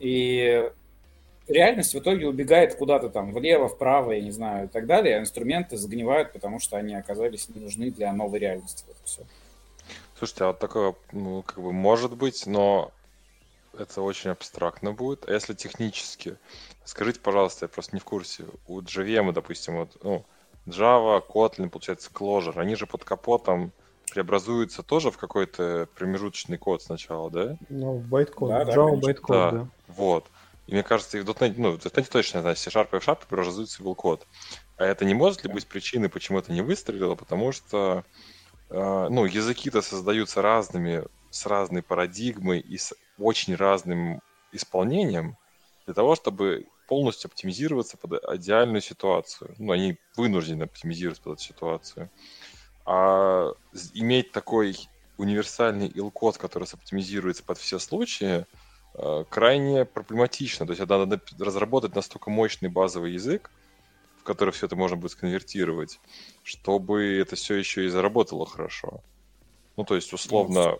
И 0.00 0.68
реальность 1.46 1.94
в 1.94 1.98
итоге 2.00 2.26
убегает 2.26 2.74
куда-то 2.74 3.10
там 3.10 3.32
влево, 3.32 3.68
вправо, 3.68 4.10
я 4.10 4.20
не 4.20 4.32
знаю, 4.32 4.66
и 4.66 4.68
так 4.68 4.86
далее. 4.86 5.18
А 5.18 5.20
инструменты 5.20 5.76
загнивают, 5.76 6.32
потому 6.32 6.58
что 6.58 6.76
они 6.76 6.96
оказались 6.96 7.48
не 7.48 7.62
нужны 7.62 7.92
для 7.92 8.12
новой 8.12 8.40
реальности. 8.40 8.82
Вот 8.88 8.96
все. 9.04 9.22
Слушайте, 10.18 10.44
а 10.44 10.46
вот 10.48 10.58
такое, 10.58 10.96
ну, 11.12 11.42
как 11.42 11.62
бы 11.62 11.72
может 11.72 12.16
быть, 12.16 12.44
но 12.46 12.90
это 13.78 14.02
очень 14.02 14.30
абстрактно 14.30 14.92
будет. 14.92 15.28
А 15.28 15.32
если 15.32 15.54
технически? 15.54 16.36
Скажите, 16.84 17.20
пожалуйста, 17.20 17.64
я 17.64 17.68
просто 17.68 17.96
не 17.96 18.00
в 18.00 18.04
курсе. 18.04 18.44
У 18.66 18.80
JVM, 18.80 19.32
допустим, 19.32 19.76
вот, 19.76 19.96
ну, 20.02 20.24
Java, 20.66 21.22
Kotlin, 21.26 21.70
получается, 21.70 22.10
Clojure, 22.12 22.58
они 22.58 22.76
же 22.76 22.86
под 22.86 23.04
капотом 23.04 23.72
преобразуются 24.12 24.82
тоже 24.82 25.10
в 25.10 25.16
какой-то 25.16 25.88
промежуточный 25.96 26.58
код 26.58 26.82
сначала, 26.82 27.30
да? 27.30 27.56
Ну, 27.68 27.98
байткод, 27.98 28.50
Да, 28.50 28.64
да, 28.64 28.72
Java 28.72 28.88
конечно. 28.90 29.06
байткод, 29.06 29.36
Да. 29.36 29.50
да. 29.50 29.68
Вот. 29.88 30.26
И 30.66 30.72
мне 30.74 30.82
кажется, 30.82 31.18
и 31.18 31.22
в 31.22 31.28
.NET, 31.28 31.54
ну, 31.56 31.72
в 31.72 31.78
.NET 31.78 32.10
точно, 32.10 32.38
я 32.38 32.42
знаю, 32.42 32.56
C-Sharp 32.56 32.88
и 32.92 32.96
F-Sharp 32.96 33.26
преобразуется 33.28 33.82
в 33.82 33.84
был 33.84 33.94
код. 33.94 34.26
А 34.76 34.84
это 34.84 35.04
не 35.04 35.14
может 35.14 35.44
ли 35.44 35.52
быть 35.52 35.66
причиной, 35.66 36.08
почему 36.08 36.38
это 36.38 36.52
не 36.52 36.62
выстрелило? 36.62 37.14
Потому 37.14 37.52
что, 37.52 38.04
э, 38.70 39.06
ну, 39.10 39.24
языки-то 39.24 39.82
создаются 39.82 40.42
разными, 40.42 41.04
с 41.30 41.46
разной 41.46 41.82
парадигмой 41.82 42.60
и 42.60 42.76
с 42.76 42.94
очень 43.18 43.54
разным 43.54 44.20
исполнением 44.52 45.36
для 45.86 45.94
того, 45.94 46.14
чтобы 46.14 46.66
полностью 46.88 47.28
оптимизироваться 47.28 47.96
под 47.96 48.22
идеальную 48.34 48.82
ситуацию. 48.82 49.54
Ну, 49.58 49.72
они 49.72 49.98
вынуждены 50.16 50.64
оптимизироваться 50.64 51.22
под 51.22 51.34
эту 51.34 51.42
ситуацию. 51.42 52.10
А 52.84 53.52
иметь 53.94 54.32
такой 54.32 54.76
универсальный 55.16 55.88
ил-код, 55.88 56.36
который 56.36 56.68
оптимизируется 56.70 57.44
под 57.44 57.58
все 57.58 57.78
случаи, 57.78 58.46
э, 58.94 59.24
крайне 59.30 59.84
проблематично. 59.84 60.66
То 60.66 60.72
есть 60.72 60.86
надо 60.86 61.20
разработать 61.38 61.94
настолько 61.94 62.30
мощный 62.30 62.68
базовый 62.68 63.12
язык, 63.12 63.50
в 64.18 64.24
который 64.24 64.50
все 64.50 64.66
это 64.66 64.76
можно 64.76 64.96
будет 64.96 65.12
сконвертировать, 65.12 66.00
чтобы 66.42 67.18
это 67.18 67.36
все 67.36 67.54
еще 67.54 67.86
и 67.86 67.88
заработало 67.88 68.46
хорошо. 68.46 69.02
Ну, 69.76 69.84
то 69.84 69.94
есть, 69.94 70.12
условно, 70.12 70.76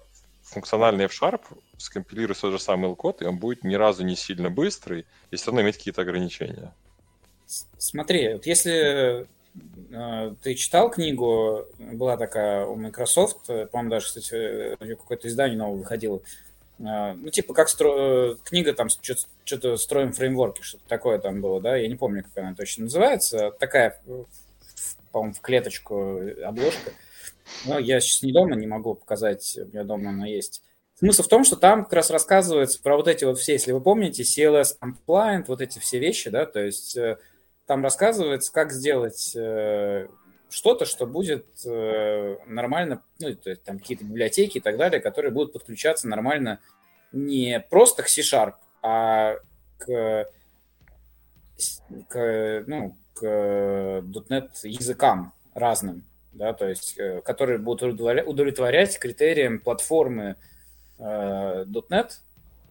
функциональный 0.53 1.07
F-Sharp 1.07 1.43
скомпилирует 1.79 2.41
тот 2.41 2.53
же 2.53 2.59
самый 2.59 2.91
L-код, 2.91 3.23
и 3.23 3.25
он 3.25 3.39
будет 3.39 3.65
ни 3.65 3.75
разу 3.75 4.05
не 4.05 4.17
сильно 4.17 4.51
быстрый, 4.51 5.07
и 5.31 5.37
все 5.37 5.47
равно 5.47 5.63
иметь 5.63 5.79
какие-то 5.79 6.03
ограничения. 6.03 6.73
Смотри, 7.79 8.35
вот 8.35 8.47
если 8.47 9.27
э, 9.91 10.35
ты 10.43 10.55
читал 10.55 10.91
книгу, 10.91 11.67
была 11.79 12.17
такая 12.17 12.65
у 12.65 12.77
Microsoft, 12.77 13.49
э, 13.49 13.67
по-моему, 13.67 13.91
даже, 13.91 14.07
кстати, 14.07 14.35
э, 14.35 14.77
какое-то 14.97 15.29
издание 15.29 15.59
новое 15.59 15.79
выходило, 15.79 16.23
э, 16.79 17.13
ну, 17.15 17.31
типа, 17.31 17.53
как 17.53 17.69
стро... 17.69 18.37
книга 18.45 18.73
там 18.73 18.89
что-то 18.89 19.77
строим 19.77 20.13
фреймворки, 20.13 20.63
что-то 20.63 20.85
такое 20.89 21.19
там 21.19 21.41
было, 21.41 21.61
да, 21.61 21.77
я 21.77 21.89
не 21.89 21.97
помню, 21.97 22.25
как 22.25 22.43
она 22.43 22.55
точно 22.55 22.85
называется, 22.85 23.51
такая, 23.59 24.01
по-моему, 25.11 25.35
в 25.35 25.41
клеточку 25.41 26.19
э, 26.21 26.43
но 27.65 27.79
я 27.79 28.01
сейчас 28.01 28.23
не 28.23 28.33
дома, 28.33 28.57
не 28.57 28.67
могу 28.67 28.95
показать, 28.95 29.59
у 29.59 29.67
меня 29.67 29.85
дома 29.85 30.11
она 30.11 30.27
есть. 30.27 30.63
Смысл 30.95 31.23
в 31.23 31.29
том, 31.29 31.45
что 31.45 31.57
там 31.57 31.85
как 31.85 31.95
раз 31.95 32.11
рассказывается 32.11 32.81
про 32.81 32.97
вот 32.97 33.09
эти 33.09 33.25
вот 33.25 33.39
все, 33.39 33.55
если 33.55 33.73
вы 33.73 33.81
помните, 33.81 34.23
CLS 34.23 34.77
compliant, 34.81 35.47
вот 35.49 35.61
эти 35.61 35.79
все 35.79 35.99
вещи, 35.99 36.31
да, 36.31 36.47
то 36.47 36.61
есть 36.61 36.97
э, 36.97 37.19
там 37.67 37.83
рассказывается, 37.83 38.53
как 38.53 38.73
сделать 38.73 39.35
э, 39.35 40.07
что-то, 40.49 40.85
что 40.85 41.07
будет 41.07 41.47
э, 41.65 42.37
нормально, 42.47 43.03
ну, 43.19 43.35
то 43.35 43.51
есть 43.51 43.65
там 43.65 43.79
какие-то 43.79 44.05
библиотеки 44.05 44.59
и 44.59 44.61
так 44.61 44.77
далее, 44.77 45.01
которые 45.01 45.33
будут 45.33 45.55
подключаться 45.55 46.07
нормально 46.07 46.61
не 47.11 47.61
просто 47.69 48.03
к 48.03 48.09
C-Sharp, 48.09 48.55
а 48.83 49.37
к, 49.79 50.27
к, 52.09 52.65
ну, 52.67 52.97
к 53.15 53.25
.NET 53.25 54.51
языкам 54.63 55.33
разным, 55.55 56.05
да, 56.33 56.53
то 56.53 56.69
есть, 56.69 56.99
э, 56.99 57.21
которые 57.23 57.59
будут 57.59 57.83
удовлетворя- 57.83 58.25
удовлетворять 58.25 58.99
критериям 58.99 59.59
платформы 59.59 60.37
э, 60.99 61.65
.NET 61.65 62.11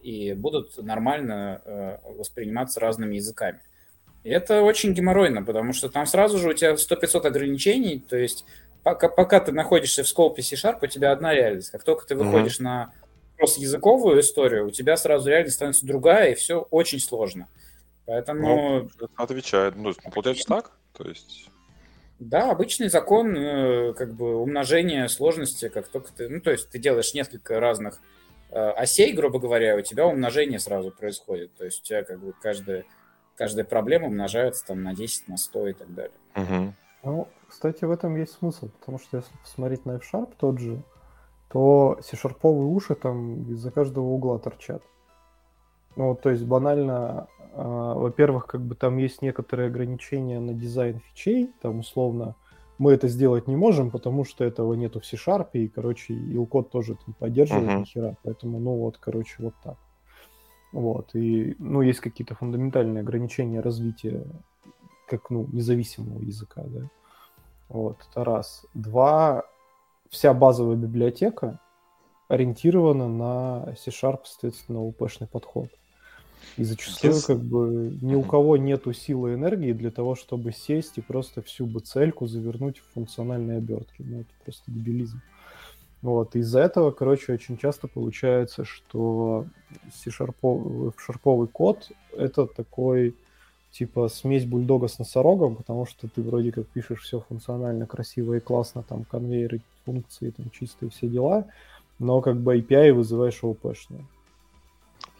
и 0.02 0.32
будут 0.34 0.76
нормально 0.82 1.62
э, 1.64 1.98
восприниматься 2.16 2.80
разными 2.80 3.16
языками. 3.16 3.60
И 4.24 4.30
это 4.30 4.62
очень 4.62 4.94
геморройно, 4.94 5.42
потому 5.42 5.72
что 5.72 5.88
там 5.88 6.06
сразу 6.06 6.38
же 6.38 6.50
у 6.50 6.52
тебя 6.52 6.74
100-500 6.74 7.26
ограничений, 7.26 7.98
то 7.98 8.16
есть 8.16 8.44
пока, 8.82 9.08
пока 9.08 9.40
ты 9.40 9.52
находишься 9.52 10.02
в 10.04 10.08
скопе 10.08 10.42
C-Sharp, 10.42 10.78
у 10.82 10.86
тебя 10.86 11.12
одна 11.12 11.34
реальность. 11.34 11.70
Как 11.70 11.82
только 11.84 12.06
ты 12.06 12.14
выходишь 12.14 12.58
на 12.58 12.92
просто 13.36 13.60
языковую 13.60 14.20
историю, 14.20 14.68
у 14.68 14.70
тебя 14.70 14.96
сразу 14.96 15.28
реальность 15.28 15.56
становится 15.56 15.86
другая, 15.86 16.32
и 16.32 16.34
все 16.34 16.60
очень 16.70 17.00
сложно. 17.00 17.48
Поэтому, 18.06 18.88
Ну, 19.00 19.08
отвечает. 19.16 19.76
Ну, 19.76 19.92
получается 20.12 20.46
так? 20.46 20.72
То 20.92 21.08
есть... 21.08 21.48
да, 22.24 22.50
обычный 22.50 22.88
закон 22.88 23.34
э, 23.36 23.94
как 23.94 24.14
бы 24.14 24.36
умножения 24.36 25.08
сложности, 25.08 25.68
как 25.68 25.88
только 25.88 26.12
ты... 26.12 26.28
Ну, 26.28 26.40
то 26.40 26.50
есть 26.50 26.70
ты 26.70 26.78
делаешь 26.78 27.14
несколько 27.14 27.60
разных 27.60 28.00
э, 28.50 28.70
осей, 28.70 29.12
грубо 29.12 29.38
говоря, 29.38 29.76
у 29.76 29.80
тебя 29.80 30.06
умножение 30.06 30.58
сразу 30.58 30.90
происходит. 30.90 31.54
То 31.54 31.64
есть 31.64 31.80
у 31.80 31.84
тебя 31.84 32.04
как 32.04 32.20
бы 32.20 32.32
каждая, 32.40 32.84
каждая 33.36 33.64
проблема 33.64 34.06
умножается 34.06 34.66
там 34.66 34.82
на 34.82 34.94
10, 34.94 35.28
на 35.28 35.36
100 35.36 35.68
и 35.68 35.72
так 35.72 35.94
далее. 35.94 36.16
Мгм. 36.34 36.76
Ну, 37.04 37.28
кстати, 37.48 37.84
в 37.84 37.90
этом 37.90 38.16
есть 38.16 38.32
смысл, 38.32 38.68
потому 38.68 38.98
что 38.98 39.18
если 39.18 39.32
посмотреть 39.42 39.84
на 39.84 39.96
F-Sharp 39.96 40.34
тот 40.38 40.58
же, 40.58 40.82
то 41.48 41.98
C-шарповые 42.02 42.66
уши 42.66 42.94
там 42.94 43.50
из-за 43.50 43.70
каждого 43.70 44.04
угла 44.04 44.38
торчат. 44.38 44.82
Ну, 45.96 46.14
то 46.14 46.30
есть 46.30 46.44
банально, 46.44 47.28
а, 47.54 47.94
во-первых, 47.94 48.46
как 48.46 48.62
бы 48.62 48.74
там 48.74 48.98
есть 48.98 49.22
некоторые 49.22 49.68
ограничения 49.68 50.40
на 50.40 50.54
дизайн 50.54 51.00
фичей, 51.00 51.52
там 51.60 51.80
условно 51.80 52.34
мы 52.78 52.92
это 52.92 53.06
сделать 53.06 53.46
не 53.46 53.54
можем, 53.54 53.90
потому 53.90 54.24
что 54.24 54.44
этого 54.44 54.74
нету 54.74 55.00
в 55.00 55.06
C-Sharp, 55.06 55.50
и, 55.52 55.68
короче, 55.68 56.14
ил-код 56.14 56.70
тоже 56.70 56.96
не 57.06 57.12
поддерживает 57.12 57.78
ни 57.78 57.84
хера, 57.84 58.16
поэтому, 58.24 58.58
ну 58.58 58.76
вот, 58.76 58.98
короче, 58.98 59.36
вот 59.38 59.54
так. 59.62 59.76
Вот, 60.72 61.14
и, 61.14 61.54
ну, 61.58 61.82
есть 61.82 62.00
какие-то 62.00 62.34
фундаментальные 62.34 63.02
ограничения 63.02 63.60
развития 63.60 64.24
как, 65.06 65.30
ну, 65.30 65.46
независимого 65.52 66.22
языка, 66.22 66.62
да. 66.64 66.88
Вот, 67.68 67.98
это 68.10 68.24
раз. 68.24 68.64
Два, 68.74 69.44
вся 70.08 70.34
базовая 70.34 70.76
библиотека 70.76 71.60
ориентирована 72.28 73.08
на 73.08 73.76
C-Sharp, 73.76 74.20
соответственно, 74.24 74.82
УПшный 74.82 75.28
подход. 75.28 75.68
И 76.56 76.64
зачастую, 76.64 77.14
Yes. 77.14 77.26
как 77.26 77.38
бы, 77.38 77.96
ни 78.02 78.14
у 78.14 78.22
кого 78.22 78.56
нету 78.56 78.92
силы 78.92 79.30
и 79.30 79.34
энергии 79.34 79.72
для 79.72 79.90
того, 79.90 80.14
чтобы 80.14 80.52
сесть 80.52 80.98
и 80.98 81.00
просто 81.00 81.40
всю 81.42 81.66
бы 81.66 81.80
цельку 81.80 82.26
завернуть 82.26 82.78
в 82.78 82.92
функциональные 82.94 83.58
обертки. 83.58 84.02
Ну, 84.02 84.20
это 84.20 84.28
просто 84.44 84.64
дебилизм. 84.70 85.20
Вот, 86.02 86.34
из-за 86.34 86.60
этого, 86.60 86.90
короче, 86.90 87.32
очень 87.32 87.56
часто 87.56 87.86
получается, 87.86 88.64
что 88.64 89.46
C-шарповый 89.94 90.92
шарповый 90.98 91.46
код— 91.46 91.90
это 92.16 92.46
такой, 92.46 93.14
типа, 93.70 94.08
смесь 94.08 94.44
бульдога 94.44 94.88
с 94.88 94.98
носорогом, 94.98 95.54
потому 95.54 95.86
что 95.86 96.08
ты 96.08 96.20
вроде 96.20 96.50
как 96.50 96.66
пишешь 96.66 97.02
все 97.02 97.20
функционально, 97.20 97.86
красиво 97.86 98.34
и 98.34 98.40
классно, 98.40 98.82
там, 98.82 99.04
конвейеры, 99.04 99.60
функции, 99.86 100.30
там, 100.30 100.50
чистые 100.50 100.90
все 100.90 101.06
дела, 101.06 101.46
но 102.00 102.20
как 102.20 102.36
бы 102.36 102.58
API 102.58 102.92
вызываешь 102.92 103.42
ОПшные. 103.42 104.04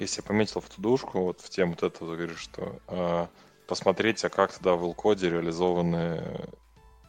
Если 0.02 0.20
я 0.20 0.26
пометил 0.26 0.60
в 0.60 0.68
тудушку, 0.68 1.20
вот 1.20 1.40
в 1.40 1.48
тему 1.48 1.76
вот 1.80 1.84
этого, 1.84 2.10
ты 2.10 2.16
говоришь, 2.16 2.40
что 2.40 2.80
э, 2.88 3.26
посмотреть, 3.68 4.24
а 4.24 4.30
как 4.30 4.52
тогда 4.52 4.74
в 4.74 4.84
LCode 4.84 5.30
реализованы 5.30 6.48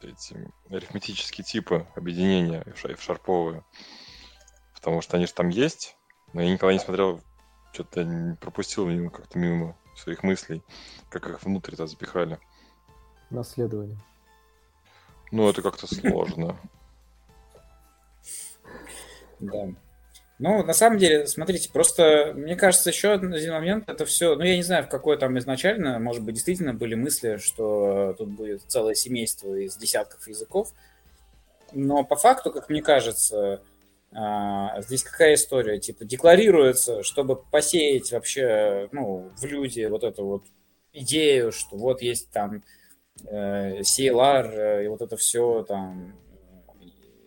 эти 0.03 0.51
арифметические 0.69 1.43
типы 1.43 1.87
объединения 1.95 2.63
в 2.75 3.01
шарповые. 3.01 3.63
Потому 4.75 5.01
что 5.01 5.17
они 5.17 5.25
же 5.25 5.33
там 5.33 5.49
есть, 5.49 5.97
но 6.33 6.43
я 6.43 6.53
никогда 6.53 6.73
не 6.73 6.79
смотрел, 6.79 7.19
что-то 7.71 8.37
пропустил 8.39 8.85
мимо, 8.85 9.09
как-то 9.09 9.39
мимо 9.39 9.75
своих 9.95 10.21
мыслей, 10.21 10.61
как 11.09 11.27
их 11.27 11.41
внутрь-то 11.41 11.87
запихали. 11.87 12.37
Наследование. 13.31 13.97
Ну, 15.31 15.49
это 15.49 15.63
как-то 15.63 15.87
сложно. 15.87 16.59
Да. 19.39 19.69
Ну, 20.43 20.61
на 20.61 20.73
самом 20.73 20.97
деле, 20.97 21.25
смотрите, 21.25 21.69
просто, 21.71 22.33
мне 22.35 22.57
кажется, 22.57 22.89
еще 22.89 23.13
один 23.13 23.31
момент, 23.53 23.87
это 23.87 24.05
все, 24.05 24.35
ну, 24.35 24.43
я 24.43 24.57
не 24.57 24.63
знаю, 24.63 24.83
в 24.83 24.89
какой 24.89 25.17
там 25.17 25.39
изначально, 25.39 25.99
может 25.99 26.21
быть, 26.21 26.35
действительно 26.35 26.73
были 26.73 26.95
мысли, 26.95 27.37
что 27.37 28.13
тут 28.17 28.27
будет 28.27 28.61
целое 28.67 28.93
семейство 28.93 29.55
из 29.55 29.77
десятков 29.77 30.27
языков, 30.27 30.73
но 31.71 32.03
по 32.03 32.17
факту, 32.17 32.51
как 32.51 32.67
мне 32.67 32.81
кажется, 32.81 33.61
а, 34.11 34.81
здесь 34.81 35.03
какая 35.03 35.35
история? 35.35 35.79
Типа 35.79 36.03
декларируется, 36.03 37.03
чтобы 37.03 37.37
посеять 37.37 38.11
вообще 38.11 38.89
ну, 38.91 39.31
в 39.37 39.45
люди 39.45 39.85
вот 39.85 40.03
эту 40.03 40.25
вот 40.25 40.43
идею, 40.91 41.53
что 41.53 41.77
вот 41.77 42.01
есть 42.01 42.31
там 42.31 42.65
э, 43.29 43.79
CLR 43.79 44.51
э, 44.51 44.83
и 44.83 44.87
вот 44.89 45.01
это 45.01 45.15
все 45.15 45.63
там, 45.63 46.17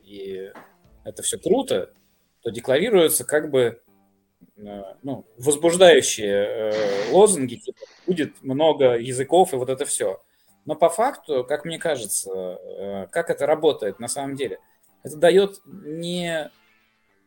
и 0.04 0.52
это 1.02 1.22
все 1.22 1.38
круто, 1.38 1.94
то 2.46 2.52
декларируются 2.52 3.24
как 3.24 3.50
бы 3.50 3.82
э, 4.56 4.82
ну, 5.02 5.26
возбуждающие 5.36 6.46
э, 6.46 7.10
лозунги, 7.10 7.56
типа 7.56 7.78
будет 8.06 8.40
много 8.40 8.96
языков 8.96 9.52
и 9.52 9.56
вот 9.56 9.68
это 9.68 9.84
все. 9.84 10.22
Но 10.64 10.76
по 10.76 10.88
факту, 10.88 11.42
как 11.42 11.64
мне 11.64 11.80
кажется, 11.80 12.30
э, 12.30 13.06
как 13.10 13.30
это 13.30 13.46
работает 13.46 13.98
на 13.98 14.06
самом 14.06 14.36
деле, 14.36 14.60
это 15.02 15.16
дает 15.16 15.60
не 15.66 16.52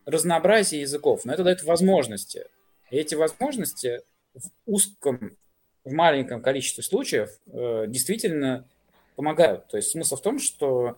разнообразие 0.06 0.80
языков, 0.80 1.25
но 1.25 1.33
это 1.33 1.43
дает 1.43 1.64
возможности. 1.64 2.45
И 2.89 2.95
эти 2.95 3.15
возможности 3.15 4.03
в 4.33 4.48
узком, 4.65 5.35
в 5.83 5.91
маленьком 5.91 6.41
количестве 6.41 6.81
случаев 6.81 7.30
действительно 7.45 8.69
помогают. 9.17 9.67
То 9.67 9.75
есть 9.75 9.91
смысл 9.91 10.15
в 10.15 10.22
том, 10.22 10.39
что 10.39 10.98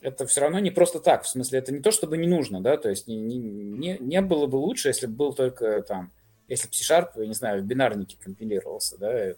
это 0.00 0.26
все 0.26 0.40
равно 0.40 0.58
не 0.58 0.70
просто 0.70 1.00
так. 1.00 1.24
В 1.24 1.28
смысле, 1.28 1.58
это 1.58 1.72
не 1.72 1.80
то, 1.80 1.90
чтобы 1.90 2.16
не 2.16 2.26
нужно, 2.26 2.60
да, 2.60 2.76
то 2.76 2.90
есть 2.90 3.06
не, 3.08 3.16
не, 3.16 3.98
не 3.98 4.20
было 4.20 4.46
бы 4.46 4.56
лучше, 4.56 4.88
если 4.88 5.06
бы 5.06 5.14
был 5.14 5.32
только 5.34 5.82
там, 5.82 6.12
если 6.48 6.68
бы 6.68 6.74
C-Sharp, 6.74 7.10
я 7.16 7.26
не 7.26 7.34
знаю, 7.34 7.62
в 7.62 7.66
бинарнике 7.66 8.16
компилировался, 8.22 8.98
да, 8.98 9.12
э, 9.12 9.34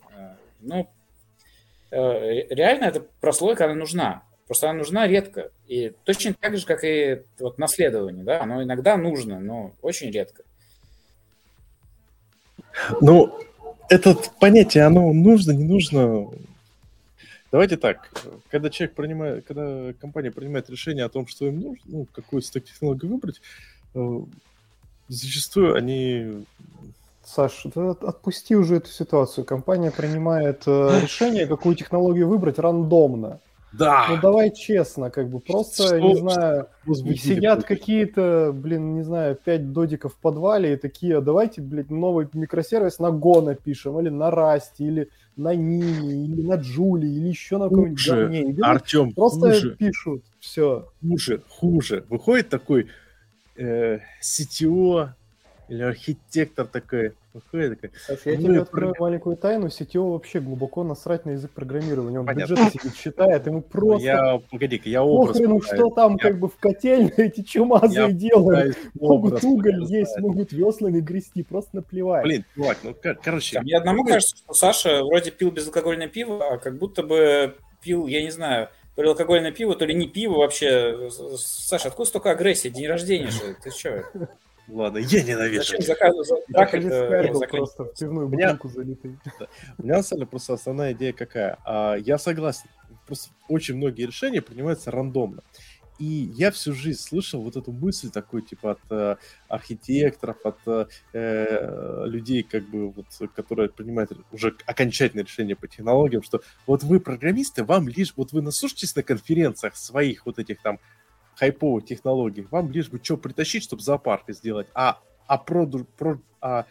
ну, 0.60 0.88
э, 1.90 2.54
реально 2.54 2.84
эта 2.86 3.00
прослойка, 3.20 3.64
она 3.64 3.74
нужна. 3.74 4.22
Просто 4.46 4.70
она 4.70 4.78
нужна 4.78 5.08
редко. 5.08 5.50
И 5.66 5.92
точно 6.04 6.34
так 6.34 6.56
же, 6.56 6.66
как 6.66 6.84
и 6.84 7.22
вот 7.40 7.58
наследование, 7.58 8.24
да, 8.24 8.42
оно 8.42 8.62
иногда 8.62 8.96
нужно, 8.96 9.40
но 9.40 9.72
очень 9.82 10.10
редко. 10.10 10.44
Ну, 13.00 13.36
это 13.88 14.16
понятие, 14.40 14.84
оно 14.84 15.12
нужно, 15.12 15.52
не 15.52 15.64
нужно, 15.64 16.28
Давайте 17.52 17.76
так, 17.76 18.10
когда 18.50 18.70
человек 18.70 18.96
принимает, 18.96 19.46
когда 19.46 19.92
компания 19.94 20.30
принимает 20.30 20.68
решение 20.68 21.04
о 21.04 21.08
том, 21.08 21.26
что 21.26 21.46
им 21.46 21.60
нужно, 21.60 21.82
ну, 21.84 22.06
какую 22.12 22.42
стек 22.42 22.64
технологию 22.64 23.12
выбрать, 23.12 23.40
э, 23.94 24.20
зачастую 25.08 25.74
они... 25.74 26.44
Саш, 27.24 27.66
ты 27.74 27.80
отпусти 27.80 28.54
уже 28.54 28.76
эту 28.76 28.88
ситуацию. 28.88 29.44
Компания 29.44 29.90
принимает 29.90 30.62
э, 30.66 31.00
решение, 31.02 31.46
какую 31.46 31.74
технологию 31.74 32.28
выбрать 32.28 32.58
рандомно. 32.58 33.40
Да. 33.78 34.06
Ну 34.08 34.20
давай 34.20 34.52
честно, 34.52 35.10
как 35.10 35.28
бы 35.28 35.40
просто, 35.40 35.86
что, 35.86 35.98
не 35.98 36.16
знаю, 36.16 36.68
сидят 37.16 37.64
какие-то, 37.64 38.52
блин, 38.54 38.94
не 38.94 39.02
знаю, 39.02 39.36
пять 39.36 39.72
додиков 39.72 40.14
в 40.14 40.18
подвале 40.18 40.74
и 40.74 40.76
такие, 40.76 41.18
«А 41.18 41.20
давайте, 41.20 41.60
блин, 41.60 41.86
новый 41.90 42.28
микросервис 42.32 42.98
на 42.98 43.08
Go 43.08 43.42
напишем, 43.42 43.98
или 44.00 44.08
на 44.08 44.30
Rust, 44.30 44.76
или 44.78 45.10
на 45.36 45.54
Нини, 45.54 46.24
или 46.24 46.42
на 46.42 46.54
Джули, 46.54 47.06
или 47.06 47.28
еще 47.28 47.58
на 47.58 47.68
каком-нибудь 47.68 48.08
говне. 48.08 48.56
Артем, 48.62 49.12
просто 49.12 49.50
хуже. 49.50 49.76
пишут, 49.76 50.24
все. 50.40 50.88
Хуже, 51.00 51.42
хуже. 51.48 52.04
Выходит 52.08 52.48
такой 52.48 52.88
э, 53.56 53.98
CTO 54.22 55.10
или 55.68 55.82
архитектор 55.82 56.66
такой, 56.66 57.12
Какая 57.40 57.70
такая? 57.70 57.92
Саша, 58.06 58.30
я 58.30 58.38
ну, 58.38 58.44
тебе 58.44 58.60
открою 58.62 58.94
про... 58.94 59.02
маленькую 59.04 59.36
тайну. 59.36 59.66
CTO 59.66 60.12
вообще 60.12 60.40
глубоко 60.40 60.84
насрать 60.84 61.24
на 61.24 61.30
язык 61.30 61.50
программирования. 61.52 62.20
Он 62.20 62.26
Понятно. 62.26 62.54
бюджет 62.54 62.72
сидит, 62.72 62.96
считает, 62.96 63.46
ему 63.46 63.62
просто... 63.62 64.06
Я, 64.06 64.40
погоди-ка, 64.50 64.88
я 64.88 65.02
образ 65.02 65.34
Похрену, 65.36 65.60
что 65.60 65.90
там 65.90 66.12
я... 66.12 66.18
как 66.18 66.38
бы 66.38 66.48
в 66.48 66.56
котельной 66.56 67.12
эти 67.16 67.42
чумазы 67.42 68.00
я 68.00 68.10
делают. 68.10 68.76
Могут 68.94 69.42
уголь 69.44 69.84
есть, 69.84 70.18
могут 70.18 70.52
веслами 70.52 71.00
грести, 71.00 71.42
просто 71.42 71.76
наплевать. 71.76 72.24
Блин, 72.24 72.44
чувак, 72.54 72.78
ну 72.82 72.94
кор- 72.94 73.18
короче... 73.22 73.60
Мне 73.60 73.76
одному 73.76 74.04
кажется, 74.04 74.36
что 74.36 74.54
Саша 74.54 75.02
вроде 75.02 75.30
пил 75.30 75.50
безалкогольное 75.50 76.08
пиво, 76.08 76.54
а 76.54 76.58
как 76.58 76.78
будто 76.78 77.02
бы 77.02 77.56
пил, 77.82 78.06
я 78.06 78.22
не 78.22 78.30
знаю, 78.30 78.68
то 78.94 79.02
ли 79.02 79.08
алкогольное 79.08 79.52
пиво, 79.52 79.74
то 79.74 79.84
ли 79.84 79.94
не 79.94 80.08
пиво 80.08 80.38
вообще. 80.38 81.10
Саша, 81.36 81.88
откуда 81.88 82.08
столько 82.08 82.30
агрессии? 82.30 82.68
День 82.68 82.86
рождения 82.86 83.28
же, 83.28 83.56
ты 83.62 83.70
что? 83.70 84.04
Ладно, 84.68 84.98
я 84.98 85.22
ненавижу. 85.22 85.62
Зачем 85.62 85.82
заказывать? 85.82 86.44
просто 87.48 87.84
в 87.84 87.94
пивную 87.98 88.28
бутылку 88.28 88.68
залитый. 88.68 89.18
У 89.78 89.82
меня, 89.82 89.96
на 89.96 90.02
самом 90.02 90.20
деле, 90.20 90.30
просто 90.30 90.54
основная 90.54 90.92
идея 90.92 91.12
какая. 91.12 91.58
А, 91.64 91.94
я 91.94 92.18
согласен. 92.18 92.68
Просто 93.06 93.30
очень 93.48 93.76
многие 93.76 94.06
решения 94.06 94.42
принимаются 94.42 94.90
рандомно. 94.90 95.42
И 95.98 96.30
я 96.34 96.50
всю 96.50 96.74
жизнь 96.74 97.00
слышал 97.00 97.42
вот 97.42 97.56
эту 97.56 97.72
мысль 97.72 98.10
такой, 98.10 98.42
типа, 98.42 98.72
от 98.72 98.80
э, 98.90 99.16
архитекторов, 99.48 100.44
от 100.44 100.88
э, 101.14 102.04
людей, 102.04 102.42
как 102.42 102.68
бы, 102.68 102.90
вот, 102.90 103.06
которые 103.34 103.70
принимают 103.70 104.12
уже 104.30 104.54
окончательное 104.66 105.24
решение 105.24 105.56
по 105.56 105.66
технологиям, 105.68 106.22
что 106.22 106.42
вот 106.66 106.82
вы 106.82 107.00
программисты, 107.00 107.64
вам 107.64 107.88
лишь, 107.88 108.12
вот 108.16 108.32
вы 108.32 108.42
наслушаетесь 108.42 108.94
на 108.94 109.02
конференциях 109.02 109.74
своих 109.76 110.26
вот 110.26 110.38
этих 110.38 110.60
там 110.60 110.80
хайповых 111.36 111.84
технологий. 111.84 112.46
Вам 112.50 112.70
лишь 112.72 112.88
бы 112.88 113.00
что 113.02 113.16
притащить, 113.16 113.62
чтобы 113.62 113.82
зоопарк 113.82 114.24
сделать. 114.28 114.66
А 114.74 114.98
о, 115.26 115.38
проду, 115.38 115.86
про, 115.96 116.18
о, 116.40 116.64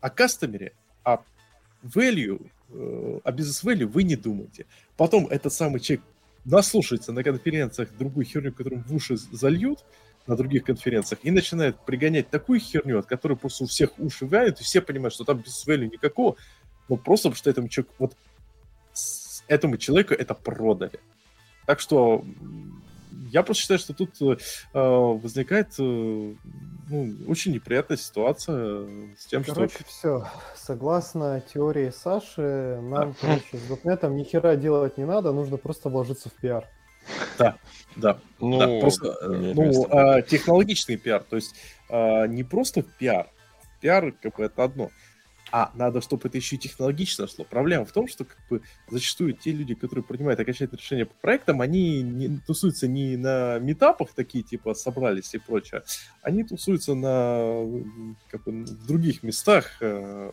о 0.00 0.10
кастомере, 0.10 0.72
о 1.04 1.18
value, 1.82 2.50
э, 2.70 3.20
о 3.22 3.32
бизнес 3.32 3.62
value 3.62 3.86
вы 3.86 4.02
не 4.02 4.16
думаете. 4.16 4.66
Потом 4.96 5.26
этот 5.26 5.52
самый 5.52 5.80
человек 5.80 6.04
наслушается 6.44 7.12
на 7.12 7.22
конференциях 7.22 7.90
другую 7.96 8.24
херню, 8.24 8.52
которую 8.52 8.82
в 8.82 8.94
уши 8.94 9.16
зальют, 9.16 9.84
на 10.26 10.36
других 10.36 10.64
конференциях, 10.64 11.20
и 11.22 11.30
начинает 11.30 11.78
пригонять 11.84 12.30
такую 12.30 12.58
херню, 12.58 12.98
от 12.98 13.06
которой 13.06 13.36
просто 13.36 13.62
у 13.62 13.66
всех 13.68 13.96
уши 13.98 14.26
вянут, 14.26 14.60
и 14.60 14.64
все 14.64 14.80
понимают, 14.80 15.14
что 15.14 15.24
там 15.24 15.38
бизнес 15.38 15.66
value 15.68 15.90
никакого, 15.90 16.36
но 16.88 16.96
просто 16.96 17.28
потому 17.28 17.36
что 17.36 17.50
этому 17.50 17.68
человеку, 17.68 17.94
вот 17.98 18.16
этому 19.46 19.76
человеку 19.76 20.14
это 20.14 20.34
продали. 20.34 20.98
Так 21.64 21.80
что 21.80 22.24
я 23.30 23.42
просто 23.42 23.62
считаю, 23.62 23.78
что 23.78 23.94
тут 23.94 24.10
э, 24.20 24.36
возникает 24.72 25.68
э, 25.78 25.82
ну, 25.82 27.14
очень 27.28 27.52
неприятная 27.52 27.96
ситуация 27.96 28.86
с 29.16 29.26
тем, 29.26 29.44
короче, 29.44 29.74
что... 29.74 29.84
все. 29.84 30.26
Согласно 30.56 31.42
теории 31.52 31.90
Саши, 31.90 32.78
нам, 32.82 33.14
короче, 33.20 33.56
с 33.56 33.68
дотнетом 33.68 34.16
ни 34.16 34.24
хера 34.24 34.56
делать 34.56 34.98
не 34.98 35.04
надо, 35.04 35.32
нужно 35.32 35.56
просто 35.56 35.88
вложиться 35.88 36.28
в 36.28 36.32
пиар. 36.34 36.68
Да, 37.38 37.56
да. 37.96 38.18
Ну, 38.40 38.58
да, 38.58 38.80
просто 38.80 39.16
э, 39.20 39.52
ну, 39.54 39.86
а, 39.90 40.22
технологичный 40.22 40.96
пиар, 40.96 41.22
то 41.22 41.36
есть 41.36 41.54
а, 41.88 42.26
не 42.26 42.44
просто 42.44 42.82
пиар. 42.82 43.28
Пиар, 43.80 44.12
как 44.12 44.36
бы, 44.36 44.44
это 44.44 44.64
одно 44.64 44.90
а 45.58 45.70
надо, 45.74 46.02
чтобы 46.02 46.28
это 46.28 46.36
еще 46.36 46.56
и 46.56 46.58
технологично 46.58 47.26
шло. 47.26 47.46
Проблема 47.48 47.86
в 47.86 47.92
том, 47.92 48.08
что 48.08 48.26
как 48.26 48.36
бы 48.50 48.60
зачастую 48.90 49.32
те 49.32 49.52
люди, 49.52 49.74
которые 49.74 50.04
принимают 50.04 50.38
окончательное 50.38 50.78
решение 50.78 51.06
по 51.06 51.14
проектам, 51.14 51.62
они 51.62 52.02
не, 52.02 52.40
тусуются 52.46 52.86
не 52.86 53.16
на 53.16 53.58
метапах 53.58 54.12
такие, 54.12 54.44
типа, 54.44 54.74
собрались 54.74 55.32
и 55.34 55.38
прочее, 55.38 55.82
они 56.20 56.44
тусуются 56.44 56.94
на 56.94 57.64
как 58.28 58.44
бы, 58.44 58.64
в 58.66 58.86
других 58.86 59.22
местах. 59.22 59.78
Э, 59.80 60.30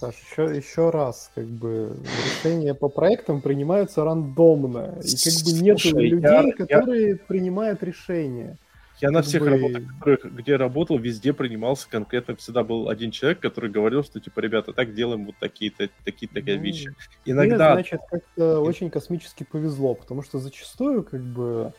Саш, 0.00 0.14
еще, 0.16 0.56
еще 0.56 0.88
раз, 0.88 1.30
как 1.34 1.44
бы 1.44 1.94
решения 2.24 2.72
по 2.72 2.88
проектам 2.88 3.42
принимаются 3.42 4.04
рандомно. 4.04 4.98
И 5.04 5.16
как 5.16 5.44
бы 5.44 5.60
нет 5.60 5.84
людей, 5.84 6.18
я, 6.18 6.50
которые 6.52 7.08
я... 7.10 7.16
принимают 7.16 7.82
решения. 7.82 8.56
Я 9.02 9.10
на 9.10 9.22
всех 9.22 9.42
бы- 9.42 9.50
работах, 9.50 9.82
которых- 9.98 10.32
где 10.32 10.56
работал, 10.56 10.96
везде 10.96 11.32
принимался 11.32 11.88
конкретно, 11.90 12.36
всегда 12.36 12.62
был 12.62 12.88
один 12.88 13.10
человек, 13.10 13.40
который 13.40 13.68
говорил, 13.68 14.04
что, 14.04 14.20
типа, 14.20 14.40
ребята, 14.40 14.72
так 14.72 14.94
делаем 14.94 15.26
вот 15.26 15.34
такие-то, 15.40 15.88
такие-то 16.04 16.34
такие 16.34 16.56
Ну, 16.56 16.62
вещи. 16.62 16.86
Мне, 16.86 17.34
Иногда... 17.34 17.74
значит, 17.74 18.00
как-то 18.08 18.60
очень 18.60 18.90
космически 18.90 19.44
повезло, 19.44 19.94
потому 19.94 20.22
что 20.22 20.38
зачастую, 20.38 21.02
как 21.02 21.20
бы... 21.20 21.72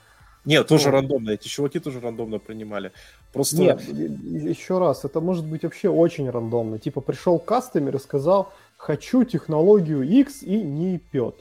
Нет, 0.45 0.67
тоже 0.67 0.87
ну- 0.87 0.91
рандомно. 0.95 1.29
Эти 1.31 1.47
чуваки 1.47 1.79
тоже 1.79 2.01
рандомно 2.01 2.37
принимали. 2.39 2.91
Просто... 3.31 3.55
Нет, 3.55 3.81
еще 3.81 4.77
раз, 4.77 5.05
это 5.05 5.21
может 5.21 5.45
быть 5.45 5.63
вообще 5.63 5.87
очень 5.87 6.29
рандомно. 6.29 6.77
Типа 6.77 6.99
пришел 6.99 7.39
кастомер 7.39 7.95
и 7.95 7.99
сказал, 7.99 8.51
хочу 8.75 9.23
технологию 9.23 10.03
X 10.03 10.43
и 10.43 10.61
не 10.61 10.99
пьет. 10.99 11.35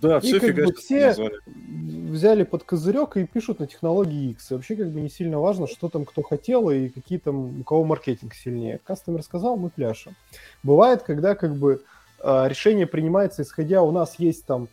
Да, 0.00 0.18
И 0.18 0.20
все 0.20 0.40
как 0.40 0.54
бы 0.54 0.72
все 0.74 1.06
назвали. 1.08 1.38
взяли 1.46 2.42
под 2.42 2.64
козырек 2.64 3.16
и 3.16 3.26
пишут 3.26 3.60
на 3.60 3.66
технологии 3.66 4.30
X. 4.30 4.50
И 4.50 4.54
вообще 4.54 4.76
как 4.76 4.90
бы 4.90 5.00
не 5.00 5.08
сильно 5.08 5.40
важно, 5.40 5.66
что 5.66 5.88
там 5.88 6.04
кто 6.04 6.22
хотел 6.22 6.70
и 6.70 6.88
какие 6.88 7.18
там, 7.18 7.60
у 7.60 7.64
кого 7.64 7.84
маркетинг 7.84 8.34
сильнее. 8.34 8.80
Кастомер 8.84 9.22
сказал, 9.22 9.56
мы 9.56 9.70
пляшем. 9.70 10.14
Бывает, 10.62 11.02
когда 11.02 11.34
как 11.34 11.54
бы 11.54 11.82
э, 12.22 12.48
решение 12.48 12.86
принимается, 12.86 13.42
исходя, 13.42 13.82
у 13.82 13.92
нас 13.92 14.18
есть 14.18 14.44
там 14.46 14.68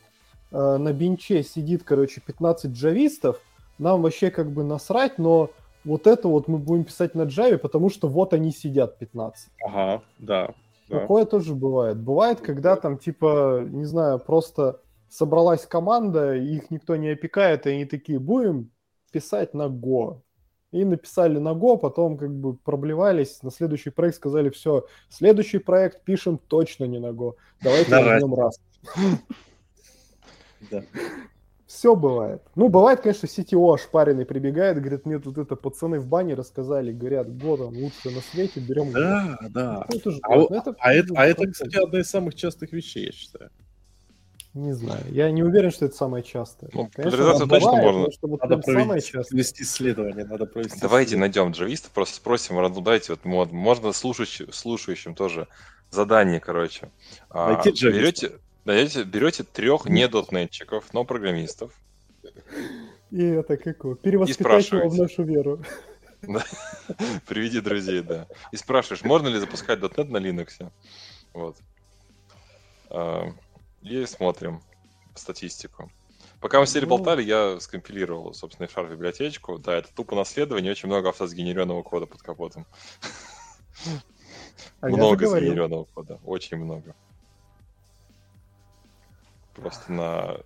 э, 0.52 0.78
на 0.78 0.92
бенче 0.92 1.44
сидит, 1.44 1.84
короче, 1.84 2.22
15 2.22 2.72
джавистов, 2.72 3.40
нам 3.78 4.02
вообще 4.02 4.32
как 4.32 4.52
бы 4.52 4.64
насрать, 4.64 5.18
но 5.18 5.50
вот 5.84 6.08
это 6.08 6.28
вот 6.28 6.48
мы 6.48 6.58
будем 6.58 6.84
писать 6.84 7.16
на 7.16 7.24
джаве, 7.24 7.58
потому 7.58 7.90
что 7.90 8.08
вот 8.08 8.34
они 8.34 8.52
сидят 8.52 8.98
15. 9.00 9.50
Ага, 9.66 10.04
да. 10.20 10.54
да. 10.90 11.00
Такое 11.00 11.26
тоже 11.26 11.56
бывает. 11.56 11.98
Бывает, 11.98 12.42
когда 12.42 12.76
там, 12.76 12.98
типа, 12.98 13.64
не 13.68 13.86
знаю, 13.86 14.20
просто 14.20 14.80
собралась 15.12 15.66
команда, 15.66 16.36
их 16.36 16.72
никто 16.72 16.96
не 16.96 17.10
опекает, 17.10 17.68
и 17.68 17.72
они 17.72 17.86
такие, 17.86 18.18
будем 18.18 18.72
писать 19.12 19.54
на 19.54 19.64
Go. 19.64 20.22
И 20.72 20.86
написали 20.86 21.38
на 21.38 21.50
Go, 21.50 21.78
потом 21.78 22.18
как 22.18 22.34
бы 22.34 22.56
проблевались, 22.56 23.44
на 23.44 23.52
следующий 23.52 23.90
проект 23.90 24.16
сказали, 24.16 24.50
все, 24.50 24.88
следующий 25.10 25.58
проект 25.58 26.06
пишем 26.06 26.38
точно 26.38 26.86
не 26.86 27.00
на 27.00 27.08
Go. 27.08 27.34
Давайте 27.62 27.92
На 27.92 28.02
возьмем 28.02 28.36
раз. 28.36 28.60
Да. 30.70 30.84
Все 31.68 31.96
бывает. 31.96 32.42
Ну, 32.56 32.70
бывает, 32.70 33.02
конечно, 33.02 33.26
CTO 33.26 33.74
ошпаренный 33.74 34.26
прибегает, 34.26 34.80
говорит, 34.80 35.06
мне 35.06 35.20
тут 35.20 35.38
это 35.38 35.56
пацаны 35.56 36.00
в 36.00 36.08
бане 36.08 36.36
рассказали, 36.36 36.94
говорят, 36.94 37.28
Go 37.28 37.58
там 37.58 37.76
лучше 37.76 38.12
на 38.12 38.22
свете, 38.22 38.62
берем. 38.62 38.92
Да, 38.92 39.38
да. 39.50 39.88
Ну, 40.06 40.12
А, 40.24 40.56
это 40.56 40.76
а 40.80 40.94
это, 40.94 41.14
а 41.16 41.26
это, 41.26 41.52
кстати, 41.52 41.76
одна 41.78 42.00
из 42.00 42.10
самых 42.10 42.36
частых 42.36 42.72
вещей, 42.72 43.08
я 43.08 43.12
считаю. 43.12 43.52
Не 44.54 44.74
знаю. 44.74 45.02
Я 45.10 45.32
не 45.32 45.44
уверен, 45.44 45.72
что 45.72 45.86
это 45.86 45.96
самое 45.96 46.24
частое. 46.24 46.70
Ну, 46.74 46.90
Конечно, 46.94 47.12
популяризацию 47.18 47.48
бывает, 47.48 47.64
точно 47.64 47.82
можно. 47.82 48.02
но 48.02 48.12
что 48.12 48.28
вот 48.28 48.42
Надо 48.42 48.58
прям 48.58 48.64
самое 48.64 48.88
провести, 48.90 49.12
частое. 49.14 49.30
провести 49.30 49.64
исследование, 49.64 50.26
надо 50.26 50.46
провести 50.46 50.80
Давайте 50.82 51.18
найдем 51.18 51.52
джавистов, 51.52 51.92
просто 51.92 52.16
спросим, 52.18 52.60
рандом, 52.60 52.84
дайте 52.84 53.14
вот 53.14 53.22
мод- 53.24 53.54
можно 53.54 53.94
слушающим, 53.94 54.52
слушающим 54.52 55.16
тоже 55.16 55.48
задание, 55.90 56.42
короче. 56.42 56.92
А, 57.30 57.54
Найти 57.54 57.70
джависта. 57.70 58.00
берете, 58.28 58.32
берете, 58.66 59.04
берете 59.04 59.44
трех 59.44 59.86
не 59.86 60.08
дотнетчиков, 60.10 60.94
но 60.94 61.06
программистов, 61.06 61.72
И 63.10 63.24
это 63.24 63.56
как 63.56 63.84
его, 63.86 63.96
перевоспитать 63.96 64.70
его 64.70 64.90
в 64.90 64.98
нашу 64.98 65.24
веру. 65.24 65.64
приведи 67.26 67.62
друзей, 67.62 68.02
да, 68.02 68.28
и 68.52 68.58
спрашиваешь, 68.58 69.04
можно 69.04 69.30
ли 69.30 69.40
запускать 69.40 69.80
.NET 69.80 70.10
на 70.12 70.18
Linux. 70.18 70.70
Вот. 71.34 71.56
И 73.82 74.06
смотрим 74.06 74.62
статистику. 75.16 75.92
Пока 76.40 76.60
мы 76.60 76.66
сидели 76.66 76.86
Ну. 76.86 76.90
болтали, 76.90 77.22
я 77.24 77.60
скомпилировал, 77.60 78.34
собственно, 78.34 78.68
Sharp 78.68 78.90
библиотечку. 78.92 79.60
Да, 79.60 79.76
это 79.76 79.94
тупо 79.94 80.16
наследование, 80.16 80.72
очень 80.72 80.88
много 80.88 81.10
автосгенерированного 81.10 81.84
кода 81.84 82.08
под 82.08 82.22
капотом. 82.22 82.66
А 84.82 84.88
много 84.88 85.28
сгенерированного 85.28 85.86
кода, 85.86 86.20
очень 86.26 86.58
много. 86.58 86.96
Просто 89.54 89.92
на... 89.92 90.38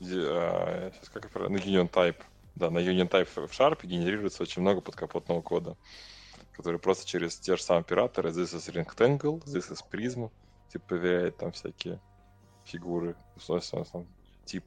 а, 0.00 0.92
щас 0.98 1.08
как 1.10 1.26
это 1.26 1.48
на 1.48 1.56
Union 1.56 1.88
Type. 1.88 2.20
Да, 2.56 2.70
на 2.70 2.78
Union 2.78 3.08
Type 3.08 3.46
в 3.46 3.50
Sharp 3.52 3.86
генерируется 3.86 4.42
очень 4.42 4.62
много 4.62 4.80
подкапотного 4.80 5.42
кода, 5.42 5.76
который 6.52 6.80
просто 6.80 7.06
через 7.06 7.36
те 7.36 7.56
же 7.56 7.62
самые 7.62 7.82
операторы 7.82 8.30
this 8.30 8.54
is 8.54 8.72
rectangle, 8.72 9.42
this 9.44 9.70
is 9.70 9.78
prism, 9.90 10.30
типа 10.72 10.84
проверяет 10.88 11.36
там 11.36 11.52
всякие 11.52 11.98
фигуры, 12.64 13.16
смысле, 13.38 13.84
там, 13.92 14.06
тип 14.44 14.64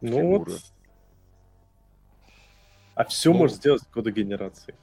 Ну 0.00 0.26
вот. 0.28 0.48
фигуры. 0.48 0.60
А 2.94 3.04
все 3.04 3.32
Ну. 3.32 3.38
можно 3.38 3.56
сделать 3.56 3.82
с 3.82 3.86
кодогенерацией. 3.86 4.76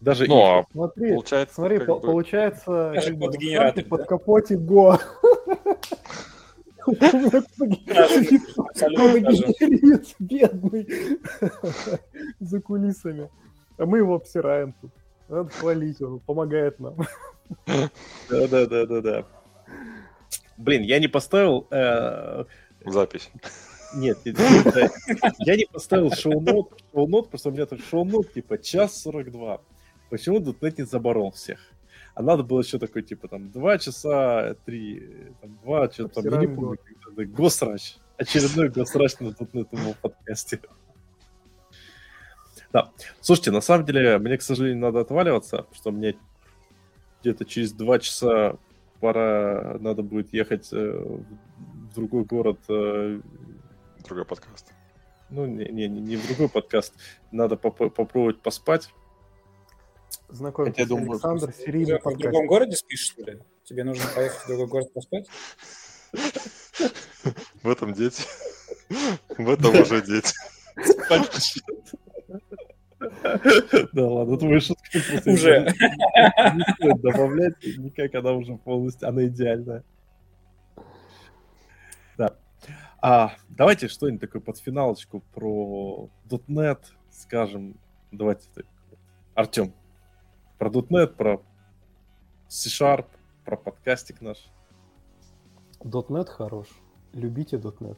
Даже 0.00 0.26
Ну, 0.26 0.42
а 0.42 0.64
Смотри, 0.72 1.12
получается, 1.12 1.54
смотри, 1.54 1.78
как 1.78 1.86
по- 1.86 1.94
бы- 1.94 2.00
получается, 2.00 2.92
как 2.96 3.16
бы 3.18 3.36
генератор, 3.36 3.84
под 3.84 4.06
капоте 4.08 4.54
Go. 4.56 4.98
Генерит, 8.82 10.14
бедный, 10.18 11.20
за 12.40 12.60
кулисами. 12.60 13.30
А 13.78 13.86
мы 13.86 13.98
его 13.98 14.14
обсираем 14.16 14.72
тут. 14.80 14.90
Надо 15.32 15.48
хвалить, 15.48 16.02
он 16.02 16.20
помогает 16.20 16.78
нам. 16.78 16.94
Да, 17.66 18.48
да, 18.48 18.66
да, 18.66 18.86
да, 18.86 19.00
да. 19.00 19.26
Блин, 20.58 20.82
я 20.82 20.98
не 20.98 21.08
поставил. 21.08 21.66
э, 21.70 22.44
запись. 22.84 23.30
Нет, 23.94 24.18
нет, 24.26 24.38
нет, 24.38 24.74
да. 24.74 24.90
я 25.38 25.56
не 25.56 25.66
поставил 25.72 26.10
шоу-нот, 26.10 26.82
шоу-нот, 26.92 27.30
просто 27.30 27.48
у 27.48 27.52
меня 27.52 27.64
тут 27.64 27.82
шоу-нот 27.82 28.32
типа 28.34 28.58
час 28.58 29.00
42. 29.00 29.60
Почему 30.10 30.38
.NET 30.38 30.74
не 30.76 30.84
заборол 30.84 31.30
всех? 31.30 31.60
А 32.14 32.22
надо 32.22 32.42
было 32.42 32.60
еще 32.60 32.78
такой, 32.78 33.02
типа, 33.02 33.28
там, 33.28 33.50
2 33.50 33.78
часа 33.78 34.54
3, 34.66 35.32
там, 35.40 35.58
2, 35.64 35.90
что-то 35.92 36.22
там, 36.22 36.32
я 36.32 36.40
не 36.40 36.46
помню, 36.46 36.78
Госрач. 37.16 37.96
Очередной 38.18 38.68
Госрач 38.68 39.18
на 39.20 39.28
.NET 39.28 39.96
подкасте. 40.02 40.60
Да. 42.72 42.90
Слушайте, 43.20 43.50
на 43.50 43.60
самом 43.60 43.84
деле, 43.86 44.18
мне, 44.18 44.38
к 44.38 44.42
сожалению, 44.42 44.78
надо 44.80 45.00
отваливаться, 45.00 45.66
что 45.72 45.90
мне 45.90 46.16
где-то 47.20 47.44
через 47.44 47.72
2 47.72 47.98
часа 47.98 48.56
пора, 49.00 49.76
надо 49.80 50.02
будет 50.02 50.32
ехать 50.32 50.68
э, 50.72 50.76
в 50.78 51.94
другой 51.94 52.24
город 52.24 52.58
э, 52.68 53.20
Другой 54.04 54.24
подкаст. 54.24 54.72
ну, 55.30 55.46
не, 55.46 55.66
не, 55.68 55.86
не 55.88 56.16
в 56.16 56.26
другой 56.26 56.48
подкаст. 56.48 56.94
Надо 57.30 57.56
поп- 57.56 57.76
попробовать 57.94 58.40
поспать. 58.40 58.88
Знакомьтесь, 60.28 60.76
Хотя, 60.76 60.88
думаю, 60.88 61.12
Александр, 61.12 61.52
Ты 61.52 61.64
серийный 61.64 61.98
в 61.98 62.02
другом 62.02 62.14
подкаст. 62.22 62.46
городе 62.48 62.76
спишь, 62.76 63.00
что 63.12 63.22
ли? 63.30 63.38
Тебе 63.64 63.84
нужно 63.84 64.04
поехать 64.14 64.40
в 64.42 64.46
другой 64.48 64.66
город 64.66 64.92
поспать? 64.92 65.28
В 67.62 67.68
этом 67.68 67.92
дети. 67.92 68.22
В 69.38 69.48
этом 69.50 69.78
уже 69.80 70.02
дети. 70.02 70.34
Да 73.92 74.08
ладно, 74.08 74.60
шутка 74.60 74.84
просто 74.92 75.30
Уже. 75.30 75.60
Не 75.60 76.56
не 76.56 76.74
стоит 76.74 77.00
добавлять, 77.00 77.54
никак 77.78 78.14
она 78.14 78.32
уже 78.32 78.56
полностью, 78.56 79.08
она 79.08 79.26
идеальная. 79.26 79.84
Да. 82.16 82.36
А, 83.00 83.32
давайте 83.48 83.88
что-нибудь 83.88 84.20
такое 84.20 84.42
под 84.42 84.58
финалочку 84.58 85.22
про 85.34 86.08
.NET 86.28 86.78
скажем. 87.12 87.76
Давайте 88.10 88.48
так. 88.54 88.66
Артем, 89.34 89.72
про 90.58 90.70
.NET, 90.70 91.08
про 91.08 91.42
C-Sharp, 92.48 93.06
про 93.44 93.56
подкастик 93.56 94.20
наш. 94.20 94.38
.NET 95.80 96.26
хорош. 96.26 96.68
Любите 97.12 97.56
.NET. 97.56 97.96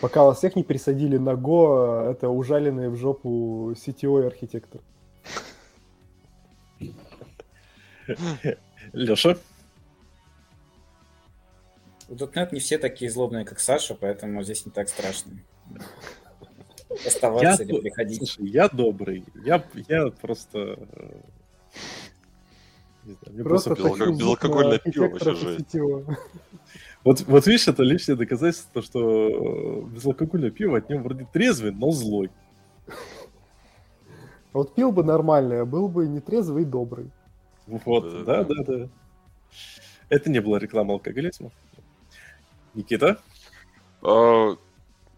Пока 0.00 0.22
вас 0.24 0.38
всех 0.38 0.54
не 0.56 0.62
пересадили 0.62 1.16
на 1.18 1.30
Go, 1.30 2.08
это 2.10 2.28
ужаленные 2.28 2.88
в 2.88 2.96
жопу 2.96 3.72
CTO 3.72 4.22
и 4.22 4.26
архитектор. 4.26 4.80
Леша? 8.92 9.36
В 12.08 12.12
.NET 12.14 12.48
не 12.52 12.60
все 12.60 12.78
такие 12.78 13.10
злобные, 13.10 13.44
как 13.44 13.60
Саша, 13.60 13.94
поэтому 13.94 14.42
здесь 14.42 14.64
не 14.64 14.72
так 14.72 14.88
страшно. 14.88 15.32
Оставаться 17.06 17.62
или 17.64 17.72
до- 17.72 17.80
приходить. 17.82 18.18
Слушай, 18.18 18.48
я 18.50 18.68
добрый. 18.68 19.24
Я, 19.44 19.62
я 19.88 20.06
просто... 20.08 20.58
э, 20.58 21.20
не 23.04 23.12
знаю, 23.12 23.34
мне 23.34 23.42
Просто 23.44 23.70
безалко- 23.74 23.98
хочу 23.98 24.12
безалкогольное 24.14 24.78
пиво 24.78 25.08
вообще. 25.08 25.56
CTO. 25.58 26.16
Вот, 27.04 27.20
вот 27.26 27.46
видишь, 27.46 27.68
это 27.68 27.82
лишнее 27.82 28.16
доказательство, 28.16 28.82
что 28.82 29.00
э, 29.00 29.80
безалкогольное 29.94 30.50
пиво 30.50 30.78
от 30.78 30.88
него 30.88 31.02
вроде 31.02 31.26
трезвый, 31.32 31.72
но 31.72 31.90
злой. 31.90 32.30
Вот 34.52 34.74
пил 34.74 34.92
бы 34.92 35.04
нормально, 35.04 35.64
был 35.64 35.88
бы 35.88 36.06
нетрезвый 36.08 36.62
и 36.62 36.66
добрый. 36.66 37.10
Вот, 37.66 38.24
да, 38.24 38.44
да, 38.44 38.54
да. 38.66 38.88
Это 40.08 40.30
не 40.30 40.40
была 40.40 40.58
реклама 40.58 40.94
алкоголизма. 40.94 41.50
Никита? 42.74 43.18
А, 44.02 44.56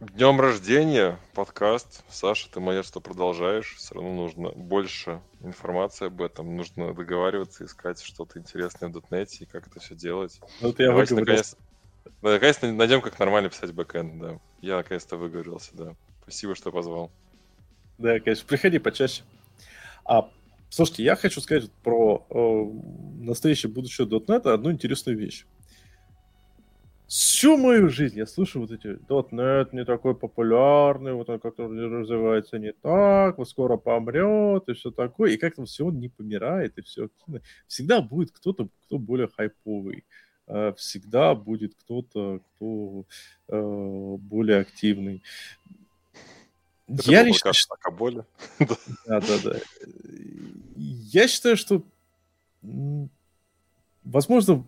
Днем 0.01 0.41
рождения, 0.41 1.19
подкаст. 1.35 2.03
Саша, 2.09 2.51
ты 2.51 2.59
молодец, 2.59 2.87
что 2.87 3.01
продолжаешь. 3.01 3.75
Все 3.77 3.95
равно 3.95 4.15
нужно 4.15 4.49
больше 4.49 5.21
информации 5.43 6.07
об 6.07 6.23
этом. 6.23 6.57
Нужно 6.57 6.95
договариваться, 6.95 7.67
искать 7.67 8.01
что-то 8.01 8.39
интересное 8.39 8.89
в 8.89 8.93
дотнете 8.93 9.45
и 9.45 9.47
как 9.47 9.67
это 9.67 9.79
все 9.79 9.95
делать. 9.95 10.41
Вот 10.63 10.79
я 10.81 10.87
Давайте 10.87 11.17
наконец, 11.17 11.55
да, 12.23 12.33
наконец 12.33 12.61
найдем, 12.63 13.01
как 13.01 13.19
нормально 13.19 13.51
писать 13.51 13.73
бэкэнд, 13.73 14.21
да. 14.21 14.39
Я 14.61 14.77
наконец-то 14.77 15.17
выговорился, 15.17 15.71
да. 15.75 15.95
Спасибо, 16.23 16.55
что 16.55 16.71
позвал. 16.71 17.11
Да, 17.99 18.19
конечно, 18.21 18.47
приходи 18.47 18.79
почаще. 18.79 19.23
А, 20.05 20.31
слушайте, 20.69 21.05
я 21.05 21.17
хочу 21.17 21.41
сказать 21.41 21.71
про 21.83 22.27
э, 22.31 23.25
настоящее 23.25 23.73
будущее 23.73 24.07
.NET 24.07 24.49
одну 24.49 24.71
интересную 24.71 25.19
вещь. 25.19 25.45
Всю 27.07 27.57
мою 27.57 27.89
жизнь 27.89 28.19
я 28.19 28.27
слышу 28.27 28.61
вот 28.61 28.71
эти 28.71 28.87
.NET 29.09 29.71
не 29.73 29.85
такой 29.85 30.15
популярный, 30.15 31.13
вот 31.13 31.29
он 31.29 31.41
как-то 31.41 31.67
развивается 31.67 32.59
не 32.59 32.73
так, 32.73 33.37
вот 33.37 33.49
скоро 33.49 33.77
помрет 33.77 34.69
и 34.69 34.75
все 34.75 34.93
такое, 34.93 35.33
и 35.33 35.37
как-то 35.37 35.65
все 35.65 35.87
он 35.87 35.99
не 35.99 36.09
помирает, 36.09 36.79
и 36.79 36.83
все. 36.83 37.09
Всегда 37.67 38.01
будет 38.01 38.31
кто-то, 38.31 38.69
кто 38.87 38.99
более 38.99 39.27
хайповый. 39.27 40.05
Э, 40.51 40.73
Всегда 40.77 41.35
будет 41.35 41.75
кто-то, 41.77 42.41
кто 42.41 43.05
э, 43.49 44.17
более 44.19 44.59
активный. 44.59 45.23
Это 46.89 47.11
Я 47.11 47.23
лично 47.23 47.51
подкаст 47.51 47.71
о 47.71 47.77
Каболе. 47.77 48.25
да, 49.07 49.21
да, 49.21 49.39
да. 49.45 49.57
Я 50.77 51.29
считаю, 51.29 51.57
что, 51.57 51.85
возможно, 54.03 54.65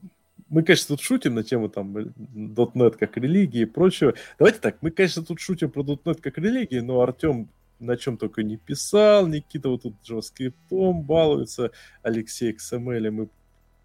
мы, 0.48 0.62
конечно, 0.62 0.96
тут 0.96 1.00
шутим 1.00 1.34
на 1.34 1.42
тему 1.42 1.68
там 1.68 1.96
э, 1.96 2.04
.NET 2.34 2.96
как 2.98 3.16
религии 3.16 3.62
и 3.62 3.66
прочего. 3.66 4.14
Давайте 4.38 4.60
так, 4.60 4.76
мы, 4.82 4.92
конечно, 4.92 5.24
тут 5.24 5.40
шутим 5.40 5.70
про 5.70 5.82
.NET 5.82 6.20
как 6.20 6.38
религии, 6.38 6.78
но 6.78 7.00
Артем 7.00 7.48
на 7.80 7.96
чем 7.96 8.16
только 8.16 8.44
не 8.44 8.56
писал, 8.56 9.26
Никита 9.26 9.68
вот 9.68 9.82
тут 9.82 9.94
JavaScript 10.08 10.54
балуется, 10.70 11.72
Алексей 12.02 12.52
XML 12.52 13.08
и 13.08 13.22
э, 13.24 13.26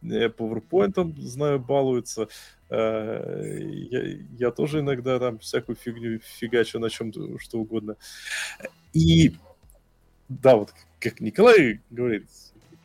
PowerPoint, 0.03 1.19
знаю, 1.19 1.59
балуется. 1.59 2.27
Э, 2.69 3.59
Я, 3.59 4.17
я 4.38 4.51
тоже 4.51 4.80
иногда 4.80 5.19
там 5.19 5.40
всякую 5.40 5.76
фигню 5.76 6.19
фигачу 6.19 6.80
на 6.80 6.90
чем 6.90 7.11
что 7.40 7.59
угодно. 7.59 7.95
И 8.93 9.35
да, 10.30 10.56
вот 10.56 10.74
как 11.00 11.19
Николай 11.22 11.82
говорит, 11.90 12.27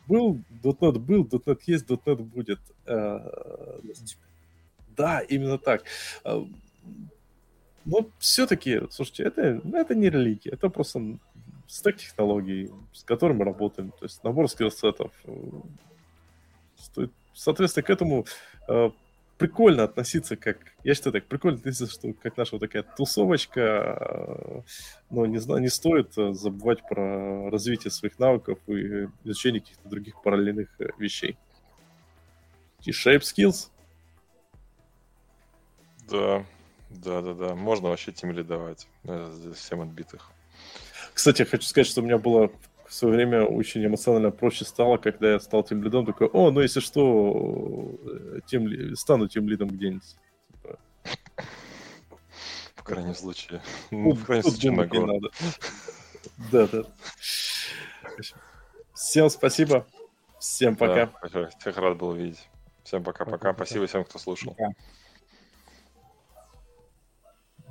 был, 0.07 0.39
.NET 0.63 0.99
был, 0.99 1.25
.NET 1.25 1.59
есть, 1.65 1.85
.NET 1.87 2.15
будет. 2.15 2.59
Э, 2.85 3.79
Да, 4.95 5.19
именно 5.21 5.57
так. 5.57 5.83
Э, 6.23 6.43
Но 7.85 8.09
все-таки, 8.19 8.81
слушайте, 8.91 9.23
это, 9.23 9.59
ну, 9.63 9.77
это 9.77 9.95
не 9.95 10.09
религия, 10.09 10.51
это 10.51 10.69
просто 10.69 11.17
стек 11.67 11.97
технологий, 11.97 12.69
с 12.93 13.03
которым 13.03 13.37
мы 13.37 13.45
работаем, 13.45 13.91
то 13.91 14.05
есть 14.05 14.23
набор 14.23 14.47
скиллсетов. 14.49 15.11
Стоит- 16.83 17.11
Соответственно, 17.33 17.83
к 17.83 17.89
этому 17.89 18.25
э, 18.67 18.91
прикольно 19.37 19.83
относиться 19.83 20.35
как... 20.35 20.57
Я 20.83 20.93
считаю 20.93 21.13
так, 21.13 21.25
прикольно 21.25 21.57
относиться, 21.57 21.91
что 21.91 22.13
как 22.13 22.37
наша 22.37 22.51
вот 22.55 22.59
такая 22.59 22.83
тусовочка, 22.83 23.61
э, 23.61 24.61
но 25.09 25.25
не, 25.25 25.39
не 25.59 25.69
стоит 25.69 26.17
э, 26.17 26.33
забывать 26.33 26.87
про 26.87 27.49
развитие 27.49 27.89
своих 27.91 28.19
навыков 28.19 28.59
и 28.67 29.07
изучение 29.23 29.61
каких-то 29.61 29.89
других 29.89 30.21
параллельных 30.21 30.69
э, 30.79 30.89
вещей. 30.99 31.37
И 32.85 32.91
shape 32.91 33.21
skills. 33.21 33.69
Да, 36.09 36.45
да, 36.89 37.21
да, 37.21 37.33
да. 37.33 37.55
Можно 37.55 37.89
вообще 37.89 38.11
тем 38.11 38.31
лидовать. 38.31 38.87
э, 39.05 39.53
Всем 39.55 39.81
отбитых. 39.81 40.29
Кстати, 41.13 41.41
я 41.41 41.45
хочу 41.45 41.63
сказать, 41.65 41.87
что 41.87 42.01
у 42.01 42.03
меня 42.03 42.17
было 42.17 42.47
в 42.49 42.69
свое 42.93 43.15
время 43.15 43.43
очень 43.45 43.85
эмоционально 43.85 44.31
проще 44.31 44.65
стало, 44.65 44.97
когда 44.97 45.33
я 45.33 45.39
стал 45.39 45.63
тем 45.63 45.83
лидом. 45.83 46.05
Такой, 46.05 46.27
о, 46.27 46.51
ну 46.51 46.61
если 46.61 46.79
что, 46.79 47.97
э, 48.05 48.39
тем, 48.45 48.95
стану 48.95 49.27
тем 49.27 49.47
лидом 49.47 49.69
где-нибудь. 49.69 50.15
Типа, 50.51 50.79
В 52.75 52.83
крайнем 52.83 53.15
случае. 53.15 53.61
ну, 53.91 54.09
Ну, 54.09 54.11
в 54.11 54.25
крайнем 54.25 54.43
случае, 54.43 54.71
на 54.71 54.85
надо. 54.85 55.29
Да, 56.51 56.67
да. 56.67 56.83
Всем 58.93 59.29
спасибо. 59.29 59.87
Всем 60.39 60.75
пока. 60.75 61.11
Да, 61.33 61.49
всех 61.59 61.77
рад 61.77 61.97
был 61.97 62.13
видеть. 62.13 62.49
Всем. 62.83 63.03
Пока-пока. 63.03 63.53
Спасибо 63.53 63.87
всем, 63.87 64.03
кто 64.03 64.19
слушал. 64.19 64.53
Пока. 64.53 64.71